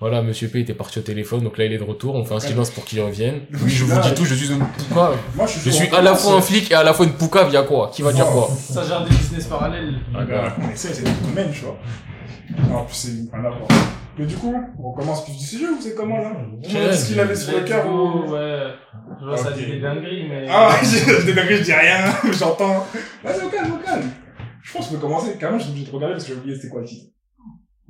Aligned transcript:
Voilà, 0.00 0.22
Monsieur 0.22 0.48
P 0.48 0.60
était 0.60 0.72
parti 0.72 0.98
au 0.98 1.02
téléphone, 1.02 1.42
donc 1.42 1.58
là 1.58 1.66
il 1.66 1.72
est 1.74 1.78
de 1.78 1.84
retour, 1.84 2.14
on 2.14 2.24
fait 2.24 2.34
un 2.34 2.40
silence 2.40 2.70
pour 2.70 2.86
qu'il 2.86 3.02
revienne. 3.02 3.42
Oui, 3.52 3.68
je 3.68 3.84
vous 3.84 4.00
dis 4.00 4.14
tout, 4.14 4.24
je 4.24 4.34
suis 4.34 4.50
une 4.50 4.58
poucave. 4.58 5.18
Moi, 5.34 5.46
je 5.46 5.58
suis, 5.58 5.60
Je 5.60 5.76
suis 5.76 5.94
à 5.94 6.00
la 6.00 6.14
fois 6.14 6.36
un 6.36 6.40
flic 6.40 6.70
et 6.70 6.74
à 6.74 6.82
la 6.82 6.94
fois 6.94 7.04
une 7.04 7.12
poucave, 7.12 7.52
y'a 7.52 7.62
quoi 7.62 7.90
Qui 7.92 8.00
va 8.00 8.10
dire 8.10 8.24
quoi 8.26 8.48
Ça 8.48 8.82
gère 8.82 9.04
des 9.04 9.10
business 9.10 9.46
parallèles. 9.46 9.96
Ah, 10.14 10.24
gars, 10.24 10.56
on 10.58 10.70
essaie, 10.70 10.94
c'est 10.94 11.02
des 11.02 11.10
domaines, 11.28 11.52
tu 11.52 11.60
vois. 11.66 11.76
Non, 12.70 12.84
puis 12.86 12.96
c'est 12.96 13.36
un 13.36 13.44
apport. 13.44 13.68
Mais 14.18 14.24
du 14.24 14.36
coup, 14.36 14.54
on 14.82 14.92
commence 14.92 15.24
plus 15.24 15.34
du 15.34 15.44
sujet 15.44 15.66
ou 15.66 15.78
c'est 15.78 15.94
comment 15.94 16.16
là 16.18 16.32
Qu'est-ce 16.62 17.08
qu'il 17.08 17.20
avait 17.20 17.36
sur 17.36 17.58
le 17.58 17.64
cœur 17.64 17.86
ou... 17.86 18.30
Ouais. 18.30 18.68
Je 19.20 19.24
vois, 19.26 19.36
ça 19.36 19.52
dit 19.52 19.66
des 19.66 19.80
dingueries, 19.80 20.26
mais. 20.28 20.46
Ah, 20.48 20.76
je 20.82 21.26
des 21.26 21.34
dingueries, 21.34 21.58
je 21.58 21.64
dis 21.64 21.72
rien, 21.74 22.06
j'entends. 22.32 22.86
Vas-y, 23.22 23.44
au 23.44 23.48
calme, 23.50 23.72
au 23.74 23.84
calme. 23.84 24.10
Je 24.62 24.72
pense 24.72 24.86
qu'on 24.88 24.94
peut 24.94 25.00
commencer. 25.00 25.36
Carrément, 25.38 25.58
j'ai 25.58 25.68
obligé 25.68 25.86
de 25.86 25.90
regarder 25.90 26.14
parce 26.14 26.24
que 26.24 26.32
j'ai 26.32 26.38
oublié 26.38 26.56
c'était 26.56 26.68
quoi 26.68 26.80
le 26.80 26.86
titre. 26.86 27.12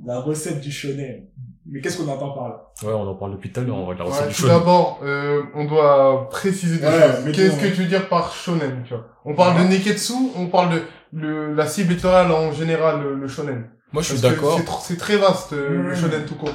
La 0.05 0.19
recette 0.19 0.59
du 0.59 0.71
shonen. 0.71 1.27
Mais 1.69 1.79
qu'est-ce 1.79 1.97
qu'on 2.01 2.09
entend 2.11 2.31
par 2.31 2.49
là? 2.49 2.71
Ouais, 2.83 2.91
on 2.93 3.07
en 3.07 3.13
parle 3.15 3.33
depuis 3.33 3.51
tout 3.51 3.59
à 3.59 3.63
l'heure, 3.63 3.75
on 3.77 3.85
va 3.85 3.93
de 3.93 3.99
la 3.99 4.05
Ouais, 4.05 4.11
tout 4.35 4.47
d'abord, 4.47 4.99
euh, 5.03 5.43
on 5.55 5.65
doit 5.65 6.27
préciser 6.31 6.77
des 6.79 6.85
Ouais, 6.87 6.91
choses. 7.25 7.35
Qu'est-ce 7.35 7.59
que 7.59 7.67
tu 7.67 7.81
veux 7.83 7.87
dire 7.87 8.09
par 8.09 8.33
shonen, 8.33 8.81
tu 8.83 8.93
vois? 8.93 9.05
On 9.25 9.35
parle 9.35 9.57
Ouais. 9.57 9.65
de 9.65 9.69
neketsu, 9.69 10.13
on 10.35 10.47
parle 10.47 10.73
de 10.73 10.81
le, 11.13 11.53
la 11.53 11.67
cible 11.67 11.91
électorale 11.91 12.31
en 12.31 12.51
général, 12.51 13.01
le, 13.03 13.15
le 13.15 13.27
shonen. 13.27 13.69
Moi, 13.93 14.01
je 14.01 14.13
suis 14.13 14.21
d'accord. 14.21 14.57
c'est 14.57 14.63
tr- 14.65 14.79
C'est 14.81 14.97
très 14.97 15.17
vaste, 15.17 15.51
euh, 15.53 15.89
le 15.89 15.95
shonen 15.95 16.23
tout 16.25 16.35
court. 16.35 16.49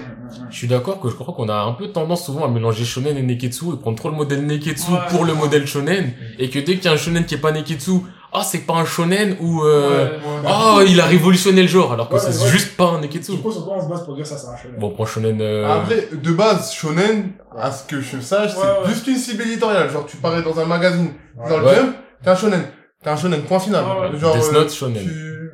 Je 0.50 0.56
suis 0.56 0.66
d'accord 0.66 0.98
que 1.00 1.08
je 1.08 1.14
crois 1.14 1.34
qu'on 1.34 1.48
a 1.50 1.54
un 1.54 1.72
peu 1.74 1.88
tendance 1.92 2.24
souvent 2.24 2.44
à 2.46 2.48
mélanger 2.48 2.84
shonen 2.84 3.16
et 3.16 3.22
neketsu 3.22 3.66
et 3.74 3.76
prendre 3.76 3.96
trop 3.98 4.08
le 4.08 4.16
modèle 4.16 4.44
neketsu 4.44 4.90
Ouais. 4.90 4.98
pour 5.10 5.24
le 5.24 5.34
modèle 5.34 5.66
shonen 5.66 6.12
et 6.38 6.48
que 6.50 6.58
dès 6.58 6.76
qu'il 6.76 6.86
y 6.86 6.88
a 6.88 6.92
un 6.92 6.96
shonen 6.96 7.24
qui 7.26 7.34
est 7.34 7.38
pas 7.38 7.52
neketsu, 7.52 7.92
ah 8.38 8.42
c'est 8.42 8.60
pas 8.66 8.74
un 8.74 8.84
shonen 8.84 9.36
ou 9.40 9.62
euh, 9.64 10.10
Ouais. 10.18 10.18
ah 10.46 10.78
il 10.86 11.00
a 11.00 11.06
révolutionné 11.06 11.62
le 11.62 11.68
genre 11.68 11.92
alors 11.92 12.08
que 12.08 12.14
Ouais, 12.14 12.20
c'est 12.20 12.42
ouais. 12.44 12.50
juste 12.50 12.76
pas 12.76 12.88
un 12.94 13.00
neketsu. 13.00 13.32
Sur 13.32 13.42
quoi 13.42 13.52
on 13.78 13.82
se 13.82 13.88
base 13.88 14.04
pour 14.04 14.14
dire 14.14 14.26
ça, 14.26 14.36
c'est 14.36 14.48
un 14.48 14.56
shonen? 14.56 14.78
Bon, 14.78 14.90
prends 14.90 15.06
shonen. 15.06 15.38
Euh... 15.40 15.66
Après, 15.76 16.08
de 16.12 16.32
base, 16.32 16.72
shonen, 16.72 17.32
à 17.58 17.70
ce 17.70 17.84
que 17.90 18.00
je 18.00 18.20
sache, 18.20 18.54
Ouais, 18.56 18.62
c'est 18.62 18.82
ouais. 18.88 18.94
juste 18.94 19.06
une 19.06 19.16
cible 19.16 19.42
éditoriale. 19.44 19.88
Genre, 19.90 20.04
tu 20.06 20.18
parais 20.18 20.42
dans 20.42 20.58
un 20.60 20.66
magazine, 20.66 21.12
Ouais. 21.38 21.48
dans 21.50 21.58
le 21.58 21.64
Ouais. 21.66 21.74
Jump, 21.76 21.94
t'es 22.22 22.30
un 22.30 22.36
shonen. 22.36 22.62
T'es 23.02 23.10
un 23.10 23.16
shonen, 23.16 23.40
point 23.42 23.58
final. 23.58 23.84
Genre, 24.20 24.34
Death 24.36 24.44
euh, 24.48 24.52
Note 24.52 24.72
shonen. 24.72 25.02
tu... 25.02 25.50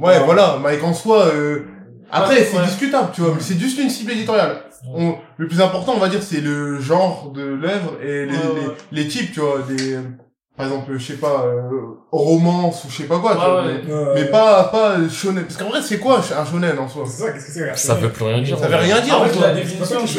Ouais, 0.00 0.16
Ouais. 0.18 0.24
voilà, 0.24 0.58
mais 0.64 0.80
en 0.82 0.94
soi, 0.94 1.26
euh... 1.34 1.64
après, 2.12 2.36
Ouais, 2.36 2.44
c'est 2.50 2.56
ouais. 2.58 2.64
discutable, 2.64 3.08
tu 3.12 3.20
vois, 3.22 3.32
mais 3.34 3.40
c'est 3.40 3.58
juste 3.58 3.78
une 3.78 3.90
cible 3.90 4.12
éditoriale. 4.12 4.62
On... 4.94 5.14
Le 5.36 5.46
plus 5.46 5.60
important, 5.60 5.92
on 5.96 5.98
va 6.00 6.08
dire, 6.08 6.22
c'est 6.22 6.40
le 6.40 6.80
genre 6.80 7.32
de 7.34 7.42
l'œuvre 7.42 7.92
et 8.02 8.24
les, 8.26 8.32
Ouais, 8.32 8.38
ouais. 8.38 8.74
les, 8.92 9.02
les 9.02 9.08
types, 9.08 9.32
tu 9.32 9.40
vois, 9.40 9.58
des, 9.68 9.98
par 10.56 10.66
exemple, 10.66 10.92
je 10.98 11.04
sais 11.06 11.14
pas, 11.18 11.44
euh, 11.46 11.70
romance 12.12 12.84
ou 12.84 12.90
je 12.90 12.96
sais 12.98 13.04
pas 13.04 13.18
quoi, 13.18 13.32
tu 13.32 13.38
Ouais, 13.38 13.44
vois, 13.46 13.62
ouais. 13.64 13.80
mais, 13.86 13.92
Euh, 13.92 14.12
mais 14.14 14.24
pas, 14.26 14.64
pas 14.64 14.96
shonen. 15.08 15.44
Parce 15.44 15.56
qu'en 15.56 15.68
vrai, 15.70 15.80
c'est 15.82 15.98
quoi 15.98 16.18
un 16.18 16.44
shonen 16.44 16.78
en 16.78 16.86
soi? 16.88 17.04
C'est 17.06 17.22
ça, 17.22 17.32
qu'est-ce 17.32 17.46
que 17.46 17.52
c'est 17.52 17.70
un 17.70 17.74
Ça 17.74 17.94
shonen? 17.94 18.02
veut 18.04 18.12
plus 18.12 18.24
rien 18.24 18.42
dire. 18.42 18.58
Ça 18.58 18.68
veut 18.68 18.76
rien 18.76 19.00
dire, 19.00 19.14
En 19.18 19.22
en 19.22 19.26
fait, 19.26 19.40
la 19.40 19.54
définition 19.54 20.06
Je 20.06 20.14
de 20.14 20.18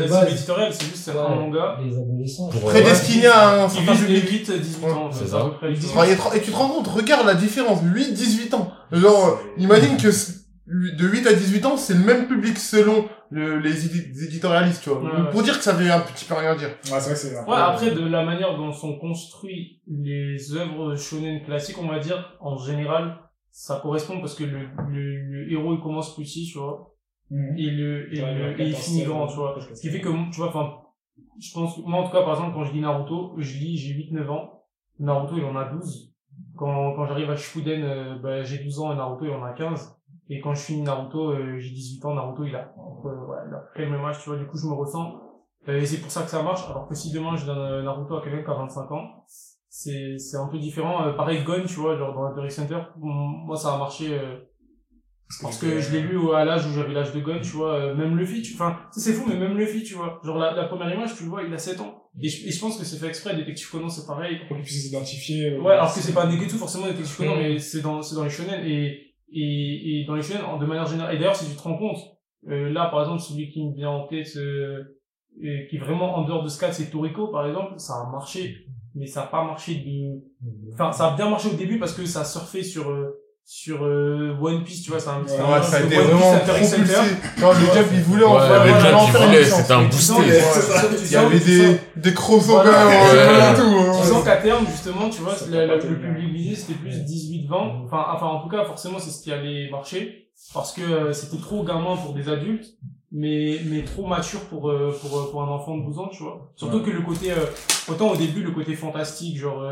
la 0.00 0.24
De, 0.24 0.30
éditoriale, 0.30 0.72
c'est 0.72 0.86
juste 0.86 1.08
un 1.10 1.12
ouais, 1.12 1.36
manga 1.36 1.76
les 1.84 1.96
adolescents. 1.96 2.48
Pour- 2.48 2.60
Prédestiné 2.70 3.26
à 3.26 3.64
un 3.64 3.68
certain 3.68 3.94
public. 3.94 4.24
8-18 4.30 4.84
Ouais, 4.84 4.92
ans. 4.92 5.10
c'est 5.12 5.24
à 5.24 5.28
ça. 5.28 5.44
peu 5.44 5.50
près. 5.52 5.68
Enfin, 5.84 6.32
et 6.34 6.40
tu 6.40 6.50
te 6.50 6.56
rends 6.56 6.68
compte, 6.68 6.88
regarde 6.88 7.26
la 7.26 7.34
différence, 7.34 7.80
8-18 7.84 8.54
ans. 8.54 8.70
Genre, 8.92 9.38
imagine 9.58 9.96
que 9.96 10.10
de 10.96 11.06
8 11.08 11.26
à 11.26 11.32
18 11.32 11.66
ans, 11.66 11.76
c'est 11.76 11.94
le 11.94 12.04
même 12.04 12.26
public 12.28 12.56
selon 12.58 13.08
le- 13.30 13.58
les, 13.58 13.86
édi- 13.88 14.08
les 14.12 14.24
éditorialistes, 14.24 14.82
tu 14.82 14.90
vois. 14.90 15.02
Ouais, 15.02 15.10
Donc, 15.16 15.24
ouais. 15.26 15.30
Pour 15.30 15.42
dire 15.42 15.56
que 15.58 15.64
ça 15.64 15.72
veut 15.72 15.90
un 15.90 16.00
petit 16.00 16.24
peu 16.24 16.34
rien 16.34 16.54
dire. 16.56 16.68
Ouais, 16.68 16.76
c'est 16.84 17.00
vrai 17.00 17.12
que 17.12 17.18
c'est 17.18 17.34
Ouais, 17.48 17.56
après, 17.56 17.90
de 17.92 18.06
la 18.06 18.24
manière 18.24 18.56
dont 18.56 18.72
sont 18.72 18.98
construits 18.98 19.80
les 19.88 20.52
œuvres 20.54 20.94
shonen 20.96 21.42
classiques, 21.44 21.78
on 21.80 21.88
va 21.88 21.98
dire, 21.98 22.36
en 22.40 22.56
général, 22.56 23.18
ça 23.50 23.80
correspond 23.82 24.20
parce 24.20 24.34
que 24.34 24.44
le, 24.44 24.68
le, 24.90 25.16
le 25.44 25.52
héros, 25.52 25.74
il 25.74 25.80
commence 25.80 26.14
petit, 26.16 26.46
tu 26.50 26.58
vois, 26.58 26.94
Mhm. 27.30 27.56
et 27.58 27.70
le, 27.70 28.14
et, 28.14 28.22
Ouais, 28.22 28.34
le, 28.34 28.60
et 28.60 28.66
il 28.68 28.74
finit 28.74 29.00
14, 29.04 29.06
grand, 29.08 29.26
tu 29.28 29.36
vois. 29.36 29.56
Ce 29.74 29.80
qui 29.80 29.88
fait 29.88 30.00
que, 30.00 30.08
tu 30.32 30.36
vois, 30.38 30.48
enfin, 30.48 30.72
je 31.40 31.52
pense 31.52 31.76
que, 31.76 31.80
moi, 31.82 32.00
en 32.00 32.04
tout 32.06 32.12
cas, 32.12 32.22
par 32.22 32.32
exemple, 32.34 32.54
quand 32.54 32.64
je 32.64 32.72
lis 32.72 32.80
Naruto, 32.80 33.34
je 33.38 33.56
lis, 33.58 33.76
j'ai 33.78 33.94
8-9 33.94 34.28
ans. 34.28 34.64
Naruto, 34.98 35.36
il 35.36 35.44
en 35.44 35.56
a 35.56 35.64
12. 35.64 36.12
Quand, 36.56 36.94
quand 36.94 37.06
j'arrive 37.06 37.30
à 37.30 37.36
Shippuden, 37.36 37.82
euh, 37.84 38.18
bah, 38.20 38.42
j'ai 38.42 38.58
12 38.58 38.80
ans 38.80 38.92
et 38.92 38.96
Naruto, 38.96 39.24
il 39.26 39.30
en 39.30 39.44
a 39.44 39.52
15. 39.52 39.96
Et 40.32 40.40
quand 40.40 40.54
je 40.54 40.62
finis 40.62 40.82
Naruto, 40.82 41.32
euh, 41.32 41.58
j'ai 41.58 41.70
18 41.70 42.04
ans, 42.06 42.14
Naruto, 42.14 42.44
il 42.44 42.54
a, 42.54 42.72
entre, 42.78 43.06
ouais, 43.28 43.38
il 43.48 43.54
a 43.54 43.58
près 43.74 43.84
le 43.84 43.90
même 43.90 44.04
âge, 44.04 44.20
tu 44.22 44.28
vois, 44.30 44.38
du 44.38 44.46
coup, 44.46 44.56
je 44.56 44.66
me 44.66 44.72
ressens. 44.74 45.20
Euh, 45.68 45.78
et 45.80 45.84
c'est 45.84 45.98
pour 45.98 46.10
ça 46.10 46.22
que 46.22 46.30
ça 46.30 46.42
marche, 46.42 46.62
alors 46.70 46.86
que 46.88 46.94
si 46.94 47.12
demain 47.12 47.36
je 47.36 47.44
donne 47.46 47.58
euh, 47.58 47.82
Naruto 47.82 48.14
à 48.16 48.22
quelqu'un 48.22 48.42
qui 48.44 48.50
a 48.50 48.54
25 48.54 48.90
ans, 48.92 49.24
c'est, 49.68 50.16
c'est 50.18 50.36
un 50.36 50.46
peu 50.48 50.58
différent. 50.58 51.04
Euh, 51.06 51.12
pareil, 51.12 51.42
Gon, 51.44 51.64
tu 51.66 51.74
vois, 51.80 51.96
genre 51.98 52.14
dans 52.14 52.26
Hunter 52.42 52.74
m- 52.74 52.82
moi 53.46 53.56
ça 53.56 53.74
a 53.74 53.78
marché, 53.78 54.16
euh, 54.18 54.38
parce 55.42 55.58
que 55.58 55.78
je 55.80 55.92
l'ai 55.92 56.00
lu 56.02 56.18
à 56.34 56.44
l'âge 56.44 56.66
où 56.66 56.70
j'avais 56.72 56.92
l'âge 56.92 57.12
de 57.12 57.20
Gon, 57.20 57.38
tu 57.40 57.50
vois, 57.56 57.74
euh, 57.74 57.94
même 57.94 58.16
Luffy, 58.16 58.42
tu, 58.42 58.54
enfin, 58.54 58.78
c'est 58.90 59.12
fou, 59.12 59.26
mais 59.28 59.36
même 59.36 59.56
Luffy, 59.56 59.82
tu 59.84 59.94
vois, 59.94 60.20
genre 60.24 60.38
la, 60.38 60.54
la 60.54 60.64
première 60.64 60.92
image, 60.94 61.14
tu 61.14 61.24
le 61.24 61.28
vois, 61.30 61.42
il 61.42 61.52
a 61.54 61.58
7 61.58 61.80
ans. 61.80 62.04
Et 62.20 62.28
je, 62.28 62.48
et 62.48 62.50
je 62.50 62.60
pense 62.60 62.76
que 62.78 62.84
c'est 62.84 62.96
fait 62.98 63.06
exprès, 63.06 63.36
Détective 63.36 63.70
Conan, 63.70 63.88
c'est 63.88 64.06
pareil. 64.06 64.38
Pour 64.48 64.56
qu'ils 64.56 64.64
puissent 64.64 64.82
s'identifier. 64.86 65.50
euh, 65.52 65.60
Ouais, 65.60 65.74
alors 65.74 65.92
que 65.94 66.00
c'est 66.00 66.12
pas 66.14 66.26
Neketsu 66.26 66.56
forcément 66.56 66.86
Détective 66.86 67.16
Conan, 67.18 67.36
Mm. 67.36 67.38
mais 67.38 67.58
c'est 67.58 67.80
dans, 67.82 68.02
c'est 68.02 68.16
dans 68.16 68.24
les 68.24 68.30
shonen 68.30 68.60
et, 68.66 69.09
et, 69.32 70.00
et 70.00 70.04
dans 70.04 70.14
les 70.14 70.22
de 70.22 70.66
manière 70.66 70.86
générale. 70.86 71.14
Et 71.14 71.18
d'ailleurs, 71.18 71.36
si 71.36 71.50
tu 71.50 71.56
te 71.56 71.62
rends 71.62 71.76
compte, 71.76 71.98
euh, 72.48 72.70
là, 72.70 72.86
par 72.86 73.00
exemple, 73.00 73.20
celui 73.20 73.50
qui 73.50 73.66
me 73.66 73.74
vient 73.74 73.90
en 73.90 74.06
tête, 74.06 74.28
euh, 74.36 74.98
et 75.42 75.66
qui 75.68 75.76
est 75.76 75.80
vraiment 75.80 76.16
en 76.16 76.24
dehors 76.24 76.42
de 76.42 76.48
ce 76.48 76.58
cadre, 76.58 76.74
c'est 76.74 76.90
Toriko, 76.90 77.28
par 77.28 77.46
exemple, 77.46 77.74
ça 77.78 77.94
a 77.94 78.10
marché, 78.10 78.66
mais 78.94 79.06
ça 79.06 79.22
a 79.22 79.26
pas 79.26 79.44
marché 79.44 79.76
de, 79.76 80.72
enfin, 80.72 80.92
ça 80.92 81.12
a 81.12 81.16
bien 81.16 81.30
marché 81.30 81.48
au 81.50 81.56
début 81.56 81.78
parce 81.78 81.94
que 81.94 82.04
ça 82.04 82.20
a 82.20 82.24
surfé 82.24 82.62
sur, 82.62 82.90
euh, 82.90 83.20
sur 83.52 83.82
euh, 83.84 84.32
One 84.40 84.62
Piece, 84.62 84.82
tu 84.84 84.92
vois, 84.92 85.00
c'est 85.00 85.08
un, 85.08 85.22
c'est 85.26 85.40
un 85.40 85.52
Ouais, 85.52 85.60
ça 85.60 85.78
a 85.78 85.80
de 85.80 85.86
été 85.86 85.98
One 85.98 86.04
Piece, 86.06 86.16
vraiment 86.20 86.38
propulsé. 86.38 86.76
Genre, 87.36 87.52
le 87.54 87.94
il 87.96 88.02
voulait 88.04 88.24
en 88.24 88.34
Ouais, 88.36 88.46
faire 88.46 88.64
le 88.64 88.70
il 88.70 89.26
voulait, 89.26 89.44
c'était 89.44 89.72
un 89.72 89.82
boosté. 89.86 90.12
Il 90.22 91.10
y 91.10 91.16
avait 91.16 91.36
sens- 91.36 91.44
des, 91.46 91.80
des 91.96 92.14
crossovers 92.14 92.62
Voilà. 92.62 93.50
euh, 93.50 93.56
tout. 93.56 93.62
hein. 93.90 93.98
Tu 94.00 94.06
sens 94.08 94.24
qu'à 94.24 94.36
terme, 94.36 94.64
justement, 94.70 95.10
tu 95.10 95.22
vois, 95.22 95.34
Ça 95.34 95.46
le, 95.50 95.78
public 95.80 96.32
visé, 96.32 96.54
c'était 96.54 96.74
plus 96.74 96.92
18-20. 97.02 97.86
Enfin, 97.86 98.04
enfin, 98.14 98.26
en 98.26 98.40
tout 98.40 98.48
cas, 98.48 98.64
forcément, 98.64 99.00
c'est 99.00 99.10
ce 99.10 99.20
qui 99.20 99.32
allait 99.32 99.68
marcher. 99.68 100.28
Parce 100.54 100.72
que 100.72 100.80
euh, 100.82 101.12
c'était 101.12 101.40
trop 101.40 101.62
gamin 101.64 101.96
pour 101.96 102.12
des 102.14 102.28
adultes, 102.28 102.66
mais, 103.12 103.58
mais 103.66 103.82
trop 103.84 104.06
mature 104.06 104.40
pour, 104.48 104.68
euh, 104.70 104.92
pour, 105.00 105.18
euh, 105.18 105.30
pour 105.30 105.42
un 105.42 105.48
enfant 105.48 105.76
de 105.76 105.84
12 105.84 105.98
ans, 105.98 106.08
tu 106.08 106.22
vois. 106.22 106.50
Surtout 106.56 106.78
Ouais. 106.78 106.82
que 106.84 106.90
le 106.90 107.02
côté, 107.02 107.32
autant 107.88 108.10
au 108.12 108.16
début, 108.16 108.42
le 108.42 108.50
côté 108.50 108.74
fantastique, 108.74 109.36
genre, 109.38 109.64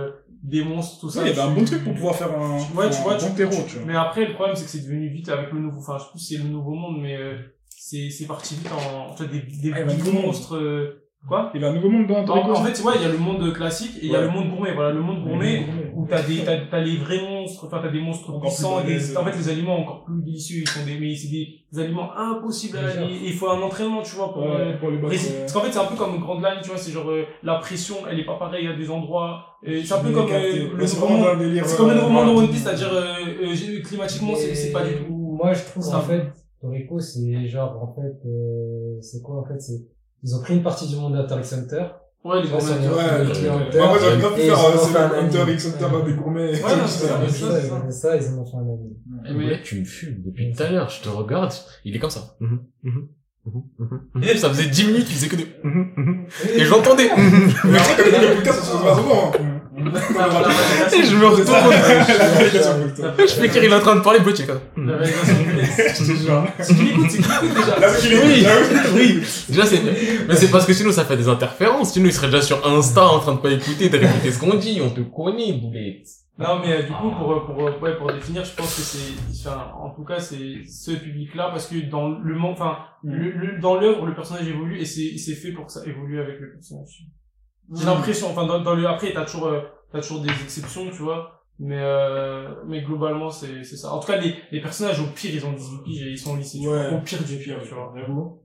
des 0.43 0.63
monstres, 0.63 1.01
tout 1.01 1.11
ça. 1.11 1.23
Ouais, 1.23 1.31
il 1.31 1.37
y 1.37 1.39
avait 1.41 1.49
un 1.51 1.55
tu- 1.55 1.59
bon 1.61 1.65
truc 1.65 1.85
pour 1.85 1.95
pouvoir 1.95 2.15
faire 2.15 2.33
un, 2.39 2.59
Ouais, 2.77 2.91
tu 2.91 3.03
vois, 3.03 3.17
tu, 3.17 3.27
terreau, 3.35 3.51
tu 3.69 3.77
vois. 3.79 3.87
Mais 3.87 3.97
après, 3.97 4.25
le 4.27 4.35
problème, 4.35 4.55
c'est 4.57 4.65
que 4.65 4.71
c'est 4.71 4.83
devenu 4.83 5.09
vite 5.09 5.29
avec 5.29 5.53
le 5.53 5.61
nouveau, 5.61 5.81
enfin, 5.81 5.97
je 5.99 6.05
sais 6.05 6.11
plus 6.11 6.19
si 6.21 6.37
c'est 6.37 6.43
le 6.43 6.49
nouveau 6.49 6.75
monde, 6.75 6.99
mais, 7.01 7.19
c'est, 7.71 8.11
c'est 8.11 8.27
parti 8.27 8.55
vite 8.57 8.69
en, 8.71 9.15
tu 9.15 9.23
vois, 9.25 9.33
des, 9.33 9.41
des, 9.41 9.73
Ah, 9.73 9.79
a 9.79 9.83
des 9.85 10.13
monstres, 10.13 10.57
euh, 10.57 11.05
quoi? 11.27 11.51
Il 11.55 11.61
y 11.61 11.65
avait 11.65 11.73
un 11.73 11.77
nouveau 11.81 11.91
monde 11.91 12.07
dans 12.07 12.37
En, 12.37 12.65
fait, 12.65 12.73
tu 12.73 12.83
vois, 12.83 12.95
il 12.97 13.03
y 13.03 13.05
a 13.05 13.09
le 13.09 13.19
monde 13.19 13.53
classique 13.53 13.97
et 14.03 14.07
il 14.07 14.13
y 14.13 14.17
a 14.17 14.19
Ouais. 14.21 14.25
le 14.27 14.31
monde 14.31 14.51
gourmet. 14.51 14.75
Voilà, 14.75 14.91
le 14.93 15.01
monde 15.01 15.23
gourmet 15.25 15.65
où 15.95 16.07
t'as 16.07 16.23
des, 16.23 16.45
t'as, 16.45 16.59
t'as 16.67 16.81
les 16.81 16.97
vrais 16.97 17.21
monstres, 17.21 17.38
enfin, 17.65 17.81
t'as 17.83 17.91
des 17.91 18.01
monstres 18.01 18.29
Encore 18.31 18.41
plus 18.43 18.49
puissants, 18.49 18.81
et 18.81 18.85
balèzes. 18.85 19.11
des, 19.11 19.17
en 19.17 19.25
fait, 19.25 19.37
les 19.37 19.49
aliments 19.49 19.79
encore 19.79 20.05
plus 20.05 20.23
délicieux, 20.23 20.63
ils 20.63 20.69
sont 20.69 20.85
des, 20.85 20.99
mais 20.99 21.15
c'est 21.15 21.29
des, 21.29 21.49
des 21.73 21.81
aliments 21.81 22.13
impossibles 22.17 22.79
à. 22.79 23.03
Et 23.05 23.19
il 23.27 23.33
faut 23.33 23.49
un 23.51 23.61
entraînement, 23.61 24.03
tu 24.03 24.17
vois, 24.17 24.33
pour, 24.33 24.43
euh, 24.45 24.77
pour 24.79 24.91
les 24.91 24.99
euh, 24.99 25.41
Parce 25.41 25.53
qu'en 25.53 25.61
fait, 25.61 25.73
c'est 25.73 25.79
un 25.79 25.87
peu 25.87 25.97
comme 25.97 26.15
une 26.15 26.21
grande 26.21 26.43
line, 26.43 26.59
tu 26.63 26.69
vois, 26.71 26.79
c'est 26.79 26.93
genre, 26.93 27.11
euh, 27.11 27.25
la 27.43 27.57
pression, 27.57 27.97
elle 28.11 28.21
est 28.21 28.27
pas 28.27 28.37
pareille 28.39 28.67
à 28.69 28.77
des 28.77 28.91
endroits. 28.91 29.45
Et 29.63 29.83
c'est 29.85 29.95
un 29.95 29.99
peu 29.99 30.13
comme, 30.13 30.29
euh, 30.31 30.69
le 30.75 30.81
Ouais, 30.81 30.87
c'est 30.87 30.99
comme 30.99 31.89
le 31.89 31.93
euh, 31.93 31.95
nouveau 31.97 32.09
monde 32.11 32.35
de. 32.37 32.41
One 32.43 32.49
Piece, 32.49 32.63
c'est-à-dire, 32.63 32.93
euh, 32.93 33.03
euh, 33.43 33.83
climatiquement, 33.83 34.35
c'est, 34.37 34.55
c'est 34.55 34.73
pas 34.73 34.85
du 34.85 34.95
tout. 35.05 35.37
Moi, 35.41 35.53
je 35.53 35.65
trouve 35.65 35.83
Ça 35.83 35.99
en 35.99 36.01
fait- 36.03 36.33
Toriko, 36.61 36.99
c'est 36.99 37.47
genre, 37.47 37.81
en 37.83 37.95
fait, 37.95 38.27
euh, 38.29 38.99
c'est 39.01 39.23
quoi, 39.23 39.41
en 39.41 39.45
fait, 39.45 39.61
c'est, 39.61 39.81
ils 40.25 40.35
ont 40.35 40.41
pris 40.41 40.55
une 40.55 40.63
partie 40.63 40.89
du 40.89 40.97
monde 40.97 41.15
d'Hunter 41.15 41.37
x 41.39 41.53
Hunter. 41.53 41.85
Ouais, 42.25 42.43
les 42.43 42.49
vient- 42.49 42.59
Ouais, 42.59 43.19
le 43.23 43.27
ouais. 43.29 43.33
client 43.33 43.59
Moi, 43.59 43.99
grave 44.19 44.35
pu 44.35 44.41
Et 44.41 44.47
faire 44.47 44.59
euh, 44.59 44.77
c'est 44.77 44.93
le 44.93 45.19
Hunter 45.45 45.53
x 45.53 45.67
Hunter 45.67 45.87
des 46.07 46.13
gourmets. 46.15 46.51
Ouais, 46.53 46.61
non, 46.77 46.87
c'est 46.87 47.07
ça, 47.07 47.21
C'est 47.29 47.91
c'est 47.93 48.27
ils 48.27 48.35
en 48.35 48.39
ont 48.39 48.45
fait 48.45 48.57
un. 48.57 49.31
Et 49.31 49.35
mais- 49.35 49.47
Ouais, 49.47 49.61
tu 49.63 49.81
me 49.81 49.85
fumes 49.85 50.23
depuis 50.27 50.53
tout 50.53 50.63
à 50.63 50.69
l'heure, 50.71 50.91
je 50.91 51.01
te 51.03 51.09
regarde, 51.09 51.53
il 51.85 51.95
est 51.95 51.99
comme 52.01 52.11
ça. 52.11 52.37
Mhm, 52.41 52.59
mhm, 52.83 53.09
mhm, 53.47 54.01
mhm. 54.15 54.23
Et 54.25 54.37
ça 54.37 54.49
faisait 54.51 54.69
10 54.69 54.85
minutes, 54.89 55.07
il 55.09 55.15
faisait 55.15 55.29
que 55.29 55.37
des... 55.37 55.47
Et 56.57 56.65
j'entendais. 56.65 57.09
Mais 57.65 57.79
après, 57.79 57.97
comme 58.03 58.07
il 58.09 58.13
y 58.13 58.17
a 58.17 58.29
le 58.31 58.35
podcast, 58.37 58.59
ça 58.61 58.65
se 58.79 58.83
passe 58.83 58.97
souvent. 58.99 59.33
Et 59.79 61.05
je 61.05 61.17
me 61.17 61.27
retourne. 61.27 61.73
Je 63.19 63.27
fais 63.33 63.49
qu'il 63.49 63.65
est 63.65 63.75
en 63.75 63.81
train 63.81 63.97
de 63.97 64.01
parler, 64.01 64.21
est 64.21 64.47
comme 64.47 64.61
est 64.77 64.85
Oui, 68.25 68.41
là, 68.43 68.51
oui. 68.95 69.21
oui. 69.21 69.23
Déjà, 69.49 69.67
c'est, 69.67 69.81
mais 70.27 70.35
c'est 70.37 70.51
parce 70.51 70.67
que 70.67 70.73
sinon, 70.73 70.93
ça 70.93 71.05
fait 71.05 71.17
des 71.17 71.29
interférences. 71.29 71.93
Sinon, 71.93 72.07
il 72.07 72.13
serait 72.13 72.27
déjà 72.29 72.43
sur 72.43 72.67
Insta 72.67 73.05
en 73.07 73.21
train 73.21 73.35
de 73.35 73.39
pas 73.41 73.51
écouter, 73.51 73.89
de 73.89 73.99
répéter 73.99 74.33
ce 74.33 74.39
qu'on 74.39 74.55
dit. 74.55 74.81
On 74.83 74.91
te 74.91 75.01
connaît, 75.01 75.53
boulette. 75.53 76.07
Non, 76.39 76.61
mais 76.61 76.73
euh, 76.73 76.83
du 76.85 76.93
coup, 76.93 77.11
pour, 77.11 77.33
euh, 77.33 77.41
pour, 77.47 77.67
euh, 77.67 77.73
ouais, 77.83 77.97
pour 77.97 78.13
définir, 78.13 78.45
je 78.45 78.55
pense 78.55 78.73
que 78.77 78.81
c'est, 78.81 79.49
enfin, 79.49 79.73
en 79.77 79.91
tout 79.91 80.05
cas, 80.05 80.21
c'est 80.21 80.63
ce 80.69 80.93
public-là, 80.93 81.49
parce 81.51 81.67
que 81.67 81.91
dans 81.91 82.11
le 82.11 82.35
monde, 82.37 82.53
enfin, 82.53 82.77
le, 83.03 83.33
le- 83.33 83.59
dans 83.61 83.81
l'œuvre, 83.81 84.07
le 84.07 84.15
personnage 84.15 84.47
évolue 84.47 84.79
et 84.79 84.85
c'est, 84.85 85.03
et 85.03 85.19
c'est 85.19 85.35
fait 85.35 85.51
pour 85.51 85.67
que 85.67 85.73
ça 85.73 85.81
évolue 85.85 86.21
avec 86.21 86.39
le 86.39 86.53
personnage. 86.53 87.07
J'ai 87.75 87.85
l'impression, 87.87 88.29
enfin, 88.31 88.47
dans, 88.47 88.61
dans 88.61 88.75
le, 88.75 88.87
après, 88.87 89.13
t'as 89.13 89.25
toujours, 89.25 89.47
euh, 89.49 89.61
t'as 89.93 90.01
toujours 90.01 90.21
des 90.21 90.31
exceptions, 90.31 90.87
tu 90.91 91.03
vois. 91.03 91.35
Mais, 91.61 91.77
euh, 91.81 92.49
mais 92.69 92.83
globalement, 92.83 93.31
c'est, 93.31 93.65
c'est 93.65 93.77
ça. 93.77 93.93
En 93.93 93.99
tout 93.99 94.07
cas, 94.07 94.17
les, 94.17 94.35
les 94.53 94.61
personnages, 94.61 95.01
au 95.01 95.07
pire, 95.07 95.33
ils 95.35 95.45
ont 95.45 95.53
18 95.53 95.83
piges 95.83 96.03
et 96.07 96.11
ils 96.11 96.19
sont 96.19 96.35
au 96.35 96.37
lycée, 96.37 96.59
tu 96.61 96.67
vois. 96.69 96.77
Ouais. 96.77 96.95
Au 96.95 96.99
pire 97.01 97.19
du 97.25 97.37
pire, 97.37 97.57
tu 97.67 97.75
vois. 97.75 97.93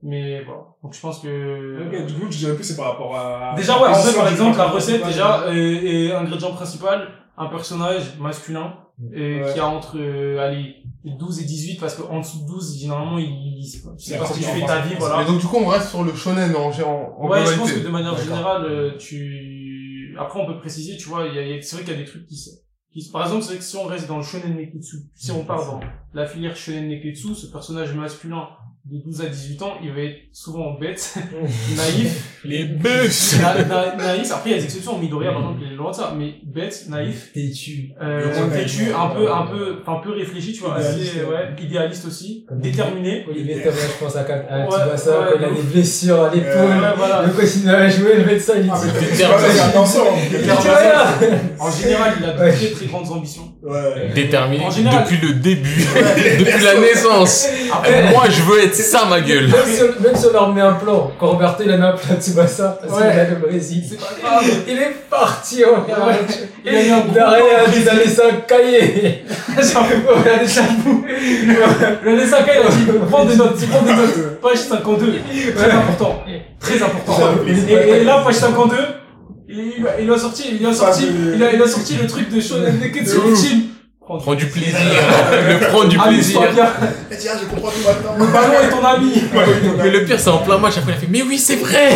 Mais 0.02 0.42
voilà. 0.42 0.62
Donc 0.82 0.94
je 0.94 1.00
pense 1.00 1.20
que... 1.20 1.86
Ok, 1.86 2.06
du 2.06 2.14
coup, 2.14 2.26
je 2.28 2.38
dirais 2.38 2.54
plus 2.56 2.64
c'est 2.64 2.76
par 2.76 2.86
rapport 2.90 3.14
à... 3.16 3.54
Déjà, 3.56 3.80
ouais, 3.80 3.88
en 3.88 3.94
fait, 3.94 4.16
par 4.16 4.28
exemple, 4.28 4.58
la 4.58 4.66
recette, 4.66 5.04
déjà, 5.06 5.44
et, 5.54 6.06
et 6.06 6.12
ingrédient 6.12 6.50
principal, 6.52 7.08
un 7.38 7.46
personnage 7.46 8.18
masculin, 8.18 8.74
et 9.12 9.42
Ouais. 9.42 9.52
qui 9.52 9.60
a 9.60 9.66
entre, 9.66 9.96
euh, 9.98 10.38
allez, 10.40 10.76
12 11.04 11.40
et 11.40 11.44
18, 11.44 11.78
parce 11.80 11.94
qu'en 11.94 12.18
dessous 12.20 12.42
de 12.42 12.48
12, 12.48 12.78
généralement, 12.80 13.18
il, 13.18 13.26
il 13.58 13.70
tu 13.96 14.04
sais 14.04 14.14
Il 14.14 14.18
pas 14.18 14.26
ce 14.26 14.32
que 14.34 14.38
tu 14.38 14.44
fais 14.44 14.66
ta 14.66 14.80
vie, 14.82 14.94
voilà. 14.98 15.22
Et 15.22 15.26
donc, 15.26 15.40
du 15.40 15.46
coup, 15.46 15.56
on 15.56 15.66
reste 15.66 15.88
sur 15.88 16.02
le 16.04 16.14
shonen 16.14 16.54
en, 16.56 16.70
en, 16.70 17.16
en 17.18 17.28
Ouais, 17.28 17.44
je 17.46 17.56
pense 17.56 17.72
que 17.72 17.78
de 17.80 17.88
manière 17.88 18.16
générale, 18.16 18.64
euh, 18.64 18.96
tu, 18.96 20.16
après, 20.18 20.40
on 20.40 20.46
peut 20.46 20.58
préciser, 20.58 20.96
tu 20.96 21.08
vois, 21.08 21.26
il 21.26 21.34
y 21.34 21.38
a, 21.38 21.42
il 21.42 21.48
y 21.56 21.58
a- 21.58 21.62
c'est 21.62 21.76
vrai 21.76 21.84
qu'il 21.84 21.94
y 21.94 21.96
a 21.96 22.00
des 22.00 22.06
trucs 22.08 22.26
qui, 22.26 22.36
se- 22.36 22.50
qui, 22.92 23.02
se- 23.02 23.10
par 23.10 23.22
exemple, 23.24 23.42
c'est 23.42 23.48
vrai 23.50 23.58
que 23.58 23.64
si 23.64 23.76
on 23.76 23.84
reste 23.86 24.06
dans 24.08 24.18
le 24.18 24.22
shonen 24.22 24.54
neketsu, 24.56 24.96
si 25.14 25.30
on 25.32 25.44
part 25.44 25.64
dans 25.66 25.80
la 26.12 26.26
filière 26.26 26.56
shonen 26.56 26.88
neketsu, 26.88 27.34
ce 27.34 27.46
personnage 27.46 27.92
masculin 27.94 28.46
de 28.86 28.98
12 29.02 29.22
à 29.22 29.26
18 29.28 29.62
ans, 29.62 29.72
il 29.82 29.90
va 29.92 30.02
être 30.02 30.16
souvent 30.30 30.74
bête, 30.78 31.14
naïf, 31.76 32.38
Les 32.44 32.64
bus 32.64 33.36
Na- 33.40 33.64
na- 33.64 33.96
naïf, 33.96 34.30
après 34.30 34.50
il 34.50 34.52
y 34.52 34.54
a 34.56 34.58
des 34.58 34.64
exceptions, 34.64 34.98
Midoriya 34.98 35.30
par 35.32 35.40
exemple 35.40 35.60
il 35.66 35.72
est 35.72 35.76
loin 35.76 35.90
de 35.90 35.96
ça, 35.96 36.12
mais 36.14 36.34
bête, 36.44 36.84
naïf, 36.90 37.32
Têtu. 37.32 37.92
euh, 38.02 38.30
têtu, 38.52 38.92
un 38.92 39.06
peu, 39.08 39.22
ouais. 39.24 39.30
un 39.30 39.46
peu, 39.46 39.76
enfin 39.80 40.02
peu 40.04 40.12
réfléchi, 40.12 40.52
tu 40.52 40.60
vois, 40.60 40.76
Idéaliste, 40.78 41.12
assez, 41.16 41.24
ouais. 41.24 41.64
idéaliste 41.64 42.04
aussi, 42.06 42.44
Comme 42.46 42.60
déterminé. 42.60 43.24
Olivier 43.26 43.62
Tom, 43.62 43.72
là, 43.72 43.80
je 43.98 44.04
pense 44.04 44.16
à, 44.16 44.20
à 44.20 44.24
Ouais, 44.24 44.70
Tsubasa, 44.70 45.20
ouais, 45.20 45.26
quand 45.32 45.38
il 45.38 45.44
a 45.44 45.48
de 45.48 45.54
des 45.54 45.62
blessures 45.62 46.22
à 46.22 46.34
l'épaule. 46.34 46.50
Euh, 46.52 46.92
voilà. 46.96 47.22
Le 47.26 47.32
continue 47.32 47.70
à 47.70 47.88
jouer, 47.88 48.16
le 48.18 48.24
médecin, 48.26 48.52
il 48.58 48.64
dit. 48.64 48.70
Ah. 48.70 48.80
Il 48.84 49.06
dit 49.08 49.16
Clairement, 49.16 49.36
rien 49.38 49.72
En 51.58 51.70
général, 51.70 52.14
il 52.20 52.24
a 52.26 52.32
de 52.32 52.36
très 52.52 52.70
très 52.70 52.86
grandes 52.86 53.10
ambitions. 53.10 53.52
Ouais. 53.62 54.10
Déterminé 54.14 54.64
depuis 54.66 55.16
le 55.26 55.34
début, 55.34 55.70
depuis 56.38 56.64
la 56.64 56.78
naissance. 56.80 57.48
Après, 57.72 58.10
Moi, 58.10 58.24
je 58.28 58.42
veux 58.42 58.62
être 58.62 58.73
ça, 58.82 59.04
ma 59.08 59.20
gueule. 59.20 59.44
Même 59.46 59.54
si, 59.66 59.82
on, 59.82 60.02
même 60.02 60.16
si 60.16 60.26
on 60.26 60.32
leur 60.32 60.52
met 60.54 60.60
un 60.60 60.72
plan, 60.74 61.12
quand 61.18 61.26
Roberto 61.28 61.62
il 61.64 61.70
a 61.70 61.76
mis 61.76 61.82
un 61.84 61.92
plan 61.92 62.14
à 62.16 62.20
Tsubasa, 62.20 62.78
parce 62.80 63.00
Ouais. 63.00 63.10
qu'il 63.10 63.20
a 63.20 63.28
le 63.30 63.36
Brésil. 63.36 63.82
c'est 63.88 63.98
pas 63.98 64.12
grave. 64.22 64.44
Il 64.68 64.76
est 64.78 64.96
parti, 65.08 65.62
regarde. 65.64 66.14
Il 66.64 66.74
a 66.74 66.82
eu 66.86 66.90
un 66.90 67.00
gros 67.00 67.12
Derrière, 67.14 67.64
plan 67.64 67.72
il 67.76 67.88
a 67.88 67.94
laissé 67.94 68.20
un 68.22 68.36
cahier. 68.46 69.24
Regardez 69.56 70.48
ça. 70.48 70.62
Le 72.02 72.16
Nesaka, 72.16 72.52
il 72.54 72.66
a 72.66 72.70
dit, 72.70 72.98
prends 73.10 73.24
des 73.24 73.36
notes, 73.36 73.56
prends 73.70 73.82
des 73.82 73.92
notes. 73.94 74.40
Page 74.40 74.58
52. 74.58 75.14
Très 75.56 75.70
important. 75.70 76.22
Très 76.60 76.82
important. 76.82 77.18
Et, 77.46 77.72
et 78.00 78.04
là, 78.04 78.22
page 78.24 78.34
52, 78.34 78.76
il, 79.48 79.58
il 79.78 79.86
a- 79.86 80.00
il 80.00 80.10
a 80.10 80.18
sorti, 80.18 80.56
il 80.60 80.66
a 80.66 80.72
sorti, 80.72 81.04
il 81.34 81.42
a, 81.42 81.52
il 81.52 81.62
a 81.62 81.66
sorti 81.66 81.96
le 82.00 82.06
truc 82.06 82.30
de 82.34 82.40
Shonen 82.40 82.78
Neketsu. 82.80 83.16
Ultime. 83.28 83.60
Prends 84.06 84.34
du 84.34 84.46
plaisir. 84.46 84.76
Le 85.48 85.66
prendre 85.66 85.88
du 85.88 85.96
plaisir. 85.98 86.42
Amuse-toi 86.42 86.46
bien. 86.54 86.68
Et 87.10 87.16
tiens, 87.16 87.32
je 87.40 87.46
comprends 87.46 87.70
tout 87.70 87.78
maintenant. 87.88 88.14
Le 88.18 88.26
ballon 88.26 88.52
est 88.62 88.68
ton 88.76 88.84
ami. 88.84 89.22
Mais 89.82 89.90
le 89.90 90.04
pire, 90.04 90.20
c'est 90.20 90.28
en 90.28 90.38
plein 90.38 90.58
match. 90.58 90.74
Après, 90.76 90.92
il 90.92 90.96
a 90.96 90.98
fait 90.98 91.06
Mais 91.08 91.22
oui, 91.22 91.38
c'est 91.38 91.56
vrai 91.56 91.88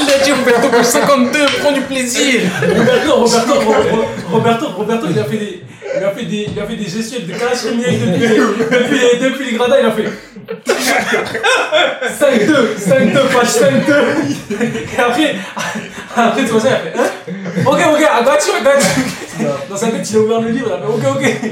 Il 0.00 0.08
a 0.08 0.18
dit 0.24 0.30
Roberto 0.32 0.68
page 0.68 0.84
52, 0.84 1.38
prends 1.60 1.72
du 1.72 1.80
plaisir 1.80 2.42
Roberto, 2.60 3.14
Roberto, 3.14 3.54
Ro- 3.54 3.72
Ro- 3.90 4.04
Roberto, 4.30 4.66
Roberto, 4.68 5.06
il 5.10 5.18
a 5.18 5.24
fait 5.24 5.36
des, 5.36 5.62
il 5.98 6.04
a 6.04 6.10
fait 6.10 6.24
des, 6.24 6.48
il 6.54 6.60
a 6.60 6.64
fait 6.66 6.76
des 6.76 6.88
gestuels 6.88 7.26
de 7.26 7.32
calage 7.32 7.58
criminel 7.58 7.98
depuis, 8.00 8.20
les- 8.20 8.36
depuis, 8.38 8.98
les- 9.00 9.30
depuis 9.30 9.44
les 9.50 9.56
gradins, 9.58 9.76
il 9.80 9.86
a 9.86 9.90
fait 9.90 10.08
5-2, 12.08 12.54
5-2, 12.78 13.12
page 13.32 13.48
5-2. 13.48 13.94
Et 14.96 15.00
après, 15.00 15.34
après, 16.16 16.44
tu 16.44 16.50
vois 16.50 16.60
ça, 16.60 16.68
il 16.68 16.74
a 16.74 16.78
fait, 16.78 16.98
hein? 16.98 17.10
Ok, 17.66 17.78
ok, 17.92 18.00
I 18.00 18.24
got 18.24 18.46
you, 18.46 18.52
I 18.60 18.62
got 18.64 18.78
you. 18.96 19.02
Dans 19.70 19.76
sa 19.76 19.90
tête, 19.90 20.10
il 20.10 20.16
a 20.16 20.20
ouvert 20.20 20.40
le 20.40 20.48
livre, 20.50 20.66
il 20.68 20.72
a 20.72 20.78
fait, 20.78 21.08
ok, 21.08 21.16
ok. 21.16 21.50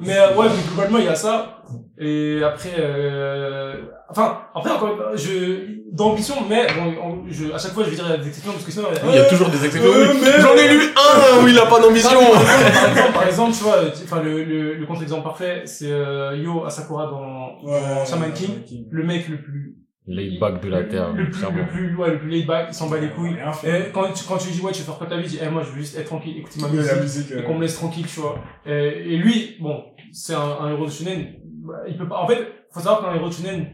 Mais 0.00 0.18
euh, 0.18 0.34
ouais, 0.36 0.46
mais 0.48 0.62
globalement, 0.68 0.98
il 0.98 1.04
y 1.04 1.08
a 1.08 1.14
ça. 1.14 1.58
Et 1.98 2.40
après, 2.44 2.70
euh... 2.78 3.74
enfin, 4.10 4.38
après, 4.54 4.70
encore, 4.72 4.98
je, 5.14 5.80
d'ambition, 5.92 6.34
mais 6.48 6.66
bon, 6.74 6.94
on- 7.02 7.24
je, 7.30 7.52
à 7.52 7.58
chaque 7.58 7.72
fois, 7.72 7.84
je 7.84 7.90
vais 7.90 7.96
dire 7.96 8.18
des 8.18 8.26
exceptions 8.28 8.52
parce 8.52 8.64
que 8.64 8.72
sinon, 8.72 8.86
Il 9.08 9.14
y 9.14 9.18
a 9.18 9.24
toujours 9.26 9.48
des 9.50 9.64
exceptions. 9.64 9.90
Euh, 9.92 10.12
mais- 10.20 10.40
J'en 10.40 10.54
ai 10.54 10.68
lu 10.74 10.82
un 10.96 11.44
où 11.44 11.48
il 11.48 11.58
a 11.58 11.66
pas 11.66 11.80
d'ambition 11.80 12.10
par 12.10 12.88
exemple, 12.88 13.12
par 13.12 13.26
exemple, 13.26 13.52
tu 13.56 13.62
vois, 13.62 13.76
enfin, 14.04 14.22
le, 14.22 14.42
le, 14.44 14.74
le 14.74 14.86
contre-exemple 14.86 15.22
parfait, 15.22 15.62
c'est 15.64 15.90
euh, 15.92 16.36
Yo 16.36 16.64
Asakura 16.64 17.06
dans, 17.06 17.62
dans 17.70 18.04
Shaman 18.04 18.32
King. 18.32 18.50
Le 18.90 19.04
mec 19.04 19.28
le 19.28 19.36
plus, 19.40 19.76
Les 20.08 20.36
bacs 20.38 20.60
de 20.60 20.68
la 20.68 20.82
terre, 20.82 21.12
le 21.12 21.30
plus, 21.30 21.42
le 21.42 21.66
plus, 21.68 21.96
ouais, 21.96 22.10
le 22.10 22.18
plus 22.18 22.28
laid 22.28 22.44
back, 22.44 22.66
il 22.70 22.74
s'en 22.74 22.88
bat 22.90 22.98
les 22.98 23.10
couilles. 23.10 23.36
Et 23.64 23.92
quand 23.92 24.12
tu, 24.12 24.24
quand 24.26 24.36
tu 24.36 24.48
lui 24.48 24.54
dis, 24.56 24.60
ouais, 24.60 24.72
tu 24.72 24.80
veux 24.80 24.84
faire 24.86 24.98
quoi 24.98 25.06
ta 25.06 25.16
vie, 25.16 25.28
dit, 25.28 25.38
eh, 25.40 25.48
moi, 25.48 25.62
je 25.62 25.70
veux 25.70 25.76
juste 25.78 25.96
être 25.96 26.06
tranquille, 26.06 26.36
écouter 26.38 26.60
ma 26.60 26.68
musique. 26.68 27.30
et 27.30 27.34
euh, 27.36 27.42
qu'on 27.42 27.54
me 27.54 27.60
laisse 27.62 27.76
tranquille, 27.76 28.06
tu 28.06 28.18
vois. 28.20 28.36
Et, 28.66 28.72
et 29.14 29.16
lui, 29.16 29.56
bon, 29.60 29.84
c'est 30.10 30.34
un, 30.34 30.40
un 30.60 30.70
héros 30.72 30.86
de 30.86 30.90
shonen, 30.90 31.34
bah, 31.64 31.74
il 31.86 31.96
peut 31.96 32.08
pas, 32.08 32.18
en 32.18 32.26
fait, 32.26 32.46
faut 32.72 32.80
savoir 32.80 33.02
qu'un 33.02 33.14
héros 33.14 33.28
de 33.28 33.32
shonen, 33.32 33.66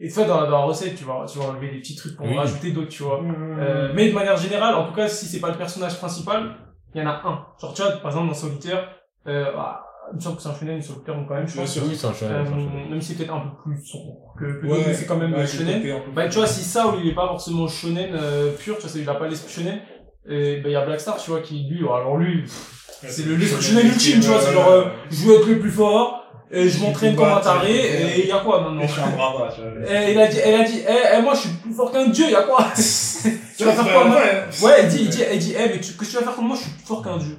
et 0.00 0.08
tu 0.08 0.14
vois, 0.14 0.24
dans, 0.24 0.40
la- 0.40 0.46
dans 0.46 0.58
la 0.60 0.64
recette, 0.64 0.94
tu 0.96 1.04
vas, 1.04 1.26
tu 1.30 1.38
vas 1.38 1.44
enlever 1.44 1.68
des 1.70 1.80
petits 1.80 1.96
trucs 1.96 2.16
pour 2.16 2.26
Oui. 2.26 2.36
rajouter 2.36 2.70
d'autres, 2.72 2.88
tu 2.88 3.02
vois. 3.02 3.22
euh, 3.22 3.56
Euh, 3.60 3.92
mais 3.94 4.08
de 4.08 4.14
manière 4.14 4.38
générale, 4.38 4.74
en 4.76 4.86
tout 4.88 4.94
cas, 4.94 5.06
si 5.06 5.26
c'est 5.26 5.40
pas 5.40 5.50
le 5.50 5.58
personnage 5.58 5.98
principal, 5.98 6.56
il 6.94 7.02
y 7.02 7.04
en 7.04 7.10
a 7.10 7.20
un. 7.26 7.46
Genre, 7.60 7.74
tu 7.74 7.82
vois, 7.82 7.92
par 7.92 8.10
exemple, 8.12 8.28
dans 8.28 8.34
Solitaire, 8.34 8.88
euh, 9.26 9.52
bah, 9.54 9.84
il 10.12 10.16
me 10.16 10.20
semble 10.20 10.36
que 10.36 10.42
c'est 10.42 10.48
un 10.48 10.54
shonen, 10.54 10.82
Solitaire, 10.82 11.14
donc 11.16 11.28
quand 11.28 11.34
même, 11.34 11.46
je 11.48 11.56
pense. 11.56 11.76
Oui, 11.78 11.96
c'est 11.96 12.06
un 12.06 12.12
shonen, 12.14 12.32
Euh, 12.36 12.90
même 12.90 13.00
si 13.00 13.08
c'est 13.08 13.18
peut-être 13.18 13.34
un 13.34 13.40
peu 13.40 13.62
plus 13.62 13.84
sombre 13.86 14.34
que, 14.38 14.60
que 14.60 14.66
ouais, 14.66 14.94
c'est 14.94 15.06
quand 15.06 15.16
même 15.16 15.34
ouais, 15.34 15.46
shonen. 15.46 15.82
Bah, 16.14 16.28
tu 16.28 16.38
vois, 16.38 16.46
si 16.46 16.62
ça, 16.62 16.94
il 17.02 17.08
est 17.08 17.14
pas 17.14 17.26
forcément 17.28 17.66
shonen 17.68 18.10
euh, 18.14 18.52
pur, 18.52 18.76
tu 18.76 18.82
vois, 18.82 18.90
c'est- 18.90 19.00
il 19.00 19.08
a 19.08 19.14
pas 19.14 19.28
l'esprit 19.28 19.52
shonen, 19.52 19.80
et 20.28 20.60
ben, 20.60 20.68
il 20.70 20.72
y 20.72 20.76
a 20.76 20.84
Blackstar, 20.84 21.16
tu 21.16 21.30
vois, 21.30 21.40
qui, 21.40 21.66
lui, 21.68 21.80
alors 21.84 22.16
lui, 22.16 22.44
c'est 22.46 23.24
le 23.26 23.36
l'esprit 23.36 23.62
shonen 23.62 23.86
ultime, 23.86 24.20
tu 24.20 24.28
vois, 24.28 24.40
c'est 24.40 24.52
genre, 24.52 24.68
euh, 24.68 24.84
je 25.10 25.24
veux 25.26 25.36
être 25.36 25.46
le 25.48 25.58
plus 25.58 25.70
fort, 25.70 26.22
et 26.50 26.68
je 26.68 26.80
m'entraîne 26.82 27.16
comme 27.16 27.28
un 27.32 27.40
taré, 27.40 27.72
et 27.74 28.20
il 28.22 28.26
y 28.28 28.32
a 28.32 28.38
quoi 28.38 28.60
maintenant? 28.60 28.82
Et 28.82 28.86
je 28.88 28.92
suis 28.92 29.00
un 29.00 29.08
brava, 29.10 29.52
tu 29.54 29.60
vois. 29.60 29.70
Et 30.06 30.12
il 30.12 30.20
a 30.20 30.26
dit, 30.28 30.38
elle 30.44 30.60
a 30.60 30.64
dit, 30.64 30.80
eh, 30.86 30.92
eh, 31.18 31.22
moi, 31.22 31.34
je 31.34 31.40
suis 31.40 31.50
plus 31.50 31.72
fort 31.72 31.90
qu'un 31.90 32.08
dieu, 32.08 32.30
y 32.30 32.34
a 32.34 32.42
quoi? 32.42 32.64
tu 33.56 33.64
vas 33.64 33.72
faire 33.72 33.92
quoi, 33.92 34.04
moi? 34.04 34.20
Ouais, 34.62 34.72
elle 34.78 34.88
dit, 34.88 34.98
il 35.02 35.08
dit, 35.08 35.22
elle 35.22 35.38
dit, 35.38 35.54
eh, 35.58 35.68
mais 35.68 35.80
tu, 35.80 35.92
que 35.94 36.04
tu 36.04 36.12
vas 36.16 36.22
faire 36.22 36.34
comme 36.34 36.46
moi, 36.46 36.56
je 36.56 36.62
suis 36.62 36.70
plus 36.72 36.84
fort 36.86 37.02
qu'un 37.02 37.16
dieu. 37.18 37.36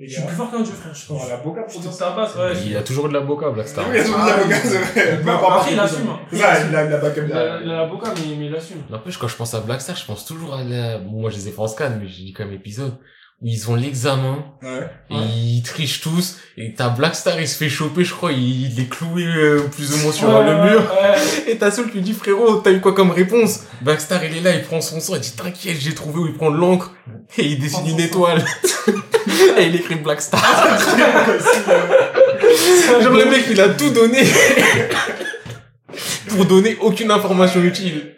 Je 0.00 0.12
suis 0.12 0.22
plus 0.22 0.36
fort 0.36 0.50
qu'un 0.50 0.60
dieu, 0.62 0.72
frère, 0.72 0.94
je 0.94 1.06
Oh, 1.10 1.14
pense. 1.14 1.28
la 1.28 1.36
boca 1.38 1.62
pour 1.62 1.80
dire 1.80 1.90
que 1.90 1.96
ça. 1.96 2.12
passe, 2.12 2.34
ouais. 2.36 2.52
Il 2.66 2.76
a 2.76 2.82
toujours 2.82 3.08
de 3.08 3.14
la 3.14 3.20
boca, 3.20 3.50
Blackstar. 3.50 3.84
Oui, 3.88 3.96
il 3.96 3.98
y 3.98 4.00
a 4.00 4.04
toujours 4.04 4.24
de 4.24 4.28
la 4.30 4.36
boca, 4.44 4.54
c'est 4.62 4.78
vrai. 4.78 5.20
Mais 5.24 5.30
Après, 5.32 5.46
après, 5.56 5.72
il 5.72 5.80
assume. 5.80 6.08
hein. 6.08 6.18
Il 6.32 6.42
a, 6.42 6.66
il 6.68 6.76
a 6.94 6.98
backup 6.98 7.22
Il 7.26 7.32
a, 7.32 7.60
il 7.60 7.66
la 7.66 7.86
boca, 7.86 8.14
mais, 8.16 8.36
mais 8.36 8.46
il 8.46 8.54
assume. 8.54 8.82
N'empêche, 8.90 9.18
quand 9.18 9.26
je 9.26 9.34
pense 9.36 9.54
à 9.54 9.60
Blackstar, 9.60 9.96
je 9.96 10.04
pense 10.06 10.24
toujours 10.24 10.54
à 10.54 10.62
la... 10.62 10.98
Bon, 10.98 11.20
moi, 11.22 11.30
je 11.30 11.36
les 11.36 11.48
ai 11.48 11.50
fait 11.50 11.58
en 11.60 11.66
scan, 11.66 11.90
mais 12.00 12.06
j'ai 12.06 12.22
dit 12.26 12.32
quand 12.32 12.44
même 12.44 12.54
épisode 12.54 12.94
ils 13.40 13.70
ont 13.70 13.76
l'examen, 13.76 14.44
Ouais. 14.62 14.90
et 15.10 15.14
ils 15.38 15.62
trichent 15.62 16.00
tous, 16.00 16.38
et 16.56 16.74
t'as 16.74 16.88
Blackstar, 16.88 17.40
il 17.40 17.46
se 17.46 17.56
fait 17.56 17.68
choper, 17.68 18.02
je 18.02 18.12
crois, 18.12 18.32
il, 18.32 18.72
il 18.72 18.80
est 18.80 18.88
cloué 18.88 19.22
euh, 19.24 19.60
plus 19.70 19.92
ou 19.94 19.98
moins 19.98 20.10
sur 20.12 20.28
Ouais, 20.28 20.44
le 20.44 20.54
mur. 20.70 20.80
ouais. 20.80 21.18
Et 21.52 21.56
ta 21.56 21.70
seule 21.70 21.86
lui 21.94 22.00
dit, 22.00 22.12
frérot, 22.14 22.56
t'as 22.56 22.72
eu 22.72 22.80
quoi 22.80 22.94
comme 22.94 23.12
réponse? 23.12 23.60
Blackstar, 23.80 24.24
il 24.24 24.36
est 24.38 24.40
là, 24.40 24.54
il 24.56 24.62
prend 24.62 24.80
son 24.80 24.98
sang, 25.00 25.14
il 25.14 25.20
dit, 25.20 25.32
t'inquiète, 25.36 25.76
j'ai 25.80 25.94
trouvé 25.94 26.18
où 26.18 26.26
il 26.26 26.34
prend 26.34 26.50
de 26.50 26.56
l'encre, 26.56 26.92
et 27.36 27.44
il 27.44 27.60
dessine 27.60 27.86
une 27.86 28.00
étoile. 28.00 28.44
et 29.56 29.66
il 29.66 29.76
écrit 29.76 29.94
Blackstar. 29.94 30.42
C'est 31.38 33.02
Genre, 33.02 33.12
le 33.12 33.24
mec, 33.26 33.44
il 33.50 33.60
a 33.60 33.68
tout 33.68 33.90
donné. 33.90 34.24
pour 36.28 36.44
donner 36.44 36.76
aucune 36.80 37.10
information 37.12 37.62
utile. 37.62 38.14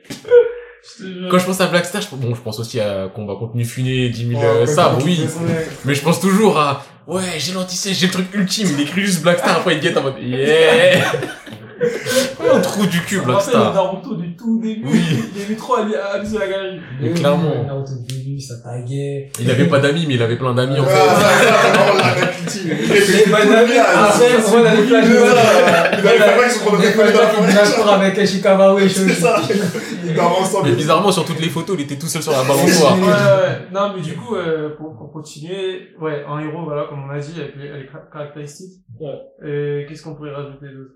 Quand 1.30 1.38
je 1.38 1.46
pense 1.46 1.60
à 1.60 1.66
Blackstar, 1.66 2.02
je, 2.02 2.08
bon, 2.14 2.34
je 2.34 2.40
pense 2.40 2.58
aussi 2.60 2.80
à 2.80 3.08
combat 3.14 3.34
contre 3.38 3.56
Nufune, 3.56 4.10
10 4.10 4.28
000 4.28 4.42
euh, 4.42 4.66
sabres, 4.66 4.98
oui. 5.04 5.26
Mais 5.84 5.94
je 5.94 6.02
pense 6.02 6.20
toujours 6.20 6.58
à, 6.58 6.84
ouais, 7.06 7.22
j'ai 7.38 7.52
l'anti 7.52 7.94
j'ai 7.94 8.06
le 8.06 8.12
truc 8.12 8.26
ultime, 8.34 8.68
il 8.76 8.80
écrit 8.82 9.02
juste 9.02 9.22
Blackstar, 9.22 9.58
après 9.58 9.76
il 9.76 9.80
guette 9.80 9.96
en 9.96 10.02
mode, 10.02 10.14
yeah! 10.20 11.12
Un 12.54 12.60
trou 12.60 12.86
du 12.86 13.00
cul, 13.02 13.16
rappelle 13.18 13.28
le 13.28 13.32
Blackstar. 13.32 13.74
Naruto 13.74 14.14
du 14.16 14.36
tout 14.36 14.60
début. 14.60 14.82
Oui. 14.86 15.00
Il 15.36 15.42
aimait 15.42 15.56
trop 15.56 15.74
abuser 15.76 16.38
la 16.38 16.46
galerie. 16.48 16.80
Mais 17.00 17.10
clairement. 17.10 17.64
Naruto 17.66 17.92
au 17.92 18.02
début, 18.06 18.40
ça 18.40 18.54
taguait. 18.62 19.30
Il 19.40 19.50
avait 19.50 19.66
pas 19.66 19.78
d'amis, 19.80 20.04
mais 20.06 20.14
il 20.14 20.22
avait 20.22 20.36
plein 20.36 20.54
d'amis, 20.54 20.78
en 20.80 20.84
Ah, 20.84 20.88
fait. 20.88 21.78
non, 21.78 21.96
la 21.96 22.14
la 22.14 22.26
Les 22.90 23.30
bonnes 23.30 23.54
amies, 23.56 23.78
après, 23.78 24.56
on 24.56 24.64
a 24.64 24.74
les 24.74 24.82
plages 24.82 25.08
de 25.08 25.14
Il 25.14 26.08
avait 26.08 26.18
pas 26.18 26.48
qu'ils 26.48 26.60
sont 26.60 26.76
des 26.76 26.92
avec 27.94 28.18
et 28.78 28.88
C'est 28.88 29.08
ça. 29.10 29.40
Ils 30.04 30.14
dorment 30.14 30.42
ensemble. 30.42 30.68
Mais 30.68 30.74
bizarrement, 30.74 31.12
sur 31.12 31.24
toutes 31.24 31.40
les 31.40 31.48
photos, 31.48 31.76
il 31.78 31.84
était 31.84 31.96
tout 31.96 32.06
seul 32.06 32.22
sur 32.22 32.32
la 32.32 32.42
balançoire. 32.42 32.98
ouais. 32.98 33.68
Non, 33.72 33.92
mais 33.96 34.02
du 34.02 34.14
coup, 34.14 34.34
euh, 34.34 34.70
pour, 34.76 34.96
continuer, 35.12 35.88
ouais, 36.00 36.24
un 36.28 36.40
héros, 36.40 36.64
voilà, 36.64 36.84
comme 36.88 37.04
on 37.04 37.10
a 37.10 37.18
dit, 37.18 37.32
avec 37.40 37.54
les, 37.56 37.68
les 37.68 37.86
ca- 37.90 38.08
caractéristiques. 38.12 38.82
Et 39.44 39.86
qu'est-ce 39.88 40.02
qu'on 40.02 40.14
pourrait 40.14 40.32
rajouter 40.34 40.66
d'autre? 40.66 40.94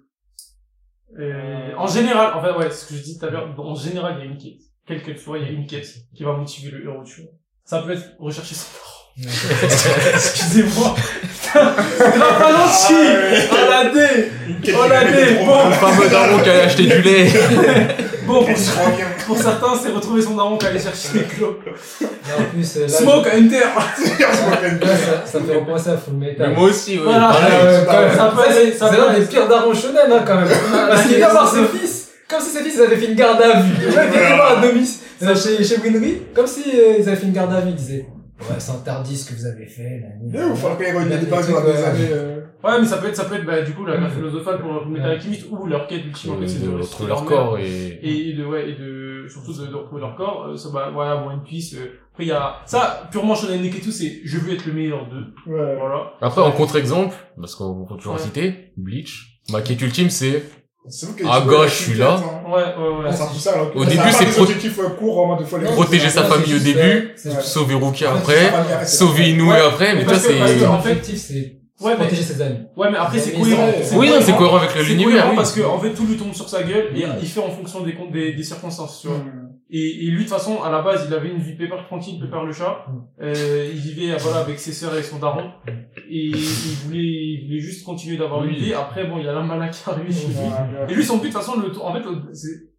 Et 1.19 1.75
En 1.77 1.87
général, 1.87 2.35
en 2.35 2.43
fait, 2.43 2.53
ouais, 2.53 2.71
ce 2.71 2.87
que 2.87 2.95
je 2.95 3.03
dis 3.03 3.19
tout 3.19 3.27
à 3.27 3.31
l'heure, 3.31 3.55
en 3.59 3.75
général, 3.75 4.17
il 4.19 4.25
y 4.25 4.29
a 4.29 4.31
une 4.31 4.39
quête. 4.39 4.61
Quelle 4.87 5.03
qu'elle 5.03 5.19
soit, 5.19 5.39
il 5.39 5.45
y 5.45 5.49
a 5.49 5.51
une 5.51 5.67
quête 5.67 5.89
qui 6.15 6.25
va 6.25 6.33
motiver 6.37 6.71
le 6.71 6.85
héros, 6.85 7.05
tu 7.05 7.23
vois. 7.23 7.31
Ça 7.65 7.83
peut 7.83 7.93
être 7.93 8.05
rechercher 8.19 8.55
son 8.55 8.67
parent. 8.73 8.95
Excusez-moi. 10.15 10.95
Putain, 10.97 11.75
c'est 11.97 12.19
grave 12.19 12.43
ralenti. 12.43 12.95
Oh 13.51 13.71
la 13.71 13.85
dé. 13.91 14.31
Oh 14.75 14.89
la 14.89 15.05
dé. 15.05 15.45
Bon. 15.45 15.69
Le 15.69 15.75
fameux 15.75 16.09
daron 16.11 16.43
qui 16.43 16.51
allait 16.51 16.61
acheter 16.63 16.83
du 16.83 17.01
lait. 17.03 17.29
Bon, 18.27 18.45
pour, 18.45 18.55
pour 19.27 19.37
certains, 19.39 19.75
c'est 19.83 19.91
retrouver 19.91 20.23
son 20.23 20.37
daron 20.37 20.57
qui 20.57 20.67
allait 20.67 20.79
chercher 20.81 21.09
les 21.15 21.23
clopes. 21.25 21.63
Et 21.67 22.05
en 22.41 22.45
plus, 22.53 22.77
euh, 22.77 22.83
là, 22.83 22.89
Smoke 22.89 23.29
Hunter 23.35 23.61
là, 23.61 23.87
ça, 24.97 25.27
ça 25.27 25.41
me 25.41 25.47
fait 25.47 25.57
repenser 25.57 25.91
à 25.91 25.97
Full 25.97 26.15
Metal. 26.15 26.49
Mais 26.51 26.55
moi 26.57 26.69
aussi, 26.69 26.97
ouais. 26.99 27.05
Voilà. 27.05 27.29
pareil. 27.29 27.53
Euh, 27.63 27.85
quand 27.85 28.01
même, 28.01 28.17
Ça 28.17 28.33
peut 28.35 28.43
c'est- 28.51 28.69
être- 28.69 28.79
ça 28.79 28.91
c'est 28.91 28.97
peut 28.97 29.03
l'un 29.13 29.19
des 29.19 29.25
pires 29.27 29.49
darons 29.49 29.75
shonen, 29.75 29.97
hein, 30.13 30.23
quand 30.27 30.37
même. 30.37 30.49
Parce 30.89 31.03
qu'il 31.03 31.17
vient 31.17 31.29
voir 31.31 31.53
ses 31.53 31.65
fils, 31.79 32.09
comme 32.29 32.41
si 32.41 32.51
ses 32.51 32.63
fils 32.65 32.81
avaient 32.81 32.97
fait 32.97 33.07
une 33.07 33.15
garde 33.17 33.41
à 33.43 33.61
vue. 33.61 33.73
Le 33.81 33.87
mec 33.89 34.11
vient 34.13 34.37
voir 34.37 34.59
à 34.59 34.61
Domis, 34.67 34.99
euh, 35.23 35.35
chez, 35.37 35.63
chez 35.65 35.79
Winry, 35.79 36.23
comme 36.35 36.47
si 36.47 36.63
euh, 36.75 36.95
ils 36.99 37.07
avaient 37.09 37.17
fait 37.17 37.27
une 37.27 37.33
garde 37.33 37.53
à 37.55 37.61
vue. 37.61 37.71
Il 37.71 37.75
disait, 37.77 38.07
ouais, 38.41 38.57
c'est 38.59 38.73
interdit 38.73 39.17
ce 39.17 39.31
que 39.31 39.35
vous 39.39 39.47
avez 39.47 39.67
fait, 39.67 40.01
là. 40.03 40.09
Eh, 40.23 40.51
il 40.51 40.57
faut 40.57 40.69
il 40.79 41.11
y 41.11 41.15
a 41.15 41.17
des 41.19 41.27
bases 41.27 41.49
dans 41.51 41.61
des 41.61 41.83
années. 41.83 42.09
euh, 42.13 42.41
Ouais, 42.65 42.81
mais 42.81 42.87
ça 42.87 42.97
peut 42.97 43.09
être, 43.09 43.17
ça 43.17 43.25
peut 43.27 43.35
être, 43.35 43.45
bah, 43.45 43.61
du 43.63 43.73
coup, 43.73 43.85
la 43.85 43.99
carte 43.99 44.15
philosophale 44.15 44.59
pour 44.61 44.73
le 44.73 44.87
métal 44.91 45.11
alchimiste 45.11 45.47
ou 45.51 45.67
leur 45.67 45.87
quête 45.87 46.05
ultime, 46.07 46.33
en 46.33 46.39
fait, 46.39 46.49
c'est 46.49 46.65
de 46.65 46.71
de 46.71 46.77
retrouver 46.83 47.09
leur 47.09 47.25
corps 47.25 47.59
et... 47.59 47.99
et, 48.03 48.31
et 48.31 48.33
de 48.33 48.45
ouais 48.45 48.71
et 48.71 48.73
de 48.75 49.27
surtout 49.29 49.53
de, 49.53 49.67
de 49.67 49.75
retrouver 49.75 50.01
leur 50.01 50.17
corps 50.17 50.47
euh, 50.51 50.57
ça 50.57 50.69
bah 50.73 50.91
voilà 50.93 51.17
One 51.17 51.43
Piece 51.43 51.75
euh, 51.75 51.99
après 52.13 52.25
il 52.25 52.29
y 52.29 52.33
a 52.33 52.57
ça 52.67 53.09
purement 53.11 53.35
shonen 53.35 53.63
Neketsu 53.63 53.91
c'est 53.93 54.21
je 54.25 54.39
veux 54.39 54.53
être 54.55 54.67
le 54.67 54.73
meilleur 54.73 55.07
d'eux. 55.09 55.27
Ouais. 55.47 55.77
voilà. 55.79 56.13
Après, 56.21 56.41
en 56.43 56.53
contre-exemple, 56.53 57.15
parce 57.39 57.55
qu'on 57.55 57.85
peut 57.87 57.97
toujours 57.97 58.15
Ouais. 58.15 58.21
citer, 58.21 58.73
Bleach, 58.77 59.41
ma 59.51 59.61
quête 59.63 59.81
ultime, 59.83 60.11
c'est 60.11 60.43
C'est 60.89 61.07
vous 61.07 61.15
qui 61.17 61.23
Ah, 61.27 61.41
gauche, 61.41 61.69
je 61.79 61.83
suis 61.91 61.95
là. 61.99 62.17
hein. 62.17 62.51
ouais 62.51 62.65
ouais 62.79 63.05
ouais. 63.05 63.13
Ça 63.13 63.27
pousse 63.27 63.39
ça, 63.39 63.53
alors 63.55 63.73
que 63.73 63.79
Au 63.79 63.85
début, 63.87 64.11
c'est 64.11 64.27
euh, 64.39 65.71
protéger 65.75 66.09
sa 66.11 66.25
famille 66.25 66.55
au 66.55 66.59
début, 66.59 67.15
sauver 67.41 67.75
Rukia 67.75 68.13
après, 68.15 68.85
sauver 68.87 69.31
Inoue 69.31 69.51
après, 69.53 69.95
mais 69.95 70.05
que, 70.05 70.15
c'est... 70.15 70.67
en 70.67 70.77
L'objectif, 70.77 71.17
c'est 71.19 71.64
ouais 71.81 71.93
mais 71.93 71.97
protéger 72.07 72.23
ses 72.23 72.41
amis. 72.43 72.59
ouais 72.77 72.91
mais 72.91 72.97
après 72.99 73.19
c'est 73.19 73.33
cohérent. 73.33 73.69
Oui, 73.97 74.09
non, 74.09 74.17
c'est 74.21 74.37
cohérent 74.37 74.57
avec 74.59 74.71
C'est 74.71 74.83
l'univers, 74.85 75.11
cohérent 75.13 75.31
oui. 75.31 75.37
parce 75.37 75.53
que 75.53 75.63
en 75.63 75.79
fait 75.79 75.93
tout 75.93 76.07
lui 76.07 76.17
tombe 76.17 76.33
sur 76.33 76.49
sa 76.49 76.63
gueule 76.63 76.97
et 76.97 77.05
il 77.21 77.27
fait 77.29 77.41
en 77.41 77.51
fonction 77.51 77.83
des 77.83 77.95
comptes 77.95 78.13
des, 78.13 78.33
des 78.33 78.43
circonstances 78.43 79.01
tu 79.01 79.09
vois. 79.09 79.17
Hum. 79.17 79.51
et, 79.71 80.07
et 80.07 80.11
lui 80.11 80.25
de 80.25 80.29
toute 80.29 80.39
façon 80.39 80.63
à 80.63 80.71
la 80.71 80.83
base 80.83 81.07
il 81.09 81.15
avait 81.15 81.31
une 81.31 81.39
vie 81.41 81.57
pépère 81.57 81.85
tranquille 81.87 82.21
pépère 82.21 82.45
le 82.45 82.53
chat. 82.53 82.87
Euh, 83.21 83.69
il 83.73 83.81
vivait 83.81 84.17
voilà 84.19 84.39
avec 84.41 84.59
ses 84.59 84.73
sœurs 84.73 84.97
et 84.97 85.03
son 85.03 85.19
daron. 85.19 85.51
Et 86.09 86.27
il 86.27 86.35
voulait 86.85 86.99
il 87.01 87.45
voulait 87.47 87.61
juste 87.61 87.85
continuer 87.85 88.17
d'avoir 88.17 88.45
une 88.45 88.55
vie. 88.55 88.73
Après 88.75 89.05
bon 89.07 89.19
il 89.19 89.25
y 89.25 89.29
a 89.29 89.33
la 89.33 89.43
mana 89.43 89.69
qui 89.69 89.83
arrive. 89.89 90.13
Chez 90.15 90.29
lui 90.29 90.35
Et 90.89 90.95
lui, 90.95 91.03
son 91.05 91.17
but, 91.17 91.29
de 91.29 91.33
toute 91.33 91.41
façon, 91.43 91.59
le, 91.61 91.71
en 91.81 91.93
fait, 91.93 92.03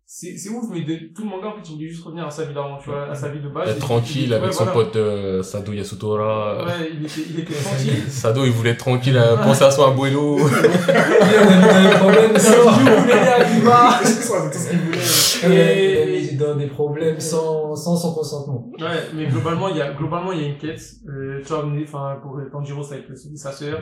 c'est, 0.08 0.38
c'est, 0.38 0.50
ouf, 0.50 0.66
mais 0.72 0.82
de, 0.82 1.12
tout 1.16 1.24
le 1.24 1.30
manga, 1.30 1.48
en 1.48 1.56
fait, 1.56 1.68
il 1.68 1.76
voulait 1.76 1.88
juste 1.88 2.04
revenir 2.06 2.28
à 2.28 2.30
sa 2.30 2.46
vie 2.46 2.54
d'avant, 2.54 2.78
tu 2.78 2.92
vois, 2.92 3.10
à 3.10 3.16
sa 3.16 3.30
vie 3.30 3.40
de 3.42 3.50
base. 3.50 3.72
Être 3.72 3.80
tranquille 3.80 4.32
avec 4.36 4.48
ouais, 4.50 4.54
son 4.54 4.66
voilà. 4.66 4.84
pote 4.84 4.96
euh, 4.98 5.42
Sado 5.42 5.74
Yasutora. 5.74 6.64
Ouais, 6.64 6.92
il 6.94 7.04
était, 7.04 7.22
il 7.28 7.40
était 7.40 7.54
tranquille. 7.64 8.04
Sado, 8.08 8.46
il 8.46 8.52
voulait 8.52 8.70
être 8.72 8.78
tranquille, 8.80 9.18
à 9.18 9.36
penser 9.38 9.64
à 9.64 9.72
son 9.72 9.86
abuelo. 9.92 10.38
Il 10.48 11.36
a 11.36 11.46
mis 11.46 11.60
dans 11.60 11.90
des 11.90 11.96
problèmes 11.98 12.38
sans... 12.38 12.80
Il 12.80 13.02
voulait 13.02 13.14
aller 13.14 13.44
à 13.44 13.46
Cuba. 13.46 14.00
C'est 14.04 14.22
ça, 14.22 14.36
c'est 14.44 14.52
tout 14.52 14.64
ce 14.64 14.70
qu'il 14.70 14.80
voulait. 14.80 15.00
Il 15.44 15.98
a 15.98 16.02
Et- 16.04 16.22
mis 16.22 16.38
dans 16.38 16.56
des 16.56 16.68
problèmes 16.68 17.20
sans, 17.20 17.76
sans 17.76 17.96
son 17.96 18.14
consentement. 18.14 18.72
Ouais, 18.80 18.86
mais 19.16 19.26
globalement, 19.26 19.70
il 19.70 19.78
y 19.78 19.82
a, 19.82 19.92
globalement, 19.94 20.32
il 20.34 20.42
y 20.42 20.46
a 20.46 20.48
une 20.50 20.58
quête. 20.58 20.82
Euh, 21.10 21.42
tu 21.42 21.48
vois, 21.48 21.66
enfin, 21.84 22.20
pour 22.22 22.40
Tanjiro, 22.52 22.84
ça 22.84 22.94
avec 22.96 23.08
sa 23.36 23.52
sœur. 23.52 23.80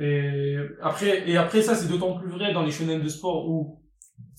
Et 0.00 0.56
après, 0.82 1.28
et 1.28 1.36
après 1.36 1.60
ça, 1.60 1.74
c'est 1.74 1.88
d'autant 1.88 2.18
plus 2.18 2.30
vrai 2.30 2.54
dans 2.54 2.62
les 2.62 2.70
shonen 2.70 3.02
de 3.02 3.08
sport 3.08 3.46
où 3.48 3.78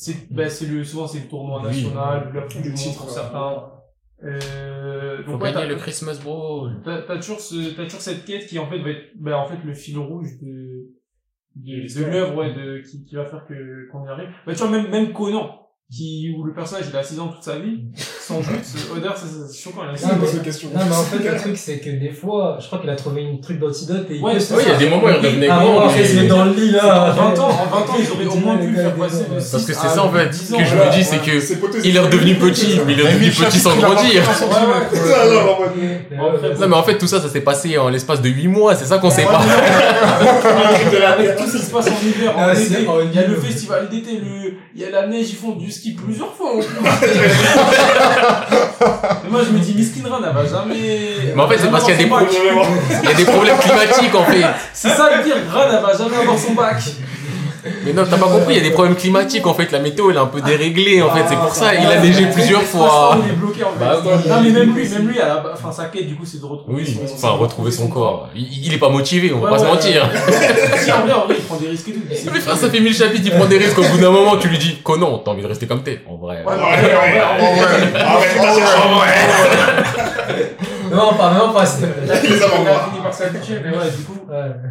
c'est, 0.01 0.31
ben, 0.33 0.49
c'est 0.49 0.65
le, 0.67 0.83
souvent 0.85 1.07
c'est 1.07 1.19
le 1.19 1.27
tournoi 1.27 1.59
Oui. 1.61 1.67
national, 1.83 2.31
la 2.33 2.41
coupe 2.43 2.61
du 2.61 2.69
Le 2.71 2.75
monde 2.75 2.95
pour 2.97 3.09
certains. 3.09 3.71
Euh, 4.23 5.23
Faut 5.25 5.31
donc 5.33 5.41
ouais, 5.43 5.51
gagner 5.53 5.67
t'as- 5.67 5.73
le 5.73 5.79
Christmas 5.79 6.19
Brawl. 6.23 6.81
T'as 6.83 7.01
t'as 7.03 7.15
toujours 7.17 7.39
ce, 7.39 7.75
t'as 7.75 7.83
toujours 7.85 8.01
cette 8.01 8.25
quête 8.25 8.47
qui 8.47 8.59
en 8.59 8.67
fait 8.69 8.79
va 8.79 8.89
être, 8.91 9.11
ben 9.17 9.33
en 9.33 9.45
fait 9.47 9.57
le 9.65 9.73
fil 9.73 9.97
rouge 9.97 10.29
de, 10.41 10.87
de, 11.55 11.99
de 11.99 12.05
l'œuvre, 12.05 12.35
ouais, 12.37 12.53
de, 12.53 12.79
qui, 12.79 13.03
qui 13.05 13.15
va 13.15 13.25
faire 13.25 13.45
que, 13.47 13.89
qu'on 13.91 14.05
y 14.05 14.09
arrive. 14.09 14.29
Bah, 14.45 14.53
tu 14.53 14.59
vois, 14.59 14.69
même, 14.69 14.89
même 14.89 15.13
Conan, 15.13 15.68
qui, 15.91 16.35
où 16.37 16.43
le 16.43 16.53
personnage, 16.53 16.85
il 16.91 16.95
a 16.95 17.01
6 17.01 17.19
ans 17.19 17.29
toute 17.29 17.43
sa 17.43 17.57
vie, 17.57 17.79
son 18.21 18.41
but, 18.41 18.47
Oder, 18.95 19.09
ça, 19.15 19.21
ça, 19.21 19.47
c'est 19.49 19.57
choquant, 19.63 19.81
il 19.89 19.95
a 19.95 19.97
C'est 19.97 20.05
6 20.51 20.65
ans. 20.67 20.69
Non, 20.75 20.81
mais 20.87 20.95
en 20.95 21.03
fait, 21.03 21.17
le 21.31 21.35
truc, 21.35 21.57
c'est 21.57 21.79
que 21.79 21.89
des 21.89 22.11
fois, 22.11 22.57
je 22.61 22.67
crois 22.67 22.77
qu'il 22.77 22.91
a 22.91 22.95
trouvé 22.95 23.23
une 23.23 23.41
truc 23.41 23.57
d'antidote 23.59 24.05
et 24.11 24.17
il 24.17 24.21
Ouais, 24.23 24.33
y 24.33 24.71
a 24.71 24.77
des 24.77 24.87
moments 24.87 25.05
où 25.05 25.09
il 25.09 25.15
redevenait 25.15 25.47
Ah 25.49 25.61
grand, 25.63 25.73
bon, 25.73 25.79
après, 25.81 26.03
il 26.07 26.27
dans 26.27 26.45
le 26.45 26.51
lit, 26.53 26.69
En 26.79 26.85
là. 26.87 27.11
20 27.17 27.39
ans, 27.39 27.49
en 27.49 27.65
20 27.65 27.77
ans, 27.91 27.95
ils 27.99 28.11
auraient 28.11 28.27
au 28.27 28.39
moins 28.39 28.57
pu 28.57 28.67
le 28.67 28.75
faire 28.75 28.93
passer 28.93 29.23
de 29.23 29.33
Parce 29.33 29.51
que 29.65 29.73
6 29.73 29.79
c'est 29.81 29.87
ça, 29.87 30.03
en 30.03 30.11
fait, 30.11 30.29
10 30.29 30.51
que 30.51 30.65
je 30.65 30.75
me 30.75 30.91
dis, 30.95 31.03
c'est 31.03 31.17
que 31.17 31.83
il 31.87 31.95
est 31.95 31.99
redevenu 31.99 32.35
petit, 32.35 32.79
mais 32.85 32.93
il 32.93 32.99
est 32.99 33.03
Il 33.03 33.07
a 33.07 33.11
mis 33.13 33.25
devenu 33.25 33.31
le 33.39 33.45
petit 33.47 33.59
sans 33.59 33.75
grandir. 33.75 34.23
ça, 34.25 34.45
Non, 36.59 36.67
mais 36.67 36.75
en 36.75 36.83
fait, 36.83 36.99
tout 36.99 37.07
ça, 37.07 37.19
ça 37.19 37.29
s'est 37.29 37.41
passé 37.41 37.79
en 37.79 37.89
l'espace 37.89 38.21
de 38.21 38.29
8 38.29 38.47
mois, 38.47 38.75
c'est 38.75 38.85
ça 38.85 38.99
qu'on 38.99 39.09
sait 39.09 39.23
pas. 39.25 39.39
Avec 41.13 41.35
tout 41.37 41.47
ce 41.49 41.57
qui 41.57 41.63
se 41.63 41.71
passe 41.71 41.87
en 41.87 42.05
hiver, 42.07 42.37
en 42.37 42.41
Ah, 42.41 42.53
été, 42.53 42.85
il 43.05 43.15
y 43.15 43.23
a 43.23 43.27
le 43.27 43.35
festival 43.35 43.89
d'été, 43.89 44.19
le, 44.19 44.53
il 44.75 44.81
y 44.81 44.85
a 44.85 44.91
la 44.91 45.07
neige, 45.07 45.29
ils 45.31 45.35
font 45.35 45.53
du 45.55 45.71
ski 45.79 45.91
plusieurs 45.93 46.33
fois 46.33 46.51
en 46.55 46.59
plus. 46.59 46.67
Mais 49.23 49.29
moi 49.29 49.41
je 49.45 49.51
me 49.51 49.59
dis, 49.59 49.73
Miskin 49.75 50.07
Ran, 50.09 50.17
elle 50.25 50.33
va 50.33 50.45
jamais. 50.45 51.33
Mais 51.35 51.41
en 51.41 51.47
fait, 51.47 51.57
c'est 51.57 51.69
parce 51.71 51.83
qu'il 51.85 52.01
y 52.01 52.05
pro- 52.05 52.19
y 52.19 53.07
a 53.07 53.13
des 53.13 53.25
problèmes 53.25 53.57
climatiques, 53.57 54.15
en 54.15 54.23
fait. 54.25 54.43
C'est 54.73 54.89
ça 54.89 55.09
le 55.15 55.23
pire, 55.23 55.35
Ran, 55.53 55.61
elle 55.71 55.81
va 55.81 55.97
jamais 55.97 56.17
avoir 56.17 56.37
son 56.37 56.53
bac. 56.53 56.77
Mais 57.85 57.93
non, 57.93 58.03
t'as 58.09 58.17
pas 58.17 58.27
compris, 58.27 58.55
il 58.55 58.57
y 58.57 58.59
a 58.59 58.63
des 58.63 58.71
problèmes 58.71 58.95
climatiques, 58.95 59.45
en 59.47 59.53
fait. 59.53 59.71
La 59.71 59.79
météo, 59.79 60.09
elle 60.09 60.17
est 60.17 60.19
un 60.19 60.25
peu 60.27 60.41
déréglée, 60.41 61.01
en 61.01 61.09
fait. 61.09 61.23
C'est 61.27 61.35
pour 61.35 61.53
ça, 61.55 61.73
il 61.75 61.85
a 61.85 61.91
Ah, 61.97 61.99
neigé 62.01 62.25
plusieurs 62.31 62.61
fois. 62.61 63.17
Il 63.23 63.31
est 63.31 63.35
bloqué 63.35 63.63
en 63.63 63.71
fait. 63.71 63.79
Bah. 63.79 64.01
Non 64.27 64.41
mais 64.41 64.51
même 64.51 64.73
lui, 64.75 64.87
même 64.89 65.07
lui, 65.07 65.19
à 65.19 65.27
la... 65.27 65.43
enfin 65.53 65.71
sa 65.71 65.85
quête 65.85 66.07
du 66.07 66.15
coup 66.15 66.25
c'est 66.25 66.39
de 66.39 66.45
retrouver 66.45 66.83
Oui, 66.83 66.99
son, 67.07 67.13
enfin, 67.13 67.29
retrouver 67.35 67.71
son 67.71 67.87
corps. 67.89 68.29
Il, 68.35 68.65
il 68.67 68.73
est 68.73 68.77
pas 68.77 68.89
motivé, 68.89 69.33
on 69.33 69.39
va 69.39 69.45
Ouais, 69.45 69.51
pas 69.51 69.59
se 69.59 69.63
ouais, 69.65 69.69
mentir. 69.71 70.09
si 70.77 70.91
en 70.91 71.01
vrai, 71.01 71.13
en 71.13 71.25
vrai, 71.25 71.35
il 71.37 71.43
prend 71.45 71.57
des 71.57 71.67
risques 71.67 71.89
et 71.89 71.93
tout. 71.93 71.99
mais 72.33 72.39
ça 72.39 72.55
fait 72.69 72.79
1000 72.79 72.93
chapitres, 72.93 73.23
il 73.25 73.31
prend 73.31 73.45
des 73.45 73.57
risques. 73.57 73.77
Au 73.79 73.83
bout 73.83 73.97
d'un 73.97 74.11
moment, 74.11 74.37
tu 74.37 74.47
lui 74.47 74.57
dis, 74.57 74.77
Conan, 74.83 75.17
t'as 75.19 75.31
envie 75.31 75.41
de 75.41 75.47
rester 75.47 75.67
comme 75.67 75.83
t'es. 75.83 76.01
En 76.07 76.15
vrai. 76.17 76.43
Ouais, 76.45 76.53
Ouais, 76.53 76.59
ouais, 76.59 76.63
ouais, 76.63 76.79
ouais. 76.81 77.59
Ouais, 77.59 78.27
c'est 78.33 78.39
pas 78.39 78.53
ça, 78.53 78.59
Non, 80.91 81.13
pas, 81.13 81.33
non, 81.33 81.53
pas. 81.53 81.61
a 81.63 81.65
fini 81.65 83.01
par 83.03 83.13
s'habituer, 83.13 83.55
mais 83.63 83.71
ouais, 83.77 83.91
du 83.95 84.03
coup, 84.03 84.17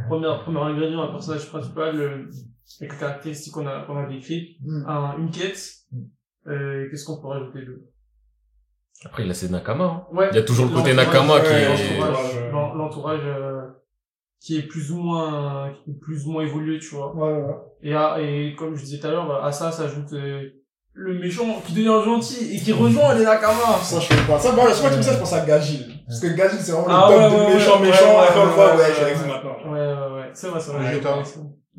premier, 0.08 0.28
premier 0.44 0.60
ingrédient, 0.60 1.02
un 1.02 1.08
personnage 1.12 1.46
principal, 1.48 1.94
avec 2.80 2.92
les 2.92 2.98
caractéristiques 2.98 3.52
qu'on 3.54 3.66
a, 3.66 3.82
qu'on 3.86 3.96
a 3.98 4.06
décrites, 4.08 4.58
Mm. 4.62 4.84
un, 4.88 5.14
une 5.18 5.30
quête, 5.30 5.60
euh, 6.46 6.88
qu'est-ce 6.90 7.04
qu'on 7.04 7.20
peut 7.20 7.28
rajouter 7.28 7.60
d'autre? 7.64 7.82
Après, 9.04 9.24
il 9.24 9.30
a 9.30 9.34
ses 9.34 9.48
Nakama. 9.48 9.84
hein. 9.84 10.02
Ouais. 10.12 10.28
Il 10.32 10.36
y 10.36 10.38
a 10.38 10.42
toujours 10.42 10.66
le 10.66 10.72
côté 10.74 10.92
Nakama 10.92 11.40
qui 11.40 11.46
est- 11.52 11.68
l'entourage, 11.68 12.50
l'en- 12.52 12.74
L'entourage, 12.74 13.20
euh, 13.24 13.62
qui 14.40 14.58
est 14.58 14.62
plus 14.62 14.90
ou 14.92 14.98
moins, 14.98 15.72
qui 15.84 15.90
est 15.90 16.00
plus 16.00 16.26
ou 16.26 16.32
moins 16.32 16.42
évolué, 16.42 16.78
tu 16.78 16.94
vois. 16.96 17.14
Ouais, 17.14 17.32
ouais. 17.42 17.54
Et, 17.82 17.94
à, 17.94 18.16
et 18.20 18.54
comme 18.56 18.74
je 18.74 18.82
disais 18.84 18.98
tout 18.98 19.06
à 19.06 19.10
l'heure, 19.10 19.26
bah, 19.28 19.40
à 19.44 19.52
ça 19.52 19.70
s'ajoute 19.70 20.12
euh, 20.14 20.48
le 20.94 21.14
méchant 21.18 21.60
qui 21.64 21.72
devient 21.74 22.00
gentil 22.04 22.56
et 22.56 22.58
qui 22.60 22.72
rejoint 22.72 23.14
les 23.14 23.24
Nakama. 23.24 23.78
Ça, 23.82 24.00
je 24.00 24.06
fais 24.12 24.26
pas. 24.26 24.38
Ça, 24.38 24.50
moi, 24.52 24.68
je 24.72 24.80
vois 24.80 24.90
comme 24.90 25.02
ça, 25.02 25.12
je 25.14 25.18
pense 25.18 25.32
à 25.32 25.44
Gagil. 25.46 25.86
Parce 26.06 26.20
que 26.20 26.26
Gagil, 26.36 26.58
c'est 26.60 26.72
vraiment 26.72 26.88
Ah 26.90 27.08
le 27.08 27.14
top 27.14 27.22
ouais, 27.22 27.38
de 27.38 27.44
ouais, 27.50 27.54
méchant, 27.54 27.80
ouais, 27.80 27.86
méchant. 27.86 28.04
ouais, 28.18 28.26
Après, 28.26 28.40
on 28.40 28.44
le 28.44 28.48
ouais, 28.50 28.54
voit, 28.56 28.66
ouais, 28.66 28.82
ouais, 28.82 29.04
ouais, 29.04 29.26
maintenant. 29.28 29.72
Ouais, 29.72 29.78
ouais, 29.78 30.17
ouais. 30.28 30.32
C'est 30.34 30.46
vrai, 30.48 30.60
c'est 30.60 30.72
vrai. 30.72 30.90
Vegeta. 30.90 31.14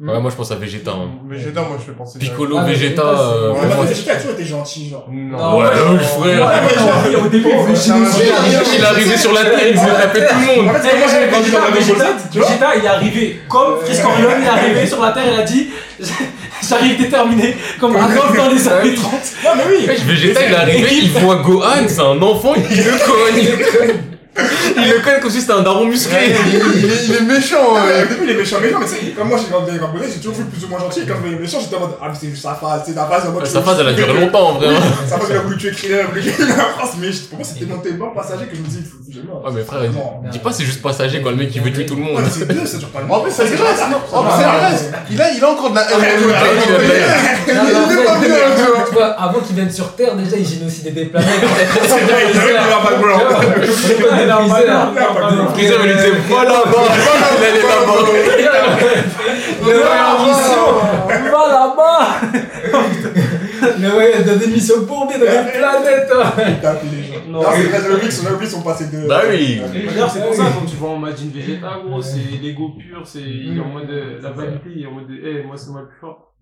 Ouais, 0.02 0.18
moi, 0.22 0.32
je 0.32 0.36
pense 0.38 0.50
à 0.52 0.56
Vegeta. 0.56 0.92
hein. 0.92 1.10
Vegeta, 1.30 1.62
moi, 1.62 1.76
je 1.78 1.84
fais 1.84 1.92
penser. 1.92 2.20
Piccolo, 2.20 2.56
Ah, 2.58 2.64
mais 2.66 2.74
Vegeta, 2.74 3.02
euh, 3.02 3.52
Ouais, 3.52 3.60
moi, 3.68 3.80
Ouais, 3.82 3.86
Vegeta 3.88 4.14
a 4.14 4.16
toujours 4.16 4.32
été 4.32 4.46
gentil, 4.46 4.90
genre. 4.90 5.06
Non. 5.12 5.58
Ouais, 5.60 5.66
oui, 5.92 5.98
frère. 6.00 6.48
Ouais, 6.48 7.16
au 7.18 7.28
début, 7.28 7.48
Ouais, 7.48 7.56
ouais, 7.56 7.74
Il 8.76 8.82
est 8.82 8.86
arrivé 8.86 9.18
sur 9.18 9.34
la 9.34 9.44
terre, 9.44 9.68
il 9.68 9.76
voulait 9.76 9.92
taper 9.94 10.20
tout 10.22 10.36
le 10.40 10.56
monde. 10.62 10.70
En 10.70 10.74
fait, 10.80 10.88
c'est 10.90 10.98
moi, 11.00 11.08
j'avais 11.12 11.28
grandi 11.28 11.52
dans 11.52 11.60
la 11.60 11.70
Dragon 11.72 11.86
Ball 11.98 11.98
Z, 12.20 12.30
tu 12.32 12.40
vois. 12.40 12.48
Vegeta, 12.48 12.76
il 12.78 12.86
est 12.86 12.88
arrivé 12.88 13.40
comme 13.50 13.80
Friscorion, 13.82 14.30
il 14.40 14.46
est 14.46 14.48
arrivé 14.50 14.88
sur 14.88 15.02
la 15.02 15.12
Terre, 15.12 15.24
il 15.34 15.40
a 15.40 15.44
dit 15.44 15.68
J'arrive 16.70 16.98
déterminé, 16.98 17.58
comme 17.80 17.96
Adolf 17.98 18.38
dans 18.38 18.50
les 18.50 18.68
années 18.70 18.94
30. 18.96 19.12
Non, 19.44 19.50
mais 19.58 19.64
oui. 19.68 19.86
Vegeta, 20.06 20.46
il 20.46 20.52
est 20.54 20.56
arrivé, 20.56 20.90
il 21.02 21.12
voit 21.12 21.38
Gohan, 21.38 21.88
c'est 21.88 22.00
un 22.00 22.22
enfant, 22.22 22.54
il 22.56 22.78
le 22.78 23.86
cogne. 23.86 23.94
Il 24.78 24.90
le 24.90 25.00
cogne 25.00 25.20
comme 25.22 25.32
si 25.32 25.42
c'était 25.42 25.54
un 25.54 25.62
daron 25.62 25.86
musclé. 25.86 26.18
Il 26.48 26.86
est, 26.86 27.06
il 27.06 27.16
est 27.16 27.22
méchant. 27.22 27.76
Ah, 27.76 27.86
ouais. 27.86 28.04
Au 28.04 28.08
début, 28.08 28.24
il 28.24 28.30
est 28.32 28.36
méchant, 28.36 28.60
méchant, 28.60 28.80
mais 28.80 28.88
c'est 28.88 29.16
comme 29.16 29.30
moi, 29.30 29.38
j'ai 29.42 29.50
grandi 29.52 29.72
Ball 29.78 30.08
Z, 30.10 30.14
j'ai 30.14 30.20
toujours 30.20 30.36
vu 30.38 30.46
plus 30.46 30.64
ou 30.66 30.68
moins 30.68 30.80
gentil. 30.80 31.02
Et 31.02 31.06
quand 31.06 31.16
je 31.16 31.22
voyais 31.22 31.40
méchant, 31.40 31.60
j'étais 31.60 31.76
en 31.76 31.80
mode, 31.82 31.92
ah, 32.02 32.08
mais 32.10 32.18
c'est 32.20 32.30
juste 32.30 32.44
sa 32.44 32.56
phase, 32.56 32.82
c'est 32.86 32.96
la 32.96 33.06
phase 33.06 33.28
en 33.28 33.32
mode. 33.32 33.46
Sa 33.46 33.62
phase, 33.62 33.78
elle 33.80 33.88
a 33.88 33.94
duré 33.94 34.14
longtemps, 34.14 34.50
en 34.50 34.54
vrai. 34.54 34.68
hein. 34.68 34.80
Sa 35.08 35.18
phase, 35.18 35.28
il 35.32 35.36
a 35.36 35.40
voulu 35.40 35.58
tuer 35.58 35.72
Krillin, 35.72 35.98
il 35.98 36.02
a 36.02 36.06
voulu 36.06 36.22
la 36.40 36.64
France, 36.64 36.92
mais 37.00 37.10
pour 37.30 37.38
moi, 37.38 37.48
c'était 37.48 37.66
tellement 37.66 37.82
tellement 37.82 38.10
passager 38.10 38.46
que 38.46 38.56
je 38.56 38.62
me 38.62 38.68
dis, 38.68 38.80
il 38.80 38.86
faut 38.86 38.98
que 38.98 39.14
je 39.14 39.22
meurs. 39.22 39.44
Ouais, 39.44 39.52
mais 39.54 39.64
frère, 39.64 39.82
il 39.86 40.30
dis 40.30 40.40
pas 40.40 40.52
c'est 40.52 40.64
juste 40.64 40.82
passager 40.82 41.22
quand 41.22 41.30
le 41.32 41.36
mec 41.38 41.50
il 41.56 41.62
veut 41.62 41.72
tuer 41.72 41.86
tout 41.86 41.96
le 41.96 42.02
monde. 42.02 42.22
C'est 42.32 42.48
bien, 42.48 42.66
ça 42.66 42.78
dure 42.78 42.90
pas 42.90 43.00
En 43.10 43.20
plus, 43.22 43.32
ça 43.32 43.46
se 43.46 43.54
non. 43.54 43.98
En 44.12 44.24
plus, 44.24 44.42
ça 44.42 44.52
reste. 44.52 44.92
Il 45.10 45.22
a, 45.22 45.32
il 45.32 45.44
a 45.44 45.50
encore 45.50 45.72
de 45.72 45.76
la 45.76 45.92
haine. 45.92 46.00
Il 46.20 47.54
tu 48.20 48.96
tu 48.96 49.02
avant 49.02 49.40
qu'ils 49.40 49.56
viennent 49.56 49.72
sur 49.72 49.96
Terre, 49.96 50.16
déjà, 50.16 50.38
ils 50.38 50.46
génocidaient 50.48 50.92
des 50.92 51.06
planètes. 51.06 51.30
C'est 51.84 52.00
vrai, 52.02 52.26
il 52.34 52.36
Il 52.36 54.29
a 54.29 54.29
un 54.29 54.29
Freezer. 55.54 55.80
il 55.84 55.88
lui 55.88 55.96
disait, 55.96 56.12
va 56.30 56.44
là-bas, 56.44 56.86
il 56.88 57.44
allait 57.44 57.62
là-bas. 57.62 57.98
Va 61.32 61.44
là-bas 61.48 62.04
Le 63.80 63.90
voyage 63.90 64.26
dans 64.26 64.36
des 64.36 64.46
hein. 64.46 64.84
Tape 66.62 66.84
les 66.92 67.04
gens. 67.04 67.20
Non. 67.28 67.42
C'est 67.54 67.64
vrai, 67.64 67.90
le 67.90 67.98
mix, 68.02 68.24
on 68.24 68.28
a 68.28 68.34
oublié 68.34 68.50
son 68.50 68.62
passé 68.62 68.88
de. 68.88 69.08
Bah 69.08 69.22
oui. 69.30 69.62
D'ailleurs, 69.88 70.10
c'est 70.10 70.22
pour 70.22 70.34
ça, 70.34 70.44
quand 70.54 70.66
tu 70.66 70.76
vois 70.78 70.90
en 70.92 70.98
Majin 70.98 71.30
Vegeta, 71.34 71.80
gros, 71.86 72.02
c'est 72.02 72.42
l'ego 72.42 72.70
pur, 72.78 73.02
c'est, 73.06 73.22
il 73.22 73.58
est 73.58 73.62
en 73.62 73.68
mode, 73.68 73.90
euh, 73.90 74.20
la 74.22 74.32
vanité, 74.32 74.70
il 74.76 74.84
est 74.84 74.88
en 74.88 74.92
mode, 74.92 75.10
eh, 75.12 75.44
moi, 75.44 75.58
c'est 75.58 75.72
moi 75.72 75.82
le 75.82 75.88
plus 75.88 76.00
fort. 76.00 76.34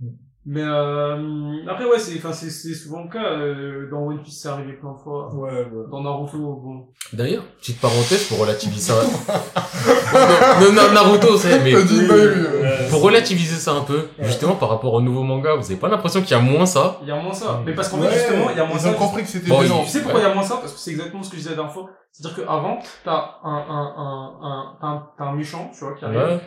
Mais 0.49 0.61
euh, 0.63 1.65
après 1.69 1.83
ouais 1.83 1.99
c'est 1.99 2.17
enfin 2.17 2.31
c'est 2.31 2.49
c'est 2.49 2.73
souvent 2.73 3.03
le 3.03 3.09
cas 3.09 3.21
euh, 3.33 3.89
dans 3.91 4.07
One 4.07 4.21
Piece 4.23 4.39
c'est 4.41 4.47
arrivé 4.47 4.73
plein 4.73 4.93
de 4.93 4.97
fois. 4.97 5.29
Ouais, 5.35 5.51
ouais. 5.51 5.85
Dans 5.91 6.01
Naruto 6.01 6.37
bon. 6.37 6.87
D'ailleurs, 7.11 7.43
petite 7.59 7.81
parenthèse 7.81 8.23
pour 8.29 8.39
relativiser 8.39 8.93
ça. 8.93 8.95
non, 10.61 10.71
non, 10.71 10.93
Naruto, 10.93 11.35
c'est, 11.37 11.59
mais 11.63 11.73
euh, 11.75 12.89
pour 12.89 13.01
relativiser 13.01 13.55
ça 13.57 13.73
un 13.73 13.81
peu, 13.81 14.07
justement 14.21 14.55
par 14.55 14.69
rapport 14.69 14.93
au 14.93 15.01
nouveau 15.01 15.23
manga, 15.23 15.55
vous 15.55 15.65
avez 15.65 15.75
pas 15.79 15.89
l'impression 15.89 16.21
qu'il 16.21 16.31
y 16.31 16.33
a 16.33 16.39
moins 16.39 16.65
ça? 16.65 16.97
Il 17.01 17.09
y 17.09 17.11
a 17.11 17.21
moins 17.21 17.33
ça. 17.33 17.61
Mais 17.65 17.73
parce 17.73 17.89
qu'en 17.89 17.99
Ouais, 17.99 18.07
fait 18.07 18.19
justement 18.19 18.49
il 18.49 18.57
y 18.57 18.59
a 18.61 18.65
moins 18.65 18.77
Ils 18.77 18.81
ça. 18.81 18.89
ont 18.91 18.93
compris 18.93 19.23
que 19.23 19.29
c'était 19.29 19.49
Bon. 19.49 19.61
Tu 19.83 19.89
sais 19.89 20.01
pourquoi 20.01 20.21
il 20.21 20.23
y 20.23 20.27
a 20.29 20.33
moins 20.33 20.43
ça? 20.43 20.57
Parce 20.61 20.71
que 20.73 20.79
c'est 20.79 20.91
exactement 20.91 21.23
ce 21.23 21.29
que 21.29 21.35
je 21.35 21.41
disais 21.41 21.49
la 21.51 21.55
dernière 21.57 21.73
fois. 21.73 21.89
C'est-à-dire 22.13 22.45
qu'avant, 22.45 22.79
t'as 23.03 23.35
un, 23.43 23.51
un, 23.69 23.93
un, 23.97 24.37
un, 24.41 24.77
t'as 24.81 24.87
un, 24.87 25.07
t'as 25.17 25.23
un 25.25 25.35
méchant, 25.35 25.69
tu 25.77 25.83
vois, 25.83 25.93
qui 25.93 26.05
arrive. 26.05 26.39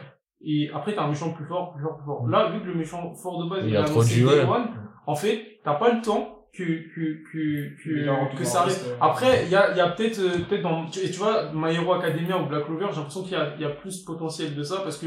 Et 0.43 0.71
après, 0.73 0.95
t'as 0.95 1.03
un 1.03 1.09
méchant 1.09 1.33
plus 1.33 1.45
fort, 1.45 1.73
plus 1.73 1.83
fort, 1.83 1.97
plus 1.97 2.07
fort. 2.07 2.27
Là, 2.29 2.51
vu 2.51 2.61
que 2.61 2.67
le 2.67 2.75
méchant 2.75 3.13
fort 3.15 3.45
de 3.45 3.51
base, 3.51 3.65
Il 3.67 3.75
est 3.75 3.77
a 3.77 3.85
trop 3.85 4.01
annoncé 4.01 4.23
de 4.23 4.27
Day. 4.27 4.45
One, 4.45 4.69
en 5.07 5.15
fait, 5.15 5.61
t'as 5.63 5.75
pas 5.75 5.93
le 5.93 6.01
temps 6.01 6.47
que, 6.53 6.65
que, 6.65 7.23
que, 7.31 7.39
Il 7.87 8.07
que, 8.33 8.39
que 8.39 8.45
ça 8.45 8.63
arrive. 8.63 8.97
Après, 9.01 9.45
il 9.45 9.51
y 9.51 9.55
a, 9.55 9.71
il 9.73 9.77
y 9.77 9.81
a 9.81 9.89
peut-être, 9.91 10.19
euh, 10.19 10.39
peut-être 10.49 10.63
dans, 10.63 10.87
tu, 10.87 11.01
et 11.01 11.11
tu 11.11 11.19
vois, 11.19 11.53
My 11.53 11.75
Hero 11.75 11.93
Academia 11.93 12.39
ou 12.39 12.47
Black 12.47 12.65
Clover, 12.65 12.87
j'ai 12.91 12.97
l'impression 12.97 13.23
qu'il 13.23 13.33
y 13.33 13.37
a, 13.37 13.55
il 13.57 13.63
y 13.63 13.65
a 13.65 13.71
plus 13.71 14.01
de 14.01 14.07
potentiel 14.07 14.55
de 14.55 14.63
ça 14.63 14.81
parce 14.83 14.99
que, 14.99 15.07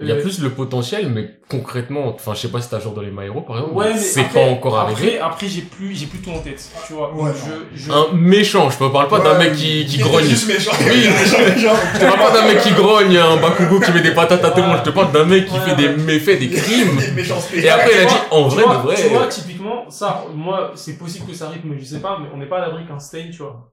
Il 0.00 0.06
y 0.08 0.12
a 0.12 0.14
euh, 0.14 0.20
plus 0.22 0.40
le 0.40 0.50
potentiel, 0.50 1.10
mais 1.10 1.40
concrètement, 1.48 2.14
enfin, 2.14 2.32
je 2.32 2.42
sais 2.42 2.48
pas 2.48 2.60
si 2.62 2.70
t'as 2.70 2.78
jour 2.78 2.92
dans 2.94 3.02
les 3.02 3.10
My 3.10 3.24
Hero, 3.26 3.40
par 3.40 3.56
exemple, 3.56 3.74
Ouais, 3.74 3.92
mais 3.92 3.98
c'est 3.98 4.22
pas 4.32 4.40
encore 4.44 4.78
arrivé. 4.78 5.18
Après, 5.18 5.18
après, 5.18 5.46
j'ai 5.48 5.62
plus, 5.62 5.94
j'ai 5.98 6.06
plus 6.06 6.20
tout 6.20 6.30
en 6.30 6.38
tête, 6.38 6.62
tu 6.86 6.92
vois. 6.92 7.12
Ouais, 7.12 7.32
Donc, 7.32 7.34
je, 7.74 7.86
je, 7.86 7.90
Un 7.92 8.12
méchant, 8.14 8.70
je 8.70 8.82
me 8.84 8.88
parle 8.90 9.08
pas 9.08 9.18
d'un 9.18 9.36
mec 9.36 9.52
qui, 9.54 9.84
qui 9.86 9.98
grogne. 9.98 10.24
juste 10.24 10.46
méchant. 10.46 10.70
Oui. 10.80 11.08
méchant, 11.08 11.38
méchant. 11.40 11.74
Je 11.94 11.98
te 11.98 12.04
parle 12.04 12.18
pas 12.20 12.30
d'un 12.40 12.46
mec 12.46 12.60
qui 12.60 12.70
grogne, 12.70 13.16
un 13.16 13.36
Bakugo 13.38 13.80
qui 13.80 13.90
met 13.92 14.00
des 14.00 14.14
patates 14.14 14.44
à 14.44 14.50
tout 14.52 14.60
le 14.60 14.68
monde. 14.68 14.78
Je 14.78 14.90
te 14.90 14.94
parle 14.94 15.10
d'un 15.10 15.24
mec 15.24 15.46
qui 15.46 15.54
Ouais, 15.54 15.60
fait 15.60 15.74
des 15.74 15.88
méfaits, 15.88 16.38
des 16.38 16.50
crimes. 16.50 16.98
Et 17.56 17.68
après, 17.68 17.90
il 17.92 18.00
a 18.00 18.04
dit, 18.04 18.14
en 18.30 18.42
vrai, 18.46 18.62
vois, 18.62 18.76
de 18.76 18.82
vrai. 18.82 18.94
Tu 18.94 19.08
vois, 19.08 19.26
typiquement, 19.26 19.90
ça, 19.90 20.24
moi, 20.32 20.70
c'est 20.76 20.98
possible 20.98 21.26
que 21.26 21.34
ça 21.34 21.46
arrive, 21.46 21.62
mais 21.64 21.76
je 21.80 21.84
sais 21.84 22.00
pas, 22.00 22.16
mais 22.22 22.28
on 22.32 22.36
n'est 22.38 22.48
pas 22.48 22.58
à 22.58 22.60
l'abri 22.60 22.86
qu'un 22.86 23.00
Stain, 23.00 23.28
tu 23.32 23.38
vois, 23.38 23.72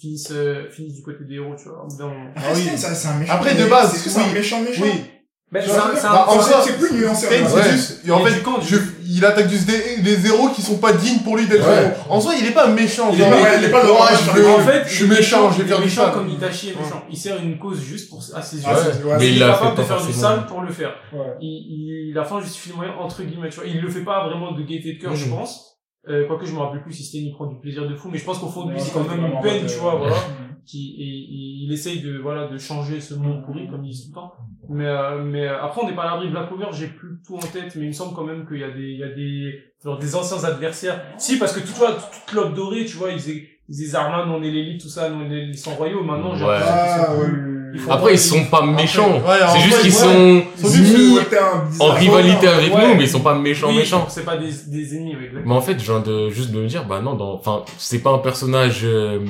finisse, 0.00 0.30
euh, 0.32 0.70
finisse 0.70 0.94
du 0.94 1.02
côté 1.02 1.24
des 1.24 1.34
héros, 1.34 1.54
tu 1.62 1.68
vois. 1.68 1.86
moment. 2.08 2.30
Ah 2.36 2.40
oui, 2.54 2.70
ça, 2.76 2.94
c'est 2.94 3.08
un 3.08 3.18
méchant. 3.18 3.34
Après, 3.34 3.54
de 3.54 3.66
base, 3.66 3.92
c'est 3.92 4.02
que 4.02 4.08
c'est 4.10 4.20
un 4.22 4.32
méchant, 4.32 4.62
méchant. 4.62 4.82
Oui. 4.82 5.04
Mais 5.50 5.62
Tu 5.62 5.70
c'est 5.70 5.76
vois, 5.76 5.92
un, 5.92 5.96
c'est 5.96 6.06
un- 6.06 6.12
bah, 6.12 6.26
en 6.28 6.40
c'est- 6.42 6.50
soi, 6.52 6.62
c'est 6.62 6.76
plus 6.78 6.92
nuancé. 6.98 7.26
C'est 7.30 7.70
juste, 7.72 8.02
et 8.06 8.10
en 8.10 8.22
fait, 8.22 8.34
du 8.34 8.42
camp, 8.42 8.60
je, 8.60 8.76
il 9.06 9.24
attaque 9.24 9.48
juste 9.48 9.66
des, 9.66 10.02
des 10.02 10.26
héros 10.26 10.50
qui 10.50 10.60
sont 10.60 10.76
pas 10.76 10.92
dignes 10.92 11.20
pour 11.20 11.38
lui 11.38 11.46
d'être 11.46 11.66
Ouais. 11.66 11.84
héros. 11.84 11.92
En 12.10 12.20
soi, 12.20 12.34
il 12.38 12.46
est 12.46 12.50
pas 12.50 12.66
méchant, 12.66 13.08
Il 13.14 13.20
est 13.22 13.70
pas- 13.70 13.80
en 13.80 14.58
fait, 14.60 14.82
je 14.86 14.94
suis 14.94 15.04
il 15.06 15.12
est 15.12 15.16
méchant, 15.16 15.50
je 15.50 15.56
vais 15.56 15.62
il 15.62 15.64
est 15.64 15.68
faire 15.68 15.78
du 15.78 15.84
méchant 15.84 16.10
comme 16.12 16.28
Itachi 16.28 16.68
est 16.70 16.78
méchant. 16.78 17.02
Il 17.10 17.16
sert 17.16 17.42
une 17.42 17.58
cause 17.58 17.80
juste 17.80 18.10
pour, 18.10 18.22
à 18.34 18.42
ses 18.42 18.58
yeux. 18.58 18.66
Ouais. 18.68 18.74
c'est- 18.92 19.02
ouais, 19.04 19.16
Mais 19.18 19.26
il, 19.28 19.36
il 19.36 19.42
est 19.42 19.46
capable 19.46 19.76
fait 19.76 19.82
de 19.82 19.86
faire 19.86 20.06
du 20.06 20.12
sale 20.12 20.46
pour 20.46 20.60
le 20.60 20.70
faire. 20.70 20.92
Ouais. 21.14 21.20
Il, 21.40 22.10
il, 22.10 22.18
a 22.18 22.24
fin 22.24 22.40
justifie 22.42 22.68
le 22.68 22.76
moyen, 22.76 22.92
entre 23.00 23.22
guillemets, 23.22 23.48
tu 23.48 23.56
vois. 23.60 23.66
Il 23.66 23.80
le 23.80 23.88
fait 23.88 24.04
pas 24.04 24.26
vraiment 24.28 24.52
de 24.52 24.60
gaieté 24.62 24.92
de 24.94 25.00
cœur, 25.00 25.14
je 25.16 25.24
Mhm. 25.24 25.30
pense. 25.30 25.64
Euh, 26.10 26.26
quoique 26.26 26.44
je 26.46 26.52
me 26.52 26.58
rappelle 26.58 26.82
plus 26.82 26.92
si 26.92 27.04
Stain 27.04 27.18
il 27.22 27.32
prend 27.34 27.46
du 27.46 27.58
plaisir 27.60 27.86
de 27.88 27.94
fou, 27.94 28.08
mais 28.12 28.18
je 28.18 28.24
pense 28.24 28.38
qu'au 28.38 28.48
fond 28.48 28.66
de 28.66 28.72
lui, 28.72 28.80
c'est 28.80 28.92
quand 28.92 29.00
même 29.08 29.24
une 29.24 29.40
peine, 29.42 29.66
tu 29.66 29.76
vois, 29.78 29.94
voilà. 29.96 30.14
Qui 30.68 30.94
et, 30.98 31.02
et 31.02 31.64
il 31.64 31.72
essaye 31.72 32.00
de 32.02 32.18
voilà 32.18 32.46
de 32.46 32.58
changer 32.58 33.00
ce 33.00 33.14
monde 33.14 33.42
pourri 33.44 33.66
comme 33.70 33.84
il 33.86 33.90
dit 33.92 34.02
tout 34.02 34.08
le 34.10 34.14
temps 34.16 34.32
mais 34.68 34.84
euh, 34.86 35.22
mais 35.24 35.46
euh, 35.48 35.62
après 35.64 35.80
on 35.82 35.88
n'est 35.88 35.94
pas 35.96 36.02
à 36.02 36.10
l'abri 36.10 36.26
de 36.26 36.32
Black 36.32 36.48
Clover 36.48 36.66
j'ai 36.72 36.88
plus 36.88 37.18
tout 37.26 37.36
en 37.36 37.46
tête 37.56 37.72
mais 37.76 37.84
il 37.84 37.88
me 37.88 37.92
semble 37.92 38.14
quand 38.14 38.24
même 38.24 38.46
qu'il 38.46 38.58
y 38.58 38.64
a 38.64 38.70
des 38.70 38.82
il 38.96 38.98
y 38.98 39.02
a 39.02 39.08
des 39.08 39.58
genre 39.82 39.98
des 39.98 40.14
anciens 40.14 40.44
adversaires 40.44 41.00
si 41.16 41.38
parce 41.38 41.52
que 41.54 41.60
tout 41.60 41.72
toi 41.72 41.96
toute 42.26 42.34
l'ob 42.34 42.54
dorée 42.54 42.84
tu 42.84 42.98
vois 42.98 43.10
ils 43.12 43.18
faisaient 43.18 43.48
ils 43.70 43.76
disaient 43.76 43.96
on 44.28 44.42
est 44.42 44.50
l'élite 44.50 44.82
tout 44.82 44.88
ça 44.88 45.08
on 45.10 45.30
est 45.30 45.46
les 45.46 45.52
sangs 45.54 45.74
royaux 45.74 46.02
maintenant 46.04 46.34
j'ai 46.34 46.44
Ouais. 46.44 46.56
Ah, 46.60 47.06
sont 47.06 47.20
ouais, 47.22 47.28
ils 47.74 47.90
Après, 47.90 48.12
ils 48.14 48.18
sont 48.18 48.44
pas 48.46 48.64
méchants. 48.64 49.18
ouais, 49.20 49.36
C'est 49.52 49.60
juste 49.60 49.80
qu'ils 49.82 49.92
ouais. 49.92 49.98
sont 49.98 50.42
Ils 50.58 50.68
sont 50.68 51.78
mis 51.78 51.80
en 51.80 51.92
rivalité 51.94 52.48
avec 52.48 52.74
Ouais. 52.74 52.88
nous, 52.88 52.94
mais 52.94 53.04
ils 53.04 53.08
sont 53.08 53.20
pas 53.20 53.38
méchants, 53.38 53.68
oui, 53.68 53.76
méchants. 53.76 54.06
c'est 54.08 54.24
pas 54.24 54.36
des 54.38 54.50
des 54.68 54.96
ennemis. 54.96 55.16
Mais 55.44 55.54
en 55.54 55.60
fait, 55.60 55.78
je 55.78 55.84
viens 55.92 56.00
de 56.00 56.30
juste 56.30 56.50
de 56.50 56.60
me 56.60 56.66
dire, 56.66 56.86
bah 56.86 57.00
non, 57.02 57.14
dans, 57.14 57.34
enfin, 57.34 57.64
c'est 57.76 58.02
pas 58.02 58.10
un 58.12 58.18
personnage, 58.18 58.80
euh, 58.84 59.20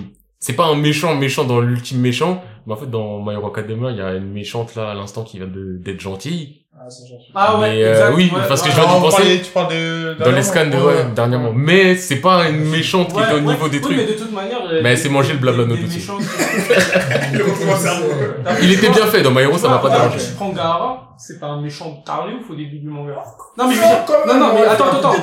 c'est 0.41 0.55
pas 0.55 0.67
un 0.67 0.77
méchant 0.77 1.15
méchant 1.17 1.45
dans 1.45 1.61
l'ultime 1.61 2.01
méchant, 2.01 2.43
mais 2.69 2.75
en 2.75 2.77
fait, 2.77 2.91
dans 2.91 3.19
My 3.25 3.33
Hero 3.33 3.49
Academia, 3.49 3.91
il 3.91 3.97
y 3.97 4.01
a 4.03 4.13
une 4.15 4.31
méchante 4.31 4.75
là 4.77 4.91
à 4.91 4.95
l'instant 4.95 5.25
qui 5.25 5.39
vient 5.39 5.47
de 5.49 5.79
d'être 5.85 6.01
gentille. 6.01 6.57
Ah, 6.81 6.89
c'est 6.89 7.09
gentil. 7.09 7.33
ah 7.35 7.59
ouais 7.59 7.71
Mais, 7.71 7.83
euh, 7.85 7.91
exact, 7.91 8.13
oui, 8.15 8.31
ouais, 8.33 8.41
parce 8.47 8.63
que 8.63 8.69
ouais. 8.69 8.75
je 8.77 8.81
viens 8.81 8.95
d'y 8.95 9.01
penser. 9.01 9.41
tu 9.43 9.51
parles 9.51 9.73
de... 9.75 10.17
Dans 10.23 10.31
les 10.31 10.43
scans 10.45 10.67
de, 10.67 10.77
ouais, 10.77 11.07
dernièrement. 11.13 11.51
Mais 11.53 11.97
c'est 11.97 12.21
pas 12.21 12.49
une 12.49 12.67
méchante 12.71 13.13
qui 13.13 13.19
est 13.19 13.33
au 13.33 13.35
ouais. 13.35 13.41
niveau 13.41 13.69
des 13.69 13.79
Oui, 13.79 13.83
trucs. 13.83 13.97
mais 13.97 14.07
de 14.07 14.13
toute 14.13 14.33
manière 14.33 14.59
euh, 14.65 14.79
Mais 14.81 14.91
elle 14.91 14.95
des- 14.97 15.03
s'est 15.03 15.09
mangé 15.09 15.33
le 15.33 15.41
blabla 15.41 15.65
des- 15.65 15.75
des 15.75 15.79
Le 17.33 17.45
retour 17.45 17.73
au 17.75 17.77
cerveau. 17.77 18.07
Il 18.63 18.73
était 18.73 18.91
bien 18.91 19.07
fait, 19.07 19.23
dans 19.23 19.33
My 19.33 19.41
Hero, 19.43 19.59
ça 19.59 19.69
m'a 19.69 19.79
pas 19.79 19.91
dérangé. 19.91 20.19
Tu 20.19 20.35
prends 20.37 20.51
Gaara, 20.51 21.15
c'est 21.19 21.41
pas 21.41 21.47
un 21.49 21.61
méchant 21.61 22.01
taré 22.07 22.33
ouf 22.41 22.49
au 22.49 22.55
début 22.55 22.79
du 22.79 22.89
manga. 22.89 23.13
Non, 23.59 23.67
mais 23.69 23.75
je 23.75 23.81
veux 23.81 23.85
dire, 23.87 24.05
non, 24.29 24.35
non, 24.39 24.55
mais 24.55 24.65
attends, 24.67 24.85
c'est 24.93 24.99
attends, 24.99 25.13
attends. 25.15 25.19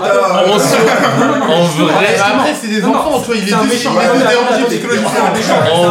En 1.53 1.63
vrai, 1.63 2.17
Après, 2.19 2.53
c'est 2.53 2.67
des 2.67 2.83
enfants, 2.83 3.19
tu 3.21 3.25
vois, 3.27 3.35
il 3.37 3.43
est 3.43 3.51
c'est 3.51 3.55
méchant, 3.63 3.91
c'est 3.95 4.09
en 4.09 4.13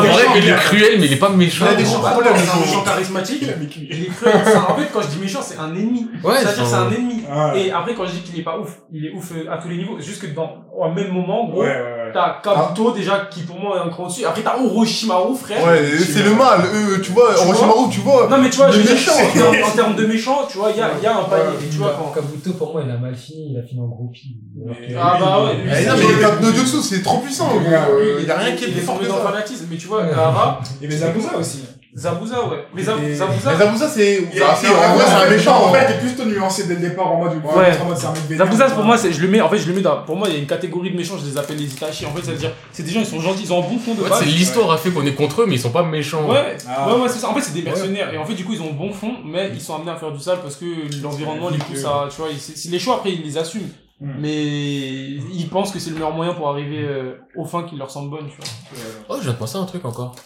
C'est 0.04 0.08
vrai, 0.08 0.24
il 0.36 0.48
est 0.48 0.56
cruel, 0.56 1.00
mais 1.00 1.06
il 1.06 1.12
est 1.14 1.16
pas 1.16 1.30
méchant. 1.30 1.43
Il 1.46 1.62
a 1.66 1.74
des 1.74 1.82
gros 1.84 1.98
problèmes. 2.00 2.32
C'est 2.36 2.50
un 2.56 2.60
méchant 2.60 2.82
charismatique. 2.84 3.42
Il 3.90 4.04
est 4.04 4.08
cruel. 4.08 4.40
C'est 4.44 4.56
un- 4.56 4.62
En 4.68 4.76
fait, 4.76 4.88
quand 4.92 5.02
je 5.02 5.08
dis 5.08 5.18
méchant, 5.18 5.40
c'est 5.42 5.58
un 5.58 5.74
ennemi. 5.74 6.08
Ouais, 6.22 6.34
C'est-à-dire, 6.38 6.66
c'est 6.66 6.74
un 6.74 6.90
ennemi. 6.90 7.22
Ah, 7.30 7.52
Et 7.56 7.70
après, 7.70 7.94
quand 7.94 8.06
je 8.06 8.12
dis 8.12 8.20
qu'il 8.22 8.38
est 8.40 8.44
pas 8.44 8.58
ouf, 8.58 8.78
il 8.92 9.06
est 9.06 9.12
ouf 9.12 9.32
euh, 9.32 9.50
à 9.52 9.58
tous 9.58 9.68
les 9.68 9.76
niveaux. 9.76 9.98
Juste 10.00 10.22
que 10.22 10.26
dans, 10.34 10.64
au 10.76 10.90
même 10.90 11.12
moment, 11.12 11.48
gros, 11.48 11.62
Ouais, 11.62 11.68
ouais, 11.68 11.74
ouais. 11.74 12.03
T'as 12.14 12.40
Kabuto, 12.42 12.92
déjà, 12.92 13.26
qui 13.30 13.42
pour 13.42 13.58
moi 13.58 13.76
est 13.76 13.86
un 13.86 13.90
cran 13.90 14.06
dessus. 14.06 14.24
Après, 14.24 14.42
t'as 14.42 14.56
Orochimaru, 14.58 15.36
frère. 15.36 15.62
Ouais, 15.66 15.82
c'est 15.98 16.22
le 16.22 16.34
mal, 16.34 16.60
eux, 16.74 17.00
tu 17.02 17.12
vois, 17.12 17.34
Tu 17.34 17.44
vois 17.44 17.44
Orochimaru, 17.54 17.90
tu 17.90 18.00
vois. 18.00 18.28
Non, 18.30 18.38
mais 18.38 18.48
tu 18.48 18.56
vois, 18.56 18.70
je 18.70 18.78
Le 18.78 18.84
méchant. 18.90 19.12
en, 19.12 19.68
en 19.68 19.70
termes 19.74 19.96
de 19.96 20.06
méchant, 20.06 20.46
tu 20.50 20.58
vois, 20.58 20.70
il 20.70 20.78
y 20.78 20.80
a, 20.80 20.90
il 20.96 21.02
y 21.02 21.06
a 21.06 21.18
un 21.18 21.24
palier. 21.24 21.56
Et 21.66 21.68
tu 21.68 21.76
vois, 21.78 21.94
quand, 21.98 22.12
Kabuto, 22.14 22.52
pour 22.52 22.72
moi, 22.72 22.82
il 22.86 22.90
a 22.90 22.96
mal 22.96 23.14
fini, 23.14 23.50
il 23.50 23.58
a 23.58 23.62
fini 23.62 23.80
en 23.80 23.88
que- 23.88 24.94
Ah 24.96 25.16
bah 25.20 25.44
ouais, 25.44 25.56
lui, 25.56 25.70
Eh, 25.76 25.86
non, 25.86 25.94
mais 25.98 26.14
les 26.14 26.20
tapes 26.20 26.40
de 26.40 26.52
Jutsu, 26.52 26.76
c'est 26.82 27.02
trop 27.02 27.18
puissant, 27.18 27.48
gros. 27.48 27.58
Euh, 27.60 28.18
Il 28.20 28.26
y 28.26 28.30
a 28.30 28.38
rien 28.38 28.54
qui 28.54 28.64
est 28.64 28.68
plus 28.68 28.78
est 28.80 28.82
fort 28.82 28.98
que 29.00 29.06
dans 29.06 29.16
le 29.16 29.22
fanatisme, 29.22 29.66
mais 29.70 29.76
tu 29.76 29.86
vois, 29.88 30.04
Gaara, 30.06 30.60
Il 30.80 30.84
y 30.84 30.86
avait 30.92 30.96
Zabuza 31.00 31.36
aussi. 31.36 31.64
Zabuza, 31.96 32.48
ouais. 32.48 32.66
Mais 32.74 32.82
Zab- 32.82 32.98
Et- 33.04 33.14
Zabuza, 33.14 33.52
Mais 33.52 33.58
Zabuza, 33.64 33.88
c'est. 33.88 34.28
Ah, 34.42 34.54
si, 34.56 34.66
en 34.66 34.94
vrai, 34.94 35.04
c'est 35.06 35.26
un 35.26 35.30
méchant. 35.30 35.64
En 35.68 35.72
fait, 35.72 35.86
t'es 35.86 35.98
plus 35.98 36.26
nuancé 36.26 36.66
dès 36.66 36.74
le 36.74 36.80
départ 36.80 37.06
en 37.12 37.18
mode. 37.22 37.34
Ouais. 37.44 37.78
en 37.80 37.84
mode 37.84 37.96
c'est. 37.96 38.36
Zabuza, 38.36 38.70
pour 38.70 38.82
moi, 38.82 38.98
c'est, 38.98 39.12
je 39.12 39.20
le 39.22 39.28
mets, 39.28 39.40
en 39.40 39.48
fait, 39.48 39.58
je 39.58 39.68
le 39.68 39.74
mets 39.74 39.80
dans, 39.80 40.02
pour 40.02 40.16
moi, 40.16 40.26
il 40.28 40.34
y 40.34 40.36
a 40.36 40.40
une 40.40 40.46
catégorie 40.48 40.90
de 40.90 40.96
méchants, 40.96 41.14
je 41.18 41.24
les 41.24 41.38
appelle 41.38 41.56
les 41.56 41.72
Itachi. 41.72 42.04
En 42.06 42.10
fait, 42.10 42.22
ça 42.22 42.32
veut 42.32 42.38
dire, 42.38 42.50
c'est 42.72 42.82
des 42.82 42.90
gens, 42.90 42.98
ils 43.00 43.06
sont 43.06 43.20
gentils, 43.20 43.44
ils 43.44 43.52
ont 43.52 43.58
un 43.64 43.68
bon 43.68 43.78
fond 43.78 43.94
de 43.94 44.02
ouais, 44.02 44.08
base. 44.10 44.18
c'est 44.20 44.24
l'histoire 44.26 44.72
a 44.72 44.76
fait 44.76 44.90
qu'on 44.90 45.06
est 45.06 45.14
contre 45.14 45.42
eux, 45.42 45.46
mais 45.46 45.54
ils 45.54 45.60
sont 45.60 45.70
pas 45.70 45.84
méchants. 45.84 46.28
Ouais, 46.28 46.56
Ah. 46.68 46.88
ouais, 46.92 47.00
ouais, 47.00 47.08
c'est 47.08 47.20
ça. 47.20 47.28
En 47.30 47.34
fait, 47.34 47.40
c'est 47.42 47.54
des 47.54 47.62
mercenaires. 47.62 48.12
Et 48.12 48.18
en 48.18 48.24
fait, 48.24 48.34
du 48.34 48.44
coup, 48.44 48.54
ils 48.54 48.62
ont 48.62 48.70
un 48.70 48.74
bon 48.76 48.92
fond, 48.92 49.12
mais 49.24 49.50
ils 49.54 49.60
sont 49.60 49.76
amenés 49.76 49.92
à 49.92 49.96
faire 49.96 50.10
du 50.10 50.18
sale 50.20 50.38
parce 50.42 50.56
que 50.56 50.64
l'environnement 51.02 51.48
les 51.50 51.58
pousse 51.58 51.84
à, 51.84 52.08
tu 52.10 52.16
vois, 52.20 52.28
les 52.70 52.78
choix, 52.80 52.96
après, 52.96 53.12
ils 53.12 53.22
les 53.22 53.38
assument. 53.38 53.68
Mm. 54.00 54.10
Mais 54.18 54.34
ils 54.34 55.48
pensent 55.48 55.70
que 55.70 55.78
c'est 55.78 55.90
le 55.90 55.94
meilleur 55.96 56.12
moyen 56.12 56.34
pour 56.34 56.48
arriver 56.48 56.82
euh, 56.82 57.14
aux 57.36 57.44
fins 57.44 57.62
qui 57.62 57.76
leur 57.76 57.88
semblent 57.92 58.10
bonnes, 58.10 58.28
tu 58.28 58.36
vois. 58.36 58.84
Oh, 59.08 59.14
je 59.18 59.22
viens 59.22 59.32
de 59.32 59.36
penser 59.38 59.56
à 59.56 59.60
un 59.60 59.66
truc 59.66 59.84
encore. 59.84 60.16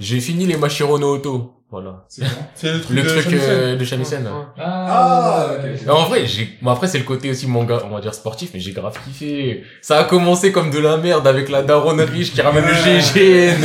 J'ai 0.00 0.20
fini 0.20 0.46
les 0.46 0.56
Mashiro 0.56 0.98
no 0.98 1.14
Oto. 1.16 1.52
Voilà. 1.70 2.04
C'est 2.08 2.22
le 2.70 2.80
truc 2.82 2.96
Le 2.96 3.02
de 3.02 3.08
truc 3.08 3.22
Shamisen. 3.22 3.50
euh, 3.50 3.76
de 3.76 3.84
Shamisen. 3.84 4.24
Ouais. 4.26 4.44
Ah, 4.58 5.48
ok. 5.58 5.88
En 5.88 6.04
vrai, 6.04 6.26
j'ai, 6.26 6.50
bon 6.60 6.70
après 6.70 6.86
c'est 6.86 6.98
le 6.98 7.04
côté 7.04 7.30
aussi 7.30 7.46
manga, 7.46 7.80
on 7.86 7.94
va 7.94 8.00
dire 8.02 8.12
sportif, 8.12 8.50
mais 8.52 8.60
j'ai 8.60 8.72
grave 8.72 8.98
kiffé. 9.04 9.62
Ça 9.80 9.98
a 9.98 10.04
commencé 10.04 10.52
comme 10.52 10.70
de 10.70 10.78
la 10.78 10.98
merde 10.98 11.26
avec 11.26 11.48
la 11.48 11.62
daronne 11.62 12.00
riche 12.02 12.34
qui 12.34 12.42
ramène 12.42 12.66
le 12.66 12.74
GGN. 12.74 13.62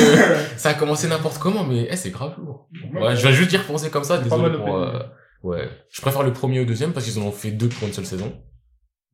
Ça 0.58 0.70
a 0.70 0.74
commencé 0.74 1.08
n'importe 1.10 1.38
comment, 1.38 1.66
mais 1.66 1.88
eh, 1.90 1.96
c'est 1.98 2.10
grave 2.12 2.34
lourd. 2.38 2.68
Ouais, 2.94 3.16
je 3.16 3.28
vais 3.28 3.34
juste 3.34 3.50
dire 3.50 3.66
penser 3.66 3.90
comme 3.90 4.04
ça, 4.06 4.18
désolé 4.18 4.58
pour, 4.58 4.78
euh, 4.78 5.00
ouais. 5.44 5.70
Je 5.92 6.02
préfère 6.02 6.24
le 6.24 6.32
premier 6.34 6.62
au 6.62 6.66
deuxième 6.66 6.94
parce 6.94 7.06
qu'ils 7.06 7.22
en 7.22 7.26
ont 7.28 7.32
fait 7.32 7.52
deux 7.52 7.68
pour 7.68 7.88
une 7.88 7.94
seule 7.94 8.06
saison. 8.06 8.32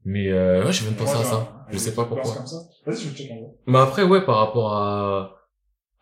Mais, 0.06 0.32
euh, 0.32 0.64
ouais, 0.66 0.72
je 0.72 0.84
viens 0.84 0.92
de 0.92 0.98
penser 0.98 1.18
à 1.20 1.24
ça. 1.24 1.66
Je 1.72 1.78
sais 1.80 1.94
pas 1.96 2.06
pourquoi. 2.06 2.32
Comme 2.34 2.46
ça. 2.48 2.58
Vas-y, 2.86 3.02
je 3.02 3.10
vais 3.10 3.16
checker 3.16 3.34
en 3.34 3.38
vrai. 3.42 3.50
Mais 3.68 3.80
après, 3.80 4.04
ouais, 4.04 4.22
par 4.24 4.38
rapport 4.38 4.74
à, 4.74 5.32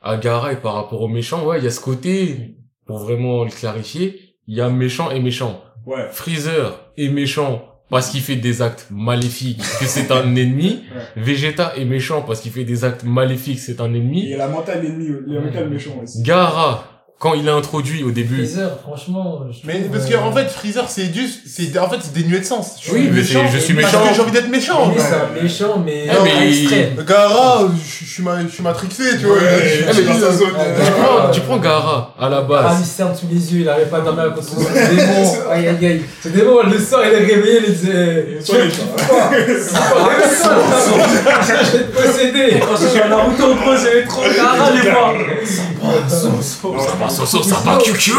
à 0.02 0.18
Gara 0.18 0.54
et 0.54 0.58
par 0.58 0.74
rapport 0.74 1.02
aux 1.02 1.08
méchants, 1.08 1.46
ouais, 1.46 1.60
il 1.60 1.64
y 1.64 1.68
a 1.68 1.72
ce 1.72 1.80
côté, 1.80 2.56
pour 2.86 2.98
vraiment 2.98 3.44
le 3.44 3.52
clarifier, 3.52 4.36
il 4.48 4.56
y 4.56 4.62
a 4.62 4.70
méchant 4.70 5.12
et 5.12 5.20
méchant. 5.20 5.62
Ouais. 5.86 6.08
Freezer 6.12 6.92
est 6.98 7.10
méchant 7.10 7.68
parce 7.90 8.10
qu'il 8.10 8.22
fait 8.22 8.38
des 8.38 8.62
actes 8.62 8.88
maléfiques, 8.90 9.60
que 9.80 9.86
c'est 9.86 10.12
un 10.12 10.36
ennemi. 10.36 10.84
Vegeta 11.16 11.74
est 11.76 11.86
méchant 11.86 12.22
parce 12.22 12.40
qu'il 12.40 12.52
fait 12.52 12.64
des 12.64 12.84
actes 12.84 13.04
maléfiques, 13.04 13.60
c'est 13.60 13.82
un 13.82 13.94
ennemi. 13.94 14.34
a 14.34 14.38
la 14.38 14.48
mentale 14.48 14.86
ennemi, 14.86 15.08
il 15.28 15.34
y 15.34 15.38
a 15.38 15.40
la 15.40 15.46
mentale 15.46 15.70
méchant 15.70 16.00
aussi. 16.02 16.24
Gara, 16.24 17.01
quand 17.22 17.36
il 17.36 17.48
est 17.48 17.52
introduit 17.52 18.04
au 18.04 18.10
début, 18.10 18.38
Freezer, 18.38 18.72
franchement, 18.82 19.42
je 19.52 19.58
Mais 19.66 19.82
parce 19.94 20.06
euh, 20.10 20.18
qu'en 20.18 20.32
fait, 20.32 20.48
Freezer, 20.50 20.90
c'est 20.90 21.14
juste, 21.14 21.42
c'est, 21.46 21.78
en 21.78 21.88
fait, 21.88 21.98
c'est 22.02 22.14
dénué 22.14 22.40
de 22.40 22.46
sens. 22.46 22.78
Je 22.80 22.86
suis 22.90 22.94
Oui, 22.94 23.10
mais 23.12 23.18
méchant. 23.22 23.42
c'est- 23.46 23.52
je 23.60 23.64
suis 23.64 23.76
Parce 23.76 23.94
méchant. 23.94 24.08
que 24.08 24.14
j'ai 24.16 24.22
envie 24.22 24.32
d'être 24.32 24.50
méchant. 24.50 24.90
quoi. 24.92 25.04
c'est 25.04 25.14
un 25.14 25.30
méchant, 25.44 25.84
mais, 25.86 26.08
Ah, 26.10 26.14
mais 26.24 26.50
il- 26.50 26.64
extrême. 26.64 27.06
Gara, 27.08 27.62
je 27.78 28.06
je 28.06 28.12
suis 28.12 28.24
ma- 28.24 28.42
je 28.42 28.48
suis 28.48 28.64
matrixé, 28.64 29.04
tu 29.20 29.26
vois. 29.28 29.36
Ouais, 29.36 29.42
je 29.64 29.68
suis 29.70 29.84
je 29.88 29.94
suis 29.94 30.04
dans 30.06 30.20
sa 30.20 30.32
zone. 30.34 30.48
Ah, 30.58 30.64
tu 30.84 30.92
prends, 30.92 31.30
tu 31.32 31.42
prends 31.42 31.58
Gara, 31.60 32.16
à 32.20 32.28
la 32.28 32.38
Ah, 32.38 32.42
base. 32.42 32.78
il 32.82 32.86
se 32.88 32.96
ferme 32.98 33.14
sous 33.16 33.28
les 33.32 33.54
yeux, 33.54 33.62
il 33.62 33.70
arrive 33.70 33.88
pas 33.88 33.98
à 33.98 34.02
dormir 34.02 34.24
à 34.24 34.30
cause 34.32 34.46
de 34.46 34.50
son 34.50 34.58
démon. 34.60 34.72
Aïe, 35.52 35.68
aïe, 35.68 35.86
aïe. 35.86 36.02
Ce 36.24 36.30
démon, 36.30 36.64
le 36.64 36.80
soir, 36.80 37.02
il 37.06 37.14
est 37.14 37.18
réveillé, 37.36 37.60
il 37.68 37.72
disait, 37.74 38.38
tu 38.40 38.46
Sur 38.46 38.56
les 38.56 38.70
je 38.72 38.82
vais 41.78 41.84
te 41.84 41.92
posséder. 42.02 42.48
Quand 42.60 42.76
je 42.82 42.88
suis 42.88 43.00
à 43.02 43.08
Naruto, 43.10 43.54
gros, 43.56 43.76
j'avais 43.76 44.06
trop 44.06 44.24
Gaara, 44.24 44.72
les 44.72 44.90
fois. 44.90 45.14
Ça 47.12 47.26
sauce, 47.26 47.48
ça 47.48 47.56
va 47.58 47.78
QQ! 47.78 48.12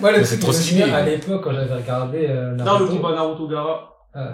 Moi, 0.00 0.12
le 0.12 0.24
truc 0.24 0.40
trop 0.40 0.52
stylé. 0.52 0.82
à 0.82 1.02
l'époque, 1.02 1.42
quand 1.44 1.52
j'avais 1.52 1.74
regardé 1.74 2.26
euh, 2.28 2.56
Dans 2.56 2.78
le 2.78 2.84
Naruto, 2.86 2.96
combat 2.96 3.14
Naruto 3.14 3.48
Gaara. 3.48 3.90
euh, 4.16 4.30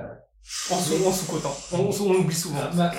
en 0.72 1.12
sous-cotant. 1.12 1.56
On, 1.72 1.78
on, 1.78 1.90
on 1.90 2.14
oublie 2.20 2.34
souvent. 2.34 2.60
Bah, 2.74 2.90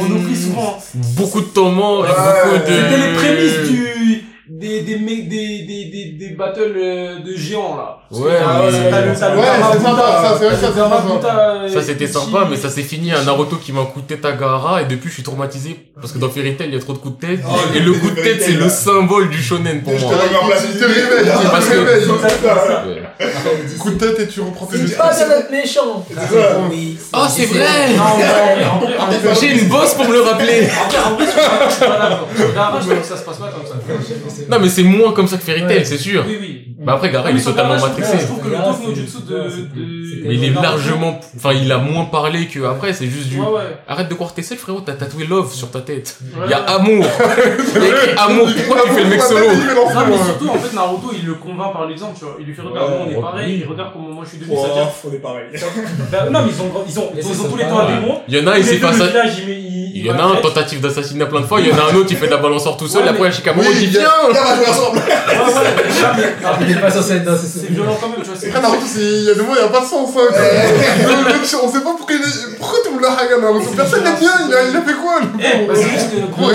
On 0.00 0.10
oublie 0.10 0.36
souvent. 0.36 0.78
Beaucoup 1.16 1.40
de 1.40 1.46
temps 1.46 1.70
mort 1.70 2.06
et 2.06 2.08
beaucoup 2.08 2.56
de... 2.56 2.60
C'était 2.66 2.98
les 2.98 3.14
prémices 3.14 3.68
du, 3.70 4.27
des, 4.50 4.80
des, 4.82 4.98
mecs- 4.98 5.28
des, 5.28 5.62
des, 5.66 5.84
des, 5.92 6.16
des 6.18 6.34
battles 6.34 6.72
euh, 6.76 7.18
de 7.20 7.36
géants, 7.36 7.76
là. 7.76 7.98
Parce 8.10 8.22
Ouais, 8.22 8.38
mais- 11.66 11.68
ça, 11.68 11.82
c'était 11.82 12.06
sympa, 12.06 12.46
mais 12.50 12.56
ça 12.56 12.70
s'est 12.70 12.82
fini 12.82 13.12
à 13.12 13.22
Naruto 13.22 13.56
qui 13.56 13.72
m'a 13.72 13.82
un 13.82 13.84
coup 13.84 14.00
de 14.00 14.06
tête 14.06 14.24
à 14.24 14.32
Gaara 14.32 14.80
et 14.82 14.86
depuis 14.86 15.10
je 15.10 15.14
suis 15.14 15.22
traumatisé 15.22 15.76
parce 16.00 16.12
que 16.12 16.18
dans 16.18 16.30
Fairy 16.30 16.56
Tail 16.56 16.68
il 16.68 16.74
y 16.74 16.76
a 16.78 16.80
trop 16.80 16.94
de 16.94 16.98
coups 16.98 17.18
de 17.18 17.26
tête 17.26 17.40
Oh, 17.46 17.54
et 17.74 17.80
le 17.80 17.92
coup 17.92 18.08
de 18.10 18.14
tête 18.20 18.40
c'est 18.42 18.52
le 18.52 18.68
symbole 18.70 19.28
du 19.28 19.42
shonen 19.42 19.82
pour 19.82 19.92
moi. 19.98 20.12
Coup 23.78 23.90
de 23.90 23.98
tête 23.98 24.18
et 24.20 24.28
tu 24.28 24.40
reprends 24.40 24.64
tes 24.66 24.78
pas 24.96 25.10
bien 25.14 25.28
d'être 25.28 25.50
méchant. 25.50 26.06
Oh 27.12 27.26
c'est 27.28 27.44
vrai. 27.46 27.66
J'ai 29.40 29.60
une 29.60 29.68
bosse 29.68 29.94
pour 29.94 30.06
me 30.08 30.12
le 30.14 30.20
rappeler. 30.22 30.66
En 30.70 30.88
que 32.78 33.02
ça 33.06 33.16
se 33.16 33.22
passe 33.24 33.36
pas 33.36 33.48
comme 33.50 33.66
ça. 33.66 33.74
Non 34.50 34.58
mais 34.60 34.68
c'est 34.68 34.82
moins 34.82 35.12
comme 35.12 35.28
ça 35.28 35.36
que 35.36 35.42
Fairy 35.44 35.60
Tail 35.62 35.78
Ouais. 35.78 35.84
c'est 35.84 35.98
sûr. 35.98 36.24
Oui, 36.28 36.36
oui. 36.40 36.67
Bah 36.88 36.94
après 36.94 37.10
Gaara 37.10 37.30
il 37.30 37.36
est 37.38 37.42
totalement 37.44 37.74
Gaara, 37.74 37.86
je 37.88 37.92
trouve- 37.92 37.98
matrixé. 38.00 38.18
Je 38.20 38.26
trouve 38.26 38.40
que 38.42 38.48
le 38.48 38.56
de, 38.56 39.50
c'est- 39.50 39.74
de... 39.74 40.28
Mais 40.28 40.34
il 40.34 40.44
est 40.44 40.50
largement... 40.62 41.20
Enfin 41.36 41.52
il 41.52 41.70
a 41.70 41.78
moins 41.78 42.06
parlé 42.06 42.46
que 42.46 42.64
après 42.64 42.92
c'est 42.92 43.06
juste 43.06 43.28
du... 43.28 43.38
Ouais, 43.38 43.46
ouais. 43.46 43.76
Arrête 43.86 44.08
de 44.08 44.14
croire 44.14 44.32
tes 44.34 44.42
self 44.42 44.60
frérot, 44.60 44.80
t'as 44.80 44.94
tatoué 44.94 45.24
love 45.26 45.52
sur 45.52 45.70
ta 45.70 45.80
tête. 45.80 46.18
Ouais, 46.34 46.44
Il 46.46 46.50
y 46.50 46.54
a 46.54 46.58
amour. 46.64 47.04
Il 47.76 47.82
y 47.82 47.84
a 47.84 47.88
écrit 47.88 48.10
amour. 48.18 48.48
Pourquoi 48.66 48.82
tu 48.86 48.90
fais 48.94 49.04
le 49.04 49.10
mec 49.10 49.20
solo 49.20 49.44
Il 49.52 49.58
Non, 49.58 49.84
mais 50.06 50.12
ouais. 50.16 50.24
surtout, 50.24 50.48
en 50.48 50.54
fait, 50.58 50.74
Naruto, 50.74 51.10
il 51.14 51.26
le 51.26 51.34
convainc 51.34 51.72
par 51.72 51.86
l'exemple, 51.86 52.18
tu 52.18 52.24
vois. 52.24 52.36
Il 52.40 52.46
lui 52.46 52.54
fait 52.54 52.62
regarde, 52.62 52.90
on 53.06 53.10
est 53.10 53.20
pareil, 53.20 53.58
il 53.64 53.68
regarde 53.70 53.90
comment 53.92 54.08
moi 54.08 54.24
je 54.24 54.30
suis 54.30 54.38
devenu, 54.38 54.56
on 54.56 55.12
est 55.12 55.18
pareil. 55.18 55.44
Bah, 56.10 56.18
non, 56.30 56.40
mais 56.44 56.50
ils 56.52 56.62
ont, 56.62 56.70
ils 56.88 56.98
ont, 56.98 57.10
Mais 57.14 57.20
ils 57.20 57.24
c'est 57.24 57.30
ont 57.40 57.42
ça, 57.44 57.48
tous 57.50 57.56
les 57.56 57.64
temps 57.64 57.78
un 57.80 57.86
démon. 58.00 58.20
Il 58.28 58.36
y 58.36 58.40
en 58.40 58.46
a, 58.46 58.58
il 58.58 58.64
s'est 58.64 58.76
village, 58.76 59.38
il 59.46 59.48
il, 59.48 59.96
Il 59.96 60.06
y 60.06 60.10
en 60.10 60.18
a 60.18 60.22
un 60.22 60.36
tentative 60.36 60.80
d'assassinat 60.80 61.26
plein 61.26 61.40
de 61.40 61.46
fois, 61.46 61.60
il 61.60 61.68
y 61.68 61.72
en 61.72 61.76
a 61.78 61.90
un 61.92 61.94
autre 61.96 62.06
qui 62.06 62.14
fait 62.14 62.26
de 62.26 62.30
la 62.32 62.36
balançoire 62.38 62.76
tout 62.76 62.86
seul, 62.88 63.02
Ouais, 63.02 63.08
après 63.10 63.32
Shikamaru 63.32 63.66
dit 63.74 63.84
il 63.84 63.92
y 63.92 63.96
a- 63.98 64.00
viens 64.00 64.08
Viens, 64.32 64.40
on 64.40 64.48
va 64.48 64.56
jouer 64.56 64.68
ensemble. 64.68 65.00
Pas 66.80 66.90
censé 66.90 67.12
être 67.16 67.24
dans 67.24 67.36
c'est 67.36 67.60
ces 67.60 67.66
violent 67.68 67.96
quand 68.00 68.08
même, 68.08 68.20
tu 68.22 68.28
vois. 68.30 68.36
c'est- 68.38 68.48
Après 68.48 68.60
Naruto, 68.60 68.86
c'est- 68.86 69.00
il 69.00 69.24
y 69.24 69.30
a 69.30 69.34
des 69.34 69.40
mots, 69.42 69.54
il 69.56 69.60
y 69.62 69.64
a 69.64 69.68
pas 69.68 69.80
de 69.80 69.86
sens, 69.86 70.10
hein. 70.16 70.28
Le 70.30 71.64
on 71.64 71.72
sait 71.72 71.80
pas 71.80 71.94
pourquoi 71.96 72.14
il 72.16 72.22
est, 72.22 72.56
pourquoi 72.58 72.78
tout 72.84 72.90
le 72.90 72.94
monde 72.94 73.02
l'a 73.04 73.38
Naruto. 73.38 73.70
Personne 73.76 74.04
l'aime 74.04 74.16
bien, 74.18 74.30
il 74.48 74.54
a, 74.54 74.62
il 74.70 74.76
a 74.76 74.82
fait 74.82 74.94
quoi, 74.94 75.20
le 75.20 75.26
Eh, 75.38 75.66
bah, 75.66 75.74
c'est 75.76 75.88
juste 75.88 76.10
que, 76.10 76.30
gros. 76.30 76.50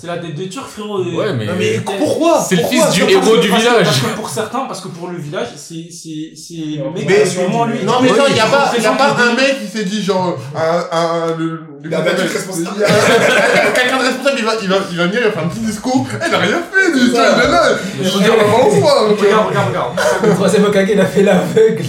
C'est- 0.00 0.06
la 0.06 0.18
tête 0.18 0.34
de 0.34 0.44
Turc, 0.44 0.66
frérot. 0.68 1.02
Ouais, 1.04 1.32
mais... 1.32 1.46
Non, 1.46 1.52
mais 1.58 1.80
pourquoi? 1.84 2.40
C'est 2.48 2.56
le 2.56 2.64
fils 2.64 2.90
du 2.90 3.02
héros 3.02 3.36
du 3.38 3.48
parce 3.48 3.62
que- 3.62 3.68
village. 3.68 3.84
Parce 3.84 3.98
que 4.00 4.16
pour 4.16 4.28
certains, 4.30 4.60
parce 4.66 4.80
que 4.80 4.88
pour 4.88 5.08
le 5.08 5.18
village, 5.18 5.48
c'est, 5.56 5.88
c'est, 5.90 6.32
c'est 6.36 6.78
le 6.82 6.90
mec 6.90 7.06
Mais- 7.08 7.48
moins 7.48 7.66
lui. 7.66 7.84
Non, 7.84 7.94
mais 8.00 8.08
genre, 8.08 8.26
il 8.28 8.36
y 8.36 8.40
a 8.40 8.46
pas, 8.46 8.72
il 8.76 8.82
y 8.82 8.86
a 8.86 8.92
pas 8.92 9.16
un 9.18 9.34
mec 9.34 9.56
qui 9.60 9.76
s'est 9.78 9.84
dit, 9.84 10.02
genre, 10.02 10.36
un, 10.56 10.96
un, 10.96 11.36
le, 11.36 11.62
Il 11.84 11.94
a 11.94 12.00
battu 12.00 12.22
responsable. 12.22 12.84
A- 12.84 13.70
Quelqu'un 13.72 13.98
de 13.98 14.02
responsable, 14.04 14.36
il 14.38 14.44
va, 14.44 14.52
il 14.62 14.68
va, 14.68 14.76
il 14.90 14.96
va 14.96 15.04
venir, 15.06 15.20
il 15.20 15.24
va 15.26 15.32
faire 15.32 15.44
un 15.44 15.48
petit 15.48 15.60
discours. 15.60 16.06
Eh, 16.12 16.28
il 16.28 16.34
a 16.34 16.38
rien 16.38 16.60
fait, 16.72 16.98
est 16.98 17.50
là. 17.50 17.62
Je 18.02 18.08
veux 18.08 18.20
dire, 18.20 18.32
tu 18.72 18.80
vois. 18.80 19.08
Regarde, 19.08 19.48
regarde, 19.48 19.68
regarde. 19.68 19.92
Le 20.22 20.34
troisième 20.34 20.64
Hokage, 20.64 20.88
il 20.92 21.00
a 21.00 21.06
fait 21.06 21.22
l'aveugle. 21.22 21.84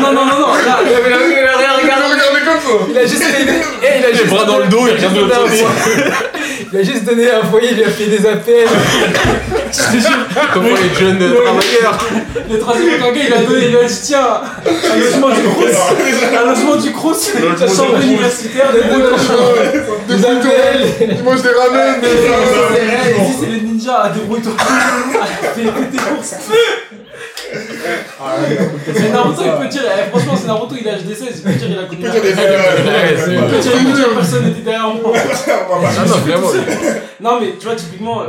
Non, 0.00 0.12
non, 0.12 0.24
non, 0.26 0.38
non, 0.40 0.54
là, 0.54 0.78
Il 0.86 0.94
avait 0.94 1.10
la 1.10 1.16
il 1.16 1.46
a 1.46 1.53
rien 1.53 1.53
regardé 2.02 2.40
comme 2.44 2.60
ça. 2.60 2.84
Il 2.90 2.98
a 2.98 3.06
juste 3.06 3.22
donné, 3.22 3.52
eh, 3.82 3.98
il 3.98 4.04
a 4.04 4.08
Les 4.10 4.14
juste 4.14 4.28
bras 4.28 4.44
dans 4.44 4.58
le 4.58 4.64
donné- 4.66 4.92
dos, 4.92 4.96
il 4.98 5.06
regarde 5.06 5.48
foyer. 5.48 5.64
Il 6.72 6.80
a 6.80 6.82
juste 6.82 7.04
donné 7.04 7.30
un 7.30 7.42
foyer, 7.44 7.68
il 7.70 7.76
lui 7.76 7.84
a 7.84 7.88
fait 7.90 8.06
des 8.06 8.26
appels. 8.26 8.66
Comment 10.52 10.68
les 10.70 10.98
jeunes 10.98 11.18
travailleurs. 11.18 11.98
Le 12.50 12.58
troisième 12.58 13.02
Hokage, 13.02 13.22
il 13.28 13.32
a 13.32 13.36
donné, 13.42 13.64
il 13.66 13.70
lui 13.70 13.76
a 13.78 13.84
dit, 13.84 14.00
tiens, 14.02 14.40
un 14.66 14.98
logement 14.98 15.28
du 15.28 15.42
Crous, 15.42 15.66
un 16.36 16.48
logement 16.50 16.76
du 16.76 16.92
Crous, 16.92 17.30
ta 17.58 17.68
chambre. 17.68 17.96
universitaire, 18.02 18.72
de 18.72 20.12
Des 20.12 20.16
Des 20.16 20.24
appels. 20.26 20.88
Il 21.16 21.22
mange 21.22 21.42
des 21.42 21.48
ramen, 21.50 22.00
des 22.00 23.22
Ici, 23.22 23.36
c'est 23.40 23.46
les 23.46 23.60
ninjas, 23.60 24.10
débrouille-toi. 24.14 24.52
Fais 25.54 25.62
tes 25.62 25.98
courses. 25.98 26.34
C'est 28.94 29.10
Naruto, 29.10 29.42
il 29.44 29.62
peut 29.62 29.68
dire, 29.68 29.82
eh, 29.84 30.10
franchement, 30.10 30.34
c'est 30.36 30.46
Naruto, 30.46 30.74
il 30.80 30.88
a 30.88 30.96
HD16, 30.98 31.24
il 31.36 31.42
peut 31.42 31.52
dire, 31.52 31.68
il 31.70 31.78
a 31.78 31.84
connu. 31.84 32.00
Il 32.02 32.10
peut 32.10 32.20
des 32.20 33.32
Il 33.32 33.38
Ouais, 33.38 34.06
peut 34.06 34.14
personne 34.14 34.44
n'était 34.46 34.60
derrière 34.62 34.94
moi. 34.94 35.12
Non, 35.12 36.16
vraiment. 36.16 36.48
Non, 37.20 37.40
mais 37.40 37.52
tu 37.58 37.66
vois, 37.66 37.76
typiquement, 37.76 38.22
euh, 38.22 38.26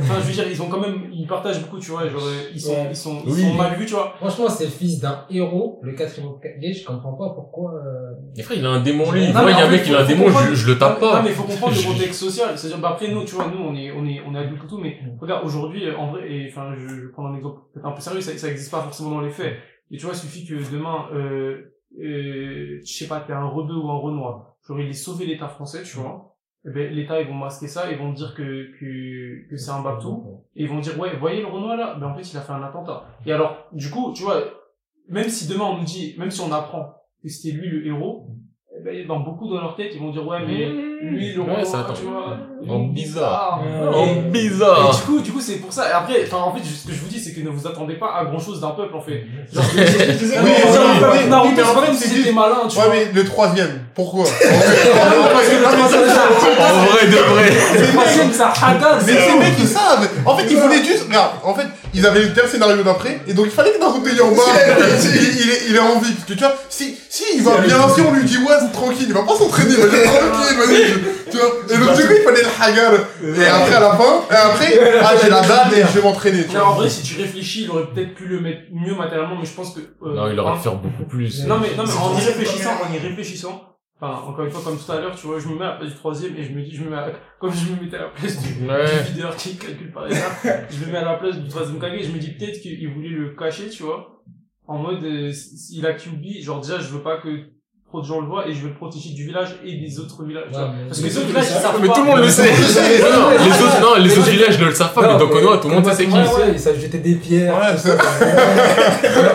enfin, 0.00 0.14
je 0.20 0.26
veux 0.26 0.32
dire, 0.32 0.44
ils 0.50 0.60
ont 0.60 0.68
quand 0.68 0.80
même, 0.80 1.04
ils 1.12 1.26
partagent 1.26 1.60
beaucoup, 1.62 1.78
tu 1.78 1.90
vois, 1.90 2.08
genre, 2.08 2.20
ils 2.52 2.60
sont, 2.60 2.72
Ouais. 2.72 2.86
ils 2.90 2.96
sont, 2.96 3.22
ils 3.26 3.32
Oui. 3.32 3.42
sont 3.42 3.54
mal 3.54 3.74
vus, 3.78 3.86
tu 3.86 3.94
vois. 3.94 4.14
Franchement, 4.18 4.48
c'est 4.48 4.64
le 4.64 4.70
fils 4.70 5.00
d'un 5.00 5.20
héros, 5.30 5.80
le 5.82 5.92
quatrième 5.92 6.28
Hokage, 6.30 6.80
je 6.80 6.84
comprends 6.84 7.12
pas 7.12 7.30
pourquoi, 7.34 7.72
euh... 7.74 8.12
Mais 8.36 8.42
frère, 8.42 8.58
il 8.58 8.66
a 8.66 8.70
un 8.70 8.80
démon 8.80 9.10
lui. 9.12 9.26
Non, 9.28 9.32
Moi, 9.32 9.42
mais 9.46 9.52
il 9.52 9.58
y 9.58 9.60
a 9.62 9.66
un 9.66 9.70
mec, 9.70 9.82
il 9.86 9.94
a 9.94 10.00
un 10.00 10.04
démon, 10.04 10.26
je, 10.28 10.54
je 10.54 10.66
le 10.66 10.78
tape 10.78 11.00
Non, 11.00 11.10
pas. 11.12 11.22
mais 11.22 11.30
il 11.30 11.34
faut 11.34 11.44
comprendre 11.44 11.74
le 11.74 11.82
contexte 11.92 12.20
social. 12.20 12.50
C'est-à-dire, 12.56 12.78
bah, 12.78 12.90
après, 12.92 13.08
nous, 13.08 13.24
tu 13.24 13.34
vois, 13.36 13.46
nous, 13.46 13.62
on 13.64 13.74
est, 13.74 13.90
on 13.92 14.04
est, 14.06 14.20
on 14.28 14.34
est 14.34 14.38
adultes 14.38 14.64
et 14.64 14.68
tout, 14.68 14.78
mais 14.78 14.96
regarde, 15.20 15.46
aujourd'hui, 15.46 15.84
en 15.96 16.10
vrai, 16.10 16.20
et 16.30 16.48
enfin, 16.50 16.72
je, 16.76 17.08
prendre 17.12 17.30
un 17.30 17.36
exemple 17.36 17.60
peut-être 17.72 17.86
un 17.86 17.92
peu 17.92 18.00
sérieux, 18.00 18.20
ça, 18.20 18.36
ça 18.36 18.48
existe 18.56 18.72
pas 18.72 18.82
forcément 18.82 19.10
dans 19.10 19.20
les 19.20 19.30
faits. 19.30 19.58
Et 19.90 19.96
tu 19.96 20.04
vois, 20.04 20.14
il 20.14 20.18
suffit 20.18 20.46
que 20.46 20.54
demain, 20.72 21.08
euh, 21.12 21.76
euh, 22.00 22.80
je 22.84 22.92
sais 22.92 23.06
pas, 23.06 23.20
t'es 23.20 23.32
un 23.32 23.46
rebeu 23.46 23.74
ou 23.74 23.90
un 23.90 23.98
renoir. 23.98 24.56
Genre, 24.66 24.80
il 24.80 24.88
est 24.88 24.92
sauvé 24.92 25.26
l'État 25.26 25.48
français, 25.48 25.82
tu 25.82 25.96
vois. 25.96 26.34
Eh 26.66 26.70
ben, 26.70 26.92
l'État, 26.92 27.20
ils 27.20 27.28
vont 27.28 27.34
masquer 27.34 27.68
ça, 27.68 27.90
ils 27.92 27.98
vont 27.98 28.12
dire 28.12 28.34
que, 28.34 28.72
que, 28.78 29.56
c'est 29.56 29.70
un 29.70 29.82
Baptou. 29.82 30.42
Et 30.56 30.64
ils 30.64 30.68
vont 30.68 30.80
dire, 30.80 30.98
ouais, 30.98 31.16
voyez 31.16 31.40
le 31.40 31.46
Renoir 31.46 31.76
là? 31.76 31.94
Ben, 31.94 32.08
en 32.08 32.14
fait, 32.14 32.22
il 32.22 32.36
a 32.36 32.40
fait 32.40 32.52
un 32.52 32.62
attentat. 32.62 33.04
Et 33.24 33.32
alors, 33.32 33.68
du 33.72 33.90
coup, 33.90 34.12
tu 34.12 34.24
vois, 34.24 34.42
même 35.08 35.28
si 35.28 35.48
demain 35.48 35.64
on 35.64 35.78
nous 35.78 35.84
dit, 35.84 36.16
même 36.18 36.30
si 36.30 36.40
on 36.40 36.50
apprend 36.50 36.96
que 37.22 37.28
c'était 37.28 37.56
lui 37.56 37.68
le 37.68 37.86
héros, 37.86 38.30
eh 38.76 38.82
ben, 38.82 39.06
dans 39.06 39.20
beaucoup 39.20 39.48
dans 39.48 39.60
leur 39.60 39.76
tête, 39.76 39.92
ils 39.94 40.00
vont 40.00 40.10
dire, 40.10 40.26
ouais, 40.26 40.44
mais 40.44 40.95
lui, 41.02 41.32
le 41.34 41.40
Ouais, 41.42 41.64
ça 41.64 41.80
attend. 41.80 41.92
tu 41.94 42.04
vois. 42.06 42.36
En 42.68 42.78
bizarre. 42.88 43.60
Et- 43.64 43.86
Oh, 43.94 44.04
Et 44.06 44.20
bizarre. 44.30 44.90
du 44.96 45.02
coup, 45.02 45.20
du 45.20 45.30
coup, 45.32 45.40
c'est 45.40 45.56
pour 45.56 45.72
ça. 45.72 45.88
Et 45.88 45.92
après, 45.92 46.24
enfin, 46.26 46.38
en 46.38 46.52
fait, 46.54 46.62
ce 46.64 46.86
que 46.88 46.92
je 46.94 47.00
vous 47.00 47.06
dis, 47.08 47.20
c'est 47.20 47.32
que 47.32 47.40
ne 47.40 47.50
vous 47.50 47.66
attendez 47.66 47.94
pas 47.94 48.14
à 48.18 48.24
grand 48.24 48.38
chose 48.40 48.60
d'un 48.60 48.70
peuple, 48.70 48.96
en 48.96 49.00
fait. 49.00 49.24
Genre, 49.52 49.64
Oui, 49.74 49.80
oui, 50.42 51.28
Naruto, 51.28 51.48
oui, 51.48 51.54
mais 51.56 51.62
c'est 51.62 51.62
en 51.68 51.74
comme 51.74 51.94
si 51.94 52.08
c'est 52.08 52.16
c'était 52.16 52.32
malin, 52.32 52.66
tu 52.68 52.76
Ouais, 52.78 52.84
vois. 52.84 52.94
mais 52.94 53.06
le 53.14 53.24
troisième, 53.24 53.80
pourquoi? 53.94 54.24
En 55.36 56.84
vrai, 56.86 57.06
de 57.06 57.16
vrai. 57.16 57.50
Le 57.80 57.92
troisième, 57.92 58.32
ça 58.32 58.52
Mais 59.06 59.12
ces 59.12 59.38
mecs, 59.38 59.54
ils 59.58 59.66
savent 59.68 60.08
En 60.24 60.36
fait, 60.36 60.44
ils 60.50 60.56
voulaient 60.56 60.82
juste... 60.84 61.04
Regarde, 61.08 61.32
en 61.44 61.54
fait, 61.54 61.66
ils 61.94 62.04
avaient 62.06 62.20
le 62.22 62.48
scénario 62.48 62.82
d'après, 62.82 63.20
et 63.26 63.32
donc 63.32 63.46
il 63.46 63.52
fallait 63.52 63.72
que 63.72 63.78
Naruto 63.80 64.08
y 64.08 64.20
en 64.20 64.30
bas, 64.32 64.42
il, 65.04 65.50
est- 65.50 65.68
il 65.70 65.76
est 65.76 65.78
en 65.78 65.98
vie, 65.98 66.12
parce 66.12 66.24
que 66.28 66.32
tu 66.34 66.38
vois, 66.40 66.54
si, 66.68 66.96
si 67.08 67.24
il 67.36 67.42
va 67.42 67.58
bien, 67.58 67.76
si 67.94 68.00
on 68.00 68.12
lui 68.12 68.24
dit 68.24 68.38
ouais, 68.38 68.54
tranquille, 68.72 69.06
il 69.08 69.14
va 69.14 69.22
pas 69.22 69.34
s'entraîner, 69.36 69.70
il 69.70 69.76
va 69.80 69.88
dire 69.88 70.02
tranquille, 70.04 70.56
vas-y, 70.58 70.85
tu 71.30 71.36
vois. 71.36 71.46
Et 71.74 71.78
donc 71.78 71.96
du 71.96 72.02
coup, 72.06 72.12
il 72.16 72.22
fallait 72.24 72.42
le 72.42 72.62
hagar, 72.62 72.92
et 72.94 73.46
après 73.46 73.74
à 73.74 73.80
la 73.80 73.90
fin, 73.96 74.20
et 74.30 74.34
après, 74.34 75.00
ah 75.02 75.14
j'ai 75.22 75.28
la 75.30 75.40
dalle 75.42 75.72
et 75.74 75.82
je 75.82 75.98
vais 75.98 76.02
m'entraîner, 76.02 76.46
tu 76.46 76.56
en 76.58 76.74
vrai, 76.74 76.88
si 76.88 77.02
tu 77.02 77.20
réfléchis, 77.20 77.64
il 77.64 77.70
aurait 77.70 77.86
peut-être 77.92 78.14
pu 78.14 78.26
le 78.26 78.40
mettre 78.40 78.62
mieux 78.72 78.94
matériellement, 78.94 79.36
mais 79.38 79.46
je 79.46 79.54
pense 79.54 79.74
que. 79.74 79.80
euh, 79.80 80.14
Non, 80.14 80.30
il 80.30 80.38
aurait 80.38 80.52
en- 80.52 80.56
pu 80.56 80.62
faire 80.62 80.76
beaucoup 80.76 81.04
plus. 81.04 81.46
Non 81.46 81.58
mais, 81.58 81.74
non 81.76 81.84
mais 81.84 81.92
en 81.92 82.18
y 82.18 82.24
réfléchissant, 82.24 82.70
en 82.88 82.92
y 82.92 82.98
réfléchissant, 82.98 83.62
enfin 84.00 84.20
encore 84.26 84.44
une 84.44 84.50
fois 84.50 84.62
comme 84.64 84.78
tout 84.78 84.92
à 84.92 85.00
l'heure, 85.00 85.14
tu 85.16 85.26
vois, 85.26 85.38
je 85.40 85.48
me 85.48 85.54
mets 85.58 85.64
à 85.64 85.70
la 85.72 85.76
place 85.76 85.90
du 85.90 85.96
troisième 85.96 86.36
et 86.36 86.42
je 86.44 86.52
me 86.52 86.62
dis, 86.62 86.74
je 86.76 86.82
me 86.84 86.90
mets 86.90 86.96
à, 86.96 87.10
comme 87.40 87.52
je 87.52 87.72
me 87.72 87.82
mettais 87.82 87.96
à 87.96 88.02
la 88.02 88.08
place 88.08 88.38
du, 88.42 88.66
Ouais. 88.68 88.84
du 89.06 89.12
videur 89.12 89.34
qui 89.36 89.56
calcule 89.56 89.92
par 89.92 90.06
exemple, 90.06 90.34
je 90.70 90.84
me 90.86 90.92
mets 90.92 90.98
à 90.98 91.04
la 91.04 91.14
place 91.14 91.36
du 91.36 91.48
troisième 91.48 91.78
Kage 91.80 91.94
et 91.94 92.02
je 92.04 92.12
me 92.12 92.18
dis 92.18 92.30
peut-être 92.32 92.60
qu'il 92.60 92.88
voulait 92.92 93.08
le 93.08 93.34
cacher, 93.36 93.68
tu 93.70 93.82
vois, 93.84 94.22
en 94.68 94.78
mode, 94.78 95.02
euh, 95.04 95.32
s'il 95.32 95.86
a 95.86 95.92
QB, 95.94 96.42
genre 96.42 96.60
déjà 96.60 96.78
je 96.80 96.88
veux 96.88 97.00
pas 97.02 97.18
que 97.18 97.28
trop 97.88 98.00
de 98.00 98.06
gens 98.06 98.20
le 98.20 98.26
voient 98.26 98.48
et 98.48 98.52
je 98.52 98.62
veux 98.62 98.68
le 98.68 98.74
protéger 98.74 99.10
du 99.10 99.24
village 99.26 99.56
et 99.64 99.76
des 99.76 99.98
autres 100.00 100.24
villages, 100.24 100.44
Ouais, 100.52 100.58
Parce 100.88 101.00
que 101.00 101.04
les 101.06 101.16
autres 101.18 101.26
tout 101.26 101.32
villages, 101.32 101.44
le 101.50 101.56
ils 101.56 101.62
savent 101.62 101.78
Mais 101.80 101.88
tout 101.88 102.00
le 102.02 102.06
monde 102.06 102.18
le 102.18 102.28
sait. 102.28 102.50
Non, 102.50 103.20
non, 103.20 103.30
les 103.30 103.62
autres, 103.62 103.80
non, 103.80 103.94
les 104.02 104.18
autres 104.18 104.30
villages 104.30 104.58
ne 104.60 104.64
le 104.64 104.74
savent 104.74 104.92
pas, 104.92 105.02
mais 105.12 105.18
dans 105.18 105.28
Konoha, 105.28 105.58
tout 105.58 105.68
le 105.68 105.74
monde 105.74 105.84
sait 105.86 105.94
c'est 105.94 106.06
qui. 106.06 106.12
Ouais, 106.12 106.18
ouais, 106.18 106.52
ils 106.52 106.58
savent 106.60 106.78
jeter 106.80 106.98
des 106.98 107.14
pierres. 107.14 107.54
Ouais, 107.56 107.76
c'est 107.78 107.96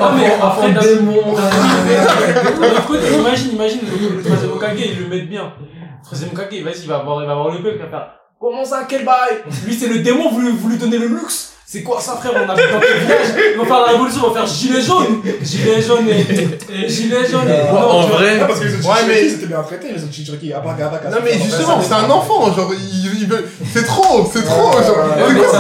Ah, 0.02 0.14
mais 0.18 0.32
après, 0.42 0.74
d'un- 0.74 0.82
démon. 0.82 1.22
D'un 1.34 2.68
autre 2.72 2.86
côté, 2.88 3.14
imagine, 3.18 3.52
imagine 3.54 3.80
le, 4.18 4.22
troisième 4.24 4.52
Okage, 4.52 4.78
il 4.86 5.00
le 5.04 5.08
met 5.08 5.22
bien. 5.22 5.54
Le 5.60 6.04
troisième 6.06 6.30
Okage, 6.32 6.62
vas-y, 6.64 6.82
il 6.84 6.88
va 6.88 6.98
avoir, 6.98 7.22
il 7.24 7.28
va 7.28 7.32
avoir 7.34 7.50
le 7.56 7.62
peuple, 7.64 7.78
il 7.80 7.82
va 7.84 7.90
faire, 7.90 8.08
comment 8.40 8.66
ça, 8.66 8.86
quel 8.88 9.06
bail? 9.06 9.44
Lui, 9.66 9.74
c'est 9.74 9.88
le 9.88 10.00
démon, 10.00 10.30
vous, 10.30 10.42
lui- 10.42 10.52
vous 10.52 10.70
lui 10.70 10.78
donnez 10.78 10.98
le 10.98 11.08
luxe. 11.08 11.54
C'est 11.66 11.84
quoi 11.84 12.02
ça, 12.02 12.18
frère? 12.18 12.34
On 12.36 12.50
a 12.50 12.54
vu 12.54 12.62
dans 12.70 12.80
quel 12.82 12.98
village? 13.00 13.28
Ils 13.54 13.58
vont 13.58 13.64
faire 13.66 13.80
la 13.80 13.92
révolution, 13.94 14.20
ils 14.24 14.28
vont 14.28 14.34
faire 14.34 14.46
gilet 14.46 14.82
jaune. 14.82 15.22
Gilet 15.42 15.82
jaune 15.82 16.06
et, 16.10 16.84
et 16.86 16.90
gilet 16.90 17.26
jaune 17.32 17.48
et, 17.48 17.72
Moi, 17.72 17.86
en 17.94 18.02
vrai, 18.08 18.40
Non, 18.40 18.48
parce 18.48 18.60
que 18.60 18.66
les 18.66 18.76
autres 18.76 18.90
Ouais, 18.90 19.04
mais- 19.08 19.30
c'était 19.30 19.46
bien 19.46 19.62
traité, 19.64 19.88
les 19.94 20.04
autres 20.04 20.12
à 20.54 20.60
part. 20.60 20.76
Non 21.10 21.18
mais 21.24 21.34
justement, 21.34 21.80
c'est 21.82 21.94
un 21.94 22.10
enfant, 22.10 22.54
genre, 22.54 22.74
il, 22.74 23.26
veut... 23.28 23.46
C'est 23.74 23.86
trop, 23.86 24.30
c'est 24.34 24.44
trop, 24.44 24.72
genre... 24.74 24.98
C'est 25.28 25.36
quoi 25.38 25.48
ça, 25.48 25.58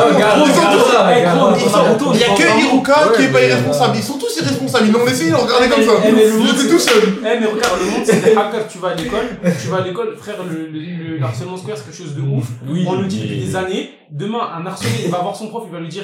ça, 0.91 1.11
Eh, 1.15 1.19
Il 2.13 2.19
y 2.19 2.23
a 2.23 2.35
que 2.35 2.59
Hiruka 2.59 3.11
qui 3.15 3.23
est 3.23 3.27
pas 3.31 3.41
irresponsable, 3.41 3.95
ils 3.97 4.03
sont 4.03 4.17
tous 4.17 4.35
irresponsables, 4.41 4.87
ils 4.87 4.91
l'ont 4.93 5.05
laissé, 5.05 5.25
ils 5.27 5.31
l'ont 5.31 5.39
regardé 5.39 5.69
comme 5.69 5.83
ça. 5.83 5.91
Eh, 6.05 6.11
le 6.11 6.27
Il 6.27 6.33
monde, 6.39 6.47
était 6.59 6.69
tout 6.69 6.79
seul. 6.79 7.03
Eh 7.19 7.39
mais 7.39 7.45
regarde, 7.45 7.79
le 7.79 7.85
monde 7.91 8.01
c'est 8.03 8.21
des 8.23 8.31
hackers, 8.31 8.67
tu 8.69 8.79
vas 8.79 8.89
à 8.89 8.95
l'école, 8.95 9.27
tu 9.61 9.67
vas 9.69 9.77
à 9.77 9.81
l'école, 9.81 10.15
frère, 10.19 10.35
le, 10.49 10.55
le, 10.67 10.79
le- 10.79 11.17
le 11.17 11.23
harcèlement 11.23 11.55
scolaire 11.57 11.77
c'est 11.77 11.85
quelque 11.85 11.97
chose 12.09 12.15
de 12.15 12.21
ouf. 12.21 12.45
On 12.87 12.95
le 12.95 13.05
dit 13.07 13.19
depuis 13.21 13.39
des 13.45 13.55
années, 13.55 13.91
demain 14.11 14.49
un 14.57 14.65
harcelé 14.65 14.89
il 15.05 15.11
va 15.11 15.19
voir 15.19 15.35
son 15.35 15.47
prof, 15.47 15.63
il 15.67 15.73
va 15.73 15.79
lui 15.79 15.87
dire 15.87 16.00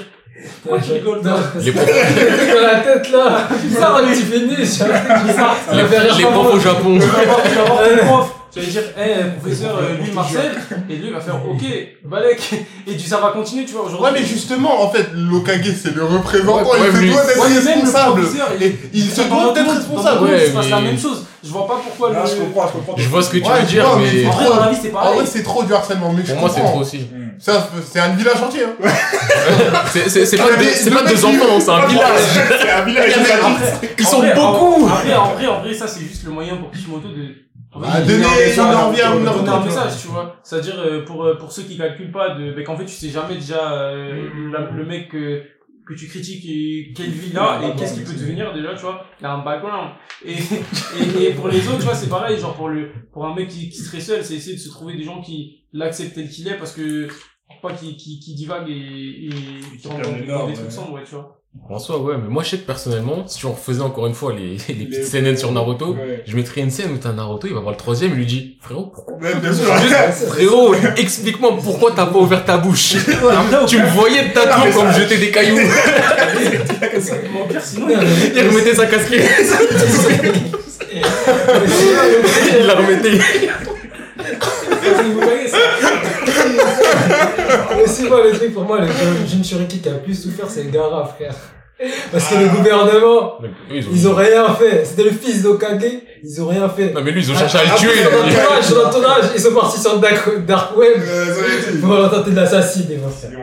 Pourquoi 0.62 0.80
tu 0.82 0.92
rigoles, 0.94 1.18
Non, 1.18 1.24
toi 1.24 1.40
parce 1.54 1.66
Les 1.66 1.72
profs, 1.72 1.88
dans 1.88 2.62
la 2.62 2.80
tête 2.80 3.12
là. 3.12 3.48
Bizarre, 3.64 4.02
tu 4.08 4.14
finis. 4.14 4.56
Les 5.76 6.24
profs 6.24 6.54
au 6.54 6.60
Japon. 6.60 7.00
Tu 7.00 7.06
vas 7.08 7.24
voir, 7.24 7.42
tu 7.44 7.56
vas 7.56 7.64
voir 7.64 7.80
ton 7.84 8.06
prof. 8.06 8.37
Tu 8.52 8.60
vas 8.60 8.66
lui 8.66 8.72
dire, 8.72 8.82
eh, 8.98 9.40
professeur, 9.40 9.78
euh, 9.78 9.98
lui, 10.04 10.12
Marcel. 10.12 10.52
Et 10.90 10.96
lui, 10.96 11.08
il 11.08 11.14
va 11.14 11.20
faire, 11.20 11.36
ok, 11.36 11.62
Balek. 12.06 12.54
Et 12.88 12.96
tu, 12.96 13.08
ça 13.08 13.18
va 13.18 13.30
continuer, 13.32 13.66
tu 13.66 13.74
vois, 13.74 13.84
aujourd'hui. 13.84 14.06
Ouais, 14.06 14.12
mais 14.20 14.26
justement, 14.26 14.82
en 14.84 14.90
fait, 14.90 15.08
l'Okage, 15.14 15.74
c'est 15.82 15.94
le 15.94 16.06
représentant, 16.06 16.64
Ouais, 16.72 16.78
il 16.80 17.08
se 17.08 17.12
doit 17.12 17.26
d'être 17.26 17.40
Ouais, 17.42 17.72
responsable. 17.74 18.22
il- 18.60 18.64
Et 18.66 18.76
il 18.94 19.10
se 19.12 19.22
doit 19.22 19.54
d'être 19.54 19.70
responsable. 19.76 20.24
Ouais, 20.26 20.44
il 20.46 20.48
se 20.50 20.56
passe 20.56 20.70
la 20.70 20.82
même 20.82 20.98
chose. 21.00 21.26
Je 21.44 21.50
vois 21.52 21.68
pas 21.68 21.80
pourquoi 21.84 22.12
Là, 22.14 22.24
le. 22.24 22.30
je 22.30 22.36
comprends, 22.42 22.68
je 22.68 22.72
comprends. 22.74 22.94
Je 22.98 23.08
vois 23.10 23.22
ce 23.22 23.30
que 23.30 23.38
tu 23.38 23.44
Ouais, 23.44 23.60
veux 23.62 23.66
dire, 23.68 23.86
vois, 23.86 24.00
mais 24.00 24.26
En 24.26 24.50
dans 24.56 24.60
la 24.66 24.70
vie, 24.72 24.78
c'est 24.82 24.90
En 24.90 24.94
pareil. 24.94 25.18
vrai, 25.20 25.26
c'est 25.28 25.44
trop 25.44 25.64
du 25.64 25.74
harcèlement, 25.74 26.12
mais 26.12 26.24
je 26.26 26.32
pour 26.32 26.42
moi, 26.42 26.50
c'est 26.54 26.62
trop 26.62 26.80
aussi. 26.80 26.98
Hmm. 27.00 27.30
Ça, 27.40 27.70
C'est 27.90 28.00
un 28.00 28.10
village 28.16 28.42
entier, 28.42 28.64
hein. 28.64 28.90
C'est- 29.92 30.10
C'est 30.10 30.26
c'est 30.26 30.38
pas, 30.38 30.46
Il 30.46 30.50
y 30.50 30.54
a 30.54 30.58
deux- 30.58 30.84
des- 30.90 30.92
pas 30.96 31.04
deux 31.04 31.26
enfants, 31.26 31.60
c'est 31.60 31.70
un 31.70 31.86
village. 31.86 32.22
C'est 32.60 32.72
un 32.72 32.82
village. 32.84 33.12
Ils 34.00 34.06
en 34.06 34.10
sont 34.10 34.18
en- 34.18 34.36
beaucoup. 34.36 34.84
En 34.86 34.88
vrai, 34.88 35.48
en 35.48 35.60
vrai, 35.62 35.74
ça, 35.74 35.88
c'est 35.88 36.02
juste 36.02 36.24
le 36.26 36.32
moyen 36.32 36.58
pour 36.58 36.72
Kishimoto 36.72 37.08
de. 37.10 37.36
En 37.78 37.82
fait, 37.82 37.88
Ah, 37.92 38.02
de 38.02 38.08
donner- 38.08 38.26
un 38.26 38.30
message, 38.36 38.56
donner 38.58 38.76
envie 38.76 39.02
à 39.02 39.16
de 39.16 39.20
Naruto, 39.20 39.46
donner 39.46 39.56
un 39.58 39.66
message, 39.66 40.02
tu 40.02 40.08
vois. 40.08 40.36
C'est-à-dire, 40.44 40.76
euh, 40.80 41.06
pour, 41.06 41.24
euh, 41.24 41.36
pour 41.38 41.52
ceux 41.52 41.64
qui 41.64 41.78
calculent 41.78 42.12
pas, 42.12 42.36
de, 42.36 42.52
ben, 42.54 42.64
qu'en 42.64 42.76
fait, 42.78 42.86
tu 42.86 42.92
sais 42.94 43.10
jamais 43.10 43.36
déjà, 43.36 43.72
euh, 43.74 44.30
la- 44.52 44.70
le 44.72 44.86
mec 44.86 45.10
que, 45.10 45.44
que 45.88 45.94
tu 45.94 46.08
critiques, 46.08 46.44
et 46.46 46.92
quelle 46.96 47.10
vie 47.12 47.30
il 47.32 47.38
a, 47.38 47.62
et 47.64 47.76
qu'est-ce 47.76 47.94
qu'il 47.94 48.04
peut 48.04 48.14
devenir, 48.14 48.54
déjà, 48.54 48.74
tu 48.76 48.82
vois. 48.82 49.06
Il 49.22 49.26
a 49.26 49.32
un 49.34 49.44
background. 49.44 49.92
Et, 50.26 50.34
et, 51.20 51.24
et 51.28 51.34
pour 51.34 51.48
les 51.48 51.66
autres, 51.68 51.78
tu 51.78 51.84
vois, 51.86 51.96
c'est 51.96 52.10
pareil, 52.10 52.38
genre, 52.40 52.56
pour 52.56 52.70
le, 52.70 52.90
pour 53.14 53.26
un 53.26 53.34
mec 53.36 53.48
qui, 53.48 53.70
qui 53.70 53.78
serait 53.78 54.02
seul, 54.02 54.24
c'est 54.24 54.36
essayer 54.36 54.56
de 54.56 54.62
se 54.62 54.70
trouver 54.70 54.96
des 54.98 55.04
gens 55.04 55.22
qui 55.22 55.64
l'acceptent 55.74 56.16
tel 56.16 56.30
qu'il 56.30 56.48
est, 56.48 56.58
parce 56.58 56.74
que, 56.74 57.08
pas 57.62 57.72
qu'il, 57.74 57.96
qu'il, 57.96 58.20
qu'il 58.20 58.36
divague 58.36 58.70
et, 58.70 58.74
et, 59.28 59.78
qui 59.80 59.88
rentre 59.88 60.02
dans, 60.28 60.48
des 60.48 60.54
trucs 60.54 60.72
sombres, 60.72 60.94
ouais, 60.94 61.04
tu 61.06 61.16
vois. 61.16 61.37
En 61.70 61.80
soi, 61.80 62.00
ouais, 62.00 62.16
mais 62.22 62.30
moi, 62.30 62.44
je 62.44 62.50
sais 62.52 62.58
que 62.60 62.66
personnellement, 62.66 63.26
si 63.28 63.46
on 63.46 63.52
refaisait 63.52 63.82
encore 63.82 64.08
une 64.08 64.14
fois 64.14 64.34
les, 64.34 64.58
les 64.74 64.86
petites 64.86 65.06
scènes 65.06 65.36
sur 65.38 65.52
Naruto, 65.52 65.94
Ouais. 65.96 66.24
je 66.26 66.36
mettrais 66.36 66.62
une 66.62 66.72
scène 66.72 66.92
où 66.94 66.98
t'as 66.98 67.12
Naruto, 67.12 67.46
il 67.48 67.54
va 67.54 67.60
voir 67.60 67.72
le 67.72 67.78
troisième, 67.78 68.12
il 68.12 68.18
lui 68.18 68.26
dit, 68.26 68.58
frérot, 68.62 68.86
pourquoi 68.94 69.16
Ouais, 69.16 69.36
bien 69.42 69.54
sûr. 69.54 69.66
Frérot, 70.30 70.76
explique-moi 70.96 71.58
pourquoi 71.62 71.92
t'as 71.96 72.06
pas 72.06 72.20
ouvert 72.20 72.46
ta 72.46 72.58
bouche. 72.58 72.96
tu 73.68 73.78
me 73.80 73.90
voyais 73.90 74.30
de 74.30 74.34
ta 74.34 74.48
tour 74.48 74.66
comme 74.76 74.92
jeter 74.94 75.18
des 75.18 75.30
cailloux. 75.32 75.58
Sinon, 77.62 77.88
Il 78.36 78.48
remettait 78.48 78.76
sa 78.76 78.86
casquette. 78.86 79.24
il 82.60 82.66
la 82.66 82.74
remettait. 82.76 83.20
Aussi, 87.88 88.04
moi, 88.10 88.22
le 88.24 88.32
truc 88.38 88.54
pour 88.54 88.64
moi, 88.64 88.80
le 88.82 88.88
Jinchuriki 89.28 89.80
qui 89.80 89.90
a 89.90 89.94
plus 89.94 90.16
souffert, 90.24 90.50
c'est 90.50 90.70
Gara, 90.72 91.06
frère. 91.06 91.34
Parce 92.12 92.28
que 92.30 92.36
le 92.40 92.50
gouvernement, 92.50 93.38
ils 93.70 94.08
ont 94.08 94.16
rien 94.16 94.52
fait. 94.56 94.84
C'était 94.84 95.04
le 95.04 95.12
fils 95.12 95.44
d'Okage, 95.44 95.80
ils 96.24 96.42
ont 96.42 96.48
rien 96.48 96.68
fait. 96.68 96.92
Non, 96.92 97.02
mais 97.04 97.12
lui, 97.12 97.22
ils 97.22 97.32
ont 97.32 97.36
cherché 97.36 97.60
à 97.60 97.64
le 97.66 97.78
tuer. 97.78 97.90
Son 98.04 98.18
entourage, 98.18 98.64
son 98.64 98.80
entourage, 98.88 99.26
ils 99.36 99.40
sont 99.40 99.54
partis 99.54 99.80
sur 99.80 99.94
le 99.94 100.00
dark, 100.02 100.46
dark 100.48 100.76
web 100.76 100.98
Euh, 100.98 101.80
pour 101.80 102.10
tenter 102.10 102.32
de 102.32 102.36
l'assassiner. 102.36 102.98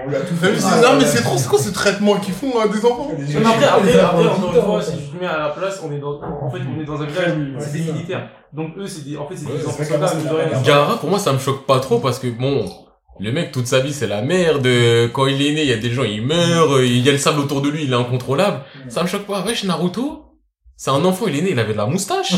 On 0.05 0.09
lui 0.11 0.17
a 0.17 0.21
tout 0.21 0.35
fait. 0.35 0.53
c'est- 0.59 0.67
Ah, 0.69 0.81
Non, 0.83 0.89
mais 0.99 1.05
ouais. 1.05 1.09
c'est 1.09 1.23
trop, 1.23 1.39
c'est 1.39 1.49
quoi 1.49 1.61
ce 1.61 1.71
traitement 1.71 2.17
qu'ils 2.17 2.35
font 2.35 2.59
à 2.59 2.67
des 2.67 2.79
enfants? 2.85 3.09
Mais 3.17 3.37
après, 3.37 3.67
après, 3.67 4.01
après, 4.01 4.27
encore 4.27 4.53
une 4.57 4.63
fois, 4.63 4.83
si 4.83 4.93
je 4.97 5.17
te 5.17 5.23
mets 5.23 5.29
à 5.31 5.39
la 5.39 5.49
place, 5.51 5.81
on 5.89 5.93
est 5.93 5.99
dans, 6.01 6.21
en 6.21 6.51
fait, 6.51 6.59
on 6.77 6.81
est 6.83 6.85
dans 6.85 7.01
un 7.01 7.07
village, 7.07 7.35
c'est 7.61 7.65
c'est 7.67 7.73
des 7.85 7.93
militaires. 7.93 8.29
Donc 8.53 8.71
eux, 8.79 8.87
c'est 8.89 9.05
des, 9.09 9.17
en 9.17 9.29
fait, 9.29 9.37
c'est 9.37 9.47
des 9.47 9.53
c'est 9.61 9.69
enfants 9.69 9.85
soldats, 9.85 10.13
mais 10.13 10.21
c'est 10.25 10.29
de 10.29 10.35
rien. 10.35 10.63
Gara, 10.65 10.97
pour 10.99 11.09
moi, 11.09 11.21
ça 11.21 11.33
me 11.33 11.39
choque 11.39 11.65
pas 11.67 11.79
trop 11.79 12.01
parce 12.01 12.19
que 12.19 12.27
bon, 12.27 12.65
le 13.21 13.33
mec, 13.33 13.53
toute 13.53 13.67
sa 13.67 13.81
vie, 13.81 13.93
c'est 13.93 14.07
la 14.07 14.23
merde. 14.23 14.67
Quand 15.13 15.27
il 15.27 15.41
est 15.41 15.53
né, 15.53 15.63
il 15.63 15.69
y 15.69 15.73
a 15.73 15.77
des 15.77 15.93
gens, 15.93 16.05
ils 16.05 16.21
meurent, 16.27 16.83
il 16.83 16.99
y 16.99 17.09
a 17.09 17.13
le 17.13 17.19
sable 17.19 17.41
autour 17.41 17.63
de 17.63 17.69
lui, 17.69 17.85
il 17.85 17.93
est 17.93 17.97
incontrôlable. 17.97 18.61
Ça 18.89 19.03
me 19.03 19.09
choque 19.09 19.27
pas. 19.27 19.45
Wesh, 19.47 19.65
Naruto, 19.65 20.25
c'est 20.77 20.91
un 20.91 21.05
enfant, 21.05 21.27
il 21.29 21.37
est 21.39 21.43
né, 21.43 21.51
il 21.53 21.59
avait 21.59 21.73
de 21.73 21.79
la 21.79 21.87
moustache. 21.87 22.33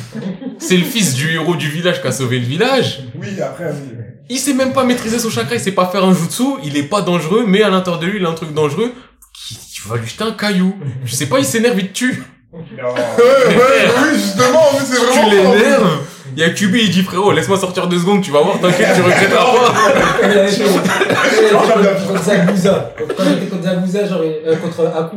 c'est 0.58 0.76
le 0.76 0.84
fils 0.84 1.14
du 1.14 1.32
héros 1.32 1.56
du 1.56 1.68
village 1.68 2.00
qui 2.02 2.08
a 2.08 2.12
sauvé 2.12 2.38
le 2.38 2.44
village. 2.46 3.00
Oui, 3.16 3.40
après, 3.40 3.70
oui. 3.72 3.96
Il 4.28 4.38
sait 4.38 4.54
même 4.54 4.72
pas 4.72 4.84
maîtriser 4.84 5.18
son 5.18 5.30
chakra, 5.30 5.54
il 5.56 5.60
sait 5.60 5.72
pas 5.72 5.86
faire 5.88 6.04
un 6.04 6.14
jutsu, 6.14 6.44
il 6.64 6.76
est 6.76 6.84
pas 6.84 7.02
dangereux, 7.02 7.44
mais 7.48 7.62
à 7.62 7.70
l'intérieur 7.70 8.00
de 8.00 8.06
lui, 8.06 8.18
il 8.20 8.26
a 8.26 8.28
un 8.28 8.34
truc 8.34 8.52
dangereux. 8.54 8.92
qui- 9.34 9.58
Tu 9.74 9.88
vas 9.88 9.96
lui 9.96 10.06
jeter 10.06 10.22
un 10.24 10.32
caillou. 10.32 10.76
Je 11.04 11.14
sais 11.14 11.26
pas, 11.26 11.38
il 11.38 11.44
s'énerve, 11.44 11.78
il 11.80 11.88
te 11.88 11.92
tue. 11.94 12.22
Non. 12.52 12.60
Ouais, 13.18 13.56
ouais, 13.56 13.90
oui, 14.02 14.18
justement, 14.20 14.62
c'est 14.84 14.96
vraiment. 14.96 15.30
Tu 15.30 15.30
l'énerves. 15.36 15.98
Il 16.36 16.38
y 16.40 16.44
a 16.44 16.50
Kubi, 16.50 16.80
il 16.84 16.90
dit 16.90 17.02
frérot, 17.02 17.32
laisse-moi 17.32 17.58
sortir 17.58 17.86
deux 17.88 17.98
secondes, 17.98 18.22
tu 18.22 18.30
vas 18.30 18.40
voir, 18.40 18.60
t'inquiète, 18.60 18.88
tu 18.94 19.02
regretteras 19.02 19.44
pas. 19.44 20.26
Était 20.28 22.06
contre 22.06 22.22
Zabuza. 22.24 22.92
Quand 23.16 23.24
il 23.26 23.32
était 23.38 23.46
contre 23.46 23.62
Zabuza, 23.64 24.06
genre, 24.06 24.24
il- 24.24 24.48
euh, 24.48 24.56
contre 24.56 24.80
Aku, 24.86 25.16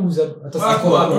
c'est 0.52 0.58
Ah, 0.62 0.70
Aku, 0.72 0.88
quoi, 0.88 1.02
Aku. 1.04 1.14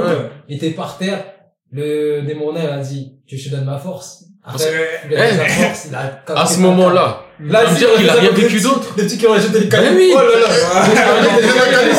Il 0.50 0.58
était 0.58 0.72
par 0.72 0.98
terre, 0.98 1.24
le 1.72 2.22
démonnaire 2.22 2.74
a 2.74 2.78
dit, 2.80 3.14
tu 3.28 3.38
je 3.38 3.50
te 3.50 3.56
donne 3.56 3.66
ma 3.66 3.78
force. 3.78 4.24
Après, 4.48 4.64
que- 4.66 5.14
il 5.14 5.18
a 5.18 5.32
donné 5.32 5.38
sa 5.38 5.46
force, 5.64 5.88
il 5.90 5.96
a 5.96 6.24
À 6.40 6.46
ce 6.46 6.54
sa 6.56 6.60
moment-là, 6.62 7.22
Là, 7.40 7.64
veut 7.64 7.68
c'est 7.74 7.80
dire 7.80 7.94
qu'il 7.96 8.10
a 8.10 8.14
les 8.14 8.20
rien 8.22 8.32
vécu 8.32 8.62
d'autre. 8.62 8.94
Les 8.96 9.04
petits 9.04 9.18
qui 9.18 9.28
ont 9.28 9.32
rajouté 9.32 9.60
les 9.60 9.68
cailloux. 9.70 9.90
Ben 9.90 9.96
oui. 9.98 10.14
Oh 10.16 10.20
là 10.20 10.26
là. 10.26 10.48
Les 10.88 10.94
le 10.94 11.92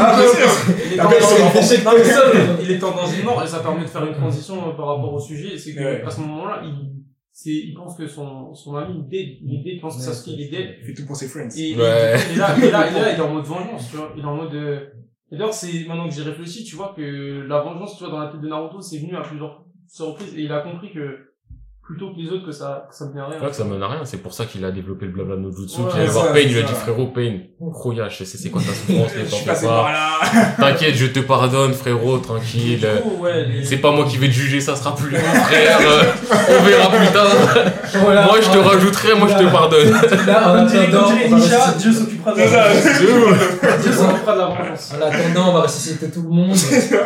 Ah. 0.00 0.18
Il 2.60 2.70
est 2.72 2.78
Ah, 2.82 2.86
en 2.86 2.90
danger- 2.90 3.22
mort 3.22 3.42
et 3.42 3.46
ça 3.46 3.58
permet 3.60 3.82
de 3.82 3.86
faire 3.88 4.04
une 4.04 4.14
transition 4.14 4.54
euh, 4.56 4.76
par 4.76 4.86
rapport 4.88 5.12
au 5.14 5.20
sujet. 5.20 5.56
C'est 5.56 5.72
que, 5.74 5.80
Ouais. 5.80 6.02
à 6.06 6.10
ce 6.10 6.20
moment-là, 6.20 6.60
il, 6.64 6.90
c'est, 7.36 7.50
il 7.50 7.74
pense 7.74 7.96
que 7.96 8.06
son, 8.06 8.54
son 8.54 8.76
ami, 8.76 8.94
il 9.10 9.16
est 9.16 9.24
dead. 9.24 9.38
Il 9.42 9.54
est 9.56 9.62
dead, 9.64 9.74
il 9.74 9.80
pense 9.80 9.96
que 9.96 10.02
Sasuke, 10.02 10.34
il 10.38 10.40
est 10.42 10.48
dead. 10.50 10.76
Il 10.80 10.86
fait 10.86 10.94
tout 10.94 11.04
pour 11.04 11.16
ses 11.16 11.26
friends. 11.26 11.48
Et, 11.58 11.72
et- 11.72 11.76
Ouais. 11.76 12.14
et 12.32 12.36
là, 12.36 12.56
et 12.56 12.70
là, 12.70 12.88
et 12.88 12.94
là, 12.94 13.12
il 13.12 13.18
est 13.18 13.20
en 13.20 13.34
mode 13.34 13.44
vengeance, 13.44 13.90
tu 13.90 13.96
vois. 13.96 14.12
Il 14.16 14.22
est 14.22 14.26
en 14.26 14.36
mode, 14.36 14.54
euh, 14.54 14.86
et 15.32 15.36
d'ailleurs, 15.36 15.52
c'est, 15.52 15.84
maintenant 15.88 16.08
que 16.08 16.14
j'y 16.14 16.22
réfléchis, 16.22 16.62
tu 16.64 16.76
vois, 16.76 16.94
que 16.96 17.44
la 17.48 17.60
vengeance, 17.60 17.96
tu 17.98 18.04
vois, 18.04 18.12
dans 18.12 18.20
la 18.20 18.28
tête 18.30 18.40
de 18.40 18.48
Naruto, 18.48 18.80
c'est 18.80 18.98
venu 18.98 19.16
à 19.16 19.22
plusieurs 19.22 19.64
reprises 19.98 20.34
et 20.36 20.42
il 20.42 20.52
a 20.52 20.60
compris 20.60 20.92
que, 20.92 21.33
plutôt 21.86 22.12
que 22.14 22.18
les 22.20 22.28
autres, 22.30 22.46
que 22.46 22.52
ça, 22.52 22.86
que 22.88 22.94
ça 22.96 23.04
menait 23.06 23.20
à 23.20 23.24
c'est 23.26 23.30
rien. 23.32 23.38
vrai 23.40 23.50
que 23.50 23.56
ça 23.56 23.64
mène 23.64 23.82
à 23.82 23.88
rien, 23.88 24.00
c'est 24.04 24.16
pour 24.22 24.32
ça 24.32 24.46
qu'il 24.46 24.64
a 24.64 24.70
développé 24.70 25.04
le 25.06 25.12
blabla 25.12 25.36
no 25.36 25.50
jutsu, 25.54 25.80
Ouais, 25.82 25.90
qu'il 25.90 26.00
allait 26.00 26.08
voir 26.08 26.32
Pain, 26.32 26.38
il 26.40 26.52
lui 26.52 26.58
a 26.60 26.62
dit 26.62 26.72
frérot 26.72 27.06
Pain, 27.08 27.38
Kroya, 27.72 28.08
je 28.08 28.24
sais 28.24 28.38
c'est 28.38 28.48
quoi 28.50 28.62
ta 28.62 28.68
souffrance, 28.72 29.42
par 29.44 29.60
pas. 29.60 29.90
T'inquiète, 30.58 30.94
je 30.94 31.06
te 31.06 31.20
pardonne 31.20 31.74
frérot, 31.74 32.18
tranquille. 32.18 32.80
Du 32.80 33.02
coup, 33.02 33.22
ouais, 33.22 33.44
les- 33.44 33.64
C'est 33.64 33.76
pas 33.76 33.90
moi 33.92 34.06
qui 34.06 34.16
vais 34.16 34.28
te 34.28 34.32
juger, 34.32 34.60
ça 34.60 34.76
sera 34.76 34.94
plus 34.96 35.10
mon 35.10 35.18
frère. 35.18 35.78
euh, 35.82 36.02
On 36.58 36.62
verra 36.62 36.90
plus 36.90 37.06
tard. 37.12 37.26
Voilà. 38.02 38.22
Moi 38.26 38.40
je 38.40 38.50
te 38.50 38.58
rajouterai, 38.58 39.14
moi 39.16 39.28
je 39.28 39.44
te 39.44 39.50
pardonne. 39.50 39.90
Là, 40.26 40.52
en 40.52 40.66
attendant, 40.66 41.12
Dieu 41.78 41.92
s'occupera 41.92 42.32
de 42.32 42.38
C'est 42.38 42.50
la 42.50 42.72
Dieu 43.78 43.92
s'occupera 43.92 44.32
de 44.34 44.38
la 44.38 44.46
vengeance. 44.46 44.92
en 44.96 45.02
attendant, 45.06 45.50
on 45.50 45.52
va 45.52 45.60
ressusciter 45.62 46.08
tout 46.10 46.22
le 46.22 46.28
monde, 46.30 46.56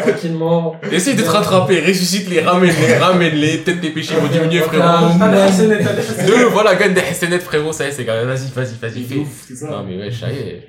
tranquillement. 0.02 0.76
Essaye 0.92 1.16
de 1.16 1.22
te 1.22 1.28
rattraper, 1.30 1.80
ressuscite-les, 1.80 2.40
ramène-les, 2.40 2.96
ramène-les. 2.98 3.58
Peut-être 3.58 3.80
tes 3.80 3.90
péchés 3.90 4.14
vont 4.14 4.28
diminuer 4.28 4.60
frérot. 4.68 5.18
T'as 5.18 6.26
Deux, 6.26 6.44
voilà, 6.46 6.74
gagne 6.76 6.94
des 6.94 7.00
SNL 7.00 7.40
frérot, 7.40 7.72
ça 7.72 7.84
y 7.84 7.88
est, 7.88 7.92
c'est 7.92 8.04
grave. 8.04 8.26
Vas-y, 8.26 8.50
vas-y, 8.50 8.74
vas-y, 8.74 8.92
C'est 8.92 9.14
fais. 9.14 9.18
ouf, 9.20 9.44
c'est 9.48 9.56
ça. 9.56 9.70
Non 9.70 9.84
mais 9.84 9.98
ouais, 9.98 10.10
ça 10.10 10.30
y 10.32 10.36
est. 10.38 10.68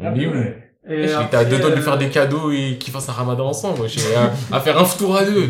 On 0.00 0.14
est 0.14 0.26
où 0.26 0.30
ouais. 0.32 0.58
Et 0.88 1.12
à 1.12 1.44
deux 1.44 1.58
doigts 1.58 1.70
de 1.70 1.76
lui 1.76 1.82
faire 1.82 1.92
euh, 1.94 1.96
des 1.98 2.08
cadeaux 2.08 2.50
et 2.50 2.76
qu'ils 2.78 2.92
fassent 2.92 3.08
un 3.08 3.12
ramadan 3.12 3.46
ensemble, 3.46 3.82
et 3.86 4.14
à, 4.16 4.32
à 4.56 4.60
faire 4.60 4.78
un 4.78 4.84
tour 4.84 5.16
à 5.16 5.24
deux. 5.24 5.48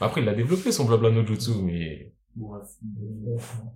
Après, 0.00 0.20
il 0.20 0.28
a 0.28 0.34
développé 0.34 0.70
son 0.70 0.84
blabla 0.84 1.10
no 1.10 1.24
jutsu, 1.26 1.50
mais... 1.62 2.12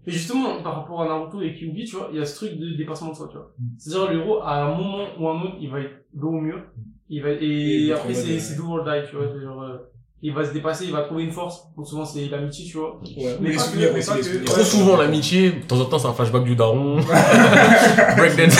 Et 0.06 0.10
justement, 0.10 0.62
par 0.62 0.76
rapport 0.76 1.02
à 1.02 1.08
Naruto 1.08 1.40
et 1.42 1.54
Kyuubi, 1.54 1.84
tu 1.84 1.96
vois, 1.96 2.08
il 2.12 2.18
y 2.18 2.22
a 2.22 2.24
ce 2.24 2.37
truc 2.37 2.58
de 2.58 2.76
dépassement 2.76 3.10
de 3.10 3.16
soi, 3.16 3.28
tu 3.30 3.37
vois. 3.37 3.52
C'est-à-dire, 3.78 4.10
le 4.12 4.20
héros, 4.20 4.42
à 4.42 4.62
un 4.62 4.76
moment 4.76 5.04
ou 5.18 5.28
un 5.28 5.42
autre, 5.42 5.56
il 5.60 5.70
va 5.70 5.80
être 5.80 6.04
dos 6.12 6.28
au 6.28 6.40
mur. 6.40 6.62
Il 7.08 7.22
va, 7.22 7.30
et, 7.30 7.88
va 7.90 7.96
après, 7.96 8.14
c'est, 8.14 8.38
c'est 8.38 8.56
do 8.56 8.64
or 8.68 8.84
die, 8.84 9.08
tu 9.08 9.16
vois. 9.16 9.26
C'est-à-dire, 9.28 9.60
euh, 9.60 9.78
il 10.26 10.32
va 10.32 10.42
se 10.42 10.52
dépasser, 10.54 10.87
il 10.87 10.92
va 10.92 11.02
trouver 11.02 11.24
une 11.24 11.32
force. 11.32 11.64
Donc 11.76 11.87
souvent, 11.87 12.06
c'est 12.06 12.24
l'amitié, 12.30 12.64
tu 12.64 12.78
vois. 12.78 12.98
Ouais. 13.16 13.37
Mais 13.40 13.50
pas 13.54 13.62
que- 13.62 13.76
mais 13.92 14.00
pas 14.02 14.14
que-. 14.16 14.44
Trop 14.44 14.62
souvent, 14.62 14.96
l'amitié, 14.96 15.50
de 15.50 15.66
temps 15.66 15.78
en 15.78 15.84
temps, 15.84 15.98
c'est 15.98 16.08
un 16.08 16.14
flashback 16.14 16.44
du 16.44 16.56
daron. 16.56 16.96
Breakdance. 18.16 18.56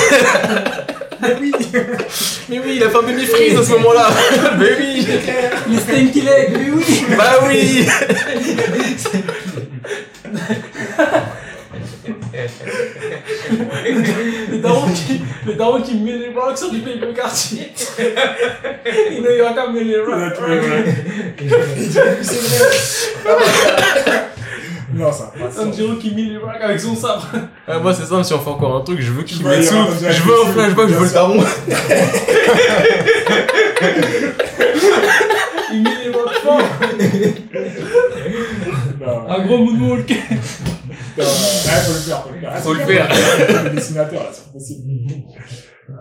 Mais 1.23 1.37
oui. 1.41 1.53
mais 2.51 2.59
oui, 2.59 2.73
il 2.77 2.83
a 2.83 2.91
fait 2.91 2.99
un 2.99 3.03
demi-freeze 3.03 3.59
à 3.59 3.63
ce 3.63 3.73
moment-là. 3.73 4.11
mais 4.59 4.77
oui. 4.79 5.07
Les 5.71 5.79
Stinky 5.79 6.21
Leg, 6.21 6.51
mais 6.53 6.71
oui! 6.71 7.05
Bah 7.17 7.39
oui. 7.49 7.87
Le 14.51 14.59
daron 14.59 14.93
qui, 14.93 15.21
le 15.47 15.55
daron 15.55 15.81
qui 15.83 15.95
met 15.97 16.13
les 16.13 16.29
rocks 16.29 16.59
sur 16.59 16.71
du 16.71 16.81
paper 16.81 17.13
quartier. 17.15 17.73
il 19.11 19.23
ne 19.23 19.43
va 19.43 19.53
qu'à 19.53 19.67
mettre 19.69 19.87
les 19.87 20.01
rocks. 20.01 20.41
Ouais, 20.41 20.61
ouais. 20.61 20.85
Non, 24.95 25.11
ça. 25.11 25.33
Sanjiro 25.51 25.97
qui 25.97 26.15
met 26.15 26.23
les 26.23 26.39
rocks 26.39 26.61
avec 26.61 26.79
son 26.79 26.95
sabre. 26.95 27.27
Ah, 27.67 27.81
moi, 27.81 27.93
c'est 27.93 28.05
simple, 28.05 28.23
si 28.25 28.33
on 28.33 28.39
fait 28.39 28.51
encore 28.51 28.77
un 28.77 28.83
truc, 28.83 29.01
je 29.01 29.11
veux 29.11 29.25
qu'il 29.25 29.39
y 29.39 29.41
sous, 29.41 29.45
je 29.45 29.49
veux 30.23 30.35
un 30.35 30.49
un 30.49 30.53
flashback, 30.53 30.89
je 30.89 30.95
veux 30.95 31.07
le 31.07 31.13
daron. 31.13 31.43
Il 35.73 35.83
met 35.83 35.91
les 36.05 36.11
rocks 36.11 36.39
fort. 36.45 36.61
Un 39.29 39.45
gros 39.47 39.59
moonwalk. 39.59 40.13
Non, 41.17 41.25
ouais, 41.25 41.31
faut 41.31 41.93
le 41.93 41.99
faire, 42.01 42.23
faut 42.25 42.31
le 42.31 42.41
faire. 42.41 42.59
Faut 42.59 42.75
le 42.75 42.81
faire. 42.81 43.65
Le 43.65 43.71
dessinateur, 43.71 44.23
là, 44.25 44.31
c'est 44.33 44.53
possible. 44.53 44.83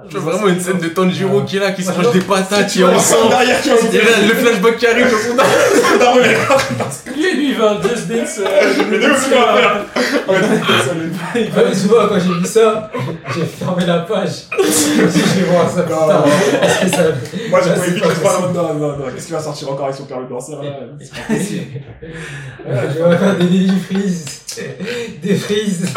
Tu 0.10 0.18
vois 0.18 0.34
vraiment 0.34 0.48
une 0.48 0.60
scène 0.62 0.78
de 0.78 0.88
Tanjiro 0.88 1.42
qui 1.42 1.58
est 1.58 1.60
là, 1.60 1.72
qui 1.74 1.84
se 1.84 1.92
mange 1.92 2.12
des 2.14 2.22
patates, 2.22 2.68
qui 2.68 2.82
est 2.82 2.84
ensemble. 2.86 3.34
Et 3.34 3.98
là, 3.98 4.12
le 4.28 4.34
flashback 4.34 4.78
qui 4.78 4.88
arrive, 4.88 5.08
son 5.10 5.36
daron, 5.36 6.20
il 6.24 6.30
est 6.30 7.16
Lui, 7.16 7.36
lui, 7.36 7.50
il 7.50 7.56
veut 7.56 7.68
un 7.68 7.82
Just 7.82 8.08
Dance. 8.08 8.40
Mais 8.90 9.02
ça, 9.02 10.94
les- 11.36 11.42
il 11.42 11.52
Ah, 11.56 11.62
mais 11.66 11.72
tu 11.72 11.88
vois, 11.88 12.08
quand 12.08 12.20
j'ai 12.20 12.34
vu 12.34 12.46
ça, 12.46 12.92
j'ai 13.36 13.44
fermé 13.46 13.86
la 13.86 14.00
page. 14.00 14.30
je 14.58 15.02
vais 15.42 15.46
voir 15.52 15.70
ça, 15.70 15.86
Moi, 17.50 17.60
c'est 17.62 17.92
vite 17.92 18.04
pas 18.04 18.08
pas 18.10 18.14
possible. 18.14 18.54
non, 18.54 18.74
non, 18.76 18.98
non. 18.98 19.06
Qu'est-ce 19.14 19.26
qu'il 19.26 19.36
va 19.36 19.42
sortir 19.42 19.70
encore 19.72 19.86
avec 19.86 19.98
son 19.98 20.06
permis 20.06 20.26
de 20.26 20.30
danseur 20.30 20.64
là 20.64 20.70
C'est 21.00 21.12
pas 21.12 21.34
possible. 21.34 21.66
Je 22.66 23.04
vais 23.04 23.18
faire 23.18 23.36
des 23.38 23.44
baby 23.46 23.74
freeze. 23.90 24.26
Des 25.22 25.36
freeze. 25.36 25.88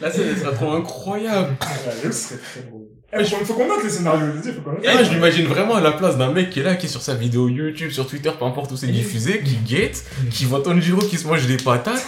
La 0.00 0.10
scène, 0.10 0.24
elle 0.34 0.40
sera 0.40 0.52
trop 0.52 0.72
incroyable. 0.72 1.54
Ouais, 1.60 2.12
serait 2.12 2.36
très 2.38 2.60
drôle. 2.68 2.82
Eh, 3.12 3.24
faut, 3.24 3.36
faut 3.44 3.54
qu'on 3.54 3.68
note 3.68 3.84
les 3.84 3.90
scénarios, 3.90 4.26
je 4.36 4.40
dis, 4.40 4.52
faut 4.52 4.60
qu'on 4.62 4.72
note. 4.72 4.84
Là, 4.84 5.02
je 5.04 5.10
m'imagine 5.10 5.46
vraiment 5.46 5.76
à 5.76 5.80
la 5.80 5.92
place 5.92 6.18
d'un 6.18 6.32
mec 6.32 6.50
qui 6.50 6.60
est 6.60 6.62
là, 6.62 6.74
qui 6.74 6.86
est 6.86 6.88
sur 6.88 7.02
sa 7.02 7.14
vidéo 7.14 7.48
YouTube, 7.48 7.90
sur 7.90 8.06
Twitter, 8.06 8.30
peu 8.36 8.44
importe 8.44 8.72
où 8.72 8.76
c'est 8.76 8.88
diffusé, 8.88 9.42
qui 9.42 9.56
guette, 9.56 10.04
qui 10.30 10.44
voit 10.44 10.60
Tanjiro 10.60 11.00
qui 11.00 11.16
se 11.16 11.26
mange 11.26 11.46
des 11.46 11.56
patates, 11.56 12.04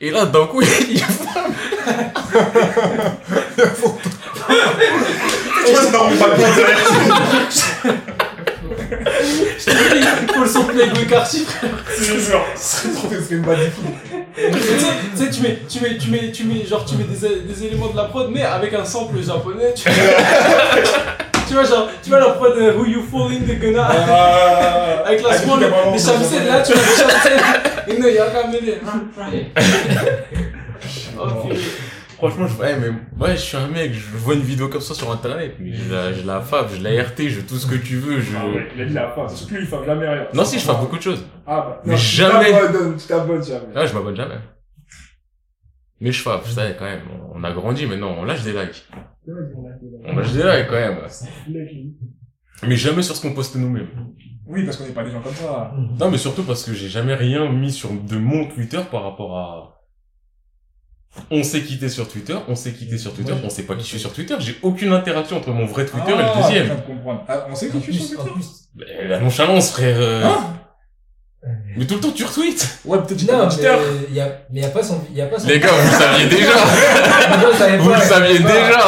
et 0.00 0.10
là, 0.10 0.26
d'un 0.26 0.46
coup, 0.46 0.62
il 0.62 0.68
direct. 0.88 1.08
Il 9.66 10.32
faut 10.34 10.42
le 10.42 10.48
son 10.48 10.64
Playboy 10.64 11.06
Cartier, 11.06 11.44
frère. 11.44 11.70
C'est 11.96 12.20
sûr. 12.20 12.44
C'est 12.54 12.94
trop, 12.94 13.08
c'est 13.10 13.34
une 13.34 13.42
bad 13.42 13.58
Tu 15.16 15.24
sais, 15.24 15.30
tu 15.30 15.42
mets, 15.42 15.58
tu 15.68 15.80
mets, 15.80 15.98
tu 15.98 16.10
mets, 16.10 16.30
tu 16.30 16.44
mets, 16.44 16.64
genre, 16.64 16.84
tu 16.84 16.94
mets 16.96 17.04
des, 17.04 17.40
des 17.40 17.64
éléments 17.64 17.88
de 17.88 17.96
la 17.96 18.04
prod, 18.04 18.30
mais 18.30 18.42
avec 18.42 18.72
un 18.74 18.84
sample 18.84 19.20
japonais, 19.22 19.74
tu 19.74 19.88
Tu 21.48 21.54
vois, 21.54 21.64
genre, 21.64 21.88
tu 22.02 22.10
vois 22.10 22.20
la 22.20 22.30
prod 22.30 22.56
de 22.56 22.72
Who 22.72 22.84
You 22.86 23.02
Falling 23.10 23.46
de 23.46 23.54
Gunna, 23.54 23.86
avec 25.04 25.22
la 25.22 25.38
small, 25.38 25.60
les 25.60 25.98
shamisen 25.98 26.46
là, 26.46 26.62
tu 26.62 26.72
vois, 26.72 26.82
les 26.82 26.96
shamisen, 26.96 27.40
et 27.88 27.98
non, 27.98 28.06
il 28.08 28.14
y 28.14 28.18
a 28.18 28.26
quand 28.26 28.48
même 28.48 28.60
les... 28.62 28.80
Oh. 31.18 31.48
Franchement, 32.18 32.48
je, 32.48 32.56
ouais, 32.56 32.76
mais, 32.80 32.88
ouais, 33.24 33.36
je 33.36 33.40
suis 33.40 33.56
un 33.56 33.68
mec, 33.68 33.92
je 33.92 34.16
vois 34.16 34.34
une 34.34 34.40
vidéo 34.40 34.66
comme 34.66 34.80
ça 34.80 34.92
sur 34.92 35.08
internet, 35.12 35.54
mais 35.60 35.72
je 35.72 35.92
la, 35.92 36.12
je 36.12 36.26
la 36.26 36.40
fave, 36.40 36.74
je 36.74 36.82
la 36.82 37.00
RT, 37.04 37.28
je 37.28 37.40
tout 37.42 37.54
ce 37.54 37.66
que 37.68 37.76
tu 37.76 37.94
veux, 37.94 38.20
je... 38.20 38.32
Ah 38.36 38.44
ouais, 38.48 38.66
il 38.74 38.82
a 38.82 38.84
dit 38.86 38.92
la 38.92 39.14
lui, 39.50 39.58
il 39.60 39.86
jamais 39.86 40.08
rien. 40.08 40.26
Non, 40.34 40.44
si, 40.44 40.58
je 40.58 40.64
fais 40.66 40.72
beaucoup 40.72 40.96
de 40.96 41.02
choses. 41.02 41.24
Ah 41.46 41.60
bah. 41.60 41.82
Mais 41.84 41.92
non, 41.92 41.96
jamais. 41.96 42.52
Tu 42.98 43.06
t'abonnes 43.06 43.44
jamais. 43.44 43.72
Ah, 43.72 43.86
je 43.86 43.94
m'abonne 43.94 44.16
jamais. 44.16 44.34
Mais 46.00 46.10
je 46.10 46.20
fave, 46.20 46.44
ça, 46.48 46.68
quand 46.72 46.86
même, 46.86 47.02
on 47.34 47.44
a 47.44 47.52
grandi 47.52 47.86
maintenant, 47.86 48.16
on 48.18 48.24
lâche 48.24 48.42
des 48.42 48.52
likes. 48.52 48.84
On 50.04 50.16
lâche 50.16 50.32
des 50.32 50.42
likes, 50.42 50.66
quand 50.68 50.74
même. 50.74 50.98
Mais 52.66 52.74
jamais 52.74 53.02
sur 53.02 53.14
ce 53.14 53.22
qu'on 53.22 53.32
poste 53.32 53.54
nous-mêmes. 53.54 53.86
Oui, 54.44 54.64
parce 54.64 54.76
qu'on 54.76 54.86
n'est 54.86 54.90
pas 54.90 55.04
des 55.04 55.12
gens 55.12 55.20
comme 55.20 55.34
ça. 55.34 55.72
Non, 56.00 56.10
mais 56.10 56.18
surtout 56.18 56.42
parce 56.42 56.64
que 56.64 56.72
j'ai 56.72 56.88
jamais 56.88 57.14
rien 57.14 57.48
mis 57.52 57.70
sur 57.70 57.90
de 57.92 58.16
mon 58.16 58.48
Twitter 58.48 58.80
par 58.90 59.04
rapport 59.04 59.36
à. 59.38 59.77
On 61.30 61.42
s'est 61.42 61.62
quitté 61.62 61.88
sur 61.88 62.08
Twitter, 62.08 62.36
on 62.48 62.54
s'est 62.54 62.72
quitté 62.72 62.98
sur 62.98 63.12
Twitter, 63.12 63.34
on 63.44 63.48
sait 63.50 63.64
pas 63.64 63.74
qui 63.74 63.82
je 63.82 63.88
suis 63.88 63.98
sur 63.98 64.12
Twitter. 64.12 64.34
J'ai 64.40 64.56
aucune 64.62 64.92
interaction 64.92 65.36
entre 65.36 65.50
mon 65.50 65.66
vrai 65.66 65.84
Twitter 65.86 66.12
et 66.12 66.16
le 66.16 66.22
viens 66.22 66.42
deuxième. 66.42 66.76
Ah, 67.28 67.46
on 67.50 67.54
sait 67.54 67.68
qui 67.68 67.78
je 67.78 67.92
suis 67.92 68.02
sur 68.02 68.20
en 68.20 68.22
Twitter 68.24 68.34
plus. 68.34 68.46
Mais 68.76 69.08
la 69.08 69.20
nonchalance, 69.20 69.70
frère. 69.72 69.96
euh. 69.98 70.24
Hein 70.24 70.54
mais 71.76 71.86
tout 71.86 71.94
le 71.94 72.00
temps 72.00 72.10
tu 72.10 72.24
retweets. 72.24 72.80
Ouais, 72.84 72.98
peut-être 72.98 73.22
Non, 73.30 73.48
mais 73.48 74.14
y 74.14 74.20
a, 74.20 74.38
mais 74.50 74.60
y 74.60 74.64
a 74.64 74.68
pas 74.68 74.82
son, 74.82 75.00
y 75.14 75.20
a 75.20 75.26
pas 75.26 75.38
son. 75.38 75.46
Les 75.46 75.60
gars, 75.60 75.68
vous 75.70 75.90
le 75.90 75.96
saviez 75.96 76.26
déjà. 76.36 77.78
Vous 77.78 77.90
pas, 77.90 77.96
le 77.98 78.02
saviez 78.04 78.38
déjà. 78.40 78.80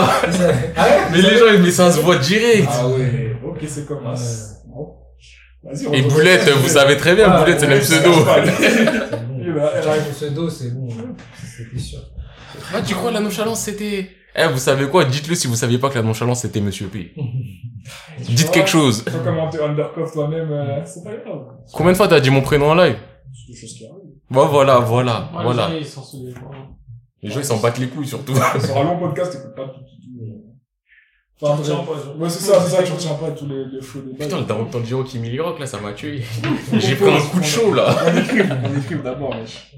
Ah 0.77 0.85
ouais? 0.85 0.99
Mais 1.13 1.23
les 1.23 1.39
gens, 1.39 1.45
mais 1.63 1.71
ça 1.71 1.93
se 1.93 2.01
voit 2.01 2.17
direct. 2.19 2.69
Ah 2.71 2.89
ouais, 2.89 3.37
ok, 3.47 3.59
c'est 3.69 3.87
comme 3.87 4.17
ça. 4.17 4.57
Bon. 4.67 4.97
Vas-y, 5.63 5.87
on 5.87 5.93
Et. 5.93 6.03
Boulette, 6.03 6.49
vous 6.51 6.69
savez 6.69 6.97
très 6.97 7.15
bien, 7.15 7.39
Boulette, 7.39 7.61
c'est 7.61 7.69
ouais, 7.69 7.75
le 7.77 7.81
pseudo. 7.81 8.11
Elle 9.43 9.89
arrive. 9.89 10.03
Le 10.09 10.13
pseudo, 10.13 10.51
c'est 10.51 10.75
bon. 10.75 10.89
C'était 11.57 11.79
sûr. 11.79 12.01
Ah, 12.75 12.83
tu 12.83 12.95
crois 12.95 13.11
la 13.11 13.21
nonchalance 13.21 13.61
c'était. 13.61 14.11
Eh, 14.37 14.47
vous 14.47 14.59
savez 14.59 14.89
quoi? 14.89 15.05
Dites-le 15.05 15.35
si 15.35 15.47
vous 15.49 15.57
saviez 15.57 15.79
pas 15.79 15.89
que 15.91 15.97
la 15.97 16.03
nonchalance 16.03 16.43
c'était 16.43 16.61
Monsieur 16.61 16.87
P. 16.87 17.13
Dites 18.21 18.51
quelque 18.51 18.69
chose. 18.69 19.05
Faut 19.09 19.19
commenter 19.19 19.61
undercover 19.61 20.11
toi-même, 20.13 20.51
euh, 20.53 20.85
c'est 20.85 21.03
pas 21.03 21.15
grave. 21.17 21.47
Combien 21.73 21.93
de 21.93 21.97
fois 21.97 22.07
t'as 22.09 22.21
dit 22.21 22.31
mon 22.31 22.43
prénom 22.43 22.71
en 22.71 22.75
live? 22.75 22.97
C'est 23.33 23.53
des 23.53 23.59
choses 23.59 23.75
qui 23.75 23.85
arrivent. 23.87 24.15
Bon, 24.31 24.47
voilà, 24.47 24.79
voilà, 24.79 25.31
Ouais, 25.35 25.43
voilà. 25.43 25.69
les 25.69 25.75
gens, 25.75 25.81
ils 25.81 25.87
s'en 25.87 26.03
souviennent 26.05 26.35
pas. 26.35 26.51
Les 27.23 27.31
gens 27.31 27.41
ils 27.41 27.45
s'en 27.45 27.59
battent 27.59 27.79
les 27.79 27.89
couilles 27.89 28.07
surtout. 28.07 28.35
Sur 28.35 28.79
un 28.79 28.85
long 28.85 28.99
podcast, 28.99 29.33
t'écoutes 29.33 29.55
pas 29.57 29.65
tout. 29.67 29.81
tout, 29.81 29.85
tout. 29.85 30.41
Enfin, 31.43 31.63
Tu 31.63 31.71
retiens 31.71 31.85
pas, 31.85 31.93
genre. 32.05 32.19
Ouais, 32.21 32.29
c'est 32.29 32.41
ça, 32.45 32.61
c'est 32.61 32.77
ça, 32.77 32.83
tu 32.83 32.93
retiens 32.93 33.15
pas 33.15 33.31
tous 33.31 33.47
les, 33.49 33.65
les 33.65 33.83
shows 33.83 34.01
des 34.03 34.13
Putain, 34.13 34.39
le 34.39 34.45
daron 34.45 34.65
de 34.65 34.71
Tanjiro 34.71 35.05
qui 35.05 35.41
rocs 35.41 35.59
là, 35.59 35.67
ça 35.67 35.81
m'a 35.81 35.93
tué. 35.93 36.23
J'ai 36.75 36.95
pris 36.97 37.11
un 37.11 37.21
coup 37.21 37.41
de 37.41 37.45
chaud 37.45 37.75
là. 37.75 37.97
On 38.07 38.17
écrive, 38.19 38.57
on 38.63 38.79
écrive 38.79 39.03
d'abord, 39.03 39.31
wesh. 39.31 39.73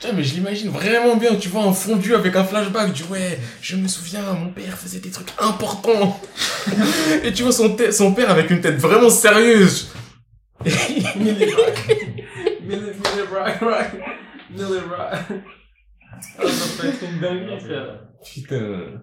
Tiens, 0.00 0.14
mais 0.14 0.24
je 0.24 0.32
l'imagine 0.34 0.70
vraiment 0.70 1.16
bien, 1.16 1.36
tu 1.36 1.50
vois, 1.50 1.64
un 1.64 1.74
fondu 1.74 2.14
avec 2.14 2.34
un 2.34 2.42
flashback, 2.42 2.94
du 2.94 3.02
ouais, 3.04 3.38
je 3.60 3.76
me 3.76 3.86
souviens, 3.86 4.32
mon 4.32 4.50
père 4.50 4.78
faisait 4.78 4.98
des 5.00 5.10
trucs 5.10 5.30
importants. 5.38 6.18
Et 7.22 7.30
tu 7.34 7.42
vois 7.42 7.52
son, 7.52 8.14
père 8.14 8.30
avec 8.30 8.50
une 8.50 8.62
tête 8.62 8.76
vraiment 8.76 9.10
sérieuse. 9.10 9.92
Millie 10.64 11.52
Rock. 11.52 11.96
Millie, 12.62 12.80
Millie 12.80 13.26
Rock, 13.30 13.60
Rock. 13.60 14.00
Millie 14.50 14.78
Rock. 14.88 15.42
Ah, 16.38 17.58
frère. 17.60 18.00
Putain. 18.24 19.02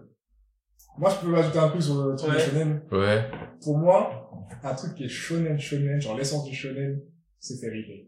Moi, 0.98 1.12
je 1.12 1.28
peux 1.28 1.38
ajouter 1.38 1.60
un 1.60 1.70
truc 1.70 1.84
sur 1.84 2.04
le 2.06 2.16
truc 2.16 2.34
Ouais. 2.34 2.40
shonen. 2.44 2.82
Ouais. 2.92 3.30
Pour 3.62 3.78
moi, 3.78 4.32
un 4.64 4.74
truc 4.74 4.96
qui 4.96 5.04
est 5.04 5.10
shonen, 5.10 5.60
shonen, 5.60 6.02
genre 6.02 6.18
l'essence 6.18 6.44
du 6.44 6.56
shonen, 6.56 7.02
c'est 7.40 7.60
Fairy 7.62 7.86
Tail. 7.86 8.08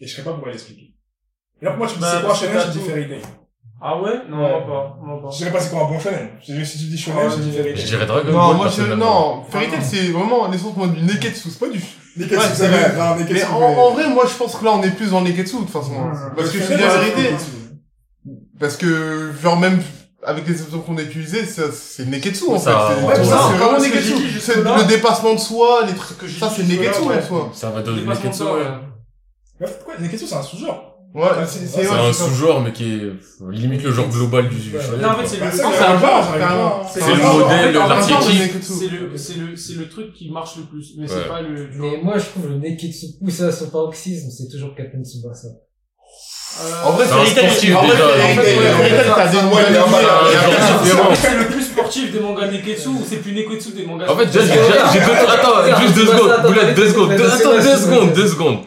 Et 0.00 0.06
je 0.06 0.16
sais 0.16 0.22
pas 0.22 0.32
pourquoi 0.32 0.50
l'expliquer. 0.50 0.95
Et 1.60 1.64
là, 1.64 1.70
pour 1.72 1.78
moi, 1.78 1.86
tu 1.88 1.94
me 1.96 2.00
dis 2.00 2.06
c'est 2.12 2.24
quoi 2.24 2.34
shonen, 2.34 2.60
je 2.66 2.78
dis. 2.78 2.84
Fairy 2.86 3.08
Tail. 3.08 3.22
Ah 3.80 4.00
ouais? 4.00 4.10
Non, 4.28 4.42
Ouais. 4.42 4.50
moi 4.50 4.60
pas. 4.66 4.98
Moi 5.02 5.22
pas. 5.22 5.30
Je 5.30 5.44
sais 5.44 5.50
pas 5.50 5.60
c'est 5.60 5.70
quoi 5.70 5.84
un 5.86 5.90
bon 5.90 5.98
shonen. 6.00 6.28
Je- 6.46 6.64
Si 6.64 6.78
tu 6.78 6.84
dis 6.84 6.98
shonen, 6.98 7.18
Ah, 7.26 7.28
je 7.36 7.42
dis. 7.42 7.52
Fairy 7.52 7.70
Je 7.70 7.74
Tail. 7.76 7.84
dirais 7.84 8.06
Dragon 8.06 8.32
Non, 8.32 8.46
Ball. 8.48 8.56
moi 8.56 8.68
je, 8.68 8.82
non, 8.94 9.42
Fairy 9.50 9.68
Tail 9.68 9.80
c'est 9.82 10.08
vraiment 10.08 10.48
l'essence 10.48 10.76
moi, 10.76 10.86
du 10.88 11.02
Neketsu, 11.02 11.50
c'est 11.50 11.58
pas 11.58 11.68
du. 11.68 11.78
Ouais, 11.78 12.26
c'est 12.54 12.68
vrai. 12.68 12.94
Non, 12.96 13.16
Mais 13.30 13.44
en, 13.44 13.56
en 13.62 13.90
vrai, 13.92 14.08
moi 14.08 14.24
je 14.30 14.34
pense 14.36 14.56
que 14.56 14.64
là 14.64 14.72
on 14.74 14.82
est 14.82 14.90
plus 14.90 15.10
dans 15.10 15.20
le 15.20 15.26
Neketsu 15.28 15.56
de 15.56 15.60
toute 15.62 15.70
façon. 15.70 15.92
Parce 16.36 16.50
que 16.50 16.58
je 16.58 16.64
dis 16.74 16.80
la 16.82 16.96
vérité, 16.98 17.34
parce 18.58 18.76
que 18.76 19.32
genre 19.42 19.58
même 19.58 19.82
avec 20.24 20.46
les 20.48 20.54
exemples 20.60 20.86
qu'on 20.86 20.96
a 20.98 21.02
utilisés, 21.02 21.44
ça, 21.44 21.64
c'est 21.72 22.06
Neketsu 22.06 22.44
en 22.48 22.54
fait. 22.58 22.70
Ça, 22.70 22.88
C'est- 22.94 23.00
vraiment 23.56 23.78
Neketsu. 23.78 24.14
le 24.14 24.86
dépassement 24.88 25.34
de 25.34 25.38
soi, 25.38 25.80
les 25.86 25.94
trucs 25.94 26.18
que 26.18 26.26
j'ai 26.26 26.40
ça 26.40 26.48
dit 26.48 26.54
c'est 26.56 26.62
Neketsu 26.64 27.02
en 27.02 27.22
soi. 27.22 27.50
Ça 27.52 27.70
va 27.70 27.82
donner 27.82 28.02
Neketsu, 28.02 28.42
ouais. 28.42 29.68
quoi, 29.84 29.94
questions, 30.10 30.26
c'est 30.28 30.34
un 30.34 30.42
sous-genre? 30.42 30.95
Ouais, 31.16 31.28
c'est 31.46 31.60
c'est 31.60 31.66
C'est 31.82 31.88
ouais, 31.90 31.98
un 32.08 32.12
sous-genre, 32.12 32.60
mais 32.60 32.72
qui 32.72 32.84
est 32.92 33.50
limite 33.50 33.82
le 33.82 33.90
genre 33.90 34.08
global 34.08 34.48
du 34.50 34.56
Ouais. 34.56 34.82
shonen. 34.84 35.00
Non, 35.00 35.08
en 35.08 35.14
quoi. 35.14 35.22
fait, 35.24 35.28
c'est 35.36 35.44
le, 35.44 35.50
ça, 35.50 35.50
c'est 35.50 35.56
c'est 35.78 35.84
un 35.84 35.94
un 35.94 35.98
genre. 35.98 36.22
genre, 36.22 36.38
carrément. 36.38 36.86
c'est 36.92 37.00
C'est 37.00 37.06
un 37.10 37.14
le 37.14 37.22
genre. 37.22 37.38
modèle, 37.38 37.72
l'archétype. 37.72 38.52
C'est 38.62 38.88
le, 38.88 39.16
c'est 39.16 39.36
le, 39.38 39.56
c'est 39.56 39.74
le 39.74 39.88
truc 39.88 40.12
qui 40.12 40.30
marche 40.30 40.56
le 40.58 40.64
plus. 40.64 40.92
Mais 40.98 41.10
Ouais. 41.10 41.16
c'est 41.22 41.28
pas 41.28 41.40
le, 41.40 41.68
du 41.68 41.78
Mais 41.80 42.00
moi, 42.02 42.18
je 42.18 42.24
trouve 42.26 42.48
le 42.50 42.56
Neketsu 42.56 43.06
poussé 43.18 43.44
à 43.44 43.52
son 43.52 43.70
paroxysme, 43.70 44.28
c'est 44.30 44.48
toujours 44.52 44.74
Captain 44.76 45.02
Tsubasa. 45.02 45.48
Euh, 46.62 46.86
En 46.86 46.92
vrai, 46.92 47.04
C'est 47.06 47.12
un 47.12 47.16
Fairy 47.18 47.34
Tail, 47.34 47.50
sportif, 47.50 47.76
en 47.76 47.82
vrai, 47.82 47.96
t'as 47.96 49.26
des 49.28 49.42
moyens, 49.42 49.76
c'est 51.14 51.34
le 51.38 51.46
plus 51.48 51.62
sportif 51.62 52.12
des 52.12 52.20
mangas 52.20 52.46
Neketsu 52.50 52.88
ou 52.88 53.02
c'est 53.08 53.16
plus 53.16 53.32
Neketsu 53.32 53.72
des 53.72 53.84
mangas 53.86 54.06
En 54.10 54.16
fait, 54.16 54.26
j'ai 54.32 54.38
deux, 55.00 55.12
attends, 55.28 55.80
juste 55.80 55.94
deux 55.96 56.06
secondes, 56.06 56.34
deux 56.76 56.88
secondes, 56.88 58.12
deux 58.14 58.26
secondes. 58.28 58.58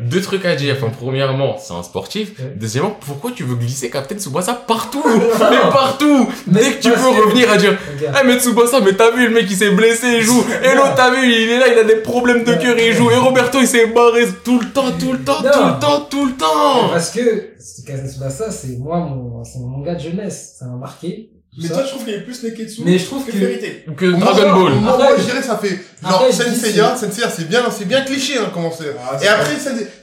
Deux 0.00 0.20
trucs 0.20 0.44
à 0.44 0.56
dire. 0.56 0.76
Enfin, 0.76 0.92
premièrement, 1.00 1.56
c'est 1.58 1.72
un 1.72 1.82
sportif. 1.84 2.32
Deuxièmement, 2.56 2.96
pourquoi 3.06 3.30
tu 3.30 3.44
veux 3.44 3.54
glisser 3.54 3.88
Captain 3.88 4.16
Tsubasa 4.16 4.54
partout? 4.54 5.04
Mais 5.50 5.70
partout! 5.70 6.28
Dès 6.48 6.72
que 6.72 6.82
tu 6.82 6.90
peux 6.90 7.08
revenir 7.08 7.50
à 7.50 7.56
dire, 7.56 7.78
Regarde. 7.96 8.16
ah, 8.18 8.24
mais 8.24 8.38
Tsubasa, 8.38 8.80
mais 8.80 8.94
t'as 8.94 9.12
vu, 9.12 9.28
le 9.28 9.34
mec, 9.34 9.46
il 9.48 9.56
s'est 9.56 9.70
blessé, 9.70 10.06
il 10.18 10.22
joue. 10.22 10.44
Et 10.64 10.74
l'autre, 10.74 10.94
t'as 10.96 11.10
vu, 11.12 11.24
il 11.24 11.50
est 11.50 11.58
là, 11.60 11.66
il 11.72 11.78
a 11.78 11.84
des 11.84 11.96
problèmes 11.96 12.42
de 12.42 12.54
cœur, 12.54 12.76
il 12.76 12.92
joue. 12.94 13.10
Et 13.10 13.16
Roberto, 13.16 13.58
il 13.60 13.66
s'est 13.68 13.86
barré 13.86 14.24
tout 14.44 14.58
le 14.58 14.66
temps, 14.70 14.90
tout 14.98 15.12
le 15.12 15.18
temps, 15.20 15.40
Non. 15.42 15.50
tout 15.52 15.64
le 15.74 15.80
temps, 15.80 16.00
tout 16.10 16.26
le 16.26 16.32
temps. 16.32 16.88
Parce 16.90 17.10
que 17.10 17.54
Captain 17.86 18.08
Tsubasa, 18.08 18.50
c'est 18.50 18.76
moi, 18.78 18.98
mon, 18.98 19.44
c'est 19.44 19.58
mon 19.60 19.68
manga 19.68 19.94
de 19.94 20.00
jeunesse. 20.00 20.56
Ça 20.58 20.66
m'a 20.66 20.76
marqué. 20.76 21.30
Mais 21.58 21.68
ça. 21.68 21.74
toi, 21.74 21.82
je 21.84 21.88
trouve 21.90 22.04
qu'il 22.04 22.14
est 22.14 22.20
plus 22.20 22.42
Neketsu. 22.42 22.82
Mais 22.84 22.98
je 22.98 23.04
trouve 23.06 23.24
que-. 23.24 23.90
Que 23.94 24.04
Moi, 24.06 24.32
Dragon 24.34 24.60
Ball. 24.62 24.72
Moi, 24.74 24.92
Après, 24.92 25.08
moi, 25.08 25.16
je 25.18 25.24
dirais 25.24 25.42
ça 25.42 25.56
fait 25.56 25.78
genre 26.02 26.26
Senseiya, 26.30 26.96
Senseiya 26.96 27.30
c'est 27.30 27.48
bien, 27.48 27.62
c'est 27.70 27.84
bien 27.86 28.02
cliché 28.02 28.36
hein 28.38 28.50
comment 28.52 28.70
c'est. 28.70 28.94
Ah, 29.00 29.18
Et 29.22 29.26
après 29.28 29.54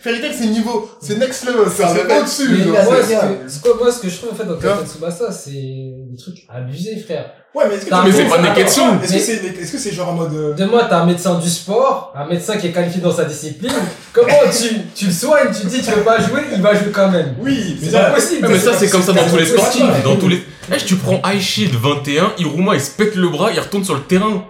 Fairy 0.02 0.22
Tail 0.22 0.34
c'est 0.38 0.48
niveau, 0.48 0.90
c'est 1.02 1.18
next 1.20 1.46
level, 1.46 1.66
c'est 1.76 1.84
au-dessus. 1.84 2.50
Moi, 2.66 2.80
c'est- 3.08 3.14
ce 3.14 3.22
que, 3.22 3.50
ce 3.52 3.60
que- 3.60 3.78
moi, 3.78 3.92
ce 3.92 4.00
que 4.02 4.10
je 4.10 4.18
trouve 4.18 4.32
en 4.32 4.36
fait 4.36 4.46
dans 4.46 4.58
Captain 4.58 4.86
Tsubasa, 4.86 5.32
c'est 5.32 5.52
des 5.52 6.18
trucs 6.18 6.44
abusés, 6.50 6.98
frère. 6.98 7.32
Ouais, 7.56 7.66
mais 7.70 7.76
est-ce 7.76 7.86
que 7.86 7.90
tu- 7.90 8.02
Mais 8.06 8.12
c'est 8.12 8.26
pas 8.26 8.42
Neketsu. 8.42 8.82
Est-ce 9.04 9.14
que 9.14 9.20
c'est, 9.20 9.62
est-ce 9.62 9.72
que 9.74 9.78
c'est 9.78 9.92
genre 9.94 10.10
en 10.10 10.14
mode, 10.14 10.34
euh, 10.34 10.54
De 10.54 10.66
moi, 10.66 10.86
t'as 10.90 11.02
un 11.02 11.06
médecin 11.06 11.36
du 11.40 11.48
sport, 11.50 12.12
un 12.16 12.26
médecin 12.26 12.58
qui 12.58 12.68
est 12.68 12.72
qualifié 12.72 13.00
dans 13.00 13.12
sa 13.16 13.26
discipline. 13.26 13.72
Comment 14.12 14.28
tu, 14.52 14.76
tu 14.96 15.06
le 15.06 15.12
soignes, 15.12 15.50
tu 15.54 15.68
dis 15.68 15.82
tu 15.82 15.92
veux 15.92 16.02
pas 16.02 16.20
jouer, 16.20 16.42
il 16.56 16.62
va 16.62 16.74
jouer 16.74 16.92
quand 16.92 17.12
même. 17.12 17.36
oui, 17.40 17.78
mais 17.80 17.88
C'est 17.90 17.94
pas 17.94 18.10
possible. 18.12 18.48
Mais 18.50 18.58
ça, 18.60 18.74
c'est 18.74 18.90
comme 18.90 19.04
ça 19.04 19.14
dans 19.14 19.28
tous 19.30 19.38
les 19.38 19.46
sportifs. 19.46 19.84
Dans 20.04 20.16
tous 20.16 20.28
les. 20.30 20.42
Eh, 20.74 20.78
tu 20.78 20.96
prends 20.96 21.22
High 21.26 21.40
Shield 21.42 21.76
21, 21.76 22.32
Iruma, 22.40 22.74
il 22.76 22.82
se 22.82 22.90
pète 22.92 23.16
le 23.16 23.28
bras, 23.30 23.52
il 23.52 23.60
retourne 23.60 23.84
sur 23.84 23.94
le 23.96 24.02
terrain. 24.02 24.46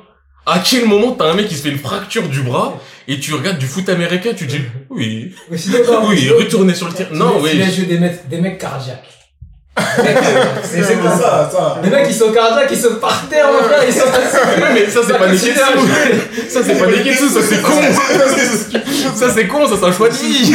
À 0.46 0.60
quel 0.60 0.86
moment 0.86 1.12
t'as 1.14 1.26
un 1.32 1.34
mec 1.36 1.48
qui 1.48 1.56
se 1.56 1.62
fait 1.64 1.70
une 1.70 1.80
fracture 1.80 2.28
du 2.30 2.42
bras 2.42 2.78
et 3.08 3.18
tu 3.20 3.34
regardes 3.34 3.58
du 3.58 3.66
foot 3.66 3.88
américain, 3.90 4.32
tu 4.36 4.46
dis 4.46 4.60
oui, 4.90 5.34
oui, 5.50 6.30
retourner 6.38 6.74
sur 6.74 6.88
le 6.88 6.94
terrain. 6.94 7.10
tu 7.12 7.18
Non, 7.18 7.38
tu 7.40 7.44
oui. 7.46 7.64
jouer 7.74 7.86
des 7.86 7.98
mecs, 7.98 8.28
des 8.30 8.40
mecs 8.42 8.58
cardiaques. 8.60 9.04
C'est 9.76 10.96
comme 11.02 11.20
ça. 11.20 11.50
Les 11.84 11.90
mecs, 11.90 12.06
ils 12.08 12.14
sont 12.16 12.32
cardiaques, 12.32 12.70
ils 12.72 12.78
sont 12.80 12.96
par 12.96 13.28
terre, 13.30 13.48
mon 13.52 13.64
frère, 13.68 13.84
ils 13.88 13.94
sont. 13.94 14.02
Ouais, 14.62 14.70
mais 14.74 14.88
ça 14.90 15.00
c'est 15.06 15.18
pas 15.18 15.28
Neketsu. 15.28 15.54
Ça 16.50 16.60
c'est 16.64 16.76
pas 16.78 16.86
Neketsu, 16.88 17.28
ça 17.30 17.40
c'est 17.48 17.62
con. 17.62 17.72
Ça 19.16 19.30
c'est 19.34 19.48
con, 19.48 19.68
ça 19.68 19.76
c'est 19.80 19.86
un 19.86 19.92
choix 19.92 20.10
de 20.10 20.14
vie. 20.14 20.54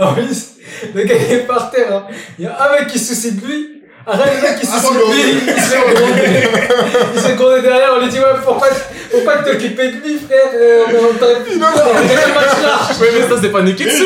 En 0.00 0.12
plus, 0.14 0.46
le 0.94 1.02
gars 1.04 1.14
il 1.28 1.32
est 1.34 1.38
par 1.46 1.70
terre. 1.70 1.92
hein. 1.92 2.06
Il 2.38 2.44
y 2.44 2.48
a 2.48 2.56
un 2.68 2.72
mec 2.78 2.86
qui 2.88 2.98
se 2.98 3.14
soucie 3.14 3.32
de 3.32 3.46
lui. 3.46 3.71
Un 4.06 4.16
mec 4.16 4.60
qui 4.60 4.66
se 4.66 4.72
soucie 4.72 4.86
Attends, 4.86 4.94
de 4.94 5.12
lui. 5.14 5.42
mais- 5.46 5.52
Il 5.56 5.62
se 5.62 5.68
fait 5.68 5.94
gronder. 5.94 6.48
Il 7.14 7.20
se 7.20 7.32
gronder 7.36 7.62
derrière. 7.62 7.88
On 7.96 8.00
lui 8.02 8.08
dit 8.10 8.18
Ouais, 8.18 8.24
pourquoi, 8.44 8.68
pourquoi 9.10 9.34
t'occuper 9.38 9.88
de 9.92 9.96
lui, 10.02 10.18
frère 10.18 10.50
euh, 10.54 10.84
On 10.88 11.14
gagné 11.20 11.44
le 11.50 11.58
match 12.34 12.62
là. 12.62 12.94
Ouais, 13.00 13.08
mais 13.14 13.28
ça 13.28 13.40
c'est 13.40 13.48
pas 13.50 13.62
Neketsu. 13.62 14.04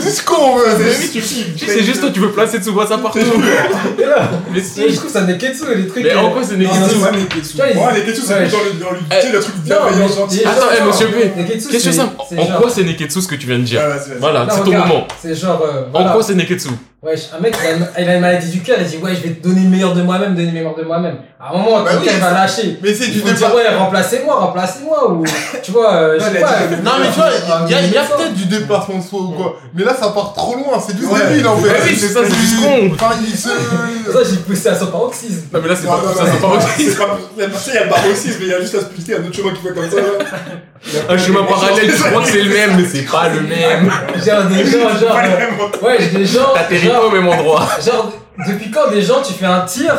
C'est 0.00 0.24
con, 0.24 0.56
ouais. 0.56 0.92
Si, 1.00 1.44
C'est 1.58 1.82
juste 1.82 2.00
toi, 2.00 2.10
tu 2.12 2.20
veux 2.20 2.30
placer 2.30 2.58
Tsubasa 2.58 2.98
partout. 2.98 3.18
Là, 3.98 4.30
Mais 4.52 4.60
Je 4.60 4.64
si. 4.90 4.96
trouve 4.96 5.10
ça 5.10 5.22
Neketsu, 5.22 5.64
les 5.76 5.86
trucs. 5.88 6.02
Mais 6.04 6.12
euh, 6.12 6.20
en 6.20 6.30
quoi 6.30 6.42
c'est 6.42 6.56
Neketsu 6.56 6.78
c'est 6.90 7.00
pas 7.00 7.10
Neketsu. 7.12 7.56
Ouais, 7.58 7.92
Neketsu, 7.94 8.22
c'est 8.22 8.34
Ouais. 8.34 8.40
plus 8.46 8.52
dans 8.52 8.64
le, 8.64 8.72
dans 8.80 8.90
le, 8.92 8.98
tu 8.98 9.26
sais, 9.26 9.32
le 9.32 9.40
truc 9.40 9.54
Non, 9.56 9.62
bienveillant, 9.64 10.08
gentil. 10.14 10.44
Attends, 10.44 10.66
eh, 10.78 10.82
monsieur 10.86 11.08
P. 11.08 11.32
Neketsu, 11.36 11.68
Question 11.68 11.92
c'est- 11.92 11.98
simple. 11.98 12.14
c'est 12.28 12.38
En 12.38 12.46
quoi 12.60 12.70
c'est 12.70 12.84
Neketsu 12.84 13.20
ce 13.20 13.28
que 13.28 13.34
tu 13.34 13.46
viens 13.46 13.58
de 13.58 13.64
dire? 13.64 13.80
Ouais. 13.80 14.14
Voilà, 14.18 14.46
c'est 14.50 14.60
regarde, 14.60 14.88
moment. 14.88 15.08
C'est 15.20 15.34
genre. 15.34 15.62
euh, 15.64 15.82
En 15.92 16.12
quoi 16.12 16.22
c'est 16.22 16.34
Neketsu 16.34 16.68
Wesh, 17.02 17.32
un 17.32 17.40
mec, 17.40 17.54
il 17.96 18.04
a, 18.04 18.14
une, 18.14 18.20
maladie 18.20 18.50
du 18.50 18.60
cœur, 18.60 18.76
il 18.78 18.86
dit, 18.86 18.98
ouais, 18.98 19.14
je 19.14 19.22
vais 19.22 19.34
te 19.34 19.42
donner 19.42 19.62
le 19.62 19.70
meilleur 19.70 19.94
de 19.94 20.02
moi-même, 20.02 20.34
donner 20.34 20.48
le 20.48 20.52
meilleur 20.52 20.76
de 20.76 20.82
moi-même. 20.82 21.16
À 21.42 21.48
un 21.54 21.58
moment, 21.58 21.82
Bah 21.82 21.92
oui, 21.98 22.06
va 22.20 22.32
lâcher. 22.32 22.78
Mais 22.82 22.92
c'est 22.92 23.06
du 23.08 23.22
débat. 23.22 23.54
ouais, 23.54 23.74
remplacez-moi, 23.74 24.34
remplacez-moi, 24.34 25.10
ou, 25.10 25.24
tu 25.62 25.70
vois, 25.70 25.94
euh, 25.94 26.18
je 26.20 26.24
Non, 26.26 26.32
sais 26.32 26.42
a 26.42 26.46
pas. 26.46 26.52
que- 26.52 26.82
Non 26.84 26.90
mais 27.00 27.06
tu 27.06 27.14
vois, 27.18 27.28
il 27.66 27.70
y 27.72 27.74
a, 27.74 27.80
y 27.80 27.96
a 27.96 28.04
ça. 28.06 28.14
peut-être 28.16 28.34
du 28.34 28.44
déplacement 28.44 28.98
de 28.98 29.02
soi 29.02 29.20
ou 29.20 29.30
quoi. 29.30 29.56
Mais 29.74 29.82
là 29.84 29.94
ça 29.98 30.10
part 30.10 30.34
trop 30.36 30.54
loin, 30.56 30.78
c'est 30.86 30.94
du 30.96 31.06
Ouais. 31.06 31.18
débile 31.30 31.46
en 31.48 31.56
fait. 31.56 31.68
Bah 31.70 31.74
oui, 31.82 31.96
c'est 31.98 32.08
ça, 32.08 32.20
c'est 32.24 32.34
juste 32.34 32.60
con. 32.62 32.90
Enfin, 32.92 33.14
il 33.26 33.34
se... 33.34 33.48
Ça 34.12 34.18
j'ai 34.28 34.36
poussé 34.36 34.68
à 34.68 34.74
son 34.74 34.88
paroxysme. 34.88 35.44
Non, 35.50 35.60
mais 35.62 35.68
là 35.70 35.74
c'est 35.80 35.86
pas 35.86 35.96
vrai. 35.96 36.12
c'est 36.14 36.40
pas, 36.42 37.18
il 37.38 37.74
y 37.74 37.78
a 37.78 37.82
a 37.82 37.86
paroxysme, 37.86 38.36
mais 38.40 38.46
il 38.46 38.50
y 38.50 38.54
a 38.54 38.60
juste 38.60 38.74
à 38.74 38.80
splitter 38.82 39.14
un 39.16 39.20
autre 39.24 39.34
chemin 39.34 39.50
qui 39.54 39.62
fait 39.66 39.74
comme 39.74 39.90
ça, 39.90 39.96
a 41.08 41.12
Un 41.14 41.16
chemin 41.18 41.42
parallèle, 41.44 41.90
tu 41.94 42.02
crois 42.02 42.22
que 42.22 42.28
c'est 42.28 42.42
le 42.42 42.50
même, 42.52 42.76
mais 42.76 42.84
c'est 42.86 43.10
pas 43.10 43.28
le 43.30 43.40
même. 43.40 43.90
Genre, 44.26 44.44
des 44.44 44.64
gens, 44.66 44.88
genre, 45.00 45.16
euh, 45.16 45.86
ouais, 45.86 45.96
j'ai 46.00 46.18
des 46.18 46.26
gens, 46.26 46.52
T'atterris 46.54 46.88
pas 46.88 47.02
au 47.06 47.10
même 47.10 47.28
endroit. 47.28 47.66
genre, 47.84 48.10
depuis 48.48 48.70
quand 48.70 48.90
des 48.90 49.02
gens, 49.02 49.22
tu 49.26 49.32
fais 49.32 49.46
un 49.46 49.60
tir, 49.60 49.94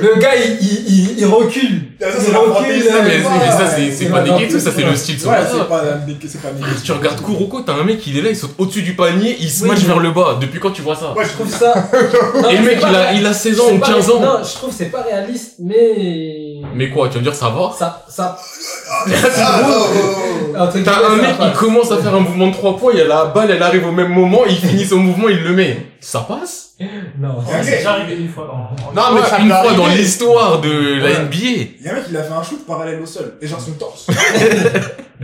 le 0.00 0.20
gars, 0.20 0.36
il, 0.36 0.58
il, 0.60 1.10
il, 1.10 1.18
il 1.20 1.26
recule. 1.26 1.82
Ça, 2.00 2.06
Il 2.28 2.36
recule, 2.36 2.52
fantaisie. 2.54 2.88
euh, 2.88 3.02
Mais, 3.04 3.50
ça 3.50 3.66
c'est 3.92 4.06
pas 4.06 4.22
Neketsu, 4.22 4.60
ça 4.60 4.70
c'est 4.74 4.84
le 4.84 4.94
style 4.94 5.16
Ouais, 5.26 5.36
c'est 5.50 5.68
pas. 5.68 5.82
Tu 6.84 6.92
regardes 6.92 7.20
Kuroko, 7.20 7.60
t'as 7.62 7.72
un 7.74 7.82
mec, 7.84 8.06
il 8.06 8.16
est 8.18 8.22
là, 8.22 8.30
il 8.30 8.36
saute 8.36 8.54
au-dessus 8.58 8.82
du 8.82 8.94
panier, 8.94 9.36
il 9.40 9.50
se 9.50 9.64
match 9.64 9.80
vers 9.80 9.98
le 9.98 10.12
bas. 10.12 10.38
Depuis 10.40 10.60
quand 10.60 10.70
tu 10.70 10.82
vois 10.82 10.94
ça 10.94 11.12
Ouais, 11.16 11.24
Je 11.24 11.30
trouve 11.32 11.48
ça. 11.52 11.74
Et 12.50 12.56
le 12.56 12.62
mec, 12.64 12.78
il 12.88 12.94
a, 12.94 13.12
il 13.14 13.26
a 13.26 13.32
16 13.32 13.60
ans 13.60 13.64
ou 13.72 13.78
pas- 13.78 13.88
15 13.88 14.10
ans. 14.10 14.20
Non, 14.20 14.38
je 14.44 14.52
trouve 14.54 14.70
que 14.70 14.76
c'est 14.76 14.86
pas 14.92 15.02
réaliste, 15.02 15.54
mais. 15.58 16.60
Mais 16.74 16.90
quoi, 16.90 17.08
tu 17.08 17.14
vas 17.14 17.20
me 17.20 17.24
dire 17.24 17.34
ça 17.34 17.48
va 17.48 17.72
Ça, 17.76 18.04
ça, 18.08 18.38
Ah, 20.56 20.68
T'as 20.84 21.08
un 21.08 21.16
mec, 21.16 21.30
il 21.32 21.36
passe. 21.36 21.58
commence 21.58 21.90
à 21.90 21.98
faire 21.98 22.14
un 22.14 22.20
mouvement 22.20 22.48
de 22.48 22.52
3 22.52 22.76
points, 22.76 22.92
il 22.94 22.98
y 22.98 23.02
a 23.02 23.06
la 23.06 23.26
balle, 23.26 23.50
elle 23.50 23.62
arrive 23.62 23.86
au 23.86 23.92
même 23.92 24.12
moment, 24.12 24.42
il 24.48 24.56
finit 24.56 24.84
son 24.84 24.96
mouvement, 24.98 25.28
il 25.28 25.42
le 25.42 25.52
met. 25.52 25.86
Ça 26.00 26.20
passe 26.20 26.67
Non. 27.18 27.38
Ok. 27.38 27.44
C'est 27.62 27.78
déjà 27.78 27.92
arrivé 27.92 28.16
une 28.22 28.28
fois 28.28 28.46
dans. 28.46 28.92
Non 28.94 29.14
mais 29.14 29.28
ça 29.28 29.38
Une 29.38 29.50
fois 29.50 29.72
dans 29.74 29.86
l'histoire 29.88 30.60
de 30.60 31.00
la. 31.00 31.20
NBA. 31.24 31.36
Il 31.80 31.84
y 31.84 31.88
a 31.88 31.92
un 31.92 31.94
mec, 31.96 32.04
il 32.08 32.16
a 32.16 32.22
fait 32.22 32.32
un 32.32 32.42
shoot 32.42 32.64
parallèle 32.66 33.00
au 33.00 33.06
sol. 33.06 33.34
Et 33.40 33.46
genre 33.46 33.60
son 33.60 33.72
torse. 33.72 34.06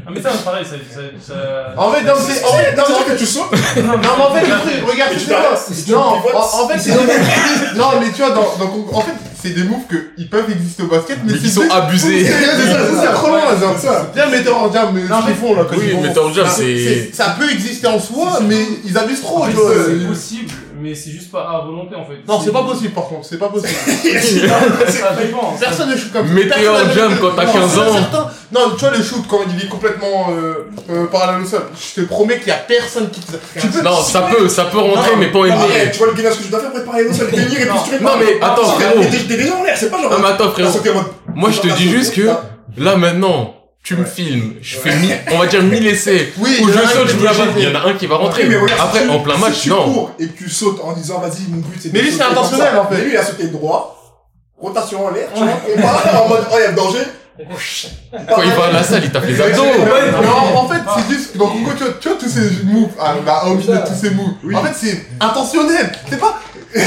Ah, 0.06 0.10
mais 0.12 0.20
ça, 0.20 0.30
c'est 0.36 0.44
pareil, 0.44 0.64
ça. 0.64 0.72
ça, 0.92 1.00
ça... 1.24 1.80
En 1.80 1.92
fait, 1.92 2.02
non, 2.02 2.12
c'est... 2.18 2.44
En 2.44 2.52
fait, 2.52 2.76
non, 2.76 2.82
en 2.82 3.04
que 3.04 3.16
tu 3.16 3.24
sautes. 3.24 3.52
Non, 3.76 3.92
mais 4.02 4.06
en 4.08 4.34
fait, 4.34 4.40
le 4.40 4.60
truc, 4.60 4.90
regarde, 4.90 5.12
tu 5.16 5.84
tu 5.84 5.92
Non, 5.92 5.98
en, 6.00 6.64
en 6.64 6.68
fait, 6.68 6.78
c'est 6.78 6.90
des 6.90 6.96
moves. 6.96 7.76
Non, 7.76 7.84
mais 8.00 8.10
tu 8.10 8.20
vois, 8.20 8.30
dans, 8.30 8.56
dans, 8.58 8.98
en 8.98 9.00
fait, 9.00 9.12
c'est 9.40 9.50
des 9.50 9.62
moves 9.62 9.86
que 9.88 9.96
ils 10.18 10.28
peuvent 10.28 10.50
exister 10.50 10.82
au 10.82 10.88
basket, 10.88 11.18
mais, 11.24 11.34
qui 11.38 11.48
sont 11.48 11.70
abusés. 11.70 12.24
C'est 12.24 12.32
c'est 12.32 12.72
ça, 12.72 12.78
c'est 12.90 13.06
ça, 13.06 13.12
trop 13.12 13.28
loin, 13.28 13.40
c'est 13.78 13.86
ça. 13.86 14.10
Bien, 14.14 14.26
metteur 14.28 14.62
en 14.62 14.72
jam, 14.72 14.88
mais 14.92 15.02
qu'ils 15.02 15.34
font 15.36 15.54
là, 15.54 15.62
quand 15.70 15.76
Oui, 15.76 15.90
ils 15.92 16.00
metteur 16.00 16.26
en 16.26 16.32
jam, 16.32 16.44
Ah, 16.48 16.52
c'est- 16.54 17.14
Ça 17.14 17.36
peut 17.38 17.50
exister 17.50 17.86
en 17.86 18.00
soi, 18.00 18.40
mais 18.42 18.66
ils 18.84 18.98
abusent 18.98 19.22
trop, 19.22 19.42
En 19.42 19.46
fait, 19.46 19.52
tu 19.52 19.56
vois. 19.58 19.70
c'est 19.86 20.08
possible, 20.08 20.50
mais 20.84 20.94
c'est 20.94 21.10
juste 21.10 21.30
pas 21.32 21.40
à 21.40 21.64
volonté 21.64 21.94
en 21.96 22.04
fait. 22.04 22.18
Non, 22.28 22.38
c'est 22.44 22.52
pas 22.52 22.62
possible 22.62 22.92
par 22.92 23.04
contre, 23.04 23.24
c'est 23.26 23.38
pas 23.38 23.48
possible. 23.48 23.72
Personne 25.60 25.90
ne 25.90 25.96
shoot 25.96 26.12
comme 26.12 26.28
ça. 26.28 26.34
Personne 26.34 26.86
n'a- 26.88 26.94
jam 26.94 27.12
quand 27.20 27.30
t'as 27.34 27.44
Non, 27.46 27.52
15 27.52 27.70
c'est 27.72 27.80
ans. 28.16 28.28
Non, 28.52 28.60
tu 28.74 28.80
vois, 28.84 28.90
le 28.96 29.02
shoot 29.02 29.24
quand 29.28 29.40
il 29.48 29.64
est 29.64 29.68
complètement 29.68 30.26
euh, 30.30 30.68
euh, 30.90 31.06
parallèle 31.06 31.42
au 31.42 31.46
sol, 31.46 31.62
je 31.96 32.02
te 32.02 32.06
promets 32.06 32.38
qu'il 32.38 32.48
y 32.48 32.52
a 32.52 32.56
personne 32.56 33.08
qui 33.10 33.20
te. 33.20 33.32
Peux. 33.32 33.82
Non, 33.82 33.96
ça 34.02 34.22
peut, 34.22 34.48
ça 34.48 34.64
peut 34.66 34.78
rentrer, 34.78 35.12
Non, 35.12 35.16
mais 35.18 35.28
pas 35.32 35.38
en 35.40 35.44
NBA. 35.44 35.86
tu 35.92 35.98
vois 35.98 36.06
le 36.08 36.14
gainage 36.14 36.36
que 36.38 36.44
je 36.44 36.48
dois 36.50 36.60
faire 36.60 36.70
pour 36.70 36.78
être 36.80 36.84
parallèle 36.86 37.08
au 37.08 37.12
sol. 37.14 37.28
Tenir 37.30 37.60
et 37.60 37.66
puis 37.66 37.78
tu 37.98 38.04
Non, 38.04 38.10
mais 38.18 38.36
attends, 38.40 38.64
frérot. 38.64 39.00
T'es 39.10 39.36
déjà 39.36 39.56
en 39.56 39.62
l'air, 39.64 39.76
c'est 39.76 39.90
pas 39.90 40.00
genre. 40.00 40.10
Non, 40.10 40.18
mais 40.20 40.28
attends, 40.28 40.50
T'as 40.56 40.68
frérot. 40.70 40.98
en 40.98 41.34
Moi, 41.34 41.50
je 41.50 41.60
te 41.60 41.68
dis 41.76 41.88
juste 41.88 42.14
que, 42.14 42.28
là, 42.76 42.96
maintenant, 42.96 43.54
tu 43.84 43.96
me 43.96 44.06
filmes, 44.06 44.54
je 44.62 44.78
fais 44.78 44.96
mille, 44.96 45.14
on 45.30 45.38
va 45.38 45.46
dire 45.46 45.62
1000 45.62 45.86
essais. 45.86 46.32
Oui, 46.38 46.58
en 46.62 46.68
je 46.68 46.72
saute, 46.72 47.06
qui 47.06 47.12
je 47.12 47.16
me 47.18 47.26
passer. 47.26 47.40
il 47.58 47.64
y 47.64 47.66
en 47.68 47.74
a 47.74 47.86
un 47.86 47.92
qui 47.92 48.06
va 48.06 48.16
rentrer. 48.16 48.44
Oui, 48.44 48.48
mais 48.48 48.56
regarde, 48.56 48.80
Après, 48.80 49.02
si 49.02 49.10
en 49.10 49.20
plein 49.20 49.34
si 49.34 49.40
match, 49.42 49.60
tu 49.60 49.68
non. 49.68 49.84
cours 49.84 50.10
et 50.18 50.26
que 50.26 50.38
tu 50.38 50.48
sautes 50.48 50.80
en 50.82 50.94
disant 50.94 51.20
vas-y, 51.20 51.50
mon 51.50 51.58
but 51.58 51.78
c'est 51.78 51.90
de 51.90 51.92
Mais 51.92 52.02
lui, 52.02 52.10
c'est 52.10 52.22
intentionnel, 52.22 52.78
en 52.78 52.86
fait. 52.86 52.96
Mais 52.96 53.04
lui, 53.04 53.12
il 53.12 53.16
a 53.18 53.22
sauté 53.22 53.48
droit, 53.48 54.24
rotation 54.56 55.04
en 55.04 55.10
l'air, 55.10 55.28
tu 55.34 55.42
vois, 55.42 55.60
et 55.68 55.78
pas 55.78 56.22
en 56.24 56.28
mode 56.28 56.44
oh, 56.50 56.54
il 56.56 56.62
y 56.62 56.64
a 56.64 56.70
le 56.70 56.76
danger. 56.76 57.04
Quand 57.36 58.42
il 58.42 58.52
va 58.52 58.64
à 58.66 58.72
la 58.72 58.82
salle, 58.82 59.02
il 59.04 59.12
tape 59.12 59.26
les 59.26 59.38
abdos. 59.38 59.62
Non, 59.64 60.58
en 60.60 60.68
fait, 60.68 60.80
c'est 60.96 61.14
juste 61.14 61.36
dans 61.36 61.48
Congo, 61.48 61.72
tu 61.76 61.84
vois, 61.84 61.92
tu 62.00 62.08
vois 62.08 62.16
tous 62.18 62.28
ces 62.30 62.64
moves, 62.64 62.90
ah, 62.98 63.16
la 63.26 63.46
hormis 63.46 63.66
de 63.66 63.76
tous 63.86 64.00
ces 64.00 64.10
moves. 64.10 64.34
Oui. 64.44 64.56
En 64.56 64.62
fait, 64.62 64.72
c'est 64.74 65.06
intentionnel. 65.20 65.92
C'est 66.08 66.18
pas. 66.18 66.40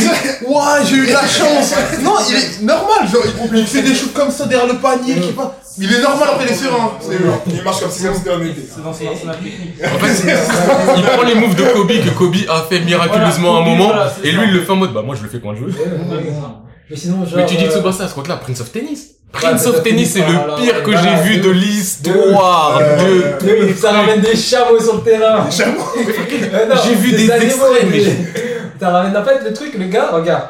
Ouah, 0.47 0.83
j'ai 0.83 0.95
eu 0.95 1.07
de 1.07 1.13
la 1.13 1.21
chance. 1.27 1.73
Non, 2.01 2.15
il 2.27 2.35
est 2.35 2.61
normal. 2.61 3.07
Genre, 3.07 3.21
il, 3.51 3.59
il 3.59 3.67
fait 3.67 3.83
des 3.83 3.95
shoots 3.95 4.13
comme 4.13 4.31
ça 4.31 4.45
derrière 4.45 4.67
le 4.67 4.79
panier. 4.79 5.15
Qui 5.15 5.31
pas... 5.31 5.57
Il 5.79 5.93
est 5.93 6.01
normal 6.01 6.29
après 6.33 6.45
les 6.47 6.53
sereins. 6.55 6.91
C'est 6.99 7.17
Il 7.53 7.63
marche 7.63 7.79
comme 7.81 7.91
si 7.91 7.99
c'était 8.01 8.29
en 8.31 8.41
été. 8.41 8.61
C'est 8.73 8.83
dans 8.83 8.93
son 8.93 9.07
arsenal 9.07 9.35
technique. 9.37 9.75
En 9.83 9.99
fait, 9.99 10.33
il 10.97 11.03
prend 11.03 11.23
les 11.23 11.35
moves 11.35 11.55
de 11.55 11.63
Kobe 11.73 11.87
que 11.91 12.09
Kobe 12.17 12.35
a 12.49 12.65
fait 12.69 12.79
miraculeusement 12.79 13.57
à 13.57 13.61
un 13.61 13.65
moment, 13.65 13.91
et 14.23 14.31
ça. 14.31 14.37
lui, 14.37 14.47
il 14.47 14.53
le 14.53 14.61
fait 14.61 14.71
en 14.71 14.75
mode, 14.77 14.93
bah, 14.93 15.03
moi, 15.05 15.15
je 15.15 15.23
le 15.23 15.29
fais 15.29 15.39
quand 15.39 15.53
je 15.55 15.65
veux. 15.65 15.73
Mais 16.89 16.95
sinon, 16.95 17.25
genre. 17.25 17.33
Mais 17.37 17.45
tu 17.45 17.55
dis 17.57 17.65
euh, 17.65 17.69
Tsubasa 17.71 18.05
à 18.05 18.07
ce 18.07 18.15
compte-là, 18.15 18.37
Prince 18.37 18.61
of 18.61 18.71
Tennis. 18.71 18.99
Ouais, 19.33 19.39
Prince 19.41 19.65
of 19.67 19.83
Tennis, 19.83 20.13
c'est 20.13 20.19
le 20.21 20.55
pire 20.61 20.83
que 20.83 20.91
j'ai 20.95 21.15
vu 21.29 21.37
de- 21.37 21.43
de 21.43 21.49
l'histoire 21.49 22.79
Euh, 22.81 23.37
de 23.39 23.45
Oui, 23.65 23.75
ça 23.75 23.91
ramène 23.91 24.21
des 24.21 24.35
chameaux 24.37 24.79
sur 24.79 24.95
le 24.95 25.01
terrain. 25.01 25.49
Chameau. 25.51 25.81
Euh, 25.97 26.65
non, 26.69 26.75
J'ai 26.87 26.95
vu 26.95 27.11
des 27.11 27.29
animaux, 27.29 27.51
extraits, 27.51 27.87
mais 27.91 27.99
des- 27.99 28.79
Ça 28.79 28.89
ramène, 28.89 29.17
en 29.17 29.23
fait, 29.25 29.39
le 29.43 29.53
truc, 29.53 29.73
le 29.77 29.85
gars, 29.87 30.09
regarde. 30.13 30.43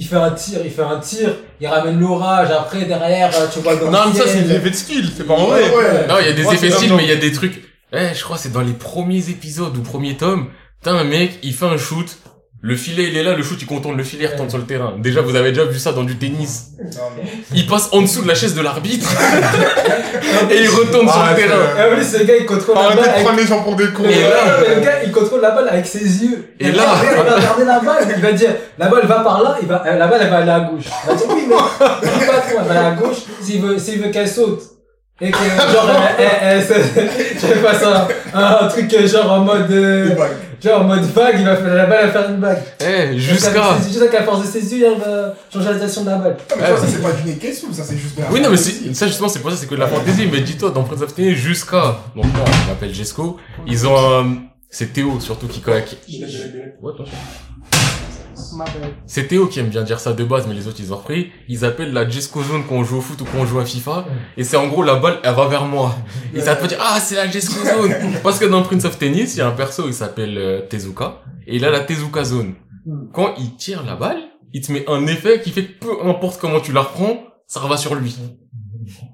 Il 0.00 0.06
fait 0.06 0.14
un 0.14 0.30
tir, 0.30 0.60
il 0.64 0.70
fait 0.70 0.82
un 0.82 1.00
tir, 1.00 1.34
il 1.60 1.66
ramène 1.66 1.98
l'orage, 1.98 2.52
après, 2.52 2.84
derrière, 2.84 3.34
euh, 3.34 3.48
tu 3.52 3.58
vois 3.58 3.74
dans 3.74 3.90
Non, 3.90 3.98
mais 4.06 4.16
ça, 4.16 4.28
c'est 4.28 4.42
des 4.42 4.54
effets 4.54 4.70
de 4.70 4.76
skill. 4.76 5.10
C'est 5.16 5.24
pas 5.24 5.34
en 5.34 5.46
vrai. 5.46 5.62
Ouais. 5.74 6.06
Non, 6.08 6.14
il 6.20 6.26
y 6.26 6.30
a 6.30 6.34
des 6.34 6.46
effets 6.54 6.70
style, 6.70 6.90
comme 6.90 6.98
mais 6.98 7.02
il 7.02 7.08
y 7.08 7.12
a 7.12 7.16
des 7.16 7.32
trucs. 7.32 7.60
Eh, 7.92 8.14
je 8.14 8.22
crois 8.22 8.36
que 8.36 8.42
c'est 8.42 8.52
dans 8.52 8.60
les 8.60 8.74
premiers 8.74 9.28
épisodes 9.28 9.76
ou 9.76 9.82
premier 9.82 10.16
tome. 10.16 10.50
T'as 10.82 10.92
un 10.92 11.02
mec, 11.02 11.40
il 11.42 11.52
fait 11.52 11.66
un 11.66 11.76
shoot. 11.76 12.16
Le 12.60 12.74
filet, 12.74 13.04
il 13.04 13.16
est 13.16 13.22
là, 13.22 13.34
le 13.36 13.42
shoot, 13.44 13.56
il 13.62 13.66
contourne 13.68 13.96
le 13.96 14.02
filet, 14.02 14.24
il 14.24 14.26
retourne 14.32 14.48
sur 14.50 14.58
le 14.58 14.64
terrain. 14.64 14.94
Déjà, 14.98 15.20
vous 15.20 15.36
avez 15.36 15.50
déjà 15.52 15.64
vu 15.64 15.78
ça 15.78 15.92
dans 15.92 16.02
du 16.02 16.16
tennis. 16.16 16.70
Non, 16.82 16.84
non. 17.16 17.22
Il 17.54 17.66
passe 17.68 17.88
en 17.92 18.02
dessous 18.02 18.22
de 18.22 18.26
la 18.26 18.34
chaise 18.34 18.56
de 18.56 18.60
l'arbitre. 18.62 19.08
et 20.50 20.56
il 20.62 20.68
retourne 20.68 21.08
sur 21.08 21.16
Ah, 21.20 21.30
le 21.36 21.40
c'est- 21.40 21.46
terrain. 21.46 21.62
En 21.92 21.94
plus, 21.94 22.18
le 22.18 22.24
gars, 22.24 22.34
il 22.40 22.46
contrôle 22.46 22.74
la 22.74 22.80
Arrêtez 22.80 22.96
balle 22.96 23.04
de 23.04 23.10
avec... 23.12 23.24
prendre 23.24 23.38
les 23.40 23.46
gens 23.46 23.62
pour 23.62 23.76
des 23.76 23.86
cons. 23.92 24.02
Et 24.04 24.22
là- 24.22 24.74
le 24.74 24.80
gars, 24.80 25.02
il 25.04 25.12
contrôle 25.12 25.40
la 25.40 25.50
balle 25.52 25.68
avec 25.68 25.86
ses 25.86 26.00
yeux. 26.24 26.52
Et 26.58 26.72
là- 26.72 26.82
gars, 26.82 27.10
il 27.12 27.16
va 27.24 27.36
regarder 27.36 27.64
la 27.64 27.78
balle, 27.78 28.08
il 28.16 28.22
va 28.22 28.32
dire, 28.32 28.50
la 28.76 28.88
balle 28.88 29.06
va 29.06 29.20
par 29.20 29.40
là, 29.42 29.56
il 29.62 29.68
va, 29.68 29.84
euh, 29.86 29.96
la 29.96 30.06
balle, 30.08 30.20
elle 30.24 30.30
va 30.30 30.36
aller 30.38 30.50
à 30.50 30.60
gauche. 30.60 30.84
Il 31.04 31.10
va 31.10 31.14
dire, 31.14 31.26
oui, 31.30 31.44
mais, 31.48 31.54
il 32.20 32.26
va 32.26 32.32
trop, 32.40 32.58
elle 32.60 32.66
va 32.66 32.70
aller 32.80 32.88
à 32.88 32.90
gauche, 33.00 33.18
s'il 33.40 33.62
veut, 33.62 33.78
s'il 33.78 34.02
veut 34.02 34.08
qu'elle 34.10 34.28
saute. 34.28 34.62
Et 35.20 35.30
que, 35.32 35.36
genre, 35.38 35.90
elle, 36.42 36.62
se- 36.62 36.74
je 36.74 37.54
fasse 37.54 37.82
un, 37.82 38.06
un 38.38 38.68
truc, 38.68 38.92
euh, 38.94 39.08
genre, 39.08 39.32
en 39.32 39.40
mode, 39.40 39.68
euh, 39.70 40.14
genre, 40.62 40.82
en 40.82 40.84
mode 40.84 41.02
vague, 41.12 41.36
il 41.40 41.44
va 41.44 41.56
faire, 41.56 41.74
la 41.74 41.86
balle 41.86 42.06
va 42.06 42.12
faire 42.12 42.30
une 42.30 42.36
bague. 42.36 42.62
Eh, 42.80 43.18
jusqu'à. 43.18 43.50
C'est 43.82 43.88
juste 43.92 44.10
qu'à 44.10 44.22
force 44.22 44.42
de 44.42 44.46
ses 44.46 44.74
yeux, 44.76 44.86
elle 44.92 45.00
va 45.00 45.34
changer 45.52 45.66
la 45.70 45.74
direction 45.74 46.04
de 46.04 46.10
la 46.10 46.16
balle. 46.18 46.36
Ah, 46.50 46.54
mais 46.60 46.68
toi, 46.68 46.76
ça 46.78 46.86
c'est 46.86 47.02
pas 47.02 47.12
du 47.12 47.28
Neketsu, 47.28 47.66
ça 47.72 47.82
c'est 47.82 47.96
juste 47.96 48.16
de 48.16 48.22
la 48.22 48.30
Oui, 48.30 48.40
non, 48.40 48.50
mais 48.50 48.56
c'est, 48.56 48.94
ça, 48.94 49.06
justement, 49.08 49.28
c'est 49.28 49.40
pour 49.40 49.50
ça, 49.50 49.56
c'est 49.56 49.66
que 49.66 49.74
de 49.74 49.80
la 49.80 49.88
fantaisie. 49.88 50.28
Mais 50.30 50.40
dis-toi, 50.40 50.70
dans 50.70 50.84
Prince 50.84 51.02
of 51.02 51.12
Tennis, 51.12 51.34
jusqu'à, 51.36 51.96
donc, 52.14 52.24
moi, 52.26 52.44
je 52.64 52.68
m'appelle 52.68 52.94
Jesco, 52.94 53.38
ils 53.66 53.86
ont 53.88 53.96
un, 54.20 54.36
C'est 54.70 54.92
Théo, 54.92 55.18
surtout, 55.18 55.48
qui, 55.48 55.60
qui... 55.60 56.24
Ouais, 56.24 56.92
attention. 56.94 57.16
C'est 59.06 59.28
Théo 59.28 59.46
qui 59.46 59.60
aime 59.60 59.68
bien 59.68 59.82
dire 59.82 60.00
ça 60.00 60.12
de 60.12 60.24
base, 60.24 60.46
mais 60.46 60.54
les 60.54 60.66
autres 60.66 60.78
ils 60.80 60.92
ont 60.92 60.96
repris. 60.96 61.30
Ils 61.48 61.64
appellent 61.64 61.92
la 61.92 62.08
Jesco 62.08 62.42
Zone 62.42 62.62
quand 62.68 62.76
on 62.76 62.84
joue 62.84 62.98
au 62.98 63.00
foot 63.00 63.20
ou 63.20 63.24
quand 63.24 63.38
on 63.38 63.46
joue 63.46 63.58
à 63.58 63.64
FIFA. 63.64 64.06
Et 64.36 64.44
c'est 64.44 64.56
en 64.56 64.68
gros 64.68 64.82
la 64.82 64.96
balle, 64.96 65.18
elle 65.22 65.34
va 65.34 65.48
vers 65.48 65.64
moi. 65.64 65.94
Et 66.34 66.40
ça 66.40 66.56
te 66.56 66.66
dire, 66.66 66.78
ah, 66.80 66.98
c'est 67.00 67.16
la 67.16 67.30
Jesco 67.30 67.64
Zone. 67.64 67.94
Parce 68.22 68.38
que 68.38 68.44
dans 68.44 68.62
Prince 68.62 68.84
of 68.84 68.98
Tennis, 68.98 69.34
il 69.34 69.38
y 69.38 69.40
a 69.40 69.48
un 69.48 69.52
perso, 69.52 69.86
il 69.86 69.94
s'appelle 69.94 70.36
euh, 70.38 70.60
Tezuka. 70.62 71.22
Et 71.46 71.56
il 71.56 71.64
a 71.64 71.70
la 71.70 71.80
Tezuka 71.80 72.24
Zone. 72.24 72.54
Quand 73.12 73.34
il 73.38 73.56
tire 73.56 73.84
la 73.84 73.96
balle, 73.96 74.20
il 74.52 74.62
te 74.62 74.72
met 74.72 74.88
un 74.88 75.06
effet 75.06 75.40
qui 75.40 75.50
fait 75.50 75.64
que 75.64 75.78
peu 75.78 76.08
importe 76.08 76.40
comment 76.40 76.60
tu 76.60 76.72
la 76.72 76.80
reprends, 76.80 77.24
ça 77.46 77.60
va 77.60 77.76
sur 77.76 77.94
lui. 77.94 78.16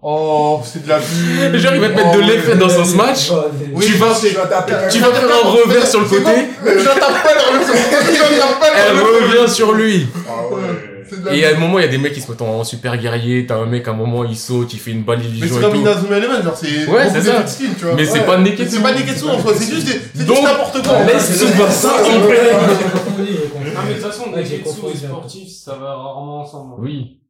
Oh, 0.06 0.60
c'est 0.62 0.84
de 0.84 0.88
la 0.90 0.98
vue. 0.98 1.58
Genre, 1.58 1.74
il 1.74 1.80
va 1.80 1.88
te 1.88 1.94
mettre 1.94 2.12
de 2.12 2.20
l'effet 2.20 2.56
dans 2.56 2.78
un 2.78 2.84
smash. 2.84 3.30
Oui, 3.72 3.86
tu 3.86 3.94
vas, 3.94 4.08
Tu 4.20 4.28
vas 4.34 4.46
taper 4.46 4.74
tu 4.90 4.98
vas 4.98 5.12
faire 5.14 5.28
un 5.30 5.48
revers 5.48 5.86
sur 5.86 6.00
le 6.00 6.06
C'est 6.06 6.16
côté. 6.22 6.30
Je 6.62 6.84
t'appelle, 6.84 7.38
je 7.40 8.38
t'appelle. 8.38 8.72
Elle 8.76 8.98
revient 9.00 9.50
sur 9.50 9.72
lui. 9.72 10.06
Ah 10.28 10.46
ouais. 10.54 10.60
C'est 11.08 11.24
la 11.24 11.34
Et 11.34 11.46
à 11.46 11.56
un 11.56 11.58
moment, 11.58 11.78
il 11.78 11.82
y 11.82 11.88
a 11.88 11.90
des 11.90 11.96
mecs 11.96 12.12
qui 12.12 12.20
se 12.20 12.30
mettent 12.30 12.42
en 12.42 12.64
super 12.64 12.98
guerrier. 12.98 13.46
T'as 13.46 13.56
un 13.56 13.64
mec, 13.64 13.88
à 13.88 13.92
un 13.92 13.94
moment, 13.94 14.24
il 14.24 14.36
saute, 14.36 14.74
il 14.74 14.78
fait 14.78 14.90
une 14.90 15.04
balle 15.04 15.20
Mais 15.20 15.24
illusion 15.24 15.48
c'est 15.54 15.58
et 15.58 15.62
comme 15.62 15.72
tout. 15.72 15.80
Inazuma 15.80 16.16
Eleven, 16.18 16.42
genre 16.42 16.56
c'est 16.56 16.86
Ouais, 16.86 17.08
c'est 17.10 17.22
ça. 17.22 17.42
tu 17.44 17.84
vois. 17.86 17.94
Mais 17.94 18.04
c'est 18.04 18.20
pas 18.26 18.36
Mais 18.36 18.50
Neketsu. 18.50 18.76
C'est 18.76 18.82
pas 18.82 18.92
Neketsu 18.92 19.24
en 19.24 19.40
soi, 19.40 19.52
c'est 19.56 19.72
juste 19.74 19.86
des, 19.86 20.00
c'est 20.14 20.26
Donc, 20.26 20.36
juste 20.36 20.48
n'importe 20.48 20.86
quoi. 20.86 21.02
Laisse 21.04 21.38
Tsubasa, 21.38 21.90
j'ai 22.04 22.18
confondu. 22.20 23.28
Ah, 23.76 23.80
mais 23.86 23.94
de 23.94 24.00
toute 24.00 24.10
façon, 24.12 24.30
Neketsu 24.30 24.80
et 24.92 24.96
sportif, 24.98 25.48
ça 25.64 25.72
va 25.80 25.94
rarement 25.94 26.42
ensemble. 26.42 26.74
Oui. 26.78 27.20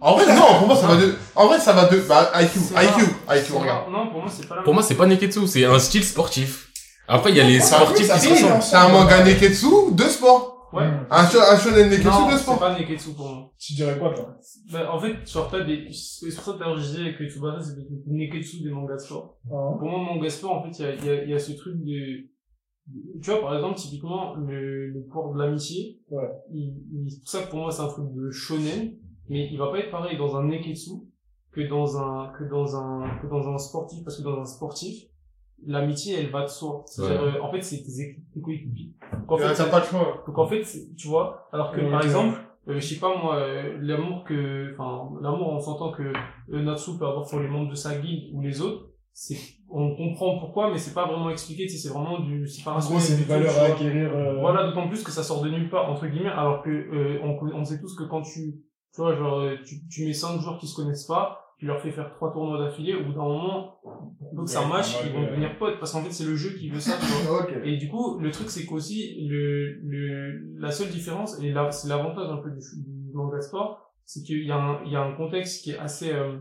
En 0.00 0.14
vrai, 0.14 0.26
non, 0.34 0.58
pour 0.58 0.66
moi, 0.68 0.76
ça 0.76 0.86
va 0.86 0.96
de, 0.96 1.14
en 1.34 1.46
vrai, 1.48 1.58
ça 1.58 1.72
va 1.72 1.86
de, 1.88 1.98
bah, 2.08 2.30
IQ, 2.40 2.58
C'est 2.60 2.74
IQ. 2.84 3.02
IQ, 3.02 3.44
C'est 3.46 3.58
regarde. 3.58 3.90
Non, 3.90 4.10
pour 4.10 4.20
moi, 4.20 4.30
c'est 4.30 4.46
pas 4.46 4.56
la 4.56 4.62
Pour 4.62 4.72
moi, 4.74 4.82
c'est 4.82 4.94
pas 4.94 5.06
Neketsu, 5.06 5.46
c'est 5.48 5.64
un 5.64 5.78
style 5.78 6.04
sportif. 6.04 6.70
Après, 7.08 7.30
il 7.30 7.36
y 7.36 7.40
a 7.40 7.44
les 7.44 7.58
sportifs 7.60 8.06
qui 8.06 8.28
ressemblent. 8.28 8.62
C'est 8.62 8.76
un 8.76 8.88
manga 8.90 9.24
Neketsu 9.24 9.66
de 9.92 10.02
sport. 10.04 10.70
Ouais. 10.72 10.84
Un, 10.84 11.24
un 11.24 11.58
shonen 11.58 11.88
Neketsu 11.88 12.06
Non, 12.08 12.26
de 12.26 12.32
c'est 12.32 12.38
sport. 12.38 12.58
pas 12.60 12.78
Neketsu 12.78 13.10
pour 13.14 13.26
moi. 13.28 13.50
Tu 13.58 13.72
dirais 13.74 13.98
quoi, 13.98 14.14
toi? 14.14 14.36
Bah, 14.70 14.92
en 14.92 15.00
fait, 15.00 15.14
genre, 15.28 15.48
t'as 15.50 15.64
des, 15.64 15.88
c'est 15.92 16.32
pour 16.36 16.44
ça 16.44 16.52
que 16.52 16.58
t'as 16.58 16.74
je 16.76 16.80
disais 16.80 17.14
que 17.18 17.24
Tsubasa, 17.28 17.58
c'est 17.64 17.76
Neketsu 18.06 18.62
des 18.62 18.70
mangas 18.70 18.94
de 18.94 19.00
sport. 19.00 19.38
Pour 19.48 19.88
moi, 19.88 19.98
manga 20.14 20.28
sport, 20.30 20.52
en 20.52 20.62
fait, 20.62 20.78
il 20.78 20.84
y 20.84 20.88
a, 20.88 20.94
il 20.94 21.04
y, 21.06 21.10
a, 21.10 21.24
il 21.24 21.30
y 21.30 21.34
a 21.34 21.38
ce 21.40 21.52
truc 21.52 21.74
de, 21.76 22.28
tu 23.22 23.30
vois, 23.30 23.40
par 23.40 23.54
exemple, 23.56 23.76
typiquement, 23.78 24.34
le, 24.36 24.90
le 24.90 25.02
pouvoir 25.10 25.34
de 25.34 25.38
l'amitié. 25.42 25.98
Ouais. 26.10 26.22
Il, 26.52 26.74
il, 26.92 27.10
c'est 27.10 27.18
pour 27.20 27.28
ça 27.30 27.40
que 27.42 27.50
pour 27.50 27.58
moi, 27.60 27.72
c'est 27.72 27.82
un 27.82 27.88
truc 27.88 28.04
de 28.14 28.30
shonen, 28.30 28.92
mais 29.28 29.48
il 29.50 29.58
va 29.58 29.68
pas 29.70 29.78
être 29.78 29.90
pareil 29.90 30.16
dans 30.16 30.36
un 30.36 30.44
Neketsu 30.44 30.90
que 31.52 31.60
dans 31.68 31.96
un, 31.98 32.28
que 32.38 32.44
dans 32.44 32.76
un, 32.76 33.18
que 33.20 33.26
dans 33.26 33.48
un 33.48 33.58
sportif, 33.58 34.04
parce 34.04 34.16
que 34.18 34.22
dans 34.22 34.38
un 34.40 34.44
sportif, 34.44 35.04
l'amitié, 35.66 36.14
elle 36.18 36.30
va 36.30 36.42
de 36.42 36.48
soi. 36.48 36.84
C'est-à-dire, 36.86 37.22
euh, 37.22 37.40
en 37.42 37.50
fait, 37.50 37.62
c'est 37.62 37.78
tes 37.82 37.90
équ- 37.90 38.20
tes 38.32 38.40
coéquipiers. 38.40 38.92
Donc, 39.12 39.32
en 39.32 39.36
fait, 39.38 39.54
T'as 39.54 39.66
pas 39.70 39.80
le 39.80 39.84
choix. 39.86 40.22
donc 40.26 40.38
en 40.38 40.46
fait, 40.46 40.62
tu 40.96 41.08
vois, 41.08 41.48
alors 41.52 41.72
que 41.72 41.80
Ouais, 41.80 41.90
par 41.90 42.00
ouais. 42.00 42.06
exemple, 42.06 42.38
euh, 42.68 42.74
je 42.78 42.86
sais 42.94 43.00
pas 43.00 43.16
moi, 43.20 43.36
euh, 43.36 43.76
l'amour 43.80 44.24
que, 44.24 44.72
enfin, 44.74 45.10
l'amour 45.20 45.48
on 45.52 45.58
s'entend 45.58 45.90
que 45.92 46.02
euh, 46.52 46.62
Natsu 46.62 46.92
peut 46.98 47.06
avoir 47.06 47.26
pour 47.26 47.40
les 47.40 47.48
membres 47.48 47.70
de 47.70 47.74
sa 47.74 47.96
guilde 47.98 48.32
ou 48.34 48.40
les 48.42 48.60
autres, 48.60 48.90
c'est, 49.12 49.36
on 49.68 49.96
comprend 49.96 50.38
pourquoi, 50.38 50.70
mais 50.70 50.78
c'est 50.78 50.94
pas 50.94 51.06
vraiment 51.06 51.30
expliqué, 51.30 51.64
tu 51.64 51.70
sais, 51.70 51.88
c'est 51.88 51.92
vraiment 51.92 52.20
du, 52.20 52.46
c'est 52.46 52.62
pas 52.62 52.72
En 52.74 52.78
gros, 52.78 53.00
c'est 53.00 53.16
une 53.16 53.24
valeur 53.24 53.58
à 53.58 53.64
acquérir. 53.64 54.12
euh, 54.14 54.38
Voilà, 54.40 54.64
d'autant 54.64 54.86
plus 54.86 55.02
que 55.02 55.10
ça 55.10 55.24
sort 55.24 55.42
de 55.42 55.48
nulle 55.48 55.70
part, 55.70 55.90
entre 55.90 56.06
guillemets, 56.06 56.28
alors 56.30 56.62
que, 56.62 56.70
euh, 56.70 57.18
on, 57.24 57.36
on 57.52 57.64
sait 57.64 57.80
tous 57.80 57.96
que 57.96 58.04
quand 58.04 58.22
tu, 58.22 58.54
tu 58.98 59.02
vois, 59.02 59.14
genre, 59.14 59.38
euh, 59.38 59.54
tu, 59.64 59.86
tu 59.86 60.06
mets 60.06 60.12
cinq 60.12 60.40
joueurs 60.40 60.58
qui 60.58 60.66
se 60.66 60.74
connaissent 60.74 61.06
pas, 61.06 61.54
tu 61.56 61.66
leur 61.66 61.80
fais 61.80 61.92
faire 61.92 62.10
trois 62.10 62.32
tournois 62.32 62.58
d'affilée, 62.58 62.96
au 62.96 63.04
bout 63.04 63.12
d'un 63.12 63.22
moment, 63.22 63.78
pour 64.34 64.42
que 64.44 64.50
ça 64.50 64.66
match, 64.66 64.96
ils 65.06 65.12
vont 65.12 65.22
devenir 65.22 65.56
potes, 65.56 65.78
parce 65.78 65.92
qu'en 65.92 66.02
fait, 66.02 66.10
c'est 66.10 66.24
le 66.24 66.34
jeu 66.34 66.50
qui 66.58 66.68
veut 66.68 66.80
ça, 66.80 66.96
tu 66.98 67.06
vois. 67.28 67.46
Et 67.64 67.76
du 67.76 67.88
coup, 67.88 68.18
le 68.18 68.32
truc, 68.32 68.50
c'est 68.50 68.66
qu'aussi, 68.66 69.24
le, 69.28 69.74
le, 69.84 70.58
la 70.58 70.72
seule 70.72 70.88
différence, 70.88 71.40
et 71.40 71.52
là, 71.52 71.70
c'est 71.70 71.86
l'avantage 71.86 72.28
un 72.28 72.38
peu 72.38 72.50
du, 72.50 72.58
du 72.58 73.14
manga 73.14 73.40
sport, 73.40 73.88
c'est 74.04 74.24
qu'il 74.24 74.44
y 74.44 74.50
a 74.50 74.56
un, 74.56 74.84
il 74.84 74.90
y 74.90 74.96
a 74.96 75.00
un 75.00 75.12
contexte 75.12 75.62
qui 75.62 75.70
est 75.70 75.78
assez, 75.78 76.12
euh, 76.12 76.36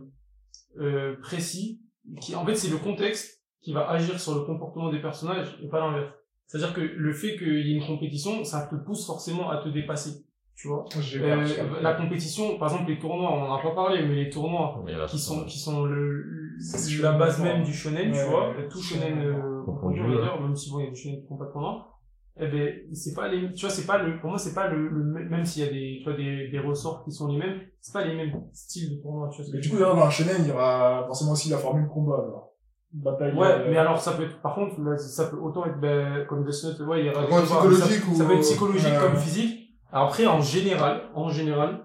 euh, 0.79 1.15
précis, 1.21 1.79
qui, 2.21 2.35
en 2.35 2.43
fait, 2.43 2.55
c'est 2.55 2.71
le 2.71 2.77
contexte 2.77 3.43
qui 3.61 3.71
va 3.71 3.87
agir 3.87 4.19
sur 4.19 4.33
le 4.33 4.41
comportement 4.45 4.91
des 4.91 4.99
personnages 4.99 5.59
et 5.61 5.67
pas 5.67 5.79
l'inverse. 5.79 6.11
C'est-à-dire 6.47 6.73
que 6.73 6.81
le 6.81 7.13
fait 7.13 7.37
qu'il 7.37 7.67
y 7.67 7.73
ait 7.73 7.77
une 7.77 7.85
compétition, 7.85 8.43
ça 8.43 8.65
te 8.65 8.75
pousse 8.75 9.05
forcément 9.05 9.51
à 9.51 9.57
te 9.57 9.69
dépasser. 9.69 10.23
Tu 10.57 10.69
vois? 10.69 10.85
Euh, 10.97 11.45
ça. 11.45 11.63
la 11.83 11.93
compétition, 11.93 12.57
par 12.57 12.71
exemple, 12.71 12.89
les 12.89 12.97
tournois, 12.97 13.31
on 13.31 13.43
en 13.43 13.53
a 13.53 13.61
pas 13.61 13.75
parlé, 13.75 14.03
mais 14.07 14.15
les 14.15 14.29
tournois, 14.31 14.81
Mais 14.83 14.93
qui 15.07 15.19
sont, 15.19 15.45
qui 15.45 15.59
sont 15.59 15.85
le, 15.85 16.55
C'est 16.59 16.99
la 16.99 17.11
base 17.11 17.39
même 17.39 17.63
du 17.63 17.71
shonen, 17.71 18.11
tu 18.11 18.19
vois, 18.27 18.49
ouais. 18.49 18.67
tout 18.67 18.81
shonen, 18.81 19.19
euh, 19.19 19.63
Confondu, 19.63 20.01
on 20.01 20.07
va 20.07 20.15
ouais. 20.15 20.21
dire, 20.23 20.41
même 20.41 20.55
si 20.55 20.71
bon, 20.71 20.79
il 20.79 20.85
y 20.85 20.87
a 20.87 20.89
des 20.89 20.95
shonen 20.95 21.21
qui 21.21 21.27
font 21.27 21.37
pas 21.37 21.45
de 21.45 21.51
tournoi, 21.51 21.93
eh 22.39 22.47
ben, 22.47 22.73
c'est 22.91 23.13
pas 23.13 23.27
les, 23.27 23.53
tu 23.53 23.67
vois, 23.67 23.69
c'est 23.69 23.85
pas 23.85 23.99
le, 24.01 24.19
pour 24.19 24.31
moi, 24.31 24.39
c'est 24.39 24.55
pas 24.55 24.67
le, 24.67 24.87
le 24.89 25.03
même 25.29 25.45
s'il 25.45 25.63
y 25.63 25.67
a 25.67 25.71
des, 25.71 25.97
tu 25.99 26.05
vois, 26.05 26.17
des, 26.17 26.47
des 26.47 26.59
ressorts 26.59 27.03
qui 27.03 27.11
sont 27.11 27.27
les 27.27 27.37
mêmes, 27.37 27.61
c'est 27.79 27.93
pas 27.93 28.03
les 28.03 28.15
mêmes 28.15 28.41
styles 28.51 28.97
de 28.97 29.01
tournoi, 29.03 29.29
tu 29.29 29.43
vois. 29.43 29.51
Mais 29.53 29.59
du 29.59 29.69
coup, 29.69 29.77
dans 29.77 29.95
un 29.95 30.09
shonen, 30.09 30.37
il 30.39 30.47
y 30.47 30.51
aura 30.51 31.03
forcément 31.05 31.33
aussi 31.33 31.49
la 31.49 31.57
formule 31.59 31.87
combat, 31.87 32.15
alors. 32.15 32.53
Bataille. 32.93 33.35
Ouais, 33.35 33.47
euh, 33.47 33.67
mais 33.69 33.77
alors 33.77 33.99
ça 33.99 34.13
peut 34.13 34.23
être, 34.23 34.41
par 34.41 34.55
contre, 34.55 34.81
là, 34.81 34.97
ça 34.97 35.25
peut 35.27 35.37
autant 35.37 35.65
être, 35.67 35.79
ben, 35.79 36.25
comme 36.25 36.43
Death 36.43 36.63
Note, 36.63 36.79
ouais, 36.87 37.01
il 37.01 37.05
y 37.05 37.09
aura 37.11 37.27
ça, 37.45 37.63
ou- 37.63 37.71
ça 38.15 38.25
peut 38.25 38.33
être 38.33 38.39
psychologique 38.41 38.97
comme 38.99 39.15
physique. 39.17 39.66
Alors 39.91 40.07
après, 40.07 40.25
en 40.25 40.41
général, 40.41 41.03
en 41.15 41.29
général, 41.29 41.79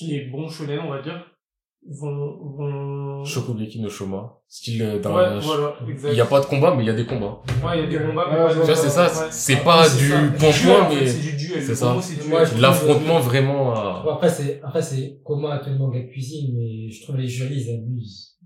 les 0.00 0.26
bons 0.26 0.48
shonen, 0.48 0.80
on 0.80 0.90
va 0.90 1.00
dire, 1.02 1.24
vont, 1.88 2.36
vont, 2.56 3.24
Shokugeki 3.24 3.80
no 3.80 3.88
Shoma. 3.88 4.34
Style 4.48 4.82
euh, 4.82 4.98
d'un, 4.98 5.14
ouais, 5.14 5.40
voilà, 5.40 5.74
exact. 5.88 6.10
il 6.12 6.16
y 6.18 6.20
a 6.20 6.26
pas 6.26 6.40
de 6.40 6.46
combat, 6.46 6.74
mais 6.74 6.82
il 6.82 6.86
y 6.86 6.90
a 6.90 6.94
des 6.94 7.06
combats. 7.06 7.40
Ouais, 7.64 7.78
il 7.78 7.92
y 7.92 7.96
a 7.96 7.98
des 7.98 8.04
combats, 8.04 8.26
mais 8.30 8.36
Ouais, 8.36 8.46
pas 8.48 8.54
de- 8.54 8.58
ouais, 8.58 8.66
Tu 8.66 8.72
vois, 8.72 8.74
c'est 8.74 8.88
ça, 8.90 9.08
c'est 9.30 9.54
Ouais, 9.54 9.64
pas 9.64 9.88
du 9.88 10.08
ça. 10.08 10.18
point 10.38 10.50
duel, 10.50 10.62
point, 10.64 10.82
en 10.86 10.90
fait, 10.90 10.96
mais 11.00 11.06
c'est 11.06 11.20
du 11.20 11.36
duel. 11.36 11.62
c'est 11.62 11.74
ça. 11.76 11.96
l'affrontement 12.58 13.20
vraiment 13.20 13.74
à... 13.74 14.02
Bon, 14.04 14.10
après, 14.14 14.28
c'est, 14.28 14.60
après, 14.62 14.82
c'est 14.82 15.20
comment 15.24 15.50
un 15.50 15.58
peu 15.58 15.70
le 15.70 15.78
manga 15.78 16.00
de 16.00 16.06
cuisine, 16.08 16.52
mais 16.56 16.90
je 16.90 17.02
trouve 17.04 17.16
les 17.16 17.28
jurys, 17.28 17.62
ils 17.66 17.74
abusent. 17.74 18.38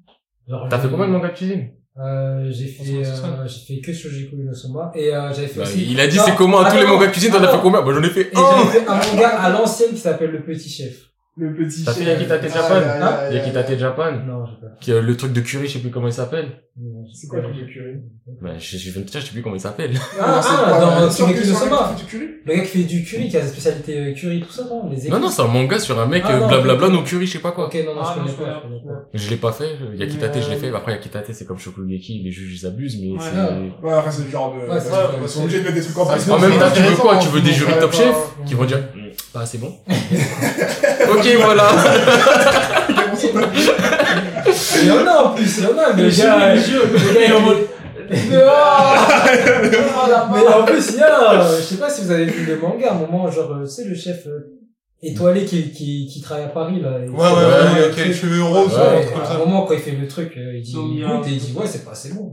Genre, 0.46 0.66
T'as 0.68 0.78
fait 0.78 0.90
combien 0.90 1.06
de 1.06 1.12
mangas 1.12 1.30
de 1.30 1.34
cuisine? 1.36 1.70
Euh, 1.96 2.50
j'ai 2.50 2.66
fait, 2.66 3.04
euh, 3.04 3.46
j'ai 3.46 3.74
fait 3.76 3.80
que 3.80 3.92
Shoujiku 3.92 4.34
no 4.36 4.52
Soma, 4.52 4.90
et 4.96 5.14
euh, 5.14 5.32
j'avais 5.32 5.46
fait 5.46 5.60
Bah, 5.60 5.62
aussi... 5.66 5.86
Il 5.92 6.00
a 6.00 6.08
dit 6.08 6.18
c'est 6.18 6.34
comment? 6.34 6.58
À 6.60 6.68
tous 6.70 6.76
les 6.78 6.86
mangas 6.86 7.06
cuisine, 7.08 7.30
t'en 7.30 7.42
as 7.42 7.52
fait 7.52 7.60
combien? 7.62 7.82
Bah 7.82 7.92
j'en 7.94 8.02
ai 8.02 8.10
fait 8.10 8.32
Et 8.32 8.36
un. 8.36 8.40
j'avais 8.64 8.80
fait 8.80 8.88
un 8.88 8.96
manga 8.96 9.28
à 9.28 9.50
l'ancienne 9.50 9.90
qui 9.90 9.98
s'appelle 9.98 10.30
Le 10.32 10.42
Petit 10.42 10.68
Chef. 10.68 11.10
Le 11.36 11.52
petit 11.52 11.84
T'as 11.84 11.92
fait 11.92 12.04
chef. 12.04 12.12
Yakitate 12.12 12.42
Ah, 12.44 12.48
Japan 12.48 12.74
aïe, 13.28 13.34
Yakitate 13.34 13.70
aïe. 13.70 13.78
Japan 13.78 14.12
Non, 14.24 14.44
j'ai 14.46 14.52
pas. 14.68 14.74
qui 14.80 14.90
le 14.92 15.16
truc 15.16 15.32
de 15.32 15.40
curry, 15.40 15.66
je 15.66 15.72
sais 15.72 15.78
plus 15.80 15.90
comment 15.90 16.06
il 16.06 16.12
s'appelle. 16.12 16.60
C'est 17.12 17.26
quoi 17.26 17.38
le 17.40 17.44
truc 17.50 17.56
de 17.56 17.72
curry 17.72 17.94
Bah 18.40 18.50
je, 18.58 18.76
je 18.78 18.90
viens 18.90 19.00
de 19.02 19.06
te 19.06 19.10
dire, 19.12 19.20
je 19.20 19.26
sais 19.26 19.32
plus 19.32 19.42
comment 19.42 19.56
il 19.56 19.60
s'appelle. 19.60 19.90
Ah, 20.20 20.40
c'est 20.40 20.48
ah, 20.64 20.80
dans 20.80 21.02
euh, 21.02 21.10
sur- 21.10 21.26
Shingeki 21.28 21.48
no 21.48 21.54
Soma. 21.54 21.90
mec 21.90 21.96
qui 21.98 22.04
fait 22.04 22.04
du 22.04 22.24
curry 22.24 22.34
Le 22.46 22.54
gars 22.54 22.60
qui 22.62 22.68
fait 22.68 22.84
du 22.84 23.04
curry, 23.04 23.28
qui 23.28 23.36
a 23.36 23.40
la 23.40 23.46
spécialité 23.46 23.98
euh, 23.98 24.12
curry, 24.14 24.40
tout 24.42 24.52
ça, 24.52 24.62
non? 24.64 24.88
Les 24.90 25.08
Non 25.08 25.18
non, 25.20 25.28
c'est 25.28 25.42
un 25.42 25.48
manga 25.48 25.78
sur 25.80 25.98
un 26.00 26.06
mec 26.06 26.22
Ah, 26.24 26.34
euh, 26.36 26.40
non, 26.40 26.46
blablabla 26.48 26.88
no 26.90 27.02
curry, 27.02 27.26
je 27.26 27.32
sais 27.32 27.38
pas 27.40 27.50
quoi. 27.52 27.66
Ok, 27.66 27.74
non, 27.84 27.94
non, 27.96 28.00
Ah, 28.04 28.14
je 28.16 28.20
connais 28.20 28.32
pas, 28.32 28.60
je 28.62 28.68
connais 28.68 28.80
pas. 28.84 28.92
pas. 28.92 29.08
Je 29.14 29.30
l'ai 29.30 29.36
pas 29.36 29.52
fait, 29.52 29.70
Yakitate 29.96 30.40
je 30.40 30.50
l'ai 30.50 30.56
fait, 30.56 30.68
après 30.74 30.92
Yakitate 30.92 31.32
c'est 31.32 31.46
comme 31.46 31.58
Shokugeki, 31.58 32.22
les 32.24 32.30
juges 32.30 32.62
ils 32.62 32.66
abusent 32.66 33.00
mais 33.00 33.10
Ouais. 33.10 33.18
c'est... 33.20 33.38
Ah. 33.38 33.58
Ouais, 33.86 33.92
après, 33.92 34.10
c'est 34.12 34.24
le 34.24 34.30
genre 34.30 34.54
de. 34.54 34.70
Ouais, 34.72 34.78
c'est- 34.80 34.90
Ouais, 34.92 34.98
Ils 35.22 35.28
sont 35.28 35.42
obligés 35.42 35.58
de 35.60 35.64
mettre 35.64 35.74
des 35.76 35.82
trucs 35.82 35.98
en 35.98 36.06
place. 36.06 36.30
En 36.30 36.38
même 36.38 36.58
temps, 36.60 36.66
tu 36.74 36.82
veux 36.82 36.96
quoi 36.96 37.18
Tu 37.18 37.28
veux 37.28 37.40
des 37.40 37.52
jurys 37.52 37.72
ouais, 37.72 37.78
top 37.80 37.92
chef 37.92 38.16
qui 38.46 38.54
vont 38.54 38.64
dire 38.64 38.78
Pas 39.34 39.40
assez 39.40 39.58
bon 39.58 39.72
Ok 39.88 41.26
voilà 41.40 41.68
Il 44.82 44.86
y 44.86 44.90
en 44.92 45.04
a 45.06 45.22
en 45.24 45.30
plus, 45.34 45.58
il 45.58 45.64
y 45.64 45.66
en 45.66 45.76
a, 45.76 45.92
mais 45.92 46.02
le 46.04 46.10
gars, 46.10 46.54
le 46.54 46.60
gars, 46.60 46.66
il 47.16 47.22
est 47.22 47.32
en 47.32 47.40
mode. 47.40 47.66
Mais 48.10 48.36
en 50.54 50.64
plus, 50.64 50.90
il 50.92 50.98
y 50.98 51.00
a, 51.00 51.40
euh, 51.40 51.56
je 51.56 51.62
sais 51.62 51.76
pas 51.78 51.88
si 51.90 52.02
vous 52.02 52.10
avez 52.10 52.26
vu 52.26 52.44
le 52.44 52.58
manga, 52.60 52.90
à 52.90 52.94
un 52.94 52.98
moment, 52.98 53.30
genre, 53.30 53.50
euh, 53.52 53.64
tu 53.64 53.70
sais, 53.70 53.84
le 53.84 53.94
chef 53.94 54.26
euh, 54.26 54.58
étoilé 55.02 55.44
qui, 55.46 55.70
qui, 55.72 56.06
qui 56.12 56.20
travaille 56.20 56.44
à 56.44 56.48
Paris, 56.48 56.80
là. 56.80 56.90
Ouais, 56.98 57.08
ouais, 57.08 57.08
ouais, 57.08 57.16
Ouais, 57.16 57.22
avec 57.84 57.96
les 58.06 58.12
cheveux 58.12 58.42
roses, 58.42 58.74
Ouais, 58.74 58.80
un 58.80 58.94
Ouais, 58.96 59.00
truc 59.02 59.14
comme 59.14 59.22
à 59.22 59.26
ça. 59.26 59.34
un 59.34 59.38
moment, 59.38 59.62
quand 59.64 59.72
il 59.74 59.80
fait 59.80 59.92
le 59.92 60.06
truc, 60.06 60.32
il 60.36 60.60
dit, 60.62 60.76
a 60.76 60.80
goûte 61.16 61.26
et 61.26 61.30
il 61.30 61.38
dit, 61.38 61.54
ouais, 61.56 61.66
c'est 61.66 61.82
pas 61.84 61.92
assez 61.92 62.10
bon. 62.10 62.30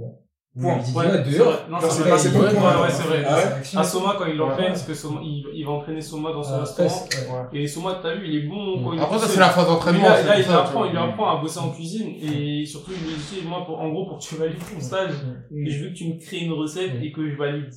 Point. 0.59 0.79
Il 0.79 0.83
dit, 0.83 0.97
Ouais, 0.97 1.05
c'est 1.23 1.37
dehors. 1.37 1.47
vrai. 1.53 1.59
Non, 1.69 1.77
c'est 1.79 1.89
c'est 1.89 1.99
vrai. 2.01 2.09
pas 2.09 2.15
assez 2.15 2.29
bon 2.31 2.39
Ouais, 2.41 2.49
c'est 2.89 3.03
vrai. 3.07 3.23
Ah 3.25 3.35
ouais 3.37 3.77
À 3.79 3.83
Soma, 3.83 4.15
quand 4.17 4.25
il 4.25 4.35
l'entraîne, 4.35 4.59
Ouais. 4.63 4.67
parce 4.67 4.83
que 4.83 4.93
Soma, 4.93 5.21
il, 5.23 5.45
il 5.53 5.65
va 5.65 5.71
entraîner 5.71 6.01
Soma 6.01 6.33
dans 6.33 6.43
son 6.43 6.53
Euh, 6.55 6.59
restaurant. 6.59 7.07
Et 7.53 7.65
Soma, 7.67 7.99
t'as 8.03 8.15
vu, 8.15 8.27
il 8.27 8.35
est 8.35 8.47
bon 8.49 8.83
quand 8.83 8.91
il 8.91 8.99
est 8.99 9.01
Après, 9.01 9.17
ça, 9.17 9.27
c'est 9.29 9.39
la 9.39 9.49
phase 9.49 9.67
d'entraînement. 9.67 10.03
là, 10.09 10.17
c'est 10.17 10.27
là, 10.27 10.39
il 10.39 10.51
apprend, 10.51 10.83
il 10.85 10.91
lui 10.91 10.97
apprend 10.97 11.37
à 11.37 11.41
bosser 11.41 11.59
en 11.59 11.69
cuisine 11.69 12.15
et 12.21 12.65
surtout 12.65 12.91
il 12.91 13.07
lui 13.07 13.15
dit 13.15 13.47
moi 13.47 13.63
pour, 13.65 13.79
en 13.79 13.89
gros 13.91 14.07
pour 14.07 14.17
que 14.17 14.23
tu 14.23 14.35
valides 14.35 14.57
ton 14.59 14.79
stage 14.81 15.11
et 15.55 15.69
je 15.69 15.83
veux 15.85 15.89
que 15.91 15.95
tu 15.95 16.07
me 16.09 16.19
crées 16.19 16.39
une 16.39 16.51
recette 16.53 16.91
et 17.01 17.11
que 17.13 17.29
je 17.29 17.37
valide 17.37 17.69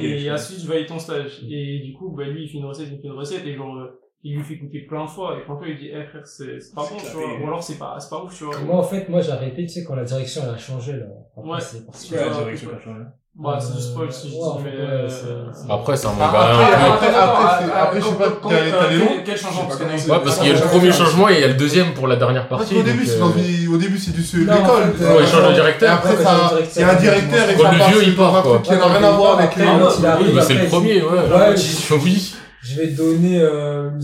et 0.00 0.30
ensuite 0.32 0.60
je 0.60 0.66
valide 0.66 0.86
ton 0.88 0.98
stage 0.98 1.40
et 1.48 1.80
du 1.84 1.92
coup 1.96 2.14
bah 2.16 2.24
lui 2.24 2.44
il 2.44 2.48
fait 2.48 2.58
une 2.58 2.64
recette 2.66 2.88
il 2.90 3.00
fait 3.00 3.06
une 3.06 3.12
recette 3.18 3.46
et 3.46 3.54
genre 3.54 3.76
euh, 3.76 4.00
il 4.24 4.36
lui 4.36 4.42
fait 4.44 4.56
goûter 4.56 4.80
plein 4.80 5.04
de 5.04 5.10
fois, 5.10 5.36
et 5.38 5.44
plein 5.44 5.54
de 5.54 5.58
fois, 5.58 5.68
il 5.68 5.78
dit, 5.78 5.88
eh 5.92 6.04
frère, 6.04 6.22
c'est 6.26 6.60
c'est 6.60 6.74
pas 6.74 6.82
bon, 6.82 6.96
tu 6.98 7.16
vois, 7.16 7.38
ou 7.40 7.46
alors 7.46 7.62
c'est 7.62 7.78
pas, 7.78 7.96
c'est 8.00 8.10
pas 8.10 8.22
ouf, 8.22 8.36
tu 8.36 8.44
vois. 8.44 8.54
Moi, 8.66 8.76
en 8.76 8.82
fait, 8.82 9.08
moi, 9.08 9.20
j'ai 9.20 9.32
arrêté, 9.32 9.62
tu 9.66 9.68
sais, 9.68 9.84
quand 9.84 9.94
la 9.94 10.04
direction, 10.04 10.42
elle 10.44 10.54
a 10.54 10.58
changé, 10.58 10.92
là. 10.92 11.06
Après, 11.36 11.50
Ouais. 11.50 11.58
c'est. 11.60 11.78
Ouais, 12.12 12.18
Ouais, 12.22 12.28
la 12.28 12.34
direction 12.36 12.68
ouais. 12.70 12.74
a 12.76 12.84
changé. 12.84 13.00
Bah, 13.40 13.56
c'est 13.60 13.76
du 13.76 13.80
spoil 13.82 14.10
si 14.12 14.30
je 14.30 14.34
Ouais, 14.34 14.40
dis, 14.56 14.64
mais, 14.64 14.70
ouais, 14.70 15.06
euh, 15.28 15.46
Après, 15.70 15.96
c'est 15.96 16.08
un 16.08 16.10
Ah, 16.18 16.26
manga 16.26 16.38
après, 16.40 17.14
après, 17.14 17.70
après, 17.80 18.00
je 18.00 18.04
sais 18.06 18.14
pas, 18.16 18.26
attends, 18.26 18.48
t'as- 18.48 18.56
t'as 18.56 18.64
les 18.64 18.70
quel- 18.88 18.98
noms 18.98 19.22
Quel 19.24 19.36
changement 19.38 19.64
parce 19.68 19.76
que 19.78 19.84
Ouais, 19.84 20.18
parce 20.24 20.38
qu'il 20.38 20.48
y 20.48 20.50
a 20.50 20.54
le 20.54 20.60
premier 20.66 20.86
ouais. 20.88 20.92
changement 20.92 21.28
et 21.28 21.34
il 21.34 21.40
y 21.40 21.44
a 21.44 21.48
le 21.48 21.54
deuxième 21.54 21.94
pour 21.94 22.08
la 22.08 22.16
dernière 22.16 22.48
Parce 22.48 22.62
partie. 22.62 22.74
qu'au 22.74 22.82
début, 22.82 23.06
donc, 23.06 23.34
c'est 23.36 23.68
euh, 23.68 23.72
au 23.72 23.76
début, 23.76 23.96
c'est 23.98 24.10
du 24.10 24.22
l'école. 24.40 24.82
Ouais, 24.98 25.16
il 25.22 25.26
change 25.28 25.48
de 25.50 25.54
directeur. 25.54 25.94
après, 25.94 26.16
Ouais, 26.16 26.24
ça, 26.24 26.50
il 26.74 26.80
y 26.80 26.84
a 26.84 26.90
un 26.90 26.94
directeur 26.96 27.50
et 27.50 27.54
Quand 27.54 27.62
ça 27.62 27.70
le 27.70 27.76
vieux, 27.92 28.02
il 28.08 28.16
part, 28.16 28.32
truc 28.42 28.44
quoi. 28.44 28.58
qui 28.64 28.70
n'a 28.72 28.86
rien 28.86 29.04
à 29.08 29.10
voir 29.12 29.38
avec 29.38 29.54
les 29.54 29.62
Après, 29.62 29.82
autres. 29.82 29.96
il 30.00 30.06
arrive, 30.06 30.34
Oui, 30.34 30.42
c'est 30.42 30.54
le 30.54 30.58
après, 30.58 30.68
premier, 30.70 31.02
ouais. 31.02 31.08
Ouais, 31.10 31.54
Oui. 32.02 32.34
Je 32.70 32.80
vais 32.80 32.88
donner, 32.88 33.40
euh, 33.40 33.90
une, 33.90 34.00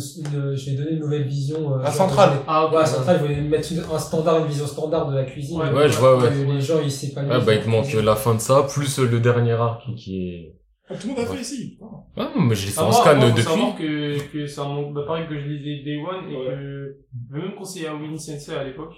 je 0.57 0.71
vais 0.71 0.77
donner 0.77 0.93
une 0.93 1.01
nouvelle 1.01 1.25
vision. 1.25 1.75
euh, 1.79 1.83
La 1.83 1.91
centrale. 1.91 2.31
de- 2.39 2.43
Ah. 2.47 2.67
Ouais, 2.71 2.77
la 2.81 2.87
centrale, 2.87 3.17
je 3.19 3.23
voulais 3.25 3.41
mettre 3.43 3.71
une- 3.73 3.81
un 3.93 3.99
standard, 3.99 4.39
une 4.41 4.47
vision 4.47 4.67
standard 4.67 5.11
de 5.11 5.17
la 5.17 5.25
cuisine. 5.25 5.59
Ouais, 5.61 5.71
Ouais, 5.73 5.89
je 5.89 5.99
vois, 5.99 6.17
ouais. 6.19 6.29
Que 6.29 6.53
les 6.53 6.61
gens, 6.61 6.81
ils 6.83 6.91
s'épanouissent. 6.91 7.39
Ouais, 7.39 7.45
bah, 7.45 7.55
il 7.55 7.63
te 7.63 7.69
manque 7.69 7.93
la 7.93 8.17
fin 8.17 8.35
de 8.35 8.41
ça, 8.41 8.63
plus 8.73 8.99
le 8.99 9.21
dernier 9.21 9.53
arc 9.53 9.83
qui 9.97 10.29
est... 10.31 10.55
Ah, 10.89 10.95
Tout 10.97 11.09
le 11.09 11.15
monde 11.15 11.25
a 11.25 11.27
fait 11.27 11.41
ici. 11.41 11.79
Ah, 12.17 12.31
mais 12.39 12.55
je 12.55 12.67
l'ai 12.67 12.73
fait 12.73 12.81
Ah, 12.81 12.85
en 12.85 12.91
moi, 12.91 12.95
scan 13.01 13.17
moi, 13.17 13.25
faut 13.25 13.31
depuis. 13.31 13.43
savoir 13.43 13.77
que, 13.77 14.19
que 14.33 14.61
manga, 14.61 14.91
bah, 14.95 15.03
pareil 15.07 15.27
que 15.29 15.39
je 15.41 15.47
lisais 15.47 15.83
Day 15.83 15.97
One 15.97 16.31
et 16.31 16.37
Ouais. 16.37 16.45
que 16.55 16.97
je 17.31 17.35
vais 17.35 17.41
même 17.47 17.55
conseiller 17.57 17.87
à 17.89 17.95
Winnie 17.95 18.19
Sensei 18.21 18.55
à 18.55 18.65
l'époque. 18.65 18.95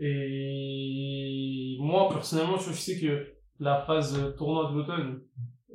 Et 0.00 1.76
moi, 1.80 2.08
personnellement, 2.10 2.58
je 2.58 2.72
sais 2.72 2.98
que 3.00 3.26
la 3.60 3.82
phase 3.86 4.16
euh, 4.18 4.30
tournoi 4.36 4.70
de 4.70 4.76
l'automne, 4.78 5.20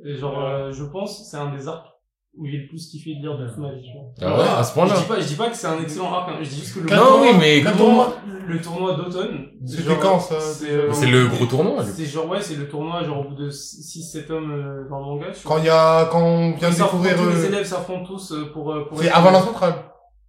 et 0.04 0.14
genre, 0.16 0.38
Ouais. 0.38 0.44
euh, 0.44 0.72
je 0.72 0.84
pense, 0.84 1.28
c'est 1.30 1.36
un 1.36 1.54
des 1.54 1.66
arcs 1.68 1.88
où 2.36 2.46
j'ai 2.46 2.58
le 2.58 2.68
plus 2.68 2.86
kiffé 2.88 3.14
de 3.14 3.20
lire 3.20 3.38
de 3.38 3.46
toute 3.48 3.58
ma 3.58 3.72
vie. 3.72 3.90
Ah 4.20 4.36
ouais, 4.36 4.44
à 4.58 4.62
ce 4.64 4.70
Je 4.70 4.74
point-là. 4.74 4.94
dis 4.96 5.04
pas, 5.06 5.20
je 5.20 5.26
dis 5.26 5.34
pas 5.36 5.50
que 5.50 5.56
c'est 5.56 5.66
un 5.68 5.80
excellent 5.80 6.12
arc, 6.12 6.30
hein. 6.30 6.38
je 6.42 6.48
dis 6.48 6.56
juste 6.56 6.74
que 6.74 6.80
le 6.80 6.90
Non, 6.90 7.02
tournoi 7.02 7.20
oui, 7.30 7.36
mais 7.38 7.60
le 7.60 7.72
tournoi 7.72 8.16
le 8.46 8.60
tournoi 8.60 8.94
d'automne. 8.94 9.46
C'était 9.64 9.96
quand, 9.96 10.18
ça 10.20 10.38
C'est 10.40 10.70
euh, 10.70 10.92
C'est 10.92 11.06
le 11.06 11.28
gros 11.28 11.46
tournoi, 11.46 11.82
lui. 11.82 11.90
C'est 11.94 12.04
genre, 12.06 12.28
ouais, 12.28 12.40
c'est 12.42 12.56
le 12.56 12.68
tournoi, 12.68 13.02
genre, 13.04 13.20
au 13.20 13.30
bout 13.30 13.36
de 13.36 13.50
6-7 13.50 14.30
hommes 14.32 14.50
euh, 14.52 14.88
dans 14.90 14.98
le 14.98 15.04
manga. 15.04 15.26
tu 15.32 15.46
Quand 15.46 15.58
il 15.58 15.64
y 15.64 15.68
a, 15.70 16.06
quand 16.10 16.20
on 16.22 16.54
vient 16.56 16.70
de 16.70 16.74
découvrir, 16.74 17.16
tous 17.16 17.28
les 17.30 17.44
euh, 17.44 17.48
élèves 17.48 17.64
s'affrontent 17.64 18.04
tous 18.04 18.32
euh, 18.32 18.50
pour, 18.52 18.74
pour 18.88 19.00
c'est 19.00 19.10
avant 19.10 19.30
la 19.30 19.40
centrale. 19.40 19.74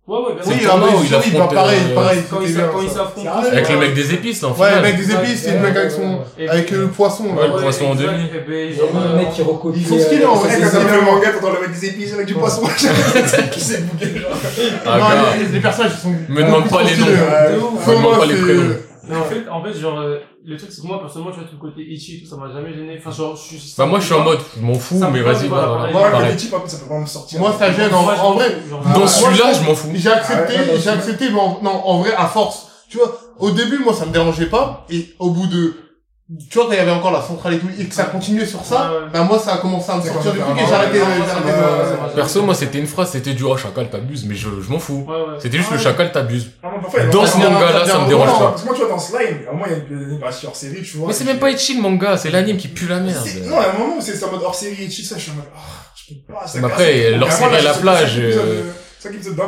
Ouais, 0.07 0.19
ouais, 0.19 0.33
bien 0.35 0.43
C'est 0.43 0.59
sûr. 0.59 0.77
le 0.77 0.83
Oui, 0.83 0.89
ah, 0.91 0.95
où 0.95 0.99
oui, 0.99 1.07
il 1.09 1.15
oui, 1.15 1.31
bah, 1.33 1.39
affronte, 1.39 1.53
pareil, 1.55 1.79
euh, 1.89 1.95
pareil, 1.95 2.19
Quand 2.29 2.39
ils 2.43 2.89
s'affrontent 2.89 3.31
Avec 3.51 3.69
le 3.69 3.77
mec 3.79 3.93
des 3.95 4.13
épices, 4.13 4.41
là, 4.43 4.49
en 4.49 4.51
Ouais, 4.51 4.75
le 4.75 4.81
mec 4.83 4.97
des 4.97 5.11
épices, 5.11 5.41
c'est 5.43 5.53
le 5.53 5.59
mec 5.61 5.75
avec 5.75 5.89
son, 5.89 6.19
avec 6.47 6.69
le 6.69 6.87
poisson, 6.89 7.23
Ouais, 7.23 7.47
là. 7.47 7.55
le 7.55 7.61
poisson 7.61 7.85
en 7.85 7.95
demi. 7.95 8.07
Il 8.07 8.79
a 8.79 8.99
un 8.99 9.13
euh, 9.13 9.17
mec 9.17 9.31
qui 9.31 9.41
recopie. 9.41 9.79
Ils 9.79 9.87
sont 9.87 9.99
stylés, 9.99 10.25
en 10.25 10.33
euh, 10.33 10.35
vrai, 10.35 10.51
ses 10.51 10.61
Quand 10.61 10.69
t'as 10.73 10.79
fait 10.81 10.95
le 10.95 11.01
manga, 11.01 11.29
t'entends 11.31 11.53
le 11.53 11.61
mec 11.67 11.79
des 11.79 11.87
épices 11.87 12.13
avec 12.13 12.27
du 12.27 12.35
poisson. 12.35 12.61
Qui 13.51 13.59
s'est 13.59 13.81
bouqué, 13.81 14.19
genre. 14.19 14.29
Ah, 14.85 14.99
Non, 14.99 15.43
les, 15.51 15.59
personnages, 15.59 15.93
ils 15.97 16.01
sont. 16.01 16.13
Me 16.29 16.43
demande 16.43 16.69
pas 16.69 16.83
les 16.83 16.97
noms. 16.97 17.05
Ouais. 17.07 17.87
me 17.87 17.95
demande 17.95 18.19
pas 18.19 18.25
les 18.27 18.35
prénoms. 18.35 18.75
Mais 19.07 19.15
en 19.15 19.23
fait, 19.23 19.47
en 19.49 19.63
fait, 19.63 19.73
genre, 19.73 19.99
euh, 19.99 20.19
le 20.45 20.57
truc, 20.57 20.71
c'est 20.71 20.81
que 20.81 20.87
moi, 20.87 20.99
personnellement, 20.99 21.31
tu 21.33 21.39
vois, 21.39 21.47
tout 21.49 21.55
le 21.61 21.69
côté 21.69 21.81
itchy 21.87 22.17
et 22.17 22.21
tout, 22.23 22.29
ça 22.29 22.37
m'a 22.37 22.51
jamais 22.51 22.73
gêné. 22.73 22.97
Enfin, 22.99 23.11
genre, 23.11 23.35
je 23.35 23.41
suis. 23.57 23.73
Bah, 23.77 23.85
moi, 23.85 23.99
je 23.99 24.05
suis 24.05 24.13
en 24.13 24.23
mode, 24.23 24.39
je 24.57 24.61
m'en 24.61 24.73
fous, 24.73 24.95
mais 25.11 25.21
vas-y, 25.21 25.47
voilà, 25.47 25.67
voilà. 25.67 25.77
pareil. 25.77 25.93
Moi, 25.93 26.05
le 26.07 26.11
Pareil. 26.11 26.27
côté 26.31 26.37
type, 26.39 26.53
après, 26.53 26.69
ça 26.69 26.77
peut 26.77 26.85
vraiment 26.85 27.01
me 27.01 27.05
sortir. 27.05 27.39
Moi, 27.39 27.55
ça 27.57 27.71
gêne, 27.71 27.93
en, 27.93 28.01
Moi, 28.03 28.13
je 28.15 28.21
en 28.21 28.23
m'en 28.29 28.35
vrai. 28.35 28.49
genre, 28.69 28.81
Ah, 28.85 28.93
Dans 28.93 28.99
moi, 28.99 29.07
celui-là, 29.07 29.53
je- 29.53 29.63
m'en 29.69 29.75
fous. 29.75 29.89
J'ai 29.93 30.11
accepté, 30.11 30.53
Ouais, 30.55 30.79
j'ai 30.83 30.89
accepté, 30.89 31.29
mais 31.29 31.39
en, 31.39 31.59
non, 31.61 31.71
en 31.85 31.99
vrai, 31.99 32.13
à 32.17 32.25
force. 32.27 32.67
Tu 32.89 32.97
vois, 32.97 33.19
au 33.39 33.51
début, 33.51 33.79
moi, 33.79 33.93
ça 33.93 34.05
me 34.05 34.11
dérangeait 34.11 34.45
pas, 34.47 34.85
et 34.89 35.13
au 35.19 35.29
bout 35.31 35.47
de, 35.47 35.73
tu 36.49 36.57
vois, 36.57 36.65
quand 36.65 36.71
il 36.73 36.77
y 36.77 36.79
avait 36.79 36.89
encore 36.91 37.11
la 37.11 37.21
centrale 37.21 37.53
et 37.53 37.59
tout, 37.59 37.67
et 37.79 37.85
que 37.85 37.93
ça 37.93 38.05
continuait 38.05 38.47
sur 38.47 38.65
ça, 38.65 38.89
Ouais, 38.91 38.97
ouais. 38.97 39.03
bah, 39.13 39.21
moi, 39.23 39.37
ça 39.37 39.53
a 39.53 39.57
commencé 39.57 39.91
à 39.91 39.97
me 39.97 40.01
sortir 40.01 40.31
comme 40.43 40.55
du 40.57 40.65
ça, 40.65 40.79
truc, 40.79 40.95
et 40.95 40.99
ouais, 40.99 41.05
j'ai 41.07 41.31
arrêté, 41.31 41.45
de- 41.45 41.53
ouais. 42.07 42.15
Perso, 42.15 42.41
moi, 42.41 42.55
c'était 42.55 42.79
une 42.79 42.87
phrase, 42.87 43.11
c'était 43.11 43.33
du 43.33 43.43
oh, 43.43 43.55
chacal, 43.55 43.89
t'abuses, 43.91 44.25
mais 44.25 44.33
je, 44.33 44.47
je 44.59 44.71
m'en 44.71 44.79
fous. 44.79 45.05
Ouais, 45.07 45.13
ouais. 45.15 45.37
C'était 45.39 45.57
juste 45.57 45.69
Ah 45.71 45.75
le 45.75 45.79
ouais. 45.79 45.83
chacal, 45.83 46.11
t'abuses. 46.11 46.49
Ah, 46.63 46.69
Dans 47.11 47.25
ce 47.27 47.37
manga-là, 47.37 47.85
ça 47.85 47.99
me 47.99 48.07
dérange 48.07 48.39
pas. 48.39 48.47
Parce 48.49 48.61
que 48.63 48.65
moi, 48.67 48.75
tu 48.75 48.81
vois, 48.81 48.89
dans 48.89 48.99
Slime, 48.99 49.39
au 49.51 49.55
moins, 49.55 49.67
il 49.67 49.73
y 49.73 49.75
a 49.75 49.77
une, 49.87 50.11
une 50.13 50.19
partie 50.19 50.47
hors 50.47 50.55
série, 50.55 50.81
tu 50.81 50.97
vois. 50.97 51.07
Mais 51.09 51.13
c'est 51.13 51.25
même 51.25 51.37
pas 51.37 51.51
Ichi 51.51 51.75
le 51.75 51.83
manga, 51.83 52.17
c'est 52.17 52.31
l'anime 52.31 52.57
qui 52.57 52.69
pue 52.69 52.87
la 52.87 52.99
merde. 53.01 53.23
Non, 53.45 53.59
à 53.59 53.69
un 53.69 53.73
moment 53.77 53.97
où 53.97 54.01
c'est 54.01 54.23
en 54.23 54.31
mode 54.31 54.41
hors 54.43 54.55
série 54.55 54.89
chill, 54.89 55.05
ça, 55.05 55.17
je 55.17 55.21
suis 55.21 55.31
en 55.31 55.35
mode, 55.35 55.45
ah, 55.55 55.59
je 55.95 56.13
peux 56.15 56.33
pas, 56.33 56.47
ça 56.47 56.57
Mais 56.59 56.61
casse 56.63 56.71
après, 56.71 57.11
leur 57.11 57.31
série 57.31 57.55
à 57.57 57.61
la 57.61 57.73
plage, 57.73 58.19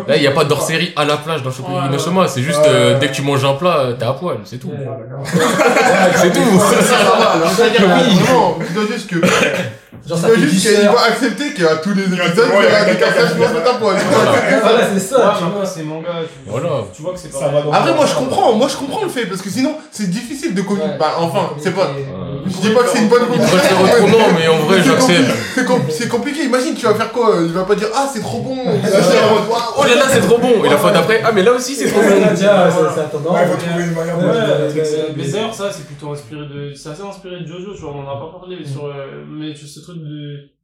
Là, 0.07 0.15
il 0.17 0.23
y 0.23 0.27
a 0.27 0.31
pas 0.31 0.43
d'hors 0.45 0.61
série 0.61 0.93
à 0.95 1.05
la 1.05 1.17
plage 1.17 1.43
dans 1.43 1.51
Shokugeki 1.51 2.09
Ouais, 2.09 2.27
c'est 2.27 2.41
juste 2.41 2.59
Ouais, 2.59 2.67
euh, 2.67 2.99
dès 2.99 3.07
que 3.07 3.13
tu 3.13 3.21
manges 3.21 3.45
un 3.45 3.53
plat, 3.53 3.77
euh, 3.79 3.93
t'es 3.93 4.05
à 4.05 4.13
poil, 4.13 4.37
c'est 4.43 4.57
tout. 4.57 4.71
C'est 6.15 6.31
tout. 6.33 6.39
Va, 6.39 7.31
alors, 7.31 7.51
c'est-à-dire, 7.51 7.81
Oui. 7.95 8.87
juste 8.93 9.09
que, 9.09 9.15
tu 9.15 9.27
Genre, 10.07 10.17
ça 10.17 10.29
fait 10.29 10.39
juste 10.39 10.67
qu'il 10.67 10.85
va 10.87 11.03
accepter 11.09 11.53
qu'à 11.53 11.75
tous 11.77 11.93
les 11.93 12.03
épisodes, 12.03 12.49
il 12.59 12.63
y 12.63 12.67
aura 12.67 12.85
des 12.85 12.95
cassages 12.97 13.33
qui 13.33 13.37
vont 13.39 13.47
se 13.47 13.53
mettre 13.53 13.75
à 13.75 13.77
poil. 13.77 13.95
Voilà, 14.61 14.87
c'est 14.93 14.99
ça. 14.99 15.35
tu 15.37 15.43
vois. 15.43 15.65
c'est 15.65 15.83
manga, 15.83 16.09
tu, 16.21 16.49
Voilà. 16.49 16.69
tu 16.95 17.01
vois 17.01 17.13
que 17.13 17.19
c'est 17.19 17.31
pas. 17.31 17.51
Après, 17.73 17.93
moi, 17.93 18.05
je 18.05 18.15
comprends, 18.15 18.53
moi, 18.53 18.67
je 18.69 18.77
comprends 18.77 19.03
le 19.03 19.09
fait, 19.09 19.25
parce 19.25 19.41
que 19.41 19.49
sinon, 19.49 19.75
c'est 19.91 20.09
difficile 20.09 20.53
de. 20.53 20.61
Bah, 20.97 21.15
enfin, 21.19 21.49
c'est 21.59 21.73
pas, 21.75 21.91
je 22.45 22.61
dis 22.61 22.69
pas 22.73 22.83
que 22.83 22.89
c'est 22.89 22.99
une 22.99 23.07
bonne 23.09 23.23
faire 23.25 23.81
autrement, 23.83 24.27
mais 24.37 24.47
en 24.47 24.57
vrai, 24.59 24.77
C'est 24.81 24.87
j'accepte. 24.89 25.31
C'est 25.55 25.65
com- 25.65 25.81
c'est 25.89 26.07
compliqué. 26.07 26.43
Imagine, 26.45 26.75
tu 26.75 26.85
vas 26.85 26.95
faire 26.95 27.11
quoi 27.11 27.35
Il 27.41 27.51
va 27.53 27.63
pas 27.63 27.75
dire 27.75 27.87
ah 27.95 28.07
c'est 28.11 28.21
trop 28.21 28.41
bon. 28.41 28.57
Oh 29.79 29.83
là 29.83 29.95
là, 29.95 30.05
c'est 30.09 30.21
trop 30.21 30.37
bon. 30.37 30.63
Et 30.65 30.69
la 30.69 30.77
fois 30.77 30.91
d'après, 30.91 31.21
ah 31.23 31.31
mais 31.31 31.43
là 31.43 31.51
aussi 31.53 31.75
c'est 31.75 31.87
trop 31.89 32.01
bon. 32.01 32.35
déjà, 35.15 35.51
ça- 35.51 35.71
c'est 35.71 35.85
plutôt 35.85 36.11
inspiré 36.11 36.41
de, 36.47 36.73
c'est 36.73 36.89
assez 36.89 37.01
inspiré 37.01 37.41
de 37.41 37.45
Jojo, 37.47 37.73
tu 37.75 37.81
vois, 37.81 37.91
on 37.93 37.99
en 38.07 38.09
a 38.09 38.19
pas 38.31 38.39
parlé, 38.39 38.57
mais 38.59 38.65
sur, 38.65 38.85
euh, 38.85 39.23
mais 39.27 39.53
sur 39.55 39.67
ce 39.67 39.79
truc 39.81 39.97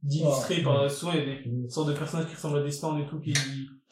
d'illustrer 0.02 0.56
par, 0.62 0.90
souvent, 0.90 1.12
il 1.14 1.18
y 1.18 1.22
a 1.22 1.26
des 1.26 1.70
sortes 1.70 1.88
de 1.88 1.92
personnages 1.94 2.26
qui 2.28 2.34
ressemblent 2.36 2.58
à 2.58 2.62
des 2.62 2.70
stands 2.70 2.96
et 2.98 3.06
tout, 3.08 3.18
qui, 3.20 3.32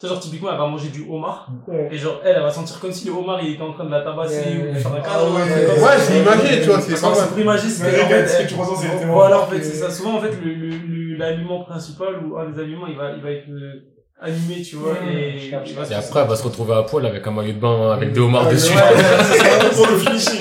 tu 0.02 0.08
genre, 0.08 0.20
typiquement, 0.20 0.50
elle 0.50 0.58
va 0.58 0.66
manger 0.66 0.88
du 0.88 1.06
homard, 1.08 1.46
et 1.90 1.96
genre, 1.96 2.20
elle, 2.24 2.34
elle 2.36 2.42
va 2.42 2.50
sentir 2.50 2.80
comme 2.80 2.90
si 2.92 3.06
le 3.06 3.12
homard, 3.12 3.38
il 3.42 3.52
était 3.54 3.62
en 3.62 3.72
train 3.72 3.84
de 3.84 3.90
la 3.90 4.00
tabasser, 4.00 4.34
Ouais, 4.46 4.70
ou 4.70 4.74
de 4.74 4.78
faire 4.78 4.92
un 4.92 5.02
Ah 5.04 5.24
ouais, 5.24 5.30
Ouais, 5.30 5.76
ça. 5.78 5.98
c'est 5.98 6.18
imagé, 6.18 6.60
tu 6.60 6.66
vois, 6.68 6.80
c'est 6.80 7.00
pas 7.00 7.08
mal. 7.08 7.58
c'est 7.60 7.68
ce 7.68 8.42
que 8.42 8.48
tu 8.48 8.54
ressens, 8.54 8.76
c'est 8.76 8.98
tellement 8.98 9.14
Voilà, 9.14 9.40
en 9.42 9.46
fait, 9.46 9.62
c'est 9.62 9.76
ça. 9.76 9.90
Souvent, 9.90 10.16
en 10.16 10.20
fait, 10.20 10.32
le, 10.44 10.52
le, 10.54 10.68
le- 10.70 11.16
l'aliment 11.16 11.62
principal 11.62 12.08
ou 12.24 12.36
un 12.36 12.50
des 12.50 12.60
aliments, 12.60 12.86
il 12.88 12.96
va, 12.96 13.12
il 13.16 13.22
va 13.22 13.30
être 13.30 13.48
euh, 13.48 13.84
animé, 14.20 14.62
tu 14.62 14.76
vois, 14.76 14.94
et, 15.12 15.52
après, 15.54 16.20
elle 16.22 16.28
va 16.28 16.36
se 16.36 16.42
retrouver 16.44 16.74
à 16.74 16.82
poil 16.82 17.06
avec 17.06 17.26
un 17.26 17.30
maillot 17.30 17.52
de 17.52 17.58
bain 17.60 17.92
avec 17.92 18.12
des 18.12 18.20
homards 18.20 18.48
dessus. 18.48 18.72
pour 19.76 19.86
le 19.86 19.98
finishing, 19.98 20.40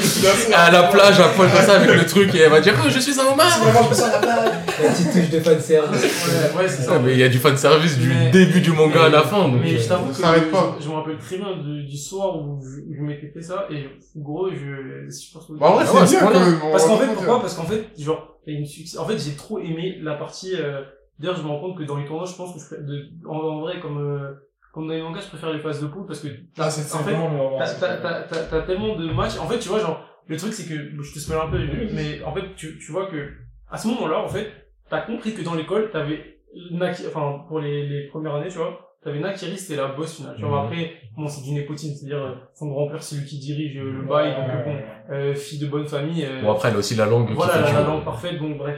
à 0.53 0.72
la 0.72 0.84
plage, 0.84 1.20
à 1.20 1.28
poil 1.30 1.49
comme 1.51 1.62
ça 1.66 1.76
avec 1.76 1.93
le 1.93 2.05
truc 2.05 2.34
et 2.36 2.39
elle 2.41 2.51
va 2.51 2.62
dire 2.62 2.74
oh 2.84 2.89
je 2.89 2.99
suis 2.99 3.20
un 3.20 3.32
homard. 3.32 3.51
Si 3.51 3.59
vraiment 3.59 3.84
je 3.84 3.89
me 3.89 3.93
sens 3.93 4.05
à 4.07 4.12
la 4.14 4.18
plage. 4.20 4.51
La 4.84 4.89
petite 4.91 5.11
touche 5.11 5.29
de 5.29 5.39
fanservice. 5.39 6.03
Ouais, 6.03 6.61
ouais, 6.61 6.67
c'est 6.67 6.82
ça. 6.84 6.93
Ouais, 6.93 6.99
mais 7.05 7.11
il 7.13 7.19
y 7.19 7.23
a 7.23 7.29
du 7.29 7.38
fan 7.38 7.55
service 7.57 7.97
du 7.97 8.09
Mais- 8.09 8.32
début 8.32 8.61
du 8.61 8.71
manga 8.71 9.03
à 9.05 9.09
la 9.09 9.21
fin 9.21 9.47
donc. 9.49 9.61
Mais 9.61 9.77
je 9.77 9.88
t'avoue 9.88 10.07
que 10.09 10.15
ça 10.15 10.21
s'arrête 10.23 10.51
pas. 10.51 10.75
je, 10.79 10.86
je 10.86 10.89
me 10.89 10.95
rappelle 10.95 11.17
très 11.17 11.38
bien 11.38 11.55
de- 11.57 11.82
du 11.88 11.97
soir 11.97 12.36
où 12.38 12.59
je, 12.63 12.95
je 12.95 13.01
m'étais 13.01 13.27
fait 13.27 13.41
ça 13.41 13.67
et 13.69 13.86
gros 14.15 14.49
je, 14.49 14.55
je 14.57 15.34
pense 15.34 15.47
que- 15.47 15.53
Bah, 15.59 15.67
en 15.67 15.73
vrai, 15.75 15.86
Ah 15.88 15.93
ouais, 15.93 16.05
c'est 16.07 16.17
bien 16.19 16.27
quand 16.32 16.39
même. 16.39 16.59
parce 16.71 16.86
qu'en 16.88 16.97
fait 16.97 17.13
pourquoi 17.13 17.39
parce 17.41 17.53
qu'en 17.55 17.63
fait 17.65 17.86
genre 17.97 18.38
en 18.99 19.05
fait 19.05 19.17
j'ai 19.17 19.36
trop 19.36 19.59
aimé 19.59 19.97
la 20.01 20.15
partie 20.15 20.53
euh, 20.55 20.82
d'ailleurs 21.19 21.38
je 21.38 21.43
me 21.43 21.47
rends 21.47 21.59
compte 21.59 21.77
que 21.77 21.84
dans 21.84 21.97
les 21.97 22.05
tournois 22.05 22.25
je 22.25 22.36
pense 22.36 22.53
que 22.53 22.59
je 22.59 22.65
ferais 22.65 22.82
de 22.82 23.09
en, 23.27 23.36
en 23.38 23.59
vrai 23.61 23.79
comme 23.79 23.97
euh, 23.99 24.32
comme 24.73 24.88
dans 24.88 24.93
les 24.93 25.01
mangas 25.01 25.21
je 25.21 25.27
préfère 25.27 25.51
les 25.53 25.59
phases 25.59 25.82
de 25.82 25.88
poule 25.88 26.05
parce 26.07 26.19
que 26.21 26.29
Ah, 26.57 26.69
c'est 26.69 26.93
En 26.95 26.99
fait, 27.03 27.13
t'as 28.49 28.61
tellement 28.63 28.95
de 28.95 29.11
matchs 29.13 29.38
en 29.39 29.47
fait 29.47 29.59
tu 29.59 29.69
vois 29.69 29.79
genre 29.79 30.03
le 30.27 30.38
truc 30.38 30.53
c'est 30.53 30.65
que 30.67 30.73
je 30.75 31.13
te 31.13 31.19
spoil 31.19 31.39
un 31.45 31.51
peu 31.51 31.57
mais 31.93 32.21
en 32.23 32.34
fait 32.34 32.55
tu, 32.55 32.77
tu 32.79 32.91
vois 32.91 33.07
que 33.07 33.29
à 33.69 33.77
ce 33.77 33.88
moment 33.88 34.07
là 34.07 34.19
en 34.19 34.27
fait 34.27 34.49
t'as 34.91 35.01
compris 35.01 35.33
que 35.33 35.41
dans 35.41 35.55
l'école 35.55 35.89
t'avais 35.89 36.37
enfin 37.07 37.45
pour 37.47 37.59
les, 37.59 37.87
les 37.87 38.07
premières 38.09 38.35
années 38.35 38.49
tu 38.49 38.57
vois 38.59 38.87
T'avais 39.03 39.19
Nakiri, 39.19 39.57
c'était 39.57 39.77
la 39.81 39.87
boss 39.87 40.17
finale. 40.17 40.35
Tu 40.37 40.45
vois, 40.45 40.59
Mhm. 40.59 40.65
après, 40.67 40.93
bon, 41.17 41.27
c'est 41.27 41.41
du 41.41 41.53
népotine, 41.53 41.95
c'est-à-dire, 41.95 42.23
euh, 42.23 42.35
son 42.53 42.67
grand-père, 42.67 43.01
c'est 43.01 43.15
lui 43.15 43.25
qui 43.25 43.39
dirige 43.39 43.75
euh, 43.77 43.93
le 43.93 44.01
bail, 44.03 44.35
donc, 44.35 44.47
euh, 44.47 44.63
bon, 44.63 44.77
euh, 45.09 45.33
fille 45.33 45.57
de 45.57 45.65
bonne 45.65 45.87
famille, 45.87 46.23
euh, 46.23 46.43
Bon 46.43 46.51
après 46.51 46.69
elle 46.69 46.75
a 46.75 46.77
aussi 46.77 46.93
la 46.93 47.07
langue 47.07 47.27
qui 47.29 47.33
voilà, 47.33 47.51
fait 47.65 47.73
la, 47.73 47.81
langue 47.81 48.03
parfaite, 48.03 48.37
donc 48.37 48.59
bref. 48.59 48.77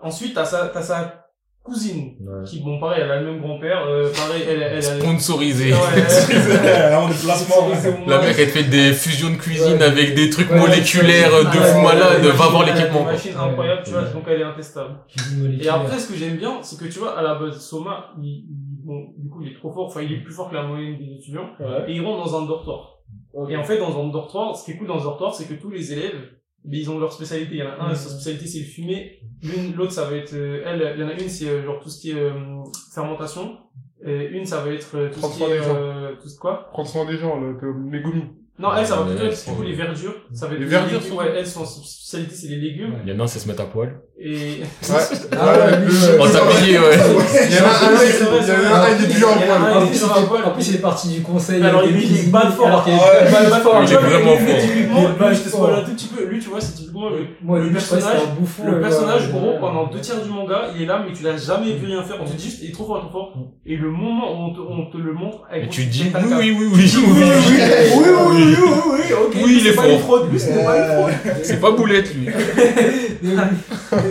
Ensuite, 0.00 0.34
t'as 0.34 0.44
sa, 0.44 0.66
t'as 0.70 0.82
sa 0.82 1.25
cousine, 1.66 2.14
Ouais. 2.20 2.44
qui, 2.46 2.60
bon, 2.60 2.80
pareil, 2.80 3.02
elle 3.04 3.10
a 3.10 3.20
le 3.20 3.32
même 3.32 3.40
grand-père, 3.42 3.84
euh, 3.86 4.08
pareil, 4.10 4.42
elle, 4.48 4.62
elle, 4.62 4.72
elle 4.72 4.78
a... 4.78 4.80
Sponsorisé. 4.82 5.72
Ouais, 5.72 5.78
elle- 5.96 6.38
Vraiment 6.38 7.08
des 7.08 7.14
placements. 7.14 7.68
La 8.06 8.20
mec 8.20 8.36
elle 8.38 8.48
fait 8.48 8.62
des 8.64 8.92
fusions 8.92 9.30
de 9.30 9.36
cuisine 9.36 9.74
Ouais. 9.78 9.82
avec 9.82 10.14
des 10.14 10.30
trucs 10.30 10.50
Ouais, 10.50 10.58
moléculaires 10.58 11.32
ouais, 11.32 11.44
de 11.44 11.60
fou 11.60 11.80
malade, 11.82 12.22
va 12.24 12.46
voir 12.48 12.64
l'équipement. 12.64 13.02
quoi. 13.02 13.12
machines 13.12 13.36
incroyables, 13.36 13.82
tu 13.84 13.90
vois, 13.90 14.02
donc 14.02 14.22
elle 14.28 14.40
est 14.40 14.44
intestable. 14.44 14.94
Et 15.60 15.68
après, 15.68 15.98
ce 15.98 16.08
que 16.08 16.14
j'aime 16.16 16.36
bien, 16.36 16.58
c'est 16.62 16.78
que 16.78 16.86
tu 16.90 16.98
vois, 16.98 17.18
à 17.18 17.22
la 17.22 17.34
base, 17.34 17.58
Soma, 17.60 18.12
il, 18.22 18.44
bon, 18.84 19.12
du 19.18 19.28
coup, 19.28 19.42
il 19.42 19.52
est 19.52 19.54
trop 19.56 19.70
fort, 19.72 19.86
enfin, 19.86 20.00
il 20.02 20.12
est 20.12 20.22
plus 20.22 20.32
fort 20.32 20.48
que 20.50 20.54
la 20.54 20.62
moyenne 20.62 20.96
des 20.98 21.16
étudiants, 21.18 21.50
et 21.86 21.92
il 21.92 22.00
rentre 22.04 22.24
dans 22.24 22.42
un 22.42 22.46
dortoir. 22.46 22.92
Et 23.50 23.56
en 23.56 23.64
fait, 23.64 23.78
dans 23.78 24.00
un 24.00 24.08
dortoir, 24.08 24.56
ce 24.56 24.64
qui 24.64 24.70
est 24.72 24.76
cool 24.76 24.86
dans 24.88 24.98
un 25.00 25.04
dortoir, 25.04 25.34
c'est 25.34 25.44
que 25.44 25.54
tous 25.60 25.70
les 25.70 25.92
élèves, 25.92 26.16
ben, 26.66 26.80
ils 26.80 26.90
ont 26.90 26.98
leur 26.98 27.12
spécialité. 27.12 27.54
Il 27.54 27.58
y 27.58 27.62
en 27.62 27.70
a 27.70 27.84
un, 27.90 27.94
sa 27.94 28.08
spécialité, 28.10 28.46
c'est 28.46 28.58
le 28.60 28.64
fumer. 28.64 29.20
L'une, 29.42 29.74
l'autre, 29.74 29.92
ça 29.92 30.04
va 30.04 30.16
être, 30.16 30.34
euh, 30.34 30.62
elle, 30.66 30.94
il 30.96 31.00
y 31.00 31.04
en 31.04 31.08
a 31.08 31.12
une, 31.12 31.28
c'est 31.28 31.48
euh, 31.48 31.64
genre 31.64 31.80
tout 31.80 31.88
ce 31.88 32.00
qui 32.00 32.10
est 32.10 32.14
euh, 32.14 32.32
fermentation. 32.94 33.58
Et 34.04 34.26
une, 34.26 34.44
ça 34.44 34.60
va 34.60 34.70
être 34.70 34.96
euh, 34.96 35.10
tout 35.12 35.20
ce 35.20 35.36
qui 35.36 35.42
est, 35.42 35.48
des 35.58 35.62
gens. 35.64 35.74
euh, 35.76 36.12
tout 36.20 36.28
ce 36.28 36.38
quoi? 36.38 36.68
Prendre 36.72 36.88
soin 36.88 37.06
des 37.06 37.16
gens, 37.16 37.40
le, 37.40 37.56
le 37.60 37.74
Megumi. 37.74 38.24
Non, 38.58 38.68
elle, 38.74 38.86
ça 38.86 38.96
va 38.96 39.04
plutôt 39.04 39.22
Ouais, 39.22 39.28
être, 39.28 39.44
du 39.50 39.54
coup, 39.54 39.62
les 39.62 39.74
verdures. 39.74 40.14
Ça 40.32 40.46
va 40.46 40.54
être 40.54 40.60
Les 40.60 40.66
verdures, 40.66 41.00
légumes. 41.00 41.16
Ouais, 41.18 41.28
elles, 41.36 41.46
son 41.46 41.64
spécialité, 41.66 42.34
c'est 42.34 42.48
les 42.48 42.56
légumes. 42.56 42.94
Il 43.04 43.10
y 43.12 43.14
en 43.14 43.20
a 43.20 43.24
un, 43.24 43.26
c'est 43.26 43.38
se 43.38 43.48
mettre 43.48 43.62
à 43.62 43.66
poil. 43.66 44.00
Et, 44.18 44.62
Ouais. 44.88 44.96
Ah 45.32 45.46
ouais, 45.46 45.76
lui, 45.84 45.92
le- 45.92 46.08
euh, 46.08 46.18
Oh, 46.18 46.26
t'habillé, 46.26 46.78
ouais. 46.78 46.96
Il 46.96 47.54
y 47.54 47.60
en 47.60 47.64
a 47.64 47.68
un, 47.68 47.92
il 47.92 48.08
c'est 48.08 48.24
vrai, 48.24 48.38
y 48.40 48.44
c'est 48.46 48.52
en 48.54 48.56
vrai. 48.56 48.72
a 48.72 48.82
un, 48.82 48.96
il 48.98 49.04
est 49.04 49.12
toujours 49.12 49.28
en 49.28 49.32
en 49.32 49.36
a 49.36 49.40
poil. 49.44 49.50
un, 49.52 49.76
En 49.76 50.48
il 50.48 50.54
plus, 50.54 50.68
il 50.70 50.74
est 50.76 50.78
parti 50.78 51.08
du 51.08 51.20
conseil. 51.20 51.62
Alors, 51.62 51.82
il 51.84 51.96
est 52.16 52.30
bad 52.30 52.50
fort. 52.52 52.66
alors 52.66 52.84
Bad 52.86 53.62
fort. 53.62 53.82
Il 53.86 53.92
est 53.92 53.96
vraiment 53.96 54.36
fort. 54.38 54.58
Typiquement, 54.58 55.06
un 55.76 55.82
tout 55.84 55.92
petit 55.92 56.06
peu. 56.08 56.24
Lui, 56.24 56.38
tu 56.38 56.48
vois, 56.48 56.60
c'est 56.62 56.72
typiquement 56.76 57.10
le, 57.10 57.70
personnage. 57.72 58.20
Le 58.64 58.80
personnage, 58.80 59.30
gros, 59.32 59.58
pendant 59.60 59.86
deux 59.88 60.00
tiers 60.00 60.22
du 60.22 60.30
manga, 60.30 60.68
il 60.74 60.82
est 60.82 60.86
là, 60.86 61.02
mais 61.06 61.12
tu 61.12 61.22
l'as 61.22 61.36
jamais 61.36 61.72
vu 61.74 61.84
rien 61.86 62.02
faire. 62.02 62.16
On 62.18 62.24
te 62.24 62.34
dit 62.34 62.44
juste, 62.44 62.60
il 62.62 62.70
est 62.70 62.72
trop 62.72 62.86
fort, 62.86 63.00
trop 63.02 63.10
fort. 63.10 63.34
Et 63.66 63.76
le 63.76 63.90
moment 63.90 64.32
où 64.32 64.46
on 64.46 64.54
te, 64.54 64.60
on 64.96 64.98
le 64.98 65.12
montre, 65.12 65.40
avec 65.50 65.68
tu 65.68 65.82
c'est 65.82 65.88
dis, 65.88 66.10
oui, 66.14 66.32
oui, 66.38 66.54
oui, 66.58 66.68
oui, 66.72 66.90
Oui, 66.96 67.12
oui, 67.12 67.22
oui, 67.28 67.52
oui, 67.52 67.62
oui, 67.96 68.06
oui, 68.32 68.56
oui, 68.56 68.92
oui, 68.92 69.12
ok. 69.12 69.32
Oui, 69.34 69.42
lui, 69.50 69.60
il 69.60 69.66
est 69.66 69.70
c'est 69.70 69.76
pas 69.76 69.88
une 69.88 69.98
fraude, 69.98 70.30
lui, 70.32 70.40
c'était 70.40 70.64
pas 70.64 70.76
une 70.78 70.96
fraude. 70.96 71.12
C'est 71.42 71.60
pas 71.60 71.70
boulette, 71.72 72.14
lui. 72.14 72.28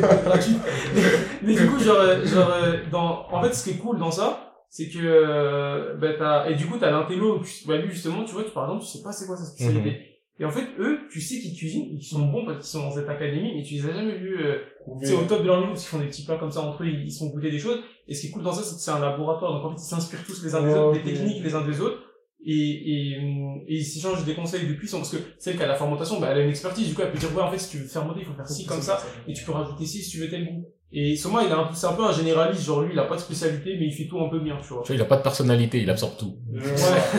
Mais 1.43 1.53
du 1.53 1.67
coup, 1.67 1.79
genre, 1.79 1.97
euh, 1.99 2.25
genre, 2.25 2.49
euh, 2.53 2.77
dans, 2.91 3.27
en 3.31 3.41
fait, 3.43 3.53
ce 3.53 3.63
qui 3.63 3.71
est 3.71 3.79
cool 3.79 3.99
dans 3.99 4.11
ça, 4.11 4.53
c'est 4.69 4.89
que, 4.89 4.97
euh, 5.01 5.95
bah, 5.95 6.09
t'as, 6.17 6.49
et 6.49 6.55
du 6.55 6.65
coup, 6.65 6.77
t'as 6.79 6.91
l'intello, 6.91 7.39
tu- 7.43 7.67
bah, 7.67 7.77
lui, 7.77 7.91
justement, 7.91 8.23
tu 8.23 8.33
vois, 8.33 8.43
tu, 8.43 8.51
par 8.51 8.65
exemple, 8.65 8.83
tu 8.83 8.97
sais 8.97 9.03
pas 9.03 9.11
c'est 9.11 9.25
quoi 9.25 9.37
sa 9.37 9.45
spécialité. 9.45 10.01
Et 10.37 10.43
en 10.43 10.51
fait, 10.51 10.65
eux, 10.79 10.99
tu 11.09 11.21
sais 11.21 11.39
qu'ils 11.39 11.55
cuisinent, 11.55 11.87
ils 11.93 12.03
sont 12.03 12.25
bons 12.27 12.45
parce 12.45 12.57
qu'ils 12.57 12.67
sont 12.67 12.81
dans 12.89 12.91
cette 12.93 13.07
académie, 13.07 13.53
mais 13.55 13.63
tu 13.63 13.75
les 13.75 13.85
as 13.89 13.93
jamais 13.93 14.17
vus, 14.17 14.37
euh, 14.43 14.57
tu 14.99 15.07
sais, 15.07 15.13
au 15.13 15.21
top 15.25 15.41
de 15.43 15.47
leur 15.47 15.57
niveau, 15.59 15.69
parce 15.71 15.83
qu'ils 15.87 15.97
font 15.97 16.03
des 16.03 16.09
petits 16.09 16.25
plats 16.25 16.35
comme 16.37 16.51
ça 16.51 16.59
entre 16.61 16.83
eux, 16.83 16.87
ils 16.87 17.09
font 17.17 17.27
goûter 17.27 17.51
des 17.51 17.59
choses. 17.59 17.79
Et 18.09 18.13
ce 18.13 18.21
qui 18.21 18.27
est 18.27 18.31
cool 18.31 18.43
dans 18.43 18.51
ça, 18.51 18.61
c'est 18.61 18.75
que 18.75 18.81
c'est 18.81 18.91
un 18.91 18.99
laboratoire, 18.99 19.53
donc 19.53 19.65
en 19.65 19.69
fait, 19.75 19.81
ils 19.81 19.87
s'inspirent 19.87 20.25
tous 20.25 20.43
les 20.43 20.53
uns 20.53 20.61
des 20.61 20.73
autres, 20.73 20.87
ok. 20.89 21.03
des 21.05 21.11
techniques 21.13 21.43
les 21.43 21.55
uns 21.55 21.61
des 21.65 21.79
autres. 21.79 21.99
Et, 22.47 23.13
et, 23.13 23.19
hum, 23.19 23.61
et 23.67 23.77
ils 23.77 23.85
s'échangent 23.85 24.23
des 24.23 24.35
conseils 24.35 24.67
de 24.67 24.73
puissance, 24.73 25.09
parce 25.09 25.23
que 25.23 25.29
celle 25.39 25.57
qui 25.57 25.63
a 25.63 25.67
la 25.67 25.75
fermentation, 25.75 26.19
bah, 26.19 26.27
elle 26.31 26.39
a 26.39 26.43
une 26.43 26.49
expertise, 26.49 26.87
du 26.87 26.93
coup, 26.93 27.01
elle 27.01 27.11
peut 27.11 27.17
dire, 27.17 27.35
ouais, 27.35 27.41
en 27.41 27.51
fait, 27.51 27.57
si 27.57 27.69
tu 27.71 27.77
veux 27.79 27.87
fermenter, 27.87 28.19
il 28.21 28.25
faut 28.25 28.33
faire 28.33 28.47
ci 28.47 28.65
comme 28.65 28.81
ça, 28.81 29.01
et 29.27 29.33
tu 29.33 29.43
peux 29.43 29.51
rajouter 29.51 29.85
ci 29.85 30.03
si 30.03 30.11
tu 30.11 30.19
veux 30.19 30.29
tel 30.29 30.45
goût. 30.45 30.65
Et 30.97 31.15
Soma, 31.17 31.41
il 31.45 31.51
a 31.51 31.57
un 31.57 31.63
peu, 31.65 31.73
c'est 31.75 31.87
un 31.87 31.91
peu 31.93 32.05
un 32.05 32.11
généraliste, 32.13 32.63
genre 32.65 32.81
lui, 32.81 32.91
il 32.93 32.99
a 32.99 33.03
pas 33.03 33.15
de 33.15 33.19
spécialité, 33.19 33.75
mais 33.77 33.87
il 33.87 33.91
fait 33.91 34.05
tout 34.05 34.17
un 34.19 34.29
peu 34.29 34.39
bien, 34.39 34.55
tu 34.65 34.73
vois. 34.73 34.81
Tu 34.83 34.93
vois, 34.93 34.95
il 34.95 35.01
a 35.01 35.05
pas 35.05 35.17
de 35.17 35.23
personnalité, 35.23 35.81
il 35.81 35.89
absorbe 35.89 36.13
tout. 36.17 36.35
Ouais. 36.55 36.61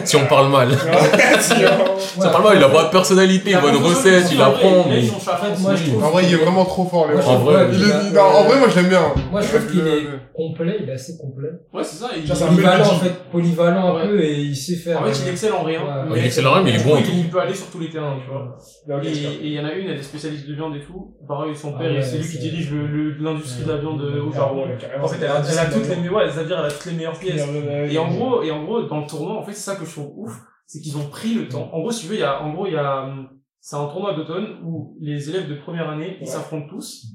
Si 0.04 0.16
on 0.16 0.26
parle 0.26 0.50
mal. 0.50 0.70
Si 1.40 1.52
on 2.18 2.22
parle 2.22 2.44
mal, 2.44 2.56
il 2.56 2.64
a 2.64 2.68
pas 2.70 2.84
de 2.84 2.90
personnalité, 2.90 3.50
Il 3.50 3.56
a 3.56 3.60
bonne 3.60 3.76
recette, 3.76 4.32
il 4.32 4.40
apprend, 4.40 4.86
il 4.88 4.92
a 4.92 5.00
mais... 5.00 5.10
en 5.10 5.18
fait, 5.18 5.60
Moi, 5.60 5.72
il- 5.72 5.76
je 5.76 5.90
trouve- 5.90 6.04
En 6.04 6.10
vrai, 6.10 6.24
il 6.24 6.32
est 6.32 6.36
vraiment 6.36 6.64
trop 6.64 6.86
fort, 6.86 7.06
je 7.10 7.16
En 7.28 7.38
vrai, 7.38 7.66
Il 7.72 7.78
il 7.78 7.82
est, 7.82 7.86
il- 8.08 8.12
moi, 8.14 8.68
je 8.70 8.76
l'aime 8.76 8.88
bien. 8.88 9.02
Moi, 9.30 9.40
je 9.42 9.48
trouve 9.48 9.70
qu'il 9.70 9.86
est 9.86 10.06
complet, 10.34 10.76
il 10.82 10.88
est 10.88 10.92
assez 10.92 11.16
complet. 11.18 11.48
Ouais, 11.72 11.84
c'est 11.84 11.96
ça, 11.96 12.10
il, 12.16 12.30
un 12.30 12.34
Polyvalent, 12.34 12.84
en 12.84 12.98
fait, 12.98 13.12
polyvalent 13.30 13.96
un 13.96 14.06
peu, 14.06 14.20
et 14.22 14.38
il 14.40 14.56
sait 14.56 14.76
faire. 14.76 15.00
en 15.00 15.04
fait, 15.04 15.18
il 15.22 15.28
euh, 15.28 15.32
excelle 15.32 15.52
en 15.52 15.62
rien. 15.62 15.80
Il 16.14 16.24
excelle 16.24 16.46
en 16.46 16.52
rien, 16.54 16.62
mais 16.62 16.70
il 16.70 16.76
est 16.76 16.84
bon 16.84 16.94
en 16.94 16.98
il- 16.98 17.04
tout. 17.04 17.12
Il 17.14 17.28
peut 17.28 17.40
aller 17.40 17.54
sur 17.54 17.66
tous 17.66 17.80
les 17.80 17.90
terrains, 17.90 18.16
tu 18.22 18.30
vois. 18.30 18.56
Et 19.02 19.10
il 19.42 19.52
y 19.52 19.60
en 19.60 19.64
a 19.64 19.72
une, 19.72 19.88
elle 19.88 19.98
est 19.98 20.02
spécialiste 20.02 20.46
de 20.48 20.54
viande 20.54 20.76
et 20.76 20.80
tout. 20.80 21.14
Pareil, 21.26 21.54
son 21.54 21.74
Ah 21.76 21.80
père, 21.80 22.04
c'est 22.04 22.18
lui 22.18 22.28
qui 22.28 22.38
dirige 22.38 22.70
le- 22.70 22.86
le- 23.66 23.72
l'industrie 23.82 24.76
de 24.76 24.80
carrément, 24.80 25.04
En 25.04 25.08
fait, 25.08 25.24
elle 25.24 25.30
a, 25.30 25.38
elle 25.38 25.72
toutes 25.72 26.02
les 26.02 26.08
ouais, 26.08 26.24
elle 26.24 26.52
a 26.52 26.70
toutes 26.70 26.86
les 26.86 26.92
meilleures 26.96 27.18
pièces. 27.18 27.48
Et 27.90 27.98
en 27.98 28.08
gros, 28.10 28.42
et 28.42 28.50
en 28.50 28.64
gros, 28.64 28.82
dans 28.82 29.00
le 29.00 29.06
tournoi, 29.06 29.34
en 29.36 29.42
fait, 29.42 29.52
c'est 29.52 29.70
ça 29.70 29.76
que 29.76 29.84
je 29.84 29.92
trouve 29.92 30.12
ouf, 30.16 30.40
c'est 30.66 30.80
qu'ils 30.80 30.96
ont 30.96 31.08
pris 31.08 31.34
le 31.34 31.48
temps. 31.48 31.68
En 31.72 31.80
gros, 31.80 31.90
si 31.90 32.02
tu 32.02 32.08
veux, 32.08 32.16
il 32.16 32.20
y 32.20 32.24
a, 32.24 32.42
en 32.42 32.52
gros, 32.52 32.66
il 32.66 32.72
y 32.72 32.76
a, 32.76 33.08
c'est 33.60 33.76
un 33.76 33.86
tournoi 33.88 34.14
d'automne 34.14 34.58
où 34.64 34.96
les 35.00 35.28
élèves 35.30 35.48
de 35.48 35.54
première 35.56 35.88
année, 35.90 36.16
ils 36.20 36.26
s'affrontent 36.26 36.68
tous. 36.68 37.06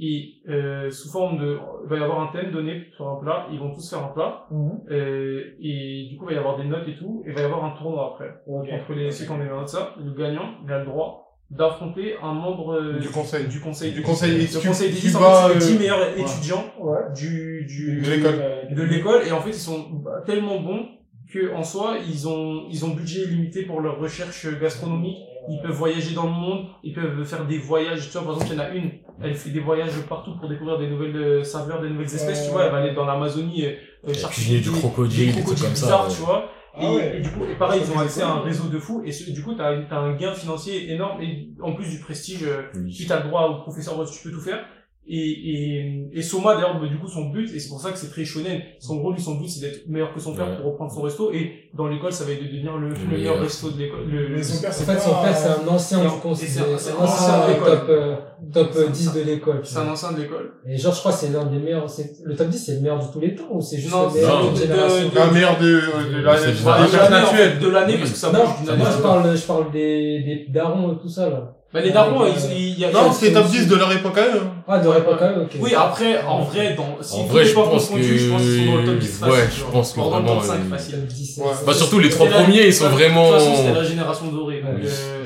Et, 0.00 0.34
euh, 0.48 0.88
sous 0.90 1.10
forme 1.10 1.38
de, 1.40 1.58
il 1.84 1.90
va 1.90 1.96
y 1.98 2.02
avoir 2.04 2.20
un 2.20 2.28
thème 2.32 2.52
donné 2.52 2.84
sur 2.94 3.08
un 3.08 3.16
plat, 3.20 3.46
ils 3.50 3.58
vont 3.58 3.74
tous 3.74 3.90
faire 3.90 3.98
un 4.04 4.12
plat, 4.14 4.46
Mhm. 4.50 4.80
euh, 4.92 5.42
et 5.60 6.06
du 6.08 6.16
coup, 6.16 6.26
il 6.26 6.28
va 6.28 6.34
y 6.34 6.38
avoir 6.38 6.56
des 6.56 6.64
notes 6.68 6.86
et 6.86 6.96
tout, 6.96 7.24
et 7.26 7.30
il 7.30 7.34
va 7.34 7.40
y 7.40 7.44
avoir 7.44 7.64
un 7.64 7.76
tournoi 7.76 8.12
après. 8.14 8.30
Ok. 8.46 8.68
Entre 8.72 8.92
les, 8.92 9.10
ceux 9.10 9.24
qui 9.24 9.30
ont 9.32 9.38
des 9.38 9.48
notes, 9.48 9.66
ça, 9.68 9.94
le 9.98 10.12
gagnant, 10.12 10.50
il 10.64 10.72
a 10.72 10.78
le 10.78 10.84
droit 10.86 11.27
d'affronter 11.50 12.14
un 12.22 12.34
membre 12.34 12.74
euh, 12.74 12.98
Du 12.98 13.08
conseil. 13.08 13.46
du 13.46 13.58
conseil 13.60 13.92
Du 13.92 14.02
conseil, 14.02 14.46
tu- 14.46 14.66
conseil 14.68 14.90
des 14.92 14.98
10 15.00 15.16
en 15.16 15.20
fait, 15.48 15.54
les 15.54 15.60
10 15.60 15.74
euh, 15.74 15.78
meilleurs 15.78 15.98
ouais. 16.00 16.20
étudiants 16.20 16.64
Ouais. 16.78 16.98
du, 17.16 17.64
du, 17.66 18.00
De 18.02 18.10
l'école. 18.10 18.42
de 18.70 18.82
l'école 18.82 19.26
et 19.26 19.32
en 19.32 19.40
fait 19.40 19.50
ils 19.50 19.54
sont 19.54 20.02
tellement 20.26 20.60
bons 20.60 20.86
que 21.32 21.54
en 21.54 21.62
soi 21.64 21.96
ils 22.06 22.28
ont 22.28 22.64
ils 22.70 22.84
ont 22.84 22.88
budget 22.88 23.22
illimité 23.22 23.62
pour 23.62 23.80
leur 23.80 23.98
recherche 23.98 24.46
gastronomique 24.60 25.16
ils 25.50 25.60
peuvent 25.62 25.72
voyager 25.76 26.14
dans 26.14 26.24
le 26.24 26.30
monde 26.32 26.66
ils 26.82 26.92
peuvent 26.94 27.24
faire 27.24 27.46
des 27.46 27.56
voyages 27.58 28.10
tu 28.10 28.18
vois 28.18 28.24
par 28.26 28.34
exemple 28.34 28.52
il 28.52 28.56
y 28.56 28.60
en 28.60 28.64
a 28.64 28.68
une 28.74 28.90
elle 29.22 29.34
fait 29.34 29.50
des 29.50 29.60
voyages 29.60 29.92
partout 30.08 30.36
pour 30.38 30.48
découvrir 30.50 30.78
des 30.78 30.88
nouvelles 30.88 31.16
euh, 31.16 31.44
saveurs 31.44 31.80
des 31.80 31.88
nouvelles 31.88 32.14
espèces 32.14 32.44
tu 32.44 32.50
vois 32.52 32.64
elle 32.66 32.72
va 32.72 32.78
aller 32.78 32.94
dans 32.94 33.06
l'Amazonie 33.06 33.64
euh, 33.66 33.72
euh, 34.08 34.12
chercher 34.14 34.60
du 34.60 34.70
des- 34.70 34.78
crocodile, 34.78 35.18
des 35.18 35.24
des 35.26 35.32
trucs 35.32 35.44
crocodiles 35.44 35.64
comme 35.66 35.74
ça, 35.76 35.86
bizarres 35.86 36.08
ouais. 36.08 36.14
tu 36.14 36.20
vois 36.22 36.44
Ah 36.80 36.84
et, 36.84 36.96
ouais. 36.96 37.16
et 37.18 37.20
du 37.20 37.28
coup, 37.30 37.44
et 37.50 37.54
pareil, 37.56 37.80
ils 37.84 37.92
ont 37.92 37.98
accès 37.98 38.22
à 38.22 38.28
un 38.28 38.40
réseau 38.40 38.68
de 38.68 38.78
fous, 38.78 39.02
et 39.04 39.12
ce- 39.12 39.30
du 39.30 39.42
coup, 39.42 39.54
t'as, 39.54 39.70
as 39.90 39.96
un 39.98 40.14
gain 40.16 40.32
financier 40.32 40.92
énorme, 40.92 41.20
et 41.22 41.48
en 41.60 41.72
plus 41.74 41.88
du 41.90 41.98
prestige, 41.98 42.44
euh, 42.44 42.62
puis 42.72 43.06
t'as 43.06 43.20
le 43.22 43.28
droit 43.28 43.48
au 43.48 43.62
professeur, 43.62 43.94
tu 44.10 44.22
peux 44.22 44.30
tout 44.34 44.40
faire. 44.40 44.64
Et, 45.10 45.16
et, 45.16 46.08
et 46.12 46.22
Soma, 46.22 46.54
d'ailleurs, 46.54 46.78
bah, 46.78 46.86
du 46.86 46.98
coup, 46.98 47.08
son 47.08 47.30
but, 47.30 47.50
et 47.54 47.58
c'est 47.58 47.70
pour 47.70 47.80
ça 47.80 47.92
que 47.92 47.96
c'est 47.98 48.10
très 48.10 48.26
shonen, 48.26 48.60
son 48.78 48.96
gros, 48.96 49.12
lui, 49.12 49.20
son 49.22 49.36
but, 49.36 49.48
c'est 49.48 49.60
d'être 49.60 49.88
meilleur 49.88 50.12
que 50.12 50.20
son 50.20 50.34
père 50.34 50.46
Ouais. 50.48 50.56
pour 50.56 50.66
reprendre 50.72 50.92
son 50.92 51.00
resto, 51.00 51.32
et 51.32 51.70
dans 51.72 51.86
l'école, 51.88 52.12
ça 52.12 52.24
va 52.24 52.32
être 52.32 52.42
de 52.42 52.48
devenir 52.48 52.76
le, 52.76 52.90
le 52.90 52.94
Le 52.94 53.16
meilleur 53.16 53.40
resto 53.40 53.70
de 53.70 53.78
l'école. 53.78 54.06
Le, 54.06 54.28
le- 54.28 54.42
son 54.42 54.60
père, 54.60 54.68
En 54.68 54.72
c'est 54.74 54.84
fait, 54.84 54.98
son 55.00 55.14
père, 55.22 55.34
c'est 55.34 55.48
un 55.48 55.66
ancien 55.68 56.00
du 56.04 56.10
conseil. 56.20 56.48
c'est 56.48 56.60
un- 56.60 57.02
ancien 57.04 57.38
de 57.48 57.54
top, 57.64 57.84
euh, 57.88 58.16
top 58.52 58.68
C'est 58.70 58.78
euh, 58.80 58.86
un- 58.88 58.90
10 58.90 59.12
de 59.14 59.20
l'école. 59.22 59.60
c'est 59.64 59.78
un 59.78 59.88
ancien 59.88 60.12
de 60.12 60.20
l'école. 60.20 60.52
Et 60.68 60.76
genre, 60.76 60.92
je 60.92 60.98
crois 61.00 61.12
que 61.12 61.18
c'est 61.18 61.30
l'un 61.32 61.46
des 61.46 61.58
meilleurs. 61.58 61.88
c'est- 61.88 62.18
Le 62.24 62.36
top 62.36 62.48
10, 62.48 62.58
c'est 62.66 62.74
le 62.74 62.80
meilleur 62.80 62.98
de 63.06 63.10
tous 63.10 63.20
les 63.20 63.34
temps 63.34 63.44
ou 63.50 63.62
c'est 63.62 63.78
juste 63.78 63.90
Non, 63.94 64.08
le 64.08 64.12
meilleur 64.14 64.38
non, 64.40 64.44
d'une 64.44 64.54
de- 64.54 64.58
génération? 64.60 65.08
de- 65.08 65.18
Un 65.18 65.30
meilleur 65.32 65.58
de, 65.58 65.64
de 65.64 65.70
de 65.70 67.64
de 67.64 67.70
l'année, 67.70 67.92
de 67.94 67.98
parce 67.98 68.10
que 68.10 68.16
ça 68.16 68.30
Non, 68.32 68.40
bouge 68.44 68.60
d'une 68.60 68.68
année. 68.70 68.78
moi 68.78 68.88
je 68.94 69.02
parle, 69.02 69.36
je 69.36 69.46
parle 69.46 69.70
des, 69.72 70.20
des 70.22 70.46
darons 70.52 70.92
et 70.92 70.98
tout 70.98 71.08
ça 71.08 71.30
là. 71.30 71.54
Bah, 71.72 71.80
les 71.82 71.90
darons, 71.90 72.22
Euh, 72.22 72.28
ils, 72.34 72.52
ils, 72.56 72.68
il 72.70 72.78
y 72.78 72.84
a- 72.86 72.90
Non, 72.90 73.12
c'est 73.12 73.30
top 73.32 73.46
10 73.46 73.66
de 73.68 73.76
leur 73.76 73.92
époque 73.92 74.12
quand 74.14 74.22
même. 74.22 74.50
Ah, 74.66 74.78
de 74.78 74.90
l'époque, 74.90 75.20
ok. 75.42 75.50
Oui, 75.60 75.74
après, 75.76 76.22
en 76.22 76.42
vrai, 76.42 76.74
dans, 76.74 76.96
si 77.02 77.16
En 77.20 77.24
vrai, 77.24 77.44
je 77.44 77.52
pense 77.52 77.68
confondues, 77.68 78.18
je 78.18 78.30
pense 78.30 78.40
qu'ils 78.42 78.64
sont 78.66 78.72
dans 78.72 78.78
le 78.80 78.84
top 78.86 78.98
10 78.98 79.06
que- 79.08 79.12
facile. 79.26 79.32
ouais, 79.34 79.48
je 79.54 79.64
pense 79.70 79.92
que 79.92 79.98
Dans 80.00 80.06
le 80.06 80.12
top 80.12 80.24
vraiment, 80.24 80.42
5 80.42 80.54
euh, 80.54 80.70
facile. 80.76 80.94
Top 81.00 81.06
10, 81.08 81.38
Ouais. 81.38 81.44
c'est- 81.58 81.66
Bah, 81.66 81.74
surtout 81.74 81.98
les 81.98 82.08
trois 82.08 82.26
C'était 82.26 82.38
la- 82.38 82.44
premiers, 82.44 82.66
ils 82.66 82.72
sont 82.74 82.84
de 82.84 82.88
toute 82.90 82.98
vraiment... 82.98 83.30
façon, 83.32 83.54
c'était 83.54 83.74
la 83.74 83.84
génération 83.84 84.26
dorée. 84.28 84.62
Donc, 84.62 84.74
Ouais. 84.82 84.88
euh, 84.88 85.24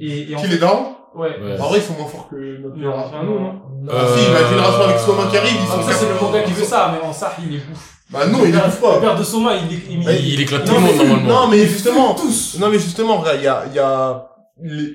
et, 0.00 0.30
et 0.32 0.34
en 0.34 0.38
Qui 0.38 0.44
fait, 0.46 0.52
les 0.54 0.58
darons 0.58 0.86
ouais. 1.14 1.28
Ouais. 1.40 1.60
En 1.60 1.68
vrai, 1.68 1.78
ils 1.78 1.82
sont 1.84 1.94
moins 1.94 2.08
forts 2.08 2.28
que 2.30 2.36
notre 2.62 2.74
Non, 2.76 2.82
génération. 2.90 3.22
non, 3.22 3.40
non. 3.40 3.52
Non. 3.82 3.92
Ah, 3.92 4.06
si, 4.18 4.32
la 4.32 4.48
génération 4.48 4.82
avec 4.82 4.98
Soma 4.98 5.22
qui 5.30 5.36
arrive, 5.36 5.52
ils 5.54 5.68
Ah, 5.70 5.74
sont 5.76 5.82
ça, 5.88 5.92
c'est 5.96 6.04
le 6.06 6.12
capables- 6.14 6.32
manga 6.32 6.42
qui 6.42 6.52
veut 6.52 6.64
ça, 6.64 6.92
mais 7.00 7.08
en 7.08 7.12
ça, 7.12 7.32
il 7.38 7.54
est 7.54 7.58
bouffe. 7.58 7.94
Bah 8.12 8.26
non, 8.26 8.38
ils 8.44 8.50
Le 8.50 8.58
pas. 8.58 8.98
père 9.00 9.16
de 9.16 9.22
Soma, 9.22 9.52
il 9.54 9.72
est, 9.72 9.80
il, 9.88 10.02
Il, 10.02 10.34
il 10.34 10.40
éclate 10.40 10.64
tout 10.64 10.72
Non, 10.72 10.80
le 10.80 10.84
monde, 10.86 10.96
normalement. 10.96 11.42
Non, 11.42 11.48
mais 11.48 11.64
justement, 11.64 12.14
tous. 12.14 12.56
Non, 12.58 12.68
mais 12.68 12.78
justement, 12.80 13.18
regarde, 13.18 13.38
il 13.38 13.44
y 13.44 13.46
a, 13.46 13.62
il 13.70 13.76
y 13.76 13.78
a, 13.78 14.26
les- 14.62 14.94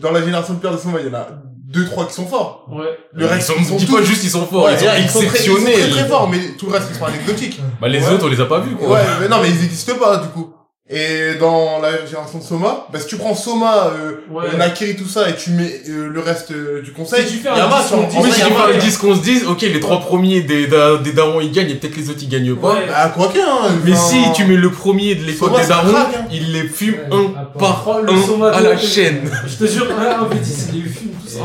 dans 0.00 0.10
la 0.12 0.20
génération 0.22 0.54
de 0.54 0.58
Père 0.60 0.72
de 0.72 0.78
Soma, 0.78 0.98
il 1.00 1.06
y 1.06 1.10
en 1.10 1.14
a 1.14 1.28
deux, 1.70 1.84
trois 1.86 2.06
qui 2.06 2.14
sont 2.14 2.26
forts. 2.26 2.66
Ouais. 2.70 2.86
Le 3.12 3.26
reste, 3.26 3.52
ils 3.58 3.64
sont, 3.64 3.76
dis 3.76 3.86
tous- 3.86 3.94
pas 3.96 4.02
juste 4.02 4.24
ils 4.24 4.30
sont 4.30 4.46
forts, 4.46 4.64
Ouais, 4.64 4.74
ils 4.74 4.78
sont 4.80 4.86
ils 4.98 5.08
sont 5.10 5.18
très- 5.20 5.38
ils 5.44 5.50
sont 5.50 5.62
très, 5.62 5.88
très 5.90 6.08
forts, 6.08 6.28
mais 6.28 6.38
tout 6.58 6.66
le 6.66 6.72
reste, 6.72 6.88
ils 6.90 6.96
sont 6.98 7.04
anecdotiques. 7.04 7.60
Bah, 7.80 7.88
les 7.88 8.00
Ouais. 8.00 8.12
autres, 8.12 8.24
on 8.26 8.28
les 8.28 8.40
a 8.40 8.46
pas 8.46 8.60
vus, 8.60 8.74
quoi. 8.76 8.88
Ouais, 8.94 9.00
mais 9.20 9.28
non, 9.28 9.40
mais 9.42 9.50
ils 9.50 9.64
existent 9.64 9.96
pas, 9.96 10.16
du 10.18 10.28
coup. 10.28 10.52
Et 10.90 11.34
dans 11.38 11.80
la 11.82 12.06
génération 12.06 12.38
de 12.38 12.42
Soma, 12.42 12.86
bah, 12.90 12.98
si 12.98 13.06
tu 13.08 13.16
prends 13.16 13.34
Soma, 13.34 13.88
euh, 13.88 14.12
Ouais. 14.30 14.44
euh, 14.54 14.56
Nakiri, 14.56 14.96
tout 14.96 15.06
ça, 15.06 15.28
et 15.28 15.36
tu 15.36 15.50
mets 15.50 15.82
euh, 15.90 16.08
le 16.08 16.20
reste 16.20 16.50
euh, 16.50 16.80
du 16.80 16.92
conseil, 16.92 17.26
Si 17.26 17.32
tu 17.34 17.38
fais 17.40 17.48
y 17.50 17.60
a 17.60 17.66
un 17.66 17.68
pas, 17.68 17.82
10 17.82 17.88
sur- 17.88 17.96
contre 17.98 18.16
en 18.16 18.22
Mais 18.22 18.28
vrai, 18.30 18.38
si 18.38 18.42
tu 18.46 18.52
pas- 18.52 18.56
parles 18.56 18.78
10 18.78 18.96
qu'on 18.96 19.14
se 19.14 19.20
dise, 19.20 19.46
ok, 19.46 19.60
les 19.60 19.80
trois 19.80 20.00
premiers 20.00 20.40
des, 20.40 20.66
da- 20.66 20.96
des 20.96 21.12
darons 21.12 21.40
ils 21.42 21.52
gagnent 21.52 21.68
et 21.68 21.74
peut-être 21.74 21.94
les 21.96 22.08
autres 22.08 22.20
ils 22.22 22.28
gagnent 22.30 22.54
pas. 22.56 22.72
Ouais. 22.72 22.86
Bah, 22.88 23.12
quoi 23.14 23.28
que, 23.28 23.38
hein. 23.38 23.68
Mais 23.84 23.92
enfin, 23.92 24.00
si 24.00 24.32
tu 24.34 24.46
mets 24.46 24.56
le 24.56 24.70
premier 24.70 25.14
de 25.14 25.24
l'époque 25.26 25.60
des 25.60 25.66
darons, 25.66 25.92
crack, 25.92 26.06
hein. 26.20 26.24
il 26.32 26.52
les 26.54 26.62
fume 26.66 26.94
Ouais, 27.10 27.16
un 27.36 27.58
par. 27.58 27.84
Le 28.02 28.10
un 28.10 28.22
Soma 28.22 28.48
à 28.48 28.60
la 28.62 28.78
chaîne. 28.78 29.30
Je 29.46 29.56
te 29.66 29.70
jure, 29.70 29.86
un, 29.90 30.24
V10, 30.24 30.68
il 30.72 30.84
les 30.84 30.88
fume 30.88 31.10
tous. 31.22 31.36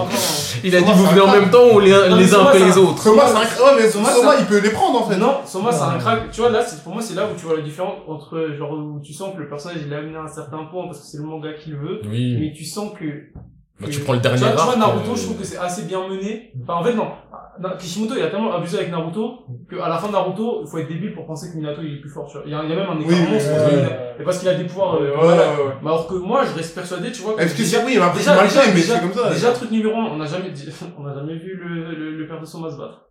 Il 0.64 0.74
a 0.74 0.80
dit 0.82 0.92
vous 0.96 1.06
venez 1.08 1.20
en 1.20 1.28
même 1.32 1.50
temps 1.52 1.68
ou 1.74 1.82
les, 1.82 1.90
les 2.18 2.34
uns 2.34 2.44
après 2.44 2.60
les 2.60 2.78
autres 2.78 3.04
Soma, 3.04 3.24
c'est 3.28 3.36
un 3.36 3.42
crack. 3.46 3.60
Ouais, 3.76 3.82
mais 3.84 3.90
Soma, 3.92 4.10
il 4.40 4.46
peut 4.46 4.60
les 4.60 4.70
prendre, 4.70 5.02
en 5.02 5.10
fait. 5.10 5.18
Non, 5.18 5.40
Soma, 5.46 5.70
c'est 5.74 5.82
un 5.82 5.98
crack. 6.00 6.32
Tu 6.32 6.40
vois, 6.40 6.50
là, 6.50 6.64
c'est, 6.66 6.82
pour 6.82 6.94
moi, 6.94 7.02
c'est 7.06 7.16
là 7.16 7.24
où 7.24 7.38
tu 7.38 7.46
vois 7.46 7.58
la 7.58 7.62
différence 7.64 7.96
entre, 8.08 8.48
genre, 8.58 8.72
où 8.72 9.02
tu 9.04 9.12
sens 9.12 9.33
que 9.36 9.42
le 9.42 9.48
personnage, 9.50 9.80
il 9.86 9.92
est 9.92 9.96
amené 9.96 10.16
à 10.16 10.22
un 10.24 10.28
certain 10.28 10.66
point 10.66 10.86
parce 10.86 11.00
que 11.02 11.06
c'est 11.06 11.18
le 11.18 11.24
manga 11.24 11.54
qu'il 11.54 11.76
veut. 11.76 12.02
Oui. 12.10 12.38
Mais 12.40 12.54
tu 12.54 12.64
sens 12.66 12.92
que, 12.98 13.06
Bah, 13.80 13.88
tu 13.92 14.00
prends 14.02 14.14
le 14.14 14.20
dernier 14.20 14.38
tu 14.38 14.44
vois, 14.44 14.52
tu 14.52 14.56
vois, 14.58 14.68
arc, 14.70 14.78
Naruto, 14.78 15.12
euh, 15.12 15.16
je 15.16 15.24
trouve 15.24 15.38
que 15.40 15.44
c'est 15.44 15.58
assez 15.58 15.84
bien 15.84 16.08
mené. 16.08 16.52
Enfin, 16.62 16.76
en 16.76 16.84
fait, 16.84 16.94
non. 16.94 17.08
Na- 17.60 17.76
Kishimoto, 17.78 18.16
il 18.18 18.24
a 18.24 18.28
tellement 18.30 18.52
abusé 18.56 18.78
avec 18.80 18.90
Naruto, 18.92 19.46
que 19.70 19.76
à 19.76 19.88
la 19.90 19.98
fin 19.98 20.08
de 20.08 20.14
Naruto, 20.14 20.62
il 20.64 20.68
faut 20.68 20.78
être 20.80 20.88
débile 20.88 21.14
pour 21.14 21.26
penser 21.28 21.52
que 21.52 21.56
Minato, 21.58 21.82
il 21.84 21.98
est 21.98 22.02
plus 22.02 22.10
fort, 22.10 22.26
tu 22.28 22.34
vois. 22.38 22.44
Il 22.48 22.52
y 22.52 22.56
a, 22.56 22.64
il 22.64 22.70
y 22.70 22.74
a 22.74 22.76
même 22.76 22.90
un 22.90 23.00
écart 23.00 23.10
Oui, 23.10 23.32
monstre 23.32 23.52
entre. 23.52 24.22
Et 24.22 24.24
parce 24.24 24.40
qu'il 24.40 24.48
a 24.50 24.56
des 24.56 24.64
pouvoirs, 24.66 24.96
euh, 24.96 25.12
Ouais, 25.16 25.22
ouais, 25.28 25.28
ouais. 25.68 25.74
Mais 25.82 25.88
alors 25.90 26.08
que 26.08 26.16
moi, 26.16 26.44
je 26.46 26.56
reste 26.56 26.74
persuadé, 26.74 27.12
tu 27.12 27.22
vois, 27.22 27.36
que 27.36 27.42
Est-ce 27.42 27.54
que 27.54 27.62
déjà- 27.62 27.80
c'est, 27.80 27.86
oui, 27.86 27.98
après, 27.98 28.20
c'est 28.22 28.32
déjà, 28.32 28.44
déjà, 28.44 28.62
mais 28.68 28.74
déjà, 28.74 28.94
c'est 28.96 29.02
comme 29.02 29.14
ça. 29.14 29.30
déjà, 29.34 29.52
truc 29.52 29.72
numéro 29.72 29.96
un, 29.98 30.06
on 30.06 30.18
n'a 30.18 30.26
jamais, 30.26 30.50
dit- 30.52 30.68
on 30.98 31.04
n'a 31.04 31.14
jamais 31.14 31.36
vu 31.36 31.56
le, 31.56 31.94
le, 31.96 32.18
le 32.18 32.28
père 32.28 32.40
de 32.40 32.46
Soma 32.46 32.72
se 32.72 32.78
battre. 32.78 33.06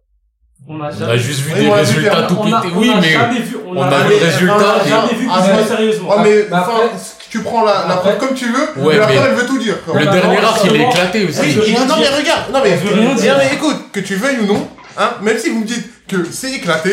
On 0.68 0.80
On 0.80 0.90
jamais 0.90 1.12
a 1.12 1.16
juste 1.16 1.40
vu 1.40 1.52
Oui, 1.54 1.60
des 1.60 1.66
on 1.68 1.72
a 1.74 1.82
vu 1.82 1.96
résultats 1.96 2.22
tout 2.22 2.36
on 2.38 2.52
a, 2.52 2.60
pétés. 2.60 2.74
on 2.74 2.78
Oui, 2.78 2.90
a 2.90 3.00
mais 3.00 3.10
jamais 3.12 3.40
vu, 3.40 3.56
on, 3.66 3.76
on 3.76 3.82
a, 3.82 3.86
a 3.86 3.90
jamais- 3.90 4.14
vu 4.14 4.20
le 4.20 4.24
résultat, 4.26 4.54
on 4.56 4.80
a 4.80 4.84
et- 4.86 4.88
jamais 4.88 5.14
vu 5.14 5.28
Ah, 5.30 5.64
sérieusement. 5.66 6.08
Ouais, 6.10 6.16
mais, 6.22 6.42
Bah, 6.44 6.58
enfin, 6.68 6.84
après- 6.86 6.98
tu 7.30 7.40
prends 7.42 7.64
la, 7.64 7.72
la 7.72 7.78
après- 7.94 8.16
preuve 8.16 8.18
comme 8.28 8.36
tu 8.36 8.46
veux, 8.46 8.82
Ouais, 8.84 8.94
mais 8.94 9.00
preuve, 9.00 9.26
elle 9.30 9.34
veut 9.34 9.46
tout 9.46 9.58
dire. 9.58 9.82
quoi. 9.84 9.98
le 9.98 10.04
bah, 10.06 10.12
dernier 10.12 10.36
arc, 10.38 10.60
il 10.64 10.76
est 10.76 10.84
éclaté 10.88 11.24
aussi. 11.26 11.40
Oui, 11.40 11.74
non, 11.88 11.96
mais 11.98 12.08
regarde, 12.08 12.52
non, 12.52 12.60
mais, 12.62 12.70
Je 12.78 12.86
veux 12.88 12.94
rien 13.00 13.14
dire. 13.14 13.32
non, 13.34 13.38
mais 13.40 13.54
écoute, 13.54 13.76
que 13.92 14.00
tu 14.00 14.14
veuilles 14.14 14.38
ou 14.40 14.46
non, 14.46 14.68
hein, 14.98 15.10
même 15.22 15.36
si 15.38 15.50
vous 15.50 15.60
me 15.60 15.64
dites 15.66 16.06
que 16.06 16.24
c'est 16.30 16.52
éclaté, 16.52 16.90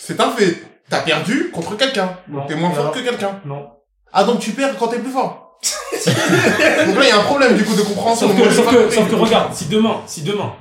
c'est 0.00 0.20
un 0.20 0.30
fait. 0.32 0.56
T'as 0.90 1.00
perdu 1.00 1.50
contre 1.54 1.76
quelqu'un. 1.76 2.16
T'es 2.48 2.54
moins 2.56 2.70
fort 2.72 2.90
que 2.90 2.98
quelqu'un. 2.98 3.40
Non. 3.46 3.66
Ah, 4.12 4.24
donc 4.24 4.40
tu 4.40 4.50
perds 4.50 4.76
quand 4.78 4.88
t'es 4.88 4.98
plus 4.98 5.12
fort. 5.12 5.58
Donc 6.06 6.96
là, 6.96 7.02
il 7.04 7.08
y 7.08 7.10
a 7.12 7.18
un 7.18 7.22
problème, 7.22 7.56
du 7.56 7.64
coup, 7.64 7.74
de 7.76 7.82
compréhension. 7.82 8.26
Sauf 8.28 8.36
que, 8.68 8.88
que, 8.88 8.90
sauf 8.92 9.08
que 9.08 9.14
regarde, 9.14 9.54
si 9.54 9.66
demain, 9.66 10.00
si 10.06 10.22
demain, 10.22 10.52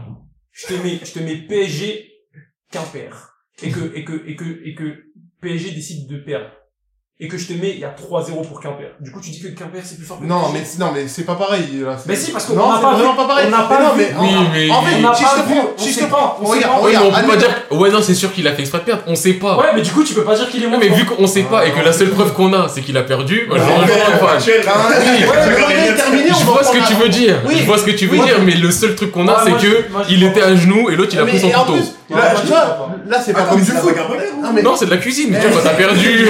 je 0.51 0.67
te 0.67 0.73
mets, 0.73 0.99
je 1.03 1.11
te 1.11 1.19
mets 1.19 1.35
PSG 1.37 2.10
Quimper, 2.71 3.11
et 3.61 3.71
que, 3.71 3.95
et 3.95 4.05
que, 4.05 4.27
et 4.27 4.35
que, 4.35 4.61
et 4.63 4.75
que 4.75 5.03
PSG 5.41 5.71
décide 5.73 6.09
de 6.09 6.19
perdre, 6.19 6.51
et 7.23 7.27
que 7.27 7.37
je 7.37 7.45
te 7.45 7.53
mets, 7.53 7.69
il 7.69 7.79
y 7.79 7.85
a 7.85 7.89
3-0 7.95 8.47
pour 8.47 8.59
Quimper. 8.59 8.87
Du 8.99 9.11
coup, 9.11 9.21
tu 9.21 9.29
dis 9.29 9.39
que 9.39 9.49
Quimper 9.49 9.79
c'est 9.83 9.95
plus 9.95 10.05
fort 10.07 10.19
que 10.19 10.25
Non, 10.25 10.49
mais, 10.51 10.63
non, 10.79 10.91
mais 10.91 11.07
c'est 11.07 11.21
pas 11.23 11.35
pareil, 11.35 11.67
là. 11.85 11.95
Mais 12.07 12.15
si, 12.15 12.31
parce 12.31 12.45
qu'on 12.45 12.55
Non, 12.55 12.69
n'a 12.69 12.75
c'est 12.77 12.81
pas 12.81 12.93
vraiment 12.95 13.13
pas 13.15 13.27
pareil. 13.27 13.45
on 13.47 13.51
n'a 13.51 13.63
pas 13.63 13.93
mais, 13.95 14.11
Oui, 14.19 14.27
en- 14.35 14.41
mais- 14.51 14.71
En 14.71 14.81
fait, 14.81 14.95
On 14.95 15.13
je 15.13 15.19
te 15.19 15.23
prends, 15.47 15.69
on 15.77 15.79
si 15.79 15.89
je 15.89 15.93
sait 15.93 16.01
te 16.05 16.09
pas, 16.09 16.17
prends, 16.17 16.37
on 16.41 16.45
sait 16.47 16.51
regarde, 16.57 16.73
pas. 16.73 16.85
Oui, 16.87 16.91
mais 16.91 16.97
regarde, 16.97 17.13
on 17.15 17.21
peut 17.21 17.27
pas 17.31 17.37
dire, 17.37 17.49
ouais, 17.79 17.91
non, 17.91 18.01
c'est 18.01 18.15
sûr 18.15 18.33
qu'il 18.33 18.47
a 18.47 18.53
fait 18.53 18.61
exprès 18.61 18.79
de 18.79 18.83
perdre. 18.85 19.03
On 19.05 19.13
sait 19.13 19.33
pas. 19.33 19.55
Ouais, 19.59 19.67
mais 19.75 19.81
du 19.83 19.91
coup, 19.91 20.03
tu 20.03 20.15
peux 20.15 20.23
pas 20.23 20.35
dire 20.35 20.49
qu'il 20.49 20.61
est 20.63 20.65
Non, 20.65 20.71
moins 20.71 20.79
mais 20.79 20.89
vu 20.89 21.05
qu'on 21.05 21.27
sait 21.27 21.43
pas 21.43 21.67
et 21.67 21.71
que 21.71 21.79
la 21.85 21.93
seule 21.93 22.09
preuve 22.09 22.33
qu'on 22.33 22.51
a, 22.53 22.67
c'est 22.67 22.81
qu'il 22.81 22.97
a 22.97 23.03
perdu, 23.03 23.45
moi, 23.47 23.57
je. 23.59 23.63
Ah, 23.63 24.39
Je 26.39 26.45
vois 26.45 26.63
ce 26.63 26.71
que 26.71 26.87
tu 26.87 26.93
veux 26.95 27.09
dire. 27.09 27.35
Je 27.55 27.63
vois 27.65 27.77
ce 27.77 27.83
que 27.83 27.91
tu 27.91 28.07
veux 28.07 28.17
dire, 28.17 28.39
mais 28.43 28.55
le 28.55 28.71
seul 28.71 28.95
truc 28.95 29.11
qu'on 29.11 29.27
a, 29.27 29.43
c'est 29.45 29.53
que 29.67 29.83
il 30.09 30.23
était 30.23 30.41
à 30.41 30.55
genoux 30.55 30.89
et 30.89 30.95
l'autre 30.95 31.11
il 31.13 31.19
a 31.19 31.25
pris 31.25 31.39
son 31.39 31.49
couteau. 31.51 31.75
là, 32.09 33.19
c'est 33.23 33.33
pas 33.33 33.39
Attends, 33.41 33.49
comme 33.51 33.59
mais 33.59 33.65
du 33.65 33.71
foot. 33.71 34.63
Non, 34.63 34.75
c'est 34.75 34.85
de 34.85 34.91
la 34.91 34.97
cuisine. 34.97 35.35
Tu 35.39 35.47
vois, 35.47 35.61
quand 35.61 35.69
t'as 35.69 35.75
perdu. 35.75 36.27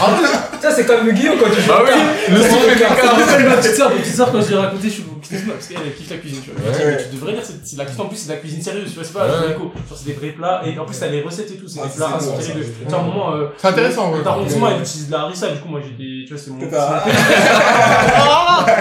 En 0.00 0.12
plus, 0.16 0.28
Ça, 0.60 0.71
c'est 0.74 0.86
comme 0.86 1.04
le 1.06 1.12
Guillaume 1.12 1.36
quand 1.38 1.50
tu 1.50 1.60
joues 1.60 1.70
Ah 1.72 1.82
oui, 1.84 1.90
le 2.34 2.40
Ça, 2.42 2.48
son 2.48 2.54
c'est 2.56 2.60
fait 2.68 2.74
le 2.74 2.80
cartes. 2.80 2.96
d'écart. 2.96 3.16
C'est 3.28 3.44
ma 3.44 3.56
petite 3.56 3.74
sœur, 3.76 3.90
ma 3.90 3.96
petite 3.96 4.14
sœur, 4.14 4.32
quand 4.32 4.40
je 4.42 4.48
l'ai 4.50 4.56
raconté, 4.56 4.88
je 4.88 4.92
suis 4.94 5.04
cuisine 5.22 5.46
parce 5.48 5.66
qu'elle 5.68 5.78
elle 5.86 5.94
kiffe 5.94 6.10
la 6.10 6.16
cuisine, 6.16 6.40
tu 6.44 6.50
vois. 6.50 6.60
Ouais. 6.72 6.96
Tu 7.10 7.16
devrais 7.16 7.32
dire, 7.32 7.42
c'est 7.44 7.54
c'est 7.64 7.76
de 7.76 7.80
la 7.80 7.84
cuisine, 7.86 8.04
en 8.04 8.08
plus, 8.08 8.16
c'est 8.16 8.28
de 8.28 8.32
la 8.32 8.38
cuisine 8.38 8.62
sérieuse, 8.62 8.88
tu 8.88 8.94
vois, 8.94 9.04
c'est 9.04 9.12
pas 9.12 9.24
Ouais. 9.24 9.30
la 9.42 9.48
déco. 9.48 9.72
Genre, 9.88 9.98
c'est 9.98 10.06
des 10.06 10.12
vrais 10.14 10.30
plats, 10.32 10.62
et 10.66 10.76
en 10.78 10.84
plus, 10.84 10.98
t'as 10.98 11.06
les 11.06 11.22
recettes 11.22 11.50
et 11.50 11.56
tout, 11.56 11.68
c'est 11.68 11.80
Ah, 11.82 11.86
des 11.86 11.92
plats 11.96 12.10
inspirés 12.16 12.54
de. 12.58 12.64
Tu 12.64 12.70
vois, 12.88 12.98
un 12.98 13.02
moment, 13.02 13.32
euh, 13.34 13.46
c'est 13.56 13.68
intéressant, 13.68 14.10
ouais. 14.12 14.18
Arrondissement, 14.26 14.68
il 14.70 14.80
utilise 14.82 15.06
de 15.08 15.12
la 15.12 15.20
harissa, 15.20 15.48
du 15.48 15.60
coup, 15.60 15.68
moi, 15.68 15.80
j'ai 15.84 15.90
des, 15.92 16.24
tu 16.26 16.34
vois, 16.34 16.42
c'est 16.42 16.50
mon. 16.50 16.58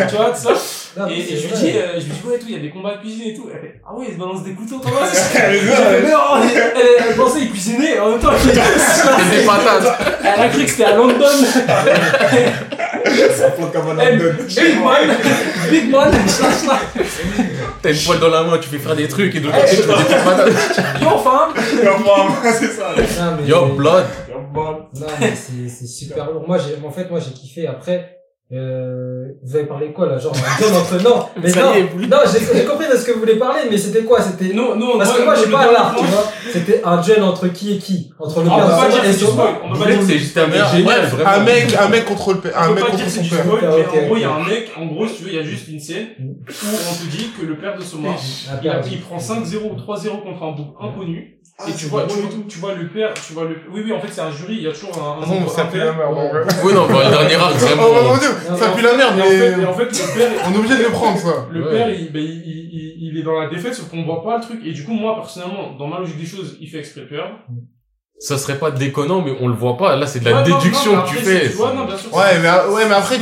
Tu 0.09 0.15
vois, 0.15 0.29
tout 0.31 0.41
ça. 0.41 0.53
Non, 0.97 1.07
Et, 1.07 1.21
je 1.21 1.47
lui 1.47 1.53
dis, 1.55 1.71
euh, 1.77 1.93
je 1.99 2.05
lui 2.05 2.11
dis, 2.11 2.21
ouais, 2.27 2.37
tout, 2.37 2.45
il 2.49 2.53
y 2.53 2.57
a 2.57 2.59
des 2.59 2.69
combats 2.69 2.95
de 2.95 2.99
cuisine 3.01 3.27
et 3.27 3.33
tout. 3.33 3.47
Elle 3.53 3.61
fait, 3.61 3.79
ah 3.87 3.93
ouais, 3.95 4.07
il 4.09 4.13
se 4.15 4.19
balance 4.19 4.43
des 4.43 4.51
couteaux, 4.51 4.81
ça 4.83 4.89
se 5.13 5.37
Elle 5.37 5.55
elle, 5.55 5.63
elle, 6.75 7.05
elle 7.09 7.15
pensait 7.15 7.39
qu'il 7.39 7.51
cuisinait, 7.51 7.97
en 7.99 8.09
même 8.09 8.19
temps, 8.19 8.31
elle, 8.33 8.41
C'est 8.51 9.39
des 9.39 9.45
patates. 9.45 9.99
elle 10.21 10.41
a 10.41 10.49
cru 10.49 10.65
que 10.65 10.69
c'était 10.69 10.83
à 10.83 10.95
London. 10.97 11.15
Ça 13.35 13.51
flotte 13.51 13.73
comme 13.73 13.89
un 13.89 13.93
London. 13.93 14.33
Big 14.47 14.79
man, 14.83 15.17
big 15.69 15.89
man. 15.91 16.11
T'as 17.81 17.91
une 17.91 17.99
poêle 17.99 18.19
dans 18.19 18.29
la 18.29 18.43
main, 18.43 18.57
tu 18.59 18.69
fais 18.69 18.77
faire 18.77 18.95
des 18.95 19.07
trucs 19.07 19.33
et 19.35 19.39
de 19.39 19.45
l'autre 19.47 19.59
côté, 19.59 19.75
tu 19.75 19.81
fais 19.81 19.87
des 19.87 20.03
petites 20.03 20.23
patates. 20.23 21.01
Yo, 21.01 21.17
femme. 21.17 21.53
C'est 22.59 22.67
ça. 22.67 22.93
Non, 23.25 23.37
mais- 23.41 23.47
Yo, 23.47 23.65
blood. 23.75 24.05
Non, 24.53 24.87
mais 25.19 25.33
c'est, 25.35 25.87
super 25.87 26.25
lourd. 26.31 26.43
Moi, 26.45 26.57
j'ai, 26.57 26.77
en 26.85 26.91
fait, 26.91 27.09
moi, 27.09 27.19
j'ai 27.19 27.31
kiffé. 27.31 27.67
Après, 27.67 28.20
euh, 28.53 29.27
vous 29.43 29.55
avez 29.55 29.65
parlé 29.65 29.93
quoi, 29.93 30.07
là? 30.07 30.17
Genre, 30.17 30.33
un 30.35 30.57
duel 30.61 30.75
entre, 30.75 31.03
non, 31.03 31.25
mais 31.41 31.49
Ça 31.49 31.61
non, 31.63 31.73
est, 31.73 31.83
vous- 31.83 32.05
non, 32.05 32.17
j'ai, 32.25 32.65
compris 32.65 32.87
de 32.91 32.97
ce 32.97 33.05
que 33.05 33.11
vous 33.13 33.19
voulez 33.21 33.35
parler, 33.37 33.61
mais 33.69 33.77
c'était 33.77 34.03
quoi? 34.03 34.21
C'était, 34.21 34.53
Nous, 34.53 34.75
nous, 34.75 34.87
on 34.95 34.97
parce 34.97 35.13
que 35.17 35.23
moi, 35.23 35.35
j'ai 35.35 35.49
pas 35.51 35.71
l'art, 35.71 35.95
tu 35.97 36.05
vois. 36.05 36.25
C'était 36.51 36.81
un 36.83 36.97
duel 37.01 37.23
entre 37.23 37.47
qui 37.47 37.73
et 37.75 37.77
qui? 37.77 38.11
Entre 38.19 38.41
le 38.41 38.49
On 38.49 38.55
père 38.57 39.01
que 39.01 39.07
et 39.07 39.13
spoil. 39.13 39.49
On 39.63 39.73
peut 39.73 39.79
pas 39.79 39.85
dire 39.85 39.99
que 39.99 40.05
c'est 40.05 40.17
juste 40.17 40.37
un 40.37 40.47
mec 40.47 40.61
génial, 40.73 41.01
Un 41.25 41.39
mec, 41.43 41.75
un 41.79 41.87
mec 41.87 42.05
contre 42.05 42.33
le 42.33 42.39
père, 42.39 42.61
un 42.61 42.73
mec 42.73 42.83
contre 42.85 43.09
son 43.09 43.23
père. 43.23 43.45
en 43.47 44.05
gros, 44.07 44.15
il 44.15 44.21
y 44.21 44.25
a 44.25 44.33
un 44.33 44.43
mec, 44.45 44.71
en 44.77 44.85
gros, 44.87 45.07
si 45.07 45.15
tu 45.15 45.23
veux, 45.23 45.29
il 45.29 45.35
y 45.35 45.39
a 45.39 45.43
juste 45.43 45.67
une 45.69 45.79
scène 45.79 46.07
où 46.19 46.35
on 46.43 47.05
te 47.05 47.09
dit 47.17 47.29
que 47.39 47.45
le 47.45 47.55
père 47.57 47.77
de 47.77 47.81
Soma, 47.81 48.09
Ah, 48.51 48.59
il 48.91 48.99
prend 49.01 49.17
5-0 49.17 49.57
ou 49.71 49.75
3-0 49.75 50.23
contre 50.23 50.43
un 50.43 50.51
bouc 50.51 50.67
inconnu. 50.81 51.37
Ah, 51.63 51.69
et 51.69 51.73
tu 51.73 51.85
vois, 51.87 52.03
tu, 52.07 52.17
vois- 52.19 52.29
tu 52.49 52.57
vois 52.59 52.73
le 52.73 52.87
père, 52.87 53.13
tu 53.13 53.33
vois 53.33 53.43
le, 53.43 53.55
oui, 53.71 53.81
oui, 53.85 53.91
en 53.93 53.99
fait, 53.99 54.07
c'est 54.11 54.21
un 54.21 54.31
jury, 54.31 54.55
il 54.55 54.63
y 54.63 54.67
a 54.67 54.71
toujours 54.71 54.97
un, 54.97 55.21
un, 55.23 55.27
Bon, 55.27 55.43
un 55.43 55.47
ça 55.47 55.65
pue 55.65 55.77
la 55.77 55.91
merde. 55.93 56.15
Oui, 56.63 56.73
non, 56.73 56.87
bah, 56.87 57.03
le 57.05 57.09
dernier 57.11 57.35
arc, 57.35 57.53
Oh, 57.55 57.65
vraiment. 57.65 58.03
mon 58.13 58.17
dieu, 58.17 58.29
ça 58.57 58.69
pue 58.69 58.81
la 58.81 58.95
merde, 58.95 59.13
mais 59.17 59.65
en 59.65 59.73
fait, 59.73 59.83
le 59.85 60.17
père, 60.19 60.31
on 60.47 60.53
est 60.53 60.57
obligé 60.57 60.77
de 60.77 60.83
le 60.83 60.89
prendre, 60.89 61.17
ça. 61.19 61.47
le 61.51 61.63
Ouais. 61.63 61.71
père, 61.71 61.89
il, 61.89 62.11
ben, 62.11 62.21
il, 62.21 62.29
il, 62.31 62.69
il- 62.73 63.07
il 63.13 63.19
est 63.19 63.23
dans 63.23 63.39
la 63.39 63.49
défaite, 63.49 63.75
sauf 63.75 63.89
qu'on 63.89 64.03
voit 64.03 64.23
pas 64.23 64.37
le 64.37 64.41
truc. 64.43 64.61
Et 64.65 64.71
du 64.71 64.83
coup, 64.85 64.93
moi, 64.93 65.15
personnellement, 65.15 65.73
dans 65.77 65.87
ma 65.87 65.99
logique 65.99 66.17
des 66.19 66.25
choses, 66.25 66.57
il 66.61 66.69
fait 66.69 66.79
exprès 66.79 67.01
perdre. 67.01 67.35
Ça 68.19 68.37
serait 68.37 68.57
pas 68.59 68.69
déconnant, 68.71 69.21
mais 69.21 69.35
on 69.41 69.47
le 69.47 69.55
voit 69.55 69.77
pas. 69.77 69.95
Là, 69.95 70.05
c'est 70.05 70.19
de 70.19 70.25
la 70.29 70.41
Ouais, 70.43 70.47
non, 70.49 70.57
déduction 70.59 70.95
non, 70.95 71.01
que 71.01 71.09
tu 71.09 71.15
fais. 71.15 71.49
c'est- 71.49 71.57
Ouais, 71.57 71.73
non, 71.75 71.85
bien 71.85 71.97
sûr. 71.97 72.13
Ouais, 72.15 72.37
mais, 72.41 72.49
ouais, 72.73 72.85
mais 72.87 72.93
après, 72.93 73.15
C'est 73.15 73.21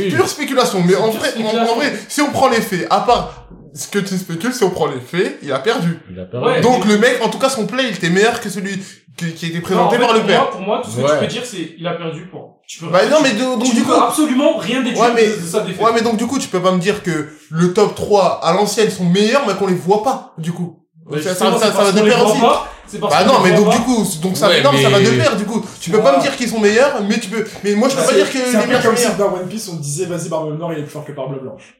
tu 0.00 0.06
vois, 0.06 0.16
pure 0.16 0.28
spéculation. 0.28 0.80
Mais 0.86 0.94
en 0.94 1.10
vrai, 1.10 1.28
en 1.38 1.74
vrai, 1.76 1.92
si 2.08 2.20
on 2.20 2.30
prend 2.30 2.48
les 2.48 2.60
faits, 2.60 2.86
à 2.88 3.00
part 3.00 3.48
ce 3.74 3.88
que 3.88 3.98
tu 3.98 4.16
spécules, 4.18 4.52
si 4.52 4.64
on 4.64 4.70
prend 4.70 4.86
les 4.86 5.00
faits, 5.00 5.38
il 5.42 5.52
a 5.52 5.58
perdu. 5.58 5.98
Il 6.10 6.18
a 6.20 6.24
perdu. 6.24 6.46
Ouais. 6.46 6.60
Donc 6.60 6.84
le 6.86 6.98
mec, 6.98 7.20
en 7.22 7.28
tout 7.28 7.38
cas, 7.38 7.48
son 7.48 7.66
play, 7.66 7.84
il 7.88 7.94
était 7.96 8.10
meilleur 8.10 8.40
que 8.40 8.48
celui 8.48 8.78
qui, 9.16 9.32
qui 9.32 9.44
a 9.46 9.48
été 9.48 9.58
Non, 9.58 9.62
présenté 9.64 9.96
en 9.96 9.98
fait, 10.00 10.06
par 10.06 10.12
le 10.14 10.18
pour 10.20 10.26
père. 10.28 10.40
Moi, 10.42 10.50
pour 10.50 10.60
moi, 10.60 10.80
tout 10.84 10.90
ce 10.90 10.96
que 10.96 11.02
Ouais. 11.02 11.10
tu 11.12 11.18
peux 11.18 11.26
dire, 11.26 11.42
c'est 11.44 11.74
il 11.78 11.86
a 11.86 11.92
perdu 11.94 12.26
pour. 12.26 12.60
Tu 12.66 12.78
peux 12.80 12.86
Bah 12.90 13.04
non, 13.10 13.18
mais 13.22 13.30
de- 13.32 13.36
tu 13.38 13.42
donc 13.44 13.74
du 13.74 13.82
peux 13.82 13.92
coup, 13.92 14.00
absolument 14.00 14.56
rien 14.56 14.82
déduire 14.82 15.00
Ouais, 15.02 15.12
mais- 15.14 15.26
de, 15.28 15.36
de 15.36 15.46
sa 15.46 15.60
défaite. 15.60 15.82
ouais, 15.84 15.90
mais 15.94 16.00
donc 16.02 16.16
du 16.16 16.26
coup, 16.26 16.38
tu 16.38 16.48
peux 16.48 16.60
pas 16.62 16.72
me 16.72 16.78
dire 16.78 17.02
que 17.02 17.28
le 17.50 17.72
top 17.74 17.94
3 17.94 18.40
à 18.44 18.52
l'ancienne 18.54 18.90
sont 18.90 19.04
meilleurs, 19.04 19.42
mais 19.46 19.54
qu'on 19.54 19.66
les 19.66 19.74
voit 19.74 20.02
pas, 20.02 20.32
du 20.38 20.52
coup. 20.52 20.78
Ouais, 21.06 21.20
ça, 21.20 21.30
justement, 21.30 21.50
ça, 21.52 21.56
c'est 21.58 21.64
ça, 21.64 21.70
ça 21.72 21.76
parce 21.78 21.90
va 21.92 22.00
de 22.00 22.08
pair 22.08 22.24
aussi. 22.24 22.38
C'est 22.86 22.98
Bah 23.00 23.24
non, 23.26 23.34
mais 23.42 23.52
donc 23.52 23.66
pas. 23.66 23.72
du 23.76 23.80
coup, 23.82 24.04
donc 24.22 24.36
ça, 24.36 24.48
Ouais, 24.48 24.62
non, 24.62 24.70
ça 24.80 24.88
va 24.90 25.00
de 25.00 25.08
mais- 25.10 25.16
pair, 25.16 25.36
du 25.36 25.44
coup. 25.44 25.64
Tu 25.80 25.90
peux 25.90 26.00
pas 26.00 26.16
me 26.16 26.22
dire 26.22 26.36
qu'ils 26.36 26.48
sont 26.48 26.60
meilleurs, 26.60 27.02
mais 27.02 27.18
tu 27.18 27.28
peux, 27.28 27.44
mais 27.64 27.74
moi 27.74 27.88
je 27.88 27.94
peux 27.94 28.00
Bah, 28.00 28.06
pas 28.06 28.12
c'est- 28.12 28.18
dire 28.18 28.30
que 28.32 28.38
C'est 28.38 28.58
les 28.58 28.66
meilleurs 28.66 28.82
sont 28.82 28.88
comme 28.88 28.96
si 28.96 29.02
meilleurs. 29.08 29.16
dans 29.30 29.34
One 29.36 29.48
Piece 29.48 29.68
on 29.72 29.76
disait 29.76 30.04
vas-y 30.06 30.28
Barbe 30.28 30.56
Noire 30.58 30.72
il 30.74 30.78
est 30.80 30.82
plus 30.82 30.90
fort 30.90 31.04
que 31.04 31.12
Barbe 31.12 31.40
Blanche. 31.40 31.74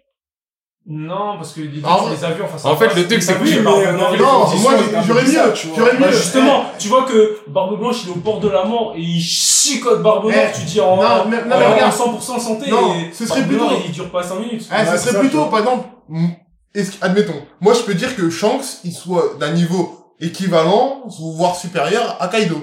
Non, 0.84 1.36
parce 1.36 1.52
que 1.52 1.60
les 1.60 1.78
vrai- 1.80 2.10
les 2.10 2.24
as 2.24 2.30
vus 2.32 2.42
en 2.42 2.48
face 2.48 2.64
à 2.64 2.70
en 2.70 2.76
fait, 2.76 2.92
le 2.96 3.06
truc, 3.06 3.22
c'est 3.22 3.34
que- 3.38 3.42
Oui, 3.44 3.50
mais, 3.62 3.70
euh, 3.86 3.92
Non, 3.92 4.44
conditions, 4.46 4.60
moi 4.62 4.72
j'aurais 5.06 5.22
mieux, 5.22 5.52
tu 5.54 5.66
vois. 5.68 5.76
j'aurais 5.78 5.96
Bah 5.96 6.06
mieux. 6.08 6.12
justement, 6.12 6.64
tu 6.76 6.88
vois 6.88 7.04
que 7.04 7.38
Barbe 7.48 7.78
Blanche 7.78 7.98
il 8.04 8.08
est 8.08 8.12
au 8.12 8.16
bord 8.16 8.40
de 8.40 8.48
la 8.48 8.64
mort 8.64 8.92
et 8.96 9.00
il 9.00 9.20
chicote 9.20 10.02
Barbe 10.02 10.24
Noire, 10.24 10.34
Eh, 10.50 10.58
tu 10.58 10.64
dis 10.64 10.80
en, 10.80 10.96
non, 10.96 11.02
mais- 11.28 11.36
non, 11.36 11.42
mais 11.58 11.66
en 11.66 11.72
regarde. 11.74 11.92
100% 11.92 12.40
santé 12.40 12.68
Non, 12.68 12.94
et 12.94 13.12
ce 13.14 13.24
serait 13.26 13.44
plutôt- 13.44 13.64
il 13.86 13.92
dure 13.92 14.10
pas 14.10 14.24
5 14.24 14.40
minutes. 14.40 14.66
Ah, 14.72 14.80
Ouais, 14.82 14.86
ce 14.90 14.98
serait 14.98 15.12
ça, 15.12 15.20
plutôt, 15.20 15.44
par 15.46 15.60
exemple, 15.60 15.86
mm, 16.08 16.26
est-ce 16.74 16.92
admettons, 17.00 17.40
moi 17.60 17.74
je 17.74 17.80
peux 17.82 17.94
dire 17.94 18.16
que 18.16 18.28
Shanks, 18.28 18.64
il 18.82 18.92
soit 18.92 19.36
d'un 19.38 19.52
niveau 19.52 19.98
équivalent, 20.20 21.02
voire 21.36 21.54
supérieur 21.54 22.16
à 22.18 22.26
Kaido, 22.26 22.56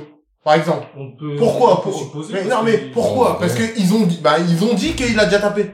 par 0.43 0.55
exemple. 0.55 0.88
On 0.97 1.11
peut, 1.17 1.38
Pourquoi? 1.38 1.72
on 1.74 1.76
peut 1.78 1.89
pour- 1.91 1.99
supposer 1.99 2.34
mais 2.34 2.39
parce 2.43 2.53
Non, 2.53 2.63
mais 2.63 2.78
pourquoi? 2.93 3.39
Parce 3.39 3.53
que 3.53 3.63
ils 3.78 3.93
ont 3.93 4.05
dit, 4.05 4.20
bah 4.22 4.36
ils 4.39 4.61
ont 4.63 4.74
dit 4.74 4.93
qu'il 4.93 5.17
a 5.17 5.24
déjà 5.26 5.39
tapé. 5.39 5.72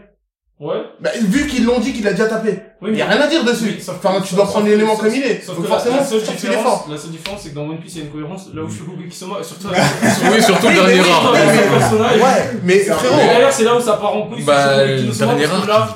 Ouais. 0.57 0.77
Bah, 1.01 1.09
vu 1.19 1.47
qu'ils 1.47 1.65
l'ont 1.65 1.79
dit 1.79 1.91
qu'il 1.91 2.07
a 2.07 2.11
déjà 2.11 2.27
tapé, 2.27 2.57
Oui, 2.81 2.91
il 2.93 2.97
y 2.97 3.01
a 3.01 3.07
mais- 3.07 3.15
rien 3.15 3.23
à 3.23 3.27
dire 3.27 3.43
dessus. 3.43 3.65
Oui, 3.75 3.83
sauf 3.83 3.99
que- 3.99 4.07
enfin, 4.07 4.21
tu 4.25 4.35
dois 4.35 4.45
prendre 4.45 4.67
l'élément 4.67 4.95
comme 4.95 5.13
il 5.13 5.21
est. 5.21 5.43
Sauf 5.45 5.57
Donc 5.57 5.67
forcément, 5.67 5.97
la 5.97 6.05
seule 6.05 6.21
différence, 6.21 6.79
la 6.89 6.97
seule 6.97 7.11
différence, 7.11 7.41
c'est 7.43 7.49
que 7.49 7.55
dans 7.55 7.63
One 7.63 7.79
Piece, 7.79 7.95
il 7.95 7.97
y 7.97 8.01
a 8.03 8.05
une 8.05 8.11
cohérence. 8.11 8.45
Là 8.53 8.61
où 8.63 8.69
Shokugeki 8.69 9.09
Kisama, 9.09 9.35
surtout, 9.43 9.67
Oui, 10.31 10.41
surtout 10.41 10.67
le 10.67 10.73
mais 10.73 10.77
dernier 10.95 11.01
mais- 11.33 11.39
mais- 11.45 11.77
personnages. 11.77 12.21
Ouais, 12.21 12.51
mais 12.63 12.79
frérot. 12.79 13.15
Et 13.21 13.25
d'ailleurs, 13.27 13.51
c'est 13.51 13.63
là 13.65 13.75
où 13.75 13.81
ça 13.81 13.93
part 13.93 14.15
en 14.15 14.27
couille. 14.27 14.43
Bah, 14.43 14.85
le 14.85 15.01
dernier 15.11 15.45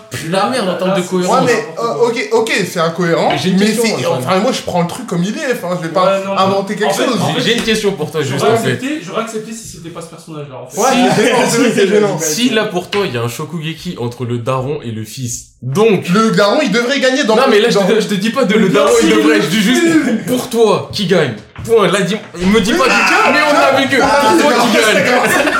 pue 0.09 0.29
la 0.29 0.49
merde 0.49 0.67
en 0.69 0.75
termes 0.77 0.89
de 0.97 1.01
c'est- 1.03 1.15
Ouais, 1.15 1.21
cohérence. 1.23 1.45
mais 1.45 1.65
euh, 1.81 2.07
ok, 2.07 2.29
ok, 2.33 2.51
c'est 2.69 2.79
incohérent. 2.81 3.29
Mais 3.31 3.37
j'ai 3.37 3.49
une 3.51 3.59
mais 3.59 3.65
question, 3.67 3.83
c'est, 3.97 4.05
enfin, 4.07 4.39
moi 4.39 4.51
je 4.51 4.61
prends 4.63 4.81
le 4.81 4.87
truc 4.87 5.07
comme 5.07 5.23
il 5.23 5.37
est. 5.37 5.53
Enfin, 5.53 5.77
je 5.81 5.87
vais 5.87 5.93
pas 5.93 6.17
inventer 6.37 6.75
quelque 6.75 6.93
chose. 6.93 7.17
J'ai 7.39 7.55
une 7.55 7.63
question 7.63 7.93
pour 7.93 8.11
toi, 8.11 8.21
juste 8.21 8.39
J'aurais 8.39 8.51
en 8.53 8.57
fait. 8.57 8.71
accepté, 8.73 8.99
j'aurais 9.01 9.21
accepté 9.21 9.53
si 9.53 9.65
c'était 9.77 9.89
pas 9.89 10.01
ce 10.01 10.07
personnage-là, 10.07 10.55
en 10.63 10.67
fait. 10.67 10.81
Ouais, 10.81 11.09
c'est 11.73 11.87
gênant. 11.87 12.17
Si 12.19 12.49
là 12.49 12.65
pour 12.65 12.89
toi 12.89 13.05
il 13.05 13.13
y 13.13 13.17
a 13.17 13.21
un 13.21 13.29
Shokugeki 13.29 13.95
entre 13.99 14.25
le 14.25 14.39
daron 14.49 14.81
et 14.81 14.91
le 14.91 15.03
fils, 15.03 15.48
donc 15.61 16.07
Le 16.09 16.31
daron, 16.31 16.59
il 16.63 16.71
devrait 16.71 16.99
gagner 16.99 17.23
dans 17.25 17.35
non 17.35 17.43
le- 17.45 17.51
mais 17.51 17.59
là 17.59 17.69
je 17.69 17.77
te, 17.79 17.99
je 18.01 18.07
te 18.07 18.13
dis 18.15 18.29
pas 18.29 18.45
de 18.45 18.53
le 18.55 18.69
daron 18.69 18.91
il 19.03 19.09
devrait, 19.09 19.41
je 19.41 19.47
dis 19.47 19.61
juste 19.61 20.25
pour 20.25 20.49
toi 20.49 20.89
qui 20.93 21.05
gagne. 21.05 21.33
Point. 21.65 21.89
Là 21.91 21.99
dis, 21.99 22.15
me 22.37 22.61
dis 22.61 22.71
pas 22.71 22.85
du 22.85 22.93
mais 23.33 23.39
on 23.51 23.57
a 23.57 23.81
vu 23.81 23.89
que 23.89 23.97
pour 23.97 24.41
toi 24.41 24.53
qui 24.63 24.77
gagne. 24.77 25.03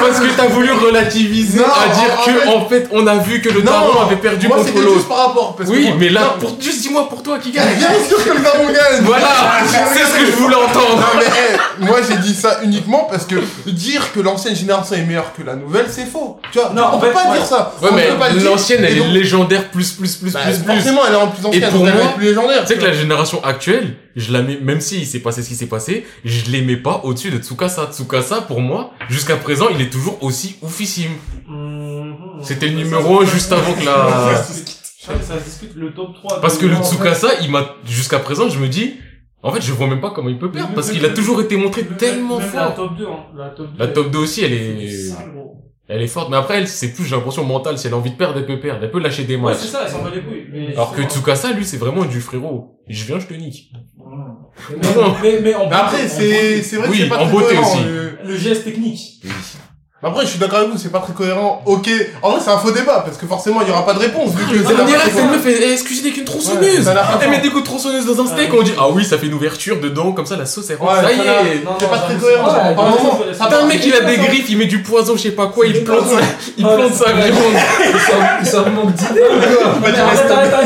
Parce 0.00 0.20
que 0.20 0.36
t'as 0.36 0.46
voulu 0.46 0.72
relativiser 0.72 1.58
Non, 1.58 1.64
à 1.66 1.88
dire 1.94 2.24
que 2.24 2.40
fait- 2.40 2.48
en 2.48 2.68
fait 2.68 2.88
on 2.92 3.06
a 3.06 3.16
vu 3.16 3.40
que 3.40 3.48
le 3.50 3.60
Non, 3.62 3.70
daron 3.70 4.00
avait 4.06 4.16
perdu 4.16 4.48
moi, 4.48 4.56
contre 4.58 4.68
c'était 4.68 4.80
l'autre. 4.80 4.94
juste 4.96 5.08
par 5.08 5.26
rapport. 5.28 5.54
Parce 5.56 5.68
que 5.70 5.74
Oui 5.74 5.84
moi- 5.86 5.96
mais 5.98 6.08
là 6.08 6.20
Non, 6.22 6.40
pour 6.40 6.56
juste 6.60 6.82
dis-moi 6.82 7.08
pour 7.08 7.22
toi 7.22 7.38
qui 7.38 7.50
gagne. 7.52 7.74
Bien 7.76 7.88
sûr 8.08 8.22
que 8.24 8.30
le 8.30 8.40
daron 8.42 8.66
gagne. 8.66 9.02
Voilà, 9.02 9.28
c'est 9.92 10.04
ce 10.04 10.18
que 10.18 10.26
je 10.26 10.32
voulais 10.32 10.56
entendre. 10.56 10.96
Non 10.96 11.20
mais 11.20 11.86
moi 11.86 11.98
j'ai 12.08 12.16
dit 12.18 12.34
ça 12.34 12.58
uniquement 12.64 13.06
parce 13.10 13.24
que 13.26 13.36
dire 13.66 14.12
que 14.12 14.20
l'ancienne 14.20 14.56
génération 14.56 14.96
est 14.96 15.02
meilleure 15.04 15.32
que 15.36 15.42
la 15.44 15.54
nouvelle 15.54 15.86
c'est 15.90 16.06
faux. 16.06 16.38
Tu 16.52 16.58
vois, 16.58 16.70
Non, 16.74 16.82
on 16.92 16.96
en 16.96 16.98
peut 16.98 17.06
fait, 17.08 17.12
pas 17.12 17.30
ouais. 17.30 17.38
dire 17.38 17.46
ça. 17.46 17.72
Ouais 17.82 17.88
On 17.92 17.94
mais 17.94 18.08
l'ancienne 18.72 18.84
elle 18.84 18.98
est 18.98 19.12
légendaire 19.12 19.70
plus 19.70 19.92
plus 19.92 20.16
plus 20.16 20.32
Bah, 20.32 20.40
plus 20.44 20.58
plus. 20.58 20.74
forcément 20.74 21.00
elle 21.06 21.12
est 21.14 21.16
en 21.16 21.28
plus 21.28 21.46
ancienne, 21.46 21.62
Et 21.64 21.66
pour 21.70 21.80
moi, 21.84 21.92
plus 22.16 22.24
légendaire. 22.26 22.62
Tu 22.62 22.68
sais 22.68 22.78
que 22.78 22.84
la 22.84 22.92
génération 22.92 23.42
actuelle, 23.44 23.96
je 24.16 24.32
la 24.32 24.42
mets, 24.42 24.58
même 24.60 24.80
s'il 24.80 25.06
s'est 25.06 25.20
passé 25.20 25.42
ce 25.42 25.48
qui 25.48 25.54
s'est 25.56 25.66
passé, 25.66 26.06
je 26.24 26.50
les 26.50 26.62
mets 26.62 26.76
pas 26.76 27.00
au-dessus 27.04 27.30
de 27.30 27.38
Tsukasa. 27.38 27.90
Tsukasa, 27.92 28.40
pour 28.42 28.60
moi, 28.60 28.92
jusqu'à 29.08 29.36
présent, 29.36 29.66
il 29.74 29.80
est 29.80 29.90
toujours 29.90 30.22
aussi 30.22 30.56
oufissime. 30.62 31.12
Mhm. 31.48 32.14
C'était 32.42 32.66
le 32.68 32.74
numéro 32.76 33.18
ça- 33.24 33.30
1 33.30 33.34
juste 33.34 33.52
avant 33.52 33.72
que 33.74 33.84
la... 33.84 34.44
Ça, 35.04 35.12
se 35.38 35.44
discute 35.44 35.74
le 35.76 35.92
top 35.92 36.14
3. 36.14 36.40
Parce 36.40 36.56
que 36.56 36.64
le 36.64 36.76
Tsukasa, 36.76 37.28
il 37.42 37.50
m'a, 37.50 37.74
jusqu'à 37.86 38.18
présent, 38.20 38.48
je 38.48 38.58
me 38.58 38.68
dis, 38.68 38.94
en 39.42 39.52
fait, 39.52 39.60
je 39.60 39.70
vois 39.72 39.86
même 39.86 40.00
pas 40.00 40.10
comment 40.14 40.30
il 40.30 40.38
peut 40.38 40.50
perdre, 40.50 40.72
parce 40.74 40.90
qu'il 40.90 41.04
a 41.04 41.10
toujours 41.10 41.42
été 41.42 41.58
montré 41.58 41.84
tellement 41.84 42.38
La 42.38 42.44
fort. 42.46 42.74
top 42.74 42.96
2, 42.96 43.04
hein. 43.04 43.08
La 43.36 43.48
top 43.50 43.66
2. 43.76 43.78
La 43.78 43.88
top 43.88 44.10
2 44.10 44.18
aussi, 44.18 44.42
elle 44.44 44.54
est. 44.54 44.88
elle 45.88 46.02
est 46.02 46.06
forte. 46.06 46.30
Mais 46.30 46.36
après, 46.36 46.58
elle, 46.58 46.68
c'est 46.68 46.92
plus, 46.92 47.04
j'ai 47.04 47.14
l'impression, 47.16 47.44
mentale. 47.44 47.76
Si 47.78 47.86
elle 47.86 47.92
a 47.92 47.96
envie 47.96 48.10
de 48.10 48.16
perdre, 48.16 48.38
elle 48.38 48.46
peut 48.46 48.58
perdre. 48.60 48.80
Elle 48.82 48.90
peut 48.90 49.00
lâcher 49.00 49.24
des 49.24 49.36
Ouais, 49.36 49.42
matchs. 49.42 49.58
c'est 49.58 49.68
ça, 49.68 49.82
elle 49.84 49.90
s'en 49.90 50.02
bat 50.02 50.10
les 50.14 50.22
couilles. 50.22 50.46
Mais 50.52 50.72
Alors 50.72 50.94
que 50.94 51.02
Tsukasa, 51.02 51.52
lui, 51.52 51.64
c'est 51.64 51.76
vraiment 51.76 52.04
du 52.04 52.20
frérot. 52.20 52.80
Je 52.88 53.04
viens, 53.04 53.18
je 53.18 53.26
te 53.26 53.34
nique. 53.34 53.70
Mais, 54.70 54.76
mais, 55.22 55.40
mais 55.42 55.54
en 55.54 55.68
Mais 55.68 55.74
après 55.76 56.06
c'est 56.08 56.62
c'est 56.62 56.76
vrai 56.76 56.86
que 56.86 56.92
Oui, 56.92 56.98
c'est 57.00 57.08
pas 57.08 57.16
en 57.18 57.24
très 57.24 57.32
beauté 57.32 57.46
cohérent, 57.56 57.72
aussi. 57.72 57.82
euh. 57.86 58.10
le 58.24 58.36
geste 58.36 58.64
technique. 58.64 59.22
Après, 60.04 60.24
je 60.24 60.30
suis 60.30 60.38
d'accord 60.38 60.58
avec 60.58 60.70
vous, 60.70 60.78
c'est 60.78 60.92
pas 60.92 60.98
très 61.00 61.12
cohérent. 61.12 61.62
Ok. 61.66 61.88
En 62.22 62.30
vrai, 62.32 62.40
c'est 62.44 62.50
un 62.50 62.58
faux 62.58 62.70
débat, 62.70 63.02
parce 63.04 63.16
que 63.16 63.26
forcément, 63.26 63.60
il 63.62 63.68
y 63.68 63.70
aura 63.70 63.86
pas 63.86 63.94
de 63.94 64.00
réponse, 64.00 64.30
vu 64.34 64.44
que 64.44 64.58
c'est 64.68 64.74
On 64.80 64.84
dirait 64.84 64.98
que 65.04 65.10
c'est 65.14 65.20
une 65.22 65.26
la 65.30 65.32
meuf, 65.36 65.46
elle, 65.46 65.62
elle 65.62 65.82
cuisine 65.82 66.04
avec 66.06 66.16
une 66.18 66.22
Ouais, 66.24 66.26
tronçonneuse. 66.30 66.90
Elle 67.22 67.30
met 67.30 67.38
des 67.40 67.48
coups 67.48 67.62
de 67.62 67.66
tronçonneuse 67.68 68.06
dans 68.06 68.22
un 68.22 68.26
steak, 68.26 68.50
on 68.52 68.62
dit, 68.62 68.72
ah 68.78 68.88
oui, 68.90 69.04
ça 69.04 69.18
fait 69.18 69.26
une 69.26 69.34
ouverture 69.34 69.80
dedans, 69.80 70.12
comme 70.12 70.26
ça 70.26 70.36
la 70.36 70.46
sauce 70.46 70.68
elle 70.70 70.76
rentre. 70.76 70.92
Ouais, 70.96 71.02
ça 71.02 71.12
y 71.12 71.20
est. 71.20 71.64
C'est 71.80 71.90
pas 71.90 71.98
très 71.98 72.14
cohérent. 72.16 72.46
un 72.48 73.46
part- 73.46 73.66
mec, 73.66 73.80
il 73.86 73.94
a 73.94 74.00
des 74.00 74.16
griffes, 74.16 74.50
il 74.50 74.58
met 74.58 74.66
du 74.66 74.82
poison, 74.82 75.16
je 75.16 75.22
sais 75.22 75.30
pas 75.30 75.46
quoi, 75.46 75.66
il 75.66 75.82
plante 75.84 76.06
sa, 76.08 76.16
il 76.58 76.64
plante 76.64 76.94
sa 76.94 77.12
viande. 77.12 77.34
En 78.54 78.70
manque 78.70 78.92
d'idées 78.94 79.20
le 79.20 79.36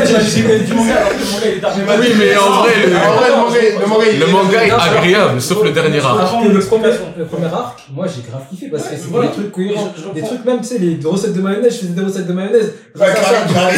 il 0.05 0.51
est. 0.51 1.99
Oui, 1.99 2.13
mais 2.17 2.37
en 2.37 2.51
vrai, 2.51 2.73
le- 2.83 2.89
le 2.89 2.95
manga, 2.97 3.57
le 3.79 3.85
manga, 3.87 4.05
il 4.11 4.19
Le 4.19 4.27
manga 4.27 4.65
est 4.65 4.71
agréable, 4.71 5.41
sauf 5.41 5.63
le 5.63 5.71
dernier 5.71 5.99
arc. 5.99 6.19
Le 6.53 6.59
premier, 6.59 6.87
le 6.87 7.45
arc, 7.53 7.79
moi 7.93 8.05
j'ai 8.07 8.21
grave 8.29 8.43
kiffé 8.49 8.67
parce 8.67 8.83
que 8.83 8.89
c'est. 8.95 9.09
Des 9.29 9.35
trucs 9.35 9.51
cohérents. 9.51 9.93
Je- 9.95 10.01
je 10.01 10.07
des 10.09 10.21
comprends. 10.21 10.35
trucs 10.35 10.45
même, 10.45 10.57
tu 10.59 10.63
sais, 10.65 10.77
les 10.79 10.99
recettes 11.03 11.33
de 11.33 11.41
mayonnaise, 11.41 11.73
je 11.73 11.79
faisais 11.79 11.93
des 11.93 12.01
recettes 12.01 12.27
de 12.27 12.33
mayonnaise. 12.33 12.73
Ouais, 12.95 13.07
Grâce 13.07 13.17
à 13.17 13.47
ça, 13.47 13.69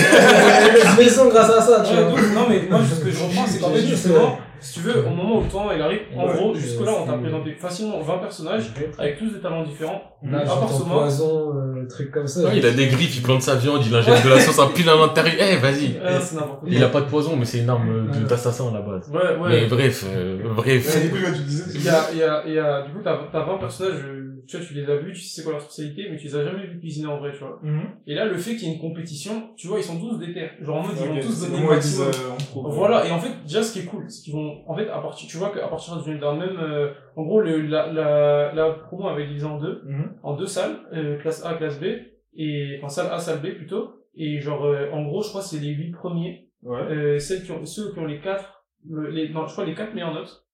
mayonnaise 0.62 0.97
maison 0.97 1.30
grâce 1.30 1.49
à 1.49 1.62
ça, 1.62 1.84
tu 1.86 1.95
Ouais, 1.95 2.04
vois. 2.04 2.22
non 2.22 2.47
mais 2.49 2.62
moi 2.70 2.80
ce 2.89 3.04
que 3.04 3.12
je 3.12 3.24
reprends 3.24 3.45
c'est 3.47 3.60
qu'en 3.60 3.70
fait 3.72 3.82
justement 3.86 4.38
si 4.60 4.74
tu 4.76 4.80
veux 4.82 4.99
au 5.06 5.10
moment 5.10 5.39
où 5.39 5.43
le 5.43 5.49
temps 5.49 5.68
il 5.76 5.82
arrive 5.82 6.02
en 6.16 6.28
Ouais, 6.28 6.34
gros 6.36 6.52
euh, 6.52 6.56
jusque 6.56 6.82
là 6.86 6.91
on 7.02 7.06
t'a 7.08 7.14
présenté 7.18 7.52
facilement 7.60 7.99
20 7.99 8.18
personnages 8.20 8.72
avec 8.99 9.18
tous 9.18 9.30
des 9.32 9.39
talents 9.39 9.64
différents 9.64 10.02
Là, 10.24 10.41
à 10.41 10.45
part 10.45 10.68
poison, 10.68 11.54
euh, 11.56 11.88
trucs 11.89 12.12
comme 12.12 12.28
ça. 12.28 12.41
Ouais, 12.41 12.58
il 12.58 12.64
a 12.68 12.70
des 12.70 12.86
griffes, 12.86 13.16
il 13.18 13.24
plante 13.24 13.41
sa 13.41 13.56
viande, 13.56 13.82
il 13.84 13.95
injecte 13.95 14.24
de 14.24 14.30
la 14.30 14.39
sauce 14.39 14.60
en 14.60 14.68
pile 14.68 14.88
à 14.88 14.95
l'intérieur. 14.95 15.34
Eh, 15.39 15.56
vas-y. 15.56 15.97
euh, 15.99 16.20
Il 16.68 16.84
a 16.84 16.89
pas 16.89 17.02
de 17.02 17.08
poison, 17.08 17.36
mais 17.36 17.45
c'est 17.45 17.58
une 17.58 17.70
arme 17.72 17.89
euh, 17.89 18.04
Ouais. 18.22 18.28
d'assassin 18.30 18.66
à 18.70 18.74
la 18.74 18.82
base. 18.82 19.10
ouais 19.10 19.20
ouais 19.41 19.49
Mais 19.49 19.66
bref, 19.66 20.06
euh, 20.08 20.38
bref. 20.56 20.95
Ouais, 20.95 21.02
du 21.02 21.10
coup, 21.10 21.18
tu 21.36 21.41
disais, 21.41 21.64
il 21.74 21.84
y 21.84 21.89
a, 21.89 22.06
il 22.14 22.20
y 22.20 22.24
a, 22.24 22.43
il 22.45 22.54
y 22.54 22.60
a, 22.60 22.84
du 22.84 22.91
coup, 22.91 22.99
t'as, 23.04 23.18
t'as 23.32 23.43
20 23.43 23.58
personnages, 23.58 23.93
euh, 24.06 24.20
tu 24.48 24.58
vois, 24.58 24.66
tu 24.66 24.74
les 24.74 24.89
as 24.89 24.98
vus, 24.98 25.14
tu 25.14 25.20
sais 25.22 25.36
c'est 25.36 25.44
quoi 25.44 25.54
leur 25.54 25.62
spécialité, 25.62 26.08
mais 26.10 26.18
tu 26.18 26.26
les 26.28 26.36
as 26.36 26.44
jamais 26.46 26.66
vus 26.68 26.80
cuisiner 26.80 27.08
en 27.08 27.18
vrai, 27.20 27.32
tu 27.32 27.39
vois. 27.39 27.60
Mhm. 27.64 27.82
Et 28.08 28.14
là, 28.16 28.26
le 28.26 28.38
fait 28.38 28.56
qu'il 28.56 28.68
y 28.68 28.72
ait 28.72 28.76
une 28.76 28.82
compétition, 28.82 29.52
tu 29.56 29.68
vois, 29.68 29.80
ils 29.80 29.84
sont 29.84 30.00
tous 30.00 30.18
déter. 30.20 30.50
Genre 30.62 30.78
en 30.78 30.82
mode, 30.84 30.96
ils 31.02 31.08
vont 31.08 31.20
tous 31.20 31.42
donner 31.50 31.62
le 31.64 31.70
maximum. 31.70 32.08
euh, 32.08 32.32
en 32.32 32.38
pro. 32.38 32.70
Voilà, 32.70 33.06
et 33.08 33.12
en 33.12 33.20
fait, 33.20 33.32
déjà, 33.44 33.64
ce 33.64 33.74
qui 33.74 33.80
est 33.80 33.89
cool, 33.89 34.06
c'est 34.10 34.24
qu'ils 34.24 34.34
vont, 34.34 34.64
en 34.68 34.76
fait, 34.76 34.89
à 34.89 35.00
partir, 35.00 35.28
tu 35.30 35.38
vois 35.38 35.50
qu'à 35.52 35.68
partir 35.68 36.02
d'une- 36.04 36.20
d'un 36.20 36.36
même, 36.36 36.58
euh, 36.60 36.92
en 37.16 37.24
gros, 37.24 37.42
le, 37.42 37.62
la, 37.62 37.92
la, 37.92 38.54
la 38.54 38.72
promo 38.72 39.08
avait 39.08 39.28
divisé 39.28 39.46
en 39.46 39.58
deux, 39.60 39.82
Mhm. 39.86 40.14
en 40.24 40.36
deux 40.36 40.46
salles, 40.48 40.78
euh, 40.94 41.18
classe 41.20 41.46
A, 41.46 41.54
classe 41.56 41.80
B, 41.80 41.86
et, 42.36 42.78
enfin, 42.80 42.89
salle 42.89 43.12
A, 43.12 43.20
salle 43.20 43.39
B 43.42 43.56
plutôt, 43.56 43.92
et 44.16 44.39
genre, 44.42 44.66
euh, 44.66 44.89
en 44.92 45.04
gros, 45.04 45.22
je 45.24 45.30
crois 45.30 45.42
que 45.42 45.48
c'est 45.48 45.60
les 45.60 45.70
huit 45.74 45.92
premiers, 45.92 46.48
Ouais. 46.64 46.80
euh, 46.80 47.20
celles 47.20 47.44
qui 47.44 47.52
ont, 47.52 47.66
ceux 47.66 47.92
qui 47.94 48.00
ont 48.00 48.06
les 48.06 48.20
quatre, 48.22 48.64
les, 48.89 49.30
non, 49.30 49.48
je 49.48 49.52
crois 49.54 49.66
les 49.66 49.74
quatre 49.74 49.94
meilleures 49.94 50.14
notes, 50.14 50.46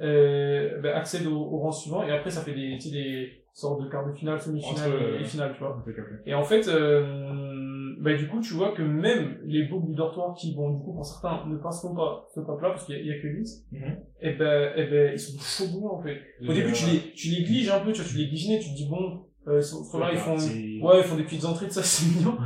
euh, 0.00 0.80
ben, 0.80 0.94
accèdent 0.94 1.26
au, 1.26 1.36
au 1.36 1.58
rang 1.58 1.72
suivant, 1.72 2.02
et 2.02 2.10
après, 2.10 2.30
ça 2.30 2.42
fait 2.42 2.54
des, 2.54 2.76
tu 2.78 2.88
sais, 2.88 2.90
des 2.90 3.28
sortes 3.52 3.82
de 3.84 3.88
quarts 3.88 4.06
de 4.08 4.12
finale, 4.12 4.40
semi-finale 4.40 4.92
Entre, 4.92 5.02
euh, 5.02 5.20
et 5.20 5.24
finale, 5.24 5.52
tu 5.54 5.60
vois. 5.60 5.84
Et 6.26 6.34
en 6.34 6.42
fait, 6.42 6.66
euh, 6.68 7.94
bah, 8.00 8.14
du 8.14 8.26
coup, 8.26 8.40
tu 8.40 8.54
vois 8.54 8.72
que 8.72 8.82
même 8.82 9.38
les 9.44 9.64
boucles 9.64 9.86
du 9.86 9.94
dortoir 9.94 10.34
qui, 10.34 10.54
bon, 10.54 10.70
du 10.70 10.82
coup, 10.82 10.94
pour 10.94 11.04
certains, 11.06 11.46
ne 11.48 11.56
passeront 11.58 11.94
pas 11.94 12.26
ce 12.34 12.40
top-là, 12.40 12.70
parce 12.70 12.84
qu'il 12.86 12.96
y, 12.98 13.06
y 13.06 13.12
a 13.12 13.18
que 13.20 13.28
8, 13.28 13.46
Mhm. 13.72 13.96
et 14.20 14.32
ben, 14.32 14.72
et 14.76 14.84
ben, 14.86 15.12
ils 15.14 15.18
sont 15.18 15.38
chauds 15.38 15.88
en 15.92 16.02
fait. 16.02 16.18
Au 16.48 16.52
début, 16.52 16.72
tu 16.72 16.86
les, 16.86 17.12
tu 17.14 17.28
les 17.28 17.44
gliges 17.44 17.68
un 17.70 17.80
peu, 17.80 17.92
tu 17.92 18.00
vois, 18.00 18.10
tu 18.10 18.16
les 18.18 18.26
gliges, 18.26 18.60
tu 18.60 18.70
te 18.70 18.74
dis, 18.76 18.88
bon, 18.88 19.26
euh, 19.48 19.60
là, 19.98 20.10
ils 20.12 20.18
font, 20.18 20.36
ouais, 20.36 20.98
ils 21.00 21.04
font 21.04 21.16
des 21.16 21.24
petites 21.24 21.44
entrées 21.44 21.66
de 21.66 21.72
ça, 21.72 21.82
c'est 21.84 22.06
mignon. 22.16 22.36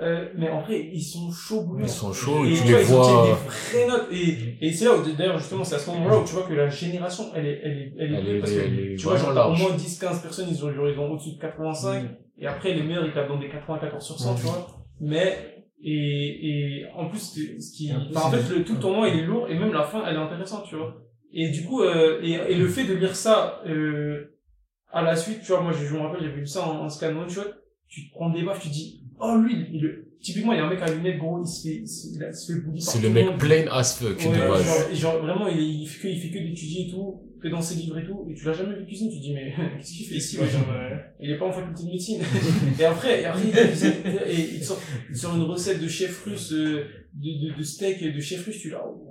Euh, 0.00 0.28
mais 0.36 0.50
en 0.50 0.60
vrai, 0.60 0.90
ils 0.92 1.00
sont 1.02 1.30
chauds 1.30 1.62
bouillants. 1.62 1.84
Ils 1.84 1.88
sont 1.88 2.12
chauds 2.12 2.44
Et 2.44 2.52
et 2.52 2.56
tu 2.56 2.64
les 2.64 2.82
vois, 2.82 2.82
ils 2.82 2.84
vois. 2.86 3.26
des 3.26 3.32
vraies 3.32 3.86
notes. 3.88 4.08
Et, 4.10 4.66
et 4.66 4.72
c'est 4.72 4.86
là 4.86 4.96
où, 4.96 5.02
d'ailleurs, 5.16 5.38
justement, 5.38 5.62
c'est 5.62 5.76
à 5.76 5.78
ce 5.78 5.88
moment-là 5.90 6.18
où 6.18 6.24
tu 6.24 6.32
vois 6.34 6.42
que 6.42 6.52
la 6.54 6.68
génération, 6.68 7.26
elle 7.34 7.46
est, 7.46 7.60
elle 7.62 7.72
est, 7.78 7.92
elle 7.98 8.14
est, 8.14 8.18
Elle 8.18 8.28
est- 8.28 8.40
parce 8.40 8.52
que, 8.52 8.58
est 8.92 8.96
tu 8.96 9.04
vois, 9.06 9.16
genre, 9.16 9.50
au 9.50 9.54
moins 9.54 9.70
10, 9.76 9.98
15 10.00 10.20
personnes, 10.22 10.48
ils 10.50 10.64
ont, 10.64 10.72
genre, 10.72 10.88
ils 10.88 10.98
ont 10.98 11.12
au-dessus 11.12 11.36
de 11.36 11.40
85. 11.40 12.06
Et 12.38 12.46
après, 12.48 12.74
les 12.74 12.82
meilleurs, 12.82 13.06
ils 13.06 13.12
tapent 13.12 13.28
dans 13.28 13.38
des 13.38 13.48
94 13.48 14.04
sur 14.04 14.18
100, 14.18 14.34
tu 14.34 14.42
vois. 14.42 14.66
Mais, 15.00 15.62
et, 15.80 16.80
et, 16.80 16.86
en 16.96 17.08
plus, 17.08 17.20
ce 17.60 17.76
qui, 17.76 17.92
en 17.92 17.98
enfin, 18.16 18.36
fait, 18.36 18.52
le, 18.58 18.64
tout 18.64 18.74
le 18.74 18.80
tournoi, 18.80 19.08
il 19.08 19.20
est 19.20 19.26
lourd, 19.26 19.46
et 19.48 19.56
même 19.56 19.72
la 19.72 19.84
fin, 19.84 20.02
elle 20.06 20.16
est 20.16 20.18
intéressante, 20.18 20.64
tu 20.68 20.74
vois. 20.74 20.96
Et 21.32 21.50
du 21.50 21.64
coup, 21.64 21.82
euh, 21.82 22.20
et, 22.22 22.32
et 22.32 22.54
le 22.56 22.66
fait 22.66 22.84
de 22.84 22.94
lire 22.94 23.14
ça, 23.14 23.60
euh, 23.68 24.33
à 24.94 25.02
la 25.02 25.16
suite, 25.16 25.40
tu 25.42 25.48
vois, 25.48 25.60
moi, 25.62 25.72
je, 25.72 25.84
je 25.86 25.94
me 25.94 26.00
rappelle, 26.00 26.22
j'avais 26.22 26.40
vu 26.40 26.46
ça 26.46 26.66
en, 26.68 26.84
en 26.84 26.88
scan 26.88 27.14
one 27.16 27.28
shot, 27.28 27.42
tu 27.88 28.06
te 28.08 28.10
prends 28.12 28.30
des 28.30 28.42
baffes, 28.42 28.62
tu 28.62 28.68
dis, 28.68 29.02
oh, 29.20 29.36
lui, 29.38 29.52
il, 29.54 29.76
il- 29.76 30.04
typiquement, 30.20 30.52
il 30.54 30.56
y 30.56 30.60
a 30.60 30.64
un 30.64 30.70
mec 30.70 30.80
à 30.80 30.90
lunettes, 30.90 31.18
gros, 31.18 31.42
il 31.42 31.46
se 31.46 31.68
fait, 31.68 31.74
il 31.82 31.86
se, 31.88 32.06
il 32.08 32.34
se 32.34 32.52
fait 32.54 32.60
par 32.62 32.72
C'est 32.78 33.02
le 33.02 33.10
mec 33.10 33.26
monde. 33.26 33.38
plain 33.38 33.66
as 33.70 33.98
fuck 33.98 34.18
Ouais, 34.18 34.24
de 34.32 34.48
base. 34.48 34.94
genre, 34.94 35.18
vraiment, 35.22 35.48
il, 35.48 35.60
il 35.82 35.86
fait 35.86 36.00
que, 36.08 36.08
il 36.14 36.18
fait 36.20 36.30
que 36.30 36.38
d'étudier 36.38 36.86
et 36.88 36.90
tout, 36.90 37.20
que 37.42 37.48
dans 37.48 37.60
ses 37.60 37.74
livres 37.74 37.98
et 37.98 38.04
tout, 38.06 38.26
et 38.30 38.34
tu 38.34 38.44
l'as 38.46 38.54
jamais 38.54 38.74
vu 38.78 38.86
cuisiner, 38.86 39.10
tu 39.10 39.18
te 39.18 39.22
dis, 39.22 39.34
mais, 39.34 39.52
qu'est-ce 39.78 39.92
qu'il 39.92 40.06
fait 40.06 40.14
ici, 40.14 40.38
ouais, 40.38 40.48
genre, 40.48 40.62
euh, 40.70 40.96
il 41.20 41.30
est 41.30 41.36
pas 41.36 41.44
en 41.46 41.52
faculté 41.52 41.82
de 41.84 41.88
médecine. 41.90 42.22
et 42.80 42.84
après, 42.86 43.20
et 43.20 43.24
après, 43.26 43.42
il, 43.44 43.58
et 44.30 44.54
il 44.54 44.64
sort, 44.64 44.80
il 45.10 45.16
sort 45.16 45.36
une 45.36 45.42
recette 45.42 45.80
de 45.82 45.88
chef 45.88 46.24
russe, 46.24 46.52
euh, 46.52 46.84
de, 47.12 47.50
de, 47.52 47.58
de 47.58 47.62
steak 47.62 48.02
de 48.02 48.20
chef 48.20 48.46
russe, 48.46 48.58
tu 48.60 48.70
l'as, 48.70 48.82
oh, 48.86 49.03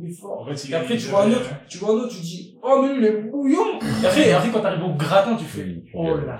il 0.00 0.10
est 0.10 0.12
fort. 0.12 0.40
En 0.40 0.54
fait, 0.54 0.70
Et 0.70 0.74
après, 0.74 0.96
tu 0.96 1.08
vois 1.08 1.24
un 1.24 1.30
autre, 1.30 1.50
tu 1.68 1.78
vois 1.78 1.90
un 1.90 1.96
autre, 1.98 2.14
tu 2.14 2.20
dis, 2.20 2.58
oh, 2.62 2.82
mais 2.82 2.94
lui, 2.94 2.98
il 2.98 3.04
est 3.06 3.22
bouillant! 3.22 3.78
Et 4.02 4.06
après, 4.06 4.28
et 4.28 4.32
après, 4.32 4.50
quand 4.50 4.60
t'arrives 4.60 4.84
au 4.84 4.94
gratin, 4.94 5.36
tu 5.36 5.44
fais, 5.44 5.82
oh 5.94 6.16
là, 6.16 6.38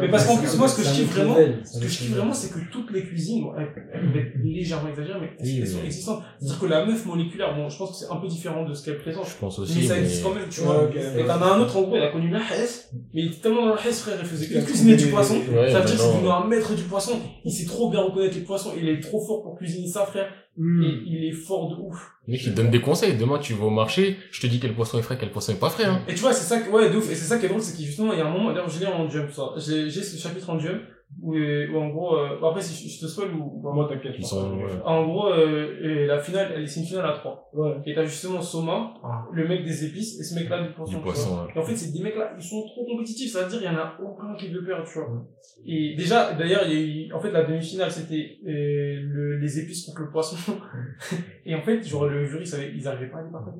mais 0.00 0.08
parce 0.08 0.26
qu'en 0.26 0.36
plus, 0.36 0.56
moi, 0.56 0.68
ce 0.68 0.76
que 0.76 0.86
je 0.86 0.92
kiffe 0.92 1.14
vraiment, 1.14 1.36
ce 1.64 1.80
que 1.80 1.88
je 1.88 1.98
kiffe 1.98 2.10
vraiment, 2.10 2.32
c'est 2.32 2.52
que 2.52 2.70
toutes 2.70 2.90
les 2.90 3.04
cuisines, 3.04 3.42
bon, 3.42 3.52
elles, 3.56 3.68
elles 3.92 4.00
peuvent 4.00 4.16
être 4.16 4.32
légèrement 4.42 4.88
exagérées, 4.88 5.20
mais 5.20 5.30
elles, 5.38 5.66
sont 5.66 5.82
existantes. 5.84 6.22
C'est-à-dire 6.38 6.60
que 6.60 6.66
la 6.66 6.84
meuf 6.84 7.06
moléculaire, 7.06 7.54
bon, 7.54 7.68
je 7.68 7.78
pense 7.78 7.90
que 7.90 7.96
c'est 7.96 8.12
un 8.12 8.16
peu 8.16 8.28
différent 8.28 8.64
de 8.64 8.74
ce 8.74 8.84
qu'elle 8.84 8.98
présente. 8.98 9.26
Je 9.26 9.36
pense 9.36 9.58
Mais 9.58 9.64
aussi. 9.64 9.86
ça 9.86 9.94
mais- 9.94 10.00
existe 10.00 10.22
quand 10.22 10.34
même, 10.34 10.48
tu 10.48 10.60
vois. 10.60 10.90
Et 10.94 11.24
t'en 11.24 11.40
as 11.40 11.54
un 11.54 11.60
autre, 11.60 11.76
en 11.76 11.82
gros, 11.82 11.96
il 11.96 12.02
a 12.02 12.10
connu 12.10 12.30
la 12.30 12.40
Hesse, 12.40 12.90
mais 13.14 13.22
il 13.22 13.26
était 13.28 13.40
tellement 13.40 13.66
dans 13.66 13.74
la 13.74 13.86
Hesse, 13.86 14.00
frère, 14.02 14.16
il 14.20 14.26
faisait 14.26 14.46
que 14.46 14.64
cuisiner 14.64 14.96
du 14.96 15.06
poisson. 15.06 15.34
Ça 15.34 15.52
veut 15.52 15.68
dire 15.68 15.82
que 15.82 15.88
c'est 15.88 16.28
un 16.28 16.46
maître 16.46 16.74
du 16.74 16.82
poisson. 16.84 17.18
Il 17.44 17.52
sait 17.52 17.66
trop 17.66 17.90
bien 17.90 18.00
reconnaître 18.00 18.34
les 18.34 18.42
poissons. 18.42 18.72
Il 18.80 18.88
est 18.88 19.00
trop 19.00 19.20
fort 19.20 19.42
pour 19.42 19.56
cuisiner 19.56 19.86
ça, 19.86 20.04
frère. 20.06 20.26
Hmm. 20.56 20.82
Et 20.82 21.02
il 21.06 21.24
est 21.24 21.32
fort 21.32 21.70
de 21.70 21.76
ouf. 21.82 22.12
Le 22.28 22.32
mec, 22.32 22.44
il 22.44 22.54
donne 22.54 22.70
des 22.70 22.80
conseils. 22.80 23.16
Demain, 23.16 23.38
tu 23.38 23.54
vas 23.54 23.64
au 23.64 23.70
marché, 23.70 24.18
je 24.30 24.40
te 24.40 24.46
dis 24.46 24.60
quel 24.60 24.74
poisson 24.74 24.98
est 24.98 25.02
frais, 25.02 25.16
quel 25.18 25.30
poisson 25.30 25.52
est 25.52 25.58
pas 25.58 25.70
frais, 25.70 25.84
hein. 25.84 26.02
Et 26.06 26.14
tu 26.14 26.20
vois, 26.20 26.32
c'est 26.34 26.44
ça, 26.44 26.60
que- 26.60 26.70
ouais, 26.70 26.90
de 26.90 26.96
ouf. 26.96 27.10
Et 27.10 27.14
c'est 27.14 27.24
ça 27.24 27.38
qui 27.38 27.46
est 27.46 27.48
drôle, 27.48 27.62
c'est 27.62 27.74
qu'il 27.76 27.86
justement, 27.86 28.12
il 28.12 28.18
y 28.18 28.22
a 28.22 28.26
un 28.26 28.30
moment, 28.30 28.50
d'ailleurs, 28.52 28.68
je 28.68 28.78
l'ai 28.80 28.86
en 28.86 29.08
jump, 29.08 29.30
ça. 29.32 29.54
J'ai, 29.56 29.88
j'ai 29.88 30.02
ce 30.02 30.18
chapitre 30.20 30.50
en 30.50 30.58
jump, 30.58 30.82
où, 31.20 31.34
euh, 31.36 31.68
où 31.72 31.76
en 31.78 31.88
gros, 31.90 32.16
euh, 32.16 32.38
après, 32.48 32.60
si 32.60 32.88
je, 32.88 32.94
je 32.96 33.00
te 33.00 33.06
spoil 33.06 33.28
ou, 33.34 33.60
ou- 33.62 33.72
Moi, 33.72 33.88
t'inquiète. 33.88 34.16
Ouais. 34.18 34.70
en 34.84 35.06
gros, 35.06 35.28
euh, 35.32 35.78
et 35.82 36.06
la 36.06 36.18
finale, 36.18 36.52
elle 36.56 36.62
est 36.62 36.66
c'est 36.66 36.80
une 36.80 36.86
finale 36.86 37.06
à 37.06 37.12
3. 37.12 37.50
Ouais. 37.54 37.74
Et 37.86 37.94
t'as 37.94 38.04
justement 38.04 38.40
Soma, 38.40 38.94
Ah. 39.04 39.24
le 39.32 39.46
mec 39.46 39.64
des 39.64 39.84
épices, 39.84 40.18
et 40.20 40.24
ce 40.24 40.34
mec-là 40.34 40.62
du 40.66 40.72
poisson. 40.72 40.92
Du 40.96 41.02
poisson, 41.02 41.30
ouais. 41.44 41.52
Et 41.54 41.58
en 41.58 41.62
fait, 41.62 41.76
c'est 41.76 41.92
des 41.92 42.02
mecs 42.02 42.16
là, 42.16 42.32
ils 42.36 42.42
sont 42.42 42.62
trop 42.66 42.84
compétitifs, 42.86 43.30
ça 43.32 43.42
veut 43.44 43.50
dire 43.50 43.60
il 43.62 43.66
y 43.66 43.68
en 43.68 43.78
a 43.78 43.96
aucun 44.02 44.34
qui 44.36 44.48
veut 44.48 44.64
perdre, 44.64 44.84
tu 44.84 44.98
vois. 44.98 45.26
Et 45.66 45.94
déjà, 45.96 46.32
d'ailleurs, 46.34 46.62
il 46.66 46.72
y 46.72 46.76
a 46.76 47.06
eu, 47.06 47.12
en 47.12 47.20
fait, 47.20 47.30
la 47.30 47.44
demi-finale, 47.44 47.90
c'était 47.90 48.38
euh, 48.46 49.00
le, 49.02 49.38
les 49.38 49.58
épices 49.60 49.86
contre 49.86 50.00
le 50.02 50.10
poisson. 50.10 50.36
et 51.46 51.54
en 51.54 51.62
fait, 51.62 51.82
genre, 51.86 52.06
le 52.08 52.24
jury, 52.24 52.46
ça, 52.46 52.56
ils 52.64 52.86
arrivaient 52.88 53.10
pas 53.10 53.18
à 53.18 53.22
les 53.22 53.30
partager. 53.30 53.58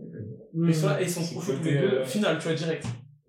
Ils 0.55 0.75
sont 0.75 0.89
là, 0.89 1.01
et 1.01 1.05
ils 1.05 1.11
sont 1.11 1.23
trop 1.23 1.41
chauds 1.41 1.53
tous 1.59 1.65
les 1.69 1.79
deux, 1.79 1.87
euh, 1.99 2.05
finale, 2.05 2.39
tu 2.39 2.49
vois, 2.49 2.55
direct. 2.57 2.85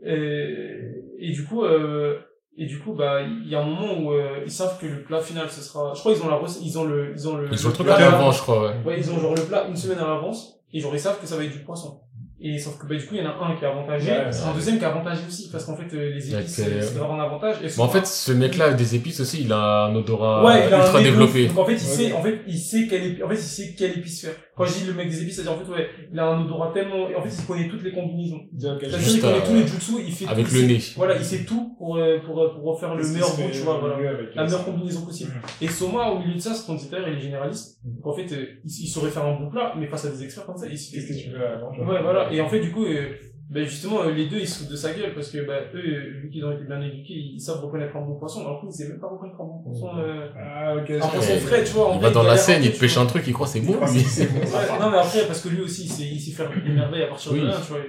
Et, 0.05 0.79
et 1.19 1.31
du 1.31 1.43
coup, 1.45 1.63
euh, 1.63 2.19
et 2.55 2.67
du 2.67 2.79
coup, 2.79 2.93
bah, 2.93 3.21
il 3.21 3.47
y 3.47 3.55
a 3.55 3.61
un 3.61 3.65
moment 3.65 3.97
où 3.99 4.13
euh, 4.13 4.43
ils 4.45 4.51
savent 4.51 4.79
que 4.79 4.85
le 4.85 5.03
plat 5.03 5.19
final, 5.19 5.49
ce 5.49 5.61
sera, 5.61 5.93
je 5.93 5.99
crois, 5.99 6.11
ils 6.11 6.21
ont 6.21 6.27
la 6.27 6.39
ils 6.61 6.77
ont 6.77 6.83
le, 6.83 7.11
ils 7.11 7.27
ont 7.27 7.35
le, 7.37 7.51
Ils 7.51 7.65
ont 7.65 7.69
le 7.69 7.75
truc 7.75 7.87
à 7.87 7.99
l'avant, 7.99 8.31
je 8.31 8.41
crois, 8.41 8.67
ouais. 8.67 8.75
Ouais, 8.85 8.99
ils 8.99 9.11
ont 9.11 9.19
genre 9.19 9.33
le 9.33 9.41
plat 9.41 9.65
une 9.67 9.75
semaine 9.75 9.99
à 9.99 10.07
l'avance, 10.07 10.59
et 10.71 10.79
genre 10.79 10.93
ils 10.93 10.99
savent 10.99 11.19
que 11.19 11.25
ça 11.25 11.35
va 11.35 11.43
être 11.43 11.51
du 11.51 11.63
poisson. 11.63 12.01
Et 12.45 12.59
sauf 12.59 12.77
que 12.77 12.85
bah, 12.85 12.95
du 12.95 13.05
coup, 13.05 13.15
il 13.15 13.23
y 13.23 13.25
en 13.25 13.29
a 13.29 13.35
un 13.41 13.55
qui 13.55 13.63
est 13.63 13.67
avantagé, 13.67 14.11
Ouais, 14.11 14.17
et 14.29 14.49
un 14.49 14.53
deuxième 14.53 14.77
qui 14.77 14.83
est 14.83 14.87
avantagé 14.87 15.21
aussi, 15.25 15.49
parce 15.49 15.63
qu'en 15.63 15.77
fait, 15.77 15.95
euh, 15.95 16.09
les 16.13 16.33
épices, 16.35 16.59
euh, 16.59 16.81
c'est 16.81 16.97
vraiment 16.97 17.13
un 17.19 17.23
avantage. 17.23 17.55
Et 17.63 17.67
Mais 17.67 17.83
en 17.83 17.87
fait, 17.87 18.05
ce 18.05 18.33
mec-là, 18.33 18.73
des 18.73 18.95
épices 18.95 19.21
aussi, 19.21 19.43
il 19.45 19.53
a 19.53 19.85
un 19.85 19.95
odorat 19.95 20.43
ouais, 20.45 20.67
il 20.67 20.73
a 20.73 20.77
un 20.77 20.81
ultra 20.81 20.97
ouf. 20.99 21.03
développé. 21.05 21.47
Donc 21.47 21.57
en 21.59 21.65
fait, 21.65 21.71
il 21.71 21.75
Ouais. 21.75 22.09
sait, 22.09 22.11
en 22.13 22.21
fait, 22.21 22.39
il 22.45 22.57
sait 22.59 22.85
quelle 22.87 23.05
épice, 23.05 23.23
en 23.23 23.29
fait, 23.29 23.35
il 23.35 23.41
sait 23.41 23.75
quelle 23.77 23.97
épice 23.97 24.21
faire. 24.25 24.33
Quand 24.57 24.65
je 24.65 24.73
dis 24.73 24.85
le 24.85 24.93
mec 24.93 25.09
des 25.09 25.21
épices, 25.23 25.35
c'est-à-dire 25.37 25.53
en 25.53 25.65
fait, 25.65 25.71
ouais, 25.71 25.87
il 26.11 26.19
a 26.19 26.25
un 26.27 26.41
odorat 26.43 26.71
tellement, 26.73 27.09
et 27.09 27.15
en 27.15 27.21
fait, 27.23 27.29
il 27.39 27.45
connaît 27.45 27.67
toutes 27.69 27.83
les 27.83 27.91
combinaisons. 27.93 28.41
C'est-à-dire 28.59 28.99
Juste 28.99 29.11
qu'il 29.13 29.21
connaît 29.21 29.41
tous 29.41 29.53
les 29.55 29.67
jutsu, 29.67 29.91
il 30.05 30.11
fait 30.13 30.27
avec 30.27 30.47
tout, 30.47 30.53
le 30.55 30.59
il 30.61 30.67
nez. 30.67 30.79
Voilà, 30.97 31.15
il 31.15 31.23
sait 31.25 31.45
tout 31.45 31.75
pour, 31.77 31.95
euh, 31.97 32.19
pour, 32.25 32.39
euh, 32.41 32.53
pour 32.53 32.63
refaire 32.75 32.93
le 32.93 33.07
meilleur 33.07 33.29
goût, 33.35 33.49
tu 33.51 33.59
vois, 33.59 33.79
voilà. 33.79 33.95
La 34.35 34.43
meilleure 34.43 34.65
combinaison 34.65 35.05
possible. 35.05 35.31
Et 35.61 35.67
Soma, 35.69 36.09
au 36.09 36.19
milieu 36.19 36.35
de 36.35 36.39
ça, 36.39 36.53
ce 36.53 36.63
transitaire, 36.63 36.99
il 37.07 37.17
est 37.17 37.21
généraliste. 37.21 37.79
Donc 37.85 38.05
en 38.05 38.13
fait, 38.13 38.25
il, 38.25 38.59
il 38.65 38.87
saurait 38.87 39.09
faire 39.11 39.25
un 39.25 39.39
bon 39.39 39.49
plat, 39.49 39.73
mais 39.77 39.87
face 39.87 40.05
à 40.05 40.09
des 40.09 40.23
experts 40.23 40.45
comme 40.45 40.57
ça, 40.57 40.65
il 40.67 40.71
Qu'est-ce 40.73 41.07
que 41.07 41.13
tu 41.13 41.29
veux 41.29 41.45
avant 41.47 41.69
Ouais, 41.71 42.01
voilà. 42.01 42.31
Et 42.33 42.41
en 42.41 42.49
fait, 42.49 42.59
du 42.59 42.71
coup, 42.71 42.85
euh, 42.85 43.09
ben 43.49 43.63
justement, 43.65 44.01
euh, 44.03 44.11
les 44.11 44.27
deux, 44.27 44.37
ils 44.39 44.47
se 44.47 44.59
foutent 44.59 44.71
de 44.71 44.75
sa 44.75 44.93
gueule 44.93 45.13
parce 45.13 45.29
que, 45.29 45.45
ben, 45.45 45.61
eux, 45.75 45.77
euh, 45.77 46.21
vu 46.21 46.29
qu'ils 46.31 46.43
ont 46.45 46.51
été 46.51 46.63
bien 46.65 46.81
éduqués, 46.81 47.13
ils 47.13 47.39
savent 47.39 47.63
reconnaître 47.63 47.95
un 47.95 48.01
bon 48.01 48.15
poisson. 48.15 48.41
Alors 48.41 48.61
lui, 48.63 48.69
il 48.69 48.73
sait 48.73 48.87
même 48.87 48.99
pas 48.99 49.07
reconnaître 49.07 49.39
un 49.39 49.45
bon 49.45 49.61
poisson, 49.63 49.89
euh, 49.99 50.27
Ah, 50.35 50.75
ok. 50.75 50.89
un 50.89 51.07
poisson 51.07 51.37
frais, 51.37 51.63
tu 51.63 51.73
vois. 51.73 51.89
en 51.91 51.95
Il 51.95 52.01
va 52.01 52.09
dans 52.09 52.23
la 52.23 52.37
scène, 52.37 52.63
il 52.63 52.71
te 52.71 52.79
pêche 52.79 52.97
un 52.97 53.05
truc, 53.05 53.23
il 53.27 53.33
croit 53.33 53.45
c'est 53.47 53.59
bon. 53.59 53.73
lui. 53.73 53.99
c'est 53.99 54.25
bon. 54.31 54.39
Ouais, 54.39 54.79
non, 54.79 54.89
mais 54.89 54.97
après, 54.97 55.27
parce 55.27 55.41
que 55.41 55.49
lui 55.49 55.61
aussi, 55.61 55.83
il 55.85 56.19
sait, 56.19 56.31
faire 56.31 56.49
des 56.49 56.71
merveilles 56.73 57.03
à 57.03 57.07
partir 57.07 57.31
Oui. 57.33 57.41
de 57.41 57.45
rien, 57.45 57.55
tu 57.63 57.71
vois. 57.73 57.79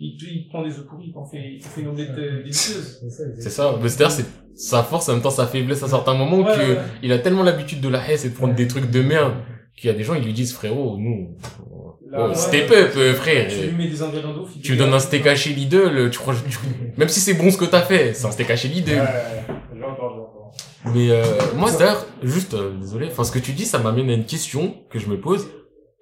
Il, 0.00 0.48
prend 0.48 0.64
des 0.64 0.70
œufs 0.76 0.86
pourris, 0.86 1.04
il 1.08 1.12
t'en 1.14 1.24
fait, 1.24 1.38
il 1.54 1.62
fait 1.62 1.80
une 1.82 1.88
omelette 1.88 2.16
délicieuse. 2.16 2.98
C'est 3.02 3.10
ça, 3.10 3.24
C'est 3.38 3.50
ça. 3.50 3.78
Mais 3.80 3.88
c'est-à-dire, 3.88 4.10
c'est 4.16 4.26
sa 4.56 4.82
force, 4.82 5.08
en 5.08 5.12
même 5.14 5.22
temps 5.22 5.30
sa 5.30 5.46
faiblesse 5.46 5.82
à 5.84 5.88
certains 5.88 6.14
moments 6.14 6.38
Ouais, 6.38 6.54
que 6.56 6.72
ouais. 6.74 6.78
il 7.04 7.12
a 7.12 7.18
tellement 7.20 7.44
l'habitude 7.44 7.80
de 7.80 7.88
la 7.88 8.08
haisse 8.10 8.24
et 8.24 8.30
de 8.30 8.34
prendre 8.34 8.54
des 8.54 8.66
trucs 8.66 8.90
de 8.90 9.00
merde 9.02 9.34
qu'il 9.76 9.88
y 9.88 9.92
a 9.92 9.96
des 9.96 10.02
gens, 10.02 10.14
ils 10.14 10.24
lui 10.24 10.32
disent, 10.32 10.52
frérot, 10.52 10.96
nous, 10.98 11.36
La- 12.14 12.28
Oh, 12.30 12.34
step 12.34 12.70
up, 12.70 12.92
euh, 12.96 13.14
frère. 13.14 13.48
Tu 13.48 13.66
lui 13.66 13.72
mets 13.84 13.88
des 13.90 14.02
ingrédients 14.02 14.34
il 14.54 14.62
Tu 14.62 14.76
donnes 14.76 14.94
un 14.94 14.98
steak 15.00 15.26
haché 15.26 15.50
Lidl, 15.50 16.10
tu 16.10 16.18
crois, 16.18 16.34
tu- 16.34 16.58
même 16.96 17.08
si 17.08 17.20
c'est 17.20 17.34
bon 17.34 17.50
ce 17.50 17.56
que 17.56 17.64
t'as 17.64 17.82
fait, 17.82 18.14
c'est 18.14 18.26
un 18.26 18.30
steak 18.30 18.50
haché 18.50 18.68
Lidl. 18.68 19.02
Mais 20.94 21.10
euh, 21.10 21.24
moi 21.56 21.70
d'ailleurs, 21.72 22.04
juste 22.22 22.54
euh, 22.54 22.72
désolé, 22.78 23.08
enfin 23.10 23.24
ce 23.24 23.32
que 23.32 23.38
tu 23.38 23.52
dis, 23.52 23.64
ça 23.64 23.78
m'amène 23.78 24.10
à 24.10 24.14
une 24.14 24.26
question 24.26 24.74
que 24.90 24.98
je 24.98 25.08
me 25.08 25.18
pose. 25.20 25.48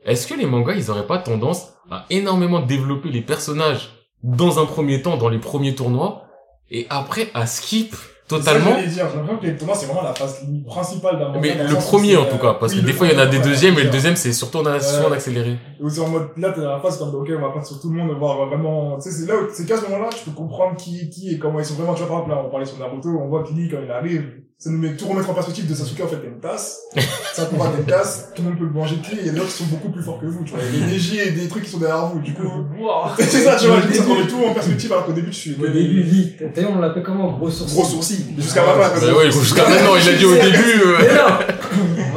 Est-ce 0.04 0.26
que 0.26 0.34
les 0.34 0.46
mangas, 0.46 0.74
ils 0.74 0.90
auraient 0.90 1.06
pas 1.06 1.18
tendance 1.18 1.74
à 1.90 2.04
énormément 2.10 2.60
développer 2.60 3.08
les 3.10 3.20
personnages 3.22 3.90
dans 4.24 4.60
un 4.60 4.66
premier 4.66 5.00
temps, 5.02 5.16
dans 5.16 5.28
les 5.28 5.38
premiers 5.38 5.74
tournois, 5.74 6.24
et 6.70 6.86
après 6.90 7.28
à 7.34 7.46
skip 7.46 7.94
totalement 8.28 8.76
C'est 8.76 8.90
ça 8.90 9.04
que 9.04 9.46
dire. 9.46 9.74
C'est 9.74 9.86
vraiment 9.86 10.02
la 10.02 10.14
phase 10.14 10.46
principale 10.66 11.18
d'un. 11.18 11.40
Mais 11.40 11.54
le 11.54 11.74
premier 11.74 12.16
en 12.16 12.24
tout 12.24 12.38
cas, 12.38 12.54
parce 12.54 12.72
oui, 12.72 12.80
que 12.80 12.86
des 12.86 12.92
fois 12.92 13.06
il 13.06 13.14
y 13.14 13.16
en 13.16 13.20
a 13.20 13.26
des 13.26 13.38
deuxièmes, 13.38 13.78
et 13.78 13.84
le 13.84 13.90
deuxième 13.90 14.16
c'est 14.16 14.32
surtout 14.32 14.58
en, 14.58 14.80
souvent 14.80 15.08
en 15.08 15.12
accéléré. 15.12 15.56
Ou 15.80 15.88
c'est 15.88 16.00
en 16.00 16.08
mode, 16.08 16.28
là, 16.36 16.52
t'es 16.52 16.60
dans 16.60 16.70
la 16.70 16.80
phase 16.80 16.98
comme, 16.98 17.14
ok, 17.14 17.28
on 17.36 17.40
va 17.40 17.50
pas 17.50 17.64
sur 17.64 17.80
tout 17.80 17.90
le 17.90 17.96
monde, 17.96 18.16
voir 18.18 18.46
vraiment, 18.46 18.96
tu 18.96 19.10
sais, 19.10 19.10
c'est 19.10 19.26
là 19.26 19.34
où, 19.36 19.48
c'est 19.52 19.66
qu'à 19.66 19.76
ce 19.76 19.82
moment-là, 19.82 20.08
tu 20.10 20.24
peux 20.24 20.36
comprendre 20.36 20.76
qui 20.76 21.00
est 21.00 21.08
qui 21.08 21.34
et 21.34 21.38
comment 21.38 21.58
ils 21.58 21.64
sont 21.64 21.74
vraiment, 21.74 21.94
tu 21.94 22.02
vois, 22.02 22.08
par 22.08 22.18
exemple, 22.20 22.30
là, 22.30 22.44
on 22.46 22.50
parlait 22.50 22.66
sur 22.66 22.78
Naruto, 22.78 23.08
on 23.08 23.28
voit 23.28 23.42
que 23.42 23.52
Lee, 23.52 23.68
quand 23.70 23.78
il 23.82 23.90
arrive, 23.90 24.41
ça 24.62 24.70
nous 24.70 24.78
met 24.78 24.94
tout 24.94 25.08
remettre 25.08 25.28
en 25.28 25.34
perspective 25.34 25.68
de 25.68 25.74
Sasuke, 25.74 26.00
en 26.04 26.06
fait, 26.06 26.20
une 26.24 26.38
tasse, 26.38 26.82
ça 27.34 27.46
t'as 27.46 27.76
une 27.76 27.84
tasse, 27.84 28.28
tout 28.32 28.42
le 28.42 28.50
monde 28.50 28.58
peut 28.60 28.66
manger 28.66 28.94
de 28.94 29.04
clé, 29.04 29.16
il 29.20 29.26
y 29.26 29.28
a 29.28 29.32
des 29.32 29.38
gens 29.38 29.44
qui 29.44 29.50
sont 29.50 29.64
beaucoup 29.64 29.88
plus 29.88 30.04
forts 30.04 30.20
que 30.20 30.26
vous, 30.26 30.44
tu 30.44 30.52
vois, 30.52 30.60
il 30.72 30.78
y 30.78 30.84
a 30.84 30.86
des 30.86 30.92
Neji 30.92 31.18
et 31.18 31.32
des 31.32 31.48
trucs 31.48 31.64
qui 31.64 31.70
sont 31.70 31.78
derrière 31.78 32.06
vous, 32.06 32.20
du 32.20 32.32
coup. 32.32 32.42
peux 32.42 32.78
boire. 32.78 33.16
C'est 33.18 33.42
ça, 33.42 33.56
tu 33.56 33.66
vois, 33.66 33.80
du 33.80 33.88
coup, 33.88 33.94
ça 33.94 34.04
remet 34.04 34.26
tout 34.28 34.44
en 34.48 34.54
perspective, 34.54 34.92
alors 34.92 35.06
qu'au 35.06 35.12
début, 35.14 35.30
tu 35.30 35.40
suis 35.40 35.56
Au 35.60 35.66
début, 35.66 36.04
Lee, 36.04 36.36
t'as 36.54 36.62
on 36.62 36.78
l'appelle 36.78 37.02
comment? 37.02 37.32
Gros 37.32 37.50
sourcil. 37.50 37.76
gros 37.76 37.88
sourcils, 37.88 38.26
jusqu'à 38.38 38.64
maintenant, 38.64 38.84
Bah 39.00 39.18
ouais, 39.18 39.32
jusqu'à 39.32 39.68
maintenant, 39.68 39.96
il 40.00 40.08
a 40.08 40.12
dit 40.12 40.24
au 40.26 40.34
début. 40.36 40.82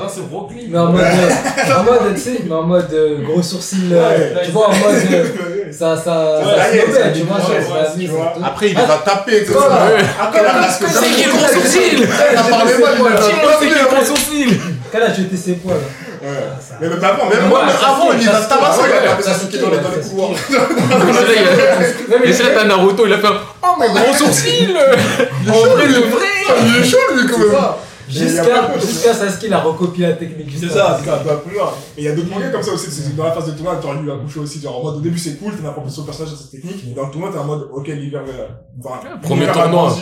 Mais 0.70 0.78
c'est 0.78 0.80
en 0.80 0.92
mode, 0.92 1.02
euh, 1.02 1.74
en 1.80 1.84
mode, 1.84 2.16
tu 2.16 2.22
sais, 2.22 2.40
mais 2.46 2.56
en 2.56 2.64
mode 2.64 2.94
euh, 2.94 3.22
gros 3.24 3.42
sourcil, 3.42 3.90
euh, 3.92 4.36
tu 4.44 4.52
vois, 4.52 4.68
en 4.70 4.76
mode, 4.76 4.96
euh, 5.12 5.26
ça, 5.72 5.96
ça, 5.98 6.40
Ouais, 6.40 6.56
ça 6.56 6.76
yeah, 6.76 6.84
snobait, 6.86 7.00
ça 7.00 7.08
tu 7.10 7.14
dit 7.20 7.22
vois, 7.24 7.38
ouais, 7.38 7.44
ça, 7.44 7.52
ouais, 7.52 7.86
ça, 7.86 7.92
tu 8.00 8.06
ça, 8.08 8.12
vois. 8.14 8.34
ça, 8.40 8.46
Après, 8.48 8.70
il 8.70 8.78
a. 8.78 8.82
Ouais. 8.82 10.04
Après, 10.22 10.44
là, 10.44 10.52
parce 10.62 10.78
que 10.78 10.86
C'est 10.90 11.06
qui 11.10 11.24
le 11.24 11.32
gros 11.32 11.48
sourcil 11.48 12.08
T'as 12.36 12.44
parlé 12.44 12.72
il 12.78 12.86
a 12.86 13.18
c'est 13.60 13.68
qui 13.68 13.74
le 13.74 13.96
gros 13.96 14.06
sourcil 14.06 14.60
là, 15.00 15.14
jeté 15.14 15.38
ses 15.38 15.54
poils. 15.54 15.76
Ouais. 16.22 16.30
Mais 16.82 16.90
même 16.90 17.04
avant, 17.04 17.30
même 17.30 17.48
moi, 17.50 17.62
avant, 17.64 18.12
il 18.14 18.20
les 18.20 18.28
a 18.28 18.42
tabassés. 18.42 18.82
ouais, 18.82 18.88
ouais, 18.90 19.22
ça 19.22 19.34
Sasuke, 19.34 19.60
dans 19.62 19.70
les 19.70 19.78
couloirs. 19.78 20.32
C'est 22.32 22.44
là, 22.44 22.50
t'as 22.56 22.64
Naruto, 22.66 23.06
il 23.06 23.14
a 23.14 23.18
fait 23.18 23.28
un, 23.28 23.38
Oh 23.64 23.68
mon 23.80 23.88
gros 23.94 24.14
sourcil 24.14 24.76
En 25.48 25.52
vrai, 25.52 25.88
le 25.88 26.00
vrai 26.00 26.26
Il 26.66 26.82
est 26.82 26.88
chaud, 26.88 26.98
lui, 27.16 27.28
quand 27.28 27.40
même. 27.40 27.50
Mais 28.08 28.22
a 28.22 28.24
Jusqu'à, 28.28 28.44
pas 28.44 28.74
que- 28.74 28.80
jusqu'à 28.82 29.14
Sasuke, 29.14 29.44
il 29.48 29.54
a 29.54 29.60
recopié 29.62 30.08
la 30.08 30.14
technique. 30.14 30.50
C'est 30.60 30.70
ça, 30.70 30.98
c'est 31.00 31.10
ça, 31.10 31.18
toi, 31.24 31.44
plus 31.44 31.56
loin. 31.56 31.72
Et 31.98 32.02
il 32.02 32.04
y 32.06 32.08
a 32.08 32.16
d'autres 32.16 32.30
mangas 32.30 32.50
comme 32.50 32.62
ça 32.64 32.74
aussi, 32.74 32.92
c'est 32.92 33.16
dans 33.16 33.24
la 33.24 33.32
phase 33.32 33.48
de 33.48 33.52
tournoi, 33.54 33.78
t'aurais 33.82 34.02
lu 34.02 34.12
accoucher 34.12 34.40
aussi, 34.40 34.62
genre 34.62 34.80
en 34.80 34.84
mode 34.84 34.96
au 34.98 35.02
début 35.02 35.18
c'est 35.18 35.36
cool, 35.40 35.54
t'as 35.54 35.60
une 35.62 35.66
appropriation 35.68 36.04
au 36.04 36.06
personnage 36.06 36.32
de 36.34 36.38
cette 36.38 36.52
technique, 36.52 36.84
et 36.92 36.94
dans 36.94 37.06
le 37.08 37.12
tournoi 37.12 37.32
t'es 37.32 37.40
en 37.40 37.46
mode, 37.46 37.68
ok, 37.74 37.88
l'hiver, 37.88 38.22
euh, 38.28 38.48
enfin, 38.84 39.00
Premier 39.24 39.42
l'hiver 39.42 39.58
a 39.58 39.64
tournoi. 39.64 39.96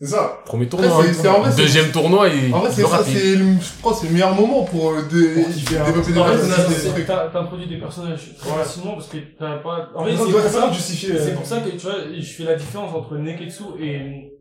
C'est 0.00 0.08
ça. 0.10 0.38
Premier 0.44 0.66
Après, 0.66 0.82
tournoi. 0.88 1.04
c'est- 1.04 1.14
c'est 1.14 1.28
en 1.28 1.40
vrai, 1.40 1.50
hein. 1.50 1.54
Deuxième 1.56 1.90
tournoi, 1.92 2.28
et 2.28 2.52
En 2.52 2.58
vrai, 2.58 2.70
c'est 2.74 2.82
ça, 2.82 3.00
c'est, 3.04 3.36
le- 3.36 3.44
je 3.60 3.80
crois, 3.80 3.92
que 3.92 3.98
c'est 4.00 4.06
le 4.08 4.12
meilleur 4.12 4.34
moment 4.34 4.64
pour 4.64 4.90
euh, 4.90 5.02
développer 5.02 6.12
des 6.12 6.20
personnages. 6.20 7.06
T'as 7.06 7.28
t'as 7.28 7.40
introduit 7.40 7.66
des 7.68 7.76
personnages 7.78 8.34
très 8.38 8.50
facilement 8.50 8.94
parce 8.94 9.06
que 9.06 9.18
t'as 9.38 9.58
pas. 9.58 9.88
En 9.94 10.02
vrai, 10.02 10.12
c'est 10.18 10.24
tu 10.26 10.32
pour 10.32 10.40
ça. 10.42 10.60
pas 10.66 10.72
justifier. 10.72 11.12
euh, 11.12 11.20
C'est 11.24 11.34
pour 11.34 11.46
ça 11.46 11.60
que 11.60 11.70
tu 11.70 11.78
vois, 11.78 11.94
je 12.18 12.26
fais 12.32 12.44
la 12.44 12.54
différence 12.56 12.94
entre 12.94 13.16
Neketsu 13.16 13.62
et 13.80 14.32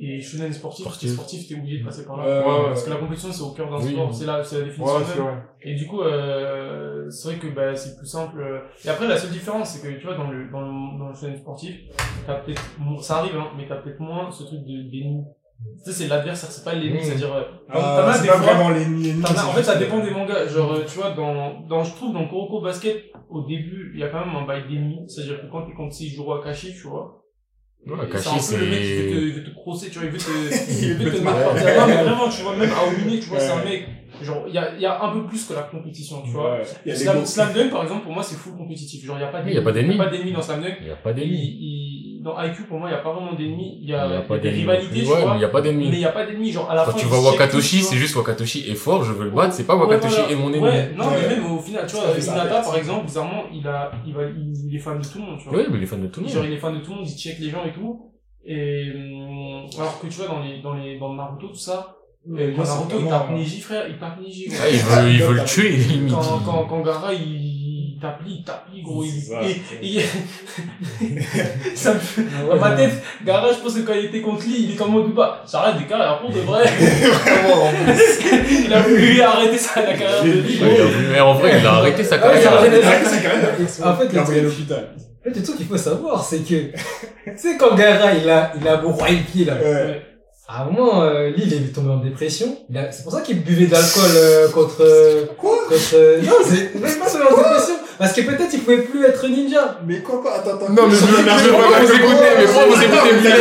et 0.00 0.20
shonen 0.20 0.52
sportif. 0.52 0.84
Sportif. 0.84 1.10
Sportif, 1.12 1.48
t'es 1.48 1.54
obligé 1.54 1.78
de 1.80 1.84
passer 1.84 2.04
par 2.06 2.16
là. 2.16 2.24
Ouais, 2.24 2.44
ouais, 2.46 2.58
ouais. 2.60 2.66
Parce 2.68 2.84
que 2.84 2.90
la 2.90 2.96
compétition 2.96 3.30
c'est 3.32 3.42
au 3.42 3.50
cœur 3.52 3.70
d'un 3.70 3.84
Oui. 3.84 3.92
sport, 3.92 4.14
c'est 4.14 4.26
la 4.26 4.42
c'est 4.44 4.58
la 4.58 4.64
définition 4.64 4.96
Ouais, 4.96 5.24
même. 5.24 5.42
Et 5.62 5.74
du 5.74 5.86
coup, 5.86 6.00
euh, 6.02 7.08
c'est 7.10 7.28
vrai 7.28 7.38
que 7.38 7.46
bah, 7.54 7.74
c'est 7.76 7.96
plus 7.96 8.06
simple. 8.06 8.40
euh. 8.40 8.60
Et 8.84 8.88
après, 8.88 9.06
la 9.06 9.16
seule 9.16 9.30
différence, 9.30 9.70
c'est 9.70 9.86
que 9.86 9.98
tu 9.98 10.06
vois, 10.06 10.16
dans 10.16 10.30
le, 10.30 10.50
dans 10.50 10.60
le, 10.60 10.98
dans 10.98 11.08
le 11.08 11.14
shonen 11.14 11.36
sportif, 11.36 11.76
t'as 12.26 12.36
peut-être, 12.36 12.62
ça 13.00 13.18
arrive, 13.18 13.36
hein, 13.36 13.48
mais 13.56 13.66
t'as 13.68 13.76
peut-être 13.76 14.00
moins 14.00 14.30
ce 14.30 14.44
truc 14.44 14.60
de 14.60 14.90
d'ennemi. 14.90 15.24
Tu 15.84 15.84
sais, 15.84 15.92
c'est 15.92 16.08
l'adversaire, 16.08 16.50
c'est 16.50 16.64
pas 16.64 16.74
l'ennemi, 16.74 16.98
Mm. 16.98 17.02
c'est-à-dire, 17.02 17.32
euh, 17.34 17.42
t'en- 17.72 17.78
Ah, 17.78 18.02
t'en 18.02 18.08
as 18.08 18.12
c'est 18.14 18.22
des 18.22 18.28
pas 18.28 18.34
fois- 18.38 18.52
vraiment 18.54 18.70
l'ennemi. 18.70 19.12
En 19.22 19.52
fait, 19.52 19.62
ça 19.62 19.76
dépend 19.76 20.02
des 20.02 20.10
mangas. 20.10 20.46
Genre, 20.48 20.72
euh, 20.72 20.84
tu 20.84 20.98
vois, 20.98 21.10
dans, 21.12 21.60
dans, 21.68 21.84
je 21.84 21.94
trouve, 21.94 22.12
dans 22.12 22.26
Kuroko 22.26 22.60
Basket, 22.62 23.04
au 23.30 23.42
début, 23.46 23.92
il 23.94 24.00
y 24.00 24.02
a 24.02 24.08
quand 24.08 24.26
même 24.26 24.34
un 24.34 24.44
bail 24.44 24.64
d'ennemi. 24.68 25.04
C'est-à-dire 25.06 25.40
que 25.40 25.46
quand 25.52 25.62
t'es 25.64 25.72
contre 25.74 25.94
Seijuro 25.94 26.32
Akashi, 26.34 26.72
tu 26.74 26.88
vois. 26.88 27.21
Ouais, 27.84 27.96
c'est 28.16 28.28
un 28.28 28.56
peu 28.58 28.64
le 28.64 28.70
mec 28.70 28.80
qui 28.82 28.92
veut 28.94 29.10
te, 29.10 29.24
il 29.26 29.32
veut 29.32 29.44
te 29.44 29.50
crosser, 29.50 29.90
tu 29.90 29.98
vois, 29.98 30.06
il 30.06 30.12
veut 30.12 30.18
te, 30.18 30.30
Il 30.84 30.94
veut 30.94 31.10
te 31.10 31.16
te 31.16 31.22
terre. 31.54 31.80
Non, 31.80 31.86
mais 31.88 32.02
vraiment, 32.02 32.28
tu 32.28 32.42
vois, 32.42 32.56
même 32.56 32.70
Aomine, 32.72 33.18
tu 33.20 33.26
vois, 33.28 33.40
c'est 33.40 33.50
un 33.50 33.56
Ouais. 33.56 33.64
mec, 33.64 33.88
genre, 34.22 34.44
il 34.48 34.54
y 34.54 34.58
a, 34.58 34.74
il 34.74 34.80
y 34.80 34.86
a 34.86 35.02
un 35.02 35.12
peu 35.12 35.24
plus 35.26 35.44
que 35.46 35.54
la 35.54 35.62
compétition, 35.62 36.22
tu 36.22 36.30
vois. 36.30 36.52
Ouais. 36.58 36.62
Il 36.84 36.88
y 36.88 36.92
a 36.92 36.98
des 36.98 37.00
Slam, 37.04 37.24
Slam 37.26 37.52
Dunk, 37.52 37.70
par 37.70 37.82
exemple, 37.82 38.02
pour 38.04 38.12
moi, 38.12 38.22
c'est 38.22 38.36
full 38.36 38.56
compétitif. 38.56 39.04
Genre, 39.04 39.16
il 39.18 39.22
y 39.22 39.24
a 39.24 39.28
pas 39.28 39.40
il 39.46 39.54
y 39.54 39.58
a 39.58 39.60
d'ennemis. 39.60 39.94
Il 39.94 39.96
y 39.96 40.00
a 40.00 40.04
pas 40.04 40.10
d'ennemis 40.10 40.32
dans 40.32 40.42
Slam 40.42 40.60
Dunk. 40.62 40.76
Il 40.80 40.86
y 40.88 40.90
a 40.90 40.96
pas 40.96 41.12
d'ennemis. 41.12 41.36
il- 41.38 42.16
il- 42.18 42.22
dans 42.22 42.40
IQ, 42.40 42.62
pour 42.68 42.78
moi, 42.78 42.88
il 42.88 42.92
y 42.92 42.94
a 42.94 42.98
pas 42.98 43.12
vraiment 43.12 43.32
d'ennemis. 43.32 43.78
Il 43.80 43.84
y 43.86 43.88
Il 43.88 43.94
a, 43.94 44.06
y 44.06 44.14
a 44.14 44.20
pas 44.20 44.36
des 44.38 44.42
d'ennemis. 44.44 44.60
rivalités, 44.60 45.00
tu 45.02 45.06
Ouais, 45.10 45.14
mais 45.16 45.22
vois. 45.26 45.34
il 45.36 45.40
y 45.40 45.44
a 45.44 45.48
pas 45.48 45.60
Mais 45.60 45.68
il 45.70 45.78
d'ennemis. 45.80 45.98
y 45.98 46.04
a 46.04 46.12
pas 46.12 46.24
d'ennemis. 46.26 46.52
Genre, 46.52 46.70
à 46.70 46.74
la 46.76 46.84
Quand 46.84 46.92
fin, 46.92 46.98
tu 46.98 47.06
vois 47.06 47.20
Wakatoshi, 47.32 47.78
tu 47.78 47.82
c'est 47.82 47.96
juste 47.96 48.14
Wakatoshi 48.14 48.70
est 48.70 48.74
fort, 48.76 49.02
je 49.02 49.12
veux 49.12 49.24
le 49.24 49.30
battre, 49.30 49.54
c'est 49.54 49.66
pas 49.66 49.74
Ouais, 49.74 49.82
Wakatoshi 49.82 50.14
voilà. 50.20 50.30
est 50.30 50.36
mon 50.36 50.48
ennemi. 50.52 50.62
Ouais, 50.62 50.90
non, 50.96 51.06
Ouais. 51.06 51.10
mais 51.20 51.28
même 51.36 51.52
au 51.52 51.58
final, 51.58 51.84
tu 51.88 51.96
vois, 51.96 52.04
ouais. 52.06 52.62
par 52.62 52.76
exemple, 52.76 53.06
bizarrement, 53.06 53.42
il 53.52 53.66
a, 53.66 53.90
il 54.06 54.14
va, 54.14 54.20
il 54.24 54.76
est 54.76 54.78
fan 54.78 54.98
de 55.00 55.04
tout 55.04 55.18
le 55.18 55.24
monde, 55.24 55.38
tu 55.42 55.48
vois. 55.48 55.58
Oui, 55.58 55.64
mais 55.72 55.78
les 55.78 55.86
fans 55.86 55.98
de 55.98 56.06
tout 56.06 56.20
le 56.20 56.28
Genre, 56.28 56.36
monde. 56.42 56.46
il 56.46 56.52
est 56.54 56.58
fan 56.58 56.74
de 56.74 56.80
tout 56.84 56.90
le 56.92 56.96
monde, 56.98 57.08
il 57.08 57.16
check 57.18 57.38
les 57.40 57.50
gens 57.50 57.64
et 57.64 57.72
tout. 57.72 58.08
Et, 58.44 58.92
hum, 58.94 59.66
alors 59.78 60.00
que 60.00 60.06
tu 60.06 60.18
vois, 60.18 60.28
dans 60.28 60.40
les, 60.42 60.60
dans 60.62 60.74
les, 60.74 60.98
dans 61.00 61.14
Naruto, 61.14 61.48
tout 61.48 61.54
ça, 61.54 61.96
Moi, 62.24 62.38
c'est 62.64 62.70
Naruto, 62.70 62.96
il 63.00 63.08
tape 63.08 63.30
Neji, 63.30 63.60
frère, 63.60 63.84
il 63.88 63.98
tape 63.98 64.20
Neji, 64.20 64.46
gros. 64.48 64.56
Ah, 64.62 64.68
il 64.70 64.78
veut, 64.78 65.10
il 65.12 65.22
veut 65.22 65.34
le 65.34 65.44
tuer, 65.44 65.68
limite. 65.70 66.14
Quand, 66.14 66.38
quand, 66.44 66.64
quand 66.68 66.80
Gara, 66.82 67.12
il 67.12 67.98
tape 68.00 68.22
lui, 68.24 68.34
il 68.38 68.44
tape 68.44 68.66
lui, 68.72 68.82
gros, 68.82 69.02
il, 69.04 69.10
ça, 69.20 69.40
et, 69.42 69.96
et- 69.98 70.02
ça 71.74 71.94
me 71.94 71.98
fait, 71.98 72.22
dans 72.48 72.56
ma 72.56 72.70
tête, 72.72 73.02
Gara, 73.24 73.52
je 73.52 73.58
pense 73.58 73.74
que 73.74 73.80
quand 73.80 73.94
il 73.94 74.04
était 74.06 74.20
contre 74.20 74.44
lui, 74.44 74.54
il 74.64 74.72
est 74.72 74.76
comme 74.76 74.94
au 74.94 75.02
Duba, 75.06 75.42
j'arrête 75.50 75.78
des 75.78 75.84
carrières 75.86 76.20
pour 76.20 76.30
de 76.30 76.38
vrai. 76.40 76.64
il 78.66 78.72
a 78.72 78.80
voulu 78.82 79.20
arrêter 79.20 79.58
sa, 79.58 79.82
la 79.82 79.94
carrière 79.94 80.22
de 80.24 80.30
lui. 80.30 80.62
Ouais, 80.62 80.78
mais 81.12 81.20
en 81.20 81.34
vrai, 81.34 81.58
il 81.58 81.66
a 81.66 81.72
arrêté 81.74 82.04
sa 82.04 82.16
Ouais, 82.16 82.22
il 82.22 82.38
a 82.38 82.50
carrière. 82.50 82.58
arrêté 82.58 82.80
quand 82.80 83.36
même. 83.36 83.92
En 83.92 83.96
fait, 83.96 84.08
Il 84.12 84.18
a 84.18 84.22
envoyé 84.22 84.40
à 84.40 84.44
l'hôpital. 84.44 84.88
en 84.96 85.24
fait, 85.24 85.36
le 85.38 85.42
truc 85.42 85.56
qu'il 85.56 85.66
faut 85.66 85.76
savoir, 85.76 86.22
c'est 86.24 86.38
que, 86.40 86.54
tu 86.72 86.78
sais, 87.36 87.56
quand 87.58 87.74
Gara, 87.74 88.12
il 88.14 88.28
a, 88.30 88.52
il 88.60 88.66
a 88.68 88.76
broyé 88.76 89.16
le 89.18 89.22
pied, 89.24 89.44
là. 89.44 89.54
Ouais. 89.54 90.02
À 90.48 90.62
un 90.62 90.64
moment, 90.66 91.02
euh, 91.04 91.28
lui, 91.30 91.42
il 91.46 91.52
est 91.54 91.72
tombé 91.74 91.90
en 91.90 91.98
dépression. 91.98 92.58
A- 92.74 92.90
C'est 92.90 93.04
pour 93.04 93.12
ça 93.12 93.20
qu'il 93.20 93.42
buvait 93.42 93.66
de 93.66 93.72
l'alcool 93.72 94.10
euh, 94.16 94.48
contre... 94.48 94.76
euh, 94.80 95.24
Quoi 95.38 95.56
contre... 95.68 95.94
euh, 95.94 96.20
Non, 96.22 96.32
c'est 96.44 96.74
même 96.74 96.98
pas 96.98 97.08
tombé 97.08 97.24
en 97.30 97.36
dépression. 97.36 97.74
Parce 97.98 98.12
que 98.12 98.22
peut-être 98.22 98.52
il 98.52 98.60
pouvait 98.60 98.78
plus 98.82 99.04
être 99.04 99.28
ninja. 99.28 99.78
Mais 99.86 100.00
quoi, 100.00 100.20
quoi, 100.20 100.34
attends, 100.34 100.56
attends. 100.56 100.68
Non, 100.72 100.88
mais 100.88 100.96
je 100.96 101.04
Mais 101.04 101.48
pourquoi 101.50 101.78
vous 101.80 101.92
écoutez, 101.92 102.31
mais 102.42 102.48
pourquoi 102.48 102.76
vous 102.76 102.82
écoutez 102.82 103.12
Mylène 103.14 103.38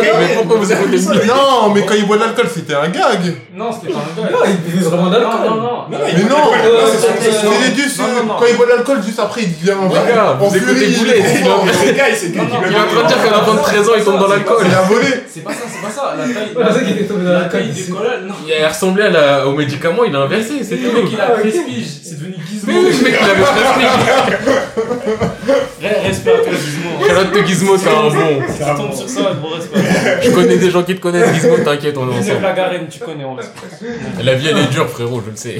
Mais 0.00 0.34
pourquoi 0.36 0.56
vous 0.58 0.72
écoutez 0.72 0.96
Mylène 0.98 1.26
Non, 1.26 1.70
mais 1.74 1.82
quand 1.84 1.94
il 1.94 2.06
boit 2.06 2.16
de 2.16 2.22
l'alcool, 2.22 2.46
c'était 2.54 2.74
un 2.74 2.88
gag. 2.88 3.34
Non, 3.54 3.70
c'était 3.72 3.92
pas 3.92 4.00
un 4.00 4.22
gars. 4.22 4.30
Non, 4.32 4.38
il 4.46 4.56
buvait 4.70 4.84
vraiment 4.84 5.10
d'alcool. 5.10 5.30
non, 5.48 5.54
non. 5.56 5.60
Non, 5.60 5.84
Mais 5.90 6.22
non, 6.24 6.36
euh, 6.54 6.86
c'est 6.86 6.98
c'est- 6.98 7.30
c'est 7.32 7.46
C'est 7.70 7.82
juste, 7.82 7.98
non, 7.98 8.34
quand 8.38 8.46
il 8.48 8.56
boit 8.56 8.66
de 8.66 8.70
l'alcool, 8.72 8.98
juste 9.04 9.18
après, 9.20 9.42
il 9.42 9.52
devient 9.58 9.74
gars, 9.92 10.36
vous 10.38 10.46
en 10.46 10.54
écoutez 10.54 10.88
Boulet. 10.88 11.22
C'est 11.22 11.94
gars, 11.96 12.04
c'est 12.14 12.34
Non, 12.36 12.42
non, 12.44 12.48
Il 12.68 12.72
est 12.74 12.78
en 12.78 12.86
train 12.86 13.02
de 13.02 13.08
dire 13.08 13.22
qu'à 13.24 13.30
la 13.30 13.42
fin 13.44 13.54
de 13.54 13.58
13 13.60 13.88
ans, 13.88 13.92
il 13.96 14.04
tombe 14.04 14.18
dans 14.20 14.28
l'alcool. 14.28 14.66
Il 14.68 14.74
a 14.74 14.82
volé. 14.82 15.06
C'est 15.32 15.44
pas 15.44 15.50
ça, 15.52 15.58
c'est 15.68 15.82
pas 15.86 15.90
ça. 15.92 16.14
La 16.18 16.24
taille, 16.24 16.34
Ouais, 16.56 16.64
c'est 16.68 16.74
ça 16.74 16.80
qu'il 16.80 16.90
était 16.96 17.04
tombé 17.04 17.24
dans 17.24 17.32
la 17.32 17.38
l'alcool. 17.40 17.60
taille 17.60 17.70
des 17.70 17.92
non. 17.92 18.34
Il 18.46 18.64
a 18.64 18.68
ressemblé 18.68 19.02
à 19.04 19.10
la, 19.10 19.46
au 19.46 19.52
médicament, 19.52 20.04
il 20.06 20.14
a 20.14 20.18
inversé, 20.20 20.54
c'est 20.62 20.76
Le 20.76 20.92
mec, 20.92 21.04
il 21.12 21.20
a 21.20 21.24
Ah, 21.28 21.32
ok. 21.34 21.40
13 21.40 21.60
piges, 21.66 21.86
c'est 22.04 22.18
devenu 22.18 22.34
Gizmo. 22.48 22.66
Mais 22.72 22.78
oui, 22.78 22.96
le 22.98 23.04
mec, 23.04 23.14
il 23.20 23.30
avait 23.30 23.42
presque. 23.42 24.40
Re- 25.82 26.06
Respect 26.06 26.30
à 26.30 26.38
toi, 26.38 26.52
De 27.14 27.46
Gizmo, 27.46 27.76
c'est 27.76 27.88
un 27.88 28.02
bon. 28.08 28.42
Si 28.48 28.58
tu 28.58 28.74
tombes 28.76 28.92
sur 28.92 29.08
ça, 29.08 29.32
gros 29.40 29.54
respect. 29.54 29.80
Je 30.22 30.30
connais 30.30 30.56
des 30.58 30.70
gens 30.70 30.82
qui 30.82 30.94
te 30.94 31.00
connaissent, 31.00 31.34
Gizmo, 31.34 31.56
t'inquiète, 31.64 31.96
on 31.98 32.10
est 32.10 32.18
ensemble. 32.18 32.42
la 32.42 32.52
Garenne, 32.52 32.86
tu 32.88 32.98
connais, 33.00 33.24
on 33.24 33.34
respecte. 33.34 33.84
La 34.22 34.34
vie, 34.34 34.48
elle 34.48 34.58
est 34.58 34.70
dure, 34.70 34.88
frérot, 34.88 35.22
je 35.26 35.30
le 35.30 35.36
sais. 35.36 35.58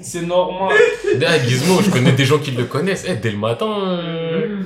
C'est 0.00 0.22
normal. 0.22 0.76
Ah, 1.26 1.38
Gizmo, 1.38 1.80
je 1.82 1.90
connais 1.90 2.12
des 2.12 2.24
gens 2.24 2.38
qui 2.38 2.52
le 2.52 2.64
connaissent. 2.64 3.04
Eh, 3.08 3.16
dès 3.16 3.30
le 3.32 3.36
matin, 3.38 3.66
euh, 3.66 4.58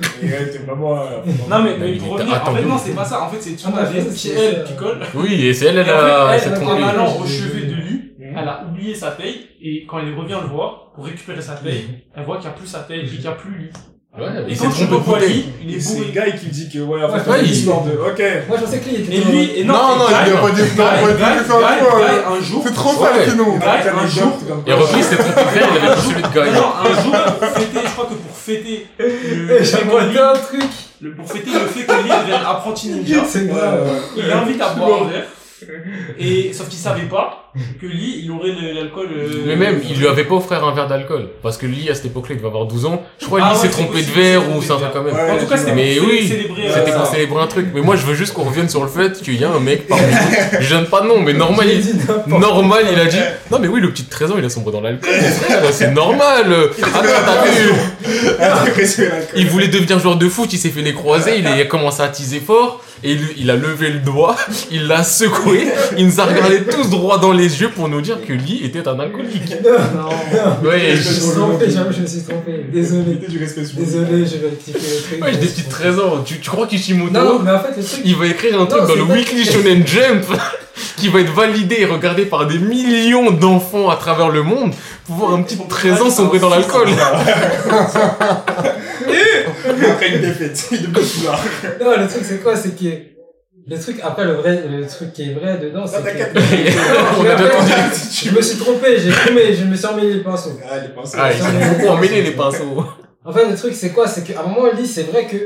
Non, 1.49 1.63
mais, 1.63 1.75
mais 1.79 1.91
Il 1.93 1.97
pour 1.99 2.19
était 2.21 2.23
revenir, 2.29 2.41
en 2.47 2.55
fait, 2.55 2.61
non, 2.63 2.77
c'est 2.77 2.91
pas 2.95 3.05
ça. 3.05 3.23
En 3.23 3.29
fait, 3.29 3.37
c'est 3.41 3.55
tu 3.55 3.65
Ah, 3.67 3.81
ouais, 3.91 4.01
c'est 4.15 4.29
elle 4.29 4.63
qui 4.63 4.75
colle. 4.75 4.99
Oui, 5.15 5.45
et 5.47 5.53
c'est 5.53 5.67
elle, 5.67 5.79
elle 5.79 5.89
a, 5.89 6.29
fait, 6.33 6.39
s'est 6.39 6.49
elle, 6.55 6.63
en 6.63 6.65
trompée. 6.67 6.83
allant 6.83 7.17
au 7.19 7.25
chevet 7.25 7.65
de 7.67 7.73
lui, 7.73 8.13
Mhm. 8.19 8.35
elle 8.37 8.47
a 8.47 8.63
oublié 8.69 8.93
sa 8.93 9.11
taille, 9.11 9.47
et 9.61 9.85
quand 9.87 9.99
elle 9.99 10.13
revient 10.15 10.37
le 10.41 10.49
voir, 10.49 10.91
pour 10.93 11.05
récupérer 11.05 11.41
sa 11.41 11.53
taille, 11.53 11.85
elle 12.15 12.23
voit 12.25 12.37
qu'il 12.37 12.47
n'y 12.49 12.55
a 12.55 12.57
plus 12.57 12.67
sa 12.67 12.79
taille, 12.79 12.99
et 13.01 13.05
qu'il 13.05 13.19
n'y 13.21 13.27
a 13.27 13.31
plus 13.31 13.51
lui. 13.51 13.69
Ouais, 14.17 14.25
Et 14.25 14.51
il 14.51 14.57
s'est 14.57 14.65
quand 14.65 14.71
tu 14.71 14.87
trompé 14.87 15.27
lui, 15.27 15.45
il 15.63 15.71
Et 15.73 15.77
est 15.77 15.79
c'est 15.79 15.93
bourré. 15.97 16.07
le 16.07 16.11
gars 16.13 16.31
qui 16.31 16.47
dit 16.47 16.67
que, 16.67 16.79
ouais, 16.79 17.03
en 17.03 17.13
Ouais, 17.13 17.19
fait, 17.19 17.29
ouais, 17.29 17.37
c'est 17.37 17.43
il- 17.45 17.47
l'histoire 17.51 17.81
de, 17.83 17.91
ok. 17.91 18.21
Moi, 18.47 18.57
je 18.57 18.63
pensais 18.65 18.79
que 18.79 18.85
lui, 18.89 18.95
il 18.95 19.01
était 19.05 19.15
Et 19.15 19.21
lui, 19.31 19.59
et 19.59 19.63
non, 19.63 19.73
Non, 19.75 19.95
non, 19.97 20.05
il 20.09 20.15
a 20.15 20.23
Guy- 20.25 20.31
pas 20.41 20.49
dit, 20.49 20.61
pas 20.75 20.91
c'est 20.97 22.25
un 22.25 22.41
jour, 22.41 22.63
C'est 22.65 22.73
trop 22.73 22.93
sale, 23.05 23.29
sinon. 23.29 23.57
Guy, 23.57 23.65
un 23.67 24.07
jour, 24.07 24.31
Et 24.65 24.73
Rocky, 24.73 24.93
il 24.97 25.03
s'est 25.03 25.15
trompé 25.15 25.41
de 25.41 25.57
il 25.59 25.77
avait 25.85 25.93
plus 25.93 26.01
celui 26.09 26.21
de 26.23 26.27
Guy. 26.27 26.51
non, 26.55 26.69
un 26.81 27.03
jour, 27.03 27.13
pour 27.39 27.47
fêter, 27.49 27.79
je 27.85 27.91
crois 27.91 28.05
que 28.05 28.13
pour 28.15 28.35
fêter 28.35 28.87
le, 28.97 29.05
le 29.59 29.63
J'ai 29.63 30.19
un 30.19 30.33
truc. 30.33 30.63
le- 31.01 31.11
pour 31.13 31.31
fêter 31.31 31.51
le 31.53 31.59
fait 31.67 31.83
que 31.85 31.91
Lee 32.03 32.09
devienne 32.09 32.41
apprenti 32.47 32.89
ninja, 32.89 33.23
C'est 33.29 33.47
grave. 33.47 33.87
il 34.17 34.25
l'invite 34.27 34.59
à 34.61 34.69
boire 34.73 35.03
un 35.03 35.07
verre, 35.11 35.25
Et, 36.19 36.51
sauf 36.53 36.67
qu'il 36.69 36.77
savait 36.79 37.03
pas 37.07 37.51
que 37.81 37.85
Lee, 37.87 38.21
il 38.23 38.31
aurait 38.31 38.49
le- 38.51 38.73
l'alcool, 38.73 39.07
euh, 39.11 39.27
Mais 39.47 39.55
même, 39.55 39.81
il 39.89 39.97
lui 39.97 40.07
avait 40.07 40.23
pas 40.23 40.35
offert 40.35 40.63
un 40.63 40.73
verre 40.73 40.87
d'alcool. 40.87 41.29
Parce 41.41 41.57
que 41.57 41.65
Lee, 41.65 41.89
à 41.89 41.95
cette 41.95 42.05
époque-là, 42.07 42.35
il 42.35 42.37
devait 42.37 42.47
avoir 42.47 42.65
12 42.65 42.85
ans. 42.85 43.03
Je 43.19 43.25
crois 43.25 43.39
Ah 43.43 43.53
Lee 43.53 43.59
s'est 43.59 43.69
trompé 43.69 44.01
de 44.03 44.11
verre 44.11 44.41
ou 44.55 44.61
c'est 44.61 44.71
un 44.71 44.77
truc 44.77 44.89
quand 44.93 45.03
même. 45.03 45.15
Ouais, 45.15 45.31
En 45.31 45.37
tout 45.37 45.47
cas, 45.47 45.57
c'était 45.57 45.73
Mais 45.73 45.99
oui, 45.99 46.31
euh, 46.31 46.71
C'était 46.73 46.91
pour 46.91 47.05
célébrer 47.07 47.41
un 47.41 47.47
truc. 47.47 47.67
Mais 47.73 47.81
moi, 47.81 47.95
je 47.95 48.05
veux 48.05 48.13
juste 48.15 48.33
qu'on 48.33 48.43
revienne 48.43 48.69
sur 48.69 48.83
le 48.83 48.89
fait 48.89 49.19
qu'il 49.21 49.39
y 49.39 49.43
a 49.43 49.49
un 49.51 49.59
mec 49.59 49.87
parmi 49.87 50.03
nous. 50.03 50.59
Je 50.61 50.69
donne 50.69 50.85
pas 50.85 51.01
de 51.01 51.07
nom, 51.07 51.19
mais 51.21 51.33
normal, 51.33 51.67
il, 51.69 52.29
normal, 52.39 52.85
il 52.93 52.99
a 52.99 53.05
dit, 53.05 53.17
non, 53.51 53.57
mais 53.59 53.67
oui, 53.67 53.81
le 53.81 53.89
petit 53.91 54.03
de 54.03 54.09
13 54.09 54.31
ans, 54.31 54.35
il 54.37 54.45
a 54.45 54.49
sombré 54.49 54.71
dans 54.71 54.81
l'alcool. 54.81 55.09
C'est 55.71 55.91
normal. 55.91 56.53
Attends, 56.81 57.01
t'as 57.25 57.51
vu? 57.51 57.71
Il 59.35 59.47
voulait 59.47 59.67
devenir 59.67 59.99
joueur 59.99 60.17
de 60.17 60.29
foot, 60.29 60.51
il 60.53 60.57
s'est 60.59 60.69
fait 60.69 60.81
les 60.81 60.93
croisés, 60.93 61.39
il 61.39 61.47
a 61.47 61.65
commencé 61.65 62.01
à 62.01 62.07
teaser 62.07 62.39
fort, 62.39 62.83
et 63.03 63.11
il, 63.13 63.21
il 63.37 63.49
a 63.51 63.55
levé 63.55 63.89
le 63.89 63.99
doigt, 63.99 64.35
il 64.71 64.87
l'a 64.87 65.03
secoué, 65.03 65.48
il 65.97 66.05
nous 66.07 66.19
a 66.21 66.25
regardé 66.25 66.61
tous 66.63 66.89
droit 66.89 67.17
dans 67.19 67.31
les 67.31 67.61
yeux 67.61 67.69
pour 67.69 67.87
nous 67.89 68.01
dire 68.01 68.17
que 68.25 68.33
Lee 68.33 68.61
était 68.63 68.87
un 68.87 68.99
alcoolique. 68.99 69.53
Non, 69.63 70.09
Ouais, 70.69 70.79
je 70.91 70.95
me 70.95 70.95
je- 70.97 71.09
suis 71.19 71.31
trompé, 71.31 71.65
je 71.69 72.01
me 72.01 72.07
suis 72.07 72.21
trompé. 72.21 72.65
Désolé. 72.71 73.19
Du 73.27 73.37
respect 73.39 73.61
Désolé, 73.73 74.25
je 74.25 74.37
vais 74.37 74.49
rectifier 74.49 74.73
le 74.95 75.01
truc. 75.03 75.23
ouais, 75.23 75.31
j'ai 75.33 75.39
des 75.39 75.47
petits 75.47 75.63
de 75.63 75.69
13 75.69 75.99
ans. 75.99 76.21
Tu, 76.25 76.39
tu 76.39 76.49
crois 76.49 76.67
qu'Ishimoto, 76.67 77.11
Non, 77.13 77.39
mais 77.43 77.51
en 77.51 77.59
fait, 77.59 77.77
le 77.77 77.83
truc. 77.83 78.01
il 78.05 78.15
va 78.15 78.25
écrire 78.27 78.59
un 78.61 78.65
truc 78.65 78.81
Non, 78.81 78.87
dans 78.87 78.95
le 78.95 79.05
pas- 79.05 79.13
Weekly 79.13 79.45
Shonen 79.45 79.85
Jump 79.85 80.25
qui 80.97 81.07
va 81.09 81.19
être 81.21 81.33
validé 81.33 81.77
et 81.79 81.85
regardé 81.85 82.25
par 82.25 82.45
des 82.47 82.57
millions 82.59 83.31
d'enfants 83.31 83.89
à 83.89 83.95
travers 83.95 84.29
le 84.29 84.43
monde 84.43 84.71
pour 85.05 85.15
voir 85.15 85.33
un 85.33 85.41
petit 85.43 85.55
de 85.57 85.63
13 85.67 86.01
ans 86.01 86.09
sombrer 86.09 86.39
dans 86.39 86.49
l'alcool. 86.49 86.87
Après 89.89 90.09
une 90.15 90.21
défaite, 90.21 90.67
il 90.71 90.77
foulard. 90.93 91.39
Non, 91.81 91.91
le 92.01 92.07
truc, 92.07 92.21
c'est 92.23 92.41
quoi? 92.41 92.55
C'est 92.55 92.77
que. 92.77 92.85
Le 93.69 93.79
truc, 93.79 93.99
après, 94.01 94.25
le 94.25 94.33
vrai, 94.33 94.63
le 94.67 94.87
truc 94.87 95.13
qui 95.13 95.29
est 95.29 95.33
vrai 95.33 95.59
dedans, 95.59 95.85
c'est 95.85 96.01
t'inquiète. 96.01 96.33
que. 96.33 96.39
On 97.19 97.25
a. 97.25 97.37
Je 97.91 98.35
me 98.35 98.41
suis 98.41 98.57
trompé, 98.57 98.97
j'ai 98.97 99.11
cru, 99.11 99.31
je 99.53 99.65
me 99.65 99.75
suis 99.75 99.85
emmêlé 99.85 100.15
les 100.15 100.23
pinceaux. 100.23 100.57
Ah, 100.67 100.77
il 100.79 100.85
est 100.85 100.95
pas 100.95 101.03
Ah, 101.17 101.29
ils 101.31 101.43
ont 101.43 101.73
beaucoup 101.73 101.87
emmêlé 101.87 102.23
les 102.23 102.31
pinceaux. 102.31 102.83
En 103.23 103.31
fait, 103.31 103.47
le 103.47 103.55
truc, 103.55 103.73
c'est 103.75 103.91
quoi? 103.91 104.07
C'est 104.07 104.23
qu'à 104.23 104.41
un 104.41 104.47
moment, 104.47 104.71
Lee, 104.75 104.87
c'est 104.87 105.03
vrai 105.03 105.25
que. 105.27 105.37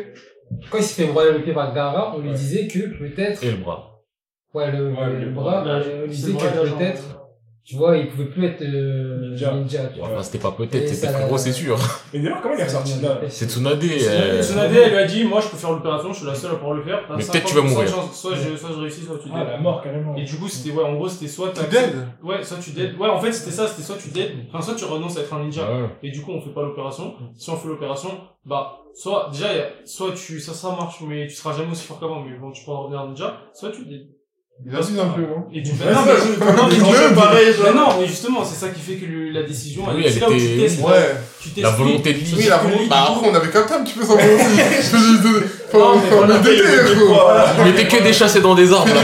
Quand 0.70 0.78
il 0.78 0.84
s'est 0.84 1.04
fait 1.04 1.12
broyer 1.12 1.32
le 1.34 1.42
pied 1.42 1.54
par 1.54 1.74
Gara, 1.74 2.16
on 2.16 2.20
lui 2.20 2.32
disait 2.32 2.68
que 2.68 2.80
peut-être. 2.98 3.44
Et 3.44 3.52
le 3.52 3.58
bras. 3.58 4.04
Ouais, 4.54 4.72
le, 4.72 4.92
Ouais, 4.92 5.10
le 5.10 5.26
le 5.26 5.32
bras, 5.32 5.64
on 5.66 6.02
lui 6.04 6.10
disait 6.10 6.34
que 6.34 6.76
peut-être. 6.78 7.23
Tu 7.66 7.78
vois, 7.78 7.96
il 7.96 8.10
pouvait 8.10 8.26
plus 8.26 8.46
être 8.46 8.62
euh, 8.62 9.30
Ninja. 9.30 9.54
ninja. 9.54 9.86
tu 9.94 10.00
vois. 10.00 10.10
Enfin, 10.10 10.22
c'était 10.22 10.38
pas 10.40 10.52
peut-être, 10.52 10.76
Et 10.76 10.88
c'était 10.94 11.14
frérot, 11.14 11.38
c'est 11.38 11.54
sûr. 11.54 11.78
Mais 12.14 12.20
d'ailleurs, 12.20 12.42
comment 12.42 12.56
il 12.56 12.60
est 12.60 12.66
ressorti 12.66 12.98
de 13.00 13.04
là 13.04 13.22
C'est 13.30 13.50
Tsunade. 13.50 13.82
euh, 13.82 14.42
Tsunade, 14.44 14.72
elle 14.76 14.90
lui 14.92 14.98
a 14.98 15.06
dit, 15.06 15.24
moi, 15.24 15.40
je 15.40 15.48
peux 15.48 15.56
faire 15.56 15.72
l'opération, 15.72 16.12
je 16.12 16.18
suis 16.18 16.26
la 16.26 16.36
seule 16.36 16.52
à 16.52 16.56
pouvoir 16.56 16.74
le 16.76 16.84
faire. 16.84 17.00
Mais 17.10 17.24
50% 17.24 17.32
peut-être 17.32 17.46
tu 17.46 17.56
vas 17.56 17.62
mourir. 17.62 17.88
chance, 17.88 18.20
Soit 18.20 18.36
je, 18.36 18.58
soit 18.58 18.70
je 18.76 18.80
réussis, 18.82 19.04
soit 19.04 19.18
tu 19.18 19.30
Ah, 19.34 19.40
dead. 19.40 19.48
la 19.48 19.58
mort, 19.60 19.82
carrément. 19.82 20.14
Et 20.18 20.26
du 20.26 20.36
coup, 20.36 20.50
c'était, 20.50 20.76
ouais, 20.76 20.84
en 20.84 20.96
gros, 20.96 21.08
c'était 21.08 21.30
soit 21.32 21.52
Tu 21.52 21.62
t'as- 21.62 21.68
dead 21.68 21.94
Ouais, 22.22 22.44
soit 22.44 22.58
tu 22.58 22.72
dead. 22.72 22.98
Ouais, 23.00 23.08
en 23.08 23.22
fait, 23.22 23.32
c'était 23.32 23.52
ça, 23.56 23.66
c'était 23.66 23.84
soit 23.84 23.96
tu 23.96 24.10
dead, 24.10 24.32
enfin, 24.50 24.62
soit 24.62 24.76
tu 24.76 24.84
renonces 24.84 25.18
à 25.18 25.22
être 25.22 25.34
un 25.34 25.40
ninja. 25.44 25.62
ouais. 25.64 25.88
Et 26.04 26.12
du 26.12 26.22
coup, 26.22 26.32
on 26.32 26.42
fait 26.42 26.50
pas 26.54 26.64
l'opération. 26.64 27.14
Si 27.38 27.50
on 27.50 27.56
fait 27.56 27.70
l'opération, 27.70 28.10
bah, 28.46 28.80
soit, 28.94 29.30
déjà, 29.32 29.48
soit 29.86 30.12
tu, 30.12 30.42
ça, 30.42 30.54
ça 30.54 30.68
marche, 30.72 31.00
mais 31.08 31.28
tu 31.28 31.36
seras 31.36 31.56
jamais 31.56 31.72
aussi 31.72 31.86
fort 31.88 31.98
qu'avant, 32.02 32.20
mais 32.22 32.38
bon, 32.38 32.52
tu 32.52 32.66
pourras 32.66 32.80
revenir 32.80 33.06
ninja, 33.08 33.38
soit 33.54 33.72
tu 33.72 33.86
dead. 33.86 34.06
Il 34.66 34.74
abuse 34.76 35.00
un 35.00 35.10
peu, 35.10 35.22
non 35.22 35.46
Et 35.54 35.62
du 35.62 35.72
Ouais, 35.72 35.78
non, 35.94 36.00
c'est 36.06 36.14
mais, 36.14 36.20
je- 36.20 36.40
non, 36.40 36.68
mais 36.68 36.76
mais 37.64 37.74
non, 37.74 38.00
mais 38.00 38.08
justement, 38.08 38.44
c'est 38.46 38.56
ça 38.66 38.70
qui 38.72 38.80
fait 38.80 38.96
que 38.96 39.06
le- 39.06 39.30
la 39.32 39.44
décision, 39.44 39.84
Oui, 39.94 40.04
elle- 40.06 40.12
c'est 40.14 40.20
là 40.22 40.30
où 40.30 40.34
tu 40.34 40.58
testes. 40.58 40.82
Ouais. 40.82 41.16
Tu 41.56 41.62
La 41.62 41.70
volonté 41.72 42.14
de. 42.14 42.20
Lee. 42.20 42.34
Oui, 42.38 42.46
la 42.48 42.58
volonté. 42.58 42.88
Bah, 42.90 43.08
après, 43.10 43.30
on 43.30 43.36
avait 43.36 43.50
capté 43.50 43.74
un 43.74 43.84
petit 43.84 43.94
peu 43.94 44.02
sa 44.06 44.14
volonté. 44.16 44.44
Non, 45.74 45.96
mais 47.58 47.64
mettait 47.72 47.88
que 47.88 48.04
des 48.04 48.14
chassés 48.14 48.42
dans 48.42 48.56
des 48.56 48.72
arbres, 48.72 48.88
là. 48.94 49.02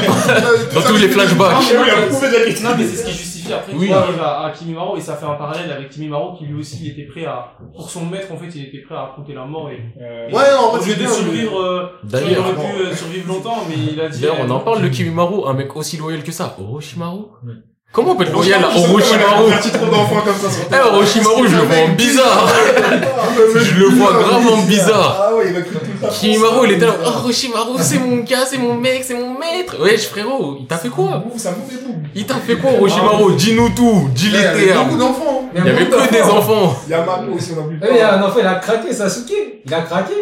Dans 0.73 0.81
tous 0.81 0.95
les 0.97 1.09
flashbacks. 1.09 1.51
Non, 1.53 1.59
mais 1.59 1.79
Oui, 1.79 1.87
il 1.87 2.65
a 2.65 2.69
non, 2.69 2.75
mais- 2.77 2.85
c'est 2.85 2.95
ce 2.97 3.05
qui 3.05 3.11
justifie 3.13 3.53
après 3.53 3.73
Oui. 3.75 3.87
qu'il 3.87 3.93
arrive 3.95 4.21
à, 4.21 4.45
à 4.45 4.51
Kimimaro 4.51 4.95
et 4.97 5.01
ça 5.01 5.15
fait 5.15 5.25
un 5.25 5.33
parallèle 5.33 5.71
avec 5.71 5.89
Kimimaro 5.89 6.35
qui 6.37 6.45
lui 6.45 6.59
aussi 6.59 6.77
il 6.83 6.91
était 6.91 7.09
prêt 7.11 7.25
à, 7.25 7.53
pour 7.75 7.89
son 7.89 8.05
maître 8.05 8.31
en 8.31 8.37
fait, 8.37 8.47
il 8.55 8.65
était 8.65 8.79
prêt 8.79 8.95
à 8.95 9.05
affronter 9.05 9.33
la 9.33 9.45
mort 9.45 9.69
et, 9.71 9.79
Euh, 10.01 10.27
Ouais, 10.31 10.43
non, 10.55 10.69
en 10.71 10.73
au 10.75 10.77
fait, 10.77 10.89
lieu 10.89 10.93
c'est 10.95 10.99
de 10.99 11.05
bien. 11.05 11.13
survivre, 11.13 11.59
euh, 11.59 11.85
tu 12.01 12.05
il 12.05 12.11
D'ailleurs, 12.11 12.39
aurait 12.45 12.53
pu 12.67 12.81
euh, 12.83 12.95
survivre 12.95 13.27
longtemps 13.27 13.57
mais 13.67 13.75
il 13.93 13.99
a 13.99 14.07
dit. 14.09 14.21
d'ailleurs, 14.21 14.37
on 14.45 14.49
en 14.51 14.59
parle 14.59 14.81
de 14.83 14.87
Kimimaru, 14.89 15.47
un 15.47 15.53
mec 15.53 15.75
aussi 15.75 15.97
loyal 15.97 16.21
que 16.23 16.31
ça. 16.31 16.55
Orochimaru 16.59 17.21
Comment 17.91 18.11
on 18.11 18.15
peut 18.15 18.23
être 18.23 18.33
loyal 18.33 18.63
à 18.63 18.67
Orochimaru 18.67 19.51
Un 19.51 19.57
petit 19.57 19.71
trop 19.71 19.87
d'enfants 19.87 20.21
comme 20.23 20.35
ça 20.35 20.49
sur 20.51 20.63
Eh, 20.71 20.75
Orochimaru, 20.95 21.47
je 21.49 21.55
le 21.55 21.61
vois 21.63 21.77
en 21.77 21.89
bizarre. 21.95 22.47
Je 23.55 23.79
le 23.79 23.85
vois 23.89 24.11
grave 24.13 24.47
en 24.51 24.57
bizarre. 24.63 25.27
Ah 25.29 25.35
ouais, 25.35 25.45
il 25.49 25.55
recrute 25.55 25.79
tout 25.79 25.89
le 26.01 26.07
temps. 26.07 26.13
Kimimaru, 26.13 26.67
il 26.67 26.73
était 26.73 26.85
là, 26.85 26.93
oh, 27.03 27.07
Orochimaru, 27.07 27.77
c'est 27.79 27.97
mon 27.97 28.17
gars, 28.17 28.45
c'est 28.45 28.57
mon 28.57 28.75
mec, 28.75 29.01
c'est 29.03 29.13
mon 29.15 29.31
maître. 29.39 29.75
Wesh, 29.81 30.07
frérot, 30.07 30.57
il 30.59 30.67
t'a 30.67 30.77
fait 30.77 30.89
quoi? 30.89 31.23
Ça. 31.37 31.55
Il 32.13 32.25
t'a 32.25 32.35
fait 32.35 32.57
quoi, 32.57 32.71
Orochimaru 32.73 33.33
Dis-nous 33.35 33.69
tout, 33.69 34.09
dis 34.13 34.25
Il 34.27 34.33
y 34.33 34.37
les 34.37 34.45
avait 34.45 34.73
beaucoup 34.73 34.89
termes. 34.89 34.97
d'enfants. 34.99 35.49
Il 35.55 35.65
y 35.65 35.69
avait 35.69 35.85
que 35.85 36.11
des 36.11 36.21
enfants. 36.21 36.75
Il 36.87 36.91
y 36.91 36.93
a 36.93 37.03
Mako 37.03 37.31
aussi, 37.35 37.51
on 37.57 37.63
a 37.65 37.67
vu. 37.69 37.79
Ah, 37.81 37.87
Il 37.89 37.97
y 37.97 38.01
a 38.01 38.13
un 38.15 38.21
enfant, 38.23 38.37
il 38.39 38.45
a 38.47 38.55
craqué, 38.55 38.93
Sasuke. 38.93 39.33
Il 39.65 39.73
a 39.73 39.81
craqué. 39.81 40.13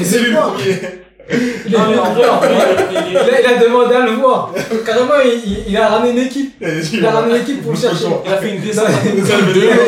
Et 0.00 0.04
C'est 0.04 0.18
lui 0.18 0.30
le 0.32 0.36
premier. 0.36 1.03
Il, 1.30 1.74
a, 1.74 1.78
il 1.88 3.46
a 3.46 3.64
demandé 3.64 3.94
à 3.94 4.04
le 4.04 4.12
voir. 4.12 4.52
Carrément, 4.84 5.14
il, 5.24 5.64
il, 5.68 5.76
a 5.76 5.88
ramené 5.88 6.12
une 6.12 6.26
équipe. 6.26 6.54
Il 6.92 7.04
a 7.06 7.10
ramené 7.12 7.36
une 7.36 7.42
équipe 7.42 7.62
pour 7.62 7.72
le 7.72 7.78
chercher. 7.78 8.06
il 8.26 8.32
a 8.32 8.36
fait 8.36 8.50
une 8.50 8.60
descente. 8.60 8.86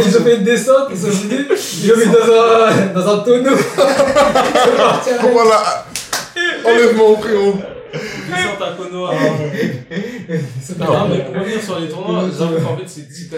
Ils 0.07 0.17
ont 0.17 0.25
fait 0.25 0.37
une 0.37 0.45
descente, 0.45 0.89
ils 0.91 0.99
sont 0.99 1.09
venus, 1.09 1.47
ils 1.85 1.91
l'ont 1.91 1.97
mis 1.99 2.07
dans 2.07 2.25
un, 2.33 2.87
dans 2.95 3.15
un 3.15 3.19
tonneau. 3.19 3.57
Voilà. 5.33 5.87
Enlèvement, 6.65 7.17
frérot. 7.17 7.55
Descente 7.93 8.63
à 8.63 8.75
Konoha. 8.77 9.13
C'est 10.61 10.79
Non, 10.79 11.09
mais 11.09 11.25
pour 11.25 11.35
revenir 11.35 11.63
sur 11.63 11.79
les 11.79 11.89
tournois, 11.89 12.25
j'avoue 12.37 12.57
qu'en 12.65 12.77
fait, 12.77 12.87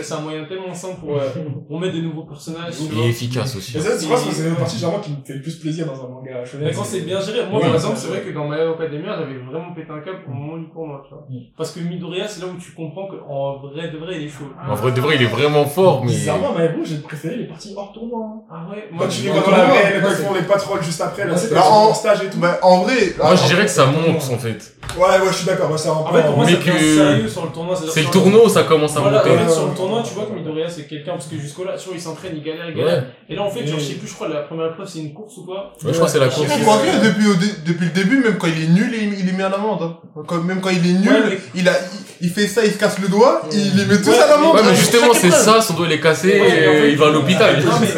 c'est 0.02 0.12
un 0.14 0.20
moyen 0.20 0.44
tellement 0.44 0.74
simple 0.74 1.00
pour, 1.00 1.16
euh, 1.18 1.28
pour 1.66 1.80
mettre 1.80 1.94
de 1.94 2.00
nouveaux 2.00 2.24
personnages. 2.24 2.74
est 2.96 3.08
efficace 3.08 3.56
aussi. 3.56 3.76
Et 3.76 3.80
ça, 3.80 3.98
tu 3.98 4.06
vois, 4.06 4.16
c'est 4.16 4.48
la 4.48 4.54
partie 4.54 4.76
généralement 4.78 5.02
qui 5.02 5.10
me 5.10 5.16
fait 5.24 5.34
le 5.34 5.42
plus 5.42 5.56
plaisir 5.56 5.86
dans 5.86 6.04
un 6.04 6.08
manga 6.08 6.44
shonen. 6.44 6.66
Mais 6.66 6.74
quand 6.74 6.84
c'est 6.84 7.00
bien 7.00 7.20
géré, 7.20 7.46
moi 7.50 7.60
par 7.60 7.74
exemple, 7.74 7.96
c'est 7.96 8.08
vrai 8.08 8.20
que 8.20 8.32
dans 8.32 8.48
My 8.48 8.56
Hero 8.56 8.74
Academia, 8.74 9.16
j'avais 9.18 9.38
vraiment 9.38 9.72
pété 9.74 9.90
un 9.90 10.00
câble 10.00 10.20
au 10.28 10.30
moment 10.30 10.58
du 10.58 10.68
tournoi, 10.70 11.02
tu 11.06 11.14
vois. 11.14 11.26
Parce 11.56 11.72
que 11.72 11.80
Midoriya, 11.80 12.26
c'est 12.28 12.40
là 12.40 12.46
où 12.48 12.58
tu 12.58 12.72
comprends 12.72 13.06
qu'en 13.08 13.58
vrai 13.58 13.90
de 13.90 13.98
vrai, 13.98 14.16
il 14.16 14.26
est 14.26 14.28
chaud. 14.28 14.50
En 14.68 14.74
vrai 14.74 14.92
de 14.92 15.00
vrai, 15.00 15.16
il 15.16 15.22
est 15.22 15.26
vraiment 15.26 15.64
fort, 15.64 16.04
mais... 16.04 16.10
Bizarrement, 16.12 16.54
mais 16.56 16.68
bon, 16.70 16.84
j'ai 16.84 16.98
préféré 16.98 17.36
les 17.36 17.44
parties 17.46 17.74
hors 17.76 17.92
tournoi. 17.92 18.26
Ah 18.50 18.66
ouais, 18.70 18.88
Quand 18.90 18.96
moi 18.96 19.06
tu 19.08 19.22
les 19.22 19.30
vois 19.30 19.42
dans 19.42 19.50
la 19.50 19.66
quand 20.00 20.08
ils 20.10 20.24
font 20.24 20.34
les 20.34 20.42
patrolles 20.42 20.82
juste 20.82 21.00
après, 21.00 21.26
là, 21.26 21.36
c'est 21.36 21.56
en 21.56 21.94
stage 21.94 22.22
et 22.24 22.30
tout. 22.30 22.38
En 22.62 22.82
vrai. 22.82 23.14
Moi, 23.18 23.34
je 23.36 23.46
dirais 23.46 23.64
que 23.64 23.70
ça 23.70 23.86
monte, 23.86 24.20
en 24.38 24.40
fait. 24.40 24.77
Ouais, 24.96 25.04
ouais, 25.06 25.18
je 25.30 25.36
suis 25.36 25.46
d'accord, 25.46 25.70
En 25.70 25.76
fait, 25.76 26.22
pour 26.22 26.36
moi, 26.36 26.44
Mais 26.46 26.52
ça 26.52 26.58
devient 26.58 26.70
que- 26.72 26.94
sérieux 26.96 27.28
sur 27.28 27.44
le 27.44 27.50
tournoi. 27.50 27.74
c'est-à-dire 27.76 27.92
C'est 27.94 28.00
le 28.00 28.04
sur 28.06 28.12
tournoi 28.12 28.44
où 28.46 28.48
ça 28.48 28.62
commence 28.64 28.96
à 28.96 29.00
Voilà, 29.00 29.18
monter. 29.18 29.30
en 29.30 29.38
fait, 29.38 29.44
Ouais, 29.44 29.52
sur 29.52 29.66
le 29.68 29.74
tournoi, 29.74 30.02
tu 30.06 30.14
vois 30.14 30.24
que 30.26 30.32
Midoriya, 30.32 30.68
c'est 30.68 30.88
quelqu'un, 30.88 31.12
parce 31.12 31.26
que 31.26 31.36
jusqu'au 31.38 31.64
là, 31.64 31.72
tu 31.78 31.86
vois, 31.88 31.96
il 31.96 32.00
s'entraîne, 32.00 32.32
il 32.34 32.42
galère, 32.42 32.68
il 32.70 32.74
galère. 32.76 32.94
Ouais. 33.02 33.04
Et 33.28 33.34
là, 33.36 33.42
en 33.42 33.50
fait, 33.50 33.66
genre, 33.66 33.78
je 33.78 33.84
sais 33.84 33.94
plus, 33.94 34.08
je 34.08 34.14
crois, 34.14 34.28
la 34.28 34.40
première 34.40 34.66
épreuve, 34.66 34.88
c'est 34.88 35.00
une 35.00 35.12
course 35.12 35.36
ou 35.36 35.44
quoi. 35.44 35.72
Ouais, 35.84 35.90
je 35.90 35.92
crois 35.92 36.06
que 36.06 36.12
c'est 36.12 36.18
la 36.20 36.28
course. 36.28 36.46
Je 36.56 36.62
crois 36.62 36.78
que 36.78 37.04
depuis, 37.06 37.28
au 37.28 37.34
dé- 37.34 37.54
depuis 37.66 37.86
le 37.86 37.92
début, 37.92 38.18
même 38.22 38.38
quand 38.38 38.46
il 38.48 38.62
est 38.64 38.68
nul, 38.68 38.90
il, 38.94 39.20
il 39.20 39.28
est 39.28 39.32
mis 39.32 39.42
à 39.42 39.48
l'amende. 39.50 39.82
Hein. 39.82 40.22
Quand- 40.26 40.42
même 40.42 40.60
quand 40.60 40.70
il 40.70 40.78
est 40.88 40.98
nul, 40.98 41.08
Ouais, 41.12 41.22
mais- 41.30 41.38
il, 41.54 41.68
a, 41.68 41.72
il, 42.20 42.26
il 42.26 42.30
fait 42.30 42.46
ça, 42.46 42.64
il 42.64 42.72
se 42.72 42.78
casse 42.78 42.98
le 42.98 43.08
doigt, 43.08 43.42
il 43.52 43.76
les 43.76 43.84
met 43.84 43.98
tous 44.00 44.10
Ouais, 44.10 44.18
à 44.18 44.26
l'amende. 44.28 44.56
Ouais, 44.56 44.62
mais 44.64 44.74
justement, 44.74 45.12
c'est 45.12 45.30
ça, 45.30 45.60
son 45.60 45.74
doigt 45.74 45.86
il 45.86 45.92
est 45.92 46.00
cassé 46.00 46.28
Ouais, 46.28 46.38
mais 46.40 46.66
en 46.68 46.72
et 46.72 46.80
fait, 46.80 46.90
il 46.92 46.96
va 46.98 47.06
à 47.06 47.10
l'hôpital. 47.10 47.62
Non, 47.64 47.72
mais. 47.80 47.88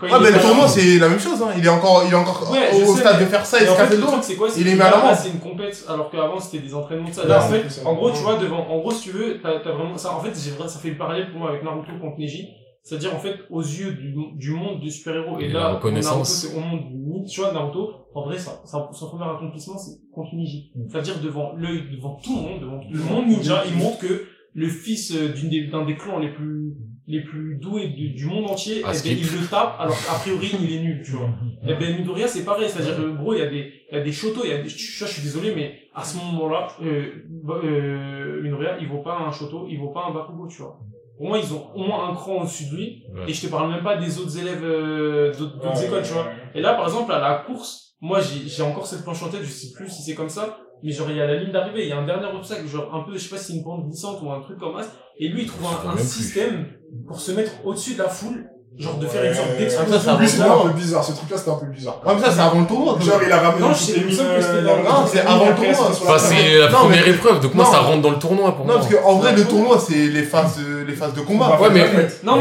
quand 0.00 0.06
Ah, 0.10 0.16
il 0.18 0.22
mais 0.22 0.30
le 0.32 0.38
tournoi, 0.40 0.68
c'est 0.68 0.98
la 0.98 1.08
même 1.08 1.20
chose. 1.20 1.40
Hein. 1.42 1.52
Il 1.56 1.64
est 1.64 1.68
encore, 1.68 2.02
il 2.06 2.12
est 2.12 2.16
encore 2.16 2.50
Ouais, 2.52 2.68
au, 2.72 2.78
je 2.80 2.84
au 2.84 2.94
sais, 2.94 3.00
stade 3.00 3.16
mais- 3.18 3.24
de 3.26 3.30
faire 3.30 3.46
ça 3.46 3.60
et 3.60 3.62
Et 3.62 3.66
se 3.66 3.70
en 3.70 3.74
fait, 3.76 3.82
casser 3.84 3.90
le 3.94 3.96
le 3.96 4.02
doigt. 4.02 4.12
truc, 4.12 4.24
c'est 4.26 4.34
quoi 4.34 4.48
c'est 4.50 4.60
Il 4.60 4.66
que 4.66 4.70
est 4.70 4.74
mis 4.74 4.80
à 4.80 4.84
là, 4.84 4.90
l'amende. 4.96 5.16
c'est 5.22 5.28
une 5.30 5.38
compète, 5.40 5.83
alors 5.88 6.10
qu'avant, 6.10 6.38
c'était 6.40 6.64
des 6.64 6.74
entraînements 6.74 7.08
de 7.08 7.14
ça. 7.14 7.26
Là, 7.26 7.44
en 7.44 7.48
fait, 7.48 7.68
ça. 7.68 7.86
en 7.88 7.94
gros, 7.94 8.10
tu 8.10 8.18
vois, 8.22 8.38
devant, 8.38 8.66
en 8.68 8.78
gros, 8.78 8.90
si 8.90 9.10
tu 9.10 9.16
veux, 9.16 9.40
t'as, 9.40 9.60
t'as 9.60 9.72
vraiment, 9.72 9.96
ça, 9.96 10.14
en 10.16 10.20
fait, 10.20 10.34
ça 10.34 10.78
fait 10.78 10.90
le 10.90 10.96
parallèle 10.98 11.30
pour 11.30 11.40
moi 11.40 11.50
avec 11.50 11.62
Naruto 11.62 11.92
contre 12.00 12.18
Neji. 12.18 12.48
C'est-à-dire, 12.82 13.14
en 13.14 13.18
fait, 13.18 13.36
aux 13.50 13.62
yeux 13.62 13.92
du, 13.92 14.14
du 14.36 14.50
monde 14.52 14.80
des 14.82 14.90
super-héros. 14.90 15.40
Et 15.40 15.44
Et 15.44 15.48
là, 15.48 15.74
reconnaissance. 15.74 16.44
Naruto, 16.44 16.58
au 16.58 16.70
monde 16.70 16.88
du 16.88 16.96
mythe. 16.96 17.28
Tu 17.28 17.40
vois, 17.40 17.52
Naruto, 17.52 17.90
en 18.14 18.24
vrai, 18.24 18.38
ça, 18.38 18.60
ça, 18.64 18.88
son 18.92 19.08
premier 19.08 19.24
accomplissement, 19.24 19.78
c'est 19.78 19.98
contre 20.12 20.34
Neji. 20.34 20.72
C'est-à-dire, 20.88 21.20
devant 21.20 21.52
l'œil, 21.54 21.90
devant 21.90 22.16
tout 22.16 22.36
le 22.36 22.42
monde, 22.42 22.60
devant 22.60 22.80
le 22.90 22.98
monde 23.00 23.26
ninja, 23.28 23.64
il 23.66 23.76
montre 23.76 23.98
que 23.98 24.26
le 24.54 24.68
fils 24.68 25.12
euh, 25.14 25.32
d'une 25.32 25.48
des, 25.50 25.66
d'un 25.66 25.84
des 25.84 25.96
clans 25.96 26.18
les 26.20 26.32
plus, 26.32 26.74
les 27.06 27.22
plus 27.22 27.56
doués 27.56 27.88
du, 27.88 28.10
du 28.10 28.24
monde 28.26 28.50
entier, 28.50 28.76
Ah, 28.84 28.88
eh 28.88 28.92
ben, 28.92 28.94
skip. 28.94 29.18
il 29.18 29.40
le 29.40 29.46
tape, 29.46 29.76
alors 29.78 29.96
qu'a 30.06 30.14
priori, 30.20 30.50
il 30.60 30.72
est 30.74 30.80
nul, 30.80 31.02
tu 31.04 31.12
vois. 31.12 31.28
Et 31.68 31.74
ben, 31.74 31.98
Midoriya, 31.98 32.26
c'est 32.28 32.44
pareil. 32.44 32.68
C'est-à-dire, 32.68 32.96
que, 32.96 33.10
gros, 33.16 33.34
il 33.34 33.40
y 33.40 33.42
a 33.42 33.46
des, 33.46 33.72
il 33.90 33.96
y 33.96 34.00
a 34.00 34.02
des 34.02 34.12
shotos, 34.12 34.42
il 34.44 34.50
y 34.50 34.54
a 34.54 34.62
des, 34.62 34.68
je, 34.68 34.76
je 34.76 35.04
suis 35.04 35.22
désolé, 35.22 35.54
mais 35.54 35.80
à 35.94 36.02
ce 36.02 36.16
moment-là, 36.16 36.68
euh, 36.82 37.12
bah, 37.28 37.60
euh, 37.62 38.40
Midoriya, 38.42 38.78
il 38.80 38.88
vaut 38.88 39.02
pas 39.02 39.18
un 39.18 39.30
shoto, 39.32 39.66
il 39.68 39.78
vaut 39.78 39.90
pas 39.90 40.06
un 40.08 40.14
Bakugo, 40.14 40.46
tu 40.48 40.62
vois. 40.62 40.78
Pour 41.18 41.28
moi, 41.28 41.38
ils 41.38 41.52
ont 41.54 41.72
au 41.74 41.84
moins 41.84 42.08
un 42.10 42.14
cran 42.14 42.40
au-dessus 42.40 42.70
de 42.70 42.76
lui. 42.76 43.02
Ouais. 43.14 43.22
Et 43.28 43.32
je 43.32 43.46
te 43.46 43.50
parle 43.50 43.70
même 43.70 43.84
pas 43.84 43.96
des 43.96 44.18
autres 44.18 44.36
élèves 44.38 44.64
euh, 44.64 45.32
d'autres 45.38 45.56
d'autres 45.56 45.78
Ouais, 45.78 45.86
écoles, 45.86 46.02
tu 46.02 46.12
vois. 46.12 46.26
Et 46.54 46.60
là, 46.60 46.74
par 46.74 46.86
exemple, 46.86 47.12
à 47.12 47.20
la 47.20 47.34
course, 47.46 47.94
moi, 48.00 48.18
j'ai 48.20 48.48
j'ai 48.48 48.62
encore 48.62 48.86
cette 48.86 49.02
planche 49.04 49.22
en 49.22 49.28
tête, 49.28 49.42
je 49.42 49.48
sais 49.50 49.72
plus 49.76 49.88
si 49.88 50.02
c'est 50.02 50.14
comme 50.14 50.28
ça, 50.28 50.58
mais 50.82 50.90
genre, 50.90 51.08
il 51.10 51.16
y 51.16 51.20
a 51.20 51.26
la 51.26 51.36
ligne 51.36 51.52
d'arrivée, 51.52 51.82
il 51.84 51.88
y 51.88 51.92
a 51.92 51.98
un 51.98 52.04
dernier 52.04 52.26
obstacle, 52.26 52.66
genre, 52.66 52.92
un 52.94 53.02
peu, 53.04 53.12
je 53.14 53.18
sais 53.18 53.28
pas 53.30 53.36
si 53.38 53.52
c'est 53.52 53.58
une 53.58 53.64
pente 53.64 53.86
glissante 53.86 54.20
ou 54.22 54.30
un 54.32 54.40
truc 54.40 54.58
comme 54.58 54.78
ça, 54.82 54.88
et 55.18 55.28
lui, 55.28 55.42
il 55.42 55.46
trouve 55.46 55.64
un, 55.66 55.90
un 55.90 55.96
système 55.96 56.66
pour 57.06 57.20
se 57.20 57.32
mettre 57.32 57.52
au-dessus 57.64 57.94
de 57.94 57.98
la 57.98 58.08
foule, 58.08 58.44
genre 58.78 58.98
de 58.98 59.06
faire 59.06 59.24
une 59.24 59.34
sorte 59.34 59.48
ah, 59.56 59.58
d'explosion. 59.58 60.04
C'est 60.26 60.42
un 60.42 60.68
peu 60.68 60.74
bizarre. 60.74 61.04
Ce 61.04 61.12
truc-là, 61.12 61.36
c'était 61.38 61.50
un 61.50 61.54
peu 61.54 61.66
bizarre. 61.66 62.00
Ah, 62.04 62.10
comme 62.10 62.20
ça, 62.20 62.32
c'est 62.32 62.40
avant 62.40 62.60
le 62.60 62.66
tournoi. 62.66 62.98
Genre, 63.00 63.20
il 63.24 63.32
a 63.32 63.38
ramené. 63.38 63.60
Non, 63.60 63.68
euh, 63.68 64.66
ah, 64.88 65.04
c'est 65.06 65.20
avant 65.20 65.48
le 65.48 65.54
tournoi. 65.54 65.88
Enfin, 65.90 66.04
bah, 66.06 66.18
c'est 66.18 66.58
la 66.58 66.68
première 66.68 67.06
épreuve. 67.06 67.40
Donc, 67.40 67.54
moi, 67.54 67.64
ça 67.64 67.78
rentre 67.78 68.02
dans 68.02 68.10
le 68.10 68.18
tournoi 68.18 68.54
pour 68.56 68.66
moi. 68.66 68.74
Non, 68.74 68.80
parce 68.80 68.94
qu'en 68.94 69.14
vrai, 69.18 69.34
le 69.36 69.44
tournoi, 69.44 69.78
c'est 69.78 69.94
les 69.94 70.22
phases, 70.22 70.58
euh, 70.58 70.84
les 70.86 70.94
phases 70.94 71.14
de 71.14 71.20
combat. 71.20 71.58
Ouais, 71.60 71.68
mais 71.72 71.86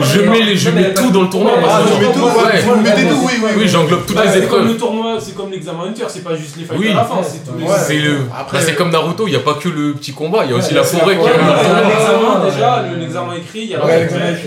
je 0.02 0.22
mets, 0.22 0.56
je 0.56 0.70
mets 0.72 0.94
tout 0.94 1.12
dans 1.12 1.22
le 1.22 1.30
tournoi. 1.30 1.54
Je 1.56 2.06
mets 2.06 2.14
tout, 2.14 2.20
ouais. 2.22 2.62
Tout, 2.64 3.26
oui, 3.26 3.34
oui. 3.44 3.50
Oui, 3.58 3.68
j'englobe 3.68 4.06
toutes 4.06 4.24
les 4.24 4.38
épreuves. 4.38 4.68
Le 4.68 4.78
tournoi, 4.78 5.13
c'est 5.20 5.36
comme 5.36 5.52
l'examen 5.52 5.86
Hunter, 5.86 6.06
c'est 6.08 6.24
pas 6.24 6.36
juste 6.36 6.58
les 6.58 6.66
fights 6.66 6.78
oui. 6.80 6.92
à 6.92 6.96
la 6.96 7.04
fin. 7.04 7.22
C'est 7.24 7.50
ouais, 7.52 7.68
ouais, 7.68 8.02
le... 8.02 8.20
Après, 8.38 8.58
bah, 8.58 8.64
c'est 8.66 8.76
comme 8.76 8.92
Naruto, 8.92 9.28
il 9.28 9.32
n'y 9.32 9.36
a 9.36 9.42
pas 9.42 9.56
que 9.56 9.70
le 9.70 9.94
petit 9.94 10.14
combat, 10.14 10.46
il 10.46 10.52
y 10.52 10.54
a 10.54 10.58
aussi 10.58 10.74
la 10.74 10.84
forêt 10.84 11.18
qui 11.18 11.24
L'examen 11.24 12.46
déjà, 12.46 12.84
l'examen 12.98 13.34
écrit, 13.36 13.62
il 13.62 13.70
y 13.70 13.76
a 13.76 13.80
la 13.80 14.08
forêt. 14.08 14.38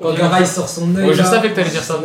Quand 0.00 0.14
Gara 0.14 0.40
il 0.40 0.46
sort 0.46 0.68
son 0.68 0.94
œil. 0.96 1.12
Je 1.12 1.22
savais 1.22 1.50
que 1.50 1.56
t'allais 1.56 1.70
dire 1.70 1.82
ça. 1.82 2.00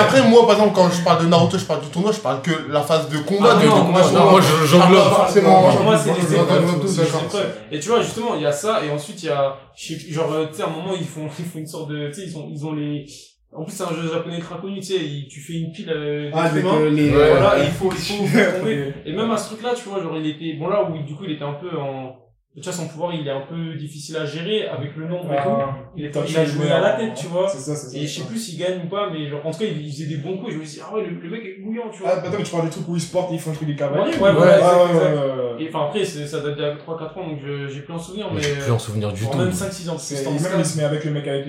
Après, 0.00 0.22
moi 0.22 0.46
par 0.46 0.56
exemple, 0.56 0.74
quand 0.74 0.90
je 0.90 1.02
parle 1.02 1.24
de 1.24 1.28
Naruto, 1.28 1.58
je 1.58 1.64
parle 1.64 1.80
du 1.80 1.88
tournoi, 1.88 2.12
je 2.12 2.20
parle 2.20 2.42
que 2.42 2.52
la 2.70 2.82
phase 2.82 3.08
de 3.08 3.18
combat. 3.18 3.58
Ah, 3.60 3.82
moi 3.90 4.40
j'englobe 4.64 5.02
ah, 5.06 5.14
forcément. 5.14 5.72
Moi 5.82 5.98
c'est 5.98 6.12
les. 6.12 7.76
Et 7.76 7.80
tu 7.80 7.88
vois, 7.88 8.02
justement, 8.02 8.34
il 8.34 8.42
y 8.42 8.46
a 8.46 8.52
ça, 8.52 8.80
et 8.84 8.90
ensuite 8.90 9.22
il 9.22 9.26
y 9.26 9.30
a. 9.30 9.56
Genre, 9.76 10.32
tu 10.50 10.56
sais, 10.56 10.62
à 10.62 10.66
un 10.66 10.70
moment, 10.70 10.94
ils 10.98 11.06
font 11.06 11.28
une 11.56 11.66
sorte 11.66 11.90
de. 11.90 12.08
Tu 12.08 12.14
sais, 12.14 12.38
ils 12.50 12.64
ont 12.64 12.72
les 12.72 13.06
en 13.54 13.62
plus, 13.62 13.72
c'est 13.72 13.84
un 13.84 13.94
jeu 13.94 14.08
japonais 14.12 14.40
très 14.40 14.58
connu, 14.58 14.80
tu 14.80 14.86
sais, 14.86 15.26
tu 15.28 15.40
fais 15.40 15.54
une 15.54 15.70
pile 15.70 15.88
euh, 15.88 16.30
ah, 16.34 16.44
avec 16.44 16.64
euh. 16.64 16.90
Hein. 16.90 17.12
Voilà, 17.12 17.56
ouais, 17.56 17.66
il 17.66 17.70
faut, 17.70 17.90
il 17.92 17.96
faut, 17.96 18.26
faut 18.26 18.58
tomber. 18.58 18.92
Et 19.06 19.12
même 19.12 19.30
à 19.30 19.36
ce 19.36 19.50
truc-là, 19.50 19.74
tu 19.76 19.88
vois, 19.88 20.02
genre, 20.02 20.16
il 20.16 20.26
était... 20.26 20.54
Bon, 20.54 20.68
là, 20.68 20.82
où, 20.82 20.98
du 20.98 21.14
coup, 21.14 21.24
il 21.24 21.32
était 21.32 21.44
un 21.44 21.52
peu 21.52 21.78
en 21.78 22.16
Déjà, 22.56 22.70
son 22.70 22.86
pouvoir, 22.86 23.12
il 23.12 23.26
est 23.26 23.32
un 23.32 23.40
peu 23.40 23.74
difficile 23.74 24.16
à 24.16 24.24
gérer 24.24 24.68
avec 24.68 24.94
le 24.94 25.08
nombre 25.08 25.32
et 25.32 25.36
ah, 25.36 25.42
tout. 25.42 25.90
Il, 25.96 26.04
est 26.04 26.16
a 26.16 26.44
joué 26.44 26.70
à 26.70 26.80
la 26.80 26.92
tête, 26.92 27.12
tu 27.14 27.26
vois. 27.26 27.48
Ça, 27.48 27.74
ça, 27.74 27.98
et 27.98 28.06
je 28.06 28.20
sais 28.20 28.26
plus 28.26 28.38
s'il 28.38 28.60
gagne 28.60 28.82
ou 28.84 28.88
pas, 28.88 29.10
mais 29.10 29.28
genre, 29.28 29.44
en 29.44 29.50
tout 29.50 29.58
cas, 29.58 29.64
il 29.64 29.90
faisait 29.90 30.06
des 30.06 30.18
bons 30.18 30.36
coups. 30.36 30.52
Je 30.52 30.58
me 30.58 30.64
dis, 30.64 30.80
ah 30.80 30.94
ouais, 30.94 31.04
le, 31.04 31.30
mec 31.30 31.42
est 31.44 31.60
bouillant, 31.60 31.90
tu 31.92 32.02
vois. 32.02 32.12
Ah, 32.12 32.20
bah, 32.20 32.28
attends, 32.28 32.38
mais 32.38 32.44
tu 32.44 32.52
parles 32.52 32.66
des 32.66 32.70
trucs 32.70 32.88
où 32.88 32.94
ils 32.94 33.00
se 33.00 33.16
et 33.16 33.20
ils 33.32 33.40
font 33.40 33.50
le 33.50 33.56
truc 33.56 33.68
des 33.68 33.74
cavaliers. 33.74 34.16
Ouais, 34.18 34.30
ouais, 34.30 34.30
ouais, 34.30 34.38
ouais, 34.38 35.64
Et 35.64 35.68
enfin, 35.68 35.86
après, 35.86 36.04
ça 36.04 36.40
date 36.40 36.54
d'il 36.54 36.62
y 36.62 36.66
a 36.66 36.76
3-4 36.76 37.18
ans, 37.18 37.28
donc 37.28 37.40
je 37.44 37.66
j'ai 37.66 37.80
plus 37.80 37.92
en 37.92 37.98
souvenir. 37.98 38.28
Mais, 38.30 38.36
mais 38.36 38.42
j'ai 38.42 38.54
plus 38.54 38.72
un 38.72 38.78
souvenir 38.78 39.12
du 39.12 39.26
tout. 39.26 39.36
Même 39.36 39.50
5-6 39.50 39.90
ans. 39.90 39.96
Même 40.24 40.60
il 40.60 40.64
se 40.64 40.78
met 40.78 40.84
avec 40.84 41.04
le 41.04 41.10
mec 41.10 41.26
avec 41.26 41.46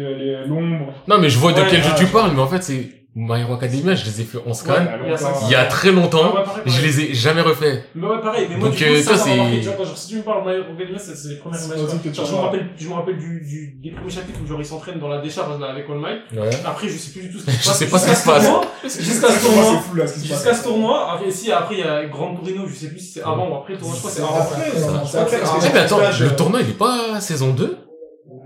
l'ombre. 0.48 0.92
Non, 1.08 1.20
mais 1.20 1.30
je 1.30 1.38
vois 1.38 1.54
de 1.54 1.62
quel 1.70 1.84
jeu 1.84 1.92
tu 1.96 2.08
parles, 2.08 2.32
mais 2.34 2.42
en 2.42 2.48
fait, 2.48 2.64
c'est 2.64 3.05
My 3.18 3.40
Hero 3.40 3.54
Academia, 3.54 3.96
je 3.96 4.04
les 4.04 4.22
ai 4.22 4.24
fait 4.26 4.40
en 4.46 4.54
scan 4.54 4.74
bah, 4.74 5.16
il, 5.44 5.50
y 5.50 5.56
a 5.56 5.64
très 5.68 5.94
longtemps, 5.94 6.34
ah, 6.36 6.44
bah, 6.46 6.64
je 6.66 6.82
les 6.82 7.00
ai 7.00 7.14
jamais 7.14 7.40
refaits. 7.40 7.86
Mais 7.96 8.08
ouais, 8.08 8.20
pareil, 8.22 8.48
mais 8.50 8.58
moi, 8.58 8.68
Donc, 8.68 8.82
euh, 8.82 9.02
ça, 9.02 9.16
c'est. 9.16 9.62
Genre, 9.62 9.98
si 9.98 10.10
tu 10.10 10.16
me 10.18 10.22
parles 10.22 10.46
My 10.46 10.56
Hero 10.56 10.74
Academia, 10.76 11.00
c'est 11.00 11.30
les 11.30 11.36
premières 11.36 11.64
images. 11.64 11.80
Je 12.14 12.20
me 12.20 12.36
rappelle, 12.36 12.70
je 12.78 12.90
me 12.90 12.94
rappelle 12.94 13.18
du, 13.18 13.40
du, 13.40 13.78
des 13.82 13.92
premiers 13.92 14.12
chapitres 14.12 14.40
où 14.44 14.46
genre 14.46 14.60
ils 14.60 14.66
s'entraînent 14.66 15.00
dans 15.00 15.08
la 15.08 15.22
décharge 15.22 15.58
là, 15.62 15.68
avec 15.68 15.86
All 15.90 16.00
Might. 16.00 16.24
Après, 16.66 16.90
je 16.90 16.98
sais 16.98 17.12
plus 17.12 17.22
du 17.22 17.32
tout 17.32 17.40
ce 17.40 17.46
qui 17.46 17.52
se 17.56 17.56
passe. 17.56 17.80
je 17.80 17.86
sais 17.86 17.90
pas 17.90 18.00
ce 18.00 18.10
qui 18.10 18.16
se 18.16 18.26
passe. 18.26 19.02
Jusqu'à 19.02 19.28
ce 19.30 19.46
tournoi. 19.46 19.84
Jusqu'à 20.22 20.54
ce 20.54 20.64
tournoi. 20.64 21.14
Après, 21.14 21.32
si, 21.32 21.54
après, 21.54 21.76
il 21.76 21.80
y 21.80 21.84
a 21.84 22.06
Grand 22.08 22.36
Torino, 22.36 22.68
je 22.68 22.76
sais 22.76 22.90
plus 22.90 23.00
si 23.00 23.14
c'est 23.14 23.24
avant 23.24 23.50
ou 23.50 23.56
après 23.56 23.74
le 23.74 23.80
tournoi, 23.80 23.96
je 23.96 24.00
crois 24.02 24.12
que 24.12 24.18
c'est 24.18 24.24
avant. 24.24 25.22
Après, 25.22 25.40
eh, 25.42 25.74
mais 25.74 25.80
attends, 25.80 26.00
le 26.00 26.36
tournoi, 26.36 26.60
il 26.60 26.70
est 26.72 26.74
pas 26.74 27.22
saison 27.22 27.54
2? 27.54 27.85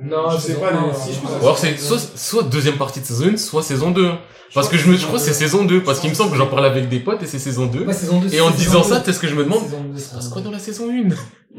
Non, 0.02 0.30
je 0.32 0.38
sais 0.38 0.54
pas 0.54 0.72
non, 0.72 0.92
si 0.94 1.14
je 1.14 1.20
les 1.22 1.28
6, 1.28 1.42
alors 1.42 1.58
c'est 1.58 1.78
soit, 1.78 2.00
soit 2.16 2.44
deuxième 2.44 2.78
partie 2.78 3.02
de 3.02 3.06
saison 3.06 3.26
1, 3.34 3.38
soit 3.38 3.64
saison 3.64 3.92
2. 3.92 4.12
Parce 4.54 4.68
que 4.68 4.78
je 4.78 4.88
me, 4.90 4.98
je 4.98 5.06
crois 5.06 5.20
que 5.20 5.26
c'est 5.26 5.34
saison 5.34 5.64
2, 5.64 5.84
parce 5.84 6.00
qu'il 6.00 6.10
me 6.10 6.16
semble 6.16 6.32
que 6.32 6.38
j'en 6.38 6.48
parle 6.48 6.66
avec 6.66 6.90
des 6.90 7.00
potes 7.00 7.22
et 7.22 7.28
c'est 7.28 7.38
saison 7.38 7.66
2. 7.68 7.86
Et 8.32 8.42
en 8.42 8.50
disant 8.50 8.82
ça, 8.82 9.00
peut-être 9.02 9.20
que 9.20 9.28
je 9.28 9.36
me 9.36 9.44
demande, 9.44 9.62
il 9.96 10.02
se 10.02 10.14
passe 10.14 10.30
quoi 10.30 10.42
dans 10.42 10.52
la 10.52 10.60
saison 10.60 10.90
1? 10.90 11.10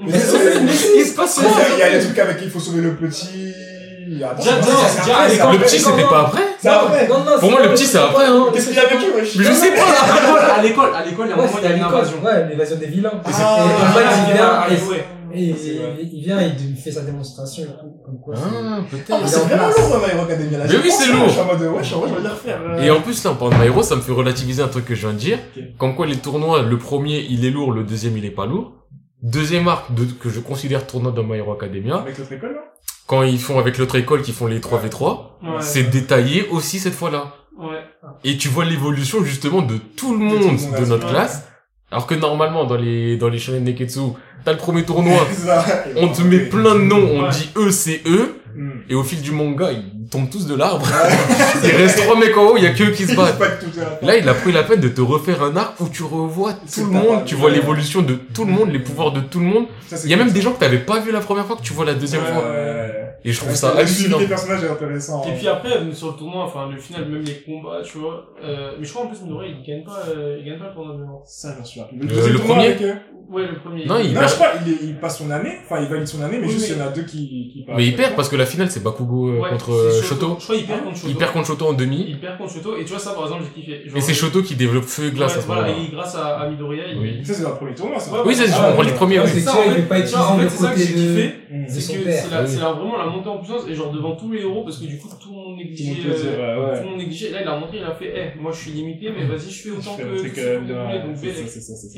Il 0.06 1.06
se 1.06 1.14
passe 1.14 1.38
quoi? 1.38 1.50
Il 1.74 1.78
y 1.78 1.82
a 1.82 1.90
les 1.90 2.00
trucs 2.04 2.18
avec 2.18 2.38
qui 2.38 2.44
il 2.44 2.50
faut 2.50 2.60
sauver 2.60 2.80
le 2.80 2.96
petit. 2.96 3.52
Le 4.08 5.58
petit, 5.58 5.78
c'était 5.78 6.02
pas 6.02 6.26
après? 6.26 6.42
C'est 6.60 6.68
après. 6.68 7.06
Pour 7.06 7.50
moi, 7.50 7.62
le 7.62 7.70
petit, 7.70 7.86
c'est 7.86 7.98
après, 7.98 8.26
hein. 8.26 8.46
Qu'est-ce 8.52 8.68
qu'il 8.68 8.76
y 8.76 8.80
a 8.80 8.86
vécu, 8.86 9.04
wesh? 9.14 9.36
Je 9.36 9.52
sais 9.52 9.70
pas! 9.72 10.54
À 10.54 10.62
l'école, 10.62 10.90
à 10.94 11.04
l'école, 11.04 11.26
il 11.26 11.30
y 11.30 11.32
a 11.32 11.34
un 11.34 11.36
moment, 11.36 11.58
il 11.58 11.68
y 11.68 11.72
a 11.72 11.76
une 11.76 11.82
invasion. 11.82 12.16
Ouais, 12.24 12.48
l'évasion 12.48 12.76
des 12.76 12.86
vilains. 12.86 13.22
Ah, 13.24 13.66
les 14.68 14.76
vilains, 14.76 15.10
et, 15.32 15.55
il, 16.12 16.23
vient 16.23 16.40
il 16.40 16.77
fait 16.77 16.93
sa 16.93 17.02
démonstration 17.02 17.65
comme 18.05 18.20
quoi. 18.20 18.35
Ah, 18.36 18.81
peut-être. 18.90 19.11
Ah, 19.12 19.27
c'est 19.27 19.40
vraiment 19.40 19.69
lourd, 19.69 19.98
My 19.98 20.12
Hero 20.12 20.24
Academia. 20.24 20.59
Là, 20.59 20.65
mais 20.69 20.77
oui, 20.77 20.90
c'est 20.90 21.12
lourd. 21.12 21.27
Je 21.27 21.31
suis 21.31 21.40
en 21.40 21.47
mode, 21.47 21.61
ouais, 21.61 21.85
je 21.85 21.94
vais 21.94 22.28
refaire. 22.28 22.61
Euh. 22.62 22.82
Et 22.82 22.90
en 22.90 23.01
plus, 23.01 23.23
là, 23.24 23.31
en 23.31 23.35
parlant 23.35 23.57
de 23.57 23.62
My 23.62 23.69
Hero, 23.69 23.82
ça 23.82 23.97
me 23.97 24.01
fait 24.01 24.12
relativiser 24.12 24.62
un 24.62 24.69
truc 24.69 24.85
que 24.85 24.94
je 24.94 25.01
viens 25.01 25.12
de 25.12 25.19
dire. 25.19 25.39
Okay. 25.52 25.74
Comme 25.78 25.94
quoi, 25.94 26.07
les 26.07 26.16
tournois, 26.16 26.62
le 26.62 26.78
premier, 26.78 27.27
il 27.28 27.44
est 27.44 27.51
lourd, 27.51 27.73
le 27.73 27.85
deuxième, 27.85 28.16
il 28.16 28.24
est 28.24 28.31
pas 28.31 28.47
lourd. 28.47 28.73
Deuxième 29.23 29.69
arc 29.69 29.89
que 30.20 30.31
je 30.31 30.40
considère 30.40 30.86
tournoi 30.86 31.12
dans 31.12 31.23
My 31.23 31.39
Hero 31.39 31.52
Academia. 31.52 31.97
Avec 31.97 32.19
l'autre 32.19 32.32
école, 32.32 32.52
là? 32.55 32.65
Quand 33.07 33.23
ils 33.23 33.40
font 33.40 33.59
avec 33.59 33.77
l'autre 33.77 33.97
école, 33.97 34.23
qui 34.23 34.32
font 34.32 34.47
les 34.47 34.61
3v3, 34.61 35.61
c'est 35.61 35.90
détaillé 35.90 36.48
aussi 36.48 36.78
cette 36.78 36.94
fois-là. 36.94 37.35
Ouais. 37.59 37.81
Et 38.24 38.36
tu 38.36 38.48
vois 38.48 38.65
l'évolution, 38.65 39.24
justement, 39.24 39.62
de, 39.62 39.77
tout 39.77 40.12
le 40.12 40.20
monde 40.20 40.57
de 40.78 40.85
notre 40.86 41.09
classe 41.09 41.49
alors 41.90 42.06
que 42.06 42.14
normalement, 42.14 42.64
dans 42.64 42.76
les, 42.76 43.16
dans 43.16 43.28
les 43.28 43.38
shonen 43.38 43.64
Neketsu, 43.64 44.00
t'as 44.44 44.52
le 44.52 44.58
premier 44.58 44.84
tournoi, 44.84 45.26
on 45.96 46.08
te 46.08 46.22
met 46.22 46.38
plein 46.38 46.76
de 46.76 46.82
noms, 46.82 47.24
on 47.24 47.28
dit 47.28 47.50
eux, 47.56 47.70
c'est 47.72 48.00
eux, 48.06 48.40
et 48.88 48.94
au 48.94 49.02
fil 49.02 49.20
du 49.20 49.32
manga, 49.32 49.70
ils 49.72 50.08
tombent 50.08 50.30
tous 50.30 50.46
de 50.46 50.54
l'arbre. 50.54 50.86
il 51.64 51.70
reste 51.70 51.98
trois 51.98 52.16
mecs 52.16 52.36
en 52.36 52.48
haut, 52.48 52.56
il 52.56 52.62
y 52.62 52.66
a 52.66 52.70
que 52.70 52.84
eux 52.84 52.90
qui 52.90 53.06
se 53.06 53.14
battent. 53.16 53.40
Là, 54.02 54.16
il 54.16 54.28
a 54.28 54.34
pris 54.34 54.52
la 54.52 54.62
peine 54.62 54.80
de 54.80 54.88
te 54.88 55.00
refaire 55.00 55.42
un 55.42 55.56
arc 55.56 55.80
où 55.80 55.88
tu 55.88 56.02
revois 56.04 56.52
tout 56.52 56.84
le 56.84 56.90
monde, 56.90 57.24
tu 57.24 57.34
vois 57.34 57.50
l'évolution 57.50 58.02
de 58.02 58.14
tout 58.14 58.44
le 58.44 58.52
monde, 58.52 58.70
les 58.70 58.78
pouvoirs 58.78 59.12
de 59.12 59.20
tout 59.20 59.40
le 59.40 59.46
monde. 59.46 59.66
Il 60.04 60.10
y 60.10 60.14
a 60.14 60.16
même 60.16 60.30
des 60.30 60.42
gens 60.42 60.52
que 60.52 60.60
t'avais 60.60 60.78
pas 60.78 61.00
vu 61.00 61.10
la 61.10 61.20
première 61.20 61.46
fois 61.46 61.56
que 61.56 61.62
tu 61.62 61.72
vois 61.72 61.84
la 61.84 61.94
deuxième 61.94 62.22
fois. 62.22 62.44
Et 63.24 63.32
je 63.32 63.40
trouve 63.40 63.55
ça 63.55 63.76
hallucinant. 63.76 64.18
Le 64.18 64.26
personnage 64.26 64.64
est 64.64 64.68
intéressant. 64.68 65.24
Et 65.24 65.28
hein. 65.30 65.34
puis 65.36 65.48
après, 65.48 65.70
sur 65.92 66.12
le 66.12 66.18
tournoi, 66.18 66.44
enfin, 66.44 66.68
le 66.70 66.78
final, 66.78 67.09
même 67.09 67.22
les 67.22 67.40
combats, 67.42 67.82
tu 67.82 67.98
vois. 67.98 68.26
Euh, 68.42 68.72
mais 68.78 68.84
je 68.84 68.92
crois 68.92 69.05
en 69.05 69.09
plus, 69.09 69.22
Minoret, 69.22 69.51
il 69.51 69.66
gagne 69.66 69.84
pas, 69.84 70.02
euh, 70.09 70.38
il 70.40 70.47
gagne 70.47 70.59
pas 70.59 70.68
le 70.68 70.74
tournoi 70.74 70.94
de 70.94 71.02
Ça, 71.26 71.55
j'en 71.56 71.64
suis 71.64 71.80
euh, 71.80 71.84
là. 71.84 72.28
Le, 72.32 72.38
premier 72.38 72.66
avec, 72.66 72.82
euh, 72.82 72.94
Ouais, 73.30 73.47
le 73.47 73.59
premier. 73.60 73.86
Non, 73.86 73.98
il 73.98 74.12
non, 74.12 74.22
je 74.22 74.26
sais 74.26 74.38
pas, 74.38 74.55
il, 74.66 74.88
il, 74.88 74.97
passe 74.97 75.18
son 75.18 75.30
année, 75.30 75.52
enfin, 75.64 75.80
il 75.80 75.88
valide 75.88 76.09
son 76.09 76.20
année, 76.20 76.38
mais 76.40 76.48
juste, 76.48 76.68
mais... 76.68 76.74
il 76.74 76.78
y 76.78 76.82
en 76.82 76.86
a 76.86 76.90
deux 76.90 77.05
qui, 77.05 77.28
qui. 77.52 77.64
Mais 77.68 77.86
il 77.86 77.94
perd 77.94 78.16
parce 78.16 78.28
que 78.28 78.34
la 78.34 78.44
finale, 78.44 78.68
c'est 78.72 78.82
Bakugo 78.82 79.28
euh, 79.28 79.48
contre 79.51 80.02
Shoto. 80.02 80.36
Je 80.40 80.44
crois 80.44 80.56
qu'il 80.56 80.66
perd 80.66 80.82
contre 80.82 80.97
Shoto. 80.97 81.09
Il 81.09 81.16
perd 81.16 81.32
contre 81.32 81.47
Shoto 81.47 81.66
en 81.68 81.72
demi. 81.74 82.06
Il 82.09 82.18
perd 82.18 82.38
contre 82.38 82.52
Shoto, 82.52 82.76
et 82.76 82.84
tu 82.84 82.90
vois, 82.90 82.98
ça, 82.98 83.12
par 83.12 83.24
exemple, 83.24 83.44
j'ai 83.44 83.62
kiffé. 83.62 83.88
Genre, 83.88 83.97
et 83.97 84.01
c'est 84.01 84.14
Shoto 84.14 84.42
qui 84.42 84.56
développe 84.56 84.84
feu 84.84 85.06
et 85.06 85.10
glace 85.12 85.36
à 85.36 85.40
ce 85.42 85.47
moment-là. 85.47 85.68
grâce 85.92 86.16
à 86.16 86.48
Midoriya, 86.51 86.84
il. 86.88 87.24
Ça, 87.24 87.34
c'est 87.34 87.42
dans 87.42 87.51
le 87.51 87.55
premier 87.55 87.74
tournoi, 87.74 88.01
ça. 88.01 88.10
Ah, 88.14 88.22
oui, 88.26 88.34
c'est 88.34 88.47
le 88.47 88.94
premier. 88.94 89.24
C'est 89.26 89.40
ça, 89.40 89.55
il 89.76 89.86
pas 89.86 89.98
être 90.01 90.18
en 90.18 90.38
fait, 90.38 90.48
c'est 90.48 90.62
ça 90.64 90.72
que 90.72 90.80
j'ai 90.80 90.92
kiffé. 90.92 91.34
C'est 91.68 92.60
ah 92.62 92.72
vraiment 92.72 92.98
la 92.98 93.10
monter 93.11 93.28
en 93.28 93.39
puissance 93.39 93.66
et 93.69 93.74
genre 93.74 93.93
devant 93.93 94.16
tous 94.16 94.31
les 94.31 94.41
héros 94.41 94.62
parce 94.65 94.78
que 94.78 94.87
du 94.87 94.99
coup 94.99 95.09
tout 95.20 95.35
négliger. 95.61 95.95
Tout 95.95 96.09
le 96.09 96.15
monde, 96.15 96.24
euh, 96.27 96.61
ouais. 96.61 96.77
tout 96.77 96.85
le 96.85 96.91
monde 96.91 96.99
négliger. 97.05 97.28
Là, 97.35 97.39
il 97.45 97.49
a 97.49 97.59
montré, 97.61 97.77
il 97.82 97.85
a 97.93 97.95
fait, 98.01 98.11
eh, 98.20 98.28
moi 98.43 98.51
je 98.55 98.59
suis 98.62 98.73
limité, 98.78 99.07
mais 99.15 99.24
vas-y, 99.31 99.51
je 99.57 99.61
fais 99.62 99.73
autant 99.77 99.95
je 99.99 100.03
que, 100.03 100.28
que 100.37 100.41
euh, 100.41 101.03
vous 101.07 101.15
voulez. 101.15 101.32
Donc. 101.32 101.47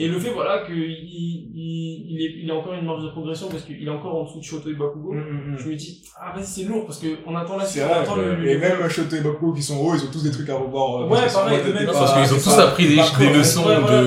Et 0.02 0.08
le 0.12 0.18
fait, 0.22 0.32
voilà, 0.40 0.54
qu'il 0.66 0.76
il, 0.76 1.28
il, 1.54 2.42
il 2.42 2.50
a 2.50 2.54
encore 2.54 2.74
une 2.80 2.86
marge 2.90 3.04
de 3.06 3.10
progression 3.16 3.46
parce 3.52 3.64
qu'il 3.66 3.86
est 3.86 3.96
encore 3.98 4.14
en 4.20 4.24
dessous 4.24 4.40
de 4.42 4.44
Shoto 4.44 4.68
et 4.70 4.78
Bakugo. 4.82 5.10
Mm 5.12 5.18
-hmm. 5.18 5.58
Je 5.60 5.66
me 5.68 5.74
dis, 5.82 5.92
ah, 6.20 6.32
vas-y, 6.34 6.46
c'est 6.54 6.66
lourd 6.70 6.84
parce 6.86 6.98
qu'on 7.02 7.34
attend 7.40 7.56
la 7.62 7.66
suite. 7.70 7.82
Attend 7.82 8.16
le, 8.16 8.26
le, 8.40 8.44
et 8.50 8.58
même 8.64 8.78
Shoto 8.94 9.14
et 9.20 9.24
Bakugo 9.26 9.52
qui 9.58 9.64
sont 9.70 9.78
hauts, 9.82 9.94
ils 9.96 10.02
ont 10.06 10.12
tous 10.16 10.24
des 10.28 10.34
trucs 10.36 10.50
à 10.54 10.56
revoir. 10.64 10.88
Euh, 10.92 11.12
ouais, 11.12 11.26
pareil, 11.38 11.58
même 11.76 11.86
parce 11.98 12.12
qu'ils 12.14 12.32
ont 12.36 12.42
tous 12.46 12.58
appris 12.66 12.86
des 12.92 13.30
leçons 13.38 13.66
de. 13.90 13.98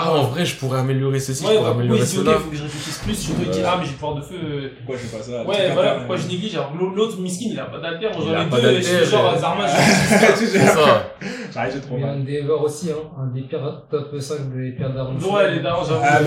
Ah, 0.00 0.10
en 0.20 0.24
vrai, 0.32 0.44
je 0.50 0.54
pourrais 0.60 0.80
améliorer 0.84 1.20
ceci, 1.28 1.42
je 1.44 1.48
pourrais 1.56 1.74
améliorer 1.76 2.06
cela. 2.16 2.32
Il 2.36 2.42
faut 2.42 2.50
que 2.52 2.58
je 2.62 2.66
réfléchisse 2.68 2.98
plus. 3.04 3.16
Shoto, 3.24 3.42
il 3.46 3.50
dit, 3.56 3.62
ah, 3.70 3.76
mais 3.78 3.84
j'ai 3.88 3.96
pouvoir 3.98 4.14
de 4.20 4.24
feu. 4.30 4.38
Pourquoi 4.76 4.94
je 4.98 5.02
fais 5.04 5.12
pas 5.16 5.22
ça? 5.28 5.36
Ouais, 5.50 5.62
voilà, 5.76 5.90
pourquoi 5.98 6.16
je 6.22 6.26
néglige. 6.32 6.54
Alors, 6.56 6.72
l'autre, 6.98 7.16
miskin, 7.26 7.48
il 7.54 7.58
a 7.66 7.68
pas 7.74 7.80
d'alter. 7.84 8.06
J'en 8.14 8.34
ai 8.42 8.46
deux 8.50 8.65
la 8.72 8.80
je 8.80 8.86
suis 8.86 9.04
genre 9.06 9.32
euh, 9.34 9.38
Zarma, 9.38 9.64
j'ai 11.72 11.80
trop 11.80 11.96
aussi, 12.64 12.90
hein. 12.90 12.94
Un 13.20 13.26
des 13.34 13.42
pirates 13.42 13.88
top 13.90 14.14
5 14.18 14.36
des 14.54 14.72
pirates 14.72 14.94
d'Arons. 14.94 15.18
Ouais, 15.18 15.50
les 15.52 15.60
darons, 15.60 15.84
j'avoue. 15.84 16.00
Ah, 16.04 16.20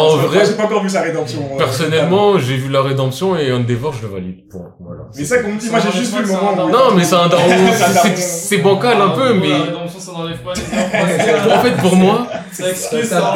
en 0.00 0.16
vrai. 0.16 0.44
J'ai 0.46 0.54
pas 0.54 0.64
encore 0.64 0.82
vu 0.82 0.88
sa 0.88 1.02
rédemption. 1.02 1.40
Euh, 1.52 1.58
personnellement, 1.58 2.38
j'ai 2.38 2.56
vu 2.56 2.70
la 2.70 2.82
rédemption 2.82 3.36
et 3.36 3.52
Endeavor, 3.52 3.92
je 3.92 4.02
le 4.02 4.08
valide. 4.12 4.40
Bon, 4.52 4.64
voilà. 4.80 5.02
Mais 5.16 5.24
ça 5.24 5.42
qu'on 5.42 5.52
me 5.52 5.58
dit, 5.58 5.70
moi 5.70 5.80
j'ai 5.80 5.98
juste 5.98 6.16
vu 6.16 6.22
le 6.22 6.28
moment. 6.28 6.68
Non, 6.68 6.94
mais 6.96 7.04
c'est 7.04 7.16
un. 7.16 7.28
C'est 8.16 8.58
bancal 8.58 9.00
un 9.00 9.12
ah, 9.12 9.16
peu, 9.16 9.34
mais 9.34 9.52
pas 10.12 10.52
les 10.54 11.52
en 11.52 11.62
fait, 11.62 11.76
pour 11.80 11.96
moi, 11.96 12.26
ça. 12.52 13.34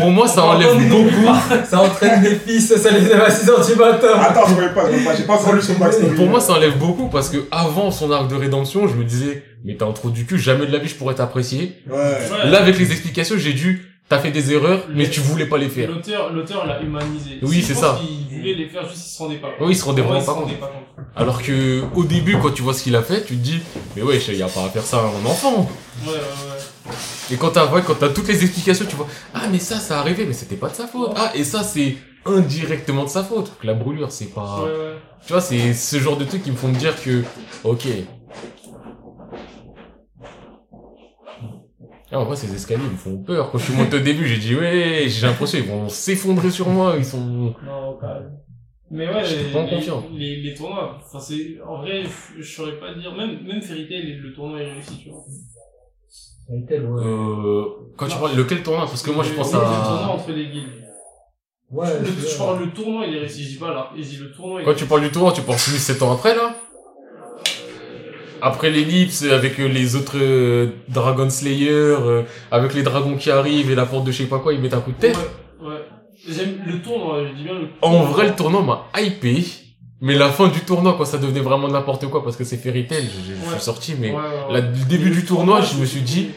Pour 0.00 0.10
moi, 0.10 0.28
ça 0.28 0.44
enlève 0.44 0.88
beaucoup. 0.88 1.34
Ça 1.68 1.82
entraîne 1.82 2.22
des 2.22 2.36
fils, 2.36 2.74
ça 2.74 2.90
les 2.90 3.06
élève 3.06 3.22
à 3.22 3.30
6 3.30 3.46
h 3.46 3.66
du 3.72 3.78
matin. 3.78 4.08
Attends, 4.20 4.46
je 4.48 4.54
voyais 4.54 4.70
pas, 4.70 4.82
j'ai 5.16 5.24
pas 5.24 5.34
entendu 5.34 5.62
son 5.62 5.78
max. 5.78 5.96
Pour 6.16 6.26
moi, 6.26 6.40
ça 6.40 6.54
enlève 6.54 6.78
beaucoup 6.78 7.08
parce 7.08 7.28
que 7.28 7.38
avant 7.50 7.90
son 7.90 8.10
arc 8.10 8.28
de 8.28 8.34
rédemption, 8.34 8.86
je 8.88 8.94
me 8.94 9.04
disais, 9.04 9.42
mais 9.64 9.76
t'es 9.76 9.84
un 9.84 9.92
trou 9.92 10.10
du 10.10 10.26
cul, 10.26 10.38
jamais 10.38 10.66
de 10.66 10.72
la 10.72 10.78
vie 10.78 10.88
je 10.88 10.94
pourrais 10.94 11.14
t'apprécier. 11.14 11.82
Là, 11.88 12.58
avec 12.58 12.78
les 12.78 12.90
explications, 12.90 13.36
j'ai 13.38 13.52
dû 13.52 13.93
t'as 14.08 14.18
fait 14.18 14.30
des 14.30 14.52
erreurs, 14.52 14.84
mais 14.94 15.08
tu 15.08 15.20
voulais 15.20 15.46
pas 15.46 15.58
les 15.58 15.68
faire. 15.68 15.90
L'auteur, 15.90 16.32
l'auteur 16.32 16.66
l'a 16.66 16.80
humanisé. 16.80 17.38
Oui, 17.42 17.62
c'est 17.62 17.74
ça. 17.74 17.98
Il 18.02 18.38
voulait 18.38 18.54
les 18.54 18.68
faire, 18.68 18.88
juste 18.88 19.06
il 19.06 19.10
se 19.10 19.22
rendait 19.22 19.36
pas 19.36 19.48
compte. 19.48 19.66
Oui, 19.66 19.72
il 19.72 19.76
se 19.76 19.84
rendait 19.84 20.02
vraiment 20.02 20.24
pas, 20.24 20.34
compte. 20.34 20.50
Alors 21.16 21.42
que, 21.42 21.82
au 21.94 22.04
début, 22.04 22.38
quand 22.38 22.50
tu 22.50 22.62
vois 22.62 22.74
ce 22.74 22.82
qu'il 22.82 22.96
a 22.96 23.02
fait, 23.02 23.24
tu 23.24 23.36
te 23.36 23.42
dis, 23.42 23.60
mais 23.96 24.02
ouais, 24.02 24.18
il 24.18 24.36
y 24.36 24.42
a 24.42 24.48
pas 24.48 24.64
à 24.64 24.68
faire 24.68 24.84
ça 24.84 24.98
à 24.98 25.02
un 25.02 25.26
enfant. 25.26 25.70
Ouais, 26.04 26.12
ouais, 26.12 26.14
ouais. 26.14 26.92
Et 27.32 27.36
quand 27.36 27.50
t'as, 27.50 27.66
ouais, 27.72 27.82
quand 27.86 27.94
t'as 27.94 28.10
toutes 28.10 28.28
les 28.28 28.42
explications, 28.44 28.84
tu 28.86 28.96
vois, 28.96 29.08
ah, 29.32 29.48
mais 29.50 29.58
ça, 29.58 29.78
ça 29.78 30.00
arrivait, 30.00 30.26
mais 30.26 30.34
c'était 30.34 30.56
pas 30.56 30.68
de 30.68 30.74
sa 30.74 30.86
faute. 30.86 31.12
Ah, 31.16 31.32
et 31.34 31.44
ça, 31.44 31.62
c'est 31.62 31.96
indirectement 32.26 33.04
de 33.04 33.08
sa 33.08 33.24
faute. 33.24 33.52
La 33.62 33.74
brûlure, 33.74 34.12
c'est 34.12 34.26
pas, 34.34 34.64
tu 35.26 35.32
vois, 35.32 35.40
c'est 35.40 35.72
ce 35.72 35.98
genre 35.98 36.18
de 36.18 36.24
trucs 36.24 36.42
qui 36.42 36.50
me 36.50 36.56
font 36.56 36.68
dire 36.68 36.94
que, 37.02 37.22
ok, 37.64 37.86
Et 42.14 42.16
en 42.16 42.24
vrai, 42.24 42.36
ces 42.36 42.54
escaliers, 42.54 42.84
ils 42.86 42.92
me 42.92 42.96
font 42.96 43.18
peur. 43.18 43.50
Quand 43.50 43.58
je 43.58 43.64
suis 43.64 43.74
monté 43.74 43.96
au 43.96 44.00
début, 44.00 44.24
j'ai 44.26 44.38
dit, 44.38 44.54
ouais, 44.54 45.06
j'ai 45.08 45.26
l'impression 45.26 45.58
qu'ils 45.58 45.68
vont 45.68 45.88
s'effondrer 45.88 46.50
sur 46.50 46.68
moi, 46.68 46.94
ils 46.96 47.04
sont... 47.04 47.18
Non, 47.66 47.98
quand 48.00 48.06
même. 48.06 48.30
Mais 48.90 49.08
ouais, 49.08 49.24
Je 49.24 49.34
suis 49.34 49.44
les, 49.46 49.50
pas 49.50 49.64
les, 49.64 49.68
confiant. 49.70 50.04
les, 50.16 50.36
les 50.42 50.54
tournois, 50.54 51.00
enfin 51.04 51.18
c'est, 51.18 51.56
en 51.66 51.78
vrai, 51.78 52.04
je 52.04 52.40
je 52.42 52.54
saurais 52.54 52.78
pas 52.78 52.94
dire, 52.94 53.12
même, 53.16 53.42
même 53.42 53.60
Fairy 53.60 53.88
Tail, 53.88 54.12
le 54.22 54.32
tournoi 54.32 54.60
est 54.60 54.72
réussi, 54.72 54.98
tu 55.02 55.08
vois. 55.10 55.24
Intel, 56.52 56.84
ouais. 56.84 57.02
Euh, 57.04 57.64
quand 57.96 58.06
tu 58.06 58.16
parles, 58.16 58.36
lequel 58.36 58.62
tournoi? 58.62 58.84
Parce 58.86 59.02
que 59.02 59.10
moi, 59.10 59.24
je 59.24 59.30
Le- 59.30 59.36
pense 59.36 59.48
oui, 59.48 59.54
Le 59.54 59.58
tournoi 59.64 60.04
à... 60.04 60.08
entre 60.10 60.30
les 60.30 60.46
guildes? 60.46 60.68
Ouais, 61.70 61.98
Le- 61.98 62.04
je- 62.06 62.28
je 62.28 62.38
parle, 62.38 62.64
le 62.64 62.70
tournoi, 62.72 63.06
il 63.06 63.16
est 63.16 63.20
réussi, 63.20 63.42
je 63.42 63.48
dis 63.54 63.56
pas 63.58 63.74
là, 63.74 63.90
je 63.96 64.02
dis 64.02 64.16
le 64.18 64.30
tournoi, 64.30 64.62
Quand 64.62 64.70
est 64.70 64.76
tu 64.76 64.84
parles 64.84 65.00
du 65.02 65.10
tournoi, 65.10 65.32
tu 65.32 65.40
penses 65.42 65.62
7 65.64 66.02
ans 66.02 66.12
après, 66.12 66.36
là? 66.36 66.54
Après 68.46 68.68
l'ellipse, 68.70 69.22
avec 69.24 69.58
euh, 69.58 69.66
les 69.68 69.96
autres 69.96 70.18
euh, 70.20 70.66
Dragon 70.88 71.30
Slayer, 71.30 71.70
euh, 71.70 72.22
avec 72.50 72.74
les 72.74 72.82
dragons 72.82 73.16
qui 73.16 73.30
arrivent 73.30 73.70
et 73.70 73.74
la 73.74 73.86
porte 73.86 74.04
de 74.04 74.12
je 74.12 74.18
sais 74.18 74.24
pas 74.28 74.38
quoi, 74.38 74.52
ils 74.52 74.60
mettent 74.60 74.74
un 74.74 74.80
coup 74.80 74.92
de 74.92 74.98
tête. 74.98 75.16
Ouais, 75.62 75.68
ouais. 75.68 75.80
J'aime 76.28 76.56
le 76.66 76.82
tournoi, 76.82 77.24
je 77.26 77.34
dis 77.38 77.44
bien 77.44 77.54
le 77.54 77.68
En 77.80 77.90
tournoi. 77.90 78.08
vrai, 78.10 78.26
le 78.28 78.34
tournoi 78.34 78.62
m'a 78.62 79.00
hypé. 79.00 79.42
Mais 80.02 80.14
la 80.14 80.28
fin 80.28 80.48
du 80.48 80.60
tournoi, 80.60 80.94
quand 80.98 81.06
ça 81.06 81.16
devenait 81.16 81.40
vraiment 81.40 81.68
n'importe 81.68 82.06
quoi, 82.10 82.22
parce 82.22 82.36
que 82.36 82.44
c'est 82.44 82.58
Fairy 82.58 82.86
Tail, 82.86 83.04
je, 83.04 83.32
je 83.32 83.32
Ouais. 83.48 83.52
suis 83.54 83.60
sorti, 83.64 83.94
mais 83.98 84.10
Ouais, 84.10 84.16
ouais, 84.52 84.60
le 84.60 84.84
début 84.88 85.08
du 85.10 85.24
tournoi, 85.24 85.62
je 85.62 85.80
me 85.80 85.86
suis 85.86 86.02
dit, 86.02 86.28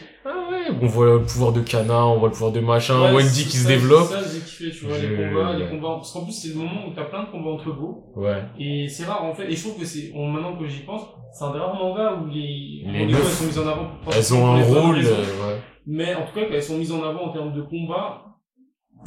on 0.80 0.86
voit 0.86 1.06
le 1.06 1.22
pouvoir 1.22 1.52
de 1.52 1.60
Kana, 1.60 2.06
on 2.06 2.18
voit 2.18 2.28
le 2.28 2.32
pouvoir 2.32 2.52
de 2.52 2.60
machin, 2.60 3.00
Ouais, 3.00 3.12
Wendy 3.12 3.44
qui 3.44 3.56
se 3.56 3.66
développe. 3.68 4.08
C'est 4.08 4.14
ça, 4.14 4.30
j'ai 4.32 4.40
kiffé, 4.40 4.70
tu 4.70 4.86
vois, 4.86 4.96
Je- 4.98 5.06
les 5.06 5.16
combats, 5.28 5.52
les 5.56 5.68
combats. 5.68 5.94
Parce 5.96 6.12
qu'en 6.12 6.24
plus, 6.24 6.32
c'est 6.32 6.48
le 6.48 6.54
moment 6.56 6.86
où 6.88 6.92
t'as 6.94 7.04
plein 7.04 7.24
de 7.24 7.30
combats 7.30 7.50
entre 7.50 7.72
beaux. 7.72 8.04
Ouais. 8.16 8.42
Et 8.58 8.88
c'est 8.88 9.04
rare, 9.04 9.24
en 9.24 9.34
fait. 9.34 9.50
Et 9.50 9.56
je 9.56 9.62
trouve 9.68 9.78
que 9.80 9.84
c'est, 9.84 10.12
maintenant 10.14 10.56
que 10.56 10.66
j'y 10.66 10.80
pense, 10.80 11.02
c'est 11.32 11.44
un 11.44 11.52
des 11.52 11.58
rares 11.58 11.74
mangas 11.74 12.14
où 12.22 12.26
les, 12.28 12.84
Les 12.86 13.06
meufs, 13.06 13.32
sont 13.38 13.44
mises 13.46 13.58
en 13.58 13.66
avant. 13.68 13.86
pour- 14.04 14.12
Elles 14.14 14.34
ont 14.34 14.46
un 14.46 14.62
rôle, 14.62 14.98
euh, 14.98 15.10
ouais. 15.10 15.58
Mais 15.86 16.14
en 16.14 16.26
tout 16.26 16.34
cas, 16.34 16.46
quand 16.48 16.54
elles 16.54 16.62
sont 16.62 16.76
mises 16.78 16.92
en 16.92 17.02
avant 17.02 17.24
en 17.24 17.32
termes 17.32 17.54
de 17.54 17.62
combat, 17.62 18.22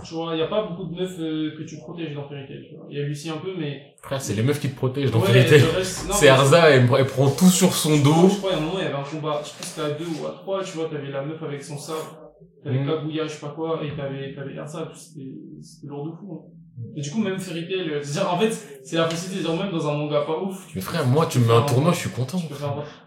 tu 0.03 0.13
vois, 0.13 0.35
il 0.35 0.39
y 0.39 0.41
a 0.41 0.47
pas 0.47 0.63
beaucoup 0.63 0.85
de 0.85 0.95
meufs 0.99 1.19
euh, 1.19 1.55
que 1.57 1.63
tu 1.63 1.77
protèges 1.77 2.13
dans 2.15 2.27
Fairy 2.27 2.47
Tail, 2.47 2.65
tu 2.69 2.75
vois. 2.75 2.85
Il 2.89 2.97
y 2.97 3.01
a 3.01 3.03
Lucie 3.05 3.29
un 3.29 3.37
peu, 3.37 3.53
mais... 3.57 3.93
Frère, 4.01 4.21
c'est 4.21 4.33
les 4.33 4.41
meufs 4.43 4.59
qui 4.59 4.69
te 4.69 4.75
protègent 4.75 5.11
dans 5.11 5.19
Ouais, 5.19 5.27
Fairy 5.27 5.49
Tail. 5.49 5.63
C'est 5.83 6.27
Arza, 6.29 6.69
elle, 6.69 6.87
elle 6.97 7.05
prend 7.05 7.29
tout 7.29 7.49
sur 7.49 7.73
son 7.73 7.95
Je 7.95 8.03
dos. 8.03 8.11
crois, 8.37 8.51
il 8.51 8.53
y 8.53 8.55
a 8.55 8.57
un 8.57 8.61
moment, 8.61 8.79
il 8.79 8.83
y 8.83 8.87
avait 8.87 8.95
un 8.95 9.03
combat, 9.03 9.41
je 9.43 9.49
crois 9.49 9.59
que 9.59 9.65
c'était 9.65 9.81
à 9.81 9.89
deux 9.91 10.05
ou 10.21 10.25
à 10.27 10.31
trois, 10.31 10.63
tu 10.63 10.77
vois, 10.77 10.85
t'avais 10.89 11.09
la 11.11 11.21
meuf 11.23 11.41
avec 11.43 11.61
son 11.63 11.77
sabre, 11.77 12.17
t'avais 12.63 12.79
Mm. 12.79 12.87
Kaguya, 12.87 13.23
je 13.27 13.31
sais 13.33 13.39
pas 13.41 13.49
quoi, 13.55 13.81
et 13.83 13.95
t'avais, 13.95 14.33
t'avais 14.33 14.53
Erza, 14.55 14.91
c'était, 14.95 15.29
c'était 15.61 15.87
lourd 15.87 16.05
de 16.07 16.11
fou, 16.11 16.33
hein. 16.33 16.51
Et 16.95 17.01
du 17.01 17.11
coup, 17.11 17.21
même 17.21 17.37
Fairy 17.37 17.67
Tail, 17.67 17.89
euh, 17.91 17.99
c'est-à-dire, 18.01 18.33
en 18.33 18.39
fait, 18.39 18.51
c'est 18.83 18.95
la 18.95 19.07
facilité, 19.07 19.43
genre, 19.43 19.57
même 19.61 19.71
dans 19.71 19.87
un 19.87 19.93
manga 19.93 20.21
pas 20.21 20.39
ouf, 20.41 20.67
Mais 20.73 20.81
frère, 20.81 21.05
moi, 21.05 21.27
tu 21.27 21.37
me 21.39 21.45
mets 21.47 21.53
un 21.53 21.61
tournoi, 21.61 21.91
je 21.91 21.99
suis 21.99 22.09
content. 22.09 22.39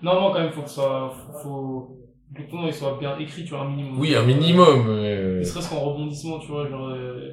Non, 0.02 0.20
moi, 0.20 0.31
quand 0.32 0.40
même, 0.40 0.52
faut 0.52 0.62
que 0.62 0.70
soit, 0.70 1.12
faut, 1.43 1.93
le 2.36 2.47
tournoi, 2.48 2.69
il 2.69 2.74
soit 2.74 2.97
bien 2.98 3.16
écrit, 3.19 3.44
tu 3.44 3.51
vois, 3.51 3.61
un 3.62 3.70
minimum. 3.70 3.98
Oui, 4.01 4.15
un 4.15 4.24
minimum. 4.24 4.86
euh, 4.89 5.39
Ne 5.39 5.44
serait-ce 5.44 5.70
qu'en 5.70 5.81
rebondissement, 5.81 6.39
tu 6.39 6.48
vois, 6.48 6.69
genre, 6.69 6.89
euh, 6.89 7.32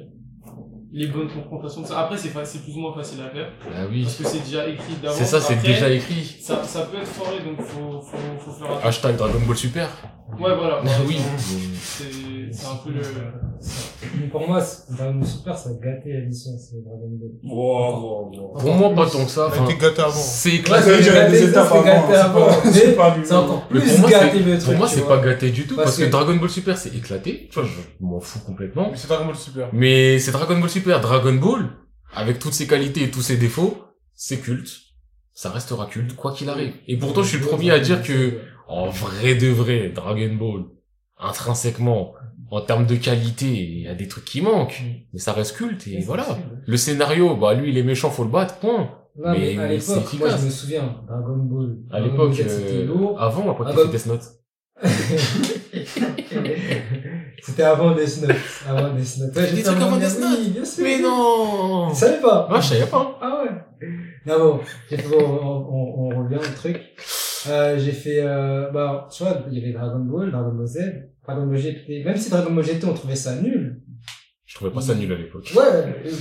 les 0.92 1.06
bonnes 1.06 1.28
confrontations, 1.28 1.84
ça. 1.84 2.00
Après, 2.00 2.16
c'est 2.18 2.28
plus 2.62 2.76
ou 2.76 2.80
moins 2.80 2.94
facile 2.94 3.20
à 3.22 3.30
faire, 3.30 3.48
Ah 3.74 3.84
oui. 3.90 4.02
parce 4.02 4.16
que 4.16 4.24
c'est 4.24 4.44
déjà 4.44 4.68
écrit 4.68 4.94
d'avance. 5.02 5.16
C'est 5.18 5.24
ça, 5.24 5.40
c'est 5.40 5.60
déjà 5.62 5.88
écrit. 5.90 6.22
Ça, 6.40 6.62
ça 6.62 6.82
peut 6.86 6.98
être 6.98 7.06
foré, 7.06 7.40
donc 7.44 7.60
faut, 7.66 8.00
faut, 8.00 8.16
faut 8.38 8.50
faire 8.52 8.66
attention. 8.72 8.88
Hashtag 8.88 9.16
Dragon 9.16 9.40
Ball 9.46 9.56
Super. 9.56 9.88
Ouais, 10.38 10.54
voilà. 10.56 10.82
Oui. 11.06 11.16
C'est, 11.78 12.04
c'est 12.52 12.66
un 12.66 12.76
peu 12.84 12.90
le... 12.90 13.00
Mais 14.20 14.26
pour 14.28 14.46
moi, 14.46 14.60
c'est- 14.60 14.92
Dragon 14.94 15.14
Ball 15.14 15.26
Super, 15.28 15.56
ça 15.56 15.70
a 15.70 15.72
gâté 15.74 16.12
la 16.12 16.20
licence 16.20 16.72
euh, 16.74 16.78
Dragon 16.84 17.08
Ball. 17.10 17.30
Wow, 17.44 18.00
wow, 18.00 18.30
wow. 18.52 18.58
Pour 18.58 18.74
moi, 18.74 18.94
pas 18.94 19.08
tant 19.10 19.24
que 19.24 19.30
ça. 19.30 19.50
Elle 19.52 19.60
Enfin, 19.60 19.70
était 19.70 19.80
gâtée 19.80 20.02
avant. 20.02 20.12
c'est 20.12 20.48
Ouais, 20.50 20.54
éclaté. 20.56 20.90
A 20.90 20.98
gâté, 21.00 21.36
c'est 21.38 21.46
gâté 21.52 21.58
avant, 21.58 21.82
c'est 21.82 22.64
pas- 22.64 22.72
c'est 22.72 22.96
pas 22.96 23.10
du- 23.12 23.24
C'est 23.24 23.34
encore 23.34 23.66
Mais 23.70 23.80
plus 23.80 23.90
pour 23.90 24.00
moi, 24.00 24.10
gâté 24.10 24.30
c'est- 24.38 24.44
le 24.44 24.52
truc. 24.58 24.64
Pour 24.64 24.74
moi, 24.76 24.88
c'est 24.88 25.06
pas 25.06 25.18
gâté 25.20 25.50
du 25.50 25.66
tout, 25.66 25.76
parce, 25.76 25.86
Parce 25.86 25.98
que, 25.98 26.04
que- 26.04 26.10
Dragon 26.10 26.36
Ball 26.36 26.50
Super, 26.50 26.76
c'est 26.78 26.94
éclaté. 26.94 27.48
Tu 27.50 27.54
vois, 27.60 27.68
je 27.68 28.04
m'en 28.04 28.20
fous 28.20 28.40
complètement. 28.40 28.88
Mais 28.90 28.96
c'est 28.96 29.08
Dragon 29.08 29.26
Ball 29.26 29.36
Super. 29.36 29.68
Mais 29.72 30.18
c'est 30.18 30.32
Dragon 30.32 30.58
Ball 30.58 30.70
Super. 30.70 31.00
Dragon 31.00 31.34
Ball, 31.34 31.68
avec 32.14 32.38
toutes 32.38 32.54
ses 32.54 32.66
qualités 32.66 33.04
et 33.04 33.10
tous 33.10 33.22
ses 33.22 33.36
défauts, 33.36 33.76
c'est 34.14 34.38
culte. 34.38 34.70
Ça 35.34 35.50
restera 35.50 35.86
culte, 35.86 36.14
quoi 36.14 36.32
qu'il 36.32 36.48
arrive. 36.50 36.74
Et 36.88 36.98
pourtant, 36.98 37.22
je 37.22 37.28
suis 37.28 37.38
le 37.38 37.46
premier 37.46 37.70
à 37.70 37.78
dire 37.78 38.02
que, 38.02 38.38
en 38.68 38.88
vrai 38.90 39.34
de 39.34 39.48
vrai, 39.48 39.88
Dragon 39.94 40.34
Ball, 40.34 40.64
intrinsèquement, 41.18 42.14
en 42.50 42.60
termes 42.60 42.86
de 42.86 42.96
qualité, 42.96 43.46
il 43.46 43.80
y 43.82 43.88
a 43.88 43.94
des 43.94 44.08
trucs 44.08 44.24
qui 44.24 44.40
manquent. 44.42 44.82
Mais 45.12 45.18
ça 45.18 45.32
reste 45.32 45.56
culte, 45.56 45.86
et 45.86 46.00
voilà. 46.00 46.26
Le 46.66 46.76
scénario, 46.76 47.36
bah, 47.36 47.54
lui, 47.54 47.70
il 47.70 47.78
est 47.78 47.82
méchant, 47.82 48.10
faut 48.10 48.24
le 48.24 48.30
battre, 48.30 48.56
point. 48.58 48.90
Mais, 49.16 49.54
Mais- 49.56 49.58
à 49.58 49.68
l'époque, 49.68 50.12
moi, 50.18 50.28
je 50.36 50.44
me 50.46 50.50
souviens, 50.50 50.96
Dragon 51.06 51.36
Ball. 51.36 51.76
À 51.90 52.00
Dragon 52.00 52.12
l'époque, 52.12 52.40
euh, 52.48 52.86
lourd. 52.86 53.20
avant, 53.20 53.50
après, 53.50 53.72
fait 53.74 53.88
Death 53.88 54.06
Note. 54.06 54.22
C'était 57.42 57.62
avant 57.64 57.94
Death 57.94 58.22
Note. 58.22 58.36
Avant 58.68 58.94
Death 58.94 59.18
Note. 59.18 59.36
Ouais, 59.36 59.52
Des 59.52 59.62
trucs 59.62 59.76
avant 59.80 59.96
Death 59.96 60.20
Note 60.20 60.38
Oui, 60.38 60.48
bien 60.50 60.64
sûr. 60.64 60.84
Mais 60.84 60.98
non! 61.00 61.90
Tu 61.90 61.96
savais 61.96 62.20
pas? 62.20 62.48
Ah, 62.50 62.60
je 62.60 62.66
savais 62.68 62.86
pas. 62.86 63.18
Ah 63.20 63.42
ouais. 63.44 63.50
Non 64.24 64.38
bon, 64.38 64.60
on, 65.18 65.18
on, 65.18 66.12
on 66.16 66.22
revient 66.22 66.36
au 66.36 66.54
truc. 66.54 66.80
Euh, 67.48 67.78
j'ai 67.78 67.92
fait, 67.92 68.20
euh, 68.22 68.70
bah, 68.70 69.08
tu 69.14 69.22
vois, 69.22 69.38
il 69.50 69.58
y 69.58 69.62
avait 69.62 69.72
Dragon 69.72 69.98
Ball, 70.00 70.30
Dragon 70.30 70.52
Ball 70.52 70.66
Z, 70.66 70.78
Dragon 71.26 71.46
Ball 71.46 71.56
GT. 71.56 72.04
Même 72.04 72.16
si 72.16 72.30
Dragon 72.30 72.52
Ball 72.52 72.64
GT, 72.64 72.86
on 72.86 72.94
trouvait 72.94 73.16
ça 73.16 73.34
nul. 73.36 73.80
Je 74.46 74.54
trouvais 74.56 74.70
pas 74.70 74.80
ça 74.82 74.94
nul 74.94 75.10
à 75.12 75.16
l'époque. 75.16 75.50
Ouais, 75.56 75.62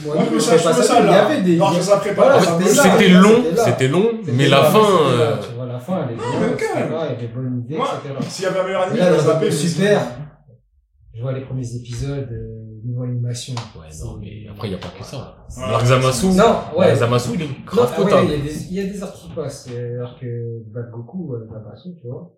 moi, 0.06 0.16
je 0.16 0.22
me 0.22 0.26
trouvais 0.26 0.40
ça, 0.40 0.58
je 0.58 0.68
me 0.68 0.74
ça 0.84 1.00
nul. 1.02 1.04
Il 1.04 1.10
y 1.10 1.12
là. 1.12 1.26
avait 1.26 1.42
des, 1.42 1.58
Non, 1.58 1.66
il 1.70 1.74
y 1.74 1.76
je 1.76 1.80
a- 1.80 1.84
ça 1.84 2.00
ça 2.02 2.94
c'était 2.94 3.10
long, 3.10 3.44
c'était 3.66 3.88
long, 3.90 4.12
mais 4.34 4.48
là, 4.48 4.62
la 4.62 4.64
fin, 4.72 4.80
euh, 4.80 5.36
tu 5.46 5.54
vois, 5.56 5.66
la 5.66 5.80
fin, 5.80 6.08
elle 6.08 6.14
est 6.14 6.18
bien, 6.18 6.40
mais 6.40 6.54
etc. 6.54 6.68
quand 6.74 6.80
même. 6.80 6.90
Il 6.92 7.14
y 7.14 7.18
avait 7.18 7.28
bonne 7.34 7.64
idée, 7.66 7.76
etc. 7.76 8.30
S'il 8.30 8.44
y 8.46 8.48
avait 8.48 8.60
un 8.60 8.64
meilleur 8.64 8.82
anime, 8.84 9.20
zappé. 9.20 9.46
Mais 9.46 9.52
Super. 9.52 10.02
Je 11.14 11.22
vois 11.22 11.34
les 11.34 11.42
premiers 11.42 11.76
épisodes, 11.76 12.30
euh, 12.32 12.61
niveau 12.86 13.04
animation. 13.04 13.54
Ouais, 13.80 13.88
non, 14.04 14.18
mais 14.18 14.48
après, 14.50 14.68
il 14.68 14.72
y 14.72 14.76
a 14.76 14.78
pas 14.78 14.90
que 14.98 15.04
ça. 15.04 15.46
Ouais. 15.58 15.62
L'arc 15.72 15.86
Zamasu, 15.86 16.26
Non, 16.28 16.34
ouais. 16.78 16.88
l'arc 16.88 17.00
Zamasu, 17.00 17.30
il 17.36 17.42
est 17.44 17.48
Non, 17.48 17.54
grave 17.66 17.94
ah 17.96 18.02
ouais, 18.04 18.26
il 18.26 18.32
y 18.32 18.34
a 18.34 18.38
des, 18.44 18.64
il 18.68 18.74
y 18.74 18.80
a 18.80 18.84
des 18.86 19.04
arcs 19.04 19.16
qui 19.16 19.30
passent, 19.34 19.68
euh, 19.72 19.98
alors 20.00 20.20
que 20.20 20.64
Bad 20.68 20.90
Goku, 20.92 21.34
euh, 21.36 21.46
Bad 21.52 21.64
Goku, 21.64 21.96
tu 22.00 22.08
vois. 22.08 22.38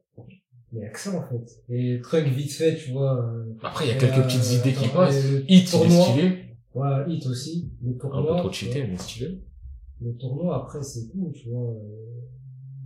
Mais 0.72 0.80
il 0.80 0.84
y 0.84 0.86
a 0.86 0.90
que 0.90 1.00
ça, 1.00 1.12
en 1.12 1.22
fait. 1.22 1.62
Et 1.70 2.02
truc 2.02 2.26
vite 2.26 2.52
fait, 2.52 2.76
tu 2.76 2.92
vois. 2.92 3.24
euh, 3.24 3.54
Après, 3.64 3.86
il 3.86 3.90
y 3.90 3.92
a 3.92 3.98
quelques 3.98 4.18
euh, 4.18 4.24
petites 4.24 4.52
idées 4.54 4.74
qui 4.74 4.88
passent. 4.90 5.24
le 5.32 5.40
Hit, 5.42 5.48
il 5.50 5.58
est 5.60 5.72
tournoi. 5.72 6.06
stylé. 6.06 6.40
Ouais, 6.74 6.90
Hit 7.08 7.26
aussi. 7.28 7.72
Le 7.84 7.92
Un 7.92 7.98
tournoi. 8.00 8.34
peu 8.36 8.40
trop 8.40 8.52
cheaté, 8.52 8.88
mais 8.88 8.98
stylé. 8.98 9.40
Le 10.02 10.16
tournoi, 10.18 10.58
après, 10.64 10.82
c'est 10.82 11.08
tout, 11.12 11.32
tu 11.36 11.50
vois. 11.50 11.62
euh. 11.62 11.76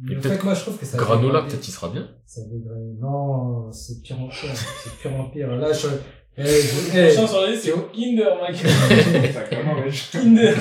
Et 0.06 0.10
Mais 0.10 0.18
en 0.18 0.22
peut-être 0.22 0.38
fait, 0.40 0.44
moi, 0.44 0.54
je 0.54 0.62
trouve 0.62 0.78
que 0.78 0.86
ça. 0.86 0.98
Granola, 0.98 1.42
peut-être, 1.44 1.68
il 1.68 1.72
sera 1.72 1.90
bien. 1.90 2.08
Ça 2.26 2.42
dégradé. 2.52 2.94
Non, 3.00 3.72
c'est 3.72 4.02
pire 4.04 4.20
en 4.22 4.28
pire. 4.28 4.52
c'est 4.54 4.92
pire 5.02 5.20
en 5.20 5.30
pire. 5.30 5.56
Là, 5.56 5.72
je, 5.74 5.88
eh, 6.40 6.44
je, 6.46 6.98
eh, 7.00 7.08
Prochain 7.08 7.28
sur 7.28 7.42
la 7.42 7.48
liste, 7.52 7.64
c'est 7.64 7.72
Kinder, 7.92 8.30
mec. 8.48 9.24
Exactement, 9.24 9.74
ouais. 9.74 9.92
Kinder. 10.12 10.54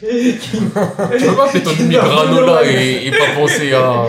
Tu 0.00 0.56
peux 0.58 0.70
pas 1.36 1.44
appeler 1.48 1.62
ton 1.62 1.70
ennemi 1.72 1.94
Granola 1.94 2.60
et, 2.70 3.06
et 3.06 3.10
pas 3.10 3.34
penser 3.36 3.72
à... 3.74 4.06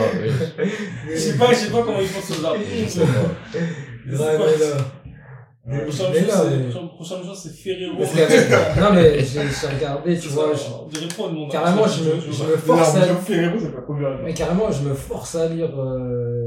Je 1.11 1.17
sais 1.17 1.37
pas, 1.37 1.47
je 1.51 1.55
sais 1.55 1.71
pas 1.71 1.81
comment 1.83 1.99
ils 1.99 2.07
pensent 2.07 2.39
aux 2.39 2.45
arbres. 2.45 2.59
Granola. 4.07 4.77
Le 5.65 5.85
prochain 5.85 6.03
là, 6.27 6.33
c'est- 6.35 6.49
mais- 6.49 6.57
le 6.57 6.69
prochain- 6.71 6.87
prochain 6.87 7.23
jour, 7.23 7.33
c'est 7.35 7.53
Ferrero. 7.55 7.95
Qu'avec- 8.13 8.49
non, 8.81 8.93
mais 8.93 9.19
j'ai 9.23 9.67
regardé, 9.67 10.19
tu 10.19 10.27
vois, 10.27 10.51
monde. 11.35 11.49
carrément, 11.51 11.85
je 11.87 12.03
me, 12.03 12.15
je 12.19 12.43
me 12.43 12.57
force 12.57 12.95
à, 12.97 12.99
bien. 13.05 14.19
mais 14.25 14.33
carrément, 14.33 14.69
je 14.69 14.89
me 14.89 14.93
force 14.93 15.35
à 15.35 15.47
lire, 15.47 15.69
euh, 15.79 16.42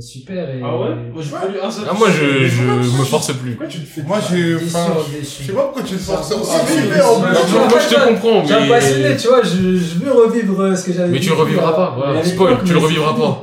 super 0.00 0.48
et, 0.50 0.60
Ah 0.62 0.76
ouais 0.78 0.94
Moi, 1.12 1.22
pas 1.30 1.48
lu 1.48 1.58
un 1.62 1.70
seul. 1.70 1.84
Ah, 1.88 1.94
moi, 1.94 2.08
je, 2.10 2.46
je 2.46 2.62
me 2.62 3.04
force 3.04 3.32
plus. 3.34 3.52
Pourquoi 3.52 3.66
tu 3.68 3.80
te 3.80 3.86
fais 3.86 4.02
Moi, 4.02 4.18
j'ai, 4.28 4.56
enfin, 4.56 4.94
je 5.20 5.24
sais 5.24 5.52
pas 5.52 5.62
pourquoi 5.62 5.82
tu 5.82 5.94
te 5.94 6.00
forces 6.00 6.32
Ah, 6.32 6.40
aussi 6.40 6.50
ah, 6.54 6.66
super 6.66 7.10
en 7.10 7.20
plus. 7.20 7.32
Moi, 7.32 7.78
je 7.80 7.94
te 7.94 8.08
comprends, 8.08 8.46
J'ai 8.46 8.54
un 8.54 8.68
passionné, 8.68 9.08
mais... 9.10 9.16
tu 9.16 9.28
vois, 9.28 9.42
je, 9.42 9.76
je 9.76 9.98
veux 10.04 10.12
revivre 10.12 10.76
ce 10.76 10.84
que 10.84 10.92
j'avais 10.92 11.08
Mais 11.12 11.20
tu 11.20 11.28
vécu, 11.30 11.40
revivras 11.40 11.72
pas, 11.72 11.94
voilà. 11.96 12.24
Spoil, 12.24 12.58
tu 12.64 12.72
le 12.72 12.78
revivras 12.78 13.14
pas. 13.14 13.42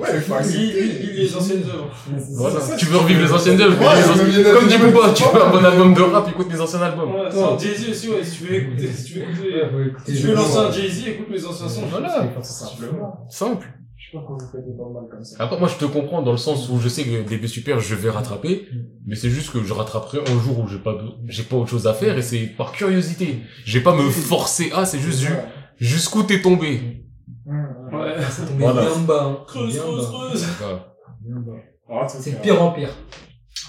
Il 0.53 1.03
les 1.23 1.35
anciennes 1.35 1.63
œuvres. 1.63 2.77
Tu 2.77 2.85
veux 2.85 2.97
revivre 2.97 3.21
les 3.21 3.31
anciennes 3.31 3.61
œuvres, 3.61 3.75
je 3.77 4.53
Comme 4.53 4.67
dit 4.67 4.77
Booba, 4.77 5.09
tu 5.13 5.23
veux 5.23 5.43
un 5.43 5.49
bon 5.49 5.63
album 5.63 5.93
de 5.93 6.01
rap, 6.01 6.27
écoute 6.30 6.47
mes 6.51 6.59
anciens 6.59 6.81
albums. 6.81 7.11
Ouais, 7.11 7.30
Jay-Z 7.59 7.89
aussi, 7.89 8.09
ouais, 8.09 8.23
si 8.23 8.38
tu 8.38 8.43
veux 8.45 8.55
écouter, 8.55 8.89
si 8.95 9.03
tu 9.05 9.19
veux 9.19 9.88
écouter. 9.88 10.11
Si 10.15 10.21
tu 10.21 10.27
veux 10.27 10.30
le- 10.34 10.35
lancer 10.35 10.57
un 10.57 10.71
Jay-Z, 10.71 11.07
écoute 11.07 11.27
mes 11.30 11.45
anciens 11.45 11.69
sons. 11.69 11.84
Voilà. 11.89 12.25
Simplement. 12.41 13.25
Simple. 13.30 13.67
Sais 14.14 14.19
pas 14.19 14.26
comment 14.27 14.38
vous 14.40 14.52
faites 14.52 14.65
autant 14.68 14.90
de 14.90 14.94
mal 14.94 15.03
comme 15.10 15.23
ça. 15.23 15.35
Après, 15.44 15.57
moi, 15.60 15.68
je 15.68 15.77
te 15.77 15.85
comprends 15.85 16.22
dans 16.22 16.31
le 16.31 16.38
sens 16.38 16.69
où 16.69 16.77
je 16.80 16.88
sais 16.88 17.03
que 17.03 17.27
DB 17.27 17.48
Super, 17.48 17.80
je 17.80 17.95
vais 17.95 18.10
rattraper, 18.11 18.68
mais 19.07 19.15
c'est 19.15 19.30
juste 19.30 19.52
que 19.52 19.64
je 19.64 19.73
rattraperai 19.73 20.19
un 20.22 20.40
jour 20.40 20.60
où 20.60 20.68
j'ai 20.68 20.77
pas, 20.77 20.95
j'ai 21.27 21.44
pas 21.44 21.56
autre 21.56 21.69
chose 21.69 21.88
à 21.88 21.94
faire 21.94 22.15
et 22.18 22.22
c'est 22.22 22.45
par 22.56 22.72
curiosité. 22.73 23.38
Je 23.65 23.77
vais 23.77 23.84
pas 23.84 23.95
me 23.95 24.10
forcer 24.10 24.72
à, 24.76 24.85
c'est 24.85 24.99
juste 24.99 25.22
ju- 25.22 25.34
jusqu'où 25.77 26.22
t'es 26.23 26.41
tombé. 26.41 27.06
Hum. 27.48 27.65
Ouais. 27.91 28.14
C'est 28.30 28.45
tombé 28.48 28.64
Voilà. 28.64 28.81
bien 28.81 28.99
bas, 29.02 29.23
hein. 29.26 29.44
Creuse, 29.48 29.73
Bien 29.73 29.81
creuse, 29.81 30.06
bas. 30.11 30.11
creuse. 30.27 30.45
Voilà. 30.60 30.95
Bien 31.22 31.40
bas. 31.40 31.60
Ah, 31.90 32.07
c'est 32.07 32.31
de 32.31 32.35
pire 32.38 32.61
en 32.61 32.72
pire. 32.72 32.90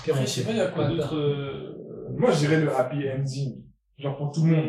Pire 0.05 0.15
en 0.15 0.19
Après, 0.19 0.27
je 0.27 0.31
sais 0.31 0.41
pire. 0.43 0.51
pas, 0.53 0.57
y 0.57 0.61
a 0.61 0.67
quoi 0.69 0.85
Ouais, 0.85 0.97
d'autre, 0.97 1.15
euh, 1.17 1.75
Moi, 2.19 2.31
je 2.33 2.39
dirais 2.39 2.61
le 2.61 2.71
happy 2.75 2.97
ending. 3.19 3.63
Genre 3.99 4.17
pour 4.19 4.31
tout 4.33 4.45
le 4.45 4.51
monde. 4.53 4.65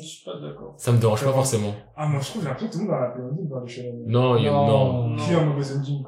Je 0.00 0.06
suis 0.06 0.24
pas 0.24 0.38
d'accord. 0.40 0.74
Ça 0.76 0.92
me 0.92 0.98
dérange 0.98 1.24
pas 1.24 1.32
forcément. 1.32 1.74
Ah, 1.96 2.06
moi, 2.06 2.20
je 2.20 2.28
trouve, 2.28 2.42
j'ai 2.42 2.48
l'impression 2.48 2.68
que 2.68 2.72
tout 2.74 2.78
le 2.80 2.84
monde 2.86 2.94
a 2.94 2.98
un 2.98 3.04
happy 3.10 3.20
ending 3.20 3.48
dans 3.48 3.60
les 3.60 3.68
shonen. 3.68 4.04
Non, 4.06 4.36
il 4.36 4.44
y 4.44 4.48
a, 4.48 4.52
non. 4.52 5.08
Non. 5.08 5.16
Qui 5.16 5.34
a 5.34 5.38
un 5.40 5.44
mauvais 5.44 5.72
ending 5.72 6.04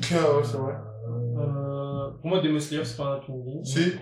Tiens, 0.00 0.16
ouais, 0.18 0.42
c'est 0.44 0.56
vrai. 0.56 0.74
Euh, 1.38 2.10
pour 2.20 2.30
moi, 2.30 2.40
Demon 2.40 2.60
Slayer, 2.60 2.84
c'est 2.84 2.96
pas 2.96 3.04
un 3.04 3.14
happy 3.16 3.30
ending. 3.32 3.64
Si. 3.64 3.92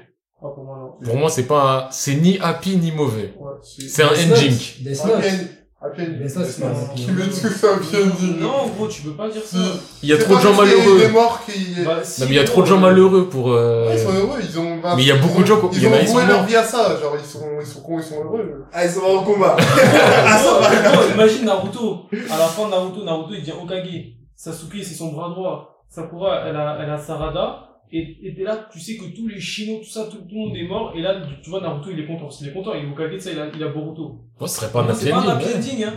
Ah, 0.43 0.47
pour 0.55 0.65
moi, 0.65 0.79
non. 0.79 1.05
Pour 1.07 1.17
moi, 1.17 1.29
c'est 1.29 1.47
pas 1.47 1.87
un- 1.87 1.91
c'est 1.91 2.15
ni 2.17 2.39
happy 2.41 2.77
ni 2.77 2.93
mauvais. 2.93 3.35
Ouais. 3.39 3.53
C'est 3.63 4.03
un 4.03 4.09
Death 4.13 4.29
Note. 4.31 4.39
ending. 4.39 5.47
Happy. 5.83 6.03
Death 6.03 6.37
Note, 6.37 6.47
c'est 6.47 6.63
un 6.63 6.69
happy 6.69 6.95
Qui 6.95 7.11
ending. 7.11 7.17
met 7.17 7.25
tout 7.31 7.49
ça 7.49 7.69
happy 7.75 7.97
ending. 7.97 8.39
Non, 8.41 8.67
gros, 8.77 8.87
tu 8.87 9.01
peux 9.03 9.13
pas 9.13 9.31
dire 9.31 9.41
ça. 9.43 9.57
Il 10.03 10.09
y 10.11 10.13
a 10.13 10.19
trop 10.19 10.35
de 10.37 10.41
gens 10.41 10.53
malheureux. 10.55 10.99
Des 10.99 11.09
morts 11.09 11.41
qui... 11.47 11.83
Bah, 11.83 12.01
si, 12.03 12.21
Non, 12.21 12.27
mais 12.29 12.35
il 12.35 12.37
y 12.37 12.41
a 12.41 12.45
trop 12.45 12.61
de 12.61 12.67
gens 12.67 12.77
euh, 12.77 12.81
malheureux 12.81 13.29
pour, 13.31 13.51
euh... 13.53 13.89
Ouais, 13.89 13.95
ils 13.95 13.99
sont 13.99 14.13
heureux, 14.15 14.39
ils 14.43 14.59
ont... 14.59 14.77
bah, 14.77 14.93
Mais 14.95 15.03
il 15.03 15.09
y 15.09 15.11
a 15.13 15.15
ils 15.17 15.23
beaucoup 15.23 15.39
ont- 15.39 15.41
de 15.41 15.47
gens 15.47 15.61
qui- 15.69 15.77
il 15.77 15.79
Ils 15.79 15.85
y 15.85 15.87
en 15.87 15.91
ont 15.91 15.95
a, 15.95 16.01
ils 16.03 16.07
sont 16.09 16.13
voué 16.15 16.27
leur 16.27 16.37
morts. 16.39 16.47
vie 16.47 16.57
à 16.57 16.65
ça, 16.65 17.01
genre 17.01 17.17
ils 17.19 17.25
sont, 17.25 17.41
ils 17.61 17.67
sont 17.67 17.81
cons, 17.81 17.99
ils 17.99 18.03
sont 18.05 18.23
heureux. 18.23 18.65
Ah, 18.75 18.85
ils 18.85 18.91
sont 18.91 19.01
en 19.01 19.23
combat. 19.25 19.57
Gros, 20.93 21.15
imagine 21.15 21.45
Naruto. 21.47 22.03
À 22.31 22.39
la 22.39 22.47
fin 22.47 22.67
de 22.67 22.71
Naruto, 22.73 23.03
Naruto, 23.05 23.31
il 23.33 23.41
devient 23.41 23.53
Okage. 23.63 23.89
Sasuke, 24.37 24.77
c'est 24.83 24.95
son 24.95 25.13
bras 25.13 25.31
droit. 25.31 25.83
Sakura, 25.89 26.45
elle 26.47 26.57
a, 26.57 26.79
elle 26.83 26.91
a 26.91 26.99
Sarada. 26.99 27.70
Et, 27.93 28.19
et 28.23 28.35
t'es 28.35 28.43
là, 28.43 28.69
tu 28.73 28.79
sais 28.79 28.97
que 28.97 29.05
tous 29.15 29.27
les 29.27 29.41
Shino, 29.41 29.79
tout 29.79 29.85
ça, 29.85 30.07
tout, 30.11 30.19
tout 30.19 30.35
le 30.35 30.41
monde 30.41 30.57
est 30.57 30.67
mort. 30.67 30.93
Et 30.97 31.01
là, 31.03 31.21
tu 31.43 31.51
vois, 31.51 31.61
Naruto, 31.61 31.91
il 31.91 31.99
est 32.01 32.07
content. 32.07 32.29
Il 32.41 32.49
est 32.49 32.53
content, 32.53 32.75
il 32.75 32.85
est 32.85 32.91
Okage, 32.91 33.19
ça, 33.19 33.33
il 33.33 33.39
a, 33.39 33.49
il 33.55 33.63
a 33.63 33.69
Boruto. 33.69 34.21
Moi, 34.39 34.49
ce 34.49 34.57
serait 34.61 34.73
pas 34.73 34.83
un 34.83 34.89
happy 34.89 34.97
c'est 34.97 35.11
pas 35.11 35.17
un 35.17 35.37
ending. 35.37 35.49
happy 35.49 35.57
ending, 35.57 35.85
hein. 35.85 35.93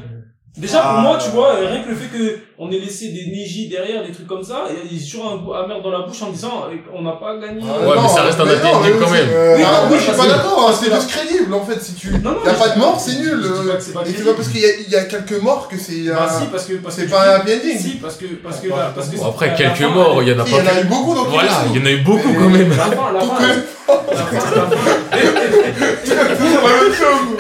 Déjà, 0.56 0.82
pour 0.82 0.92
Ah. 1.00 1.02
moi, 1.02 1.18
tu 1.18 1.32
vois, 1.32 1.56
euh, 1.56 1.68
rien 1.68 1.82
que 1.82 1.90
le 1.90 1.96
fait 1.96 2.16
que 2.16 2.38
on 2.60 2.70
ait 2.70 2.78
laissé 2.78 3.08
des 3.10 3.26
Neji 3.26 3.70
derrière, 3.70 4.06
des 4.06 4.12
trucs 4.12 4.28
comme 4.28 4.44
ça, 4.44 4.66
il 4.70 4.96
y 4.96 5.02
a 5.02 5.04
toujours 5.04 5.32
un 5.32 5.38
goût 5.38 5.52
amer 5.56 5.82
dans 5.82 5.90
la 5.90 6.02
bouche 6.02 6.22
en 6.22 6.30
disant, 6.30 6.66
euh, 6.70 6.76
on 6.94 7.02
n'a 7.02 7.14
pas 7.14 7.38
gagné. 7.38 7.60
Ah, 7.68 7.80
Ouais, 7.90 7.96
mais 8.00 8.08
ça 8.08 8.22
reste 8.22 8.40
un 8.40 8.46
non, 8.46 8.52
mais 8.84 8.92
quand 9.04 9.10
même. 9.10 9.28
euh, 9.32 9.56
Oui, 9.58 9.64
non, 9.64 9.68
oui, 9.90 9.98
je 9.98 10.04
suis 10.04 10.12
pas 10.12 10.28
d'accord, 10.28 10.70
hein, 10.70 10.74
c'est 10.80 10.94
juste 10.94 11.10
crédible 11.10 11.52
en 11.56 11.66
fait, 11.66 11.82
si 11.82 11.96
tu... 11.96 12.12
Non, 12.12 12.34
non, 12.34 12.38
y 12.46 12.50
a 12.50 12.54
je 12.54 12.60
pas 12.60 12.70
de 12.70 12.78
mort, 12.80 12.94
pas- 12.94 13.00
c'est 13.00 13.16
nul. 13.18 13.42
je 13.42 13.48
dis 13.48 13.68
euh, 13.68 13.72
pas 13.72 13.78
que 13.78 13.84
c'est 13.84 13.94
pas 13.94 14.02
Et 14.02 14.06
c'est 14.06 14.12
crédible. 14.12 14.30
pas 14.30 14.36
parce 14.36 14.50
qu'il 14.50 14.62
y, 14.62 14.92
y 14.92 14.96
a 14.96 15.04
quelques 15.06 15.42
morts 15.42 15.68
que 15.68 15.78
c'est... 15.80 16.04
Bah, 16.14 16.28
un- 16.30 16.40
si, 16.40 16.46
parce 16.46 16.66
que, 16.66 16.74
parce 16.74 16.96
que 16.98 17.02
C'est 17.02 17.08
pas 17.10 17.36
un 17.38 17.40
ending. 17.42 17.80
Si, 17.80 17.90
parce 18.00 18.16
que, 18.18 18.26
parce 18.44 18.60
que 18.60 18.68
là, 18.70 18.92
parce 18.94 19.08
que 19.10 19.16
Bon, 19.18 19.26
après, 19.30 19.56
quelques 19.56 19.82
morts, 19.82 20.22
il 20.22 20.30
y 20.30 20.34
en 20.34 20.40
a 20.40 20.44
Il 20.46 20.52
y 20.52 20.56
en 20.56 20.64
pas 20.64 20.70
a 20.72 20.82
eu 20.82 20.84
beaucoup 20.86 21.16
dans 21.16 21.24
Voilà, 21.26 21.50
il 21.74 21.80
y 21.80 21.84
en 21.84 21.86
a 21.88 21.90
eu 21.92 22.02
beaucoup 22.04 22.32
quand 22.32 22.50
même. 22.50 22.70
La 22.70 22.76
fin, 22.76 23.12
la 23.12 23.22
fin, 23.22 23.40
la 24.14 24.18
fin, 24.18 24.56
la 24.56 24.66
fin, 24.68 24.78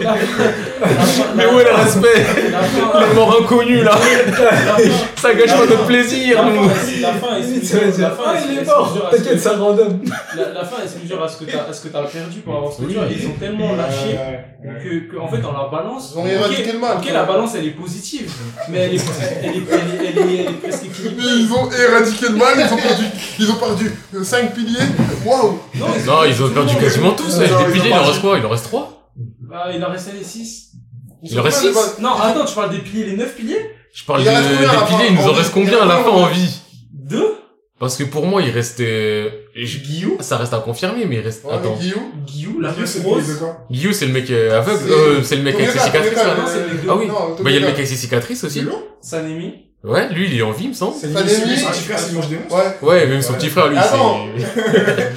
Mais 1.35 1.45
où 1.45 1.59
est 1.59 1.63
le 1.63 1.73
respect 1.75 2.25
Les 3.09 3.15
morts 3.15 3.37
inconnus, 3.41 3.83
là 3.83 3.91
Ça 5.15 5.33
gâche 5.33 5.51
pas 5.51 5.65
notre 5.65 5.85
plaisir, 5.85 6.43
la 6.43 6.49
nous 6.49 6.69
fin, 6.69 6.75
la 7.01 7.13
fin 7.13 7.35
est 7.37 8.65
mort. 8.65 9.09
T'inquiète, 9.11 9.33
que- 9.33 9.37
ça 9.39 9.57
random. 9.57 9.99
la, 10.37 10.53
la 10.53 10.65
fin 10.65 10.81
est 10.81 10.83
exclusive 10.85 11.17
à 11.23 11.27
ce 11.27 11.37
que 11.37 11.45
t'as, 11.51 11.69
à 11.69 11.73
ce 11.73 11.81
que 11.81 11.87
t'as 11.87 12.03
perdu 12.03 12.39
pour 12.39 12.55
avoir 12.57 12.71
ce 12.73 12.81
que 12.81 12.91
tu 12.91 12.99
as. 12.99 13.03
Ils 13.09 13.27
ont 13.27 13.33
tellement 13.39 13.75
lâché 13.75 14.17
que, 14.63 15.11
que, 15.11 15.17
en 15.19 15.27
fait, 15.27 15.37
dans 15.39 15.53
la 15.53 15.67
balance, 15.71 16.13
Ils 16.15 16.19
ont 16.19 16.25
éradiqué 16.27 16.63
ok, 16.67 16.73
le 16.73 16.79
mal. 16.79 16.97
ok, 16.97 17.09
la 17.13 17.23
balance, 17.23 17.51
elle 17.55 17.65
est 17.67 17.71
positive, 17.71 18.29
mais 18.69 18.79
elle 18.79 18.95
est, 18.95 19.01
elle 19.43 19.49
est, 19.49 19.63
elle 19.71 20.05
est, 20.05 20.09
elle 20.09 20.17
est, 20.29 20.35
elle 20.39 20.47
est 20.47 20.61
presque 20.61 20.85
équilibrée. 20.85 21.23
Ils 21.25 21.49
ont 21.53 21.69
éradiqué 21.71 22.25
le 22.29 22.35
mal, 22.35 22.53
ils 22.57 22.73
ont 22.73 22.77
perdu, 22.77 23.05
ils 23.39 23.51
ont 23.51 23.55
perdu 23.55 23.91
5 24.23 24.53
piliers. 24.53 24.79
Waouh! 25.25 25.59
Non, 25.75 25.85
Non, 26.05 26.23
ils 26.27 26.43
ont 26.43 26.49
perdu 26.49 26.75
quasiment 26.75 27.11
tous. 27.11 27.39
Les 27.39 27.47
piliers, 27.71 27.89
il 27.89 27.93
en 27.93 28.03
reste 28.03 28.21
quoi? 28.21 28.37
Il 28.39 28.45
en 28.45 28.49
reste 28.49 28.65
3 28.65 29.02
Bah, 29.53 29.65
il 29.71 29.85
en 29.85 29.89
restait 29.91 30.13
les 30.13 30.23
6. 30.23 30.71
Il 31.21 31.39
en 31.39 31.43
reste 31.43 31.63
Ouais, 31.63 31.71
6 31.71 32.01
Non, 32.01 32.15
attends, 32.15 32.43
tu 32.43 32.55
parles 32.55 32.71
des 32.71 32.79
piliers, 32.79 33.05
les 33.05 33.15
9 33.17 33.35
piliers? 33.35 33.69
Je 33.93 34.03
parle 34.03 34.23
de- 34.23 34.27
des 34.29 34.33
piliers, 34.87 35.09
il 35.09 35.15
nous 35.15 35.21
En 35.21 35.31
reste 35.33 35.53
combien 35.53 35.79
à 35.79 35.85
la 35.85 35.97
fin 36.03 36.09
en 36.09 36.25
vie 36.25 36.59
2 36.91 37.35
Parce 37.79 37.95
que 37.95 38.03
pour 38.03 38.25
moi, 38.25 38.41
il 38.41 38.49
reste... 38.49 38.79
euh, 38.79 39.29
je- 39.55 39.77
Guillaume 39.77 40.17
Ça 40.21 40.37
reste 40.37 40.55
à 40.55 40.57
confirmer, 40.57 41.05
mais 41.05 41.17
il 41.17 41.21
reste... 41.21 41.43
Ouais, 41.45 41.53
Attends. 41.53 41.75
Guillaume. 41.75 42.01
Guillaume, 42.25 42.61
la 42.61 42.71
meuf 42.71 42.85
c'est 42.89 43.03
rose. 43.03 43.39
Guillaume, 43.69 43.93
c'est 43.93 44.07
le 44.07 44.13
mec 44.13 44.27
euh, 44.31 44.57
aveugle 44.57 44.79
C'est- 44.87 44.91
euh, 44.91 45.23
C'est 45.23 45.35
le 45.35 45.43
mec 45.43 45.53
avec 45.55 45.69
ses 45.69 45.79
cicatrices, 45.79 46.15
là 46.15 46.35
non, 46.35 46.43
c'est 46.47 46.59
le 46.59 46.73
mec 46.73 46.83
de- 46.85 46.89
Ah 46.89 46.95
oui 46.95 47.07
Bah, 47.07 47.49
il 47.49 47.53
y 47.53 47.57
a 47.57 47.59
le 47.59 47.65
mec 47.67 47.75
avec 47.75 47.87
ses 47.87 47.95
cicatrices 47.95 48.43
aussi. 48.43 48.65
Sanemi. 49.01 49.67
Ouais, 49.83 50.07
lui, 50.13 50.27
il 50.31 50.37
est 50.39 50.41
en 50.41 50.51
vie, 50.51 50.63
il 50.65 50.69
me 50.69 50.73
semble. 50.73 50.95
C'est 50.99 51.07
son 51.11 51.19
petit 51.21 51.83
frère, 51.83 51.99
s'il 51.99 52.15
mange 52.15 52.29
des 52.29 52.37
monstres. 52.37 52.55
Ouais. 52.81 52.87
Ouais, 52.89 53.05
même 53.05 53.21
son 53.21 53.33
Ouais. 53.33 53.37
petit 53.39 53.49
frère, 53.49 53.67
lui, 53.67 53.77
Attends. 53.77 54.27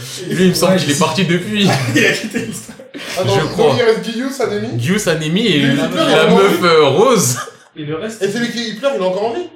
c'est... 0.00 0.24
Lui, 0.34 0.44
il 0.44 0.48
me 0.48 0.54
semble 0.54 0.72
Ouais, 0.72 0.78
qu'il 0.78 0.90
est 0.90 0.98
parti 0.98 1.24
depuis. 1.24 1.68
Il 1.94 2.04
a 2.04 2.10
quitté 2.12 2.38
l'histoire. 2.40 2.76
Attends, 3.16 3.34
Je 3.40 3.46
crois. 3.46 3.74
il 3.78 3.82
reste 3.84 4.02
Guillaume, 4.02 4.30
Sanemi. 4.32 4.68
Guillaume, 4.76 4.98
Sanemi 4.98 5.46
et 5.46 5.58
Lui, 5.60 5.76
la, 5.76 6.26
meuf 6.26 6.62
euh, 6.64 6.84
rose. 6.88 7.36
Et 7.76 7.84
le 7.84 7.94
reste 7.96 8.22
Et 8.22 8.30
celui 8.32 8.50
qui 8.50 8.70
il 8.70 8.78
pleure, 8.78 8.92
il 8.96 9.02
est 9.02 9.06
encore 9.06 9.26
en 9.26 9.34
vie? 9.34 9.48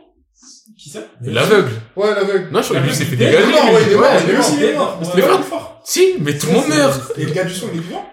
Qui 0.79 0.91
ça 0.91 1.01
L'aveugle. 1.23 1.73
Ouais, 1.97 2.15
l'aveugle. 2.15 2.49
Non, 2.53 2.63
je 2.63 2.69
crois 2.69 2.79
que 2.81 2.85
lui, 2.85 2.93
il 2.93 2.97
s'est 2.97 3.05
fait 3.07 3.17
dégager. 3.17 3.39
lui. 3.47 3.53
ouais, 3.55 3.83
il 3.87 3.93
est 3.93 3.97
mort, 3.97 4.05
Ouais. 4.05 4.19
il 4.25 4.29
est 4.31 4.33
Lui 4.33 4.39
aussi, 4.39 4.53
il 4.59 4.65
est 4.65 4.75
mort. 4.75 5.81
Si, 5.85 6.15
mais 6.21 6.39
tout 6.39 6.47
le 6.47 6.53
monde 6.53 6.69
meurt. 6.69 7.13
Et 7.19 7.25
le 7.25 7.33
gars 7.33 7.45
du 7.45 7.55
son, 7.55 7.67
il 7.73 7.81
est 7.81 7.83
vivant 7.83 8.07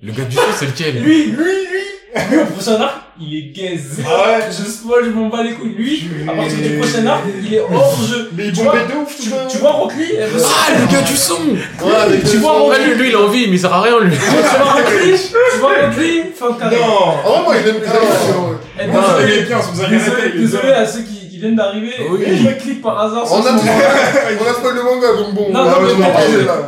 Le 0.00 0.12
gars 0.12 0.24
du 0.24 0.36
son, 0.36 0.42
c'est 0.56 0.66
lequel? 0.66 1.02
Lui, 1.02 1.26
lui, 1.26 1.34
lui 1.34 1.80
Lui, 2.30 2.38
au 2.38 2.44
prochain 2.46 2.80
arc, 2.80 2.94
il 3.20 3.36
est 3.36 3.42
gaze. 3.52 3.98
Ah 4.06 4.38
ouais 4.38 4.44
Je 4.50 4.70
spoil, 4.70 5.04
je 5.04 5.10
m'en 5.10 5.28
bats 5.28 5.42
les 5.42 5.52
couilles. 5.52 5.74
Lui, 5.76 6.08
à 6.28 6.32
partir 6.32 6.58
du 6.58 6.78
prochain 6.78 7.06
arc, 7.06 7.22
il 7.44 7.54
est 7.54 7.60
hors 7.60 7.98
jeu. 8.08 8.30
Mais 8.36 8.46
il 8.46 8.52
Tu 8.52 8.62
bombait 8.62 8.78
vois- 8.78 8.94
de 8.94 9.00
ouf, 9.02 9.16
Tu, 9.20 9.30
tout 9.30 9.36
tu 9.50 9.58
vois 9.58 9.70
Rock 9.72 9.92
Lee 9.98 10.14
elle 10.18 10.28
veut 10.30 10.42
Ah, 10.44 10.70
le 10.80 10.92
gars 10.92 11.02
du 11.02 11.16
son 11.16 11.34
Ouais, 11.34 12.20
Tu 12.30 12.36
vois. 12.38 12.68
Ouais, 12.68 12.76
lui, 12.94 13.08
il 13.08 13.14
a 13.16 13.20
envie, 13.20 13.46
mais 13.48 13.56
il 13.56 13.58
sert 13.60 13.72
à 13.72 13.82
rien, 13.82 13.98
lui. 14.00 14.16
Tu 14.16 14.24
vois 14.24 14.72
Rock 14.72 14.84
Lee 15.04 15.18
Tu 15.52 15.58
vois 15.58 15.68
Rock 15.70 15.96
Lee 15.98 16.22
Fin 16.38 16.50
de 16.50 16.58
carrière. 16.58 16.80
Non 16.86 17.30
ouais, 17.38 17.42
moi, 17.44 17.54
il 17.62 17.68
aime 17.68 17.80
bien. 17.80 17.92
il 19.26 19.32
est 19.32 19.42
bien, 19.42 19.58
Désolé, 20.38 20.72
à 20.72 20.86
ceux 20.86 21.00
qui, 21.00 21.23
qui 21.34 21.40
viennent 21.40 21.56
d'arriver. 21.56 21.92
Oui. 22.10 22.24
Je 22.26 22.62
clique 22.62 22.80
par 22.80 22.98
hasard 23.00 23.26
sur 23.26 23.36
On 23.36 23.42
ce 23.42 23.48
a, 23.48 23.52
moment. 23.52 23.62
on 24.40 24.50
a 24.50 24.54
spoil 24.54 24.74
le 24.74 24.82
manga, 24.82 25.16
donc 25.16 25.34
bon. 25.34 25.50
Non, 25.52 25.60
on 25.60 25.64
non, 25.64 25.70
va 25.70 25.80
mais 25.80 25.86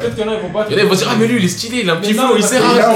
peut-être 0.01 0.15
qu'il 0.15 0.25
y 0.25 0.29
en 0.29 0.33
a, 0.33 0.35
ils 0.35 0.41
vont 0.41 0.51
pas. 0.51 0.67
Il 0.69 0.73
y 0.73 0.75
en 0.75 0.79
a, 0.79 0.83
ils 0.83 0.89
vont 0.89 0.95
dire, 0.95 1.09
ah, 1.11 1.17
mais 1.19 1.27
lui, 1.27 1.39
il 1.39 1.45
est 1.45 1.49
stylé, 1.49 1.81
il 1.83 1.91
a 1.91 1.93
un 1.95 1.97
petit 1.97 2.15
flow, 2.15 2.37
il 2.37 2.43
sert 2.43 2.63
à 2.65 2.91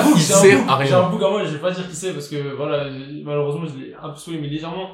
bouc, 0.00 0.12
il 0.16 0.22
sert 0.22 0.70
à 0.70 0.84
J'ai 0.84 0.92
un 0.94 1.00
rien. 1.00 1.08
bouc 1.08 1.22
à 1.22 1.30
moi, 1.30 1.42
je 1.44 1.50
vais 1.50 1.58
pas 1.58 1.70
dire 1.70 1.88
qui 1.88 1.96
c'est 1.96 2.12
parce 2.12 2.28
que 2.28 2.56
voilà, 2.56 2.84
malheureusement 3.24 3.66
je 3.66 4.30
l'ai 4.32 4.38
mais 4.38 4.48
légèrement. 4.48 4.90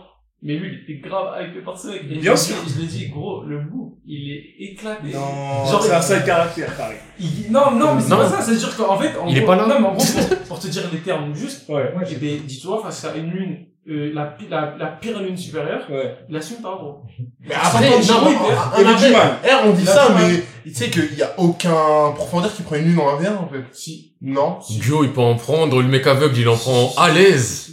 Mais 0.46 0.56
lui, 0.56 0.68
il 0.86 0.94
était 0.94 1.00
grave 1.08 1.34
hypé 1.42 1.60
par 1.62 1.78
ce 1.78 1.88
mec. 1.88 2.02
Et 2.10 2.16
Bien 2.18 2.34
je 2.36 2.40
sûr. 2.40 2.56
Je 2.68 2.80
l'ai 2.82 2.86
dit, 2.86 3.08
gros, 3.08 3.44
le 3.44 3.60
bout, 3.60 3.98
il 4.06 4.30
est 4.30 4.70
éclaté. 4.72 5.08
Non, 5.14 5.64
Genre, 5.70 5.82
c'est 5.82 5.94
un 5.94 6.02
seul 6.02 6.22
caractère, 6.24 6.70
pareil. 6.76 6.98
Il- 7.18 7.50
Non, 7.50 7.70
non, 7.70 7.94
mais 7.94 8.02
c'est 8.02 8.10
pas 8.10 8.28
ça, 8.28 8.42
c'est-à-dire 8.42 8.76
qu'en 8.76 8.98
fait, 8.98 9.16
en 9.18 9.26
Il 9.26 9.38
est 9.38 9.40
gros- 9.40 9.46
pas 9.46 9.56
là. 9.56 9.66
Non, 9.66 9.80
mais 9.80 9.86
en 9.86 9.94
gros, 9.94 10.04
pour, 10.04 10.38
pour 10.48 10.58
te 10.60 10.66
dire 10.68 10.82
les 10.92 10.98
termes 10.98 11.34
juste, 11.34 11.66
Ouais. 11.70 11.90
eh 12.10 12.14
ben, 12.16 12.40
dis-toi, 12.44 12.82
face 12.82 13.06
à 13.06 13.16
une 13.16 13.30
lune, 13.30 13.56
euh, 13.88 14.12
la, 14.14 14.24
pi- 14.26 14.44
la, 14.50 14.74
la 14.78 14.86
pire 14.88 15.18
lune 15.22 15.36
supérieure, 15.36 15.86
Ouais. 15.90 16.14
il 16.28 16.36
assume 16.36 16.58
pas, 16.58 16.76
gros. 16.78 16.98
Mais 17.40 17.54
après, 17.54 17.86
après, 17.86 17.90
non, 18.06 18.20
non, 18.20 18.30
il 18.30 18.36
perd. 18.36 18.70
Il 18.78 18.84
y 18.84 18.86
avait 18.86 19.06
du 19.08 19.12
mal. 19.14 19.38
on 19.66 19.72
dit 19.72 19.86
ça, 19.86 20.08
mais 20.14 20.42
tu 20.62 20.74
sais 20.74 20.90
qu'il 20.90 21.14
y 21.16 21.22
a 21.22 21.32
aucun 21.38 22.12
profondeur 22.14 22.54
qui 22.54 22.62
prend 22.62 22.76
une 22.76 22.84
lune 22.84 22.98
en 23.00 23.18
1v1, 23.18 23.36
en 23.38 23.48
fait. 23.48 23.64
Si. 23.72 24.12
Non. 24.20 24.58
Guillaume, 24.68 25.04
il 25.04 25.10
peut 25.12 25.22
en 25.22 25.36
prendre, 25.36 25.80
le 25.80 25.88
mec 25.88 26.06
aveugle, 26.06 26.36
il 26.38 26.48
en 26.50 26.56
prend 26.56 26.92
à 26.98 27.10
l'aise. 27.10 27.70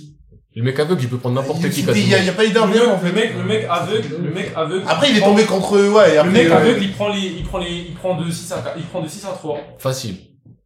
Le 0.53 0.63
mec 0.63 0.77
aveugle, 0.79 1.01
il 1.01 1.07
peut 1.09 1.17
prendre 1.17 1.35
n'importe 1.35 1.69
qui, 1.69 1.81
Il 1.81 2.09
y 2.09 2.13
a, 2.15 2.19
y 2.19 2.29
a 2.29 2.33
pas 2.33 2.43
eu 2.43 2.49
Le 2.49 2.53
d'un 2.53 2.65
mec, 2.67 2.81
en 2.85 2.97
fait. 2.97 3.05
le 3.07 3.13
mec, 3.13 3.31
le 3.37 3.43
mec 3.43 3.67
aveugle, 3.69 4.15
le 4.21 4.31
mec 4.31 4.51
aveugle. 4.53 4.83
Après, 4.87 5.09
il 5.09 5.15
est 5.17 5.19
prend- 5.21 5.29
tombé 5.29 5.45
contre, 5.45 5.77
ouais, 5.79 6.15
et 6.15 6.23
Le 6.23 6.29
mec 6.29 6.47
euh, 6.49 6.57
aveugle, 6.57 6.83
il 6.83 6.91
prend 6.91 7.07
les, 7.07 7.19
il 7.19 7.43
prend 7.45 7.57
les, 7.59 7.69
il 7.89 7.93
prend 7.95 8.15
de 8.17 8.29
6 8.29 8.51
à 8.51 8.57
4, 8.57 8.73
il 8.77 8.83
prend 8.83 8.99
de 9.01 9.07
6 9.07 9.25
à 9.25 9.29
3. 9.29 9.57
Facile. 9.77 10.15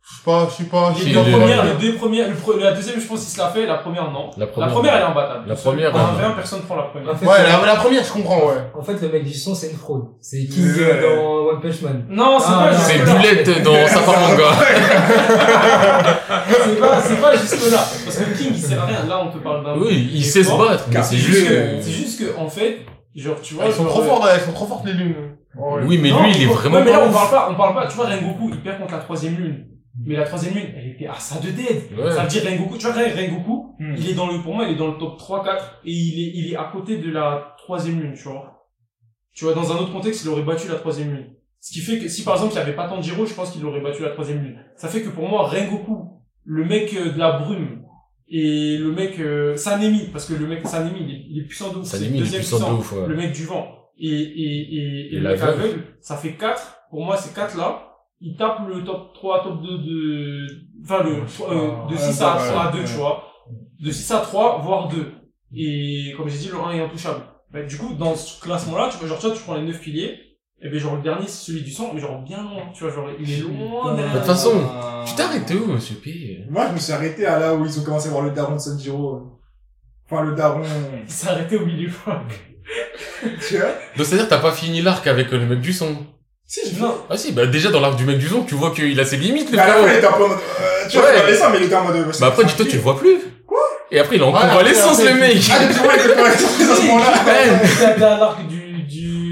Je 0.07 0.17
sais 0.17 0.21
pas, 0.23 0.47
je 0.51 0.63
sais 0.63 0.69
pas. 0.69 0.93
je 0.95 0.99
sais 1.01 1.09
Les 1.09 1.13
deux 1.15 1.31
premières, 1.31 1.63
les 1.65 1.73
deux 1.73 1.95
premières, 1.95 2.27
le 2.29 2.35
pre- 2.35 2.59
la 2.59 2.73
deuxième, 2.73 2.99
je 2.99 3.07
pense 3.07 3.21
qu'il 3.21 3.29
se 3.29 3.39
l'a 3.39 3.49
fait, 3.49 3.65
la 3.65 3.75
première, 3.77 4.11
non. 4.11 4.29
La 4.37 4.45
La 4.45 4.67
première. 4.67 4.93
elle 4.95 5.01
est 5.01 5.03
imbattable. 5.03 5.49
La 5.49 5.55
première, 5.55 5.95
En 5.95 5.97
ouais. 6.15 6.21
20, 6.21 6.31
personne 6.31 6.61
prend 6.61 6.75
la 6.75 6.83
première. 6.83 7.09
En 7.11 7.15
fait, 7.15 7.25
Ouais, 7.25 7.37
la, 7.43 7.65
la 7.65 7.75
première, 7.75 8.03
je 8.03 8.11
comprends, 8.11 8.37
ouais. 8.49 8.53
en 8.77 8.83
fait, 8.83 9.01
le 9.01 9.09
mec 9.09 9.23
du 9.23 9.33
son, 9.33 9.55
c'est 9.55 9.71
une 9.71 9.77
fraude. 9.77 10.03
C'est 10.21 10.45
King 10.45 10.63
Ouais. 10.63 10.81
euh, 10.81 11.15
dans 11.15 11.55
One 11.55 11.59
Punch 11.61 11.81
Man. 11.81 12.05
Non, 12.09 12.37
c'est 12.39 12.45
Ah, 12.49 12.65
pas 12.65 12.71
non. 12.71 12.77
C'est 12.83 12.93
jusque 12.99 13.07
là. 13.07 13.13
Bulette 13.15 13.63
dans 13.63 13.87
Saparanga. 13.87 14.43
C'est 16.47 16.79
pas, 16.79 17.01
c'est 17.01 17.15
pas 17.21 17.35
jusque 17.35 17.71
là. 17.71 17.77
Parce 18.05 18.17
que 18.17 18.37
King, 18.37 18.54
sert 18.65 18.81
à 18.81 18.85
rien. 18.85 19.05
Là, 19.05 19.23
on 19.25 19.31
te 19.31 19.37
parle 19.37 19.63
d'un. 19.65 19.77
Oui, 19.77 20.09
il 20.13 20.23
sait 20.23 20.43
se 20.43 20.57
battre, 20.57 20.85
mais 20.91 21.01
c'est 21.03 21.17
juste 21.17 21.47
que, 21.47 21.81
c'est 21.81 21.91
juste 21.91 22.19
que, 22.19 22.37
en 22.39 22.49
fait, 22.49 22.79
genre, 23.15 23.39
tu 23.41 23.53
vois. 23.55 23.65
Elles 23.65 23.73
sont 23.73 23.83
genre, 23.83 23.91
trop 23.93 24.01
euh, 24.01 24.05
fortes, 24.07 24.29
elles 24.33 24.41
sont 24.41 24.53
trop 24.53 24.65
fortes, 24.65 24.85
les 24.85 24.93
lunes. 24.93 25.15
Oui, 25.85 25.97
mais 25.97 26.09
lui, 26.09 26.31
il 26.35 26.41
est 26.43 26.45
vraiment 26.47 26.81
mais 26.83 26.91
là, 26.91 27.05
on 27.07 27.11
parle 27.11 27.29
pas, 27.29 27.49
on 27.51 27.55
parle 27.55 27.75
pas, 27.75 27.87
tu 27.87 27.95
vois, 27.95 28.07
Rengoku, 28.07 28.49
il 28.51 28.61
perd 28.61 28.79
contre 28.79 28.93
la 28.93 28.99
troisième 28.99 29.35
lune. 29.35 29.67
Mais 30.05 30.15
la 30.17 30.25
troisième 30.25 30.53
lune, 30.55 30.67
elle 30.75 30.89
était 30.89 31.07
à 31.07 31.13
ça 31.13 31.39
de 31.39 31.49
dead. 31.49 31.83
Ouais. 31.97 32.11
Ça 32.11 32.23
veut 32.23 32.27
dire 32.27 32.43
Rengoku, 32.43 32.77
tu 32.77 32.85
vois, 32.87 32.95
Rengoku, 32.95 33.65
Hmm. 33.79 33.93
il 33.97 34.09
est 34.09 34.13
dans 34.13 34.27
le, 34.31 34.41
pour 34.41 34.53
moi, 34.55 34.65
il 34.65 34.75
est 34.75 34.77
dans 34.77 34.87
le 34.87 34.97
top 34.97 35.19
3-4 35.19 35.81
et 35.83 35.91
il 35.91 36.19
est, 36.19 36.31
il 36.35 36.53
est 36.53 36.55
à 36.55 36.69
côté 36.71 36.97
de 36.97 37.11
la 37.11 37.55
troisième 37.57 37.99
lune, 37.99 38.13
tu 38.15 38.23
vois. 38.23 38.69
Tu 39.33 39.43
vois, 39.43 39.53
dans 39.53 39.71
un 39.71 39.75
autre 39.75 39.91
contexte, 39.91 40.23
il 40.23 40.29
aurait 40.29 40.43
battu 40.43 40.69
la 40.69 40.75
troisième 40.75 41.11
lune. 41.11 41.27
Ce 41.59 41.73
qui 41.73 41.79
fait 41.79 41.99
que 41.99 42.07
si 42.07 42.23
par 42.23 42.35
exemple 42.35 42.53
il 42.53 42.55
n'y 42.57 42.61
avait 42.61 42.75
pas 42.75 42.87
Tanjiro, 42.87 43.25
je 43.25 43.33
pense 43.33 43.51
qu'il 43.51 43.65
aurait 43.65 43.81
battu 43.81 44.01
la 44.03 44.11
troisième 44.11 44.41
lune. 44.41 44.59
Ça 44.77 44.87
fait 44.87 45.01
que 45.01 45.09
pour 45.09 45.27
moi, 45.27 45.47
Rengoku, 45.47 46.21
le 46.45 46.63
mec 46.63 46.93
euh, 46.93 47.11
de 47.11 47.19
la 47.19 47.39
brume, 47.39 47.81
et 48.29 48.77
le 48.77 48.91
mec 48.91 49.19
euh, 49.19 49.55
Sanemi, 49.55 50.09
parce 50.11 50.25
que 50.25 50.33
le 50.33 50.47
mec 50.47 50.65
Sanemi, 50.67 50.99
il 51.01 51.11
est, 51.15 51.25
il 51.29 51.39
est 51.39 51.43
puissant 51.45 51.71
de 51.71 51.77
ouf. 51.79 51.85
Sanemi, 51.85 52.07
le 52.07 52.15
il 52.15 52.17
est 52.17 52.19
deuxième 52.21 52.41
puissant 52.41 52.73
de 52.73 52.79
ouf, 52.79 52.91
ouais. 52.93 53.07
Le 53.07 53.15
mec 53.15 53.31
du 53.33 53.45
vent. 53.45 53.67
Et, 53.97 54.07
et, 54.09 54.11
et, 54.11 55.05
et 55.11 55.15
Et 55.15 55.19
le 55.19 55.29
mec 55.29 55.41
aveugle, 55.41 55.83
ça 56.01 56.17
fait 56.17 56.33
4. 56.33 56.77
Pour 56.89 57.03
moi, 57.05 57.17
ces 57.17 57.33
4 57.33 57.57
là, 57.57 57.91
ils 58.21 58.35
tapent 58.35 58.67
le 58.67 58.83
top 58.83 59.13
3, 59.13 59.43
top 59.43 59.61
2 59.61 59.77
de, 59.77 60.47
enfin 60.83 61.03
le, 61.03 61.11
euh, 61.11 61.87
de 61.89 61.93
Ouais, 61.93 61.97
6 61.97 62.21
à, 62.21 62.35
ouais, 62.37 62.67
à 62.67 62.71
2, 62.71 62.79
ouais. 62.79 62.85
tu 62.85 62.93
vois. 62.93 63.23
De 63.79 63.91
6 63.91 64.11
à 64.11 64.19
3, 64.19 64.59
voire 64.61 64.87
2. 64.89 65.11
Et 65.55 66.13
comme 66.17 66.27
j'ai 66.27 66.37
dit, 66.37 66.47
le 66.49 66.57
1 66.59 66.71
est 66.71 66.81
intouchable. 66.81 67.21
Bah, 67.51 67.63
du 67.63 67.77
coup, 67.77 67.93
dans 67.93 68.15
ce 68.15 68.41
classement-là, 68.41 68.89
tu 68.91 68.97
vois, 68.97 69.07
genre, 69.07 69.19
tu 69.19 69.27
vois, 69.27 69.35
tu 69.35 69.43
prends 69.43 69.55
les 69.55 69.65
9 69.65 69.79
piliers, 69.79 70.19
et 70.61 70.69
ben 70.69 70.79
genre 70.79 70.95
le 70.95 71.01
dernier 71.01 71.27
c'est 71.27 71.51
celui 71.51 71.61
du 71.61 71.71
sang, 71.71 71.91
mais 71.93 71.99
genre 72.01 72.21
bien 72.21 72.41
loin, 72.41 72.63
tu 72.73 72.83
vois, 72.83 72.93
genre 72.93 73.09
il 73.19 73.31
est 73.31 73.37
loin 73.41 73.91
De 73.91 73.97
derrière. 73.97 74.15
toute 74.17 74.25
façon, 74.25 74.53
tu 75.05 75.13
t'es 75.15 75.21
arrêté 75.23 75.53
où, 75.55 75.67
monsieur 75.67 75.95
P? 75.95 76.39
Moi, 76.49 76.65
je 76.69 76.73
me 76.73 76.79
suis 76.79 76.93
arrêté 76.93 77.25
à 77.25 77.37
là 77.39 77.53
où 77.53 77.65
ils 77.65 77.79
ont 77.79 77.83
commencé 77.83 78.07
à 78.07 78.11
voir 78.11 78.23
le 78.23 78.31
daron 78.31 78.55
de 78.55 78.59
Sanjiro. 78.59 79.21
Enfin, 80.09 80.23
le 80.23 80.35
daron. 80.35 80.61
Il 81.05 81.11
s'est 81.11 81.27
arrêté 81.29 81.57
au 81.57 81.65
milieu. 81.65 81.89
Tu 83.47 83.57
vois? 83.57 83.67
Donc 83.95 84.05
c'est-à-dire 84.05 84.25
que 84.25 84.29
t'as 84.29 84.39
pas 84.39 84.51
fini 84.51 84.81
l'arc 84.81 85.05
avec 85.07 85.31
euh, 85.33 85.37
le 85.37 85.45
mec 85.45 85.61
du 85.61 85.71
son? 85.73 85.95
Si, 86.47 86.71
vu. 86.73 86.81
Non. 86.81 86.95
Ah 87.09 87.17
si, 87.17 87.31
bah 87.31 87.45
déjà 87.47 87.69
dans 87.71 87.79
l'arc 87.79 87.95
du 87.95 88.05
mec 88.05 88.17
du 88.17 88.27
son, 88.27 88.43
tu 88.43 88.55
vois 88.55 88.71
qu'il 88.71 88.99
a 88.99 89.05
ses 89.05 89.17
limites, 89.17 89.51
le 89.51 89.57
frérot. 89.57 89.83
fin, 89.85 89.91
il 89.91 89.97
était 89.97 90.07
un 90.07 90.11
peu 90.13 90.23
en 90.23 90.27
mode, 90.29 90.37
euh, 90.37 90.87
tu 90.89 90.97
vois, 90.97 91.07
Ouais. 91.07 91.13
il 91.29 91.35
ça, 91.35 91.49
mais 91.49 91.57
il 91.57 91.63
était 91.65 91.75
en 91.75 91.83
mode, 91.83 91.95
euh, 91.95 92.11
Bah 92.19 92.27
après, 92.27 92.43
dis-toi, 92.45 92.65
tu 92.69 92.75
le 92.77 92.81
vois 92.81 92.97
plus. 92.97 93.17
Quoi? 93.47 93.59
Et 93.91 93.99
après, 93.99 94.15
il 94.17 94.21
est 94.21 94.25
en 94.25 94.31
Ouais, 94.33 94.39
convalescence, 94.41 94.99
après, 94.99 95.05
le 95.13 95.23
après, 95.23 95.33
mec. 95.33 95.43
Ah, 95.51 95.57
tu 95.73 95.79
vois, 95.79 95.93
il 95.95 95.99
était 96.05 96.15
pas 96.15 96.27
à 96.27 96.31
ce 96.75 96.81
moment-là. 96.85 97.11
Ouais. 97.25 97.67
T'as 97.79 97.93
t'as 97.93 98.17
l'arc 98.19 98.47
du, 98.47 98.74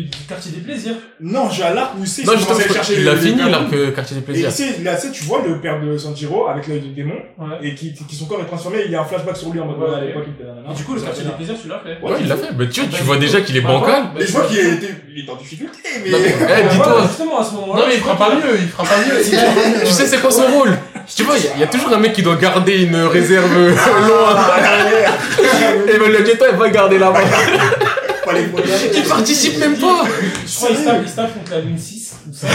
du, 0.03 0.09
du 0.09 0.23
quartier 0.27 0.51
des 0.51 0.61
plaisirs. 0.61 0.95
Non, 1.19 1.49
j'ai 1.49 1.63
à 1.63 1.73
l'arc 1.73 1.91
où 1.99 2.05
c'est, 2.05 2.23
Non, 2.25 2.33
justement, 2.37 2.59
chercher 2.59 2.93
il 2.99 3.07
a 3.09 3.15
fini 3.15 3.41
l'arc 3.49 3.73
euh, 3.73 3.91
quartier 3.91 4.15
des 4.17 4.21
plaisirs. 4.21 4.49
là, 4.83 4.95
tu 4.95 5.23
vois 5.25 5.41
le 5.45 5.59
père 5.59 5.79
de 5.81 5.97
Sanjiro 5.97 6.47
avec 6.47 6.67
l'œil 6.67 6.81
du 6.81 6.89
démon, 6.89 7.15
Ouais. 7.39 7.57
et 7.63 7.75
qui, 7.75 7.93
qui 7.93 8.15
son 8.15 8.25
corps 8.25 8.39
est 8.41 8.45
transformé, 8.45 8.79
il 8.85 8.91
y 8.91 8.95
a 8.95 9.01
un 9.01 9.05
flashback 9.05 9.35
sur 9.37 9.49
lui 9.51 9.59
en 9.59 9.65
mode, 9.65 9.79
Ouais, 9.79 10.13
ouais, 10.15 10.73
du 10.75 10.83
coup, 10.83 10.93
le 10.95 11.01
quartier 11.01 11.23
des 11.23 11.31
plaisirs, 11.31 11.55
tu 11.61 11.67
l'as 11.67 11.79
fait. 11.79 12.05
Ouais, 12.05 12.13
il 12.21 12.27
l'a 12.27 12.35
fait. 12.37 12.53
Bah 12.53 12.65
tu 12.71 12.81
vois, 12.81 12.89
Bah, 12.89 12.97
tu 12.97 13.03
vois 13.03 13.17
déjà 13.17 13.41
qu'il 13.41 13.57
est 13.57 13.61
bancal. 13.61 14.03
Mais 14.17 14.25
je 14.25 14.31
vois 14.31 14.43
qu'il 14.45 14.59
était, 14.59 14.95
il 15.15 15.25
est 15.25 15.29
en 15.29 15.35
difficulté, 15.35 15.77
mais... 16.03 16.11
Mais, 16.11 16.17
eh, 16.23 16.69
dis-toi. 16.71 17.03
Justement, 17.07 17.39
à 17.39 17.43
ce 17.43 17.53
moment-là. 17.55 17.81
Non, 17.81 17.87
mais 17.87 17.95
il 17.95 18.01
fera 18.01 18.15
pas 18.17 18.35
mieux, 18.35 18.57
il 18.61 18.67
fera 18.67 18.83
pas 18.83 18.97
mieux. 18.97 19.19
il 19.19 19.23
fera 19.37 19.45
pas 19.53 19.69
mieux. 19.69 19.79
Tu 19.85 19.91
sais 19.91 20.05
c'est 20.07 20.19
quoi 20.19 20.31
son 20.31 20.47
rôle? 20.47 20.77
Tu 21.15 21.23
vois, 21.23 21.35
il 21.37 21.43
y 21.43 21.47
a- 21.47 21.51
il 21.55 21.59
y, 21.59 21.63
a 21.63 21.67
toujours 21.67 21.91
un 21.93 21.97
mec 21.99 22.13
qui 22.13 22.21
doit 22.23 22.35
garder 22.37 22.83
une 22.83 22.95
réserve 22.95 23.53
loin. 23.57 24.35
Et 25.87 25.97
ben 25.99 26.09
le 26.11 26.25
Jetta, 26.25 26.45
il 26.51 26.57
va 26.57 26.69
garder 26.69 26.97
là-bas. 26.97 27.19
Pas 28.33 28.39
les 28.39 28.47
moyens. 28.47 28.81
Il 28.95 29.03
participe 29.03 29.57
même 29.59 29.77
pas. 29.77 30.05
Je 30.45 30.55
crois 30.55 30.69
qu'il 30.69 30.77
se 31.09 31.15
contre 31.15 31.51
la 31.51 31.61
lune 31.61 31.77
6, 31.77 32.15
ou 32.29 32.33
5, 32.33 32.49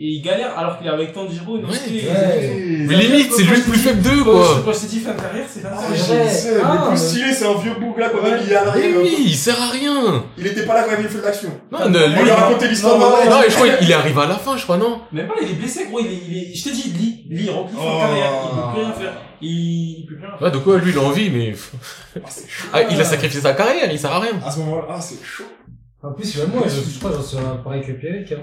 et 0.00 0.06
il 0.06 0.22
galère 0.22 0.56
alors 0.56 0.78
qu'il 0.78 0.86
est 0.86 0.90
avec 0.90 1.12
Tanjiro, 1.12 1.58
Inosuke, 1.58 1.80
Ouais. 1.90 2.02
et- 2.02 2.08
Ouais. 2.08 2.84
Mais 2.88 2.94
limite, 2.96 3.32
c'est 3.32 3.42
lui 3.42 3.56
le 3.56 3.62
plus 3.62 3.78
faible 3.78 4.00
d'eux, 4.00 4.22
Quand 4.24 4.30
quoi. 4.30 4.62
quand 4.64 4.72
je 4.72 4.78
t'ai 4.80 4.86
dit 4.86 5.00
fin 5.00 5.12
de 5.14 5.20
carrière, 5.20 5.44
c'est 5.48 5.60
de 5.62 5.66
Ah, 5.66 5.94
sais, 6.28 6.50
Ah, 6.64 6.78
le 6.84 6.88
plus 6.90 6.98
stylé, 6.98 7.32
c'est 7.32 7.46
un 7.46 7.54
vieux 7.58 7.74
bouc 7.80 7.98
là 7.98 8.08
qu'on 8.08 8.18
a 8.18 8.30
Ouais. 8.30 8.44
mis 8.46 8.54
à 8.54 8.64
Mais 8.74 8.96
oui, 8.96 9.16
il 9.26 9.34
sert 9.34 9.60
à 9.60 9.68
rien. 9.70 10.24
Il 10.38 10.46
était 10.46 10.64
pas 10.64 10.74
là 10.74 10.84
quand 10.88 10.94
il 10.96 11.02
le 11.02 11.08
feu 11.08 11.20
d'action. 11.20 11.50
Non, 11.72 11.78
On 11.84 11.88
ne- 11.90 11.98
lui, 12.06 12.22
lui 12.22 12.30
a 12.30 12.34
raconté 12.36 12.68
l'histoire 12.68 12.98
Non, 12.98 13.10
non, 13.10 13.30
non, 13.30 13.42
et 13.42 13.50
je 13.50 13.54
crois 13.56 13.68
qu'il 13.68 13.90
est 13.90 13.94
arrivé 13.94 14.20
à 14.20 14.26
la 14.26 14.36
fin, 14.36 14.56
je 14.56 14.62
crois, 14.62 14.76
non 14.78 15.00
Même 15.12 15.26
pas, 15.26 15.34
il 15.42 15.50
est 15.50 15.54
blessé, 15.54 15.86
gros, 15.90 16.00
il 16.00 16.06
est, 16.06 16.20
il 16.28 16.36
est, 16.38 16.54
je 16.54 16.64
t'ai 16.64 16.70
dit, 16.70 16.82
lit, 16.98 17.24
lit, 17.28 17.50
rempli 17.50 17.74
fin 17.76 17.82
de 17.82 17.88
Oh. 17.88 17.98
carrière, 17.98 18.32
il 18.44 18.56
peut 18.56 18.72
plus 18.72 18.80
rien 18.80 18.92
faire. 18.92 19.12
Il, 19.40 19.48
il 20.00 20.06
peut 20.08 20.14
plus 20.14 20.24
rien 20.26 20.36
faire. 20.38 20.42
Ouais, 20.46 20.50
donc 20.52 20.66
ouais, 20.66 20.78
lui, 20.80 20.92
il 20.92 20.98
a 20.98 21.02
envie, 21.02 21.30
mais... 21.30 21.54
Ah, 22.16 22.20
c'est 22.28 22.48
chaud. 22.48 22.68
Ah, 22.72 22.82
il 22.90 23.00
a 23.00 23.04
sacrifié 23.04 23.40
sa 23.40 23.52
carrière, 23.52 23.90
il 23.92 23.98
sert 23.98 24.12
à 24.12 24.20
rien. 24.20 24.32
À 24.44 24.50
ce 24.50 24.58
moment-là, 24.60 24.86
ah, 24.90 25.00
c'est 25.00 25.22
chaud. 25.24 25.44
En 26.02 26.12
plus, 26.12 26.36
moi, 26.54 26.62
je, 26.66 26.92
je 26.92 26.98
crois 26.98 27.10
que 27.10 27.16
j'en 27.16 27.22
suis 27.22 27.36
pareil 27.64 27.82
que 27.82 27.92
Pierrick, 27.92 28.30
hein. 28.32 28.36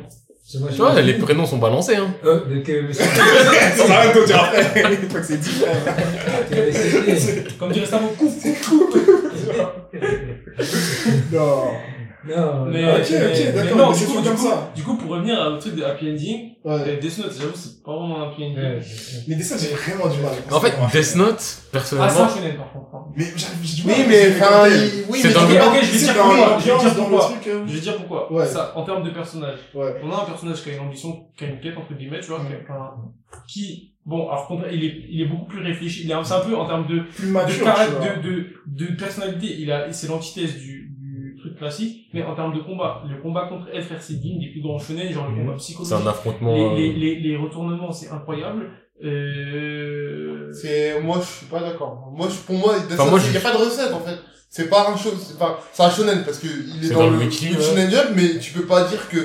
Tu 0.48 0.58
vois, 0.60 1.02
les 1.02 1.14
prénoms 1.16 1.46
sont 1.48 1.58
balancés, 1.58 1.96
hein. 1.96 2.14
Euh, 2.24 2.46
de 2.46 2.60
que, 2.62 2.82
mais 2.88 2.94
c'est- 2.94 3.04
Ça 3.04 3.86
va 3.88 4.02
rien 4.02 4.26
dire 4.26 4.44
après. 4.44 4.82
Une 5.02 5.10
fois 5.10 5.20
que 5.22 5.26
c'est 5.26 5.38
dit, 5.38 5.64
Comme 7.58 7.72
dirait 7.72 7.86
Stavo, 7.88 8.08
coupe, 8.10 8.32
coupe, 8.42 8.92
coupe. 8.92 8.96
Non. 11.32 11.64
Non, 12.28 12.66
Mais, 12.66 12.82
non, 12.82 12.90
ok, 12.96 13.06
mais- 13.12 13.26
ok, 13.26 13.34
mais 13.38 13.52
d'accord, 13.52 13.78
non, 13.78 13.88
mais 13.90 13.94
du 13.94 14.00
c'est 14.00 14.06
coup, 14.06 14.12
toujours 14.12 14.22
du 14.24 14.28
comme 14.30 14.38
coup, 14.38 14.48
ça. 14.48 14.72
du 14.76 14.84
coup, 14.84 14.98
pour 14.98 15.12
revenir 15.12 15.38
au 15.40 15.58
truc 15.60 15.76
de 15.76 15.84
Happy 15.84 16.10
Ending, 16.12 16.52
Ouais. 16.66 16.98
Death 17.00 17.18
Note, 17.20 17.34
j'avoue, 17.40 17.52
c'est 17.56 17.84
pas 17.84 17.92
vraiment 17.96 18.24
un 18.24 18.30
Happy 18.32 18.44
Ending. 18.46 18.58
Ouais. 18.58 18.80
Mais 19.28 19.36
des 19.36 19.42
dessins, 19.42 19.56
j'ai 19.60 19.76
vraiment 19.76 20.08
du 20.12 20.20
mal. 20.22 20.32
En 20.52 20.60
fait, 20.60 20.74
Death 20.92 21.16
Note, 21.16 21.36
Ah, 21.38 21.70
personnellement, 21.72 22.28
shonen 22.30 22.58
par 22.58 22.72
contre. 22.74 22.96
hein. 22.96 23.06
Mais 23.16 23.26
j'ai 23.64 23.82
du 23.82 23.88
mal. 23.88 23.96
Oui, 23.98 24.04
à 24.04 24.08
mais 24.08 24.30
enfin, 24.32 24.64
oui, 25.10 25.20
C'est 25.22 25.28
mais 25.28 25.34
dans 25.36 25.42
le- 25.42 25.56
Ok, 25.56 25.84
je 25.84 25.92
vais 25.92 25.98
dire 26.00 26.14
pourquoi. 26.16 26.58
Je 26.60 26.72
vais 26.72 26.78
dire 26.80 26.96
pourquoi. 26.96 27.32
euh. 27.48 27.64
Je 27.68 27.74
vais 27.74 27.80
dire 27.82 27.96
pourquoi. 27.98 28.34
Ouais. 28.34 28.46
Ça, 28.48 28.74
en 28.76 28.84
termes 28.84 29.04
de 29.04 29.10
personnage. 29.12 29.60
Ouais. 29.76 29.96
On 30.04 30.12
a 30.12 30.22
un 30.24 30.26
personnage 30.26 30.64
qui 30.64 30.70
a 30.72 30.74
une 30.74 30.80
ambition, 30.80 31.28
qui 31.38 31.44
a 31.44 31.48
une 31.48 31.60
quête, 31.60 31.78
entre 31.78 31.94
guillemets, 31.94 32.20
tu 32.22 32.28
vois, 32.30 32.40
Mm. 32.40 32.46
qui, 33.48 33.94
bon, 34.06 34.28
alors, 34.30 34.48
contre- 34.48 34.66
il 34.72 34.84
est, 34.84 34.96
il 35.10 35.22
est 35.22 35.26
beaucoup 35.28 35.46
plus 35.46 35.62
réfléchi. 35.62 36.02
Il 36.06 36.12
est 36.12 36.14
un, 36.16 36.24
c'est 36.24 36.34
un 36.34 36.40
peu 36.40 36.56
en 36.56 36.66
termes 36.66 36.88
de, 36.88 37.02
Plus 37.16 37.28
de, 37.28 37.32
mature, 37.32 37.66
de, 37.66 38.28
de, 38.28 38.46
de 38.88 38.96
personnalité, 38.96 39.56
il 39.60 39.72
a, 39.72 39.92
c'est 39.94 40.08
l'antithèse 40.08 40.56
du, 40.58 40.92
du 41.46 41.50
truc 41.52 41.58
classique, 41.60 42.08
mais 42.14 42.24
en 42.24 42.36
termes 42.36 42.54
de 42.56 42.60
combat, 42.62 43.04
le 43.10 43.22
combat 43.22 43.48
contre 43.48 43.68
El 43.74 43.82
Fersidine, 43.84 44.40
des 44.40 44.48
plus 44.52 44.62
grands 44.62 44.78
shonen, 44.80 45.12
genre 45.12 45.28
le 45.30 45.32
Mhm. 45.36 45.40
combat 45.46 45.54
c'est 45.58 45.74
psychologique, 45.74 46.06
un 46.06 46.10
affrontement... 46.10 46.54
les, 46.56 46.62
euh, 46.64 46.76
les, 46.76 46.94
les, 46.94 47.16
les 47.22 47.38
retournements, 47.38 47.92
c'est 47.92 48.10
incroyable. 48.10 48.70
Euh... 49.04 50.52
C'est, 50.54 51.02
moi, 51.02 51.18
je 51.20 51.26
suis 51.26 51.46
pas 51.48 51.60
d'accord. 51.60 52.12
Moi, 52.16 52.28
je, 52.30 52.36
pour 52.46 52.56
moi, 52.56 52.76
Enfin, 52.76 52.86
il 53.18 53.34
y 53.34 53.38
a 53.38 53.40
je- 53.40 53.44
pas 53.44 53.52
de 53.52 53.58
recette, 53.58 53.94
en 53.94 54.00
fait. 54.00 54.18
C'est 54.58 54.70
pas 54.70 54.88
un 54.90 54.96
show, 54.98 55.10
c'est 55.28 55.38
pas, 55.38 55.60
c'est 55.74 55.84
un 55.84 55.90
shonen 55.92 56.24
parce 56.24 56.38
que 56.38 56.48
il 56.48 56.86
est 56.86 56.88
C'est 56.88 56.94
dans, 56.94 57.02
dans 57.02 57.10
le, 57.10 57.18
le 57.18 57.26
wiki, 57.26 57.50
le 57.50 57.62
shonen 57.62 57.92
jump, 57.92 58.12
mais 58.16 58.40
tu 58.40 58.54
peux 58.54 58.62
pas 58.66 58.86
dire 58.86 59.10
que, 59.10 59.18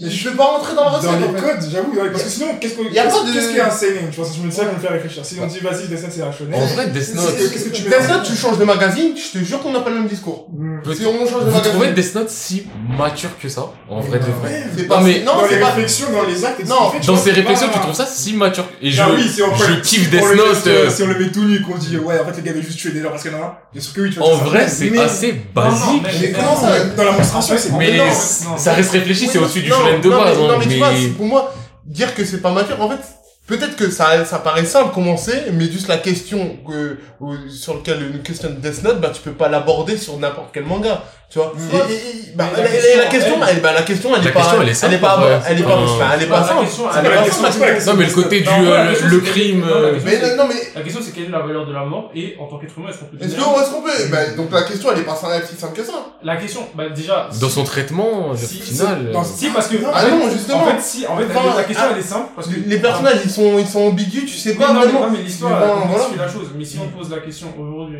je 0.00 0.28
peux 0.28 0.36
pas 0.36 0.44
rentrer 0.44 0.76
dans 0.76 0.84
la 0.84 0.90
recette, 0.90 1.10
Dans 1.10 1.18
les 1.18 1.24
en 1.24 1.32
fait. 1.32 1.40
codes, 1.40 1.68
j'avoue, 1.72 1.90
ouais, 2.00 2.10
parce 2.12 2.22
que 2.22 2.28
sinon, 2.30 2.46
qu'est-ce 2.60 2.74
que, 2.74 2.82
Y 2.94 2.98
a 3.00 3.02
qu'est-ce 3.06 3.32
qu'est-ce 3.34 3.52
qu'est 3.52 3.60
un 3.62 3.70
seinen, 3.70 4.10
tu 4.12 4.20
vois, 4.20 4.28
je 4.32 4.40
me 4.42 4.48
dis 4.48 4.54
ça 4.56 4.64
pour 4.66 4.74
me 4.74 4.78
faire 4.78 4.92
réfléchir. 4.92 5.24
Si 5.26 5.38
on 5.42 5.46
dit, 5.48 5.58
vas-y, 5.58 5.88
Death 5.88 6.02
Note, 6.02 6.12
c'est 6.14 6.22
un 6.22 6.30
shonen. 6.30 6.54
En 6.54 6.66
vrai, 6.66 6.86
Death 6.90 7.14
Note... 7.16 7.36
Qu'est-ce 7.36 7.64
que 7.64 7.68
tu 7.70 7.82
mets 7.82 7.88
Death 7.98 8.08
Note, 8.08 8.22
tu 8.22 8.36
changes 8.36 8.58
de 8.58 8.64
magazine, 8.64 9.14
je 9.16 9.38
te 9.40 9.44
jure 9.44 9.60
qu'on 9.60 9.72
n'a 9.72 9.80
pas 9.80 9.90
le 9.90 9.96
même 9.96 10.06
discours. 10.06 10.46
Peut- 10.84 10.94
Si 10.94 11.04
on 11.04 11.18
change 11.26 11.30
de 11.30 11.50
Vous 11.50 11.50
magazine. 11.50 11.72
trouvez 11.72 11.90
Death 11.92 12.14
Note 12.14 12.30
si 12.30 12.66
mature 12.96 13.30
que 13.42 13.48
ça 13.48 13.64
En 13.90 13.98
vrai 13.98 14.20
de 14.20 14.24
vrai 14.40 14.62
C'est 14.76 14.84
pas, 14.86 15.00
Non, 15.00 15.04
mais 15.06 15.18
non, 15.24 15.32
dans 15.34 15.48
c'est 15.48 15.56
les 15.58 15.64
réflexions, 15.64 16.12
dans 16.12 16.22
les 16.28 16.44
actes, 16.44 16.64
Non, 16.68 16.92
Dans 17.04 17.16
ces 17.16 17.32
réflexions, 17.32 17.66
tu 17.72 17.80
trouves 17.80 17.92
ça 17.94 18.06
si 18.06 18.34
mature 18.34 18.66
Et 18.80 18.92
je, 18.92 19.02
Ah 19.02 19.08
on 19.10 19.16
je 19.18 19.80
kiffe 19.80 20.10
Death 20.10 20.22
le 20.30 20.36
Note. 20.36 20.66
euh, 20.68 20.88
Si 20.90 21.02
on 21.02 21.06
le 21.08 21.18
met 21.18 21.32
tout 21.32 21.42
nu, 21.42 21.60
qu'on 21.62 21.76
dit, 21.76 21.96
ouais, 21.98 22.20
en 22.20 22.24
fait, 22.26 22.36
les 22.36 22.42
gars 22.42 22.52
avaient 22.52 22.62
juste 22.62 22.78
tué 22.78 22.90
des 22.92 23.02
gens 23.02 23.10
parce 23.10 23.22
qu'il 23.22 23.32
y 23.32 23.34
en 23.34 23.38
a 23.38 23.46
un. 23.46 23.54
Bien 23.72 23.82
sûr 23.82 23.92
que 23.94 24.00
oui, 24.02 24.10
tu. 24.10 24.20
En 24.20 24.34
vrai, 24.36 24.68
c'est 24.76 24.90
mais- 24.90 24.98
assez 25.00 25.32
Non, 25.32 25.62
non, 25.62 25.70
basique. 25.70 26.02
Mais 26.20 26.32
comment 26.32 26.56
ça 26.56 26.84
Dans 26.96 27.04
la 27.04 27.12
monstration, 27.12 27.54
c'est 27.58 27.72
Mais 27.72 27.96
non, 27.96 28.04
non, 28.06 28.56
ça 28.56 28.72
reste 28.74 28.90
réfléchi, 28.92 29.26
c'est 29.28 29.38
au-dessus 29.38 29.62
du 29.62 29.70
non, 29.70 29.76
shonen 29.76 30.00
de 30.00 30.08
non, 30.08 30.20
base. 30.22 30.36
mais, 30.38 30.44
hein, 30.44 30.48
non, 30.48 30.58
mais, 30.58 30.66
tu 30.66 30.78
vois, 30.78 30.88
pour 31.16 31.26
moi, 31.26 31.54
dire 31.84 32.14
que 32.14 32.24
c'est 32.24 32.40
pas 32.42 32.50
mature, 32.52 32.80
en 32.80 32.88
fait, 32.90 33.00
peut-être 33.46 33.76
que 33.76 33.90
ça, 33.90 34.24
ça 34.24 34.38
paraît 34.38 34.64
simple 34.64 34.92
commencer, 34.94 35.34
mais 35.52 35.70
juste 35.70 35.88
la 35.88 35.98
question 35.98 36.56
que, 36.68 36.98
ou- 37.20 37.48
sur 37.48 37.74
laquelle 37.74 38.02
une 38.14 38.22
question 38.22 38.50
de 38.50 38.54
Death 38.56 38.82
Note, 38.82 39.00
bah, 39.00 39.10
tu 39.14 39.20
peux 39.22 39.32
pas 39.32 39.48
l'aborder 39.48 39.96
sur 39.96 40.18
n'importe 40.18 40.48
quel 40.52 40.64
manga, 40.64 41.02
tu 41.30 41.38
vois. 41.38 41.52
Et- 41.58 41.92
et- 41.92 41.96
et- 41.96 42.32
bah, 42.36 42.44
la, 42.56 42.62
la 42.62 42.68
question, 42.68 42.98
la 42.98 43.06
question, 43.06 43.34
elle- 43.48 43.60
bah, 43.60 43.72
la 43.72 43.82
question, 43.82 44.10
elle 44.16 44.22
La 44.22 44.28
est 44.28 44.32
pas, 44.32 44.40
question, 44.40 44.62
elle 44.62 44.68
est 44.68 44.74
simple, 44.74 44.92
elle 44.94 44.98
est 44.98 45.02
pas, 45.02 45.40
elle 45.48 45.60
est 45.60 45.62
pas, 45.64 45.70
Euh, 45.70 45.84
enfin, 45.84 46.04
elle 46.14 46.22
est 46.22 46.26
bah, 46.26 46.34
pas 46.36 46.40
la 46.42 46.46
simple. 46.48 46.60
question, 46.64 46.84
Elle 46.86 46.92
c'est 46.92 46.98
est 46.98 47.02
pas 47.02 47.08
la 47.10 47.16
pas 47.16 47.22
question, 47.24 47.42
simple, 47.42 47.52
c'est 47.52 47.60
pas 47.60 47.66
la 47.66 47.74
question. 47.74 47.92
Non, 47.92 47.98
mais 47.98 48.06
le 48.06 48.12
côté 48.12 48.40
du 48.40 48.48
euh, 48.48 48.94
le 49.10 49.18
crime. 49.20 49.64
euh, 49.64 49.92
question, 49.94 50.10
Mais 50.10 50.20
c'est- 50.20 50.36
non, 50.36 50.44
mais, 50.48 50.54
La 50.76 50.82
question 50.82 51.00
c'est 51.02 51.12
quelle 51.12 51.24
est 51.24 51.28
la 51.30 51.38
valeur 51.40 51.66
de 51.66 51.72
la 51.72 51.84
mort 51.84 52.10
et 52.14 52.36
en 52.38 52.46
tant 52.46 52.58
qu'être 52.58 52.74
humain 52.76 52.90
est-ce 52.90 52.98
qu'on 52.98 53.06
peut 53.06 53.16
est-ce 53.24 53.34
qu'on, 53.34 53.60
est-ce 53.60 53.70
qu'on 53.70 53.80
peut, 53.82 53.90
bah, 54.10 54.18
donc 54.36 54.52
la 54.52 54.62
question, 54.62 54.90
elle 54.92 54.98
est 55.00 55.04
pas 55.04 55.16
simple, 55.16 55.44
si 55.50 55.56
simple 55.56 55.74
que 55.74 55.84
ça. 55.84 55.92
La 56.22 56.36
question, 56.36 56.60
bah 56.74 56.84
déjà. 56.94 57.28
Dans 57.40 57.48
son 57.48 57.64
traitement, 57.64 58.34
final. 58.34 59.10
euh, 59.14 59.18
Si 59.24 59.48
parce 59.48 59.68
que. 59.68 59.76
Ah 59.92 60.04
non, 60.10 60.30
justement. 60.30 60.62
En 60.62 60.66
fait, 60.66 60.80
si, 60.82 61.06
en 61.06 61.16
fait, 61.16 61.24
la 61.56 61.64
question 61.64 61.84
elle 61.92 61.98
est 61.98 62.02
simple 62.02 62.26
parce 62.36 62.48
que. 62.48 62.54
Les 62.66 62.78
personnages, 62.78 63.18
ils 63.24 63.30
sont, 63.36 63.58
ils 63.58 63.66
sont 63.66 63.80
ambigus, 63.80 64.24
tu 64.24 64.36
sais 64.38 64.56
pas 64.56 64.72
non, 64.72 64.80
mais, 64.80 64.86
vraiment. 64.86 65.06
non, 65.06 65.12
mais 65.12 65.22
l'histoire, 65.22 65.60
Ben, 65.60 65.86
voilà. 65.88 66.16
la 66.16 66.28
chose. 66.28 66.50
Mais 66.56 66.64
si 66.64 66.78
on 66.78 66.88
pose 66.88 67.10
la 67.10 67.20
question 67.20 67.48
aujourd'hui, 67.58 67.98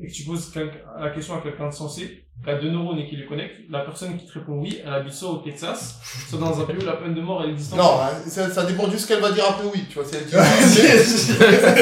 et 0.00 0.06
que 0.06 0.12
tu 0.12 0.24
poses 0.24 0.52
la 1.00 1.10
question 1.10 1.34
à 1.36 1.40
quelqu'un 1.40 1.68
de 1.68 1.74
sensé, 1.74 2.25
qui 2.44 2.50
a 2.50 2.54
deux 2.56 2.70
neurones 2.70 2.98
et 2.98 3.08
qui 3.08 3.16
les 3.16 3.26
connecte, 3.26 3.54
la 3.70 3.80
personne 3.80 4.16
qui 4.16 4.24
te 4.26 4.32
répond 4.34 4.52
oui, 4.60 4.78
elle 4.86 4.92
habite 4.92 5.12
soit 5.12 5.30
au 5.30 5.36
Texas, 5.38 5.96
soit 6.28 6.38
dans 6.38 6.60
un 6.60 6.64
pays 6.64 6.76
où 6.80 6.84
la 6.86 6.92
peine 6.92 7.12
de 7.14 7.20
mort 7.20 7.40
elle 7.42 7.50
existe 7.50 7.74
Non, 7.74 7.98
hein, 8.00 8.10
ça, 8.28 8.48
ça 8.48 8.62
dépend 8.64 8.86
de 8.86 8.96
ce 8.96 9.06
qu'elle 9.08 9.20
va 9.20 9.32
dire 9.32 9.44
après 9.48 9.64
oui, 9.74 9.84
tu 9.88 9.98
vois, 9.98 10.04
si 10.08 10.14
elle 10.16 10.26
dit 10.26 10.34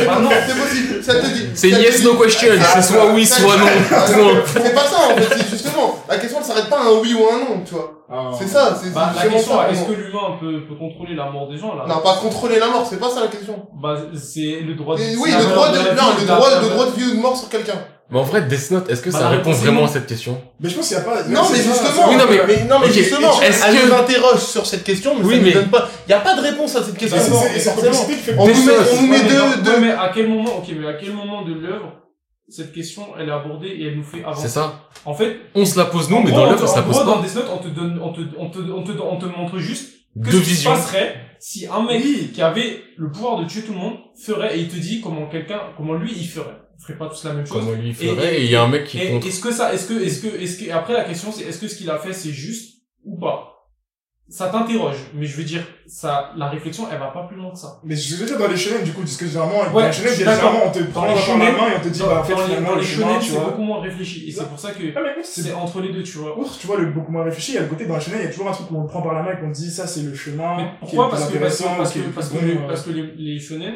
Ah 0.08 0.18
non. 0.20 0.30
c'est 0.46 0.58
possible, 0.58 1.02
ça 1.02 1.14
te 1.20 1.26
dit. 1.26 1.48
C'est 1.54 1.68
yes, 1.70 1.98
dit- 2.00 2.04
no 2.06 2.14
question. 2.14 2.48
C'est 2.74 2.82
soit 2.82 3.12
oui, 3.12 3.26
soit 3.26 3.56
non. 3.58 3.66
C'est 4.46 4.74
pas 4.74 4.84
ça 4.86 4.96
en 5.12 5.16
fait, 5.16 5.36
c'est 5.38 5.50
justement, 5.50 5.98
la 6.08 6.18
question 6.18 6.38
elle 6.40 6.44
s'arrête 6.46 6.68
pas 6.70 6.78
à 6.80 6.84
un 6.88 7.00
oui 7.00 7.14
ou 7.14 7.24
un 7.30 7.38
non, 7.56 7.62
tu 7.64 7.74
vois. 7.74 7.90
Ah. 8.10 8.30
C'est 8.38 8.46
ça, 8.46 8.78
c'est 8.80 8.92
Bah, 8.94 9.12
c'est 9.16 9.26
la 9.26 9.32
question, 9.34 9.56
ça. 9.56 9.70
est-ce 9.70 9.84
que 9.84 9.92
l'humain 9.92 10.36
peut, 10.40 10.62
peut 10.68 10.74
contrôler 10.76 11.14
la 11.14 11.30
mort 11.30 11.48
des 11.48 11.56
gens, 11.58 11.74
là? 11.74 11.84
Non, 11.88 12.00
pas 12.00 12.16
contrôler 12.16 12.58
la 12.58 12.68
mort, 12.68 12.86
c'est 12.88 13.00
pas 13.00 13.10
ça 13.10 13.20
la 13.20 13.28
question. 13.28 13.66
Bah, 13.82 13.96
c'est 14.14 14.60
le 14.60 14.74
droit 14.74 14.96
de 14.96 15.02
oui, 15.18 15.30
la 15.30 15.38
le 15.40 15.44
droit 15.46 15.68
de, 15.70 15.76
la 15.76 15.94
non, 15.94 16.10
vie, 16.14 16.20
le 16.20 16.26
droit, 16.26 16.60
le 16.62 16.68
droit 16.70 16.86
de 16.86 16.90
vie 16.92 17.10
ou 17.12 17.16
de 17.16 17.20
mort 17.20 17.36
sur 17.36 17.48
quelqu'un. 17.48 17.78
Mais 18.10 18.18
en 18.18 18.22
vrai, 18.22 18.42
Death 18.42 18.70
Note, 18.70 18.90
est-ce 18.90 19.00
que 19.02 19.10
Bah, 19.10 19.18
ça 19.18 19.28
répond 19.30 19.50
est 19.50 19.54
vraiment 19.54 19.84
à 19.86 19.88
cette 19.88 20.06
question? 20.06 20.38
Mais 20.60 20.68
je 20.68 20.74
pense 20.76 20.88
qu'il 20.88 20.96
y 20.96 21.00
a 21.00 21.02
pas. 21.02 21.22
Non, 21.24 21.42
mais 21.50 21.56
c'est 21.56 21.62
ça, 21.62 21.72
justement, 21.84 22.08
Oui, 22.08 22.16
non, 22.16 22.24
mais- 22.28 22.64
non, 22.64 22.78
mais 22.80 22.86
ok, 22.86 22.92
justement, 22.92 23.40
est-ce 23.42 23.64
elle 23.66 23.76
que- 23.80 23.86
nous 23.88 23.94
interroge 23.94 24.40
sur 24.40 24.66
cette 24.66 24.84
question, 24.84 25.14
mais 25.18 25.24
Oui, 25.24 25.34
ça 25.36 25.40
mais- 25.42 25.48
nous 25.48 25.54
donne 25.60 25.70
pas, 25.70 25.88
y 26.08 26.12
a 26.12 26.20
pas 26.20 26.36
de 26.36 26.40
réponse 26.42 26.76
à 26.76 26.82
cette 26.82 26.96
question. 26.96 27.18
Forcément. 27.18 28.06
On 28.38 28.46
nous 28.46 28.64
met, 28.64 28.72
on 28.98 29.02
mais 29.02 29.22
non, 29.22 29.28
deux, 29.28 29.34
ouais, 29.34 29.62
deux, 29.64 29.80
mais 29.80 29.90
à 29.90 30.10
quel 30.14 30.28
moment, 30.28 30.58
ok, 30.58 30.64
mais 30.78 30.86
à 30.88 30.94
quel 30.94 31.12
moment 31.12 31.42
de 31.44 31.54
l'œuvre, 31.54 31.92
cette 32.48 32.72
question, 32.72 33.08
elle 33.18 33.28
est 33.28 33.32
abordée 33.32 33.68
et 33.68 33.86
elle 33.86 33.96
nous 33.96 34.04
fait 34.04 34.22
avancer? 34.22 34.42
C'est 34.42 34.54
ça. 34.54 34.88
En 35.04 35.14
fait, 35.14 35.36
On 35.54 35.64
se 35.64 35.78
la 35.78 35.86
pose 35.86 36.08
nous, 36.10 36.20
mais 36.22 36.30
dans 36.30 36.44
l'œuvre, 36.46 36.62
on 36.64 36.66
se 36.66 36.74
la 36.76 36.80
en 36.80 36.84
pose 36.84 36.94
gros, 36.96 37.04
dans 37.04 37.16
pas. 37.20 37.26
Death 37.26 37.34
Note, 37.36 37.50
on 37.52 37.58
te 37.58 37.68
donne, 37.68 38.00
on 38.02 38.12
te, 38.12 38.20
on 38.38 38.50
te, 38.50 38.58
on 38.58 38.82
te, 38.82 38.92
on 39.00 39.16
te 39.16 39.26
montre 39.26 39.58
juste 39.58 39.90
que 40.22 40.30
Deux 40.30 40.40
ce 40.42 40.44
qui 40.48 40.54
se 40.54 40.64
passerait 40.68 41.16
si 41.40 41.66
un 41.66 41.82
mec 41.84 42.02
qui 42.32 42.40
avait 42.40 42.80
le 42.96 43.10
pouvoir 43.10 43.40
de 43.40 43.46
tuer 43.46 43.62
tout 43.62 43.72
le 43.72 43.78
monde 43.78 43.96
ferait, 44.24 44.56
et 44.56 44.60
il 44.60 44.68
te 44.68 44.76
dit 44.76 45.00
comment 45.02 45.26
quelqu'un, 45.28 45.60
comment 45.76 45.94
lui, 45.94 46.12
il 46.16 46.26
ferait. 46.26 46.56
Ferait 46.80 46.98
pas 46.98 47.08
tous 47.08 47.24
la 47.24 47.32
même 47.34 47.46
chose. 47.46 47.56
Comment 47.58 47.72
lui 47.72 47.90
Et- 47.90 47.94
ferait, 47.94 48.40
et 48.40 48.44
il 48.44 48.50
y 48.50 48.56
a 48.56 48.62
un 48.62 48.68
mec 48.68 48.84
qui 48.84 48.98
Et 49.00 49.10
contre. 49.10 49.26
est-ce 49.26 49.40
que 49.40 49.52
ça, 49.52 49.72
est-ce 49.72 49.86
que, 49.88 49.94
est-ce 49.94 50.20
que, 50.22 50.28
est-ce 50.40 50.58
que, 50.64 50.70
après 50.70 50.92
la 50.92 51.04
question 51.04 51.30
c'est, 51.32 51.44
est-ce 51.44 51.58
que 51.60 51.68
ce 51.68 51.76
qu'il 51.76 51.88
a 51.90 51.98
fait 51.98 52.12
c'est 52.12 52.30
juste 52.32 52.82
ou 53.04 53.18
pas? 53.18 53.50
Ça 54.26 54.48
t'interroge, 54.48 54.96
mais 55.12 55.26
je 55.26 55.36
veux 55.36 55.44
dire, 55.44 55.62
ça, 55.86 56.32
la 56.38 56.48
réflexion, 56.48 56.88
elle 56.90 56.98
va 56.98 57.08
pas 57.08 57.24
plus 57.24 57.36
loin 57.36 57.50
que 57.52 57.58
ça. 57.58 57.78
Mais 57.84 57.94
je 57.94 58.16
veux 58.16 58.24
dire 58.24 58.38
dans 58.38 58.48
les 58.48 58.56
shonen, 58.56 58.82
du 58.82 58.92
coup, 58.92 59.02
parce 59.02 59.18
que 59.18 59.26
généralement, 59.26 59.58
Ouais, 59.70 59.82
dans 59.82 59.86
les 59.86 59.92
shonen, 59.92 60.14
généralement, 60.14 60.60
on 60.66 60.70
te 60.72 60.78
Dans 60.78 60.90
prend 60.92 61.02
les 61.02 61.14
la 61.14 61.20
par 61.20 61.38
la 61.38 61.44
shonen, 61.44 61.56
main 61.56 61.68
et 61.68 61.76
on 61.76 61.80
te 61.82 61.88
dit, 61.88 61.98
Dans, 62.00 62.06
bah, 62.06 62.20
en 62.20 62.24
fait, 62.24 62.34
les, 62.34 62.42
finalement, 62.42 62.68
dans 62.70 62.74
le 62.76 62.80
les 62.80 62.86
shonen, 62.86 63.20
c'est 63.20 63.38
beaucoup 63.38 63.62
moins 63.62 63.80
réfléchi. 63.82 64.26
Et 64.26 64.32
c'est 64.32 64.48
pour 64.48 64.58
ça 64.58 64.70
que 64.72 64.82
Ah, 64.96 65.00
c'est 65.22 65.52
entre 65.52 65.80
les 65.82 65.92
deux, 65.92 66.02
tu 66.02 66.16
vois. 66.18 66.38
Outre, 66.38 66.56
tu 66.58 66.66
vois, 66.66 66.78
le 66.78 66.86
beaucoup 66.90 67.12
moins 67.12 67.22
réfléchi, 67.24 67.52
il 67.52 67.54
y 67.56 67.58
a 67.58 67.62
le 67.62 67.68
côté 67.68 67.84
dans 67.84 67.94
la 67.94 68.00
shonen, 68.00 68.18
il 68.20 68.24
y 68.24 68.28
a 68.28 68.30
toujours 68.30 68.48
un 68.48 68.52
truc 68.52 68.70
où 68.70 68.76
on 68.78 68.82
le 68.84 68.88
prend 68.88 69.02
par 69.02 69.12
la 69.12 69.22
main 69.22 69.32
et 69.32 69.40
qu'on 69.40 69.52
te 69.52 69.56
dit, 69.58 69.70
ça, 69.70 69.86
c'est 69.86 70.00
le 70.02 70.14
chemin. 70.14 70.56
Mais 70.56 70.62
qui 70.88 70.94
est 70.94 70.96
pourquoi? 70.96 71.10
parce 71.10 71.30
que, 71.30 71.36
parce 71.38 71.58
que, 71.58 71.64
parce 71.76 71.92
que, 71.92 71.98
parce 72.14 72.28
que, 72.30 72.38
les, 72.46 72.54
bon, 72.54 72.66
parce 72.66 72.82
que 72.82 72.90
les, 72.92 73.12
les 73.18 73.38
shonen, 73.38 73.74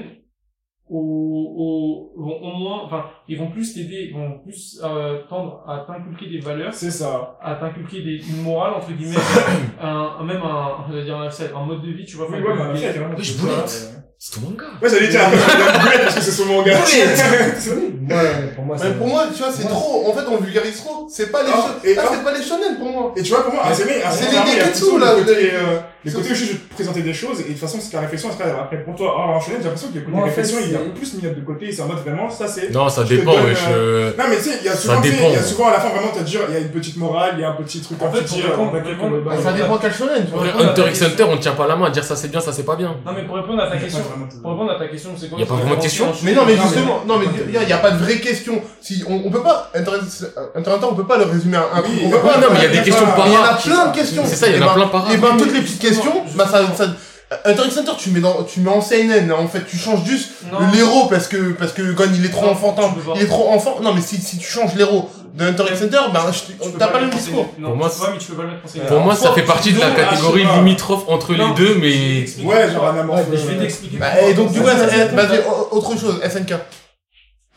au, 0.91 2.13
au, 2.17 2.23
vont 2.23 2.41
au 2.43 2.57
moins, 2.57 2.83
enfin, 2.85 3.05
ils 3.29 3.39
vont 3.39 3.51
plus 3.51 3.75
t'aider, 3.75 4.09
ils 4.11 4.15
vont 4.15 4.39
plus 4.45 4.81
euh, 4.83 5.19
tendre 5.29 5.63
à 5.69 5.85
t'inculquer 5.87 6.29
des 6.31 6.41
valeurs, 6.41 6.73
C'est 6.73 6.91
ça. 6.91 7.37
à 7.43 7.55
t'inculquer 7.57 8.03
des, 8.03 8.17
une 8.29 8.43
morale 8.43 8.75
entre 8.75 8.93
guillemets, 8.93 9.17
un, 9.81 10.17
un- 10.21 10.25
même 10.25 10.43
un, 10.43 10.87
je 10.89 10.95
veux 10.97 11.05
dire 11.05 11.17
un, 11.17 11.29
un 11.29 11.67
mode 11.67 11.83
de 11.83 11.91
vie, 11.93 12.05
tu 12.05 12.17
vois. 12.17 12.27
Oui, 12.31 12.39
ouais, 12.41 12.57
bah, 12.57 12.71
Oui, 12.73 12.81
je 13.19 13.33
c'est 13.33 13.41
boulette. 13.41 13.95
C'est 14.21 14.35
ton 14.41 14.49
manga. 14.51 14.65
Ouais, 14.83 14.89
j'allais 14.91 15.07
dire, 15.07 15.21
Boulette 15.31 16.01
parce 16.03 16.15
que 16.17 16.21
c'est 16.23 16.33
son 16.33 16.47
manga. 16.47 16.73
Ouais, 16.73 18.51
pour 18.57 18.65
moi, 18.65 18.77
Mais 18.77 18.83
c'est... 18.89 18.99
pour 18.99 19.07
moi, 19.07 19.25
tu 19.33 19.39
vois, 19.43 19.53
c'est 19.53 19.63
Ouais. 19.65 19.71
trop. 19.71 20.09
En 20.09 20.13
fait, 20.13 20.25
on 20.29 20.37
vulgarise 20.39 20.77
trop. 20.83 21.07
C'est 21.09 21.31
pas 21.31 21.43
les 21.45 21.51
Ah, 21.53 21.67
Ah, 21.69 22.01
ah. 22.03 22.09
c'est 22.11 22.25
pas 22.25 22.33
les 22.37 22.43
shonen 22.43 22.79
pour 22.79 22.91
moi. 22.91 23.13
Et 23.17 23.23
tu 23.23 23.31
vois, 23.33 23.45
pour 23.45 23.55
moi, 23.55 23.63
un 23.69 23.73
c'est 23.73 23.85
Geketsu, 23.85 24.83
plutôt 24.85 24.99
là, 24.99 25.15
le 26.05 26.13
côté, 26.13 26.29
les- 26.29 26.31
euh, 26.31 26.33
les 26.33 26.33
côtés 26.33 26.33
où 26.33 26.35
je 26.35 26.45
vais 26.45 26.59
te 26.59 26.75
présenter 26.75 27.03
des 27.03 27.15
choses, 27.15 27.41
et 27.41 27.45
de 27.45 27.49
toute 27.49 27.59
façon, 27.59 27.79
c'est 27.81 27.95
la 27.95 28.03
réflexion, 28.03 28.31
après, 28.31 28.51
après, 28.51 28.79
pour 28.85 28.95
toi, 28.95 29.15
ah, 29.19 29.21
en 29.37 29.41
shonen, 29.41 29.59
j'ai 29.59 29.65
l'impression 29.65 29.89
que 29.89 29.95
le 29.95 30.01
côté 30.03 30.13
Moi, 30.17 30.23
en 30.23 30.25
fait, 30.27 30.31
réflexion, 30.31 30.59
il 30.65 30.73
est 30.73 30.77
un 30.77 30.79
c'est- 30.79 30.85
peu 30.85 30.91
plus 30.91 31.15
mis 31.15 31.23
de 31.23 31.41
côté, 31.45 31.73
c'est 31.73 31.83
en 31.83 31.87
mode 31.87 31.99
vraiment, 31.99 32.31
ça 32.31 32.47
c'est, 32.49 32.71
Non, 32.73 32.89
ça 32.89 33.05
Je 33.05 33.17
dépend, 33.17 33.33
donne, 33.33 33.45
wesh. 33.47 33.59
euh, 33.71 34.13
non, 34.19 34.25
mais 34.31 34.37
tu 34.37 34.43
sais, 34.43 34.59
il 34.61 34.67
y 34.67 34.69
a 34.69 34.77
souvent, 34.77 35.01
il 35.03 35.33
y 35.33 35.37
a 35.37 35.43
souvent 35.43 35.69
à 35.69 35.73
la 35.73 35.81
fin, 35.81 35.89
vraiment, 35.89 36.11
t'as 36.15 36.23
dire, 36.23 36.41
il 36.49 36.55
y 36.55 36.57
a 36.57 36.61
une 36.61 36.69
petite 36.71 36.97
morale, 36.97 37.33
il 37.37 37.41
y 37.41 37.45
a 37.45 37.51
un 37.51 37.55
petit 37.55 37.81
truc 37.81 38.01
En 38.03 38.07
à 38.07 38.11
fait, 38.13 38.25
dire, 38.25 38.45
Ça 39.43 39.53
dépend 39.53 39.79
quel 39.79 39.93
shonen, 39.95 40.25
tu 40.27 40.33
vois. 40.33 40.45
Hunter 40.71 40.85
x 40.89 41.03
Hunter, 41.03 41.25
on 41.29 41.33
ne 41.37 41.41
tient 41.41 41.53
pas 41.53 41.67
la 41.67 41.77
main 41.77 41.87
à 41.87 41.91
dire 41.91 42.05
ça 42.05 42.17
c'est 42.17 42.29
bien, 42.29 42.41
ça 42.41 42.53
c'est 42.53 42.65
pas 42.65 42.77
bien. 42.77 42.97
Non 43.05 43.13
mais 43.15 43.23
pour 43.25 43.37
répondre 43.37 43.63
à 43.63 43.69
ta 43.71 43.77
question, 43.77 44.01
pour 44.43 44.51
répondre 44.53 44.73
à 44.73 44.79
ta 44.79 44.87
question, 44.89 45.11
c'est 45.17 45.29
quoi 45.29 45.39
Y 45.39 45.43
a 45.43 45.47
pas 45.47 45.55
vraiment 45.55 45.77
de 45.77 45.81
question 45.83 46.07
Mais 46.23 46.33
non, 46.33 46.43
mais 46.47 46.57
justement, 46.57 47.03
non, 47.07 47.19
mais 47.19 47.27
il 47.47 47.53
y, 47.55 47.57
a- 47.59 47.63
y 47.65 47.73
a 47.73 47.79
pas 47.79 47.91
de 47.93 47.99
vraie 47.99 48.19
question. 48.19 48.61
Si, 48.81 49.03
on, 49.09 49.31
peut 49.31 49.43
pas, 49.43 49.71
Hunter 49.75 49.91
x 50.03 50.25
Hunter, 50.55 50.71
on 50.91 50.95
peut 50.95 51.05
pas 51.07 51.19
le 51.19 51.25
résumer 51.25 51.57
à 51.57 51.69
un 51.75 51.81
pas- 51.83 51.89
non, 52.41 52.47
mais 52.53 52.59
il 52.59 52.63
y 52.63 52.67
a 52.67 52.69
des 52.69 52.83
questions 52.83 53.07
par 53.07 53.27
Il 53.27 53.33
y 53.33 53.37
en 53.37 53.43
a 53.45 53.55
plein 53.55 53.87
de 53.91 53.95
questions. 53.97 54.23
C'est 54.27 54.37
ça, 54.37 54.47
il 54.49 54.57
y 54.57 54.59
en 54.59 54.61
Et 54.61 54.63
a 54.63 54.67
ben- 54.69 54.75
plein 54.75 54.87
par 54.89 55.11
Et 55.11 55.17
ben, 55.17 55.23
rapport. 55.29 55.37
toutes 55.39 55.55
les 55.55 55.61
petites 55.61 55.81
questions, 55.89 56.23
bah, 56.35 56.47
ça, 56.51 56.63
ça, 56.77 56.87
Hunter 57.45 57.63
x 57.67 57.77
Hunter, 57.77 57.93
tu 57.99 58.11
mets 58.11 58.21
dans, 58.21 58.43
tu 58.45 58.61
mets 58.61 58.71
en 58.71 58.81
CNN, 58.81 59.31
en 59.33 59.47
fait, 59.49 59.67
tu 59.67 59.77
changes 59.77 60.05
juste 60.05 60.31
l'héros 60.73 61.07
parce 61.11 61.29
que, 61.29 61.53
parce 61.53 61.73
que 61.73 61.93
Gon, 61.93 62.05
il 62.15 62.25
est 62.25 62.31
trop 62.31 62.47
Non, 62.47 62.53
enfantin. 62.53 62.95
Il 63.17 63.23
est 63.23 63.27
trop 63.27 63.51
enfant. 63.53 63.77
Non, 63.83 63.93
mais 63.93 64.01
si, 64.01 64.17
si 64.17 64.39
tu 64.39 64.51
changes 64.51 64.75
l'héros 64.77 65.11
de 65.35 65.45
Hunter 65.45 65.65
x 65.71 65.83
Hunter, 65.83 65.99
ben, 66.13 66.21
je- 66.33 66.69
t'as 66.79 66.89
pas 66.89 67.01
le 67.01 67.07
même 67.09 67.15
discours. 67.15 67.47
Non, 67.59 67.69
Pour 67.69 67.77
moi, 67.77 67.91
pas, 67.91 68.11
mais 68.13 68.19
tu 68.19 68.27
peux 68.29 68.35
pas 68.35 68.45
le 68.45 68.49
mettre 68.49 68.65
en 68.65 68.69
scène. 68.69 68.83
Pour 68.87 69.01
moi, 69.01 69.15
ça 69.15 69.33
fait 69.33 69.43
partie 69.43 69.73
de 69.73 69.81
la 69.81 69.91
catégorie 69.91 70.45
ah, 70.51 70.57
limitrophe 70.57 71.05
entre 71.09 71.35
les 71.35 71.45
deux, 71.55 71.75
mais. 71.75 72.25
Ouais, 72.45 72.71
genre 72.73 72.87
un 72.87 73.25
Je 73.31 73.47
vais 73.47 73.59
t'expliquer. 73.59 73.99
Bah, 73.99 74.23
et 74.23 74.33
donc, 74.33 74.51
du 74.53 74.61
coup, 74.61 74.69
autre 75.71 75.99
chose, 75.99 76.21
SNK. 76.23 76.55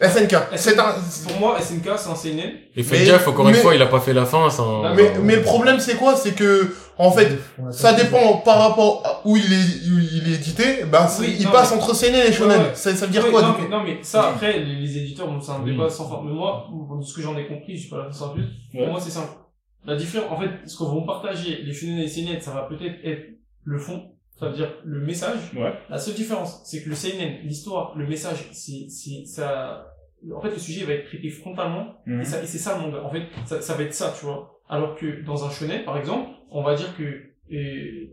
SNK. 0.01 0.35
C'est 0.55 0.79
un, 0.79 0.95
Pour 1.27 1.39
moi, 1.39 1.59
SNK, 1.61 1.89
c'est 1.97 2.09
un 2.09 2.15
CNN. 2.15 2.51
et 2.75 2.83
faites 2.83 2.99
Mais- 3.01 3.05
gaffe, 3.05 3.27
encore 3.27 3.47
une 3.47 3.53
mais- 3.55 3.61
fois, 3.61 3.75
il 3.75 3.81
a 3.81 3.85
pas 3.87 3.99
fait 3.99 4.13
la 4.13 4.25
fin, 4.25 4.49
c'est 4.49 4.61
un... 4.61 4.93
mais, 4.95 5.11
mais 5.21 5.35
le 5.35 5.41
problème, 5.43 5.79
c'est 5.79 5.95
quoi? 5.95 6.15
C'est 6.15 6.33
que, 6.33 6.73
en 6.97 7.11
fait, 7.11 7.29
ça 7.71 7.93
dépend 7.93 8.37
par 8.37 8.59
rapport 8.59 9.03
à 9.05 9.21
où 9.27 9.37
il 9.37 9.53
est, 9.53 9.89
où 9.91 9.99
il 9.99 10.31
est 10.31 10.35
édité, 10.35 10.83
bah, 10.91 11.07
Oui, 11.19 11.35
il 11.39 11.45
non, 11.45 11.51
passe 11.51 11.71
mais- 11.75 11.81
entre 11.81 11.93
CNN 11.95 12.27
et 12.27 12.33
Shonen. 12.33 12.59
Ouais, 12.59 12.65
ouais. 12.67 12.71
Ça, 12.75 12.95
ça 12.95 13.05
veut 13.05 13.11
dire 13.11 13.23
Ouais, 13.25 13.31
quoi, 13.31 13.41
non, 13.43 13.49
du 13.49 13.53
coup? 13.55 13.61
mais, 13.63 13.69
non, 13.69 13.83
mais 13.83 13.99
ça, 14.01 14.29
après, 14.29 14.59
les, 14.59 14.75
les 14.75 14.97
éditeurs, 14.97 15.27
bon, 15.27 15.39
c'est 15.39 15.51
un 15.51 15.61
Oui. 15.63 15.71
débat 15.71 15.89
sans 15.89 16.09
forme. 16.09 16.27
Mais 16.27 16.33
moi, 16.33 16.67
de 16.99 17.03
ce 17.05 17.13
que 17.13 17.21
j'en 17.21 17.37
ai 17.37 17.47
compris, 17.47 17.75
je 17.75 17.81
suis 17.81 17.89
pas 17.89 17.97
là 17.97 18.03
pour 18.05 18.13
ça 18.15 18.25
en 18.25 18.29
plus. 18.29 18.43
Ouais. 18.43 18.79
Pour 18.83 18.87
moi, 18.87 18.99
c'est 18.99 19.11
simple. 19.11 19.29
La 19.85 19.95
différence, 19.95 20.31
en 20.31 20.39
fait, 20.39 20.49
ce 20.67 20.77
qu'on 20.77 20.85
vont 20.85 21.05
partager, 21.05 21.61
les 21.63 21.73
shonen 21.73 21.97
et 21.97 22.01
les 22.03 22.07
seinen, 22.07 22.39
ça 22.41 22.51
va 22.51 22.63
peut-être 22.63 22.95
être 23.03 23.23
le 23.63 23.77
fond. 23.79 24.03
Ça 24.39 24.47
veut 24.49 24.55
dire 24.55 24.71
le 24.83 25.01
message. 25.05 25.37
Ouais. 25.55 25.71
La 25.89 25.99
seule 25.99 26.15
différence, 26.15 26.61
c'est 26.65 26.81
que 26.83 26.89
le 26.89 26.95
seinen, 26.95 27.41
l'histoire, 27.43 27.93
le 27.95 28.07
message, 28.07 28.49
c'est, 28.53 28.87
c'est, 28.89 29.23
ça, 29.25 29.85
en 30.35 30.41
fait, 30.41 30.49
le 30.51 30.57
sujet 30.59 30.85
va 30.85 30.93
être 30.93 31.05
traité 31.07 31.29
frontalement. 31.29 31.95
Mhm. 32.05 32.21
Et, 32.21 32.25
ça, 32.25 32.43
et 32.43 32.45
c'est 32.45 32.57
ça 32.57 32.75
le 32.77 32.81
manga. 32.83 33.03
En 33.03 33.09
fait, 33.09 33.23
ça, 33.45 33.61
ça 33.61 33.73
va 33.75 33.83
être 33.83 33.93
ça, 33.93 34.13
tu 34.17 34.25
vois. 34.25 34.59
Alors 34.69 34.95
que 34.95 35.23
dans 35.25 35.43
un 35.45 35.49
shonen, 35.49 35.83
par 35.83 35.97
exemple, 35.97 36.29
on 36.49 36.63
va 36.63 36.75
dire 36.75 36.95
que, 36.95 37.03
euh, 37.53 38.07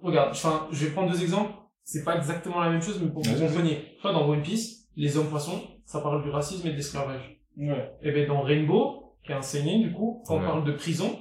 regarde, 0.00 0.30
enfin, 0.30 0.66
je 0.72 0.86
vais 0.86 0.92
prendre 0.92 1.10
deux 1.10 1.22
exemples. 1.22 1.52
C'est 1.84 2.04
pas 2.04 2.16
exactement 2.16 2.60
la 2.60 2.70
même 2.70 2.82
chose, 2.82 3.00
mais 3.00 3.08
pour 3.10 3.22
que 3.22 3.28
vous 3.28 3.46
compreniez. 3.46 3.96
Toi, 4.00 4.12
dans 4.12 4.28
One 4.28 4.42
Piece, 4.42 4.88
les 4.96 5.16
hommes 5.16 5.28
poissons, 5.28 5.60
ça 5.84 6.00
parle 6.00 6.22
du 6.24 6.30
racisme 6.30 6.66
et 6.66 6.70
de 6.72 6.76
l'esclavage. 6.76 7.38
Ouais. 7.56 7.92
Et 8.02 8.10
ben 8.10 8.26
dans 8.26 8.42
Rainbow, 8.42 9.14
qui 9.24 9.30
est 9.32 9.34
un 9.36 9.42
seinen 9.42 9.82
du 9.82 9.92
coup, 9.92 10.22
quand 10.26 10.34
Ouais. 10.36 10.42
on 10.44 10.46
parle 10.48 10.64
de 10.64 10.72
prison, 10.72 11.16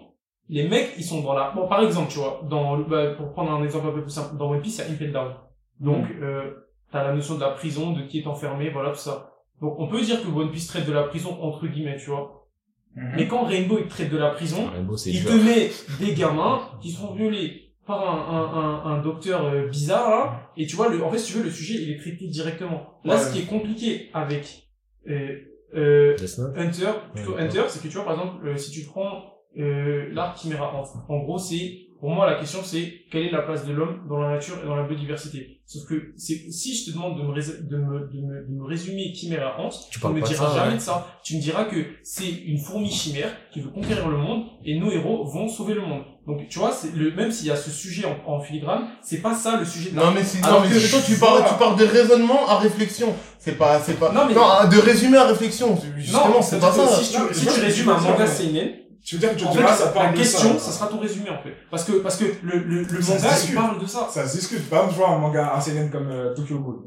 les 0.49 0.67
mecs, 0.67 0.93
ils 0.97 1.03
sont 1.03 1.21
dans 1.21 1.33
la... 1.33 1.51
Bon, 1.51 1.67
par 1.67 1.81
exemple, 1.81 2.11
tu 2.11 2.17
vois, 2.19 2.41
dans, 2.49 2.77
bah, 2.79 3.13
pour 3.15 3.31
prendre 3.31 3.51
un 3.51 3.63
exemple 3.63 3.87
un 3.87 3.91
peu 3.91 4.01
plus 4.01 4.11
simple, 4.11 4.37
dans 4.37 4.49
One 4.49 4.61
Piece, 4.61 4.77
il 4.79 4.85
y 4.87 4.89
a 4.89 4.93
Impel 4.93 5.11
Down. 5.11 5.33
Donc, 5.79 6.05
euh, 6.21 6.51
t'as 6.91 7.03
la 7.03 7.13
notion 7.13 7.35
de 7.35 7.41
la 7.41 7.51
prison, 7.51 7.93
de 7.93 8.01
qui 8.03 8.19
est 8.19 8.27
enfermé, 8.27 8.69
voilà, 8.71 8.89
tout 8.91 8.97
ça. 8.97 9.34
Donc, 9.61 9.75
on 9.79 9.87
peut 9.87 10.01
dire 10.01 10.21
que 10.21 10.27
One 10.27 10.51
Piece 10.51 10.67
traite 10.67 10.85
de 10.87 10.91
la 10.93 11.03
prison, 11.03 11.37
entre 11.41 11.67
guillemets, 11.67 11.97
tu 11.97 12.09
vois. 12.09 12.47
Mhm. 12.95 13.13
Mais 13.15 13.27
quand 13.27 13.43
Rainbow, 13.45 13.77
il 13.79 13.87
traite 13.87 14.09
de 14.11 14.17
la 14.17 14.31
prison, 14.31 14.69
Rainbow, 14.71 14.95
il 15.05 15.23
te 15.23 15.33
met 15.33 15.71
des 15.99 16.13
gamins 16.13 16.61
qui 16.81 16.91
sont 16.91 17.13
violés 17.13 17.61
par 17.85 18.01
un, 18.01 18.35
un, 18.35 18.91
un, 18.91 18.95
un 18.97 19.01
docteur 19.01 19.45
euh, 19.45 19.67
bizarre, 19.67 20.09
là, 20.09 20.49
et 20.57 20.65
tu 20.65 20.75
vois, 20.75 20.89
le, 20.89 21.03
en 21.03 21.11
fait, 21.11 21.19
si 21.19 21.31
tu 21.33 21.37
veux, 21.37 21.43
le 21.43 21.51
sujet, 21.51 21.75
il 21.81 21.91
est 21.91 21.97
traité 21.99 22.27
directement. 22.27 22.99
Là, 23.03 23.13
Ouais. 23.15 23.19
ce 23.19 23.31
qui 23.33 23.39
est 23.39 23.45
compliqué 23.45 24.09
avec 24.13 24.67
euh, 25.07 25.39
euh, 25.75 26.15
Hunter, 26.55 26.91
plutôt 27.13 27.33
Ouais, 27.35 27.41
Hunter, 27.43 27.63
c'est 27.67 27.81
que 27.83 27.87
tu 27.87 27.93
vois, 27.95 28.05
par 28.05 28.13
exemple, 28.13 28.47
euh, 28.47 28.57
si 28.57 28.71
tu 28.71 28.85
prends 28.85 29.23
euh, 29.59 30.09
l'arc 30.13 30.37
Chimera 30.39 30.73
Ant, 30.75 30.83
en 31.09 31.19
gros, 31.19 31.37
c'est, 31.37 31.84
pour 31.99 32.09
moi, 32.09 32.29
la 32.29 32.35
question, 32.39 32.59
c'est 32.63 32.93
quelle 33.11 33.23
est 33.23 33.31
la 33.31 33.41
place 33.41 33.65
de 33.65 33.73
l'homme 33.73 34.01
dans 34.09 34.19
la 34.19 34.35
nature 34.35 34.55
et 34.63 34.67
dans 34.67 34.75
la 34.75 34.83
biodiversité? 34.83 35.59
Sauf 35.65 35.87
que 35.87 36.13
si 36.17 36.75
je 36.75 36.85
te 36.91 36.95
demande 36.95 37.17
de 37.17 37.23
me, 37.23 37.33
de 37.33 37.77
me, 37.77 37.99
de 38.13 38.21
me, 38.21 38.47
de 38.47 38.51
me 38.51 38.65
résumer 38.65 39.11
Chimera 39.15 39.59
Ant, 39.59 39.69
Tu 39.89 39.99
tu 39.99 40.05
ne 40.05 40.11
me 40.11 40.21
diras 40.21 40.49
ça, 40.49 40.55
jamais 40.55 40.71
ouais. 40.71 40.75
de 40.75 40.81
ça. 40.81 41.07
Tu 41.23 41.37
me 41.37 41.41
diras 41.41 41.63
que 41.65 41.77
c'est 42.03 42.29
une 42.29 42.59
fourmi 42.59 42.91
chimère 42.91 43.29
qui 43.51 43.61
veut 43.61 43.69
conquérir 43.69 44.07
le 44.07 44.17
monde 44.17 44.43
et 44.63 44.77
nos 44.77 44.91
héros 44.91 45.25
vont 45.25 45.47
sauver 45.47 45.73
le 45.73 45.81
monde. 45.81 46.03
Donc, 46.27 46.47
tu 46.49 46.59
vois, 46.59 46.71
le, 46.95 47.11
même 47.15 47.31
s'il 47.31 47.47
y 47.47 47.51
a 47.51 47.55
ce 47.55 47.71
sujet 47.71 48.03
en, 48.05 48.31
en 48.31 48.39
filigrane, 48.39 48.87
c'est 49.01 49.21
pas 49.21 49.33
ça 49.33 49.57
le 49.57 49.65
sujet 49.65 49.91
de 49.91 49.95
Non 49.95 50.11
mais 50.11 50.23
c'est 50.23 50.41
non 50.41 50.59
mais 50.61 50.69
que- 50.69 50.89
toi 50.91 50.99
tu 51.05 51.15
parles 51.17 51.43
tu 51.47 51.53
parles 51.55 51.77
de 51.79 51.85
raisonnement 51.85 52.47
à 52.47 52.57
réflexion. 52.59 53.13
C'est 53.39 53.57
pas 53.57 53.79
c'est 53.79 53.99
pas 53.99 54.11
Non, 54.11 54.25
mais- 54.27 54.33
non 54.35 54.67
de 54.71 54.77
résumé 54.79 55.17
à 55.17 55.25
réflexion. 55.27 55.75
Justement 55.97 56.29
non, 56.29 56.41
c'est 56.41 56.59
pas 56.59 56.71
ça. 56.71 56.87
Si 56.87 57.11
tu, 57.13 57.19
si 57.33 57.45
tu 57.45 57.59
résumes 57.61 57.89
un 57.89 57.99
manga 57.99 58.27
seinen, 58.27 58.69
Tu 59.05 59.15
veux 59.15 59.19
dire 59.19 59.31
que 59.33 59.39
tu 59.39 59.45
En 59.45 59.51
fait, 59.53 59.67
ça 59.67 59.85
la 59.85 59.91
parle 59.91 60.13
de 60.13 60.17
question, 60.17 60.53
ça. 60.53 60.59
ça 60.59 60.71
sera 60.71 60.87
ton 60.87 60.99
résumé 60.99 61.29
en 61.29 61.37
fait. 61.43 61.55
Parce 61.69 61.83
que 61.83 61.91
parce 61.99 62.17
que 62.17 62.25
le 62.43 62.57
le, 62.57 62.81
le 62.81 62.99
manga 62.99 63.29
il 63.47 63.53
parle 63.55 63.79
de 63.79 63.85
ça. 63.85 64.07
Ça 64.09 64.27
se 64.27 64.37
discute. 64.37 64.67
Par 64.69 64.79
exemple, 64.79 64.93
je 64.95 64.99
vois 64.99 65.09
un 65.15 65.19
manga, 65.19 65.53
un 65.55 65.61
seinen 65.61 65.91
comme 65.91 66.09
euh, 66.09 66.33
Tokyo 66.33 66.57
Ghoul. 66.59 66.79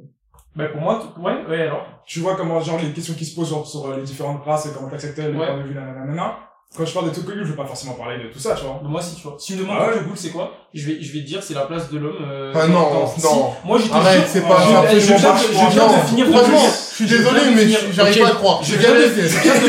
Bah 0.57 0.67
pour 0.73 0.81
moi, 0.81 1.01
ouais, 1.21 1.47
ouais 1.49 1.63
alors. 1.63 1.87
Tu 2.05 2.19
vois 2.21 2.35
comment, 2.35 2.59
genre, 2.61 2.79
les 2.83 2.91
questions 2.93 3.15
qui 3.15 3.25
se 3.25 3.37
posent 3.37 3.51
genre, 3.51 3.65
sur 3.67 3.87
euh, 3.87 3.97
les 3.99 4.03
différentes 4.03 4.43
races 4.45 4.67
et 4.67 4.71
comment 4.75 4.89
t'acceptes 4.89 5.19
le 5.19 5.39
Ouais. 5.39 5.47
point 5.47 5.59
de 5.59 5.63
vue, 5.63 5.75
nanana. 5.75 6.39
Quand 6.77 6.85
je 6.85 6.93
parle 6.93 7.09
de 7.11 7.15
Tokyo 7.15 7.33
Ghoul, 7.33 7.45
je 7.45 7.51
veux 7.51 7.57
pas 7.57 7.65
forcément 7.65 7.95
parler 7.95 8.23
de 8.23 8.31
tout 8.31 8.39
ça, 8.39 8.55
tu 8.55 8.63
vois. 8.65 8.79
Bah, 8.83 8.89
moi 8.91 9.01
si 9.01 9.17
tu 9.17 9.23
vois. 9.23 9.37
Si 9.39 9.47
tu 9.49 9.53
me 9.55 9.63
demandes 9.63 9.79
Ah 9.81 9.87
ouais. 9.87 9.93
Tokyo 9.95 10.07
Ghoul 10.09 10.17
c'est 10.19 10.29
quoi, 10.31 10.53
je 10.75 10.87
vais 10.87 11.01
je 11.03 11.13
vais 11.15 11.21
te 11.21 11.27
dire 11.27 11.43
c'est 11.43 11.55
la 11.55 11.63
place 11.63 11.91
de 11.91 11.99
l'homme. 11.99 12.17
Euh, 12.21 12.53
Ah 12.55 12.67
dans- 12.67 12.73
non 12.75 13.07
si- 13.07 13.23
non. 13.25 13.51
Moi 13.65 13.79
je 13.79 13.89
te 13.89 13.95
Arrête, 13.95 14.19
jure, 14.21 14.29
c'est 14.29 14.41
pas 14.43 14.61
je- 14.63 14.69
viens 14.69 14.83
je 15.01 15.07
viens 15.07 15.87
non. 15.89 15.93
de 15.97 16.07
finir 16.07 16.27
de 16.27 16.31
Franchement, 16.33 16.61
lire. 16.61 16.71
je 16.91 16.95
suis 16.95 17.07
désolé 17.07 17.41
mais 17.55 17.69
j'arrive 17.93 18.19
pas 18.21 18.29
à 18.29 18.31
croire. 18.33 18.63
Je 18.63 18.77
viens 18.77 18.93
de, 18.95 19.01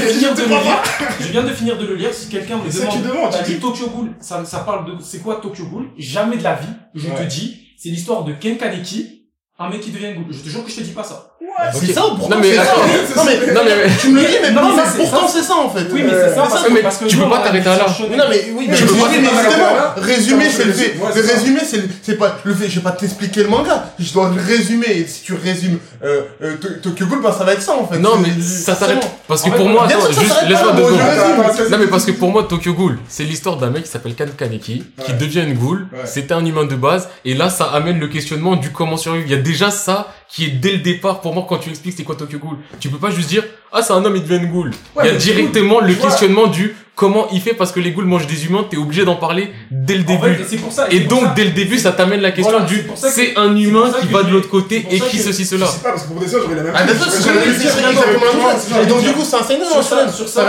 finir 0.09 0.35
de 0.35 0.41
le 0.41 0.47
lire. 0.47 0.84
Je 1.21 1.27
viens 1.30 1.43
de 1.43 1.49
finir 1.53 1.77
de 1.77 1.85
le 1.88 1.95
lire. 1.95 2.13
Si 2.13 2.27
quelqu'un 2.30 2.57
me 2.57 2.63
que 2.63 2.69
tu 2.69 2.80
demande, 2.80 3.03
demandes, 3.03 3.31
t'as 3.31 3.39
tu 3.39 3.43
dit 3.45 3.53
dis- 3.55 3.59
Tokyo 3.61 3.88
Ghoul, 3.89 4.11
ça, 4.19 4.43
ça 4.43 4.59
parle 4.59 4.85
de, 4.85 5.01
c'est 5.01 5.19
quoi 5.19 5.38
Tokyo 5.41 5.65
Ghoul? 5.65 5.89
Jamais 5.97 6.35
de 6.38 6.43
la 6.43 6.55
vie, 6.55 6.67
je 6.95 7.07
te 7.09 7.23
dis, 7.23 7.59
c'est 7.77 7.89
l'histoire 7.89 8.23
de 8.26 8.34
Ken 8.34 8.57
Kaneki, 8.57 9.26
un 9.57 9.69
mec 9.69 9.80
qui 9.81 9.91
devient 9.91 10.13
ghoul. 10.15 10.26
Je 10.31 10.39
te 10.39 10.49
jure 10.49 10.65
que 10.65 10.69
je 10.69 10.76
te 10.76 10.81
dis 10.81 10.91
pas 10.91 11.03
ça. 11.03 11.28
C'est 11.73 11.93
ça 11.93 12.01
pourtant 12.17 12.35
Non, 12.35 12.41
mais 12.41 12.49
c'est 12.51 12.55
ça. 12.57 12.61
attends. 12.63 12.81
Non 13.15 13.23
mais 13.25 13.53
Non, 13.53 13.61
mais- 13.65 13.91
tu 13.99 14.09
me 14.09 14.21
le 14.21 14.27
dis 14.27 14.33
mais 14.41 14.51
Non, 14.51 14.61
non, 14.61 14.75
mais 14.75 14.83
pourtant 14.97 15.27
ça, 15.27 15.33
c'est 15.33 15.43
ça 15.43 15.55
en 15.55 15.69
fait. 15.69 15.85
Oui, 15.91 16.03
mais 16.03 16.11
c'est 16.11 16.35
ça, 16.35 16.41
parce 16.49 16.63
que, 16.63 16.71
mais 16.73 16.81
parce 16.81 16.97
que 16.97 17.05
tu 17.05 17.17
peux 17.17 17.29
pas 17.29 17.39
t'arrêter 17.39 17.65
là. 17.65 17.85
Non 18.17 18.23
mais 18.29 18.51
oui 18.55 18.67
mais 18.69 18.75
peux 18.77 18.85
pas 18.93 19.93
résumer 19.97 20.45
Comment 20.47 20.51
c'est 20.51 20.65
le 20.65 20.73
fait 20.73 20.93
le 20.93 21.13
c'est 21.13 21.65
c'est 21.65 21.77
le- 21.77 21.89
c'est 22.01 22.17
pas 22.17 22.37
le 22.43 22.53
fait 22.53 22.67
je 22.69 22.75
vais 22.75 22.81
pas 22.81 22.91
t'expliquer 22.91 23.43
le 23.43 23.49
manga 23.49 23.85
je 23.99 24.11
dois 24.13 24.31
le 24.35 24.41
résumer 24.41 24.87
et 24.89 25.07
si 25.07 25.21
tu 25.23 25.33
résumes 25.33 25.79
euh, 26.03 26.21
euh, 26.43 26.55
To- 26.57 26.89
Tokyo 26.89 27.05
Ghoul 27.05 27.21
bah 27.21 27.33
ça 27.37 27.43
va 27.45 27.53
être 27.53 27.61
ça 27.61 27.73
en 27.73 27.87
fait 27.87 27.99
Non, 27.99 28.17
mais 28.17 28.29
ça 28.41 28.75
s'arrête. 28.75 28.99
Parce 29.27 29.41
que 29.43 29.49
pour 29.51 29.69
moi, 29.69 29.87
juste 29.87 30.35
laisse-moi 30.47 30.73
deux 30.73 30.83
secondes. 30.83 31.71
Non, 31.71 31.77
mais 31.77 31.87
parce 31.87 32.05
que 32.05 32.11
pour 32.11 32.31
moi, 32.31 32.43
Tokyo 32.49 32.73
Ghoul, 32.73 32.97
c'est 33.07 33.23
l'histoire 33.23 33.57
d'un 33.57 33.69
mec 33.69 33.83
qui 33.83 33.89
s'appelle 33.91 34.15
Kan 34.15 34.25
Kaneki, 34.37 34.83
qui 35.05 35.13
devient 35.13 35.41
une 35.47 35.53
ghoul. 35.53 35.87
C'était 36.05 36.33
un 36.33 36.45
humain 36.45 36.65
de 36.65 36.75
base. 36.75 37.07
Et 37.25 37.33
là, 37.33 37.49
ça 37.49 37.65
amène 37.65 37.99
le 37.99 38.07
questionnement 38.07 38.55
du 38.55 38.71
comment 38.71 38.97
survivre. 38.97 39.25
Il 39.27 39.31
y 39.31 39.35
a 39.35 39.41
déjà 39.41 39.69
ça 39.71 40.07
qui 40.27 40.45
est 40.45 40.49
dès 40.49 40.71
le 40.71 40.77
départ, 40.79 41.21
pour 41.30 41.35
moi, 41.35 41.45
quand 41.47 41.60
tu 41.60 41.69
expliques 41.69 41.93
c'est 41.95 42.03
quoi 42.03 42.15
Tokyo 42.15 42.39
Ghoul. 42.39 42.57
Tu 42.80 42.89
peux 42.89 42.97
pas 42.97 43.11
juste 43.11 43.30
dire, 43.30 43.43
ah, 43.72 43.84
c'est 43.84 43.93
un 43.93 44.03
homme, 44.03 44.15
il 44.15 44.23
devient 44.23 44.43
une 44.43 44.51
ghoul. 44.51 44.72
Ouais, 44.95 45.03
il 45.06 45.14
y 45.14 45.15
a 45.15 45.18
directement 45.18 45.80
le 45.80 45.93
questionnement 45.93 46.47
du 46.47 46.76
comment 46.99 47.27
il 47.31 47.39
fait 47.39 47.53
parce 47.53 47.71
que 47.71 47.80
les 47.80 47.91
ghouls 47.93 48.03
mangent 48.05 48.27
des 48.27 48.45
humains, 48.45 48.65
t'es 48.69 48.76
obligé 48.76 49.05
d'en 49.05 49.15
parler 49.15 49.51
dès 49.71 49.95
le 49.95 50.03
En 50.03 50.05
début. 50.05 50.35
fait, 50.35 50.43
c'est 50.49 50.57
pour 50.57 50.71
ça. 50.73 50.88
Et 50.91 50.99
donc, 51.01 51.21
ça- 51.23 51.34
dès 51.34 51.45
le 51.45 51.51
début, 51.51 51.80
ça 51.80 51.93
t'amène 51.93 52.19
la 52.19 52.31
question 52.31 52.51
Voilà, 52.51 52.65
du, 52.65 52.85
c'est 52.95 53.38
un 53.38 53.55
humain 53.55 53.89
qui 54.01 54.07
va 54.07 54.23
de 54.23 54.31
l'autre 54.31 54.49
côté 54.49 54.85
et 54.91 54.99
qui 54.99 55.17
ceci, 55.17 55.43
Je 55.43 55.47
cela. 55.47 55.65
sais 55.65 55.80
pas, 55.80 55.91
parce 55.91 56.03
que 56.03 56.09
pour 56.09 56.19
des 56.21 56.27
j'aurais 56.27 56.55
la 56.55 56.63
même 56.63 56.73
Ah, 56.76 56.85
chose. 56.88 56.97
Je 57.15 57.21
je 57.23 58.73
même. 58.73 58.84
Et 58.84 58.85
donc, 58.85 59.01
du 59.01 59.11
coup, 59.13 59.23
c'est 59.23 59.38
un 59.38 59.39
un 59.39 59.43
sur 59.71 59.84
ça, 59.84 60.11
sur 60.11 60.27
Ça 60.27 60.43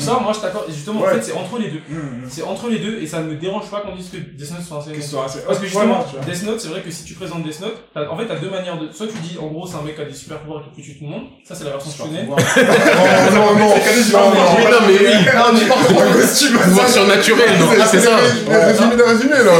ça, 0.00 0.18
moi 0.20 0.32
je 0.34 0.40
t'accorde. 0.40 0.64
Et 0.68 0.72
justement, 0.72 1.00
en 1.02 1.04
fait, 1.06 1.22
c'est 1.22 1.32
entre 1.32 1.58
les 1.60 1.68
deux. 1.68 1.80
Hum, 1.90 2.22
C'est 2.28 2.42
entre 2.42 2.68
les 2.68 2.78
deux 2.78 2.98
et 3.00 3.06
ça 3.06 3.20
ne 3.20 3.28
me 3.30 3.34
dérange 3.36 3.70
pas 3.70 3.80
qu'on 3.80 3.94
dise 3.94 4.08
que 4.10 4.16
Death 4.16 4.50
Note 4.50 4.62
soit 4.66 4.78
un 4.78 4.80
racontes 4.80 5.44
Parce 5.46 5.58
que 5.60 5.66
justement. 5.66 6.04
Death 6.26 6.42
Note, 6.44 6.60
c'est 6.60 6.68
vrai 6.68 6.80
que 6.80 6.90
si 6.90 7.04
tu 7.04 7.14
présentes 7.14 7.44
Death 7.44 7.60
Note, 7.60 7.76
en 7.94 8.16
fait, 8.18 8.26
t'as 8.26 8.36
deux 8.36 8.50
manières 8.50 8.78
de, 8.78 8.88
soit 8.92 9.06
tu 9.06 9.18
dis, 9.22 9.38
en 9.40 9.46
gros, 9.46 9.64
c'est 9.66 9.76
un 9.76 9.82
mec 9.82 9.94
qui 9.94 10.02
a 10.02 10.04
des 10.04 10.12
super 10.14 10.38
pouvoirs 10.40 10.62
et 10.66 10.74
qui 10.74 10.82
tuer 10.82 10.98
tout 10.98 11.04
le 11.04 11.10
monde. 11.10 11.22
Ça, 11.46 11.54
c'est 11.54 11.64
la 11.64 11.70
version 11.70 11.90
shonen. 11.92 12.26
Non, 13.38 13.52
non, 13.52 13.58
non. 13.58 13.74
Mais 15.68 16.58
Pouvoir 16.64 16.88
surnaturel, 16.88 17.58
donc 17.58 17.70
c'est 17.90 18.00
ça. 18.00 18.16
Résumé 18.16 19.02
résumé, 19.02 19.34
là. 19.34 19.52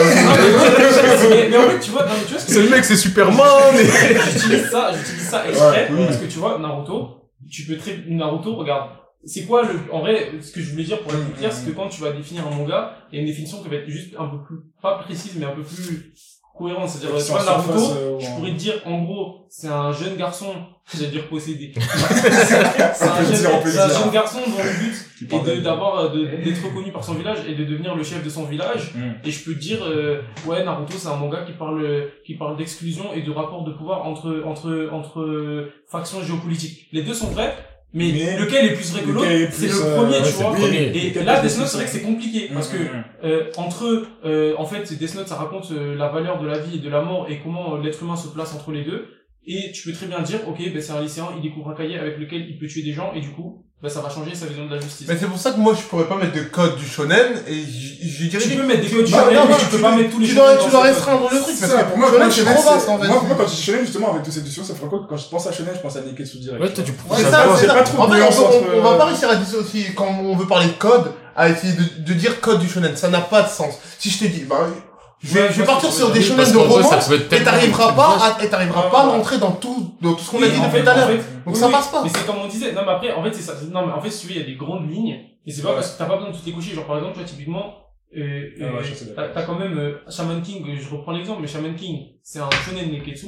mais, 1.30 1.48
mais 1.50 1.56
en 1.56 1.70
fait, 1.70 1.80
tu 1.80 1.90
vois, 1.90 2.02
non, 2.06 2.12
mais 2.14 2.24
tu 2.26 2.32
vois 2.32 2.40
ce 2.40 2.46
que 2.46 2.52
C'est 2.52 2.62
le 2.62 2.68
mec, 2.70 2.84
c'est 2.84 2.96
Superman. 2.96 3.74
j'utilise 3.76 4.70
ça, 4.70 4.90
j'utilise 4.92 5.28
ça 5.28 5.48
exprès, 5.48 5.88
parce 5.88 6.16
que 6.18 6.26
tu 6.26 6.38
vois, 6.38 6.58
Naruto, 6.58 7.30
tu 7.50 7.62
peux 7.64 7.76
très, 7.76 8.04
Naruto, 8.08 8.54
regarde. 8.54 8.90
C'est 9.24 9.44
quoi 9.44 9.62
le, 9.62 9.80
en 9.92 10.00
vrai, 10.00 10.30
ce 10.40 10.52
que 10.52 10.60
je 10.60 10.70
voulais 10.70 10.84
dire 10.84 11.00
pour 11.00 11.12
être 11.12 11.24
plus 11.24 11.34
clair, 11.34 11.52
c'est 11.52 11.68
que 11.68 11.76
quand 11.76 11.88
tu 11.88 12.00
vas 12.00 12.12
définir 12.12 12.46
un 12.46 12.54
manga, 12.54 12.92
il 13.10 13.16
y 13.16 13.18
a 13.18 13.22
une 13.22 13.28
définition 13.28 13.60
qui 13.62 13.68
va 13.68 13.76
être 13.76 13.88
juste 13.88 14.14
un 14.18 14.28
peu 14.28 14.38
plus, 14.46 14.58
pas 14.80 14.98
précise, 14.98 15.32
mais 15.36 15.44
un 15.44 15.50
peu 15.50 15.62
plus 15.62 16.12
cohérente. 16.58 16.88
C'est-à-dire, 16.88 17.16
tu 17.16 17.30
vois, 17.30 17.44
Naruto, 17.44 18.18
je 18.18 18.26
pourrais 18.34 18.50
te 18.50 18.56
dire, 18.56 18.74
en 18.84 19.02
gros, 19.02 19.46
c'est 19.48 19.68
un 19.68 19.92
jeune 19.92 20.16
garçon, 20.16 20.52
j'allais 20.92 21.10
dire 21.10 21.28
possédé. 21.28 21.72
c'est 21.78 23.04
un, 23.04 23.24
jeune, 23.24 23.46
un 23.46 24.10
garçon 24.10 24.38
dont 24.46 24.62
le 24.62 24.78
but 24.78 25.56
est 25.56 25.60
d'avoir, 25.60 26.00
euh, 26.00 26.42
d'être 26.44 26.64
reconnu 26.64 26.92
par 26.92 27.04
son 27.04 27.14
village 27.14 27.38
et 27.48 27.54
de 27.54 27.64
devenir 27.64 27.94
le 27.94 28.02
chef 28.02 28.22
de 28.24 28.28
son 28.28 28.44
village. 28.44 28.92
Mm. 28.94 29.26
Et 29.26 29.30
je 29.30 29.44
peux 29.44 29.54
te 29.54 29.60
dire, 29.60 29.78
euh, 29.82 30.20
ouais, 30.46 30.64
Naruto, 30.64 30.98
c'est 30.98 31.08
un 31.08 31.16
manga 31.16 31.44
qui 31.44 31.52
parle, 31.52 32.10
qui 32.26 32.34
parle 32.34 32.56
d'exclusion 32.56 33.12
et 33.14 33.22
de 33.22 33.30
rapport 33.30 33.64
de 33.64 33.72
pouvoir 33.72 34.06
entre, 34.06 34.42
entre, 34.44 34.90
entre 34.92 35.20
euh, 35.20 35.72
factions 35.86 36.22
géopolitiques. 36.22 36.88
Les 36.92 37.02
deux 37.02 37.14
sont 37.14 37.28
vrais, 37.28 37.54
mais, 37.94 38.12
Mais 38.12 38.38
lequel 38.38 38.66
est 38.66 38.74
plus 38.74 38.92
vrai 38.92 39.02
que 39.02 39.08
l'autre, 39.10 39.26
lequel 39.26 39.42
est 39.42 39.50
c'est 39.50 39.66
le 39.66 39.82
euh, 39.82 39.96
premier, 39.96 40.16
tu 40.22 40.32
vois. 40.32 40.52
premier. 40.52 40.76
Et 40.94 41.24
là, 41.24 41.40
Death 41.40 41.58
Note, 41.58 41.66
c'est 41.68 41.76
vrai 41.78 41.84
que 41.86 41.90
c'est 41.90 42.02
compliqué, 42.02 42.50
parce 42.52 42.68
que, 42.68 42.76
Mm, 42.76 43.04
euh, 43.24 43.44
entre 43.56 43.84
eux, 43.86 44.06
euh, 44.24 44.54
en 44.58 44.66
fait, 44.66 44.92
Death 44.92 45.14
Note, 45.14 45.28
ça 45.28 45.36
raconte 45.36 45.70
euh, 45.72 45.94
la 45.96 46.08
valeur 46.08 46.40
de 46.40 46.46
la 46.46 46.58
vie 46.58 46.76
et 46.76 46.80
de 46.80 46.90
la 46.90 47.00
mort 47.00 47.26
et 47.30 47.38
comment 47.42 47.74
euh, 47.76 47.82
l'être 47.82 48.02
humain 48.02 48.16
se 48.16 48.28
place 48.28 48.54
entre 48.54 48.72
les 48.72 48.84
deux. 48.84 49.08
Et 49.50 49.72
tu 49.72 49.88
peux 49.88 49.96
très 49.96 50.04
bien 50.04 50.20
dire, 50.20 50.40
ok, 50.46 50.58
ben 50.58 50.82
c'est 50.82 50.92
un 50.92 51.00
lycéen, 51.00 51.28
il 51.34 51.42
découvre 51.42 51.70
un 51.70 51.74
cahier 51.74 51.98
avec 51.98 52.18
lequel 52.18 52.46
il 52.50 52.58
peut 52.58 52.66
tuer 52.66 52.82
des 52.82 52.92
gens, 52.92 53.14
et 53.14 53.20
du 53.22 53.30
coup, 53.30 53.64
ben 53.82 53.88
ça 53.88 54.02
va 54.02 54.10
changer 54.10 54.34
sa 54.34 54.44
vision 54.44 54.66
de 54.66 54.74
la 54.74 54.78
justice. 54.78 55.06
Mais 55.08 55.16
c'est 55.16 55.24
pour 55.26 55.38
ça 55.38 55.52
que 55.52 55.58
moi, 55.58 55.74
je 55.74 55.80
pourrais 55.88 56.06
pas 56.06 56.16
mettre 56.16 56.34
de 56.34 56.42
code 56.42 56.76
du 56.76 56.84
shonen, 56.84 57.32
et 57.48 57.54
je 57.62 58.26
dirais 58.26 58.44
tu 58.44 58.50
peux 58.50 58.66
mettre 58.66 58.82
des 58.82 58.90
codes 58.90 59.10
Bah, 59.10 59.24
shonen, 59.24 59.34
non, 59.36 59.46
mais 59.48 59.56
tu 59.56 59.66
peux 59.70 59.78
pas 59.78 59.96
mettre 59.96 60.10
tous 60.10 60.18
les 60.18 60.26
tu 60.26 60.34
shonen 60.34 60.70
dois, 60.70 60.82
restreindre 60.82 61.30
le 61.32 61.40
truc, 61.40 61.58
parce 61.58 61.72
Ça, 61.72 61.82
que 61.82 61.88
pour 61.88 61.96
moi, 61.96 62.10
shonen, 62.10 62.30
c'est 62.30 62.40
shonen, 62.42 62.54
trop 62.56 62.70
vaste, 62.70 62.88
en 62.90 62.98
fait. 62.98 63.08
Moi, 63.08 63.22
quand 63.38 63.46
je 63.46 63.54
dis 63.54 63.62
shonen, 63.62 63.80
justement, 63.80 64.10
avec 64.10 64.24
toutes 64.24 64.34
ces 64.34 64.40
discussions, 64.42 64.64
ça 64.64 64.74
fait 64.74 64.86
quoi 64.86 65.06
Quand 65.08 65.16
je 65.16 65.28
pense 65.30 65.46
à 65.46 65.52
shonen, 65.52 65.72
je 65.74 65.80
pense 65.80 65.96
à 65.96 66.02
Neketsu 66.02 66.36
direct. 66.40 66.62
Ouais, 66.62 66.72
toi, 66.74 66.84
tu 66.84 66.92
ça. 67.24 67.44
pas 67.72 67.82
trop 67.84 68.02
En 68.02 68.10
fait, 68.10 68.20
on, 68.76 68.82
va 68.82 68.98
pas 68.98 69.04
réussir 69.06 69.30
à 69.30 69.36
dissocier 69.36 69.94
quand 69.96 70.08
on 70.22 70.36
veut 70.36 70.46
parler 70.46 70.66
de 70.66 70.72
code, 70.72 71.12
à 71.34 71.48
essayer 71.48 71.72
de, 71.72 72.02
de 72.02 72.12
dire 72.12 72.42
code 72.42 72.58
du 72.58 72.68
shonen. 72.68 72.94
Ça 72.96 73.08
n'a 73.08 73.22
pas 73.22 73.40
de 73.40 73.48
sens. 73.48 73.78
Si 73.98 74.10
je 74.10 74.18
te 74.18 74.24
dis, 74.26 74.44
bah, 74.44 74.68
je 75.20 75.34
vais, 75.34 75.42
Ouais, 75.42 75.48
je 75.52 75.60
vais 75.60 75.66
partir 75.66 75.92
sur 75.92 76.10
des 76.12 76.22
shonen 76.22 76.50
de 76.52 76.56
romance, 76.56 77.10
et 77.10 77.42
t'arriveras 77.44 77.92
pas 77.92 78.18
à, 78.20 78.42
et 78.44 78.48
t'arriveras 78.48 78.84
Ouais, 78.84 78.90
pas 78.90 79.00
à 79.04 79.08
rentrer 79.08 79.38
dans 79.38 79.52
tout, 79.52 79.94
dans 80.00 80.14
tout 80.14 80.22
ce 80.24 80.30
qu'on 80.30 80.42
a 80.42 80.48
dit 80.48 80.60
depuis 80.60 80.82
tout 80.82 80.88
à 80.88 80.96
l'heure. 80.96 81.08
Donc 81.08 81.54
oui, 81.54 81.56
ça 81.56 81.68
passe 81.68 81.88
pas. 81.88 82.02
Mais 82.02 82.08
c'est 82.08 82.24
comme 82.26 82.36
on 82.38 82.46
disait. 82.46 82.72
Non, 82.72 82.82
mais 82.84 82.92
après, 82.92 83.12
en 83.12 83.22
fait, 83.24 83.32
c'est 83.32 83.42
ça. 83.42 83.54
Non, 83.72 83.86
mais 83.86 83.92
en 83.92 84.00
fait, 84.00 84.10
si 84.10 84.20
tu 84.22 84.26
veux, 84.28 84.38
il 84.38 84.40
y 84.40 84.44
a 84.44 84.46
des 84.46 84.56
grandes 84.56 84.88
lignes. 84.90 85.18
Et 85.46 85.50
c'est 85.50 85.62
pas 85.62 85.70
Ouais. 85.70 85.74
parce 85.76 85.92
que 85.92 85.98
t'as 85.98 86.04
pas 86.06 86.16
besoin 86.16 86.30
de 86.30 86.36
toutes 86.36 86.46
les 86.46 86.52
coucher. 86.52 86.74
Genre, 86.74 86.84
par 86.86 86.96
exemple, 86.98 87.14
tu 87.14 87.20
vois, 87.20 87.28
typiquement, 87.28 87.72
euh, 88.16 88.48
Ah 88.60 88.64
euh, 88.64 88.72
ouais, 88.78 89.32
t'as, 89.34 89.42
quand 89.42 89.58
même, 89.58 89.76
euh, 89.78 89.98
Shaman 90.10 90.40
King, 90.42 90.64
je 90.78 90.88
reprends 90.94 91.12
l'exemple, 91.12 91.40
mais 91.40 91.48
Shaman 91.48 91.74
King, 91.74 92.00
c'est 92.22 92.38
un 92.40 92.50
shonen 92.64 92.90
neketsu. 92.92 93.26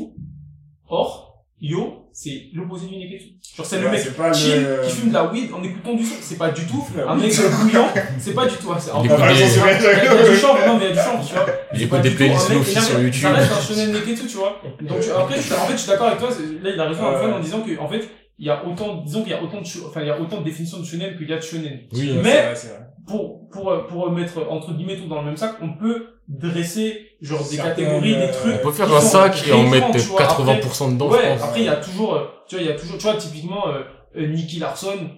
Or, 0.89 1.30
Yo, 1.62 2.07
c'est 2.15 2.45
l'opposé 2.55 2.87
du 2.87 2.97
neketsu. 2.97 3.35
Genre, 3.55 3.66
c'est 3.66 3.81
le 3.81 3.91
mec 3.91 4.01
c'est 4.03 4.16
pas 4.16 4.32
chill, 4.32 4.62
le- 4.62 4.82
qui 4.87 4.91
fume 4.97 5.09
de 5.11 5.15
la 5.15 5.31
weed 5.31 5.53
en 5.53 5.62
écoutant 5.62 5.93
du 5.95 6.05
son. 6.07 6.15
C'est 6.23 6.39
pas 6.39 6.51
du 6.51 6.65
tout 6.66 6.82
un 7.07 7.15
mec 7.16 7.32
bouillant. 7.61 7.89
C'est 8.19 8.32
pas 8.35 8.47
du 8.47 8.57
tout, 8.57 8.69
c'est 8.78 8.89
Il 8.91 8.93
en 8.95 9.05
écoute 9.05 9.19
fait, 9.19 9.35
des- 9.35 9.35
il 9.35 9.57
y 9.57 9.61
a- 9.61 10.05
il 10.05 10.05
y 10.05 10.09
a 10.09 10.31
du 10.31 10.37
chanvre, 10.37 10.59
non, 10.66 10.78
mais 10.78 10.87
il 10.87 10.89
y 10.89 10.93
a 10.93 10.95
du 10.95 11.09
chanvre, 11.09 11.27
tu 11.27 11.35
vois. 11.35 11.47
Il 11.74 11.82
écoute 11.82 11.91
pas 11.99 12.03
des 12.03 12.11
playlists 12.12 12.49
Lofi 12.51 12.81
sur 12.81 12.99
YouTube. 13.01 13.23
Ça 13.23 13.32
reste 13.32 13.53
un 13.53 13.61
shonen 13.61 13.93
neketsu, 13.93 14.27
tu 14.27 14.37
vois. 14.39 14.62
Donc, 14.81 15.01
tu- 15.01 15.11
après, 15.11 15.37
je 15.37 15.43
suis, 15.43 15.53
en 15.53 15.66
fait, 15.66 15.73
je 15.73 15.78
suis 15.78 15.89
d'accord 15.91 16.07
avec 16.07 16.19
toi, 16.19 16.28
là, 16.31 16.70
il 16.74 16.81
a 16.81 16.89
raison, 16.89 17.05
en 17.35 17.41
disant 17.41 17.61
que, 17.61 17.78
en 17.78 17.89
fait, 17.89 18.09
il 18.41 18.47
y 18.47 18.51
a 18.51 18.65
autant, 18.67 19.03
disons 19.03 19.21
qu'il 19.23 19.33
y 19.33 19.35
a 19.35 19.43
autant 19.43 19.61
de, 19.61 19.87
enfin, 19.87 20.01
il 20.01 20.07
y 20.07 20.11
a 20.11 20.19
autant 20.19 20.39
de 20.39 20.45
définitions 20.45 20.79
de 20.81 20.85
shonen 20.85 21.15
qu'il 21.17 21.29
y 21.29 21.33
a 21.33 21.37
de 21.37 21.43
shonen. 21.43 21.81
Oui. 21.93 22.12
Mais- 22.15 22.21
vrai, 22.23 22.55
vrai. 22.55 22.87
Pour, 23.07 23.49
pour, 23.51 23.87
pour 23.87 24.11
mettre, 24.12 24.47
entre 24.49 24.73
guillemets, 24.73 24.97
tout 24.97 25.09
dans 25.09 25.21
le 25.21 25.27
même 25.27 25.37
sac, 25.37 25.57
on 25.61 25.75
peut 25.77 26.07
dresser, 26.27 27.09
genre, 27.21 27.47
des 27.51 27.57
catégories, 27.59 28.15
des 28.17 28.23
euh, 28.23 28.33
trucs. 28.33 28.55
On 28.61 28.67
peut 28.69 28.73
faire 28.73 28.95
un 28.95 29.01
sac 29.01 29.47
et 29.47 29.53
en 29.53 29.65
mettre 29.65 29.91
tu 29.91 29.99
vois. 29.99 30.23
80% 30.23 30.93
dedans, 30.95 31.11
je 31.11 31.17
Ouais, 31.17 31.29
pense. 31.35 31.43
après, 31.43 31.61
il 31.61 31.67
y 31.67 31.69
a 31.69 31.77
toujours, 31.77 32.19
tu 32.49 32.55
vois, 32.55 32.65
il 32.65 32.69
y 32.69 32.73
a 32.73 32.77
toujours, 32.79 32.97
tu 32.97 33.03
vois, 33.03 33.17
typiquement, 33.17 33.69
euh, 33.69 33.83
euh, 34.17 34.27
Nicky 34.29 34.59
Larson, 34.59 35.11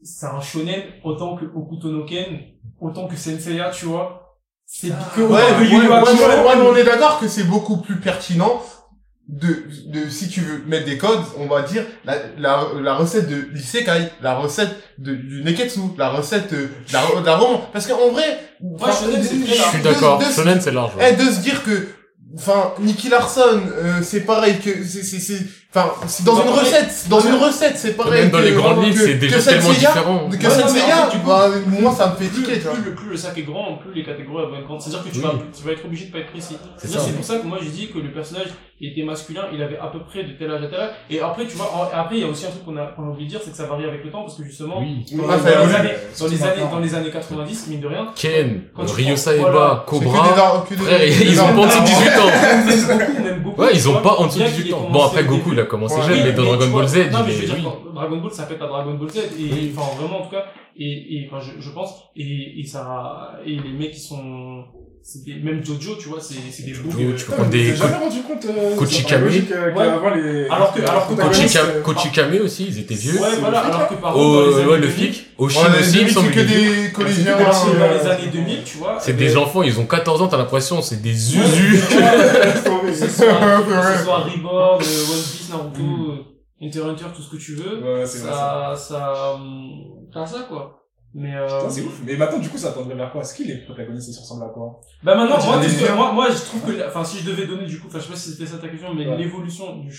c'est 0.00 0.26
un 0.26 0.40
shonen 0.40 0.80
autant 1.04 1.36
que 1.36 1.44
Okuto 1.44 1.90
no 1.90 2.04
Ken, 2.06 2.40
autant 2.80 3.08
que 3.08 3.16
Senseiya, 3.16 3.70
tu 3.70 3.86
vois. 3.86 4.36
C'est 4.64 4.88
que 4.88 5.20
Ouais, 5.22 5.40
que 5.40 5.74
ouais, 5.74 5.86
ouais, 5.88 6.46
ouais, 6.46 6.68
on 6.70 6.76
est 6.76 6.84
d'accord 6.84 7.18
que 7.20 7.26
c'est 7.28 7.44
beaucoup 7.44 7.78
plus 7.78 7.96
pertinent 8.00 8.62
de, 9.28 9.64
de, 9.86 10.08
si 10.08 10.28
tu 10.28 10.40
veux 10.40 10.62
mettre 10.66 10.86
des 10.86 10.96
codes, 10.96 11.20
on 11.38 11.46
va 11.46 11.60
dire, 11.62 11.84
la, 12.04 12.16
la, 12.38 12.64
la 12.82 12.94
recette 12.94 13.28
de 13.28 13.48
l'isekai, 13.52 14.08
la 14.22 14.34
recette 14.36 14.70
de, 14.98 15.14
du 15.14 15.42
neketsu, 15.44 15.80
la 15.98 16.08
recette 16.08 16.52
euh, 16.54 16.68
de 16.88 16.92
la, 16.92 17.20
de 17.20 17.26
la 17.26 17.36
roman. 17.36 17.68
Parce 17.72 17.86
qu'en 17.86 18.10
vrai, 18.10 18.38
Je 18.60 19.58
large. 19.58 19.70
suis 19.70 19.78
de- 19.80 19.84
d'accord. 19.84 20.18
de- 20.18 20.24
Shonen, 20.32 20.60
c'est 20.60 20.72
large. 20.72 20.96
ouais. 20.96 21.10
Eh, 21.12 21.16
de 21.16 21.30
se 21.30 21.40
dire 21.40 21.62
que, 21.62 21.88
enfin, 22.36 22.72
Nicky 22.80 23.10
Larson, 23.10 23.60
euh, 23.76 24.00
c'est 24.02 24.20
pareil 24.22 24.58
que, 24.60 24.82
c'est, 24.84 25.02
c'est, 25.02 25.18
c'est, 25.20 25.40
enfin, 25.74 25.92
c'est 26.06 26.24
dans 26.24 26.34
Non, 26.34 26.44
une 26.44 26.50
recette, 26.50 27.08
dans 27.08 27.20
une 27.20 27.34
recette, 27.34 27.76
c'est 27.78 27.96
pareil 27.96 28.22
Même 28.22 28.30
dans 28.30 28.38
que- 28.38 28.44
les 28.44 28.52
grandes 28.52 28.84
lignes, 28.84 28.94
c'est 28.96 29.12
que 29.14 29.18
déjà 29.20 29.40
tellement 29.42 29.70
différent. 29.70 30.28
Que 30.30 30.36
Ouais, 30.36 31.20
coup, 31.20 31.26
bah, 31.26 31.48
moi, 31.80 31.92
ça 31.92 32.06
me 32.08 32.16
fait 32.16 32.32
tiquer, 32.34 32.54
tu 32.54 32.60
vois. 32.60 32.72
plus, 32.74 32.84
le, 32.84 32.94
plus 32.94 33.10
le 33.10 33.16
sac 33.16 33.36
est 33.38 33.42
grand, 33.42 33.76
plus 33.76 33.92
les 33.94 34.04
catégories 34.04 34.46
vont 34.50 34.56
être 34.58 34.64
grandes. 34.66 34.80
C'est-à-dire 34.80 35.04
que 35.04 35.08
tu, 35.10 35.18
Oui. 35.18 35.24
vas, 35.24 35.34
tu 35.56 35.64
vas 35.64 35.72
être 35.72 35.84
obligé 35.84 36.06
de 36.06 36.12
pas 36.12 36.18
être 36.18 36.30
précis. 36.30 36.56
C'est 36.78 36.88
c'est 36.88 37.12
pour 37.14 37.24
ça 37.24 37.36
que 37.38 37.46
moi 37.46 37.58
j'ai 37.62 37.70
dit 37.70 37.88
que 37.92 37.98
le 37.98 38.10
personnage 38.12 38.48
était 38.80 39.02
masculin, 39.02 39.42
il 39.52 39.60
avait 39.60 39.76
à 39.78 39.88
peu 39.88 39.98
près 40.04 40.22
de 40.22 40.30
tel 40.38 40.50
âge 40.52 40.62
à 40.62 40.68
tel 40.68 40.78
âge. 40.80 40.90
Et 41.10 41.20
après, 41.20 41.46
tu 41.46 41.56
vois, 41.56 41.66
en- 41.74 41.90
après 42.00 42.16
il 42.18 42.20
y 42.22 42.24
a 42.24 42.28
aussi 42.28 42.46
un 42.46 42.50
truc 42.50 42.64
qu'on 42.64 42.76
a, 42.76 42.86
qu'on 42.86 43.02
a 43.08 43.10
oublié 43.10 43.26
de 43.26 43.30
dire, 43.30 43.40
c'est 43.44 43.50
que 43.50 43.56
ça 43.56 43.66
varie 43.66 43.84
avec 43.84 44.04
le 44.04 44.10
temps 44.12 44.22
parce 44.22 44.36
que 44.36 44.44
justement, 44.44 44.78
Oui. 44.78 45.04
dans, 45.12 45.22
les- 45.22 45.28
dans 45.28 45.34
années, 45.34 45.90
dans 46.18 46.26
les 46.28 46.42
années, 46.42 46.50
maintenant. 46.62 46.70
dans 46.70 46.78
les 46.78 46.94
années 46.94 47.10
90, 47.10 47.66
mine 47.68 47.80
de 47.80 47.86
rien, 47.88 48.06
Ken, 48.14 48.62
Quand 48.76 48.84
tu 48.86 48.94
Ryo 48.94 49.06
prends- 49.08 49.16
Saeba, 49.16 49.50
voilà. 49.50 49.84
C'est 49.88 49.98
que 49.98 50.04
des 50.04 50.10
Cobra. 50.10 50.24
Frère, 50.84 51.04
ils 51.04 51.40
ont 51.40 51.44
armes. 51.46 51.84
18 51.84 52.08
ans. 52.18 52.30
Ouais, 53.56 53.70
ils 53.74 53.88
ont 53.88 54.00
pas 54.02 54.16
en 54.16 54.26
dessous 54.26 54.38
de 54.38 54.44
bien 54.44 54.52
qu'il 54.52 54.64
18 54.64 54.70
ait 54.70 54.74
ans. 54.74 54.90
Bon, 54.90 55.02
après, 55.02 55.24
Goku, 55.24 55.52
il 55.52 55.60
a 55.60 55.64
commencé 55.64 56.00
jeune, 56.02 56.22
mais 56.24 56.32
dans 56.32 56.44
Dragon 56.44 56.68
Ball 56.68 56.86
Z, 56.86 56.96
non, 57.10 57.18
il 57.26 57.44
est, 57.44 57.46
Dragon 57.94 58.16
Ball 58.18 58.32
s'appelle 58.32 58.62
à 58.62 58.66
Dragon 58.66 58.94
Ball 58.94 59.10
Z, 59.10 59.16
et, 59.38 59.72
enfin, 59.76 59.96
vraiment, 60.00 60.20
en 60.20 60.24
tout 60.24 60.30
cas, 60.30 60.44
et, 60.76 61.16
et, 61.16 61.28
enfin, 61.30 61.40
je, 61.40 61.60
je 61.60 61.70
pense, 61.70 62.04
et, 62.16 62.60
et 62.60 62.64
ça, 62.64 63.38
et 63.44 63.56
les 63.56 63.72
mecs 63.72 63.92
qui 63.92 64.00
sont, 64.00 64.64
même 65.42 65.64
Jojo, 65.64 65.96
tu 65.96 66.08
vois, 66.08 66.20
c'est, 66.20 66.34
c'est 66.50 66.64
des. 66.64 66.74
Jojo, 66.74 66.90
tu 67.16 67.24
peux 67.24 67.32
prendre 67.32 67.50
des 67.50 67.64
j'ai 67.64 67.76
jamais 67.76 67.96
rendu 67.96 68.20
compte, 68.22 68.44
euh, 68.44 68.76
Kochikame. 68.76 69.24
euh, 69.24 69.74
avant 69.74 70.14
les... 70.14 70.46
Alors 70.48 70.72
que- 70.74 70.80
alors 70.82 71.08
que 71.08 71.14
Kochikame, 71.14 71.66
euh, 71.76 71.82
Kochikame 71.82 72.34
aussi, 72.44 72.66
ils 72.68 72.78
étaient 72.80 72.94
vieux. 72.94 73.14
Ouais, 73.14 73.36
voilà, 73.40 73.60
alors 73.60 73.88
que 73.88 73.94
par 73.94 74.12
contre, 74.12 74.24
Oh, 74.24 74.68
ouais, 74.70 74.76
le 74.78 74.86
2000, 74.88 74.90
flic. 75.12 75.26
Oshin 75.38 75.60
Ouais, 75.62 75.68
les 75.78 75.86
aussi, 75.86 75.90
il 75.90 75.96
me 75.96 76.02
demi, 76.02 76.12
semble. 76.12 76.26
c'est 76.28 76.34
que 76.34 76.40
des 76.86 76.92
collégiens. 76.92 77.36
Dans 77.38 77.92
les 77.92 78.10
années 78.10 78.30
2000, 78.32 78.62
tu 78.64 78.78
vois. 78.78 78.98
C'est 79.00 79.16
des 79.16 79.36
enfants, 79.36 79.62
ils 79.62 79.78
ont 79.80 79.86
14 79.86 80.20
ans, 80.22 80.28
t'as 80.28 80.36
l'impression, 80.36 80.82
c'est 80.82 81.00
des 81.00 81.10
ouais, 81.10 81.14
usus. 81.44 81.80
C'est 82.92 83.08
soit 83.10 83.32
Reborn, 83.32 84.74
One 84.74 84.78
Piece, 84.80 85.48
Naruto, 85.50 86.24
Hunter 86.60 86.82
Hunter, 86.82 87.04
tout 87.14 87.22
ce 87.22 87.30
que 87.30 87.36
tu 87.36 87.54
veux. 87.54 87.80
Ouais, 87.82 88.06
c'est 88.06 88.18
vrai, 88.18 88.32
ça. 88.32 88.74
ça, 88.76 89.34
hum, 89.34 89.70
ça, 90.12 90.26
ça, 90.26 90.46
quoi. 90.48 90.77
Mais, 91.20 91.34
euh, 91.34 91.46
Putain, 91.46 91.68
c'est 91.70 91.82
ouf. 91.82 92.00
Mais 92.06 92.16
maintenant, 92.16 92.38
du 92.38 92.48
coup, 92.48 92.58
ça 92.58 92.70
tendrait 92.70 92.94
vers 92.94 93.10
quoi? 93.10 93.22
Est-ce 93.22 93.34
que 93.36 93.42
les 93.48 93.56
protagonistes, 93.58 94.08
ils 94.08 94.12
se 94.12 94.20
ressemblent 94.20 94.44
à 94.44 94.48
quoi? 94.50 94.80
Bah 95.02 95.16
maintenant, 95.16 95.36
moi, 95.44 95.60
moi, 95.96 96.12
moi, 96.12 96.28
je 96.30 96.36
trouve 96.44 96.60
que, 96.62 96.86
enfin, 96.86 97.02
si 97.02 97.18
je 97.18 97.26
devais 97.30 97.46
donner 97.46 97.66
du 97.66 97.80
coup, 97.80 97.88
enfin, 97.88 97.98
je 97.98 98.04
sais 98.04 98.10
pas 98.10 98.16
si 98.16 98.30
c'était 98.30 98.46
ça 98.46 98.58
ta 98.58 98.68
question, 98.68 98.94
mais 98.94 99.06
Ouais. 99.06 99.16
l'évolution 99.16 99.76
du 99.78 99.90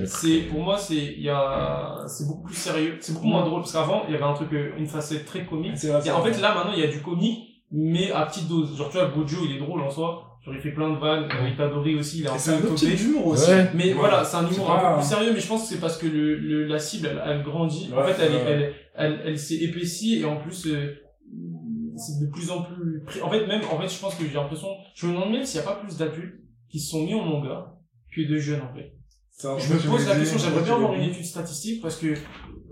vais- 0.00 0.06
c'est, 0.06 0.38
pour 0.50 0.60
moi, 0.60 0.76
c'est, 0.76 0.94
il 0.96 1.22
y 1.22 1.30
a, 1.30 2.04
c'est 2.06 2.26
beaucoup 2.26 2.42
plus 2.44 2.54
sérieux, 2.54 2.98
c'est 3.00 3.14
beaucoup 3.14 3.26
moins 3.28 3.44
drôle, 3.46 3.60
parce 3.62 3.72
qu'avant, 3.72 4.02
il 4.08 4.12
y 4.12 4.14
avait 4.14 4.24
un 4.24 4.34
truc, 4.34 4.52
euh, 4.52 4.72
une 4.76 4.86
facette 4.86 5.24
très 5.24 5.44
comique. 5.46 5.72
C'est 5.76 5.88
vrai, 5.88 6.06
Et 6.06 6.10
en 6.10 6.22
fait, 6.22 6.38
là, 6.40 6.54
maintenant, 6.54 6.72
il 6.76 6.80
y 6.80 6.84
a 6.84 6.88
du 6.90 7.00
comique, 7.00 7.38
mais 7.70 8.12
à 8.12 8.26
petite 8.26 8.46
dose. 8.48 8.76
Genre, 8.76 8.90
tu 8.90 8.98
vois, 8.98 9.06
Gojo, 9.08 9.38
il 9.48 9.56
est 9.56 9.58
drôle 9.58 9.80
en 9.80 9.90
soi. 9.90 10.28
Genre, 10.44 10.54
il 10.56 10.60
fait 10.60 10.72
plein 10.72 10.90
de 10.90 10.96
vannes. 10.98 11.28
Euh, 11.40 11.48
Itadori 11.48 11.94
aussi, 11.94 12.18
il 12.18 12.24
est 12.24 12.28
un 12.28 12.32
Et 12.32 12.34
peu 12.34 12.38
c'est 12.40 12.50
un 12.52 12.56
d'humour 12.96 13.26
aussi. 13.28 13.50
Ouais. 13.50 13.70
Mais 13.74 13.84
Ouais. 13.86 13.92
voilà, 13.92 14.24
c'est 14.24 14.36
un 14.38 14.46
humour 14.50 14.72
un 14.72 14.90
peu 14.90 14.98
plus 15.00 15.08
sérieux, 15.08 15.30
mais 15.32 15.38
je 15.40 15.46
pense 15.46 15.62
que 15.62 15.68
c'est 15.68 15.80
parce 15.80 15.96
que 15.96 16.06
le, 16.06 16.36
le, 16.36 16.66
la 16.66 16.78
cible, 16.80 17.08
elle, 17.12 17.22
elle 17.24 17.42
grandit. 17.44 17.90
en 17.96 18.02
fait, 18.02 18.16
elle, 18.20 18.32
est- 18.32 18.36
ouais. 18.36 18.42
elle, 18.48 18.74
elle, 18.94 19.20
elle, 19.24 19.38
s'est 19.38 19.56
épaissie 19.56 20.18
et 20.18 20.24
en 20.24 20.36
plus, 20.36 20.66
euh, 20.66 20.94
c'est 21.96 22.24
de 22.24 22.30
plus 22.30 22.50
en 22.50 22.62
plus... 22.62 23.02
En 23.22 23.30
fait, 23.30 23.46
même, 23.46 23.62
en 23.70 23.80
fait, 23.80 23.88
je 23.88 23.98
pense 23.98 24.14
que 24.14 24.24
j'ai 24.26 24.34
l'impression... 24.34 24.68
Je 24.94 25.06
me 25.06 25.12
demande 25.12 25.32
même 25.32 25.44
s'il 25.44 25.60
n'y 25.60 25.66
a 25.66 25.70
pas 25.70 25.76
plus 25.76 25.96
d'adultes 25.96 26.40
qui 26.68 26.80
se 26.80 26.90
sont 26.90 27.04
mis 27.04 27.14
au 27.14 27.22
manga 27.22 27.74
que 28.14 28.22
de 28.22 28.36
jeunes, 28.38 28.62
en 28.62 28.74
fait. 28.74 28.92
Je 29.40 29.74
me 29.74 29.90
pose 29.90 30.06
la 30.06 30.16
question, 30.16 30.38
j'aimerais 30.38 30.62
bien 30.62 30.74
avoir 30.74 30.94
une 30.94 31.02
étude 31.02 31.24
statistique 31.24 31.82
parce 31.82 31.96
que, 31.96 32.14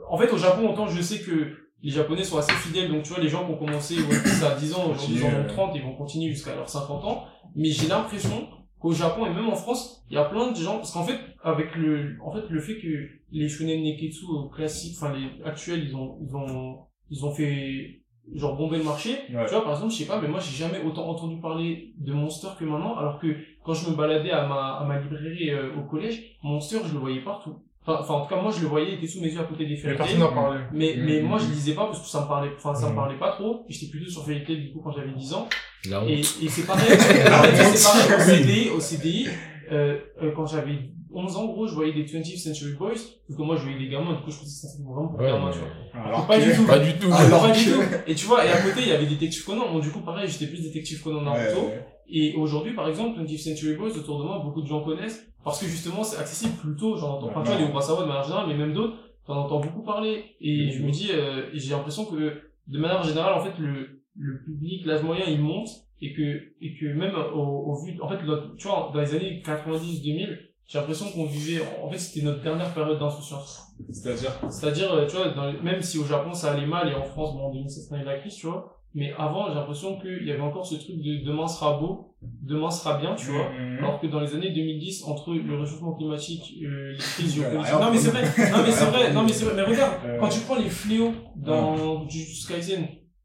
en 0.08 0.18
fait, 0.18 0.30
au 0.30 0.38
Japon, 0.38 0.70
autant 0.70 0.86
je 0.86 1.00
sais 1.02 1.18
que 1.18 1.56
les 1.82 1.90
Japonais 1.90 2.24
sont 2.24 2.38
assez 2.38 2.52
fidèles, 2.52 2.90
donc 2.90 3.02
tu 3.02 3.10
vois, 3.10 3.22
les 3.22 3.28
gens 3.28 3.46
qui 3.46 3.52
ont 3.52 3.56
commencé 3.56 3.96
Piece 3.96 4.42
à 4.42 4.54
10 4.54 4.74
ans, 4.74 4.90
aujourd'hui 4.90 5.16
ils 5.16 5.24
en 5.24 5.40
ont 5.40 5.46
30, 5.46 5.72
ils 5.74 5.82
vont 5.82 5.94
continuer 5.94 6.30
jusqu'à 6.30 6.54
leurs 6.54 6.68
50 6.68 7.04
ans, 7.04 7.24
mais 7.56 7.70
j'ai 7.70 7.88
l'impression 7.88 8.48
qu'au 8.80 8.92
Japon 8.92 9.26
et 9.26 9.30
même 9.30 9.48
en 9.48 9.54
France, 9.56 10.02
il 10.10 10.14
y 10.14 10.18
a 10.18 10.24
plein 10.24 10.50
de 10.50 10.56
gens, 10.56 10.76
parce 10.78 10.92
qu'en 10.92 11.04
fait, 11.04 11.18
avec 11.42 11.76
le, 11.76 12.16
en 12.24 12.32
fait, 12.32 12.48
le 12.48 12.60
fait 12.60 12.78
que 12.78 13.08
les 13.32 13.48
shonen 13.48 13.82
neketsu 13.82 14.24
euh, 14.24 14.48
classiques, 14.54 14.96
enfin 15.00 15.12
les 15.14 15.42
actuels, 15.44 15.84
ils 15.84 15.94
ont, 15.94 16.18
ils 16.26 16.34
ont, 16.34 16.78
ils 17.10 17.24
ont 17.24 17.30
fait 17.32 18.00
genre 18.34 18.56
bomber 18.56 18.78
le 18.78 18.84
marché. 18.84 19.10
Ouais. 19.32 19.44
Tu 19.46 19.50
vois, 19.54 19.62
par 19.64 19.72
exemple, 19.72 19.92
je 19.92 19.98
sais 19.98 20.06
pas, 20.06 20.20
mais 20.20 20.28
moi 20.28 20.40
j'ai 20.40 20.56
jamais 20.56 20.80
autant 20.84 21.08
entendu 21.08 21.40
parler 21.40 21.92
de 21.98 22.12
Monster 22.12 22.48
que 22.58 22.64
maintenant, 22.64 22.96
alors 22.96 23.18
que 23.18 23.26
quand 23.64 23.74
je 23.74 23.90
me 23.90 23.96
baladais 23.96 24.30
à 24.30 24.46
ma, 24.46 24.76
à 24.78 24.84
ma 24.84 24.98
librairie 25.00 25.50
euh, 25.50 25.76
au 25.78 25.82
collège, 25.82 26.36
Monster, 26.42 26.78
je 26.86 26.92
le 26.94 26.98
voyais 27.00 27.20
partout. 27.22 27.56
enfin, 27.86 28.14
en 28.14 28.22
tout 28.22 28.28
cas, 28.34 28.40
moi, 28.40 28.50
je 28.52 28.60
le 28.62 28.68
voyais, 28.68 28.88
il 28.92 28.94
était 28.94 29.06
sous 29.08 29.20
mes 29.20 29.28
yeux 29.32 29.40
à 29.40 29.44
côté 29.44 29.64
des 29.64 29.70
Mais 29.74 29.76
fairy 29.76 29.96
parlé. 29.96 30.60
Mais, 30.72 30.94
Mm, 30.96 31.04
mais 31.06 31.20
mm, 31.22 31.26
moi, 31.26 31.38
je 31.38 31.46
lisais 31.50 31.74
pas 31.74 31.86
parce 31.86 32.00
que 32.00 32.06
ça 32.08 32.22
me 32.22 32.28
parlait, 32.28 32.50
enfin, 32.56 32.74
ça 32.74 32.86
me 32.88 32.92
Mm. 32.92 32.96
parlait 32.96 33.18
pas 33.18 33.32
trop. 33.32 33.64
Et 33.68 33.72
j'étais 33.72 33.90
plutôt 33.90 34.10
sur 34.10 34.24
fairy 34.24 34.44
du 34.44 34.72
coup, 34.72 34.80
quand 34.80 34.92
j'avais 34.92 35.12
10 35.12 35.34
ans. 35.34 35.48
La 35.88 36.02
honte. 36.02 36.08
Et, 36.10 36.20
et 36.20 36.48
c'est 36.48 36.66
pareil, 36.66 36.88
c'est 36.98 37.24
pareil 37.24 38.14
au 38.16 38.20
CDI, 38.20 38.68
au 38.70 38.80
CDI, 38.80 39.28
euh, 39.72 39.98
euh, 40.22 40.32
quand 40.34 40.46
j'avais 40.46 40.90
11 41.12 41.36
ans, 41.36 41.46
gros, 41.46 41.66
je 41.66 41.74
voyais 41.74 41.92
des 41.92 42.04
20th 42.04 42.38
Century 42.38 42.74
Boys, 42.74 42.90
parce 43.26 43.36
que 43.36 43.42
moi, 43.42 43.56
je 43.56 43.62
voyais 43.62 43.78
des 43.78 43.88
gamins, 43.88 44.12
du 44.14 44.22
coup, 44.22 44.30
je 44.30 44.38
pensais 44.38 44.66
que 44.66 44.72
c'était 44.72 44.84
vraiment 44.84 45.08
pour 45.08 45.18
Ouais, 45.20 45.26
gamins, 45.26 45.50
tu 45.50 45.58
vois. 45.58 46.02
Alors 46.04 46.26
pas 46.26 46.38
que- 46.38 46.44
du 46.44 46.54
tout. 46.56 46.66
Pas 46.66 46.78
du 46.78 46.92
tout. 46.98 47.12
Alors 47.12 47.40
pas 47.42 47.50
du 47.50 47.64
que- 47.64 47.70
tout. 47.74 47.82
Et 48.06 48.14
tu 48.14 48.26
vois, 48.26 48.44
et 48.44 48.50
à 48.50 48.58
côté, 48.60 48.80
il 48.82 48.88
y 48.88 48.92
avait 48.92 49.06
Détective 49.06 49.44
Conan. 49.44 49.72
Bon, 49.72 49.78
du 49.80 49.90
coup, 49.90 50.00
pareil, 50.00 50.28
j'étais 50.28 50.46
plus 50.46 50.62
Détective 50.62 51.02
Conan 51.02 51.22
Naruto. 51.22 51.60
Ouais, 51.62 51.66
ouais. 51.66 51.86
Et 52.12 52.34
aujourd'hui, 52.36 52.74
par 52.74 52.88
exemple, 52.88 53.18
20th 53.20 53.38
Century 53.38 53.74
Boys, 53.74 53.96
autour 53.96 54.18
de 54.20 54.24
moi, 54.24 54.40
beaucoup 54.44 54.62
de 54.62 54.66
gens 54.66 54.82
connaissent, 54.84 55.26
parce 55.44 55.60
que 55.60 55.66
justement, 55.66 56.04
c'est 56.04 56.18
accessible 56.18 56.54
plus 56.54 56.76
tôt, 56.76 56.96
j'en 56.96 57.16
entends, 57.16 57.28
enfin, 57.30 57.42
tu 57.42 57.50
vois, 57.50 57.58
les 57.60 57.64
Urasawa 57.66 58.02
de 58.02 58.06
manière 58.08 58.24
générale, 58.24 58.46
mais 58.48 58.56
même 58.56 58.72
d'autres, 58.72 58.96
j'en 59.26 59.36
entends 59.36 59.60
beaucoup 59.60 59.82
parler. 59.82 60.24
Et 60.40 60.70
je 60.70 60.82
me 60.82 60.90
dis, 60.90 61.08
euh, 61.12 61.46
j'ai 61.54 61.70
l'impression 61.70 62.04
que, 62.04 62.34
de 62.68 62.78
manière 62.78 63.02
générale, 63.02 63.34
en 63.34 63.40
fait, 63.42 63.52
le, 63.58 63.99
le 64.20 64.42
public, 64.44 64.84
l'âge 64.86 65.02
moyen, 65.02 65.24
il 65.26 65.40
monte, 65.40 65.68
et 66.02 66.12
que, 66.12 66.22
et 66.60 66.74
que 66.78 66.86
même 66.92 67.14
au, 67.34 67.40
au 67.70 67.74
vu, 67.84 67.98
en 68.00 68.08
fait, 68.08 68.22
notre- 68.24 68.54
tu 68.56 68.68
vois, 68.68 68.90
dans 68.94 69.00
les 69.00 69.14
années 69.14 69.42
90-2000, 69.44 70.38
j'ai 70.66 70.78
l'impression 70.78 71.06
qu'on 71.10 71.24
vivait, 71.26 71.60
en 71.82 71.90
fait, 71.90 71.98
c'était 71.98 72.24
notre 72.24 72.42
dernière 72.42 72.72
période 72.72 72.98
d'insouciance. 72.98 73.62
C'est-à-dire? 73.90 74.32
C'est-à-dire, 74.50 74.92
euh, 74.92 75.06
tu 75.06 75.16
vois, 75.16 75.28
dans 75.30 75.52
même 75.62 75.82
si 75.82 75.98
au 75.98 76.04
Japon 76.04 76.32
ça 76.32 76.52
allait 76.52 76.66
mal 76.66 76.88
et 76.90 76.94
en 76.94 77.02
France, 77.02 77.34
bon, 77.34 77.46
en 77.46 77.50
2016 77.52 77.88
on 77.90 77.94
a 77.96 78.02
eu 78.02 78.04
la 78.04 78.18
crise, 78.18 78.34
tu 78.36 78.46
vois, 78.46 78.76
mais 78.94 79.12
avant, 79.18 79.48
j'ai 79.48 79.54
l'impression 79.54 79.98
qu'il 80.00 80.24
y 80.26 80.30
avait 80.32 80.40
encore 80.42 80.66
ce 80.66 80.74
truc 80.76 80.96
de 81.02 81.24
demain 81.24 81.48
sera 81.48 81.78
beau, 81.78 82.14
demain 82.22 82.70
sera 82.70 82.98
bien, 82.98 83.14
tu 83.16 83.26
vois. 83.30 83.48
Mhm. 83.50 83.78
Alors 83.78 84.00
que 84.00 84.06
dans 84.06 84.20
les 84.20 84.34
années 84.34 84.50
2010, 84.50 85.04
entre 85.04 85.32
le 85.34 85.58
réchauffement 85.58 85.92
climatique, 85.94 86.54
euh, 86.62 86.92
les 86.92 86.98
crises 86.98 87.34
géopolitiques. 87.36 87.72
Non, 87.80 87.90
mais 87.90 87.98
c'est 87.98 88.10
vrai, 88.10 88.22
non, 88.52 88.62
mais 88.64 88.70
c'est 88.72 88.84
vrai, 88.84 89.12
non, 89.12 89.22
mais 89.24 89.32
c'est 89.32 89.44
vrai, 89.46 89.54
mais 89.56 89.62
regarde, 89.62 89.92
Euh, 90.04 90.18
quand 90.20 90.28
tu 90.28 90.40
prends 90.40 90.56
les 90.56 90.68
fléaux 90.70 91.12
dans 91.36 92.08
Jujutsu 92.08 92.46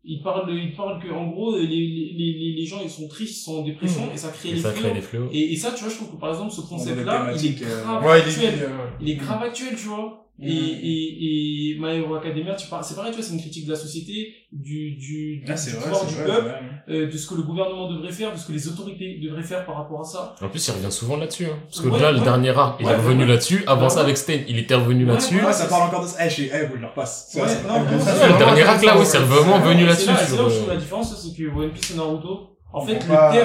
Kaisen, 0.06 0.18
ils 0.18 0.22
parlent, 0.24 0.54
ils 0.54 0.76
parlent 0.76 1.02
que, 1.02 1.10
en 1.12 1.28
gros, 1.28 1.58
les, 1.58 1.66
les, 1.68 2.14
les, 2.18 2.56
les 2.58 2.66
gens, 2.66 2.78
ils 2.84 2.90
sont 2.90 3.08
tristes, 3.08 3.38
ils 3.38 3.44
sont 3.44 3.58
en 3.60 3.64
dépression, 3.64 4.10
et 4.14 4.18
ça 4.18 4.30
crée 4.30 4.50
Et 4.50 4.54
les 4.54 4.62
ça 4.62 4.72
fléaux. 4.72 4.84
crée 4.86 4.94
des 4.94 5.02
fléaux. 5.02 5.30
Et, 5.32 5.54
et 5.54 5.56
ça, 5.56 5.72
tu 5.72 5.84
vois, 5.84 5.90
je 5.92 5.96
trouve 5.98 6.12
que 6.12 6.18
par 6.20 6.30
exemple, 6.30 6.52
ce 6.52 6.62
des 6.62 6.68
concept-là, 6.68 7.32
il 7.36 7.46
est 7.46 7.62
euh, 7.64 7.84
grave 7.84 8.06
Ouais, 8.06 8.20
il 8.20 8.30
actuel 8.30 8.54
est, 8.54 8.64
euh, 8.64 8.88
il 9.02 9.10
est 9.10 9.16
grave 9.16 9.44
actuel, 9.44 9.76
tu 9.76 9.88
vois. 9.88 10.25
Et, 10.42 10.52
et, 10.52 11.72
et 11.72 11.80
My 11.80 11.96
Hero 11.96 12.14
Academia, 12.16 12.56
tu 12.56 12.68
parles, 12.68 12.84
c'est 12.84 12.96
pareil, 12.96 13.12
tu 13.12 13.18
vois, 13.18 13.26
c'est 13.26 13.34
une 13.36 13.40
critique 13.40 13.66
de 13.66 13.72
la 13.72 13.78
société, 13.78 14.34
du, 14.52 14.92
du, 14.96 15.38
du, 15.38 15.46
Ah, 15.48 15.54
du 15.54 15.70
vrai, 15.70 15.82
pouvoir 15.84 16.06
du 16.06 16.14
vrai, 16.16 16.26
peuple, 16.26 16.42
vrai. 16.50 16.60
euh, 16.90 17.08
de 17.10 17.18
ce 17.18 17.28
que 17.30 17.36
le 17.36 17.44
gouvernement 17.44 17.90
devrait 17.90 18.12
faire, 18.12 18.34
de 18.34 18.38
ce 18.38 18.46
que 18.46 18.52
les 18.52 18.68
autorités 18.68 19.18
devraient 19.24 19.44
faire 19.44 19.66
par 19.66 19.78
rapport 19.78 20.02
à 20.02 20.04
ça. 20.04 20.36
En 20.42 20.50
plus, 20.50 20.68
il 20.68 20.72
revient 20.72 20.92
souvent 20.92 21.16
là-dessus, 21.16 21.46
hein. 21.46 21.58
Parce 21.64 21.80
que 21.80 21.88
Ouais, 21.88 22.00
le 22.12 22.18
ouais. 22.18 22.24
dernier 22.24 22.50
arc, 22.50 22.78
il 22.82 22.86
Ouais, 22.86 22.92
est 22.92 22.96
revenu 22.98 23.22
ouais. 23.24 23.30
là-dessus. 23.30 23.64
Avant 23.66 23.84
Ouais, 23.84 23.90
ça, 23.90 23.96
ouais. 23.98 24.02
avec 24.04 24.18
Stain, 24.18 24.40
il 24.50 24.60
était 24.60 24.76
revenu 24.76 25.06
Ouais, 25.06 25.12
là-dessus. 25.14 25.36
Ouais, 25.44 25.54
ça 25.54 25.68
parle 25.68 25.84
encore 25.84 26.04
de 26.04 26.08
ça. 26.10 26.26
Eh, 26.26 26.30
sais, 26.30 26.52
eh, 26.54 26.66
vous, 26.66 26.76
je 26.76 26.82
leur 26.82 26.94
passe. 26.94 27.32
Ouais, 27.36 27.42
Ça, 27.42 27.48
ça- 27.48 27.62
non, 27.64 27.74
ça- 27.86 27.92
non, 27.92 28.00
ça- 28.02 28.28
non, 28.28 28.34
le 28.34 28.38
dernier 28.40 28.62
arc, 28.64 28.84
là, 28.84 28.94
non, 28.94 29.00
ouais, 29.00 29.06
c'est 29.06 29.18
vraiment 29.20 29.60
venu 29.60 29.80
c'est 29.82 29.86
là-dessus 29.88 30.08
là- 30.08 30.18
C'est 30.18 30.36
là 30.36 30.44
où 30.44 30.50
je 30.50 30.56
trouve 30.58 30.70
la 30.70 30.76
différence, 30.78 31.16
c'est 31.18 31.34
que 31.38 31.50
One 31.50 31.72
Piece 31.72 31.92
et 31.92 31.96
Naruto, 31.98 32.58
en 32.74 32.86
fait, 32.86 32.96
le 32.96 33.00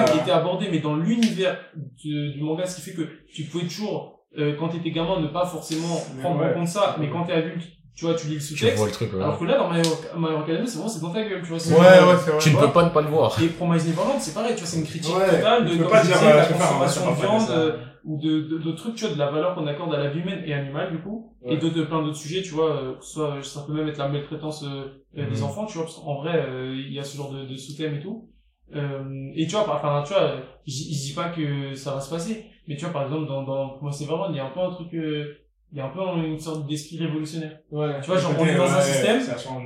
thème 0.05 0.19
était 0.21 0.31
abordé, 0.31 0.67
mais 0.69 0.79
dans 0.79 0.97
l'univers 0.97 1.57
du, 2.03 2.31
du 2.33 2.41
manga, 2.41 2.65
ce 2.65 2.75
qui 2.75 2.81
fait 2.81 2.91
que 2.97 3.07
tu 3.33 3.43
pouvais 3.45 3.63
toujours, 3.63 4.20
euh, 4.37 4.55
quand 4.59 4.69
t'étais 4.69 4.91
gamin, 4.91 5.19
ne 5.19 5.27
pas 5.27 5.45
forcément 5.45 6.01
prendre 6.21 6.39
ouais. 6.41 6.51
en 6.51 6.53
compte 6.53 6.67
ça, 6.67 6.95
mais 6.99 7.09
quand 7.09 7.23
t'es 7.25 7.33
adulte, 7.33 7.63
tu 7.95 8.05
vois, 8.05 8.13
tu 8.15 8.27
lis 8.27 8.35
le 8.35 8.39
Tu 8.39 8.45
sous-texte. 8.47 8.77
vois 8.77 8.85
le 8.87 8.91
truc, 8.93 9.13
ouais. 9.13 9.21
Alors 9.21 9.37
que 9.37 9.45
là, 9.45 9.57
dans 9.57 9.69
My 9.69 9.79
Hero, 9.79 9.95
My 10.17 10.27
Hero 10.29 10.39
Academia, 10.43 10.65
c'est 10.65 10.75
vraiment, 10.77 10.89
c'est 10.89 11.01
dans 11.01 11.11
ta 11.11 11.21
gueule, 11.23 11.41
tu 11.41 11.49
vois. 11.49 11.57
Ouais, 11.57 11.99
ouais, 12.11 12.17
c'est 12.23 12.31
vrai. 12.31 12.39
Tu 12.39 12.49
ne 12.51 12.59
peux 12.59 12.71
pas 12.71 12.83
ne 12.85 12.89
pas 12.89 13.01
le 13.01 13.07
voir. 13.09 13.41
Et 13.43 13.47
Promise 13.47 13.87
Neverland, 13.87 14.19
c'est 14.19 14.33
pareil, 14.33 14.53
tu 14.55 14.59
vois, 14.61 14.67
c'est 14.67 14.77
une 14.79 14.85
critique 14.85 15.15
Ouais, 15.15 15.29
totale 15.29 15.65
de, 15.65 15.77
comme 15.77 15.87
pas 15.91 16.01
je 16.01 16.07
dire, 16.07 16.17
disais, 16.17 16.31
euh, 16.31 16.35
la 16.37 16.43
un 16.43 16.47
consommation 16.53 17.11
de 17.11 17.15
viande, 17.17 17.49
euh, 17.51 17.77
ou 18.05 18.17
de, 18.19 18.41
de, 18.41 18.57
de 18.57 18.71
trucs, 18.71 18.95
tu 18.95 19.05
vois, 19.05 19.13
de 19.13 19.19
la 19.19 19.29
valeur 19.29 19.53
qu'on 19.55 19.67
accorde 19.67 19.93
à 19.93 19.97
la 19.99 20.09
vie 20.09 20.21
humaine 20.21 20.41
et 20.45 20.53
animale, 20.53 20.91
du 20.91 20.99
coup, 20.99 21.27
Ouais. 21.43 21.53
et 21.55 21.57
de, 21.57 21.69
de 21.69 21.83
plein 21.83 22.01
d'autres 22.01 22.15
sujets, 22.17 22.41
tu 22.43 22.51
vois, 22.53 22.71
euh, 22.71 22.93
que 22.97 23.03
ce 23.05 23.13
soit, 23.13 23.37
ça 23.43 23.61
peut 23.67 23.73
même 23.73 23.87
être 23.87 23.97
la 23.97 24.07
maltraitance 24.07 24.63
euh, 24.63 24.85
euh, 25.17 25.29
des 25.29 25.37
Mhm. 25.37 25.43
enfants, 25.43 25.65
tu 25.65 25.73
vois, 25.77 25.83
parce 25.85 25.95
qu'en 25.97 26.21
vrai, 26.21 26.35
euh, 26.47 26.73
il 26.75 26.93
y 26.93 26.99
a 26.99 27.03
ce 27.03 27.17
genre 27.17 27.31
de, 27.31 27.45
de 27.45 27.55
sous-thème 27.57 27.95
et 27.95 27.99
tout. 27.99 28.29
Euh, 28.75 29.31
et 29.35 29.45
tu 29.47 29.51
vois, 29.51 29.65
par- 29.65 29.75
enfin, 29.75 30.03
tu 30.05 30.13
vois, 30.13 30.37
je 30.65 30.71
dis 30.73 31.13
pas 31.15 31.29
que 31.29 31.73
ça 31.75 31.93
va 31.95 32.01
se 32.01 32.09
passer, 32.09 32.45
mais 32.67 32.75
tu 32.75 32.85
vois, 32.85 32.93
par 32.93 33.03
exemple, 33.03 33.27
dans, 33.27 33.43
dans 33.43 33.69
Promise 33.69 34.01
Neverland, 34.01 34.31
il 34.33 34.37
y 34.37 34.39
a 34.39 34.45
un 34.45 34.49
peu 34.51 34.59
un 34.61 34.69
truc, 34.71 34.93
euh, 34.93 35.35
il 35.71 35.77
y 35.77 35.81
a 35.81 35.85
un 35.85 35.89
peu 35.89 35.99
une 36.25 36.39
sorte 36.39 36.67
d'esprit 36.67 36.97
révolutionnaire. 36.99 37.59
Ouais. 37.71 37.99
Tu 38.01 38.07
vois, 38.07 38.17
genre, 38.17 38.33
on 38.39 38.45
est 38.45 38.55
dans 38.55 38.63
un 38.63 38.81
système 38.81 39.19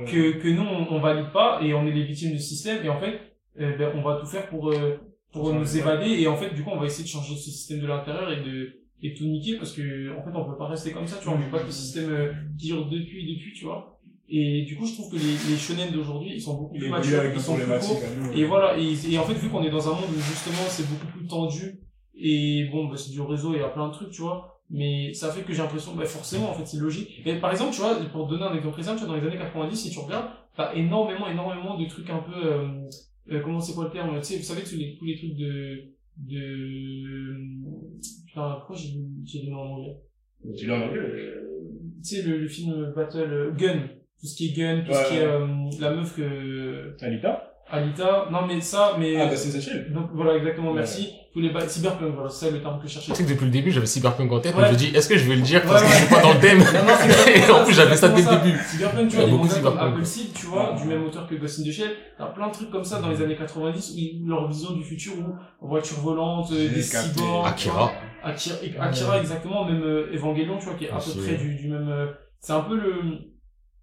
que, 0.06 0.32
que 0.38 0.48
nous 0.48 0.62
on, 0.62 0.86
on 0.96 1.00
valide 1.00 1.30
pas 1.32 1.60
et 1.62 1.74
on 1.74 1.86
est 1.86 1.92
les 1.92 2.04
victimes 2.04 2.32
du 2.32 2.38
système 2.38 2.84
et 2.84 2.88
en 2.88 2.98
fait 3.00 3.20
euh, 3.60 3.76
ben, 3.76 3.90
on 3.94 4.02
va 4.02 4.16
tout 4.20 4.26
faire 4.26 4.46
pour 4.48 4.70
euh, 4.70 4.98
pour 5.32 5.52
nous 5.52 5.76
évader 5.78 6.10
et 6.20 6.26
en 6.28 6.36
fait 6.36 6.54
du 6.54 6.62
coup 6.62 6.70
on 6.72 6.78
va 6.78 6.86
essayer 6.86 7.04
de 7.04 7.08
changer 7.08 7.34
ce 7.34 7.50
système 7.50 7.80
de 7.80 7.86
l'intérieur 7.88 8.30
et 8.32 8.36
de 8.42 8.72
et 9.02 9.14
tout 9.14 9.24
niquer 9.24 9.56
parce 9.56 9.72
que 9.72 10.16
en 10.16 10.22
fait 10.22 10.30
on 10.34 10.44
peut 10.44 10.56
pas 10.56 10.68
rester 10.68 10.92
comme 10.92 11.06
ça 11.06 11.16
tu 11.18 11.24
vois 11.24 11.34
on 11.34 11.38
veut 11.40 11.50
pas 11.50 11.58
que 11.58 11.66
le 11.66 11.70
système 11.72 12.34
qui 12.58 12.68
dure 12.68 12.86
depuis 12.86 13.34
depuis 13.34 13.52
tu 13.52 13.64
vois 13.64 13.95
et 14.28 14.62
du 14.62 14.76
coup 14.76 14.86
je 14.86 14.94
trouve 14.94 15.10
que 15.12 15.16
les, 15.16 15.50
les 15.50 15.56
shonen 15.56 15.90
d'aujourd'hui 15.92 16.32
ils 16.34 16.40
sont 16.40 16.54
beaucoup 16.56 16.74
plus 16.76 16.88
matures 16.88 17.24
ils 17.24 17.32
des 17.34 17.38
sont 17.38 17.54
plus 17.54 17.64
courts. 17.64 18.00
nous. 18.20 18.32
et 18.32 18.44
voilà 18.44 18.76
et, 18.78 18.94
et 19.10 19.18
en 19.18 19.24
fait 19.24 19.34
vu 19.34 19.48
qu'on 19.48 19.62
est 19.62 19.70
dans 19.70 19.88
un 19.88 19.92
monde 19.92 20.10
où 20.10 20.20
justement 20.20 20.64
c'est 20.68 20.88
beaucoup 20.88 21.06
plus 21.06 21.26
tendu 21.26 21.80
et 22.18 22.68
bon 22.72 22.88
bah, 22.88 22.96
c'est 22.96 23.10
du 23.12 23.20
réseau 23.20 23.54
il 23.54 23.60
y 23.60 23.62
a 23.62 23.68
plein 23.68 23.86
de 23.88 23.92
trucs 23.92 24.10
tu 24.10 24.22
vois 24.22 24.60
mais 24.68 25.12
ça 25.14 25.30
fait 25.30 25.42
que 25.42 25.52
j'ai 25.52 25.62
l'impression 25.62 25.94
bah 25.94 26.04
forcément 26.06 26.50
en 26.50 26.54
fait 26.54 26.66
c'est 26.66 26.78
logique. 26.78 27.22
Et 27.24 27.34
par 27.36 27.52
exemple 27.52 27.72
tu 27.72 27.80
vois 27.80 27.94
pour 28.12 28.26
donner 28.26 28.42
un 28.42 28.54
exemple 28.56 28.82
simple 28.82 28.98
tu 28.98 29.04
vois 29.06 29.14
dans 29.16 29.20
les 29.22 29.28
années 29.28 29.38
90 29.38 29.76
si 29.76 29.90
tu 29.90 29.98
regardes 30.00 30.26
t'as 30.56 30.74
énormément 30.74 31.28
énormément 31.28 31.78
de 31.78 31.86
trucs 31.86 32.10
un 32.10 32.18
peu 32.18 32.34
euh, 32.34 32.68
euh, 33.30 33.40
comment 33.44 33.60
c'est 33.60 33.74
quoi 33.74 33.84
le 33.84 33.90
terme 33.90 34.16
tu 34.18 34.24
sais 34.24 34.36
vous 34.38 34.42
savez 34.42 34.62
tous 34.64 34.74
les 34.76 34.96
tous 34.98 35.04
les 35.04 35.16
trucs 35.16 35.36
de 35.36 35.84
de 36.18 37.36
putain 38.26 38.54
pourquoi 38.58 38.74
j'ai 38.76 38.94
j'ai 39.24 39.48
nom 39.50 39.58
en 39.58 39.66
anglais? 39.76 39.96
Tu 40.56 40.66
l'as 40.66 40.74
en 40.78 40.82
anglais 40.82 40.98
Euh, 40.98 41.42
tu 42.02 42.16
sais 42.16 42.22
le, 42.22 42.38
le 42.38 42.48
film 42.48 42.92
Battle 42.96 43.18
euh, 43.32 43.52
Gun 43.52 43.88
tout 44.26 44.32
ce 44.32 44.36
qui 44.36 44.48
est 44.48 44.56
Gun 44.56 44.82
tout 44.84 44.92
Ouais, 44.92 45.04
ce 45.04 45.08
qui 45.10 45.16
est 45.16 45.24
euh, 45.24 45.46
la 45.80 45.90
meuf 45.90 46.16
que 46.16 46.94
Alita 47.02 47.52
Alita 47.68 48.28
non 48.30 48.46
mais 48.46 48.60
ça 48.60 48.96
mais 48.98 49.16
Ah, 49.20 49.26
bah, 49.26 49.36
c'est 49.36 49.92
donc 49.92 50.10
voilà 50.14 50.36
exactement 50.36 50.68
Ouais. 50.70 50.76
merci 50.76 51.10
tous 51.32 51.40
les 51.40 51.50
ba- 51.50 51.68
cyberpunk 51.68 52.14
voilà 52.14 52.30
c'est 52.30 52.46
ça 52.46 52.50
le 52.52 52.60
terme 52.62 52.80
que 52.80 52.86
je 52.88 52.92
cherchais 52.94 53.12
Tu 53.12 53.16
sais 53.18 53.24
que 53.24 53.28
depuis 53.30 53.44
le 53.44 53.50
début, 53.50 53.70
j'avais 53.70 53.84
Cyberpunk 53.86 54.32
en 54.32 54.40
tête, 54.40 54.54
Ouais. 54.54 54.62
mais 54.62 54.68
je 54.68 54.72
me 54.72 54.78
dis, 54.78 54.86
est-ce 54.96 55.06
que 55.08 55.18
je 55.18 55.28
vais 55.28 55.34
le 55.36 55.42
dire 55.42 55.60
Ouais, 55.64 55.68
parce 55.70 55.82
que 55.82 55.88
je 55.90 55.94
suis 55.96 56.08
pas 56.14 56.22
dans 56.22 56.32
le 56.32 56.40
thème 56.40 56.58
Non, 56.60 56.64
non, 56.64 56.94
Et 57.48 57.50
en 57.50 57.62
plus, 57.64 57.74
j'avais 57.74 57.94
ça 57.96 58.08
dès 58.08 58.22
le 58.22 58.42
début. 58.42 58.58
Cyberpunk, 58.64 59.08
tu 59.10 59.16
Il 59.16 59.22
y 59.22 59.22
vois, 59.22 59.22
a 59.22 59.26
des 59.26 59.32
mangas 59.36 59.60
comme. 59.60 59.78
Apple 59.78 60.04
Seed, 60.06 60.32
tu 60.32 60.46
vois, 60.46 60.72
Ouais. 60.72 60.80
du 60.80 60.88
même 60.88 61.04
auteur 61.04 61.26
que 61.26 61.34
Ghost 61.34 61.60
in 61.60 61.64
the 61.68 61.72
Shell. 61.72 61.90
T'as 62.16 62.26
plein 62.26 62.48
de 62.48 62.52
trucs 62.54 62.70
comme 62.70 62.84
ça 62.84 63.00
dans 63.02 63.10
les 63.10 63.20
années 63.20 63.36
90 63.36 63.96
où 64.24 64.28
leur 64.28 64.48
vision 64.48 64.72
du 64.72 64.82
futur 64.82 65.12
où 65.60 65.68
voiture 65.68 65.98
volante, 65.98 66.50
euh, 66.52 66.68
des 66.70 66.80
capté. 66.88 67.18
cyborgs. 67.18 67.46
Akira. 67.48 67.92
Akira, 68.24 68.56
Akira 68.80 69.18
exactement, 69.18 69.66
même 69.66 69.82
euh, 69.82 70.14
Evangelion, 70.14 70.56
tu 70.58 70.64
vois, 70.64 70.74
qui 70.74 70.86
est 70.86 70.90
à 70.90 70.96
peu 70.96 71.20
près 71.20 71.34
du 71.34 71.68
même. 71.68 71.88
euh, 71.90 72.06
c'est 72.40 72.54
un 72.54 72.60
peu 72.60 72.76
le. 72.76 72.92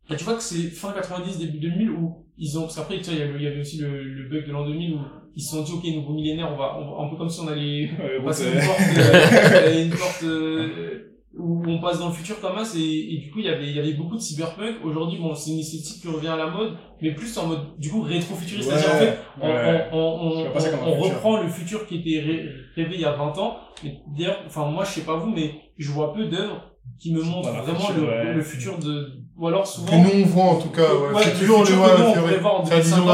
Et 0.10 0.16
tu 0.16 0.24
vois 0.26 0.36
que 0.36 0.42
c'est 0.44 0.68
fin 0.70 0.92
90, 0.92 1.40
début 1.40 1.60
2000 1.60 1.90
où 1.92 2.26
ils 2.38 2.58
ont. 2.58 2.64
Parce 2.64 2.76
qu'après, 2.76 3.00
tu 3.00 3.12
vois, 3.12 3.14
il 3.14 3.44
y, 3.44 3.48
avait 3.48 3.62
aussi 3.62 3.78
le, 3.78 4.04
le 4.04 4.30
bug 4.30 4.46
de 4.46 4.52
l'an 4.52 4.66
2000 4.66 4.94
où 4.96 5.00
ils 5.36 5.42
se 5.42 5.56
sont 5.56 5.64
dit, 5.64 5.72
ok, 5.72 5.84
nouveau 5.96 6.14
millénaire, 6.14 6.50
on 6.52 6.58
va, 6.58 6.78
on. 6.78 7.06
Un 7.06 7.10
peu 7.10 7.16
comme 7.16 7.30
si 7.30 7.40
on 7.40 7.48
allait 7.48 7.90
Ouais, 8.00 8.20
bon, 8.20 8.26
passer 8.26 8.48
une 8.52 8.60
porte, 8.60 8.82
euh, 8.98 9.84
une 9.86 9.90
porte 9.92 10.24
euh, 10.24 11.20
où 11.36 11.64
on 11.66 11.80
passe 11.80 12.00
dans 12.00 12.10
le 12.10 12.14
futur 12.14 12.40
comme 12.42 12.64
ça, 12.64 12.78
et, 12.78 13.14
et 13.14 13.18
du 13.20 13.32
coup, 13.32 13.40
il 13.40 13.46
y 13.46 13.50
avait, 13.50 13.66
il 13.66 13.76
y 13.76 13.80
avait 13.80 13.94
beaucoup 13.94 14.16
de 14.16 14.22
cyberpunk. 14.22 14.84
Aujourd'hui, 14.84 15.20
bon, 15.20 15.34
c'est 15.34 15.52
une 15.52 15.60
esthétique 15.60 16.02
qui 16.02 16.08
revient 16.08 16.28
à 16.28 16.36
la 16.36 16.48
mode, 16.48 16.74
mais 17.02 17.14
plus 17.16 17.36
en 17.38 17.48
mode, 17.48 17.78
du 17.80 17.90
coup, 17.90 18.02
rétro-futuriste. 18.02 18.70
C'est-à-dire, 18.70 18.94
en 18.94 19.00
fait, 19.00 19.18
on, 19.42 19.48
ouais. 19.48 19.88
on, 19.94 19.98
on, 19.98 20.88
on, 20.88 21.00
reprend 21.00 21.42
le 21.42 21.48
futur 21.48 21.88
qui 21.88 21.96
était 22.00 22.20
ré- 22.20 22.50
rêvé 22.76 22.96
il 22.96 23.02
y 23.02 23.06
a 23.06 23.14
20 23.14 23.38
ans. 23.38 23.58
Mais 23.84 24.02
d'ailleurs, 24.16 24.44
enfin, 24.46 24.70
moi, 24.70 24.84
je 24.84 24.92
sais 24.92 25.06
pas 25.06 25.16
vous, 25.16 25.32
mais 25.32 25.56
je 25.78 25.90
vois 25.92 26.14
peu 26.14 26.26
d'œuvres 26.26 26.72
qui 27.00 27.14
me 27.14 27.22
montrent 27.22 27.50
vraiment 27.50 27.90
le, 27.98 28.34
le 28.34 28.42
futur 28.42 28.78
de, 28.78 29.23
ou 29.38 29.48
alors 29.48 29.64
Que 29.64 29.68
souvent, 29.70 29.98
nous 30.04 30.10
on 30.22 30.26
voit 30.26 30.44
en 30.44 30.56
tout 30.60 30.70
cas, 30.70 30.94
ouais. 30.94 31.14
Ouais, 31.16 31.24
c'est 31.24 31.40
toujours 31.40 31.64
le, 31.64 31.72
ouais, 31.72 31.76
que 31.76 32.02
nous, 32.02 32.08
on 32.10 32.14
pourrait 32.14 32.38
voir 32.38 32.62
en 32.62 32.66
C'est 32.66 32.76
la 32.76 32.80
vision 32.82 32.98
2050. 32.98 33.08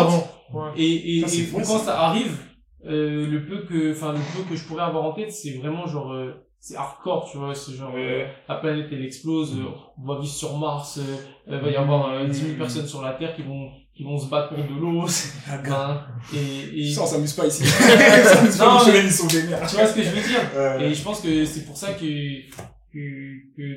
d'avant. 0.52 0.74
et, 0.76 1.18
et, 1.20 1.28
c'est 1.28 1.38
et 1.38 1.42
fou, 1.44 1.58
quand 1.58 1.78
ça. 1.80 1.86
ça 1.86 2.00
arrive, 2.02 2.38
euh, 2.86 3.28
le 3.28 3.46
peu 3.46 3.66
que, 3.66 3.92
enfin, 3.94 4.14
le 4.14 4.20
peu 4.36 4.50
que 4.50 4.56
je 4.56 4.64
pourrais 4.66 4.84
avoir 4.84 5.04
en 5.06 5.14
tête, 5.14 5.32
c'est 5.32 5.52
vraiment 5.58 5.86
genre, 5.88 6.12
euh, 6.14 6.34
c'est 6.60 6.76
hardcore, 6.76 7.30
tu 7.32 7.38
vois, 7.38 7.54
c'est 7.56 7.74
genre, 7.74 7.94
Ouais. 7.94 8.24
euh, 8.24 8.28
la 8.50 8.56
planète 8.56 8.88
elle 8.92 9.06
explose, 9.06 9.54
euh, 9.58 9.64
on 10.02 10.06
va 10.08 10.20
vivre 10.20 10.34
sur 10.34 10.58
Mars, 10.58 10.98
euh, 11.00 11.54
euh, 11.54 11.60
va 11.60 11.70
y 11.70 11.76
avoir 11.76 12.12
euh, 12.14 12.26
10 12.28 12.34
000 12.38 12.54
Mm. 12.54 12.58
personnes 12.58 12.88
sur 12.88 13.02
la 13.02 13.14
Terre 13.14 13.34
qui 13.36 13.44
vont, 13.44 13.70
qui 13.96 14.04
vont 14.04 14.18
se 14.18 14.30
battre 14.30 14.56
pour 14.56 14.64
de 14.64 14.80
l'eau, 14.80 15.02
hein, 15.50 16.02
et, 16.34 16.80
et, 16.82 16.90
Ça, 16.92 17.04
on 17.04 17.06
s'amuse 17.06 17.34
pas 17.34 17.48
ici. 17.48 17.64
Ça 17.66 18.66
Non, 18.66 18.80
mais- 18.80 18.86
chevaliers 18.92 19.10
sont 19.10 19.28
tu 19.28 19.38
vois 19.38 19.88
ce 19.88 19.94
que 19.96 20.04
je 20.04 20.10
veux 20.10 20.22
dire? 20.22 20.40
Ouais. 20.56 20.86
Et 20.90 20.94
je 20.94 21.04
pense 21.04 21.22
que 21.22 21.46
c'est 21.46 21.66
pour 21.66 21.76
ça 21.78 21.94
que, 21.94 22.06
que, 22.94 23.56
que 23.56 23.62